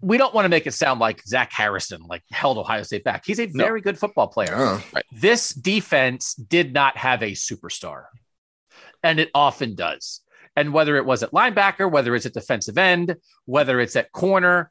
we 0.00 0.16
don't 0.16 0.34
want 0.34 0.46
to 0.46 0.48
make 0.48 0.66
it 0.66 0.72
sound 0.72 0.98
like 1.00 1.22
Zach 1.26 1.52
Harrison 1.52 2.02
like 2.08 2.22
held 2.30 2.56
Ohio 2.56 2.82
State 2.84 3.04
back. 3.04 3.24
He's 3.26 3.38
a 3.38 3.46
No. 3.46 3.64
very 3.64 3.80
good 3.82 3.98
football 3.98 4.28
player. 4.28 4.54
Uh, 4.54 4.80
This 5.12 5.50
defense 5.50 6.34
did 6.34 6.72
not 6.72 6.96
have 6.96 7.22
a 7.22 7.32
superstar, 7.32 8.04
and 9.02 9.20
it 9.20 9.30
often 9.34 9.74
does. 9.74 10.20
And 10.56 10.72
whether 10.72 10.96
it 10.96 11.04
was 11.04 11.22
at 11.24 11.32
linebacker, 11.32 11.90
whether 11.90 12.14
it's 12.14 12.26
at 12.26 12.32
defensive 12.32 12.78
end, 12.78 13.16
whether 13.44 13.80
it's 13.80 13.96
at 13.96 14.12
corner, 14.12 14.70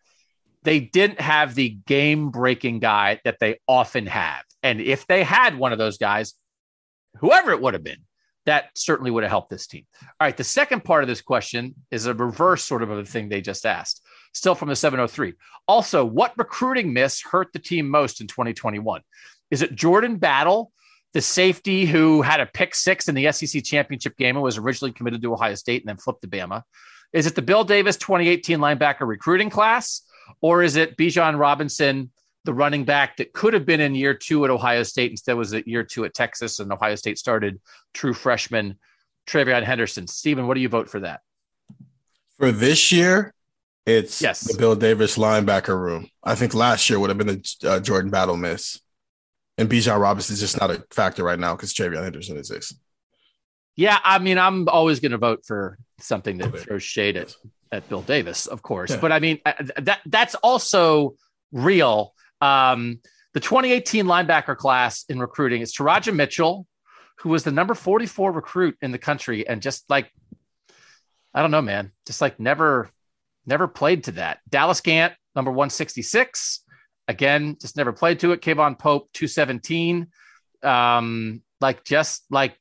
they 0.63 0.79
didn't 0.79 1.19
have 1.19 1.55
the 1.55 1.69
game 1.85 2.29
breaking 2.31 2.79
guy 2.79 3.19
that 3.25 3.37
they 3.39 3.59
often 3.67 4.07
have. 4.07 4.43
And 4.63 4.81
if 4.81 5.05
they 5.05 5.23
had 5.23 5.57
one 5.57 5.73
of 5.73 5.77
those 5.77 5.97
guys, 5.97 6.33
whoever 7.19 7.51
it 7.51 7.61
would 7.61 7.73
have 7.73 7.83
been, 7.83 8.05
that 8.45 8.69
certainly 8.75 9.11
would 9.11 9.23
have 9.23 9.29
helped 9.29 9.49
this 9.49 9.67
team. 9.67 9.85
All 10.01 10.27
right. 10.27 10.35
The 10.35 10.43
second 10.43 10.83
part 10.83 11.03
of 11.03 11.07
this 11.07 11.21
question 11.21 11.75
is 11.91 12.05
a 12.05 12.13
reverse 12.13 12.63
sort 12.63 12.83
of 12.83 12.89
a 12.91 13.05
thing 13.05 13.29
they 13.29 13.41
just 13.41 13.65
asked, 13.65 14.01
still 14.33 14.55
from 14.55 14.69
the 14.69 14.75
703. 14.75 15.33
Also, 15.67 16.03
what 16.03 16.33
recruiting 16.37 16.93
miss 16.93 17.21
hurt 17.21 17.53
the 17.53 17.59
team 17.59 17.89
most 17.89 18.19
in 18.19 18.27
2021? 18.27 19.01
Is 19.51 19.61
it 19.61 19.75
Jordan 19.75 20.17
Battle, 20.17 20.71
the 21.13 21.21
safety 21.21 21.85
who 21.85 22.21
had 22.21 22.41
a 22.41 22.45
pick 22.45 22.75
six 22.75 23.07
in 23.07 23.15
the 23.15 23.31
SEC 23.31 23.63
championship 23.63 24.17
game 24.17 24.35
and 24.35 24.43
was 24.43 24.57
originally 24.57 24.91
committed 24.91 25.21
to 25.21 25.33
Ohio 25.33 25.55
State 25.55 25.83
and 25.83 25.89
then 25.89 25.97
flipped 25.97 26.21
to 26.23 26.27
Bama? 26.27 26.63
Is 27.13 27.27
it 27.27 27.35
the 27.35 27.41
Bill 27.41 27.63
Davis 27.63 27.95
2018 27.97 28.59
linebacker 28.59 29.07
recruiting 29.07 29.49
class? 29.49 30.01
Or 30.41 30.63
is 30.63 30.75
it 30.75 30.97
Bijan 30.97 31.37
Robinson, 31.39 32.11
the 32.45 32.53
running 32.53 32.83
back 32.85 33.17
that 33.17 33.33
could 33.33 33.53
have 33.53 33.65
been 33.65 33.79
in 33.79 33.95
year 33.95 34.13
two 34.13 34.43
at 34.43 34.51
Ohio 34.51 34.83
State, 34.83 35.11
instead 35.11 35.33
was 35.33 35.53
at 35.53 35.67
year 35.67 35.83
two 35.83 36.05
at 36.05 36.13
Texas, 36.13 36.59
and 36.59 36.71
Ohio 36.71 36.95
State 36.95 37.17
started 37.17 37.59
true 37.93 38.13
freshman 38.13 38.77
TreVeyon 39.27 39.63
Henderson? 39.63 40.07
Stephen, 40.07 40.47
what 40.47 40.55
do 40.55 40.61
you 40.61 40.69
vote 40.69 40.89
for 40.89 40.99
that? 41.01 41.21
for 42.37 42.51
this 42.51 42.91
year, 42.91 43.33
it's 43.85 44.21
Yes. 44.21 44.41
the 44.41 44.57
Bill 44.57 44.75
Davis 44.75 45.17
linebacker 45.17 45.79
room. 45.79 46.09
I 46.23 46.35
think 46.35 46.53
last 46.53 46.89
year 46.89 46.99
would 46.99 47.09
have 47.09 47.17
been 47.17 47.41
a 47.63 47.67
uh, 47.67 47.79
Jordan 47.79 48.11
Battle 48.11 48.35
miss, 48.35 48.79
and 49.57 49.69
Bijan 49.69 49.99
Robinson 49.99 50.33
is 50.33 50.39
just 50.39 50.59
not 50.59 50.71
a 50.71 50.83
factor 50.91 51.23
right 51.23 51.39
now 51.39 51.55
because 51.55 51.73
TreVeyon 51.73 52.03
Henderson 52.03 52.37
is 52.37 52.49
this. 52.49 52.73
Yeah, 53.75 53.99
I 54.03 54.19
mean, 54.19 54.37
I'm 54.37 54.67
always 54.67 54.99
going 54.99 55.13
to 55.13 55.17
vote 55.17 55.45
for 55.45 55.77
something 55.99 56.37
that 56.39 56.55
throws 56.59 56.83
shade 56.83 57.17
at, 57.17 57.35
at 57.71 57.87
Bill 57.89 58.01
Davis, 58.01 58.45
of 58.45 58.61
course. 58.61 58.91
Yeah. 58.91 58.99
But 58.99 59.11
I 59.11 59.19
mean, 59.19 59.39
uh, 59.45 59.53
that 59.77 60.01
that's 60.05 60.35
also 60.35 61.15
real. 61.51 62.13
Um, 62.43 62.99
the 63.33 63.39
2018 63.39 64.05
linebacker 64.05 64.57
class 64.57 65.05
in 65.07 65.19
recruiting 65.19 65.61
is 65.61 65.73
Teradja 65.73 66.13
Mitchell, 66.13 66.67
who 67.19 67.29
was 67.29 67.43
the 67.43 67.51
number 67.51 67.73
44 67.73 68.31
recruit 68.31 68.77
in 68.81 68.91
the 68.91 68.97
country, 68.97 69.47
and 69.47 69.61
just 69.61 69.89
like, 69.89 70.11
I 71.33 71.41
don't 71.41 71.51
know, 71.51 71.61
man, 71.61 71.91
just 72.05 72.21
like 72.21 72.39
never, 72.39 72.89
never 73.45 73.67
played 73.67 74.03
to 74.05 74.11
that. 74.13 74.39
Dallas 74.49 74.81
Gant, 74.81 75.13
number 75.35 75.51
166, 75.51 76.63
again, 77.07 77.57
just 77.59 77.77
never 77.77 77.93
played 77.93 78.19
to 78.19 78.33
it. 78.33 78.41
K'Vaughan 78.41 78.77
Pope, 78.77 79.09
217. 79.13 80.07
Um, 80.63 81.41
like 81.61 81.83
just 81.83 82.25
like 82.29 82.57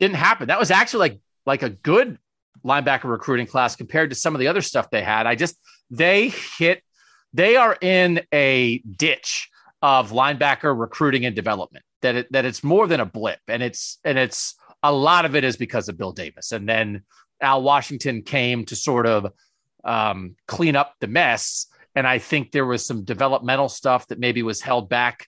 didn't 0.00 0.16
happen. 0.16 0.48
That 0.48 0.58
was 0.58 0.70
actually 0.70 1.10
like 1.10 1.20
like 1.46 1.62
a 1.62 1.70
good 1.70 2.18
linebacker 2.64 3.04
recruiting 3.04 3.46
class 3.46 3.76
compared 3.76 4.10
to 4.10 4.16
some 4.16 4.34
of 4.34 4.40
the 4.40 4.48
other 4.48 4.60
stuff 4.60 4.90
they 4.90 5.02
had. 5.02 5.26
I 5.26 5.36
just 5.36 5.56
they 5.90 6.28
hit 6.58 6.82
they 7.32 7.56
are 7.56 7.76
in 7.80 8.22
a 8.32 8.78
ditch 8.78 9.50
of 9.82 10.10
linebacker 10.10 10.78
recruiting 10.78 11.24
and 11.24 11.34
development. 11.34 11.84
That 12.02 12.14
it, 12.14 12.32
that 12.32 12.44
it's 12.44 12.64
more 12.64 12.86
than 12.86 13.00
a 13.00 13.06
blip, 13.06 13.40
and 13.46 13.62
it's 13.62 13.98
and 14.04 14.18
it's 14.18 14.54
a 14.82 14.92
lot 14.92 15.24
of 15.26 15.36
it 15.36 15.44
is 15.44 15.56
because 15.56 15.88
of 15.88 15.98
Bill 15.98 16.12
Davis, 16.12 16.52
and 16.52 16.68
then 16.68 17.02
Al 17.40 17.62
Washington 17.62 18.22
came 18.22 18.64
to 18.66 18.76
sort 18.76 19.06
of 19.06 19.32
um, 19.84 20.36
clean 20.46 20.76
up 20.76 20.94
the 21.00 21.06
mess. 21.06 21.66
And 21.94 22.06
I 22.06 22.18
think 22.18 22.52
there 22.52 22.66
was 22.66 22.86
some 22.86 23.04
developmental 23.04 23.68
stuff 23.68 24.06
that 24.08 24.18
maybe 24.18 24.42
was 24.42 24.60
held 24.60 24.88
back 24.88 25.26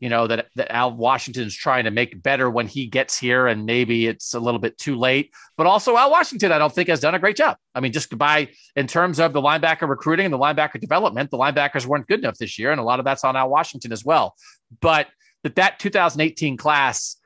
you 0.00 0.08
know 0.08 0.26
that 0.26 0.48
that 0.56 0.72
Al 0.72 0.92
Washington's 0.92 1.54
trying 1.54 1.84
to 1.84 1.90
make 1.90 2.22
better 2.22 2.50
when 2.50 2.66
he 2.66 2.86
gets 2.86 3.18
here, 3.18 3.46
and 3.46 3.64
maybe 3.64 4.06
it's 4.06 4.34
a 4.34 4.40
little 4.40 4.60
bit 4.60 4.76
too 4.76 4.96
late. 4.96 5.30
But 5.56 5.66
also, 5.66 5.96
Al 5.96 6.10
Washington, 6.10 6.52
I 6.52 6.58
don't 6.58 6.72
think 6.72 6.88
has 6.88 7.00
done 7.00 7.14
a 7.14 7.18
great 7.18 7.36
job. 7.36 7.56
I 7.74 7.80
mean, 7.80 7.92
just 7.92 8.16
by 8.16 8.48
in 8.76 8.86
terms 8.86 9.20
of 9.20 9.32
the 9.32 9.40
linebacker 9.40 9.88
recruiting 9.88 10.26
and 10.26 10.34
the 10.34 10.38
linebacker 10.38 10.80
development, 10.80 11.30
the 11.30 11.38
linebackers 11.38 11.86
weren't 11.86 12.06
good 12.06 12.18
enough 12.18 12.38
this 12.38 12.58
year, 12.58 12.72
and 12.72 12.80
a 12.80 12.84
lot 12.84 12.98
of 12.98 13.04
that's 13.04 13.24
on 13.24 13.36
Al 13.36 13.48
Washington 13.48 13.92
as 13.92 14.04
well. 14.04 14.34
But 14.80 15.08
that 15.44 15.56
that 15.56 15.78
2018 15.78 16.56
class 16.56 17.16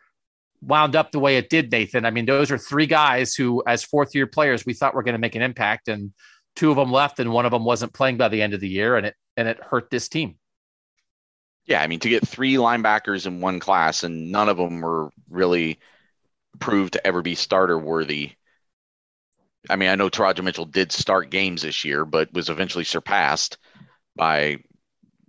wound 0.60 0.96
up 0.96 1.12
the 1.12 1.20
way 1.20 1.36
it 1.36 1.50
did, 1.50 1.70
Nathan. 1.70 2.04
I 2.04 2.10
mean, 2.10 2.26
those 2.26 2.50
are 2.50 2.58
three 2.58 2.86
guys 2.86 3.34
who, 3.34 3.62
as 3.66 3.84
fourth 3.84 4.14
year 4.14 4.26
players, 4.26 4.66
we 4.66 4.74
thought 4.74 4.94
were 4.94 5.02
going 5.02 5.14
to 5.14 5.20
make 5.20 5.34
an 5.34 5.42
impact, 5.42 5.88
and 5.88 6.12
two 6.56 6.70
of 6.70 6.76
them 6.76 6.92
left, 6.92 7.20
and 7.20 7.32
one 7.32 7.46
of 7.46 7.52
them 7.52 7.64
wasn't 7.64 7.94
playing 7.94 8.16
by 8.16 8.28
the 8.28 8.42
end 8.42 8.54
of 8.54 8.60
the 8.60 8.68
year, 8.68 8.96
and 8.96 9.06
it 9.06 9.14
and 9.36 9.48
it 9.48 9.58
hurt 9.62 9.90
this 9.90 10.08
team. 10.08 10.36
Yeah, 11.68 11.82
I 11.82 11.86
mean, 11.86 12.00
to 12.00 12.08
get 12.08 12.26
three 12.26 12.54
linebackers 12.54 13.26
in 13.26 13.40
one 13.40 13.60
class 13.60 14.02
and 14.02 14.32
none 14.32 14.48
of 14.48 14.56
them 14.56 14.80
were 14.80 15.10
really 15.28 15.78
proved 16.60 16.94
to 16.94 17.06
ever 17.06 17.22
be 17.22 17.34
starter 17.36 17.78
worthy. 17.78 18.32
I 19.70 19.76
mean, 19.76 19.88
I 19.90 19.94
know 19.96 20.08
Teradja 20.08 20.42
Mitchell 20.42 20.64
did 20.64 20.92
start 20.92 21.30
games 21.30 21.62
this 21.62 21.84
year, 21.84 22.04
but 22.04 22.32
was 22.32 22.48
eventually 22.48 22.84
surpassed 22.84 23.58
by, 24.16 24.58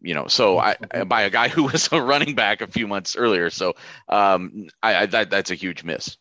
you 0.01 0.15
know, 0.15 0.27
so 0.27 0.59
I 0.59 0.75
by 1.07 1.23
a 1.23 1.31
guy 1.31 1.49
who 1.49 1.63
was 1.71 1.89
a 1.91 2.01
running 2.01 2.35
back 2.35 2.61
a 2.61 2.67
few 2.67 2.87
months 2.87 3.15
earlier. 3.17 3.49
So, 3.49 3.75
um, 4.09 4.67
I, 4.83 4.97
I 5.03 5.07
that, 5.07 5.29
that's 5.29 5.51
a 5.51 5.55
huge 5.55 5.83
miss. 5.83 6.17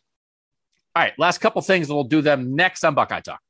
All 0.95 1.03
right, 1.03 1.13
last 1.19 1.39
couple 1.39 1.61
things, 1.61 1.89
and 1.89 1.95
we'll 1.95 2.05
do 2.05 2.21
them 2.21 2.55
next 2.55 2.83
on 2.83 2.95
Buckeye 2.95 3.21
Talk. 3.21 3.41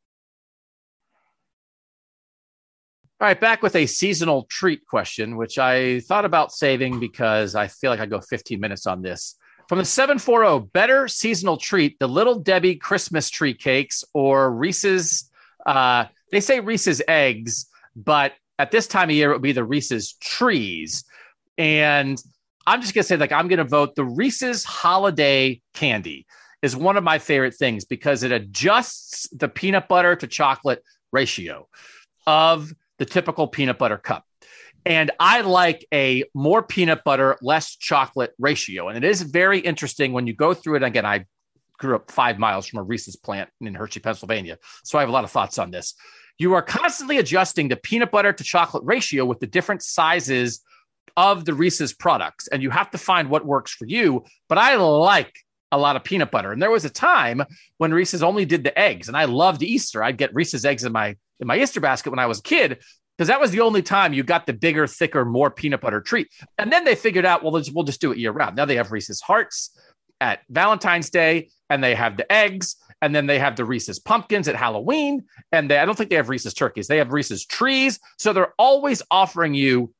All 3.21 3.27
right, 3.27 3.37
back 3.37 3.61
with 3.61 3.75
a 3.75 3.85
seasonal 3.85 4.43
treat 4.43 4.85
question, 4.85 5.35
which 5.35 5.59
I 5.59 5.99
thought 5.99 6.23
about 6.23 6.53
saving 6.53 7.01
because 7.01 7.53
I 7.53 7.67
feel 7.67 7.91
like 7.91 7.99
I 7.99 8.05
go 8.05 8.21
15 8.21 8.61
minutes 8.61 8.87
on 8.87 9.01
this. 9.01 9.35
From 9.67 9.77
the 9.77 9.83
740, 9.83 10.69
better 10.71 11.09
seasonal 11.09 11.57
treat, 11.57 11.99
the 11.99 12.07
Little 12.07 12.39
Debbie 12.39 12.75
Christmas 12.75 13.29
tree 13.29 13.53
cakes 13.53 14.05
or 14.13 14.49
Reese's, 14.53 15.29
uh, 15.65 16.05
they 16.31 16.39
say 16.39 16.61
Reese's 16.61 17.01
eggs, 17.09 17.65
but 17.93 18.35
at 18.57 18.71
this 18.71 18.87
time 18.87 19.09
of 19.09 19.15
year, 19.17 19.31
it 19.31 19.33
would 19.33 19.41
be 19.41 19.51
the 19.51 19.65
Reese's 19.65 20.13
trees. 20.13 21.03
And 21.57 22.23
I'm 22.65 22.79
just 22.79 22.93
going 22.93 23.03
to 23.03 23.07
say, 23.07 23.17
like, 23.17 23.33
I'm 23.33 23.49
going 23.49 23.57
to 23.57 23.65
vote 23.65 23.95
the 23.95 24.05
Reese's 24.05 24.63
holiday 24.63 25.61
candy 25.73 26.25
is 26.61 26.73
one 26.73 26.95
of 26.95 27.03
my 27.03 27.19
favorite 27.19 27.55
things 27.55 27.83
because 27.83 28.23
it 28.23 28.31
adjusts 28.31 29.27
the 29.33 29.49
peanut 29.49 29.89
butter 29.89 30.15
to 30.15 30.25
chocolate 30.25 30.81
ratio 31.11 31.67
of 32.25 32.71
the 32.99 33.05
typical 33.05 33.47
peanut 33.47 33.79
butter 33.79 33.97
cup. 33.97 34.23
And 34.85 35.11
I 35.19 35.41
like 35.41 35.85
a 35.93 36.23
more 36.33 36.63
peanut 36.63 37.03
butter, 37.03 37.37
less 37.41 37.75
chocolate 37.75 38.33
ratio. 38.39 38.87
And 38.87 39.03
it 39.03 39.07
is 39.07 39.21
very 39.21 39.59
interesting 39.59 40.13
when 40.13 40.27
you 40.27 40.33
go 40.33 40.53
through 40.53 40.75
it. 40.75 40.83
Again, 40.83 41.05
I 41.05 41.25
grew 41.77 41.95
up 41.95 42.11
five 42.11 42.37
miles 42.37 42.67
from 42.67 42.79
a 42.79 42.83
Reese's 42.83 43.15
plant 43.15 43.49
in 43.61 43.73
Hershey, 43.73 43.99
Pennsylvania. 43.99 44.57
So 44.83 44.97
I 44.97 45.01
have 45.01 45.09
a 45.09 45.13
lot 45.13 45.23
of 45.23 45.31
thoughts 45.31 45.57
on 45.57 45.71
this. 45.71 45.95
You 46.37 46.53
are 46.53 46.61
constantly 46.61 47.17
adjusting 47.17 47.67
the 47.67 47.75
peanut 47.75 48.11
butter 48.11 48.31
to 48.31 48.43
chocolate 48.43 48.83
ratio 48.85 49.25
with 49.25 49.39
the 49.39 49.47
different 49.47 49.83
sizes 49.83 50.61
of 51.17 51.43
the 51.43 51.53
Reese's 51.53 51.93
products. 51.93 52.47
And 52.47 52.63
you 52.63 52.69
have 52.69 52.91
to 52.91 52.97
find 52.97 53.29
what 53.29 53.45
works 53.45 53.73
for 53.73 53.85
you. 53.85 54.23
But 54.47 54.57
I 54.57 54.75
like 54.75 55.33
a 55.71 55.77
lot 55.77 55.95
of 55.95 56.03
peanut 56.03 56.31
butter. 56.31 56.51
And 56.51 56.61
there 56.61 56.71
was 56.71 56.85
a 56.85 56.89
time 56.89 57.43
when 57.77 57.93
Reese's 57.93 58.23
only 58.23 58.45
did 58.45 58.63
the 58.63 58.77
eggs, 58.77 59.07
and 59.07 59.17
I 59.17 59.25
loved 59.25 59.61
Easter. 59.61 60.03
I'd 60.03 60.17
get 60.17 60.33
Reese's 60.33 60.65
eggs 60.65 60.83
in 60.83 60.91
my 60.91 61.17
in 61.39 61.47
my 61.47 61.57
Easter 61.57 61.79
basket 61.79 62.09
when 62.09 62.19
I 62.19 62.25
was 62.25 62.39
a 62.39 62.43
kid 62.43 62.79
because 63.17 63.27
that 63.27 63.41
was 63.41 63.51
the 63.51 63.59
only 63.59 63.81
time 63.81 64.13
you 64.13 64.23
got 64.23 64.45
the 64.45 64.53
bigger, 64.53 64.87
thicker, 64.87 65.25
more 65.25 65.51
peanut 65.51 65.81
butter 65.81 65.99
treat. 65.99 66.29
And 66.57 66.71
then 66.71 66.85
they 66.85 66.95
figured 66.95 67.25
out, 67.25 67.43
well, 67.43 67.61
we'll 67.73 67.83
just 67.83 67.99
do 67.99 68.13
it 68.13 68.17
year 68.17 68.31
round. 68.31 68.55
Now 68.55 68.63
they 68.63 68.77
have 68.77 68.93
Reese's 68.93 69.19
Hearts 69.19 69.77
at 70.21 70.39
Valentine's 70.49 71.09
Day, 71.09 71.49
and 71.69 71.83
they 71.83 71.95
have 71.95 72.15
the 72.15 72.31
eggs, 72.31 72.77
and 73.01 73.13
then 73.13 73.27
they 73.27 73.37
have 73.37 73.55
the 73.55 73.65
Reese's 73.65 73.99
pumpkins 73.99 74.47
at 74.47 74.55
Halloween, 74.55 75.25
and 75.51 75.69
they, 75.69 75.77
I 75.77 75.85
don't 75.85 75.97
think 75.97 76.09
they 76.09 76.15
have 76.15 76.29
Reese's 76.29 76.53
turkeys. 76.53 76.87
They 76.87 76.97
have 76.97 77.11
Reese's 77.11 77.45
trees, 77.45 77.99
so 78.17 78.31
they're 78.31 78.53
always 78.57 79.01
offering 79.11 79.53
you 79.53 79.93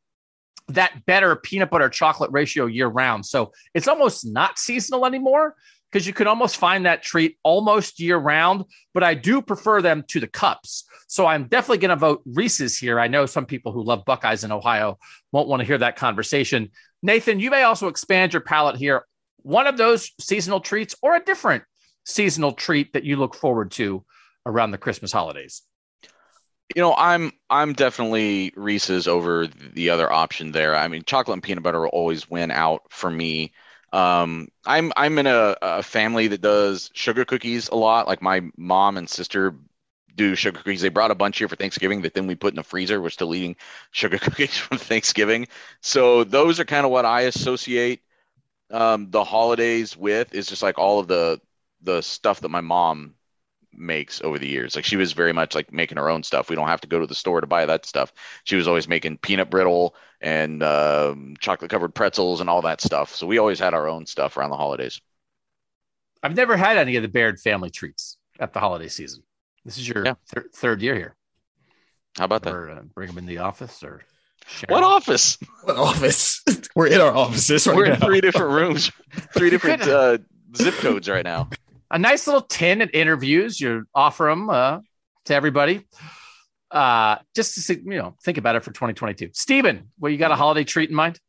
that 0.69 1.05
better 1.05 1.35
peanut 1.35 1.69
butter 1.69 1.89
chocolate 1.89 2.31
ratio 2.31 2.67
year 2.67 2.87
round. 2.87 3.25
So 3.25 3.51
it's 3.73 3.87
almost 3.87 4.25
not 4.25 4.59
seasonal 4.59 5.05
anymore 5.05 5.55
because 5.91 6.05
you 6.05 6.13
can 6.13 6.27
almost 6.27 6.57
find 6.57 6.85
that 6.85 7.03
treat 7.03 7.37
almost 7.43 7.99
year 7.99 8.17
round. 8.17 8.65
But 8.93 9.03
I 9.03 9.13
do 9.13 9.41
prefer 9.41 9.81
them 9.81 10.03
to 10.09 10.19
the 10.19 10.27
cups. 10.27 10.85
So 11.07 11.25
I'm 11.25 11.45
definitely 11.45 11.79
going 11.79 11.89
to 11.89 11.95
vote 11.95 12.21
Reese's 12.25 12.77
here. 12.77 12.99
I 12.99 13.07
know 13.07 13.25
some 13.25 13.45
people 13.45 13.71
who 13.71 13.83
love 13.83 14.05
Buckeyes 14.05 14.43
in 14.43 14.51
Ohio 14.51 14.99
won't 15.31 15.47
want 15.47 15.61
to 15.61 15.65
hear 15.65 15.79
that 15.79 15.95
conversation. 15.95 16.69
Nathan, 17.01 17.39
you 17.39 17.49
may 17.49 17.63
also 17.63 17.87
expand 17.87 18.33
your 18.33 18.41
palate 18.41 18.75
here. 18.75 19.05
One 19.41 19.67
of 19.67 19.77
those 19.77 20.11
seasonal 20.19 20.59
treats 20.59 20.95
or 21.01 21.15
a 21.15 21.23
different 21.23 21.63
seasonal 22.05 22.51
treat 22.51 22.93
that 22.93 23.05
you 23.05 23.15
look 23.15 23.35
forward 23.35 23.71
to 23.71 24.03
around 24.45 24.71
the 24.71 24.77
Christmas 24.77 25.11
holidays. 25.11 25.61
You 26.75 26.83
know, 26.83 26.93
I'm 26.95 27.31
I'm 27.49 27.73
definitely 27.73 28.53
Reese's 28.55 29.07
over 29.07 29.47
the 29.47 29.89
other 29.89 30.11
option 30.11 30.51
there. 30.51 30.75
I 30.75 30.87
mean, 30.87 31.03
chocolate 31.03 31.33
and 31.33 31.43
peanut 31.43 31.63
butter 31.63 31.81
will 31.81 31.87
always 31.87 32.29
win 32.29 32.51
out 32.51 32.83
for 32.89 33.09
me. 33.09 33.53
Um, 33.91 34.49
I'm 34.65 34.91
I'm 34.95 35.17
in 35.17 35.27
a, 35.27 35.55
a 35.61 35.83
family 35.83 36.27
that 36.27 36.41
does 36.41 36.91
sugar 36.93 37.25
cookies 37.25 37.69
a 37.69 37.75
lot. 37.75 38.07
Like 38.07 38.21
my 38.21 38.41
mom 38.57 38.97
and 38.97 39.09
sister 39.09 39.55
do 40.15 40.35
sugar 40.35 40.57
cookies. 40.59 40.81
They 40.81 40.89
brought 40.89 41.11
a 41.11 41.15
bunch 41.15 41.37
here 41.39 41.47
for 41.47 41.55
Thanksgiving 41.55 42.01
that 42.03 42.13
then 42.13 42.27
we 42.27 42.35
put 42.35 42.53
in 42.53 42.57
the 42.57 42.63
freezer. 42.63 43.01
We're 43.01 43.09
still 43.09 43.33
eating 43.33 43.55
sugar 43.91 44.17
cookies 44.19 44.57
from 44.57 44.77
Thanksgiving. 44.77 45.47
So 45.81 46.23
those 46.23 46.59
are 46.59 46.65
kind 46.65 46.85
of 46.85 46.91
what 46.91 47.05
I 47.05 47.21
associate 47.21 48.01
um, 48.71 49.11
the 49.11 49.23
holidays 49.23 49.97
with. 49.97 50.33
Is 50.35 50.47
just 50.47 50.63
like 50.63 50.77
all 50.79 50.99
of 50.99 51.07
the 51.07 51.41
the 51.81 52.01
stuff 52.01 52.41
that 52.41 52.49
my 52.49 52.61
mom 52.61 53.15
makes 53.73 54.21
over 54.21 54.39
the 54.39 54.47
years. 54.47 54.75
Like 54.75 54.85
she 54.85 54.97
was 54.97 55.13
very 55.13 55.33
much 55.33 55.55
like 55.55 55.71
making 55.71 55.97
her 55.97 56.09
own 56.09 56.23
stuff. 56.23 56.49
We 56.49 56.55
don't 56.55 56.67
have 56.67 56.81
to 56.81 56.87
go 56.87 56.99
to 56.99 57.07
the 57.07 57.15
store 57.15 57.41
to 57.41 57.47
buy 57.47 57.65
that 57.65 57.85
stuff. 57.85 58.13
She 58.43 58.55
was 58.55 58.67
always 58.67 58.87
making 58.87 59.17
peanut 59.17 59.49
brittle 59.49 59.95
and 60.21 60.61
um, 60.63 61.35
chocolate 61.39 61.71
covered 61.71 61.95
pretzels 61.95 62.41
and 62.41 62.49
all 62.49 62.61
that 62.63 62.81
stuff. 62.81 63.15
So 63.15 63.27
we 63.27 63.37
always 63.37 63.59
had 63.59 63.73
our 63.73 63.87
own 63.87 64.05
stuff 64.05 64.37
around 64.37 64.49
the 64.49 64.57
holidays. 64.57 64.99
I've 66.21 66.35
never 66.35 66.57
had 66.57 66.77
any 66.77 66.95
of 66.97 67.01
the 67.01 67.07
Baird 67.07 67.39
family 67.39 67.69
treats 67.69 68.17
at 68.39 68.53
the 68.53 68.59
holiday 68.59 68.89
season. 68.89 69.23
This 69.63 69.77
is 69.77 69.87
your 69.87 70.05
yeah. 70.05 70.13
thir- 70.27 70.49
third 70.53 70.81
year 70.81 70.95
here. 70.95 71.15
How 72.17 72.25
about 72.25 72.45
or, 72.47 72.67
that? 72.67 72.77
Uh, 72.77 72.81
bring 72.93 73.07
them 73.07 73.17
in 73.17 73.25
the 73.25 73.37
office 73.37 73.83
or 73.83 74.01
what 74.67 74.83
office? 74.83 75.37
What 75.63 75.77
office? 75.77 76.43
We're 76.75 76.87
in 76.87 76.99
our 76.99 77.15
offices. 77.15 77.67
Right 77.67 77.75
We're 77.75 77.87
now. 77.87 77.93
in 77.93 77.99
three 77.99 78.21
different 78.21 78.51
rooms, 78.51 78.91
three 79.37 79.49
different 79.49 79.83
uh, 79.83 80.17
zip 80.55 80.73
codes 80.75 81.07
right 81.07 81.23
now 81.23 81.49
a 81.91 81.99
nice 81.99 82.27
little 82.27 82.41
tin 82.41 82.81
at 82.81 82.93
interviews. 82.93 83.59
You 83.59 83.85
offer 83.93 84.25
them 84.25 84.49
uh, 84.49 84.79
to 85.25 85.35
everybody. 85.35 85.87
Uh, 86.71 87.17
just 87.35 87.55
to 87.55 87.61
see, 87.61 87.75
you 87.83 87.97
know, 87.97 88.15
think 88.23 88.37
about 88.37 88.55
it 88.55 88.63
for 88.63 88.71
2022. 88.71 89.29
Steven, 89.33 89.91
well, 89.99 90.11
you 90.11 90.17
got 90.17 90.31
a 90.31 90.35
holiday 90.35 90.63
treat 90.63 90.89
in 90.89 90.95
mind? 90.95 91.19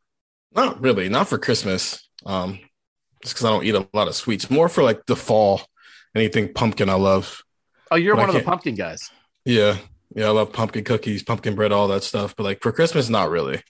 Not 0.52 0.80
really, 0.82 1.08
not 1.08 1.28
for 1.28 1.38
Christmas. 1.38 2.06
Um, 2.26 2.58
just 3.22 3.34
because 3.34 3.44
I 3.44 3.50
don't 3.50 3.64
eat 3.64 3.74
a 3.74 3.88
lot 3.94 4.08
of 4.08 4.14
sweets. 4.14 4.50
More 4.50 4.68
for 4.68 4.82
like 4.82 5.06
the 5.06 5.16
fall. 5.16 5.62
Anything 6.14 6.52
pumpkin, 6.52 6.88
I 6.88 6.94
love. 6.94 7.42
Oh, 7.90 7.96
you're 7.96 8.16
but 8.16 8.22
one 8.22 8.28
of 8.30 8.34
the 8.34 8.42
pumpkin 8.42 8.74
guys. 8.74 9.10
Yeah, 9.44 9.78
yeah, 10.14 10.26
I 10.26 10.30
love 10.30 10.52
pumpkin 10.52 10.84
cookies, 10.84 11.22
pumpkin 11.22 11.54
bread, 11.54 11.72
all 11.72 11.88
that 11.88 12.02
stuff. 12.02 12.34
But 12.36 12.44
like 12.44 12.62
for 12.62 12.72
Christmas, 12.72 13.08
not 13.08 13.30
really. 13.30 13.62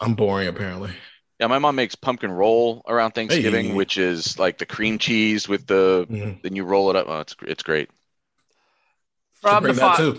I'm 0.00 0.14
boring, 0.14 0.48
apparently. 0.48 0.92
Yeah, 1.40 1.48
my 1.48 1.58
mom 1.58 1.74
makes 1.74 1.94
pumpkin 1.94 2.30
roll 2.30 2.82
around 2.86 3.12
Thanksgiving, 3.12 3.68
hey. 3.68 3.74
which 3.74 3.98
is 3.98 4.38
like 4.38 4.58
the 4.58 4.66
cream 4.66 4.98
cheese 4.98 5.48
with 5.48 5.66
the 5.66 6.06
mm-hmm. 6.08 6.38
then 6.42 6.54
you 6.54 6.64
roll 6.64 6.90
it 6.90 6.96
up. 6.96 7.06
Oh, 7.08 7.20
it's 7.20 7.34
it's 7.42 7.62
great. 7.62 7.90
From 9.40 9.64
the 9.64 9.74
fi- 9.74 10.14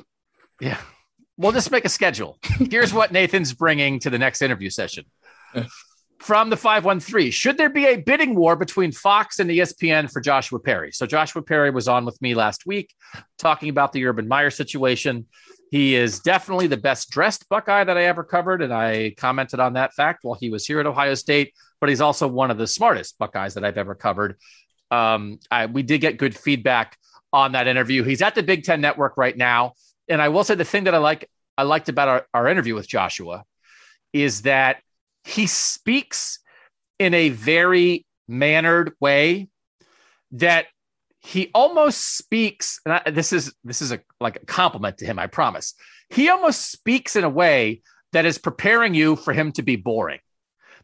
Yeah. 0.60 0.80
We'll 1.38 1.52
just 1.52 1.72
make 1.72 1.84
a 1.84 1.90
schedule. 1.90 2.38
Here's 2.70 2.94
what 2.94 3.12
Nathan's 3.12 3.54
bringing 3.54 4.00
to 4.00 4.10
the 4.10 4.20
next 4.20 4.42
interview 4.42 4.70
session. 4.70 5.06
From 6.20 6.50
the 6.50 6.58
513, 6.58 7.32
should 7.32 7.58
there 7.58 7.70
be 7.70 7.86
a 7.86 7.98
bidding 7.98 8.36
war 8.36 8.56
between 8.56 8.92
Fox 8.92 9.40
and 9.40 9.50
ESPN 9.50 10.10
for 10.12 10.22
Joshua 10.22 10.60
Perry? 10.60 10.92
So, 10.92 11.06
Joshua 11.06 11.42
Perry 11.42 11.72
was 11.72 11.88
on 11.88 12.06
with 12.06 12.22
me 12.22 12.36
last 12.36 12.66
week 12.66 12.94
talking 13.38 13.70
about 13.70 13.92
the 13.92 14.06
Urban 14.06 14.28
Meyer 14.28 14.50
situation. 14.50 15.28
He 15.76 15.94
is 15.94 16.22
definitely 16.22 16.68
the 16.68 16.78
best 16.78 17.10
dressed 17.10 17.50
Buckeye 17.50 17.84
that 17.84 17.98
I 17.98 18.06
ever 18.06 18.24
covered. 18.24 18.62
And 18.62 18.74
I 18.74 19.14
commented 19.18 19.60
on 19.60 19.74
that 19.74 19.94
fact 19.94 20.20
while 20.24 20.38
he 20.40 20.50
was 20.50 20.66
here 20.66 20.80
at 20.80 20.86
Ohio 20.86 21.16
State, 21.16 21.54
but 21.82 21.90
he's 21.90 22.00
also 22.00 22.30
one 22.30 22.50
of 22.50 22.58
the 22.58 22.66
smartest 22.66 23.18
Buckeyes 23.18 23.56
that 23.56 23.66
I've 23.66 23.78
ever 23.78 23.94
covered. 23.94 24.38
Um, 24.90 25.38
I, 25.52 25.66
we 25.66 25.84
did 25.84 26.00
get 26.00 26.16
good 26.16 26.34
feedback 26.34 26.98
on 27.34 27.52
that 27.52 27.68
interview. 27.68 28.04
He's 28.04 28.22
at 28.22 28.36
the 28.36 28.42
Big 28.42 28.64
Ten 28.64 28.80
Network 28.80 29.18
right 29.18 29.36
now. 29.36 29.74
And 30.08 30.22
I 30.22 30.30
will 30.30 30.46
say 30.46 30.56
the 30.56 30.64
thing 30.64 30.86
that 30.86 30.96
I 30.96 30.98
like, 31.00 31.30
I 31.58 31.64
liked 31.64 31.90
about 31.90 32.08
our, 32.08 32.26
our 32.34 32.48
interview 32.48 32.74
with 32.74 32.88
Joshua 32.88 33.44
is 34.14 34.44
that 34.44 34.78
he 35.26 35.46
speaks 35.46 36.40
in 37.00 37.14
a 37.14 37.28
very 37.28 38.06
mannered 38.30 38.94
way 39.02 39.50
that 40.32 40.68
he 41.26 41.50
almost 41.56 42.18
speaks 42.18 42.80
and 42.86 42.94
I, 42.94 43.10
this 43.10 43.34
is 43.34 43.54
this 43.64 43.82
is 43.82 43.92
a 43.92 44.00
like 44.20 44.36
a 44.36 44.46
compliment 44.46 45.00
to 45.00 45.06
him 45.06 45.18
i 45.18 45.28
promise. 45.28 45.74
He 46.10 46.30
almost 46.30 46.72
speaks 46.72 47.16
in 47.16 47.24
a 47.24 47.30
way 47.30 47.82
that 48.14 48.26
is 48.26 48.38
preparing 48.38 48.94
you 48.94 49.16
for 49.16 49.34
him 49.34 49.52
to 49.54 49.64
be 49.64 49.76
boring 49.76 50.20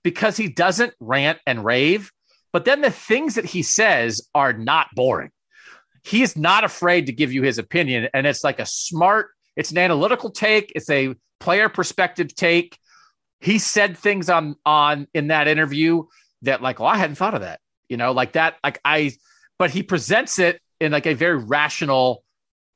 because 0.04 0.36
he 0.36 0.50
doesn't 0.50 0.94
rant 1.00 1.38
and 1.46 1.64
rave 1.64 2.12
but 2.52 2.66
then 2.66 2.82
the 2.82 2.92
things 2.92 3.36
that 3.36 3.46
he 3.46 3.64
says 3.64 4.28
are 4.36 4.52
not 4.52 4.88
boring. 4.94 5.30
He 6.04 6.22
is 6.22 6.36
not 6.36 6.66
afraid 6.66 7.06
to 7.06 7.14
give 7.14 7.32
you 7.32 7.44
his 7.44 7.60
opinion 7.60 8.10
and 8.14 8.26
it's 8.26 8.44
like 8.44 8.60
a 8.60 8.66
smart 8.66 9.30
it's 9.56 9.72
an 9.72 9.78
analytical 9.78 10.32
take 10.32 10.72
it's 10.76 10.90
a 10.90 11.14
player 11.40 11.70
perspective 11.70 12.34
take. 12.36 12.78
He 13.40 13.60
said 13.60 13.96
things 13.96 14.30
on 14.30 14.56
on 14.66 15.08
in 15.14 15.28
that 15.28 15.48
interview 15.48 16.04
that 16.42 16.64
like 16.64 16.80
well 16.80 16.90
i 16.90 16.98
hadn't 16.98 17.16
thought 17.16 17.36
of 17.36 17.42
that 17.42 17.60
you 17.88 17.98
know 17.98 18.12
like 18.12 18.32
that 18.32 18.56
like 18.64 18.80
i 18.84 19.12
but 19.62 19.70
he 19.70 19.84
presents 19.84 20.40
it 20.40 20.60
in 20.80 20.92
like 20.92 21.06
a 21.06 21.14
very 21.14 21.38
rational 21.38 22.24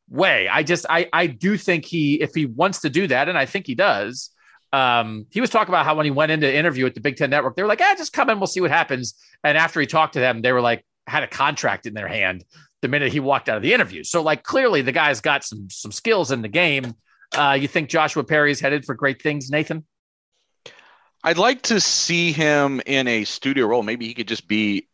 way. 0.07 0.48
I 0.48 0.62
just 0.62 0.86
I 0.88 1.10
I 1.12 1.26
do 1.26 1.57
think 1.57 1.84
he 1.84 2.22
if 2.22 2.36
he 2.36 2.45
wants 2.45 2.82
to 2.82 2.91
do 2.91 3.07
that, 3.07 3.28
and 3.28 3.36
I 3.36 3.48
think 3.48 3.66
he 3.66 3.74
does. 3.74 4.30
Um, 4.72 5.26
he 5.32 5.41
was 5.41 5.49
talking 5.49 5.74
about 5.74 5.84
how 5.88 5.95
when 5.95 6.06
he 6.06 6.12
went 6.12 6.32
into 6.32 6.53
interview 6.53 6.86
at 6.86 6.94
the 6.94 7.02
Big 7.02 7.16
Ten 7.16 7.32
Network, 7.32 7.56
they 7.56 7.64
were 7.64 7.68
like, 7.68 7.82
"Ah, 7.82 7.95
just 7.98 8.14
come 8.14 8.30
in, 8.30 8.40
we'll 8.40 8.45
see 8.45 8.62
what 8.62 8.70
happens." 8.70 9.16
And 9.44 9.57
after 9.57 9.82
he 9.82 9.88
talked 9.88 10.14
to 10.14 10.20
them, 10.20 10.44
they 10.44 10.52
were 10.52 10.62
like, 10.62 10.86
had 11.07 11.24
a 11.24 11.28
contract 11.28 11.88
in 11.88 11.95
their 11.95 12.07
hand 12.07 12.45
the 12.84 12.88
minute 12.88 13.12
he 13.12 13.20
walked 13.20 13.49
out 13.49 13.57
of 13.57 13.64
the 13.64 13.74
interview. 13.74 14.03
So 14.03 14.22
like 14.22 14.44
clearly 14.44 14.84
the 14.84 14.91
guy's 14.91 15.22
got 15.22 15.44
some 15.44 15.68
some 15.72 15.91
skills 15.91 16.32
in 16.32 16.44
the 16.44 16.49
game. 16.49 16.94
Uh, 17.36 17.57
you 17.60 17.68
think 17.68 17.90
Joshua 17.90 18.24
Perry 18.24 18.52
is 18.52 18.60
headed 18.60 18.86
for 18.86 18.94
great 18.94 19.24
things, 19.24 19.49
Nathan? 19.49 19.86
I'd 21.24 21.40
like 21.40 21.64
to 21.64 21.82
see 21.82 22.32
him 22.32 22.80
in 22.86 23.07
a 23.07 23.24
studio 23.24 23.66
role. 23.66 23.82
Maybe 23.82 24.06
he 24.06 24.14
could 24.14 24.28
just 24.28 24.48
be 24.48 24.88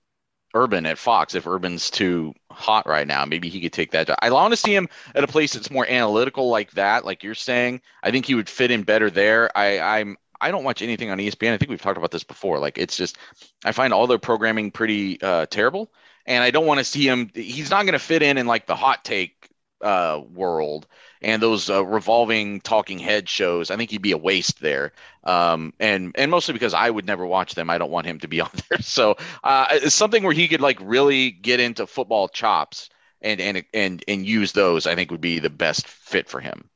Urban 0.53 0.85
at 0.85 0.97
Fox 0.97 1.35
if 1.35 1.47
Urban's 1.47 1.89
too 1.89 2.33
hot 2.51 2.87
right 2.87 3.07
now. 3.07 3.25
Maybe 3.25 3.49
he 3.49 3.61
could 3.61 3.73
take 3.73 3.91
that 3.91 4.07
job. 4.07 4.17
I 4.21 4.29
want 4.29 4.51
to 4.51 4.57
see 4.57 4.75
him 4.75 4.89
at 5.15 5.23
a 5.23 5.27
place 5.27 5.53
that's 5.53 5.71
more 5.71 5.87
analytical 5.87 6.49
like 6.49 6.71
that, 6.71 7.05
like 7.05 7.23
you're 7.23 7.35
saying. 7.35 7.81
I 8.03 8.11
think 8.11 8.25
he 8.25 8.35
would 8.35 8.49
fit 8.49 8.71
in 8.71 8.83
better 8.83 9.09
there. 9.09 9.55
I, 9.57 9.79
I'm 9.79 10.17
I 10.41 10.49
don't 10.49 10.63
watch 10.63 10.81
anything 10.81 11.11
on 11.11 11.19
ESPN. 11.19 11.53
I 11.53 11.57
think 11.57 11.69
we've 11.69 11.81
talked 11.81 11.97
about 11.97 12.11
this 12.11 12.23
before. 12.23 12.59
Like 12.59 12.77
it's 12.77 12.97
just 12.97 13.17
I 13.63 13.71
find 13.71 13.93
all 13.93 14.07
their 14.07 14.17
programming 14.17 14.71
pretty 14.71 15.21
uh, 15.21 15.45
terrible, 15.45 15.91
and 16.25 16.43
I 16.43 16.51
don't 16.51 16.65
want 16.65 16.79
to 16.79 16.83
see 16.83 17.07
him. 17.07 17.29
He's 17.33 17.69
not 17.69 17.83
going 17.83 17.93
to 17.93 17.99
fit 17.99 18.23
in 18.23 18.37
in 18.37 18.47
like 18.47 18.65
the 18.65 18.75
hot 18.75 19.05
take 19.05 19.49
uh, 19.81 20.21
world 20.33 20.87
and 21.21 21.41
those 21.41 21.69
uh, 21.69 21.85
revolving 21.85 22.61
talking 22.61 22.99
head 22.99 23.29
shows. 23.29 23.69
I 23.69 23.77
think 23.77 23.91
he'd 23.91 24.01
be 24.01 24.11
a 24.11 24.17
waste 24.17 24.59
there. 24.59 24.91
Um, 25.23 25.73
and 25.79 26.15
and 26.17 26.31
mostly 26.31 26.53
because 26.53 26.73
I 26.73 26.89
would 26.89 27.05
never 27.05 27.25
watch 27.25 27.55
them. 27.55 27.69
I 27.69 27.77
don't 27.77 27.91
want 27.91 28.07
him 28.07 28.19
to 28.19 28.27
be 28.27 28.41
on 28.41 28.49
there. 28.69 28.81
So 28.81 29.17
uh, 29.43 29.67
it's 29.71 29.95
something 29.95 30.23
where 30.23 30.33
he 30.33 30.47
could 30.47 30.61
like 30.61 30.77
really 30.81 31.31
get 31.31 31.59
into 31.59 31.85
football 31.85 32.27
chops 32.27 32.89
and 33.21 33.39
and 33.39 33.63
and 33.73 34.03
and 34.07 34.25
use 34.25 34.51
those. 34.51 34.87
I 34.87 34.95
think 34.95 35.11
would 35.11 35.21
be 35.21 35.39
the 35.39 35.49
best 35.49 35.87
fit 35.87 36.27
for 36.27 36.39
him. 36.39 36.69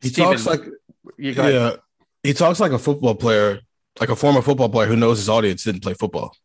He 0.00 0.08
Steven, 0.08 0.32
talks 0.32 0.46
like 0.46 0.62
yeah, 1.18 1.76
he 2.22 2.32
talks 2.32 2.60
like 2.60 2.72
a 2.72 2.78
football 2.78 3.14
player, 3.14 3.60
like 4.00 4.10
a 4.10 4.16
former 4.16 4.42
football 4.42 4.68
player 4.68 4.86
who 4.86 4.96
knows 4.96 5.18
his 5.18 5.28
audience 5.28 5.64
didn't 5.64 5.82
play 5.82 5.94
football. 5.94 6.36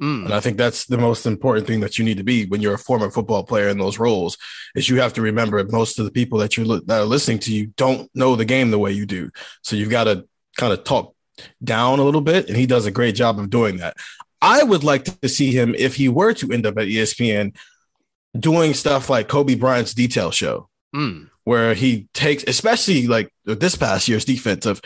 Mm. 0.00 0.26
And 0.26 0.34
I 0.34 0.40
think 0.40 0.56
that's 0.56 0.86
the 0.86 0.98
most 0.98 1.26
important 1.26 1.66
thing 1.66 1.80
that 1.80 1.98
you 1.98 2.04
need 2.04 2.18
to 2.18 2.24
be 2.24 2.46
when 2.46 2.60
you're 2.60 2.74
a 2.74 2.78
former 2.78 3.10
football 3.10 3.42
player 3.42 3.68
in 3.68 3.78
those 3.78 3.98
roles 3.98 4.38
is 4.74 4.88
you 4.88 5.00
have 5.00 5.12
to 5.14 5.22
remember 5.22 5.62
most 5.64 5.98
of 5.98 6.04
the 6.04 6.12
people 6.12 6.38
that 6.38 6.56
you 6.56 6.64
that 6.64 7.00
are 7.00 7.04
listening 7.04 7.40
to 7.40 7.52
you 7.52 7.68
don't 7.76 8.08
know 8.14 8.36
the 8.36 8.44
game 8.44 8.70
the 8.70 8.78
way 8.78 8.92
you 8.92 9.06
do. 9.06 9.30
So 9.62 9.74
you've 9.74 9.90
got 9.90 10.04
to 10.04 10.26
kind 10.56 10.72
of 10.72 10.84
talk 10.84 11.14
down 11.62 11.98
a 11.98 12.04
little 12.04 12.20
bit 12.20 12.48
and 12.48 12.56
he 12.56 12.66
does 12.66 12.86
a 12.86 12.90
great 12.90 13.14
job 13.14 13.38
of 13.38 13.50
doing 13.50 13.78
that. 13.78 13.96
I 14.40 14.62
would 14.62 14.84
like 14.84 15.04
to 15.20 15.28
see 15.28 15.50
him 15.50 15.74
if 15.76 15.96
he 15.96 16.08
were 16.08 16.32
to 16.34 16.52
end 16.52 16.64
up 16.64 16.78
at 16.78 16.86
ESPN 16.86 17.56
doing 18.38 18.74
stuff 18.74 19.10
like 19.10 19.28
Kobe 19.28 19.56
Bryant's 19.56 19.94
detail 19.94 20.30
show. 20.30 20.68
Mm. 20.94 21.30
Where 21.44 21.72
he 21.74 22.08
takes, 22.12 22.44
especially 22.46 23.06
like 23.06 23.32
this 23.44 23.74
past 23.74 24.06
year's 24.06 24.26
defensive, 24.26 24.82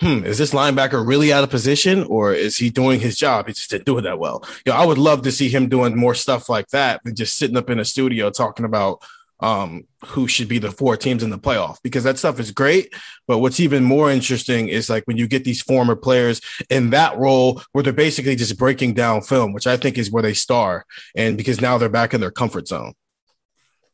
hmm, 0.00 0.24
is 0.24 0.38
this 0.38 0.52
linebacker 0.52 1.06
really 1.06 1.32
out 1.32 1.44
of 1.44 1.50
position 1.50 2.04
or 2.04 2.32
is 2.32 2.58
he 2.58 2.70
doing 2.70 3.00
his 3.00 3.16
job? 3.16 3.46
He 3.46 3.52
just 3.52 3.70
didn't 3.70 3.86
do 3.86 3.98
it 3.98 4.02
that 4.02 4.18
well. 4.18 4.44
You 4.64 4.72
know, 4.72 4.78
I 4.78 4.84
would 4.84 4.98
love 4.98 5.22
to 5.22 5.32
see 5.32 5.48
him 5.48 5.68
doing 5.68 5.96
more 5.96 6.14
stuff 6.14 6.48
like 6.48 6.68
that 6.68 7.02
than 7.04 7.14
just 7.14 7.36
sitting 7.36 7.56
up 7.56 7.70
in 7.70 7.78
a 7.78 7.84
studio 7.84 8.30
talking 8.30 8.66
about 8.66 9.02
um, 9.40 9.84
who 10.04 10.28
should 10.28 10.48
be 10.48 10.58
the 10.58 10.70
four 10.70 10.96
teams 10.96 11.22
in 11.22 11.30
the 11.30 11.38
playoff 11.38 11.76
because 11.82 12.04
that 12.04 12.18
stuff 12.18 12.40
is 12.40 12.50
great. 12.50 12.94
But 13.26 13.38
what's 13.38 13.60
even 13.60 13.84
more 13.84 14.10
interesting 14.10 14.68
is 14.68 14.88
like 14.88 15.04
when 15.06 15.16
you 15.16 15.26
get 15.26 15.44
these 15.44 15.62
former 15.62 15.96
players 15.96 16.40
in 16.70 16.90
that 16.90 17.18
role 17.18 17.62
where 17.72 17.82
they're 17.82 17.92
basically 17.92 18.36
just 18.36 18.58
breaking 18.58 18.94
down 18.94 19.22
film, 19.22 19.52
which 19.52 19.66
I 19.66 19.76
think 19.76 19.98
is 19.98 20.10
where 20.10 20.22
they 20.22 20.34
star. 20.34 20.86
And 21.14 21.36
because 21.36 21.60
now 21.60 21.78
they're 21.78 21.88
back 21.88 22.14
in 22.14 22.20
their 22.20 22.30
comfort 22.30 22.68
zone. 22.68 22.94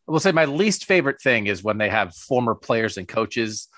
I 0.08 0.12
will 0.12 0.20
say 0.20 0.32
my 0.32 0.44
least 0.44 0.84
favorite 0.84 1.20
thing 1.20 1.46
is 1.46 1.62
when 1.62 1.78
they 1.78 1.88
have 1.88 2.14
former 2.14 2.54
players 2.54 2.96
and 2.96 3.06
coaches 3.06 3.68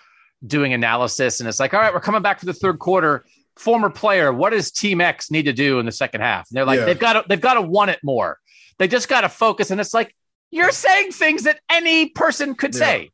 doing 0.46 0.72
analysis 0.72 1.40
and 1.40 1.48
it's 1.48 1.58
like, 1.60 1.72
all 1.74 1.80
right, 1.80 1.92
we're 1.94 2.00
coming 2.00 2.22
back 2.22 2.38
for 2.40 2.46
the 2.46 2.52
third 2.54 2.78
quarter. 2.78 3.24
Former 3.56 3.88
player, 3.88 4.32
what 4.32 4.50
does 4.50 4.70
Team 4.72 5.00
X 5.00 5.30
need 5.30 5.44
to 5.44 5.52
do 5.52 5.78
in 5.78 5.86
the 5.86 5.92
second 5.92 6.20
half? 6.22 6.48
And 6.50 6.56
they're 6.56 6.64
like, 6.64 6.80
Yeah. 6.80 6.86
they've 6.86 6.98
got 6.98 7.12
to 7.14 7.24
they've 7.28 7.40
got 7.40 7.54
to 7.54 7.62
want 7.62 7.90
it 7.90 8.00
more. 8.02 8.38
They 8.78 8.88
just 8.88 9.08
got 9.08 9.20
to 9.20 9.28
focus. 9.28 9.70
And 9.70 9.80
it's 9.80 9.94
like, 9.94 10.14
you're 10.50 10.72
saying 10.72 11.12
things 11.12 11.44
that 11.44 11.60
any 11.70 12.08
person 12.08 12.54
could 12.56 12.74
Yeah. 12.74 12.78
say. 12.80 13.10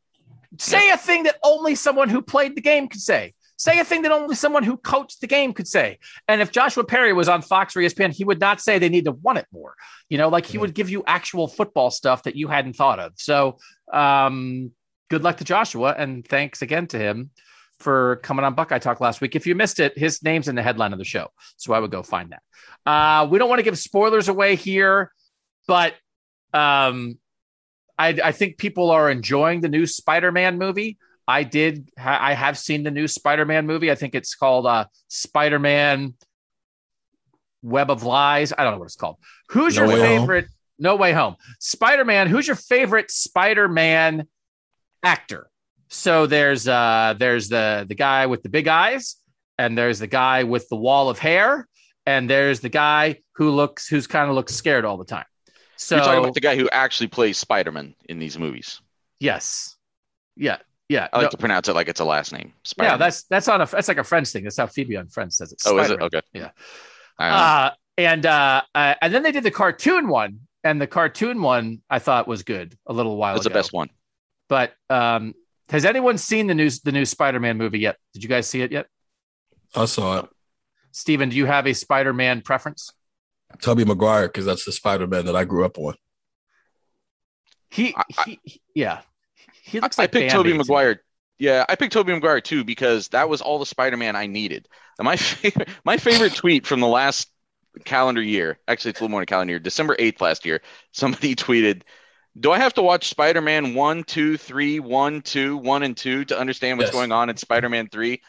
Say 0.57 0.89
a 0.89 0.97
thing 0.97 1.23
that 1.23 1.35
only 1.43 1.75
someone 1.75 2.09
who 2.09 2.21
played 2.21 2.55
the 2.55 2.61
game 2.61 2.87
could 2.87 3.01
say. 3.01 3.33
Say 3.57 3.79
a 3.79 3.85
thing 3.85 4.01
that 4.01 4.11
only 4.11 4.33
someone 4.35 4.63
who 4.63 4.75
coached 4.77 5.21
the 5.21 5.27
game 5.27 5.53
could 5.53 5.67
say. 5.67 5.99
And 6.27 6.41
if 6.41 6.51
Joshua 6.51 6.83
Perry 6.83 7.13
was 7.13 7.29
on 7.29 7.43
Fox 7.43 7.75
or 7.75 7.79
ESPN, 7.81 8.11
he 8.11 8.23
would 8.23 8.39
not 8.39 8.59
say 8.59 8.79
they 8.79 8.89
need 8.89 9.05
to 9.05 9.11
want 9.11 9.37
it 9.37 9.45
more. 9.53 9.75
You 10.09 10.17
know, 10.17 10.29
like 10.29 10.47
he 10.47 10.55
Yeah. 10.55 10.61
would 10.61 10.73
give 10.73 10.89
you 10.89 11.03
actual 11.05 11.47
football 11.47 11.91
stuff 11.91 12.23
that 12.23 12.35
you 12.35 12.47
hadn't 12.47 12.73
thought 12.73 12.97
of. 12.99 13.13
So, 13.17 13.59
um, 13.93 14.71
good 15.11 15.23
luck 15.23 15.37
to 15.37 15.43
Joshua, 15.43 15.93
and 15.97 16.25
thanks 16.25 16.61
again 16.61 16.87
to 16.87 16.97
him 16.97 17.29
for 17.79 18.15
coming 18.23 18.45
on 18.45 18.55
Buckeye 18.55 18.79
Talk 18.79 19.01
last 19.01 19.19
week. 19.19 19.35
If 19.35 19.45
you 19.45 19.55
missed 19.55 19.79
it, 19.81 19.97
his 19.97 20.23
name's 20.23 20.47
in 20.47 20.55
the 20.55 20.63
headline 20.63 20.93
of 20.93 20.99
the 20.99 21.05
show, 21.05 21.27
so 21.57 21.73
I 21.73 21.79
would 21.79 21.91
go 21.91 22.01
find 22.01 22.31
that. 22.31 22.41
Uh, 22.89 23.27
we 23.27 23.37
don't 23.37 23.49
want 23.49 23.59
to 23.59 23.63
give 23.63 23.77
spoilers 23.77 24.29
away 24.29 24.55
here, 24.55 25.11
but 25.67 25.93
um, 26.53 27.19
I, 27.99 28.17
I 28.23 28.31
think 28.31 28.57
people 28.57 28.89
are 28.89 29.11
enjoying 29.11 29.59
the 29.59 29.67
new 29.69 29.85
Spider-Man 29.85 30.57
movie. 30.57 30.97
I 31.27 31.43
did. 31.43 31.89
Ha- 31.99 32.19
I 32.21 32.33
have 32.33 32.57
seen 32.57 32.83
the 32.83 32.91
new 32.91 33.07
Spider-Man 33.07 33.67
movie. 33.67 33.91
I 33.91 33.95
think 33.95 34.15
it's 34.15 34.33
called 34.33 34.65
uh, 34.65 34.85
Spider-Man 35.09 36.13
Web 37.61 37.91
of 37.91 38.03
Lies. 38.03 38.53
I 38.57 38.63
don't 38.63 38.73
know 38.73 38.79
what 38.79 38.85
it's 38.85 38.95
called. 38.95 39.17
Who's 39.49 39.75
No 39.75 39.83
your 39.83 39.93
Way 39.93 39.99
Home. 39.99 40.19
favorite? 40.21 40.45
No 40.79 40.95
Way 40.95 41.11
Home. 41.11 41.35
Spider-Man. 41.59 42.27
Who's 42.27 42.47
your 42.47 42.55
favorite 42.55 43.11
Spider-Man 43.11 44.27
actor? 45.03 45.49
So 45.89 46.25
there's 46.25 46.67
uh 46.67 47.15
there's 47.17 47.49
the 47.49 47.85
the 47.87 47.95
guy 47.95 48.25
with 48.27 48.43
the 48.43 48.49
big 48.49 48.67
eyes, 48.67 49.17
and 49.57 49.77
there's 49.77 49.99
the 49.99 50.07
guy 50.07 50.43
with 50.43 50.69
the 50.69 50.75
wall 50.75 51.09
of 51.09 51.19
hair, 51.19 51.67
and 52.05 52.29
there's 52.29 52.61
the 52.61 52.69
guy 52.69 53.19
who 53.35 53.49
looks 53.51 53.87
who's 53.87 54.07
kind 54.07 54.29
of 54.29 54.35
looks 54.35 54.53
scared 54.55 54.85
all 54.85 54.97
the 54.97 55.05
time. 55.05 55.25
So 55.75 55.95
You're 55.95 56.05
talking 56.05 56.19
about 56.23 56.33
the 56.35 56.41
guy 56.41 56.55
who 56.55 56.69
actually 56.69 57.07
plays 57.07 57.37
Spider-Man 57.39 57.95
in 58.07 58.19
these 58.19 58.37
movies. 58.37 58.79
yes, 59.19 59.75
yeah, 60.37 60.57
yeah. 60.89 61.07
I 61.11 61.17
like 61.17 61.25
no- 61.25 61.29
to 61.31 61.37
pronounce 61.37 61.67
it 61.67 61.73
like 61.73 61.89
it's 61.89 61.99
a 61.99 62.05
last 62.05 62.31
name. 62.31 62.47
yeah, 62.47 62.59
Spider-Man. 62.63 62.99
that's 62.99 63.23
that's 63.23 63.47
on 63.47 63.61
a 63.61 63.65
that's 63.65 63.87
like 63.87 63.97
a 63.97 64.03
Friends 64.03 64.31
thing. 64.31 64.43
That's 64.43 64.57
how 64.57 64.67
Phoebe 64.67 64.95
on 64.95 65.07
Friends 65.09 65.37
says 65.37 65.51
it. 65.51 65.61
oh, 65.65 65.77
is 65.79 65.89
it 65.89 65.99
okay? 66.01 66.21
Yeah. 66.33 66.51
I 67.17 67.29
don't 67.29 67.37
know. 67.37 67.43
Uh, 67.43 67.71
and 67.97 68.25
uh, 68.25 68.61
uh, 68.73 68.95
and 69.01 69.13
then 69.13 69.23
they 69.23 69.31
did 69.31 69.43
the 69.43 69.51
cartoon 69.51 70.07
one, 70.07 70.41
and 70.63 70.79
the 70.79 70.87
cartoon 70.87 71.41
one 71.41 71.81
I 71.89 71.99
thought 71.99 72.27
was 72.27 72.43
good 72.43 72.77
a 72.85 72.93
little 72.93 73.17
while 73.17 73.33
that's 73.33 73.43
the 73.43 73.49
best 73.49 73.73
one. 73.73 73.89
But 74.51 74.73
um, 74.89 75.33
has 75.69 75.85
anyone 75.85 76.17
seen 76.17 76.47
the 76.47 76.53
new 76.53 76.69
the 76.83 76.91
new 76.91 77.05
Spider-Man 77.05 77.57
movie 77.57 77.79
yet? 77.79 77.95
Did 78.13 78.21
you 78.21 78.27
guys 78.27 78.47
see 78.47 78.61
it 78.61 78.69
yet? 78.73 78.87
I 79.73 79.85
saw 79.85 80.19
it. 80.19 80.29
Steven, 80.91 81.29
do 81.29 81.37
you 81.37 81.45
have 81.45 81.65
a 81.67 81.71
Spider-Man 81.73 82.41
preference? 82.41 82.91
Tobey 83.61 83.85
Maguire, 83.85 84.27
because 84.27 84.43
that's 84.43 84.65
the 84.65 84.73
Spider 84.73 85.07
Man 85.07 85.25
that 85.25 85.37
I 85.37 85.45
grew 85.45 85.63
up 85.63 85.77
on. 85.77 85.93
He, 87.69 87.95
I- 87.95 88.03
I- 88.17 88.23
he, 88.25 88.39
he- 88.43 88.61
yeah, 88.75 89.01
he 89.63 89.79
I, 89.79 89.81
looks 89.83 89.97
I 89.97 90.03
like 90.03 90.11
picked 90.11 90.31
Band-Aid 90.31 90.31
Tobey 90.31 90.51
to. 90.51 90.57
Maguire. 90.57 91.01
Yeah, 91.39 91.65
I 91.69 91.75
picked 91.75 91.93
Tobey 91.93 92.11
Maguire 92.11 92.41
too 92.41 92.65
because 92.65 93.07
that 93.09 93.29
was 93.29 93.41
all 93.41 93.57
the 93.57 93.65
Spider-Man 93.65 94.17
I 94.17 94.27
needed. 94.27 94.67
And 94.99 95.05
my 95.05 95.15
favorite, 95.15 95.69
my 95.85 95.95
favorite 95.95 96.35
tweet 96.35 96.67
from 96.67 96.81
the 96.81 96.87
last 96.87 97.29
calendar 97.85 98.21
year, 98.21 98.59
actually 98.67 98.89
it's 98.91 98.99
a 98.99 99.03
little 99.03 99.11
more 99.11 99.21
than 99.21 99.23
a 99.23 99.27
calendar 99.27 99.51
year, 99.53 99.59
December 99.59 99.95
8th 99.95 100.19
last 100.19 100.45
year, 100.45 100.61
somebody 100.91 101.35
tweeted, 101.37 101.83
Do 102.39 102.51
I 102.51 102.57
have 102.59 102.73
to 102.75 102.81
watch 102.81 103.09
Spider-Man 103.09 103.73
1, 103.73 104.03
2, 104.05 104.37
3, 104.37 104.79
1, 104.79 105.21
2, 105.21 105.57
1, 105.57 105.83
and 105.83 105.97
2 105.97 106.25
to 106.25 106.39
understand 106.39 106.77
what's 106.77 106.87
Yes. 106.87 106.93
going 106.93 107.11
on 107.11 107.29
in 107.29 107.37
Spider-Man 107.37 107.89
3? 107.91 108.21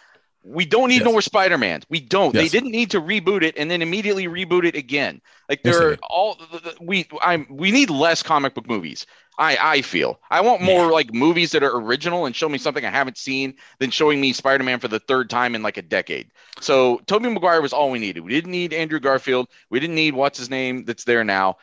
We 0.45 0.65
don't 0.65 0.89
need 0.89 0.97
Yes. 0.97 1.05
no 1.05 1.13
more 1.13 1.23
Spider-Man. 1.23 1.83
We 1.89 2.01
don't. 2.01 2.35
They 2.35 2.49
didn't 2.49 2.73
need 2.73 2.91
to 2.91 3.01
reboot 3.01 3.45
it 3.45 3.57
and 3.57 3.71
then 3.71 3.81
immediately 3.81 4.27
reboot 4.27 4.65
it 4.65 4.75
again. 4.75 5.21
Like 5.49 5.63
there 5.63 5.91
are 5.91 5.99
all 6.11 6.37
we 6.81 7.07
I'm 7.23 7.47
we 7.49 7.71
need 7.71 7.91
less 7.91 8.25
comic 8.25 8.55
book 8.55 8.69
movies. 8.69 9.07
I 9.39 9.57
I 9.61 9.83
feel 9.83 10.21
I 10.33 10.41
want 10.41 10.61
more 10.61 10.91
like 10.91 11.15
movies 11.15 11.53
that 11.53 11.63
are 11.63 11.77
original 11.77 12.27
and 12.27 12.35
show 12.35 12.49
me 12.49 12.59
something 12.59 12.85
I 12.85 12.91
haven't 12.91 13.19
seen 13.19 13.55
than 13.79 13.91
showing 13.93 14.21
me 14.21 14.33
Spider-Man 14.33 14.81
for 14.81 14.89
the 14.89 14.99
third 14.99 15.31
time 15.31 15.55
in 15.55 15.63
like 15.63 15.77
a 15.77 15.83
decade. 15.83 16.33
So 16.61 17.01
Tobey 17.07 17.29
Maguire 17.29 17.63
was 17.63 17.73
all 17.73 17.91
we 17.93 18.01
needed. 18.01 18.25
We 18.25 18.33
didn't 18.33 18.51
need 18.51 18.73
Andrew 18.73 18.99
Garfield. 18.99 19.47
We 19.71 19.79
didn't 19.79 19.95
need 19.95 20.15
what's 20.15 20.39
his 20.39 20.51
name 20.51 20.85
that's 20.87 21.05
there 21.05 21.23
now. 21.23 21.59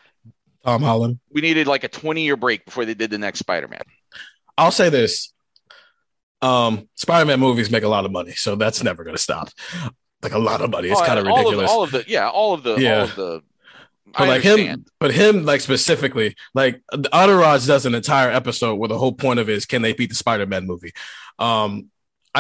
Tom 0.69 0.81
Holland. 0.83 1.19
We 1.31 1.41
needed 1.41 1.67
like 1.67 1.83
a 1.83 1.87
20 1.87 2.21
year 2.23 2.35
break 2.35 2.65
before 2.65 2.85
they 2.85 2.93
did 2.93 3.09
the 3.11 3.17
next 3.17 3.39
Spider-Man. 3.39 3.81
I'll 4.57 4.71
say 4.71 4.89
this. 4.89 5.33
Um, 6.41 6.87
Spider-Man 6.95 7.39
movies 7.39 7.69
make 7.69 7.83
a 7.83 7.87
lot 7.89 8.05
of 8.05 8.11
money, 8.11 8.31
so 8.31 8.55
that's 8.55 8.83
never 8.83 9.03
gonna 9.03 9.17
stop. 9.17 9.49
Like 10.21 10.33
a 10.33 10.39
lot 10.39 10.61
of 10.61 10.69
money. 10.69 10.89
It's 10.89 10.99
Oh, 10.99 11.05
kind 11.05 11.19
of 11.19 11.27
all 11.27 11.37
ridiculous. 11.37 11.69
all 11.71 11.83
of 11.83 11.91
the 11.91 12.03
yeah, 12.07 12.29
all 12.29 12.53
of 12.53 12.63
the 12.63 12.73
all 12.73 12.79
Yeah. 12.79 13.03
of 13.03 13.15
the. 13.15 13.41
But 14.11 14.23
I 14.23 14.27
like 14.27 14.45
understand. 14.45 14.59
him, 14.79 14.85
but 14.99 15.13
him 15.13 15.45
like 15.45 15.61
specifically, 15.61 16.35
like 16.55 16.81
Entourage 17.13 17.67
does 17.67 17.85
an 17.85 17.93
entire 17.93 18.31
episode 18.31 18.75
where 18.75 18.87
the 18.89 18.97
whole 18.97 19.13
point 19.13 19.39
of 19.39 19.49
it 19.49 19.53
is 19.53 19.65
can 19.65 19.81
they 19.81 19.93
beat 19.93 20.09
the 20.09 20.15
Spider-Man 20.15 20.65
movie? 20.65 20.93
Um, 21.37 21.89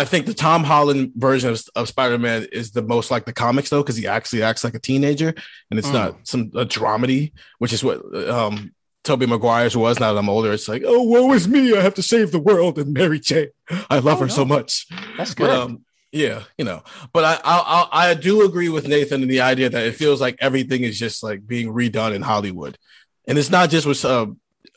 I 0.01 0.05
think 0.05 0.25
the 0.25 0.33
Tom 0.33 0.63
Holland 0.63 1.11
version 1.15 1.49
of, 1.51 1.61
of 1.75 1.87
Spider-Man 1.87 2.47
is 2.51 2.71
the 2.71 2.81
most 2.93 3.11
like 3.11 3.25
the 3.25 3.33
comics 3.33 3.69
though, 3.69 3.81
because 3.83 3.97
he 3.97 4.07
actually 4.07 4.43
acts 4.43 4.63
like 4.63 4.75
a 4.75 4.79
teenager 4.79 5.33
and 5.69 5.79
it's 5.79 5.89
Mm. 5.89 5.93
not 5.99 6.09
some 6.31 6.41
a 6.55 6.65
dramedy, 6.65 7.31
which 7.59 7.73
is 7.73 7.83
what 7.83 7.97
um 8.29 8.71
Tobey 9.03 9.25
Maguire's 9.25 9.75
was. 9.77 9.99
Now 9.99 10.11
that 10.13 10.19
I'm 10.19 10.29
older, 10.29 10.51
it's 10.51 10.67
like, 10.67 10.83
oh, 10.85 11.03
woe 11.03 11.31
is 11.33 11.47
me, 11.47 11.75
I 11.77 11.81
have 11.81 11.95
to 11.95 12.03
save 12.13 12.31
the 12.31 12.39
world 12.49 12.77
and 12.77 12.93
Mary 12.93 13.19
Jane. 13.19 13.49
I 13.89 13.99
love 13.99 14.17
Oh, 14.17 14.21
her 14.21 14.27
no. 14.27 14.33
so 14.39 14.45
much. 14.45 14.87
That's 15.17 15.33
good. 15.33 15.47
But 15.47 15.57
um, 15.59 15.85
yeah, 16.11 16.43
you 16.57 16.65
know, 16.65 16.81
but 17.13 17.23
I, 17.23 17.33
I 17.43 17.57
I 17.97 18.09
I 18.09 18.13
do 18.15 18.43
agree 18.45 18.69
with 18.69 18.87
Nathan 18.87 19.21
in 19.23 19.29
the 19.29 19.41
idea 19.41 19.69
that 19.69 19.85
it 19.89 19.95
feels 19.95 20.19
like 20.21 20.35
everything 20.39 20.81
is 20.83 20.97
just 20.97 21.23
like 21.23 21.45
being 21.47 21.67
redone 21.79 22.13
in 22.15 22.21
Hollywood, 22.23 22.77
and 23.27 23.37
it's 23.37 23.51
not 23.57 23.69
just 23.69 23.85
with 23.85 24.03
uh, 24.03 24.27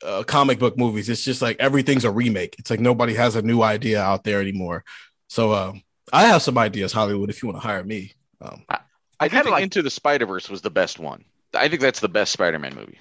uh, 0.03 0.23
comic 0.24 0.59
book 0.59 0.77
movies. 0.77 1.09
It's 1.09 1.24
just 1.24 1.43
like 1.43 1.57
everything's 1.59 2.05
a 2.05 2.11
remake. 2.11 2.55
It's 2.59 2.70
like 2.70 2.81
nobody 2.81 3.15
has 3.15 3.35
a 3.36 3.43
new 3.43 3.61
idea 3.62 4.01
out 4.03 4.24
there 4.24 4.40
anymore. 4.40 4.85
So 5.32 5.54
um, 5.54 5.82
I 6.12 6.26
have 6.26 6.42
some 6.42 6.59
ideas, 6.59 6.92
Hollywood, 6.92 7.30
if 7.30 7.42
you 7.42 7.48
want 7.48 7.62
to 7.62 7.66
hire 7.66 7.82
me. 7.82 8.12
Um, 8.42 8.64
I 8.68 8.80
I 9.18 9.28
think 9.28 9.44
kinda 9.44 9.50
like- 9.50 9.62
Into 9.62 9.80
the 9.80 9.88
Spider 9.88 10.26
Verse 10.26 10.50
was 10.50 10.60
the 10.60 10.68
best 10.70 10.98
one. 10.98 11.24
I 11.54 11.68
think 11.68 11.80
that's 11.80 12.00
the 12.00 12.09
best 12.09 12.32
Spider-Man 12.32 12.74
movie. 12.74 12.98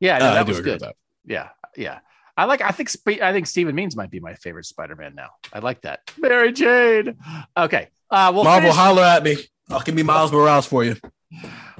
yeah, 0.00 0.18
no, 0.18 0.26
uh, 0.26 0.30
I 0.30 0.34
that 0.34 0.46
do 0.46 0.50
was 0.50 0.58
agree 0.58 0.72
good. 0.72 0.80
with 0.80 0.88
that. 0.88 0.96
Yeah, 1.24 1.48
yeah. 1.76 2.00
I 2.36 2.46
like. 2.46 2.60
I 2.60 2.70
think. 2.70 2.88
Spe- 2.88 3.20
I 3.22 3.32
think 3.32 3.46
Stephen 3.46 3.74
Means 3.76 3.94
might 3.94 4.10
be 4.10 4.18
my 4.18 4.34
favorite 4.34 4.64
Spider-Man 4.66 5.14
now. 5.14 5.28
I 5.52 5.58
like 5.60 5.82
that. 5.82 6.00
Mary 6.18 6.50
Jane. 6.52 7.16
Okay. 7.56 7.88
Uh, 8.10 8.32
we'll 8.34 8.42
Marvel, 8.44 8.70
finish- 8.70 8.76
holler 8.76 9.02
at 9.04 9.22
me. 9.22 9.36
I'll 9.70 9.80
give 9.82 9.94
me 9.94 10.02
Miles 10.02 10.32
Morales 10.32 10.66
for 10.66 10.82
you. 10.82 10.96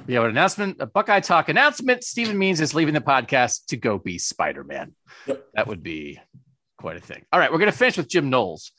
We 0.07 0.13
have 0.13 0.23
an 0.23 0.29
announcement, 0.31 0.77
a 0.79 0.85
Buckeye 0.85 1.19
Talk 1.19 1.49
announcement. 1.49 2.03
Stephen 2.05 2.37
Means 2.37 2.61
is 2.61 2.73
leaving 2.73 2.93
the 2.93 3.01
podcast 3.01 3.65
to 3.67 3.77
go 3.77 3.97
be 3.97 4.17
Spider 4.19 4.63
Man. 4.63 4.93
Yep. 5.27 5.45
That 5.55 5.67
would 5.67 5.83
be 5.83 6.19
quite 6.77 6.95
a 6.97 7.01
thing. 7.01 7.25
All 7.33 7.39
right, 7.39 7.51
we're 7.51 7.59
going 7.59 7.71
to 7.71 7.77
finish 7.77 7.97
with 7.97 8.07
Jim 8.07 8.29
Knowles. 8.29 8.71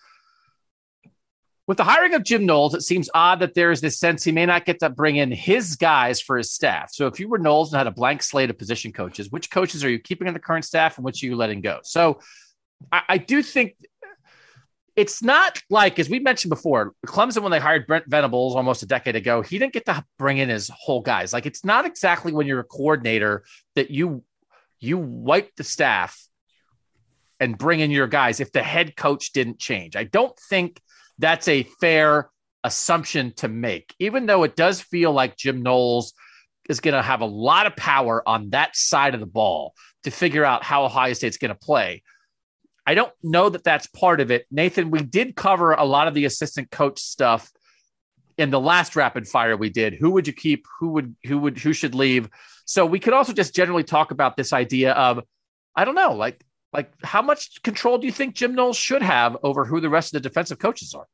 With 1.67 1.79
the 1.79 1.85
hiring 1.85 2.13
of 2.13 2.25
Jim 2.25 2.45
Knowles, 2.45 2.75
it 2.75 2.83
seems 2.83 3.09
odd 3.15 3.41
that 3.41 3.55
there 3.55 3.71
is 3.71 3.81
this 3.81 3.99
sense 3.99 4.23
he 4.23 4.33
may 4.33 4.45
not 4.45 4.67
get 4.67 4.81
to 4.81 4.91
bring 4.91 5.17
in 5.17 5.33
his 5.33 5.77
guys 5.77 6.21
for 6.21 6.37
his 6.37 6.51
staff. 6.51 6.91
So, 6.93 7.07
if 7.07 7.19
you 7.19 7.29
were 7.29 7.39
Knowles 7.39 7.73
and 7.73 7.79
had 7.79 7.87
a 7.87 7.91
blank 7.91 8.23
slate 8.23 8.51
of 8.51 8.59
position 8.59 8.93
coaches, 8.93 9.31
which 9.31 9.51
coaches 9.51 9.83
are 9.83 9.89
you 9.89 9.99
keeping 9.99 10.29
in 10.29 10.35
the 10.35 10.41
current 10.41 10.67
staff 10.67 10.99
and 10.99 11.05
which 11.05 11.23
are 11.23 11.27
you 11.27 11.37
letting 11.37 11.63
go? 11.63 11.81
So, 11.83 12.21
I, 12.93 13.03
I 13.09 13.19
do 13.19 13.43
think 13.43 13.77
it's 14.95 15.23
not 15.23 15.61
like, 15.71 15.99
as 15.99 16.11
we 16.11 16.21
mentioned 16.21 16.51
before, 16.51 16.93
Clemson, 17.07 17.43
when 17.43 17.51
they 17.51 17.59
hired 17.59 17.87
Brent 17.87 18.05
Venables 18.07 18.55
almost 18.55 18.83
a 18.83 18.87
decade 18.87 19.17
ago, 19.17 19.41
he 19.41 19.59
didn't 19.59 19.73
get 19.73 19.87
to 19.87 20.05
bring 20.19 20.39
in 20.39 20.51
his 20.51 20.71
whole 20.73 21.01
guys. 21.01 21.33
Like, 21.33 21.47
it's 21.47 21.65
not 21.65 21.87
exactly 21.87 22.33
when 22.33 22.47
you're 22.47 22.61
a 22.61 22.65
coordinator 22.65 23.45
that 23.75 23.91
you 23.91 24.23
you 24.81 24.99
wipe 24.99 25.57
the 25.57 25.65
staff 25.65 26.21
and 27.41 27.57
bring 27.57 27.81
in 27.81 27.91
your 27.91 28.07
guys 28.07 28.41
if 28.41 28.53
the 28.53 28.63
head 28.63 28.97
coach 28.97 29.33
didn't 29.33 29.59
change. 29.59 29.97
I 29.97 30.05
don't 30.05 30.39
think 30.39 30.81
that's 31.19 31.49
a 31.49 31.65
fair 31.81 32.31
assumption 32.63 33.33
to 33.37 33.49
make, 33.49 33.95
even 33.99 34.27
though 34.27 34.43
it 34.43 34.57
does 34.57 34.81
feel 34.81 35.13
like 35.13 35.37
Jim 35.37 35.63
Knowles 35.63 36.15
is 36.69 36.81
going 36.81 36.95
to 36.95 37.03
have 37.03 37.21
a 37.21 37.27
lot 37.27 37.67
of 37.67 37.77
power 37.77 38.27
on 38.27 38.51
that 38.51 38.75
side 38.75 39.15
of 39.15 39.21
the 39.21 39.27
ball 39.27 39.75
to 40.05 40.11
figure 40.11 40.45
out 40.45 40.65
how 40.65 40.85
Ohio 40.85 41.13
State's 41.13 41.37
going 41.37 41.51
to 41.51 41.55
play. 41.55 42.03
I 42.87 42.95
don't 42.95 43.13
know 43.23 43.49
that 43.49 43.65
that's 43.65 43.87
part 43.87 44.21
of 44.21 44.31
it. 44.31 44.47
Nathan, 44.51 44.91
we 44.91 45.01
did 45.01 45.37
cover 45.37 45.73
a 45.73 45.85
lot 45.85 46.09
of 46.09 46.15
the 46.15 46.25
assistant 46.27 46.71
coach 46.71 47.01
stuff 47.01 47.51
in 48.37 48.51
the 48.51 48.61
last 48.61 48.97
rapid 48.97 49.27
fire 49.27 49.57
we 49.57 49.71
did. 49.71 49.95
Who 49.95 50.11
would 50.13 50.27
you 50.27 50.33
keep? 50.33 50.67
Who 50.81 50.91
would 50.91 51.17
who 51.25 51.39
would 51.39 51.59
who 51.59 51.73
should 51.73 51.95
leave? 51.95 52.29
So 52.67 52.85
we 52.85 52.99
could 52.99 53.13
also 53.13 53.33
just 53.33 53.55
generally 53.55 53.85
talk 53.85 54.11
about 54.11 54.37
this 54.37 54.53
idea 54.53 54.93
of 54.93 55.21
I 55.77 55.85
don't 55.85 55.95
know, 55.95 56.15
like 56.15 56.45
Like, 56.75 56.93
how 57.05 57.23
much 57.23 57.63
control 57.63 57.99
do 57.99 58.07
you 58.07 58.13
think 58.13 58.35
Jim 58.35 58.55
Knowles 58.55 58.77
should 58.77 59.03
have 59.03 59.37
over 59.45 59.65
who 59.65 59.81
the 59.81 59.89
rest 59.89 60.13
of 60.13 60.21
the 60.21 60.29
defensive 60.29 60.59
coaches 60.59 60.93
are? 60.93 61.07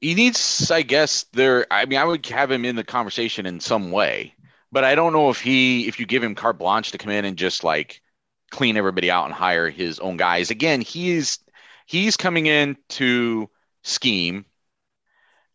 He 0.00 0.14
needs, 0.14 0.70
I 0.70 0.82
guess, 0.82 1.24
there. 1.32 1.66
I 1.70 1.86
mean, 1.86 1.98
I 1.98 2.04
would 2.04 2.26
have 2.26 2.50
him 2.50 2.64
in 2.64 2.76
the 2.76 2.84
conversation 2.84 3.46
in 3.46 3.60
some 3.60 3.92
way, 3.92 4.34
but 4.72 4.84
I 4.84 4.96
don't 4.96 5.12
know 5.12 5.30
if 5.30 5.40
he, 5.40 5.86
if 5.86 6.00
you 6.00 6.06
give 6.06 6.22
him 6.22 6.34
carte 6.34 6.58
blanche 6.58 6.90
to 6.90 6.98
come 6.98 7.12
in 7.12 7.24
and 7.24 7.38
just 7.38 7.62
like 7.62 8.02
clean 8.50 8.76
everybody 8.76 9.10
out 9.10 9.24
and 9.24 9.32
hire 9.32 9.70
his 9.70 10.00
own 10.00 10.16
guys. 10.16 10.50
Again, 10.50 10.80
he's 10.80 11.38
he's 11.86 12.16
coming 12.16 12.46
in 12.46 12.76
to 12.90 13.48
scheme 13.84 14.44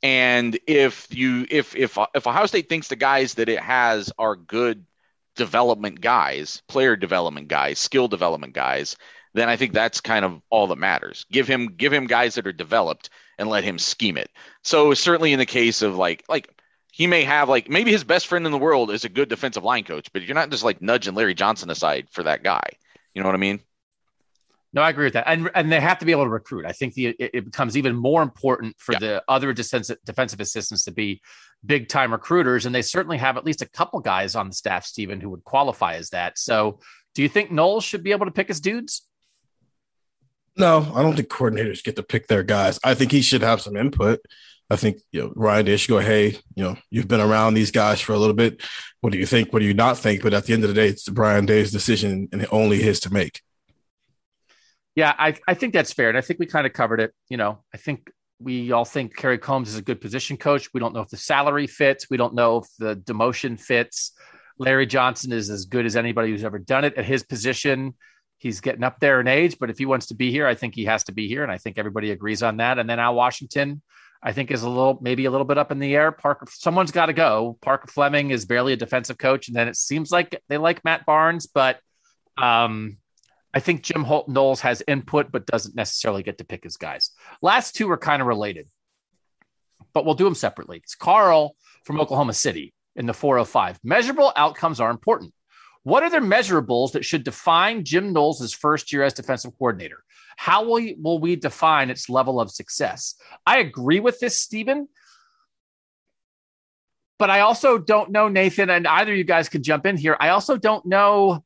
and 0.01 0.57
if 0.65 1.07
you 1.13 1.45
if 1.49 1.75
if 1.75 1.97
if 2.15 2.25
Ohio 2.25 2.45
State 2.45 2.69
thinks 2.69 2.87
the 2.87 2.95
guys 2.95 3.33
that 3.35 3.49
it 3.49 3.59
has 3.59 4.11
are 4.17 4.35
good 4.35 4.85
development 5.39 6.01
guys, 6.01 6.61
player 6.67 6.97
development 6.97 7.47
guys, 7.47 7.79
skill 7.79 8.09
development 8.09 8.53
guys, 8.53 8.97
then 9.33 9.47
I 9.47 9.55
think 9.55 9.71
that's 9.71 10.01
kind 10.01 10.25
of 10.25 10.41
all 10.49 10.67
that 10.67 10.77
matters. 10.77 11.25
Give 11.31 11.47
him 11.47 11.67
give 11.77 11.93
him 11.93 12.07
guys 12.07 12.35
that 12.35 12.45
are 12.45 12.51
developed 12.51 13.09
and 13.37 13.49
let 13.49 13.63
him 13.63 13.79
scheme 13.79 14.17
it. 14.17 14.29
So 14.63 14.93
certainly 14.93 15.31
in 15.31 15.39
the 15.39 15.45
case 15.45 15.81
of 15.81 15.95
like 15.95 16.25
like 16.27 16.49
he 16.91 17.07
may 17.07 17.23
have 17.23 17.47
like 17.47 17.69
maybe 17.69 17.91
his 17.91 18.03
best 18.03 18.27
friend 18.27 18.45
in 18.45 18.51
the 18.51 18.57
world 18.57 18.91
is 18.91 19.05
a 19.05 19.09
good 19.09 19.29
defensive 19.29 19.63
line 19.63 19.85
coach, 19.85 20.11
but 20.11 20.23
you're 20.23 20.35
not 20.35 20.51
just 20.51 20.65
like 20.65 20.81
nudging 20.81 21.15
Larry 21.15 21.33
Johnson 21.33 21.69
aside 21.69 22.07
for 22.11 22.23
that 22.23 22.43
guy. 22.43 22.67
You 23.13 23.21
know 23.21 23.29
what 23.29 23.35
I 23.35 23.39
mean? 23.39 23.61
No, 24.71 24.83
I 24.83 24.89
agree 24.89 25.05
with 25.05 25.13
that, 25.13 25.27
and 25.27 25.49
and 25.55 25.71
they 25.71 25.79
have 25.79 25.97
to 25.99 26.05
be 26.05 26.11
able 26.11 26.25
to 26.25 26.29
recruit. 26.29 26.65
I 26.65 26.73
think 26.73 26.93
the 26.93 27.07
it, 27.07 27.31
it 27.33 27.45
becomes 27.45 27.75
even 27.75 27.95
more 27.95 28.21
important 28.21 28.75
for 28.77 28.93
yeah. 28.93 28.99
the 28.99 29.23
other 29.27 29.51
defensive 29.51 29.97
defensive 30.05 30.39
assistants 30.39 30.83
to 30.83 30.91
be 30.91 31.21
big 31.65 31.87
time 31.87 32.11
recruiters, 32.11 32.65
and 32.65 32.75
they 32.75 32.83
certainly 32.83 33.17
have 33.17 33.35
at 33.35 33.45
least 33.45 33.63
a 33.63 33.69
couple 33.69 33.99
guys 33.99 34.35
on 34.35 34.47
the 34.47 34.53
staff, 34.53 34.85
Stephen, 34.85 35.21
who 35.21 35.29
would 35.31 35.43
qualify 35.43 35.95
as 35.95 36.11
that. 36.11 36.37
So, 36.37 36.79
do 37.15 37.23
you 37.23 37.29
think 37.29 37.51
Knowles 37.51 37.83
should 37.83 38.03
be 38.03 38.11
able 38.11 38.27
to 38.27 38.31
pick 38.31 38.47
his 38.47 38.59
dudes? 38.59 39.07
No, 40.55 40.91
I 40.93 41.01
don't 41.01 41.15
think 41.15 41.29
coordinators 41.29 41.83
get 41.83 41.95
to 41.95 42.03
pick 42.03 42.27
their 42.27 42.43
guys. 42.43 42.79
I 42.83 42.93
think 42.93 43.11
he 43.11 43.21
should 43.21 43.41
have 43.41 43.61
some 43.61 43.75
input. 43.75 44.19
I 44.69 44.75
think 44.75 44.97
you 45.11 45.21
know 45.21 45.33
Ryan 45.35 45.65
Day 45.65 45.77
should 45.77 45.89
go, 45.89 45.97
hey, 45.99 46.37
you 46.53 46.63
know, 46.63 46.77
you've 46.91 47.07
been 47.07 47.21
around 47.21 47.55
these 47.55 47.71
guys 47.71 48.01
for 48.01 48.13
a 48.13 48.19
little 48.19 48.35
bit. 48.35 48.61
What 49.01 49.13
do 49.13 49.17
you 49.17 49.25
think? 49.25 49.51
What 49.51 49.59
do 49.59 49.65
you 49.65 49.73
not 49.73 49.97
think? 49.97 50.21
But 50.21 50.35
at 50.35 50.45
the 50.45 50.53
end 50.53 50.63
of 50.63 50.69
the 50.69 50.75
day, 50.75 50.89
it's 50.89 51.09
Ryan 51.09 51.47
Day's 51.47 51.71
decision 51.71 52.29
and 52.31 52.45
only 52.51 52.83
his 52.83 52.99
to 53.01 53.11
make. 53.11 53.41
Yeah, 54.99 55.15
I, 55.17 55.33
I 55.47 55.53
think 55.53 55.71
that's 55.71 55.93
fair. 55.93 56.09
And 56.09 56.17
I 56.17 56.21
think 56.21 56.41
we 56.41 56.45
kind 56.45 56.67
of 56.67 56.73
covered 56.73 56.99
it. 56.99 57.13
You 57.29 57.37
know, 57.37 57.63
I 57.73 57.77
think 57.77 58.11
we 58.37 58.73
all 58.73 58.83
think 58.83 59.15
Kerry 59.15 59.37
Coombs 59.37 59.69
is 59.69 59.77
a 59.77 59.81
good 59.81 60.01
position 60.01 60.35
coach. 60.35 60.73
We 60.73 60.81
don't 60.81 60.93
know 60.93 60.99
if 60.99 61.07
the 61.07 61.15
salary 61.15 61.67
fits. 61.67 62.09
We 62.09 62.17
don't 62.17 62.35
know 62.35 62.57
if 62.57 62.67
the 62.79 62.97
demotion 62.97 63.57
fits. 63.57 64.11
Larry 64.57 64.85
Johnson 64.85 65.31
is 65.31 65.49
as 65.49 65.63
good 65.67 65.85
as 65.85 65.95
anybody 65.95 66.31
who's 66.31 66.43
ever 66.43 66.59
done 66.59 66.83
it 66.83 66.95
at 66.95 67.05
his 67.05 67.23
position. 67.23 67.93
He's 68.39 68.59
getting 68.59 68.83
up 68.83 68.99
there 68.99 69.21
in 69.21 69.29
age, 69.29 69.55
but 69.57 69.69
if 69.69 69.77
he 69.77 69.85
wants 69.85 70.07
to 70.07 70.15
be 70.15 70.31
here, 70.31 70.45
I 70.45 70.53
think 70.53 70.75
he 70.75 70.83
has 70.83 71.05
to 71.05 71.13
be 71.13 71.29
here. 71.29 71.43
And 71.43 71.51
I 71.51 71.57
think 71.57 71.77
everybody 71.77 72.11
agrees 72.11 72.43
on 72.43 72.57
that. 72.57 72.77
And 72.77 72.89
then 72.89 72.99
Al 72.99 73.15
Washington, 73.15 73.81
I 74.21 74.33
think 74.33 74.51
is 74.51 74.63
a 74.63 74.69
little, 74.69 74.99
maybe 75.01 75.23
a 75.23 75.31
little 75.31 75.47
bit 75.47 75.57
up 75.57 75.71
in 75.71 75.79
the 75.79 75.95
air. 75.95 76.11
Parker, 76.11 76.45
someone's 76.49 76.91
got 76.91 77.05
to 77.05 77.13
go. 77.13 77.57
Parker 77.61 77.87
Fleming 77.87 78.31
is 78.31 78.43
barely 78.43 78.73
a 78.73 78.75
defensive 78.75 79.17
coach. 79.17 79.47
And 79.47 79.55
then 79.55 79.69
it 79.69 79.77
seems 79.77 80.11
like 80.11 80.41
they 80.49 80.57
like 80.57 80.83
Matt 80.83 81.05
Barnes, 81.05 81.47
but 81.47 81.79
um, 82.37 82.97
I 83.53 83.59
think 83.59 83.83
Jim 83.83 84.03
Holt 84.03 84.29
Knowles 84.29 84.61
has 84.61 84.83
input, 84.87 85.31
but 85.31 85.45
doesn't 85.45 85.75
necessarily 85.75 86.23
get 86.23 86.37
to 86.37 86.43
pick 86.43 86.63
his 86.63 86.77
guys. 86.77 87.11
Last 87.41 87.75
two 87.75 87.89
are 87.89 87.97
kind 87.97 88.21
of 88.21 88.27
related, 88.27 88.67
but 89.93 90.05
we'll 90.05 90.15
do 90.15 90.25
them 90.25 90.35
separately. 90.35 90.77
It's 90.77 90.95
Carl 90.95 91.55
from 91.83 91.99
Oklahoma 91.99 92.33
City 92.33 92.73
in 92.95 93.05
the 93.05 93.13
405. 93.13 93.79
Measurable 93.83 94.31
outcomes 94.35 94.79
are 94.79 94.91
important. 94.91 95.33
What 95.83 96.03
are 96.03 96.09
the 96.09 96.17
measurables 96.17 96.91
that 96.91 97.05
should 97.05 97.23
define 97.23 97.83
Jim 97.83 98.13
Knowles' 98.13 98.53
first 98.53 98.93
year 98.93 99.03
as 99.03 99.13
defensive 99.13 99.57
coordinator? 99.57 100.03
How 100.37 100.63
will, 100.63 100.87
will 101.01 101.19
we 101.19 101.35
define 101.35 101.89
its 101.89 102.09
level 102.09 102.39
of 102.39 102.51
success? 102.51 103.15
I 103.45 103.59
agree 103.59 103.99
with 103.99 104.19
this, 104.19 104.39
Stephen. 104.39 104.87
But 107.17 107.29
I 107.29 107.41
also 107.41 107.77
don't 107.77 108.11
know, 108.11 108.29
Nathan, 108.29 108.69
and 108.69 108.87
either 108.87 109.13
you 109.13 109.23
guys 109.23 109.49
could 109.49 109.63
jump 109.63 109.85
in 109.85 109.97
here. 109.97 110.15
I 110.19 110.29
also 110.29 110.55
don't 110.55 110.85
know 110.85 111.43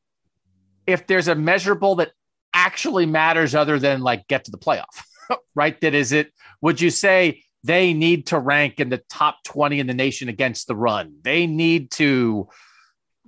if 0.88 1.08
there's 1.08 1.28
a 1.28 1.36
measurable 1.36 1.96
that 1.96 2.12
actually 2.54 3.06
matters 3.06 3.56
other 3.56 3.80
than 3.80 4.02
like 4.02 4.28
get 4.28 4.46
to 4.46 4.52
the 4.52 4.58
playoff, 4.58 5.04
right? 5.56 5.80
That 5.82 5.94
is 5.94 6.12
it. 6.12 6.32
Would 6.62 6.82
you 6.82 6.90
say 6.90 7.44
they 7.64 7.94
need 7.94 8.28
to 8.28 8.40
rank 8.40 8.80
in 8.80 8.90
the 8.90 9.02
top 9.10 9.44
20 9.46 9.80
in 9.80 9.88
the 9.88 9.94
nation 9.94 10.30
against 10.30 10.68
the 10.68 10.76
run? 10.76 11.16
They 11.24 11.48
need 11.48 11.92
to 11.92 12.50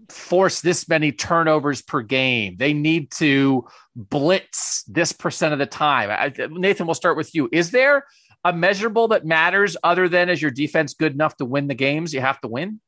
force 0.10 0.62
this 0.62 0.88
many 0.88 1.12
turnovers 1.12 1.82
per 1.82 2.02
game. 2.02 2.58
They 2.58 2.74
need 2.74 3.12
to 3.14 3.66
blitz 3.96 4.84
this 4.84 5.12
percent 5.12 5.54
of 5.54 5.60
the 5.60 5.66
time. 5.66 6.10
I, 6.12 6.32
Nathan, 6.50 6.86
we'll 6.86 6.94
start 6.94 7.18
with 7.18 7.34
you. 7.34 7.50
Is 7.52 7.72
there 7.72 8.06
a 8.44 8.54
measurable 8.54 9.08
that 9.10 9.26
matters 9.26 9.76
other 9.84 10.08
than 10.08 10.30
is 10.30 10.42
your 10.42 10.52
defense 10.52 10.94
good 10.94 11.14
enough 11.14 11.36
to 11.38 11.46
win 11.46 11.68
the 11.68 11.74
games 11.74 12.14
you 12.14 12.22
have 12.22 12.40
to 12.42 12.48
win? 12.48 12.80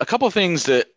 A 0.00 0.06
couple 0.06 0.26
of 0.26 0.34
things 0.34 0.64
that 0.64 0.88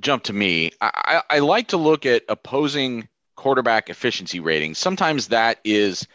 jump 0.00 0.24
to 0.24 0.32
me. 0.32 0.72
I, 0.80 1.22
I, 1.30 1.36
I 1.36 1.38
like 1.40 1.68
to 1.68 1.76
look 1.76 2.06
at 2.06 2.22
opposing 2.28 3.08
quarterback 3.36 3.90
efficiency 3.90 4.40
ratings. 4.40 4.78
Sometimes 4.78 5.28
that 5.28 5.58
is 5.64 6.06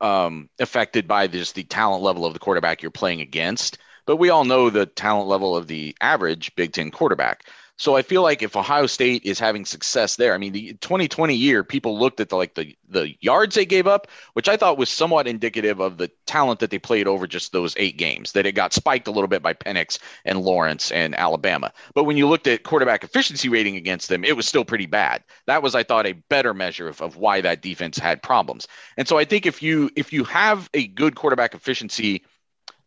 um, 0.00 0.48
affected 0.58 1.06
by 1.06 1.26
just 1.26 1.54
the 1.54 1.64
talent 1.64 2.02
level 2.02 2.24
of 2.24 2.32
the 2.32 2.38
quarterback 2.38 2.82
you're 2.82 2.90
playing 2.90 3.20
against. 3.20 3.78
But 4.06 4.16
we 4.16 4.30
all 4.30 4.44
know 4.44 4.70
the 4.70 4.86
talent 4.86 5.28
level 5.28 5.56
of 5.56 5.66
the 5.66 5.94
average 6.00 6.54
Big 6.56 6.72
Ten 6.72 6.90
quarterback. 6.90 7.44
So 7.78 7.94
I 7.94 8.02
feel 8.02 8.22
like 8.22 8.42
if 8.42 8.56
Ohio 8.56 8.86
State 8.86 9.24
is 9.24 9.38
having 9.38 9.64
success 9.64 10.16
there, 10.16 10.34
I 10.34 10.38
mean, 10.38 10.52
the 10.52 10.72
2020 10.80 11.32
year, 11.36 11.62
people 11.62 11.96
looked 11.96 12.18
at 12.18 12.28
the 12.28 12.36
like 12.36 12.54
the 12.54 12.76
the 12.88 13.14
yards 13.20 13.54
they 13.54 13.64
gave 13.64 13.86
up, 13.86 14.08
which 14.32 14.48
I 14.48 14.56
thought 14.56 14.78
was 14.78 14.88
somewhat 14.90 15.28
indicative 15.28 15.78
of 15.80 15.96
the 15.96 16.10
talent 16.26 16.58
that 16.58 16.70
they 16.70 16.80
played 16.80 17.06
over 17.06 17.28
just 17.28 17.52
those 17.52 17.74
eight 17.76 17.96
games. 17.96 18.32
That 18.32 18.46
it 18.46 18.56
got 18.56 18.72
spiked 18.72 19.06
a 19.06 19.12
little 19.12 19.28
bit 19.28 19.42
by 19.42 19.54
Penix 19.54 20.00
and 20.24 20.40
Lawrence 20.40 20.90
and 20.90 21.14
Alabama. 21.14 21.72
But 21.94 22.02
when 22.02 22.16
you 22.16 22.28
looked 22.28 22.48
at 22.48 22.64
quarterback 22.64 23.04
efficiency 23.04 23.48
rating 23.48 23.76
against 23.76 24.08
them, 24.08 24.24
it 24.24 24.36
was 24.36 24.48
still 24.48 24.64
pretty 24.64 24.86
bad. 24.86 25.22
That 25.46 25.62
was, 25.62 25.76
I 25.76 25.84
thought, 25.84 26.06
a 26.06 26.14
better 26.28 26.52
measure 26.52 26.88
of, 26.88 27.00
of 27.00 27.16
why 27.16 27.40
that 27.42 27.62
defense 27.62 27.96
had 27.96 28.24
problems. 28.24 28.66
And 28.96 29.06
so 29.06 29.18
I 29.18 29.24
think 29.24 29.46
if 29.46 29.62
you 29.62 29.88
if 29.94 30.12
you 30.12 30.24
have 30.24 30.68
a 30.74 30.88
good 30.88 31.14
quarterback 31.14 31.54
efficiency 31.54 32.24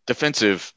defensive 0.06 0.74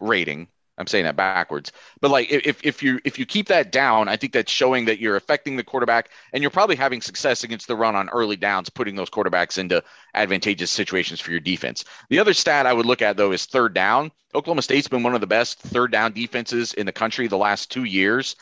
rating 0.00 0.48
I'm 0.78 0.86
saying 0.86 1.04
that 1.04 1.16
backwards. 1.16 1.72
But 2.00 2.10
like 2.10 2.30
if 2.30 2.64
if 2.64 2.82
you 2.82 3.00
if 3.04 3.18
you 3.18 3.26
keep 3.26 3.48
that 3.48 3.72
down, 3.72 4.08
I 4.08 4.16
think 4.16 4.32
that's 4.32 4.50
showing 4.50 4.84
that 4.86 5.00
you're 5.00 5.16
affecting 5.16 5.56
the 5.56 5.64
quarterback 5.64 6.10
and 6.32 6.42
you're 6.42 6.50
probably 6.50 6.76
having 6.76 7.00
success 7.00 7.44
against 7.44 7.66
the 7.66 7.76
run 7.76 7.96
on 7.96 8.08
early 8.10 8.36
downs, 8.36 8.70
putting 8.70 8.94
those 8.94 9.10
quarterbacks 9.10 9.58
into 9.58 9.82
advantageous 10.14 10.70
situations 10.70 11.20
for 11.20 11.32
your 11.32 11.40
defense. 11.40 11.84
The 12.08 12.18
other 12.18 12.32
stat 12.32 12.66
I 12.66 12.72
would 12.72 12.86
look 12.86 13.02
at 13.02 13.16
though 13.16 13.32
is 13.32 13.44
third 13.44 13.74
down. 13.74 14.12
Oklahoma 14.34 14.62
State's 14.62 14.88
been 14.88 15.02
one 15.02 15.14
of 15.14 15.20
the 15.20 15.26
best 15.26 15.58
third 15.58 15.90
down 15.90 16.12
defenses 16.12 16.74
in 16.74 16.86
the 16.86 16.92
country 16.92 17.26
the 17.26 17.38
last 17.38 17.70
2 17.70 17.84
years. 17.84 18.36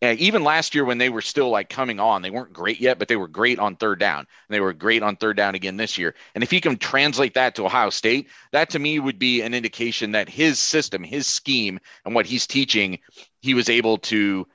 Even 0.00 0.44
last 0.44 0.76
year 0.76 0.84
when 0.84 0.98
they 0.98 1.08
were 1.08 1.20
still 1.20 1.50
like 1.50 1.68
coming 1.68 1.98
on, 1.98 2.22
they 2.22 2.30
weren't 2.30 2.52
great 2.52 2.80
yet, 2.80 3.00
but 3.00 3.08
they 3.08 3.16
were 3.16 3.26
great 3.26 3.58
on 3.58 3.74
third 3.74 3.98
down. 3.98 4.20
And 4.20 4.26
they 4.48 4.60
were 4.60 4.72
great 4.72 5.02
on 5.02 5.16
third 5.16 5.36
down 5.36 5.56
again 5.56 5.76
this 5.76 5.98
year. 5.98 6.14
And 6.36 6.44
if 6.44 6.50
he 6.52 6.60
can 6.60 6.76
translate 6.76 7.34
that 7.34 7.56
to 7.56 7.66
Ohio 7.66 7.90
State, 7.90 8.28
that 8.52 8.70
to 8.70 8.78
me 8.78 9.00
would 9.00 9.18
be 9.18 9.42
an 9.42 9.54
indication 9.54 10.12
that 10.12 10.28
his 10.28 10.60
system, 10.60 11.02
his 11.02 11.26
scheme, 11.26 11.80
and 12.04 12.14
what 12.14 12.26
he's 12.26 12.46
teaching, 12.46 13.00
he 13.40 13.54
was 13.54 13.68
able 13.68 13.98
to 13.98 14.46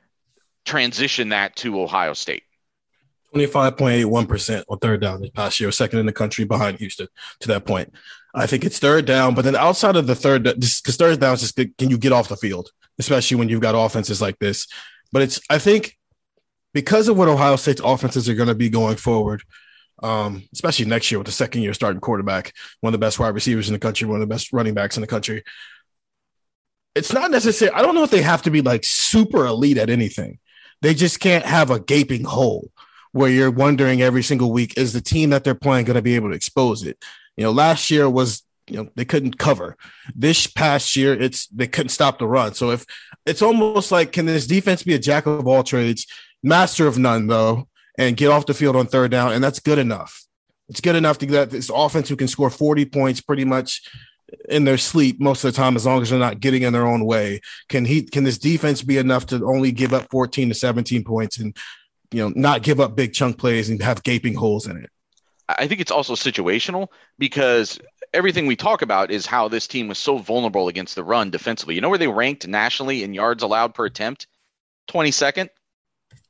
transition 0.63 1.29
that 1.29 1.57
to 1.57 1.81
Ohio 1.81 2.13
State. 2.13 2.43
25.81% 3.35 4.63
on 4.69 4.77
third 4.77 5.01
down 5.01 5.19
this 5.19 5.31
past 5.31 5.59
year, 5.59 5.71
second 5.71 5.99
in 5.99 6.05
the 6.05 6.13
country 6.13 6.45
behind 6.45 6.77
Houston 6.77 7.07
to 7.41 7.47
that 7.49 7.65
point. 7.65 7.91
I 8.33 8.47
think 8.47 8.63
it's 8.63 8.79
third 8.79 9.05
down, 9.05 9.35
but 9.35 9.43
then 9.43 9.55
outside 9.55 9.95
of 9.95 10.07
the 10.07 10.15
third, 10.15 10.43
because 10.43 10.95
third 10.95 11.19
down 11.19 11.33
is 11.33 11.41
just 11.41 11.55
can 11.55 11.89
you 11.89 11.97
get 11.97 12.13
off 12.13 12.29
the 12.29 12.37
field, 12.37 12.71
especially 12.97 13.35
when 13.35 13.49
you've 13.49 13.61
got 13.61 13.75
offenses 13.75 14.21
like 14.21 14.39
this 14.39 14.67
but 15.13 15.21
it's 15.21 15.39
I 15.49 15.59
think 15.59 15.97
because 16.73 17.07
of 17.07 17.15
what 17.15 17.29
Ohio 17.29 17.55
State's 17.55 17.81
offenses 17.81 18.27
are 18.27 18.33
going 18.33 18.49
to 18.49 18.55
be 18.55 18.69
going 18.69 18.97
forward, 18.97 19.43
um, 20.01 20.43
especially 20.51 20.85
next 20.85 21.11
year 21.11 21.19
with 21.19 21.27
the 21.27 21.31
second 21.31 21.61
year 21.61 21.73
starting 21.73 22.01
quarterback, 22.01 22.51
one 22.81 22.93
of 22.93 22.99
the 22.99 23.05
best 23.05 23.19
wide 23.19 23.35
receivers 23.35 23.69
in 23.69 23.73
the 23.73 23.79
country, 23.79 24.07
one 24.07 24.21
of 24.21 24.27
the 24.27 24.33
best 24.33 24.51
running 24.51 24.73
backs 24.73 24.97
in 24.97 25.01
the 25.01 25.07
country. 25.07 25.43
It's 26.95 27.13
not 27.13 27.31
necessary. 27.31 27.71
I 27.71 27.81
don't 27.81 27.95
know 27.95 28.03
if 28.03 28.11
they 28.11 28.23
have 28.23 28.41
to 28.43 28.51
be 28.51 28.61
like 28.61 28.83
super 28.83 29.45
elite 29.45 29.77
at 29.77 29.89
anything. 29.89 30.39
They 30.81 30.93
just 30.93 31.19
can't 31.19 31.45
have 31.45 31.69
a 31.69 31.79
gaping 31.79 32.23
hole 32.23 32.69
where 33.13 33.29
you're 33.29 33.51
wondering 33.51 34.01
every 34.01 34.23
single 34.23 34.51
week 34.51 34.77
is 34.77 34.93
the 34.93 35.01
team 35.01 35.29
that 35.29 35.43
they're 35.43 35.55
playing 35.55 35.85
going 35.85 35.95
to 35.95 36.01
be 36.01 36.15
able 36.15 36.29
to 36.29 36.35
expose 36.35 36.83
it. 36.83 36.97
You 37.37 37.43
know, 37.43 37.51
last 37.51 37.89
year 37.91 38.09
was 38.09 38.43
you 38.73 38.83
know 38.83 38.89
they 38.95 39.05
couldn't 39.05 39.37
cover. 39.37 39.77
This 40.15 40.47
past 40.47 40.95
year, 40.95 41.13
it's 41.13 41.45
they 41.47 41.67
couldn't 41.67 41.89
stop 41.89 42.17
the 42.17 42.27
run. 42.27 42.55
So 42.55 42.71
if 42.71 42.85
it's 43.23 43.43
almost 43.43 43.91
like 43.91 44.11
can 44.11 44.25
this 44.25 44.47
defense 44.47 44.81
be 44.81 44.95
a 44.95 44.99
jack 44.99 45.27
of 45.27 45.47
all 45.47 45.63
trades, 45.63 46.07
master 46.41 46.87
of 46.87 46.97
none 46.97 47.27
though, 47.27 47.67
and 47.99 48.17
get 48.17 48.31
off 48.31 48.47
the 48.47 48.55
field 48.55 48.75
on 48.75 48.87
third 48.87 49.11
down, 49.11 49.31
and 49.31 49.43
that's 49.43 49.59
good 49.59 49.77
enough. 49.77 50.25
It's 50.69 50.81
good 50.81 50.95
enough 50.95 51.19
to 51.19 51.27
get 51.27 51.51
this 51.51 51.69
offense 51.69 52.09
who 52.09 52.15
can 52.15 52.27
score 52.27 52.49
40 52.49 52.85
points 52.85 53.21
pretty 53.21 53.45
much 53.45 53.87
in 54.49 54.63
their 54.63 54.79
sleep 54.79 55.19
most 55.19 55.43
of 55.43 55.53
the 55.53 55.55
time 55.55 55.75
as 55.75 55.85
long 55.85 56.01
as 56.01 56.09
they're 56.09 56.17
not 56.17 56.39
getting 56.39 56.63
in 56.63 56.73
their 56.73 56.87
own 56.87 57.05
way. 57.05 57.41
Can 57.69 57.85
he 57.85 58.01
can 58.01 58.23
this 58.23 58.39
defense 58.39 58.81
be 58.81 58.97
enough 58.97 59.27
to 59.27 59.45
only 59.45 59.71
give 59.71 59.93
up 59.93 60.09
14 60.09 60.49
to 60.49 60.55
17 60.55 61.03
points 61.03 61.37
and 61.37 61.55
you 62.11 62.23
know 62.23 62.33
not 62.35 62.63
give 62.63 62.79
up 62.79 62.95
big 62.95 63.13
chunk 63.13 63.37
plays 63.37 63.69
and 63.69 63.83
have 63.83 64.01
gaping 64.01 64.33
holes 64.33 64.65
in 64.65 64.77
it? 64.77 64.89
I 65.49 65.67
think 65.67 65.81
it's 65.81 65.91
also 65.91 66.15
situational 66.15 66.87
because 67.19 67.79
everything 68.13 68.45
we 68.45 68.55
talk 68.55 68.81
about 68.81 69.11
is 69.11 69.25
how 69.25 69.47
this 69.47 69.67
team 69.67 69.87
was 69.87 69.97
so 69.97 70.17
vulnerable 70.17 70.67
against 70.67 70.95
the 70.95 71.03
run 71.03 71.29
defensively. 71.29 71.75
You 71.75 71.81
know 71.81 71.89
where 71.89 71.97
they 71.97 72.07
ranked 72.07 72.47
nationally 72.47 73.03
in 73.03 73.13
yards 73.13 73.43
allowed 73.43 73.73
per 73.73 73.85
attempt? 73.85 74.27
22nd. 74.89 75.49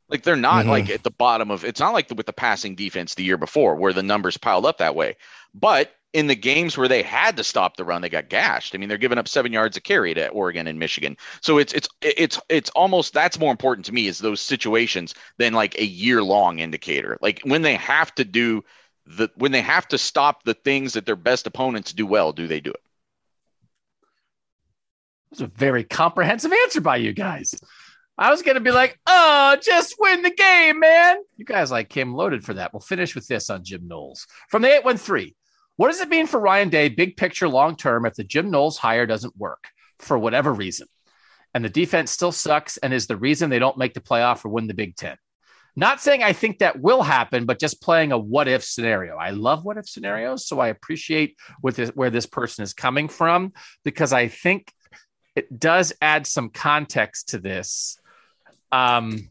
Like 0.09 0.23
they're 0.23 0.35
not 0.35 0.61
mm-hmm. 0.61 0.69
like 0.69 0.89
at 0.89 1.03
the 1.03 1.11
bottom 1.11 1.49
of 1.49 1.63
it's 1.63 1.79
not 1.79 1.93
like 1.93 2.07
the, 2.07 2.15
with 2.15 2.25
the 2.25 2.33
passing 2.33 2.75
defense 2.75 3.15
the 3.15 3.23
year 3.23 3.37
before 3.37 3.75
where 3.75 3.93
the 3.93 4.03
numbers 4.03 4.37
piled 4.37 4.65
up 4.65 4.77
that 4.77 4.95
way. 4.95 5.15
But 5.53 5.93
in 6.13 6.27
the 6.27 6.35
games 6.35 6.77
where 6.77 6.87
they 6.87 7.01
had 7.01 7.35
to 7.37 7.43
stop 7.43 7.75
the 7.75 7.83
run, 7.83 8.03
they 8.03 8.09
got 8.09 8.29
gashed. 8.29 8.75
I 8.75 8.77
mean, 8.77 8.87
they're 8.87 8.99
giving 8.99 9.17
up 9.17 9.27
seven 9.27 9.51
yards 9.51 9.75
a 9.77 9.81
carry 9.81 10.13
to 10.13 10.27
Oregon 10.27 10.67
and 10.67 10.77
Michigan. 10.77 11.17
So 11.41 11.57
it's 11.57 11.73
it's 11.73 11.89
it's 12.01 12.39
it's 12.49 12.69
almost 12.71 13.13
that's 13.13 13.39
more 13.39 13.51
important 13.51 13.85
to 13.87 13.93
me 13.93 14.07
is 14.07 14.19
those 14.19 14.39
situations 14.39 15.15
than 15.37 15.53
like 15.53 15.79
a 15.79 15.85
year 15.85 16.21
long 16.21 16.59
indicator. 16.59 17.17
Like 17.19 17.41
when 17.43 17.63
they 17.63 17.75
have 17.75 18.13
to 18.15 18.23
do 18.23 18.63
the 19.05 19.29
when 19.35 19.51
they 19.51 19.61
have 19.61 19.87
to 19.89 19.97
stop 19.97 20.43
the 20.43 20.53
things 20.53 20.93
that 20.93 21.05
their 21.05 21.15
best 21.15 21.47
opponents 21.47 21.93
do 21.93 22.05
well, 22.05 22.31
do 22.31 22.47
they 22.47 22.59
do 22.59 22.71
it? 22.71 22.81
That's 25.31 25.41
a 25.41 25.47
very 25.47 25.83
comprehensive 25.83 26.53
answer 26.53 26.81
by 26.81 26.97
you 26.97 27.13
guys. 27.13 27.55
I 28.17 28.29
was 28.29 28.43
gonna 28.43 28.59
be 28.59 28.71
like, 28.71 28.99
oh, 29.07 29.57
just 29.61 29.95
win 29.99 30.21
the 30.21 30.29
game, 30.31 30.79
man. 30.79 31.17
You 31.37 31.45
guys 31.45 31.71
like 31.71 31.89
came 31.89 32.13
loaded 32.13 32.45
for 32.45 32.53
that. 32.53 32.71
We'll 32.71 32.79
finish 32.79 33.15
with 33.15 33.27
this 33.27 33.49
on 33.49 33.63
Jim 33.63 33.87
Knowles 33.87 34.27
from 34.49 34.61
the 34.61 34.69
813. 34.69 35.33
What 35.75 35.87
does 35.87 36.01
it 36.01 36.09
mean 36.09 36.27
for 36.27 36.39
Ryan 36.39 36.69
Day, 36.69 36.89
big 36.89 37.17
picture, 37.17 37.49
long 37.49 37.75
term, 37.75 38.05
if 38.05 38.13
the 38.13 38.23
Jim 38.23 38.51
Knowles 38.51 38.77
hire 38.77 39.07
doesn't 39.07 39.35
work 39.35 39.69
for 39.97 40.17
whatever 40.19 40.53
reason? 40.53 40.87
And 41.55 41.65
the 41.65 41.69
defense 41.69 42.11
still 42.11 42.31
sucks 42.31 42.77
and 42.77 42.93
is 42.93 43.07
the 43.07 43.17
reason 43.17 43.49
they 43.49 43.59
don't 43.59 43.77
make 43.77 43.93
the 43.93 44.01
playoff 44.01 44.45
or 44.45 44.49
win 44.49 44.67
the 44.67 44.73
Big 44.73 44.95
Ten. 44.95 45.17
Not 45.75 46.01
saying 46.01 46.21
I 46.21 46.33
think 46.33 46.59
that 46.59 46.79
will 46.79 47.01
happen, 47.01 47.45
but 47.45 47.59
just 47.59 47.81
playing 47.81 48.11
a 48.11 48.17
what 48.17 48.47
if 48.47 48.63
scenario. 48.63 49.15
I 49.17 49.31
love 49.31 49.65
what 49.65 49.77
if 49.77 49.89
scenarios, 49.89 50.47
so 50.47 50.59
I 50.59 50.67
appreciate 50.67 51.37
this, 51.63 51.89
where 51.89 52.11
this 52.11 52.27
person 52.27 52.63
is 52.63 52.73
coming 52.73 53.09
from 53.09 53.53
because 53.83 54.13
I 54.13 54.27
think 54.27 54.71
it 55.35 55.59
does 55.59 55.93
add 56.01 56.27
some 56.27 56.49
context 56.49 57.29
to 57.29 57.39
this. 57.39 57.97
Um, 58.71 59.29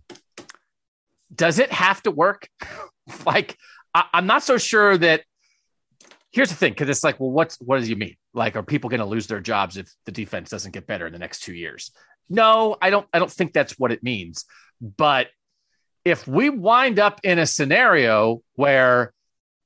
does 1.35 1.59
it 1.59 1.71
have 1.71 2.03
to 2.03 2.11
work? 2.11 2.49
like, 3.27 3.57
I, 3.95 4.05
I'm 4.13 4.27
not 4.27 4.43
so 4.43 4.59
sure 4.59 4.97
that. 4.99 5.23
Here's 6.33 6.49
the 6.49 6.57
thing, 6.57 6.73
because 6.73 6.89
it's 6.89 7.05
like, 7.05 7.21
well, 7.21 7.31
what's 7.31 7.61
what 7.61 7.77
does 7.79 7.91
you 7.91 7.97
mean? 7.97 8.17
Like, 8.33 8.57
are 8.57 8.63
people 8.63 8.89
going 8.89 9.01
to 9.01 9.07
lose 9.07 9.27
their 9.27 9.41
jobs 9.41 9.77
if 9.77 9.93
the 10.07 10.13
defense 10.13 10.49
doesn't 10.49 10.73
get 10.73 10.87
better 10.87 11.07
in 11.07 11.13
the 11.13 11.19
next 11.19 11.41
two 11.41 11.53
years? 11.53 11.93
No, 12.31 12.77
I 12.81 12.89
don't. 12.89 13.07
I 13.13 13.19
don't 13.19 13.31
think 13.31 13.53
that's 13.53 13.79
what 13.79 13.93
it 13.93 14.03
means. 14.03 14.47
But 14.81 15.29
if 16.05 16.27
we 16.27 16.51
wind 16.51 16.99
up 16.99 17.21
in 17.23 17.39
a 17.39 17.47
scenario 17.47 18.43
where 18.55 19.13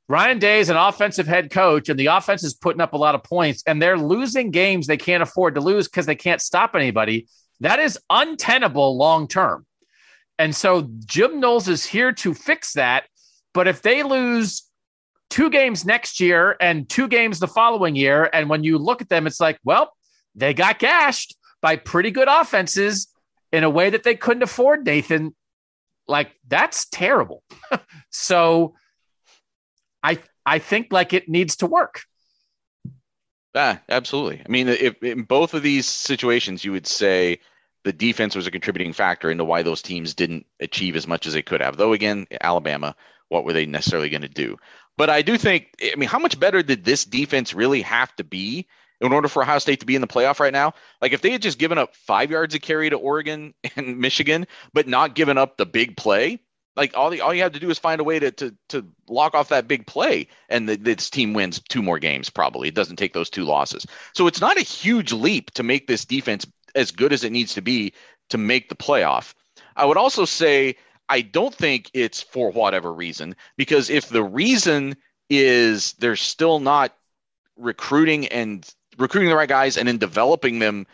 Ryan 0.08 0.38
Day 0.38 0.60
is 0.60 0.68
an 0.68 0.76
offensive 0.76 1.26
head 1.26 1.50
coach 1.50 1.88
and 1.88 1.98
the 1.98 2.06
offense 2.06 2.44
is 2.44 2.54
putting 2.54 2.80
up 2.80 2.92
a 2.92 2.98
lot 2.98 3.14
of 3.14 3.24
points 3.24 3.62
and 3.66 3.82
they're 3.82 3.98
losing 3.98 4.50
games 4.50 4.86
they 4.86 4.96
can't 4.96 5.22
afford 5.22 5.54
to 5.56 5.60
lose 5.60 5.88
because 5.88 6.06
they 6.06 6.14
can't 6.14 6.40
stop 6.40 6.74
anybody, 6.74 7.26
that 7.60 7.78
is 7.78 7.98
untenable 8.10 8.96
long 8.96 9.26
term. 9.26 9.66
And 10.38 10.54
so 10.54 10.88
Jim 11.06 11.40
Knowles 11.40 11.68
is 11.68 11.84
here 11.84 12.12
to 12.12 12.34
fix 12.34 12.74
that. 12.74 13.04
But 13.54 13.66
if 13.66 13.82
they 13.82 14.02
lose 14.02 14.64
two 15.30 15.50
games 15.50 15.84
next 15.84 16.20
year 16.20 16.56
and 16.60 16.88
two 16.88 17.08
games 17.08 17.40
the 17.40 17.48
following 17.48 17.96
year, 17.96 18.28
and 18.32 18.48
when 18.48 18.62
you 18.62 18.78
look 18.78 19.00
at 19.00 19.08
them, 19.08 19.26
it's 19.26 19.40
like, 19.40 19.58
well, 19.64 19.92
they 20.34 20.52
got 20.52 20.78
gashed 20.78 21.34
by 21.62 21.76
pretty 21.76 22.10
good 22.10 22.28
offenses 22.28 23.08
in 23.50 23.64
a 23.64 23.70
way 23.70 23.90
that 23.90 24.02
they 24.02 24.14
couldn't 24.14 24.42
afford, 24.42 24.84
Nathan. 24.84 25.34
Like 26.08 26.32
that's 26.46 26.86
terrible. 26.86 27.42
so 28.10 28.74
I 30.02 30.18
I 30.44 30.58
think 30.58 30.92
like 30.92 31.12
it 31.12 31.28
needs 31.28 31.56
to 31.56 31.66
work. 31.66 32.02
Yeah, 33.54 33.78
absolutely. 33.88 34.42
I 34.44 34.48
mean, 34.48 34.68
if 34.68 35.02
in 35.02 35.22
both 35.22 35.54
of 35.54 35.62
these 35.62 35.86
situations, 35.86 36.64
you 36.64 36.72
would 36.72 36.86
say 36.86 37.40
the 37.84 37.92
defense 37.92 38.36
was 38.36 38.46
a 38.46 38.50
contributing 38.50 38.92
factor 38.92 39.30
into 39.30 39.44
why 39.44 39.62
those 39.62 39.80
teams 39.80 40.14
didn't 40.14 40.44
achieve 40.60 40.94
as 40.94 41.06
much 41.06 41.26
as 41.26 41.32
they 41.32 41.42
could 41.42 41.60
have. 41.60 41.76
Though 41.76 41.92
again, 41.92 42.26
Alabama, 42.40 42.94
what 43.28 43.44
were 43.44 43.52
they 43.52 43.64
necessarily 43.64 44.10
going 44.10 44.22
to 44.22 44.28
do? 44.28 44.56
But 44.98 45.10
I 45.10 45.22
do 45.22 45.36
think, 45.36 45.68
I 45.82 45.96
mean, 45.96 46.08
how 46.08 46.18
much 46.18 46.38
better 46.38 46.62
did 46.62 46.84
this 46.84 47.04
defense 47.04 47.54
really 47.54 47.82
have 47.82 48.14
to 48.16 48.24
be 48.24 48.66
in 49.00 49.12
order 49.12 49.28
for 49.28 49.42
Ohio 49.42 49.58
State 49.58 49.80
to 49.80 49.86
be 49.86 49.94
in 49.94 50.00
the 50.00 50.06
playoff 50.06 50.40
right 50.40 50.52
now. 50.52 50.72
Like 51.00 51.12
if 51.12 51.20
they 51.20 51.30
had 51.30 51.42
just 51.42 51.58
given 51.58 51.78
up 51.78 51.94
five 51.94 52.30
yards 52.30 52.54
of 52.54 52.62
carry 52.62 52.90
to 52.90 52.96
Oregon 52.96 53.54
and 53.76 53.98
Michigan, 53.98 54.46
but 54.72 54.88
not 54.88 55.14
given 55.14 55.38
up 55.38 55.56
the 55.56 55.66
big 55.66 55.96
play, 55.96 56.40
like 56.76 56.96
all 56.96 57.10
the 57.10 57.22
all 57.22 57.32
you 57.32 57.42
have 57.42 57.52
to 57.52 57.60
do 57.60 57.70
is 57.70 57.78
find 57.78 58.00
a 58.00 58.04
way 58.04 58.18
to 58.18 58.30
to 58.32 58.54
to 58.68 58.86
lock 59.08 59.34
off 59.34 59.48
that 59.48 59.66
big 59.66 59.86
play, 59.86 60.28
and 60.48 60.68
the, 60.68 60.76
this 60.76 61.08
team 61.08 61.32
wins 61.32 61.60
two 61.68 61.82
more 61.82 61.98
games. 61.98 62.28
Probably 62.28 62.68
it 62.68 62.74
doesn't 62.74 62.96
take 62.96 63.14
those 63.14 63.30
two 63.30 63.44
losses. 63.44 63.86
So 64.14 64.26
it's 64.26 64.40
not 64.40 64.58
a 64.58 64.62
huge 64.62 65.12
leap 65.12 65.50
to 65.52 65.62
make 65.62 65.86
this 65.86 66.04
defense 66.04 66.46
as 66.74 66.90
good 66.90 67.12
as 67.12 67.24
it 67.24 67.32
needs 67.32 67.54
to 67.54 67.62
be 67.62 67.94
to 68.28 68.38
make 68.38 68.68
the 68.68 68.76
playoff. 68.76 69.32
I 69.76 69.86
would 69.86 69.96
also 69.96 70.24
say 70.26 70.76
I 71.08 71.22
don't 71.22 71.54
think 71.54 71.90
it's 71.94 72.20
for 72.20 72.50
whatever 72.50 72.92
reason 72.92 73.36
because 73.56 73.88
if 73.88 74.08
the 74.08 74.24
reason 74.24 74.96
is 75.30 75.94
they're 75.94 76.16
still 76.16 76.60
not 76.60 76.94
recruiting 77.56 78.26
and 78.28 78.68
recruiting 78.98 79.30
the 79.30 79.36
right 79.36 79.48
guys 79.48 79.76
and 79.76 79.86
then 79.88 79.98
developing 79.98 80.58
them 80.58 80.86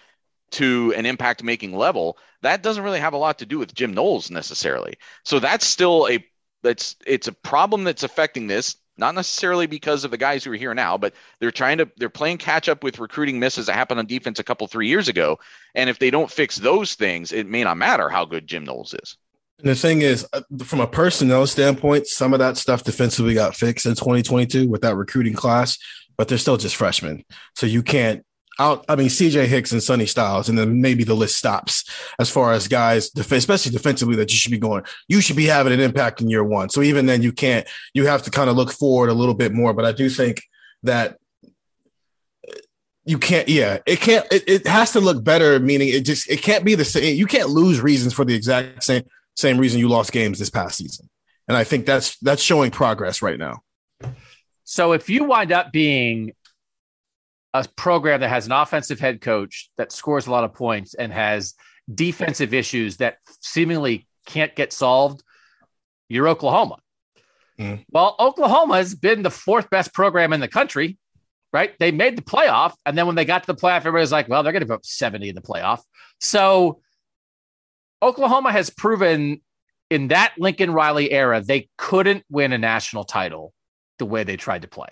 to 0.52 0.92
an 0.96 1.06
impact 1.06 1.42
making 1.42 1.74
level, 1.74 2.18
that 2.42 2.62
doesn't 2.62 2.84
really 2.84 3.00
have 3.00 3.14
a 3.14 3.18
lot 3.18 3.38
to 3.38 3.46
do 3.46 3.58
with 3.58 3.74
Jim 3.74 3.94
Knowles 3.94 4.30
necessarily. 4.30 4.94
So 5.24 5.38
that's 5.38 5.66
still 5.66 6.08
a 6.08 6.24
that's 6.62 6.96
it's 7.06 7.28
a 7.28 7.32
problem 7.32 7.84
that's 7.84 8.02
affecting 8.02 8.46
this, 8.46 8.76
not 8.96 9.14
necessarily 9.14 9.66
because 9.66 10.04
of 10.04 10.10
the 10.10 10.18
guys 10.18 10.44
who 10.44 10.52
are 10.52 10.56
here 10.56 10.74
now, 10.74 10.96
but 10.96 11.14
they're 11.40 11.50
trying 11.50 11.78
to 11.78 11.90
they're 11.96 12.08
playing 12.08 12.38
catch 12.38 12.68
up 12.68 12.84
with 12.84 12.98
recruiting 12.98 13.40
misses 13.40 13.66
that 13.66 13.74
happened 13.74 13.98
on 13.98 14.06
defense 14.06 14.38
a 14.38 14.44
couple 14.44 14.66
three 14.66 14.88
years 14.88 15.08
ago. 15.08 15.38
And 15.74 15.90
if 15.90 15.98
they 15.98 16.10
don't 16.10 16.30
fix 16.30 16.56
those 16.56 16.94
things, 16.94 17.32
it 17.32 17.48
may 17.48 17.64
not 17.64 17.76
matter 17.76 18.08
how 18.08 18.24
good 18.24 18.46
Jim 18.46 18.64
Knowles 18.64 18.94
is. 19.02 19.16
And 19.58 19.70
the 19.70 19.74
thing 19.76 20.02
is, 20.02 20.26
uh, 20.32 20.40
from 20.64 20.80
a 20.80 20.88
personnel 20.88 21.46
standpoint, 21.46 22.08
some 22.08 22.32
of 22.32 22.40
that 22.40 22.56
stuff 22.56 22.82
defensively 22.82 23.34
got 23.34 23.54
fixed 23.54 23.86
in 23.86 23.94
2022 23.94 24.68
with 24.68 24.82
that 24.82 24.96
recruiting 24.96 25.34
class 25.34 25.78
but 26.16 26.28
they're 26.28 26.38
still 26.38 26.56
just 26.56 26.76
freshmen. 26.76 27.24
So 27.54 27.66
you 27.66 27.82
can't 27.82 28.24
out. 28.58 28.84
I 28.88 28.96
mean, 28.96 29.08
CJ 29.08 29.46
Hicks 29.46 29.72
and 29.72 29.82
Sonny 29.82 30.06
Styles, 30.06 30.48
and 30.48 30.58
then 30.58 30.80
maybe 30.80 31.04
the 31.04 31.14
list 31.14 31.36
stops 31.36 31.84
as 32.18 32.30
far 32.30 32.52
as 32.52 32.68
guys, 32.68 33.10
especially 33.16 33.72
defensively, 33.72 34.16
that 34.16 34.30
you 34.30 34.36
should 34.36 34.52
be 34.52 34.58
going. 34.58 34.84
You 35.08 35.20
should 35.20 35.36
be 35.36 35.46
having 35.46 35.72
an 35.72 35.80
impact 35.80 36.20
in 36.20 36.28
year 36.28 36.44
one. 36.44 36.68
So 36.68 36.82
even 36.82 37.06
then, 37.06 37.22
you 37.22 37.32
can't. 37.32 37.66
You 37.94 38.06
have 38.06 38.22
to 38.24 38.30
kind 38.30 38.50
of 38.50 38.56
look 38.56 38.72
forward 38.72 39.10
a 39.10 39.14
little 39.14 39.34
bit 39.34 39.52
more. 39.52 39.74
But 39.74 39.84
I 39.84 39.92
do 39.92 40.08
think 40.08 40.42
that 40.82 41.18
you 43.04 43.18
can't. 43.18 43.48
Yeah, 43.48 43.78
it 43.86 44.00
can't. 44.00 44.26
It, 44.30 44.44
it 44.46 44.66
has 44.66 44.92
to 44.92 45.00
look 45.00 45.24
better. 45.24 45.58
Meaning, 45.58 45.88
it 45.88 46.04
just 46.04 46.30
it 46.30 46.42
can't 46.42 46.64
be 46.64 46.74
the 46.74 46.84
same. 46.84 47.16
You 47.16 47.26
can't 47.26 47.48
lose 47.48 47.80
reasons 47.80 48.12
for 48.12 48.24
the 48.24 48.34
exact 48.34 48.84
same 48.84 49.04
same 49.34 49.58
reason 49.58 49.80
you 49.80 49.88
lost 49.88 50.12
games 50.12 50.38
this 50.38 50.50
past 50.50 50.78
season. 50.78 51.08
And 51.48 51.56
I 51.56 51.64
think 51.64 51.86
that's 51.86 52.18
that's 52.18 52.42
showing 52.42 52.70
progress 52.70 53.22
right 53.22 53.38
now. 53.38 53.62
So 54.64 54.92
if 54.92 55.08
you 55.08 55.24
wind 55.24 55.52
up 55.52 55.72
being 55.72 56.32
a 57.54 57.66
program 57.76 58.20
that 58.20 58.28
has 58.28 58.46
an 58.46 58.52
offensive 58.52 59.00
head 59.00 59.20
coach 59.20 59.70
that 59.76 59.92
scores 59.92 60.26
a 60.26 60.30
lot 60.30 60.44
of 60.44 60.54
points 60.54 60.94
and 60.94 61.12
has 61.12 61.54
defensive 61.92 62.54
issues 62.54 62.98
that 62.98 63.18
seemingly 63.40 64.06
can't 64.26 64.54
get 64.54 64.72
solved, 64.72 65.22
you're 66.08 66.28
Oklahoma. 66.28 66.76
Mm. 67.58 67.84
Well, 67.90 68.16
Oklahoma 68.18 68.76
has 68.76 68.94
been 68.94 69.22
the 69.22 69.30
fourth 69.30 69.68
best 69.68 69.92
program 69.92 70.32
in 70.32 70.40
the 70.40 70.48
country, 70.48 70.98
right? 71.52 71.74
They 71.78 71.90
made 71.90 72.16
the 72.16 72.22
playoff. 72.22 72.72
And 72.86 72.96
then 72.96 73.06
when 73.06 73.16
they 73.16 73.24
got 73.24 73.44
to 73.44 73.52
the 73.52 73.60
playoff, 73.60 73.78
everybody's 73.78 74.12
like, 74.12 74.28
well, 74.28 74.42
they're 74.42 74.52
going 74.52 74.66
to 74.66 74.66
put 74.66 74.86
70 74.86 75.28
in 75.28 75.34
the 75.34 75.42
playoff. 75.42 75.80
So 76.20 76.80
Oklahoma 78.00 78.52
has 78.52 78.70
proven 78.70 79.42
in 79.90 80.08
that 80.08 80.34
Lincoln 80.38 80.72
Riley 80.72 81.12
era, 81.12 81.42
they 81.42 81.68
couldn't 81.76 82.24
win 82.30 82.52
a 82.52 82.58
national 82.58 83.04
title 83.04 83.52
the 84.02 84.06
way 84.06 84.24
they 84.24 84.36
tried 84.36 84.62
to 84.62 84.68
play. 84.68 84.88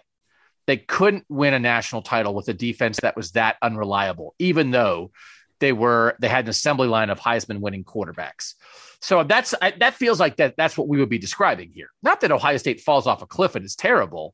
They 0.69 0.77
couldn't 0.77 1.25
win 1.29 1.53
a 1.53 1.59
national 1.59 2.03
title 2.03 2.33
with 2.33 2.47
a 2.47 2.55
defense 2.55 3.01
that 3.01 3.17
was 3.17 3.33
that 3.33 3.57
unreliable, 3.61 4.37
even 4.39 4.71
though 4.71 5.11
they 5.59 5.73
were 5.73 6.15
they 6.21 6.29
had 6.29 6.45
an 6.45 6.51
assembly 6.51 6.87
line 6.87 7.11
of 7.11 7.19
Heisman 7.19 7.59
winning 7.59 7.83
quarterbacks. 7.83 8.55
So 9.01 9.25
that's 9.25 9.53
that 9.61 9.95
feels 9.95 10.21
like 10.21 10.37
that 10.37 10.55
that's 10.57 10.79
what 10.79 10.87
we 10.87 10.99
would 10.99 11.09
be 11.09 11.19
describing 11.19 11.73
here. 11.75 11.89
Not 12.05 12.21
that 12.21 12.31
Ohio 12.31 12.57
State 12.57 12.81
falls 12.81 13.09
off 13.09 13.21
a 13.21 13.27
cliff 13.27 13.57
and 13.57 13.65
is 13.65 13.75
terrible, 13.75 14.33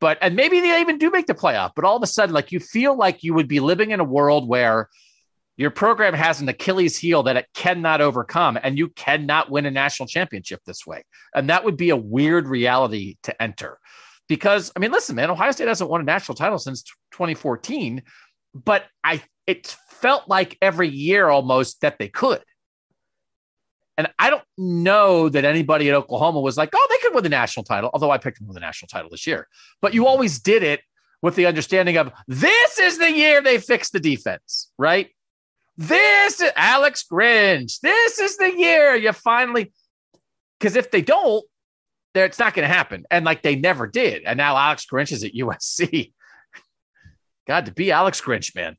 but 0.00 0.18
and 0.20 0.36
maybe 0.36 0.60
they 0.60 0.78
even 0.82 0.98
do 0.98 1.10
make 1.10 1.26
the 1.26 1.34
playoff, 1.34 1.72
but 1.74 1.86
all 1.86 1.96
of 1.96 2.02
a 2.02 2.06
sudden 2.06 2.34
like 2.34 2.52
you 2.52 2.60
feel 2.60 2.94
like 2.94 3.22
you 3.22 3.32
would 3.32 3.48
be 3.48 3.60
living 3.60 3.90
in 3.90 4.00
a 4.00 4.04
world 4.04 4.46
where 4.46 4.90
your 5.56 5.70
program 5.70 6.14
has 6.14 6.42
an 6.42 6.48
Achilles 6.48 6.96
heel 6.98 7.22
that 7.22 7.36
it 7.36 7.46
cannot 7.54 8.02
overcome, 8.02 8.58
and 8.62 8.78
you 8.78 8.88
cannot 8.90 9.50
win 9.50 9.66
a 9.66 9.70
national 9.70 10.08
championship 10.08 10.60
this 10.66 10.86
way. 10.86 11.04
And 11.34 11.48
that 11.48 11.64
would 11.64 11.78
be 11.78 11.88
a 11.88 11.96
weird 11.96 12.48
reality 12.48 13.16
to 13.24 13.42
enter 13.42 13.78
because 14.30 14.70
I 14.76 14.78
mean, 14.78 14.92
listen, 14.92 15.16
man, 15.16 15.28
Ohio 15.28 15.50
State 15.50 15.66
hasn't 15.66 15.90
won 15.90 16.00
a 16.00 16.04
national 16.04 16.36
title 16.36 16.56
since 16.56 16.84
2014, 17.10 18.00
but 18.54 18.84
I 19.02 19.22
it 19.48 19.76
felt 19.88 20.28
like 20.28 20.56
every 20.62 20.88
year 20.88 21.28
almost 21.28 21.80
that 21.80 21.98
they 21.98 22.06
could. 22.06 22.40
And 23.98 24.06
I 24.20 24.30
don't 24.30 24.44
know 24.56 25.28
that 25.28 25.44
anybody 25.44 25.88
at 25.88 25.96
Oklahoma 25.96 26.40
was 26.40 26.56
like, 26.56 26.70
oh, 26.72 26.86
they 26.88 26.98
could 26.98 27.12
win 27.12 27.24
the 27.24 27.28
national 27.28 27.64
title, 27.64 27.90
although 27.92 28.12
I 28.12 28.18
picked 28.18 28.38
them 28.38 28.46
win 28.46 28.54
the 28.54 28.60
national 28.60 28.86
title 28.86 29.10
this 29.10 29.26
year. 29.26 29.48
But 29.82 29.94
you 29.94 30.06
always 30.06 30.38
did 30.38 30.62
it 30.62 30.80
with 31.22 31.34
the 31.34 31.46
understanding 31.46 31.96
of 31.96 32.12
this 32.28 32.78
is 32.78 32.98
the 32.98 33.10
year 33.10 33.42
they 33.42 33.58
fix 33.58 33.90
the 33.90 33.98
defense, 33.98 34.70
right? 34.78 35.08
This 35.76 36.40
is 36.40 36.52
Alex 36.54 37.04
Grinch. 37.10 37.80
This 37.80 38.20
is 38.20 38.36
the 38.36 38.56
year 38.56 38.94
you 38.94 39.12
finally, 39.12 39.72
because 40.60 40.76
if 40.76 40.92
they 40.92 41.02
don't, 41.02 41.44
there 42.14 42.24
it's 42.24 42.38
not 42.38 42.54
going 42.54 42.68
to 42.68 42.74
happen. 42.74 43.04
And 43.10 43.24
like 43.24 43.42
they 43.42 43.56
never 43.56 43.86
did. 43.86 44.22
And 44.24 44.36
now 44.36 44.56
Alex 44.56 44.86
Grinch 44.90 45.12
is 45.12 45.24
at 45.24 45.32
USC. 45.32 46.12
God, 47.46 47.66
to 47.66 47.72
be 47.72 47.90
Alex 47.90 48.20
Grinch, 48.20 48.54
man. 48.54 48.76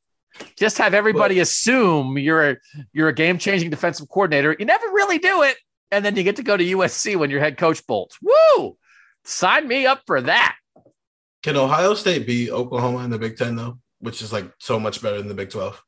Just 0.58 0.78
have 0.78 0.94
everybody 0.94 1.36
but, 1.36 1.42
assume 1.42 2.18
you're 2.18 2.52
a 2.52 2.58
you're 2.94 3.10
a 3.10 3.14
game 3.14 3.38
changing 3.38 3.70
defensive 3.70 4.08
coordinator. 4.08 4.56
You 4.58 4.66
never 4.66 4.86
really 4.88 5.18
do 5.18 5.42
it, 5.44 5.58
and 5.92 6.06
then 6.06 6.16
you 6.16 6.24
get 6.24 6.38
to 6.38 6.44
go 6.44 6.56
to 6.56 6.64
USC 6.64 7.18
when 7.18 7.30
your 7.30 7.42
head 7.42 7.58
coach 7.58 7.86
bolts. 7.86 8.18
Woo! 8.22 8.78
Sign 9.26 9.68
me 9.68 9.86
up 9.86 10.02
for 10.08 10.22
that. 10.22 10.56
Can 11.44 11.58
Ohio 11.58 11.96
State 11.96 12.26
beat 12.26 12.50
Oklahoma 12.50 13.00
in 13.00 13.10
the 13.10 13.20
Big 13.20 13.36
Ten 13.36 13.58
though, 13.58 13.80
which 14.00 14.22
is 14.22 14.32
like 14.32 14.50
so 14.60 14.80
much 14.80 15.02
better 15.02 15.18
than 15.18 15.28
the 15.28 15.34
Big 15.34 15.50
Twelve? 15.50 15.84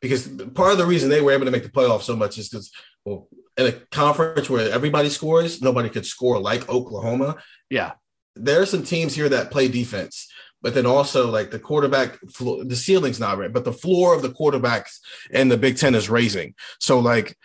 Because 0.00 0.28
part 0.28 0.72
of 0.72 0.78
the 0.78 0.86
reason 0.86 1.10
they 1.10 1.20
were 1.20 1.32
able 1.32 1.46
to 1.46 1.50
make 1.50 1.64
the 1.64 1.68
playoff 1.68 2.02
so 2.02 2.14
much 2.14 2.38
is 2.38 2.48
because 2.48 2.70
well, 3.04 3.28
in 3.60 3.66
a 3.66 3.72
conference 3.90 4.48
where 4.48 4.70
everybody 4.72 5.10
scores, 5.10 5.60
nobody 5.60 5.88
could 5.88 6.06
score 6.06 6.38
like 6.38 6.68
Oklahoma. 6.68 7.36
Yeah. 7.68 7.92
There 8.34 8.60
are 8.62 8.66
some 8.66 8.82
teams 8.82 9.14
here 9.14 9.28
that 9.28 9.50
play 9.50 9.68
defense, 9.68 10.28
but 10.62 10.74
then 10.74 10.86
also 10.86 11.30
like 11.30 11.50
the 11.50 11.58
quarterback, 11.58 12.18
the 12.20 12.76
ceiling's 12.76 13.20
not 13.20 13.38
right, 13.38 13.52
but 13.52 13.64
the 13.64 13.72
floor 13.72 14.14
of 14.14 14.22
the 14.22 14.30
quarterbacks 14.30 14.98
and 15.32 15.50
the 15.50 15.58
Big 15.58 15.76
Ten 15.76 15.94
is 15.94 16.08
raising. 16.08 16.54
So 16.78 17.00
like 17.00 17.36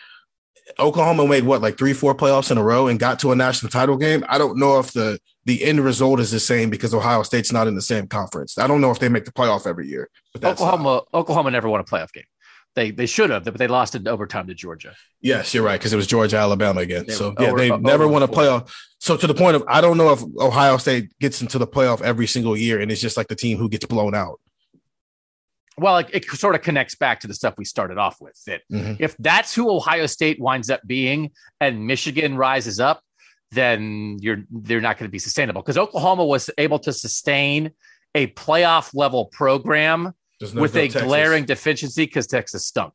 Oklahoma 0.79 1.27
made 1.27 1.43
what 1.43 1.61
like 1.61 1.77
three, 1.77 1.93
four 1.93 2.15
playoffs 2.15 2.51
in 2.51 2.57
a 2.57 2.63
row 2.63 2.87
and 2.87 2.99
got 2.99 3.19
to 3.19 3.31
a 3.31 3.35
national 3.35 3.69
title 3.69 3.97
game. 3.97 4.23
I 4.29 4.37
don't 4.37 4.57
know 4.57 4.79
if 4.79 4.93
the 4.93 5.19
the 5.45 5.63
end 5.63 5.79
result 5.81 6.19
is 6.19 6.31
the 6.31 6.39
same 6.39 6.69
because 6.69 6.93
Ohio 6.93 7.21
State's 7.23 7.51
not 7.51 7.67
in 7.67 7.75
the 7.75 7.81
same 7.81 8.07
conference. 8.07 8.57
I 8.57 8.65
don't 8.65 8.81
know 8.81 8.89
if 8.89 8.99
they 8.99 9.09
make 9.09 9.25
the 9.25 9.31
playoff 9.31 9.67
every 9.67 9.87
year. 9.87 10.09
Oklahoma, 10.43 11.03
Oklahoma 11.13 11.51
never 11.51 11.69
won 11.69 11.81
a 11.81 11.83
playoff 11.83 12.11
game. 12.11 12.23
They 12.76 12.91
they 12.91 13.06
should 13.06 13.30
have, 13.30 13.45
but 13.45 13.57
they 13.57 13.68
lost 13.68 13.95
in 13.95 14.06
overtime 14.07 14.47
to 14.47 14.53
Georgia. 14.53 14.95
Yes, 15.22 15.53
you're 15.53 15.64
right 15.64 15.80
because 15.80 15.93
it 15.93 15.95
was 15.95 16.07
Georgia 16.07 16.38
Alabama 16.38 16.81
again. 16.81 17.06
They 17.07 17.14
so 17.14 17.34
yeah, 17.39 17.47
over, 17.47 17.57
they 17.57 17.72
over, 17.72 17.81
never 17.81 18.03
over 18.03 18.14
won 18.14 18.23
a 18.23 18.27
playoff. 18.27 18.69
So 18.99 19.15
to 19.15 19.27
the 19.27 19.34
point 19.34 19.56
of 19.56 19.64
I 19.68 19.80
don't 19.80 19.97
know 19.97 20.11
if 20.11 20.22
Ohio 20.38 20.76
State 20.77 21.18
gets 21.19 21.41
into 21.41 21.57
the 21.57 21.68
playoff 21.68 22.02
every 22.02 22.27
single 22.27 22.57
year, 22.57 22.81
and 22.81 22.91
it's 22.91 22.99
just 22.99 23.15
like 23.15 23.30
the 23.30 23.35
team 23.35 23.57
who 23.57 23.69
gets 23.69 23.85
blown 23.85 24.14
out. 24.14 24.41
Well, 25.77 25.97
it, 25.99 26.10
it 26.14 26.26
sort 26.26 26.56
of 26.56 26.61
connects 26.61 26.95
back 26.95 27.22
to 27.22 27.27
the 27.27 27.34
stuff 27.34 27.56
we 27.57 27.65
started 27.65 27.97
off 27.97 28.18
with. 28.19 28.38
That 28.45 28.61
mm-hmm. 28.72 28.95
if 28.99 29.15
that's 29.18 29.56
who 29.56 29.69
Ohio 29.69 30.06
State 30.06 30.39
winds 30.41 30.69
up 30.69 30.81
being, 30.85 31.31
and 31.61 31.88
Michigan 31.88 32.35
rises 32.35 32.81
up, 32.81 33.02
then 33.52 34.18
you're 34.19 34.43
they're 34.52 34.81
not 34.81 34.97
going 34.97 35.07
to 35.07 35.11
be 35.11 35.19
sustainable 35.19 35.61
because 35.61 35.77
Oklahoma 35.77 36.26
was 36.26 36.49
able 36.57 36.80
to 36.80 36.91
sustain 36.91 37.72
a 38.14 38.27
playoff 38.27 38.93
level 38.93 39.27
program 39.27 40.14
no 40.41 40.61
with 40.61 40.75
a 40.75 40.83
Texas. 40.83 41.01
glaring 41.01 41.45
deficiency 41.45 42.05
because 42.05 42.27
Texas 42.27 42.65
stunk. 42.65 42.93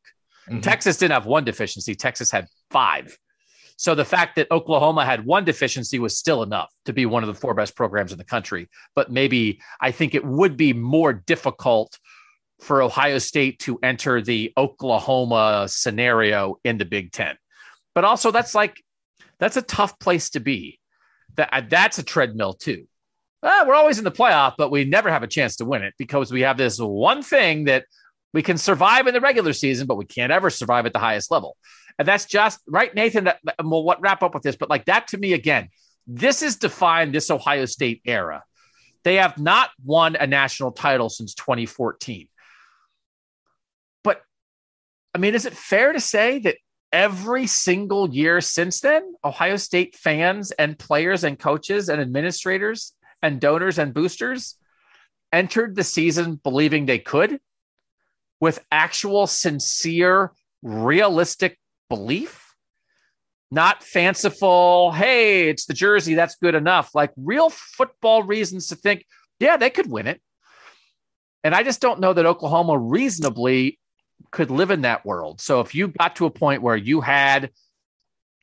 Mm-hmm. 0.48 0.60
Texas 0.60 0.96
didn't 0.96 1.12
have 1.12 1.26
one 1.26 1.44
deficiency, 1.44 1.94
Texas 1.94 2.30
had 2.30 2.46
five. 2.70 3.16
So 3.76 3.94
the 3.94 4.04
fact 4.04 4.36
that 4.36 4.50
Oklahoma 4.50 5.06
had 5.06 5.24
one 5.24 5.46
deficiency 5.46 5.98
was 5.98 6.18
still 6.18 6.42
enough 6.42 6.70
to 6.84 6.92
be 6.92 7.06
one 7.06 7.22
of 7.22 7.28
the 7.28 7.34
four 7.34 7.54
best 7.54 7.74
programs 7.74 8.12
in 8.12 8.18
the 8.18 8.24
country. 8.24 8.68
But 8.94 9.10
maybe 9.10 9.62
I 9.80 9.90
think 9.90 10.14
it 10.14 10.22
would 10.22 10.58
be 10.58 10.74
more 10.74 11.14
difficult 11.14 11.98
for 12.60 12.82
Ohio 12.82 13.16
State 13.16 13.58
to 13.60 13.78
enter 13.82 14.20
the 14.20 14.52
Oklahoma 14.58 15.66
scenario 15.66 16.58
in 16.62 16.76
the 16.76 16.84
Big 16.84 17.10
Ten. 17.10 17.36
But 17.94 18.04
also, 18.04 18.30
that's 18.30 18.54
like, 18.54 18.84
that's 19.38 19.56
a 19.56 19.62
tough 19.62 19.98
place 19.98 20.28
to 20.30 20.40
be. 20.40 20.78
That, 21.36 21.70
that's 21.70 21.98
a 21.98 22.02
treadmill 22.02 22.52
too 22.52 22.86
ah, 23.42 23.64
we're 23.66 23.74
always 23.74 23.98
in 23.98 24.04
the 24.04 24.10
playoff, 24.10 24.54
but 24.58 24.70
we 24.70 24.84
never 24.84 25.10
have 25.10 25.22
a 25.22 25.28
chance 25.28 25.56
to 25.56 25.64
win 25.64 25.82
it 25.82 25.94
because 25.98 26.32
we 26.32 26.42
have 26.42 26.56
this 26.56 26.78
one 26.78 27.22
thing 27.22 27.64
that 27.64 27.84
we 28.32 28.42
can 28.42 28.58
survive 28.58 29.06
in 29.06 29.14
the 29.14 29.20
regular 29.20 29.52
season, 29.52 29.86
but 29.86 29.96
we 29.96 30.04
can't 30.04 30.32
ever 30.32 30.50
survive 30.50 30.86
at 30.86 30.92
the 30.92 30.98
highest 30.98 31.30
level. 31.30 31.56
And 31.98 32.06
that's 32.06 32.26
just 32.26 32.60
right, 32.66 32.94
Nathan. 32.94 33.24
That, 33.24 33.40
we'll 33.62 33.82
what, 33.82 34.00
wrap 34.00 34.22
up 34.22 34.34
with 34.34 34.42
this, 34.42 34.56
but 34.56 34.70
like 34.70 34.84
that 34.86 35.08
to 35.08 35.18
me 35.18 35.32
again, 35.32 35.68
this 36.06 36.42
is 36.42 36.56
defined 36.56 37.14
this 37.14 37.30
Ohio 37.30 37.64
State 37.66 38.02
era. 38.04 38.44
They 39.02 39.16
have 39.16 39.38
not 39.38 39.70
won 39.84 40.16
a 40.16 40.26
national 40.26 40.72
title 40.72 41.08
since 41.08 41.34
2014. 41.34 42.28
But 44.04 44.22
I 45.14 45.18
mean, 45.18 45.34
is 45.34 45.46
it 45.46 45.54
fair 45.54 45.92
to 45.92 46.00
say 46.00 46.38
that 46.40 46.56
every 46.92 47.46
single 47.46 48.08
year 48.10 48.40
since 48.40 48.80
then, 48.80 49.14
Ohio 49.24 49.56
State 49.56 49.96
fans 49.96 50.52
and 50.52 50.78
players 50.78 51.24
and 51.24 51.38
coaches 51.38 51.88
and 51.88 52.00
administrators 52.00 52.92
and 53.22 53.40
donors 53.40 53.78
and 53.78 53.94
boosters 53.94 54.56
entered 55.32 55.76
the 55.76 55.84
season 55.84 56.36
believing 56.42 56.86
they 56.86 56.98
could 56.98 57.40
with 58.40 58.64
actual, 58.72 59.26
sincere, 59.26 60.32
realistic 60.62 61.58
belief, 61.88 62.54
not 63.50 63.82
fanciful, 63.82 64.92
hey, 64.92 65.48
it's 65.48 65.66
the 65.66 65.74
jersey, 65.74 66.14
that's 66.14 66.36
good 66.36 66.54
enough. 66.54 66.94
Like 66.94 67.12
real 67.16 67.50
football 67.50 68.22
reasons 68.22 68.68
to 68.68 68.76
think, 68.76 69.04
yeah, 69.38 69.56
they 69.56 69.70
could 69.70 69.90
win 69.90 70.06
it. 70.06 70.20
And 71.42 71.54
I 71.54 71.62
just 71.62 71.80
don't 71.80 72.00
know 72.00 72.12
that 72.12 72.26
Oklahoma 72.26 72.78
reasonably 72.78 73.78
could 74.30 74.50
live 74.50 74.70
in 74.70 74.82
that 74.82 75.04
world. 75.04 75.40
So 75.40 75.60
if 75.60 75.74
you 75.74 75.88
got 75.88 76.16
to 76.16 76.26
a 76.26 76.30
point 76.30 76.62
where 76.62 76.76
you 76.76 77.00
had 77.00 77.50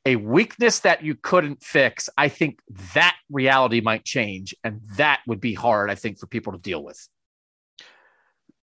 a 0.08 0.16
weakness 0.16 0.80
that 0.80 1.04
you 1.04 1.14
couldn't 1.14 1.62
fix, 1.62 2.08
I 2.16 2.30
think 2.30 2.60
that 2.94 3.14
reality 3.30 3.82
might 3.82 4.06
change. 4.06 4.54
And 4.64 4.80
that 4.96 5.20
would 5.26 5.38
be 5.38 5.52
hard, 5.52 5.90
I 5.90 5.96
think, 5.96 6.18
for 6.18 6.26
people 6.26 6.54
to 6.54 6.58
deal 6.58 6.82
with. 6.82 7.06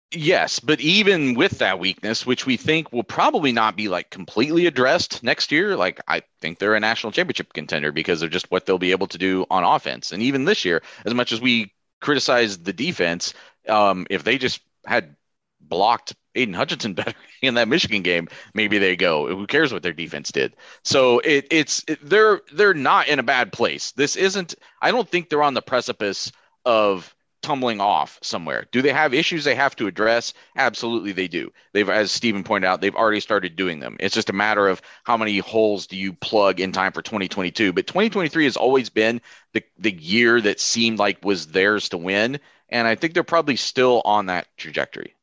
Yes, 0.10 0.62
but 0.62 0.80
even 0.80 1.34
with 1.34 1.58
that 1.58 1.80
weakness, 1.80 2.26
which 2.26 2.46
we 2.46 2.56
think 2.56 2.94
will 2.94 3.04
probably 3.04 3.52
not 3.52 3.76
be 3.76 3.90
like 3.90 4.10
completely 4.10 4.68
addressed 4.68 5.22
next 5.22 5.52
year, 5.52 5.76
like 5.76 6.00
I 6.08 6.22
think 6.40 6.60
they're 6.60 6.76
a 6.76 6.80
national 6.80 7.12
championship 7.12 7.52
contender 7.52 7.92
because 7.92 8.22
of 8.22 8.32
just 8.32 8.50
what 8.50 8.66
they'll 8.66 8.78
be 8.78 8.92
able 8.92 9.08
to 9.08 9.18
do 9.18 9.46
on 9.50 9.66
offense. 9.66 10.14
And 10.14 10.24
even 10.24 10.46
this 10.46 10.64
year, 10.64 10.82
as 11.06 11.14
much 11.14 11.34
as 11.34 11.42
we 11.42 11.74
criticize 12.00 12.60
the 12.60 12.72
defense, 12.72 13.34
um, 13.68 14.08
if 14.10 14.24
they 14.24 14.38
just 14.38 14.62
had 14.86 15.18
blocked 15.60 16.16
Aidan 16.36 16.54
Hutchinson 16.54 16.94
better 16.96 17.14
in 17.42 17.56
that 17.56 17.68
Michigan 17.68 18.02
game, 18.02 18.28
maybe 18.54 18.78
they 18.78 18.96
go. 18.96 19.28
Who 19.28 19.48
cares 19.48 19.74
what 19.74 19.84
their 19.84 19.94
defense 19.94 20.32
did? 20.32 20.56
So 20.84 21.20
it, 21.20 21.48
it's 21.52 21.84
it, 21.88 22.00
they're 22.02 22.42
they're 22.54 22.74
not 22.74 23.08
in 23.08 23.20
a 23.20 23.24
bad 23.24 23.52
place. 23.52 23.92
This 23.92 24.16
isn't. 24.16 24.56
I 24.82 24.92
don't 24.92 25.10
think 25.10 25.30
they're 25.30 25.44
on 25.44 25.54
the 25.54 25.62
precipice 25.62 26.32
of 26.66 27.14
tumbling 27.44 27.82
off 27.82 28.18
somewhere. 28.22 28.66
Do 28.72 28.82
they 28.82 28.94
have 28.94 29.14
issues 29.14 29.44
they 29.44 29.54
have 29.54 29.76
to 29.76 29.86
address? 29.86 30.34
Absolutely, 30.56 31.12
they 31.12 31.28
do. 31.28 31.52
They've, 31.74 31.90
as 31.90 32.12
Stephen 32.12 32.44
pointed 32.44 32.68
out, 32.68 32.82
they've 32.82 32.96
already 32.96 33.20
started 33.20 33.56
doing 33.56 33.80
them. 33.80 33.98
It's 34.00 34.16
just 34.16 34.30
a 34.30 34.34
matter 34.34 34.68
of 34.68 34.82
how 35.04 35.18
many 35.18 35.38
holes 35.40 35.86
do 35.86 35.98
you 35.98 36.14
plug 36.14 36.60
in 36.60 36.72
time 36.72 36.94
for 36.94 37.02
2022. 37.02 37.74
But 37.74 37.86
2023 37.86 38.46
has 38.46 38.58
always 38.58 38.90
been 38.90 39.22
the 39.52 39.62
the 39.78 39.92
year 39.94 40.42
that 40.42 40.60
seemed 40.60 40.98
like 40.98 41.24
was 41.24 41.48
theirs 41.48 41.90
to 41.90 41.98
win, 41.98 42.40
and 42.70 42.88
I 42.88 42.96
think 42.96 43.14
they're 43.14 43.24
probably 43.24 43.58
still 43.58 44.02
on 44.06 44.28
that 44.28 44.48
trajectory. 44.58 45.14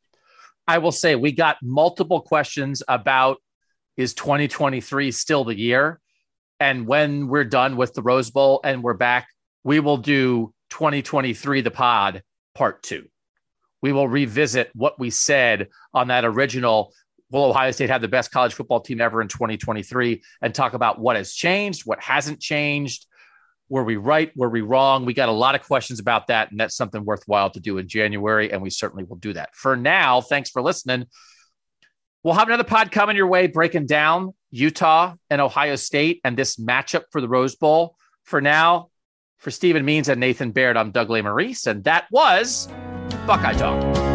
I 0.71 0.79
will 0.79 0.93
say 0.93 1.17
we 1.17 1.33
got 1.33 1.57
multiple 1.65 2.21
questions 2.21 2.81
about 2.87 3.39
is 3.97 4.15
2023 4.15 5.11
still 5.11 5.43
the 5.43 5.59
year? 5.59 5.99
And 6.61 6.87
when 6.87 7.27
we're 7.27 7.43
done 7.43 7.77
with 7.77 7.93
the 7.93 8.03
Rose 8.03 8.31
Bowl 8.31 8.61
and 8.63 8.81
we're 8.81 8.95
back, 8.95 9.27
we 9.65 9.81
will 9.81 9.97
do 9.97 10.55
2023 10.71 11.63
the 11.63 11.73
pod 11.73 12.23
part 12.55 12.85
two. 12.85 13.09
We 13.83 13.91
will 13.91 14.07
revisit 14.07 14.71
what 14.73 14.97
we 14.97 15.11
said 15.11 15.71
on 15.93 16.07
that 16.07 16.25
original 16.25 16.93
Will 17.33 17.47
Ohio 17.47 17.73
State 17.73 17.91
have 17.91 18.01
the 18.01 18.07
best 18.07 18.31
college 18.31 18.55
football 18.55 18.79
team 18.79 19.01
ever 19.01 19.21
in 19.21 19.27
2023 19.27 20.23
and 20.41 20.55
talk 20.55 20.75
about 20.75 21.01
what 21.01 21.17
has 21.17 21.35
changed, 21.35 21.83
what 21.85 22.01
hasn't 22.01 22.39
changed, 22.39 23.07
were 23.71 23.85
we 23.85 23.97
right? 23.97 24.31
Were 24.37 24.51
we 24.51 24.61
wrong? 24.61 25.07
We 25.07 25.15
got 25.15 25.29
a 25.29 25.33
lot 25.33 25.55
of 25.55 25.63
questions 25.63 26.01
about 26.01 26.27
that, 26.27 26.51
and 26.51 26.61
that's 26.61 26.77
something 26.77 27.05
worthwhile 27.05 27.51
to 27.51 27.61
do 27.61 27.79
in 27.79 27.89
January, 27.89 28.53
and 28.53 28.61
we 28.61 28.69
certainly 28.69 29.05
will 29.05 29.17
do 29.17 29.33
that. 29.33 29.55
For 29.55 29.77
now, 29.77 30.21
thanks 30.21 30.51
for 30.51 30.61
listening. 30.61 31.07
We'll 32.23 32.35
have 32.35 32.49
another 32.49 32.65
pod 32.65 32.91
coming 32.91 33.17
your 33.17 33.29
way 33.29 33.47
breaking 33.47 33.87
down 33.87 34.35
Utah 34.51 35.15
and 35.31 35.41
Ohio 35.41 35.77
State 35.77 36.21
and 36.25 36.37
this 36.37 36.57
matchup 36.57 37.05
for 37.13 37.21
the 37.21 37.29
Rose 37.29 37.55
Bowl. 37.55 37.97
For 38.25 38.41
now, 38.41 38.91
for 39.39 39.51
Stephen 39.51 39.85
Means 39.85 40.09
and 40.09 40.21
Nathan 40.21 40.51
Baird, 40.51 40.77
I'm 40.77 40.91
Doug 40.91 41.09
Lesmerises, 41.09 41.67
and 41.67 41.85
that 41.85 42.07
was 42.11 42.69
Buckeye 43.27 43.55
Talk. 43.55 44.10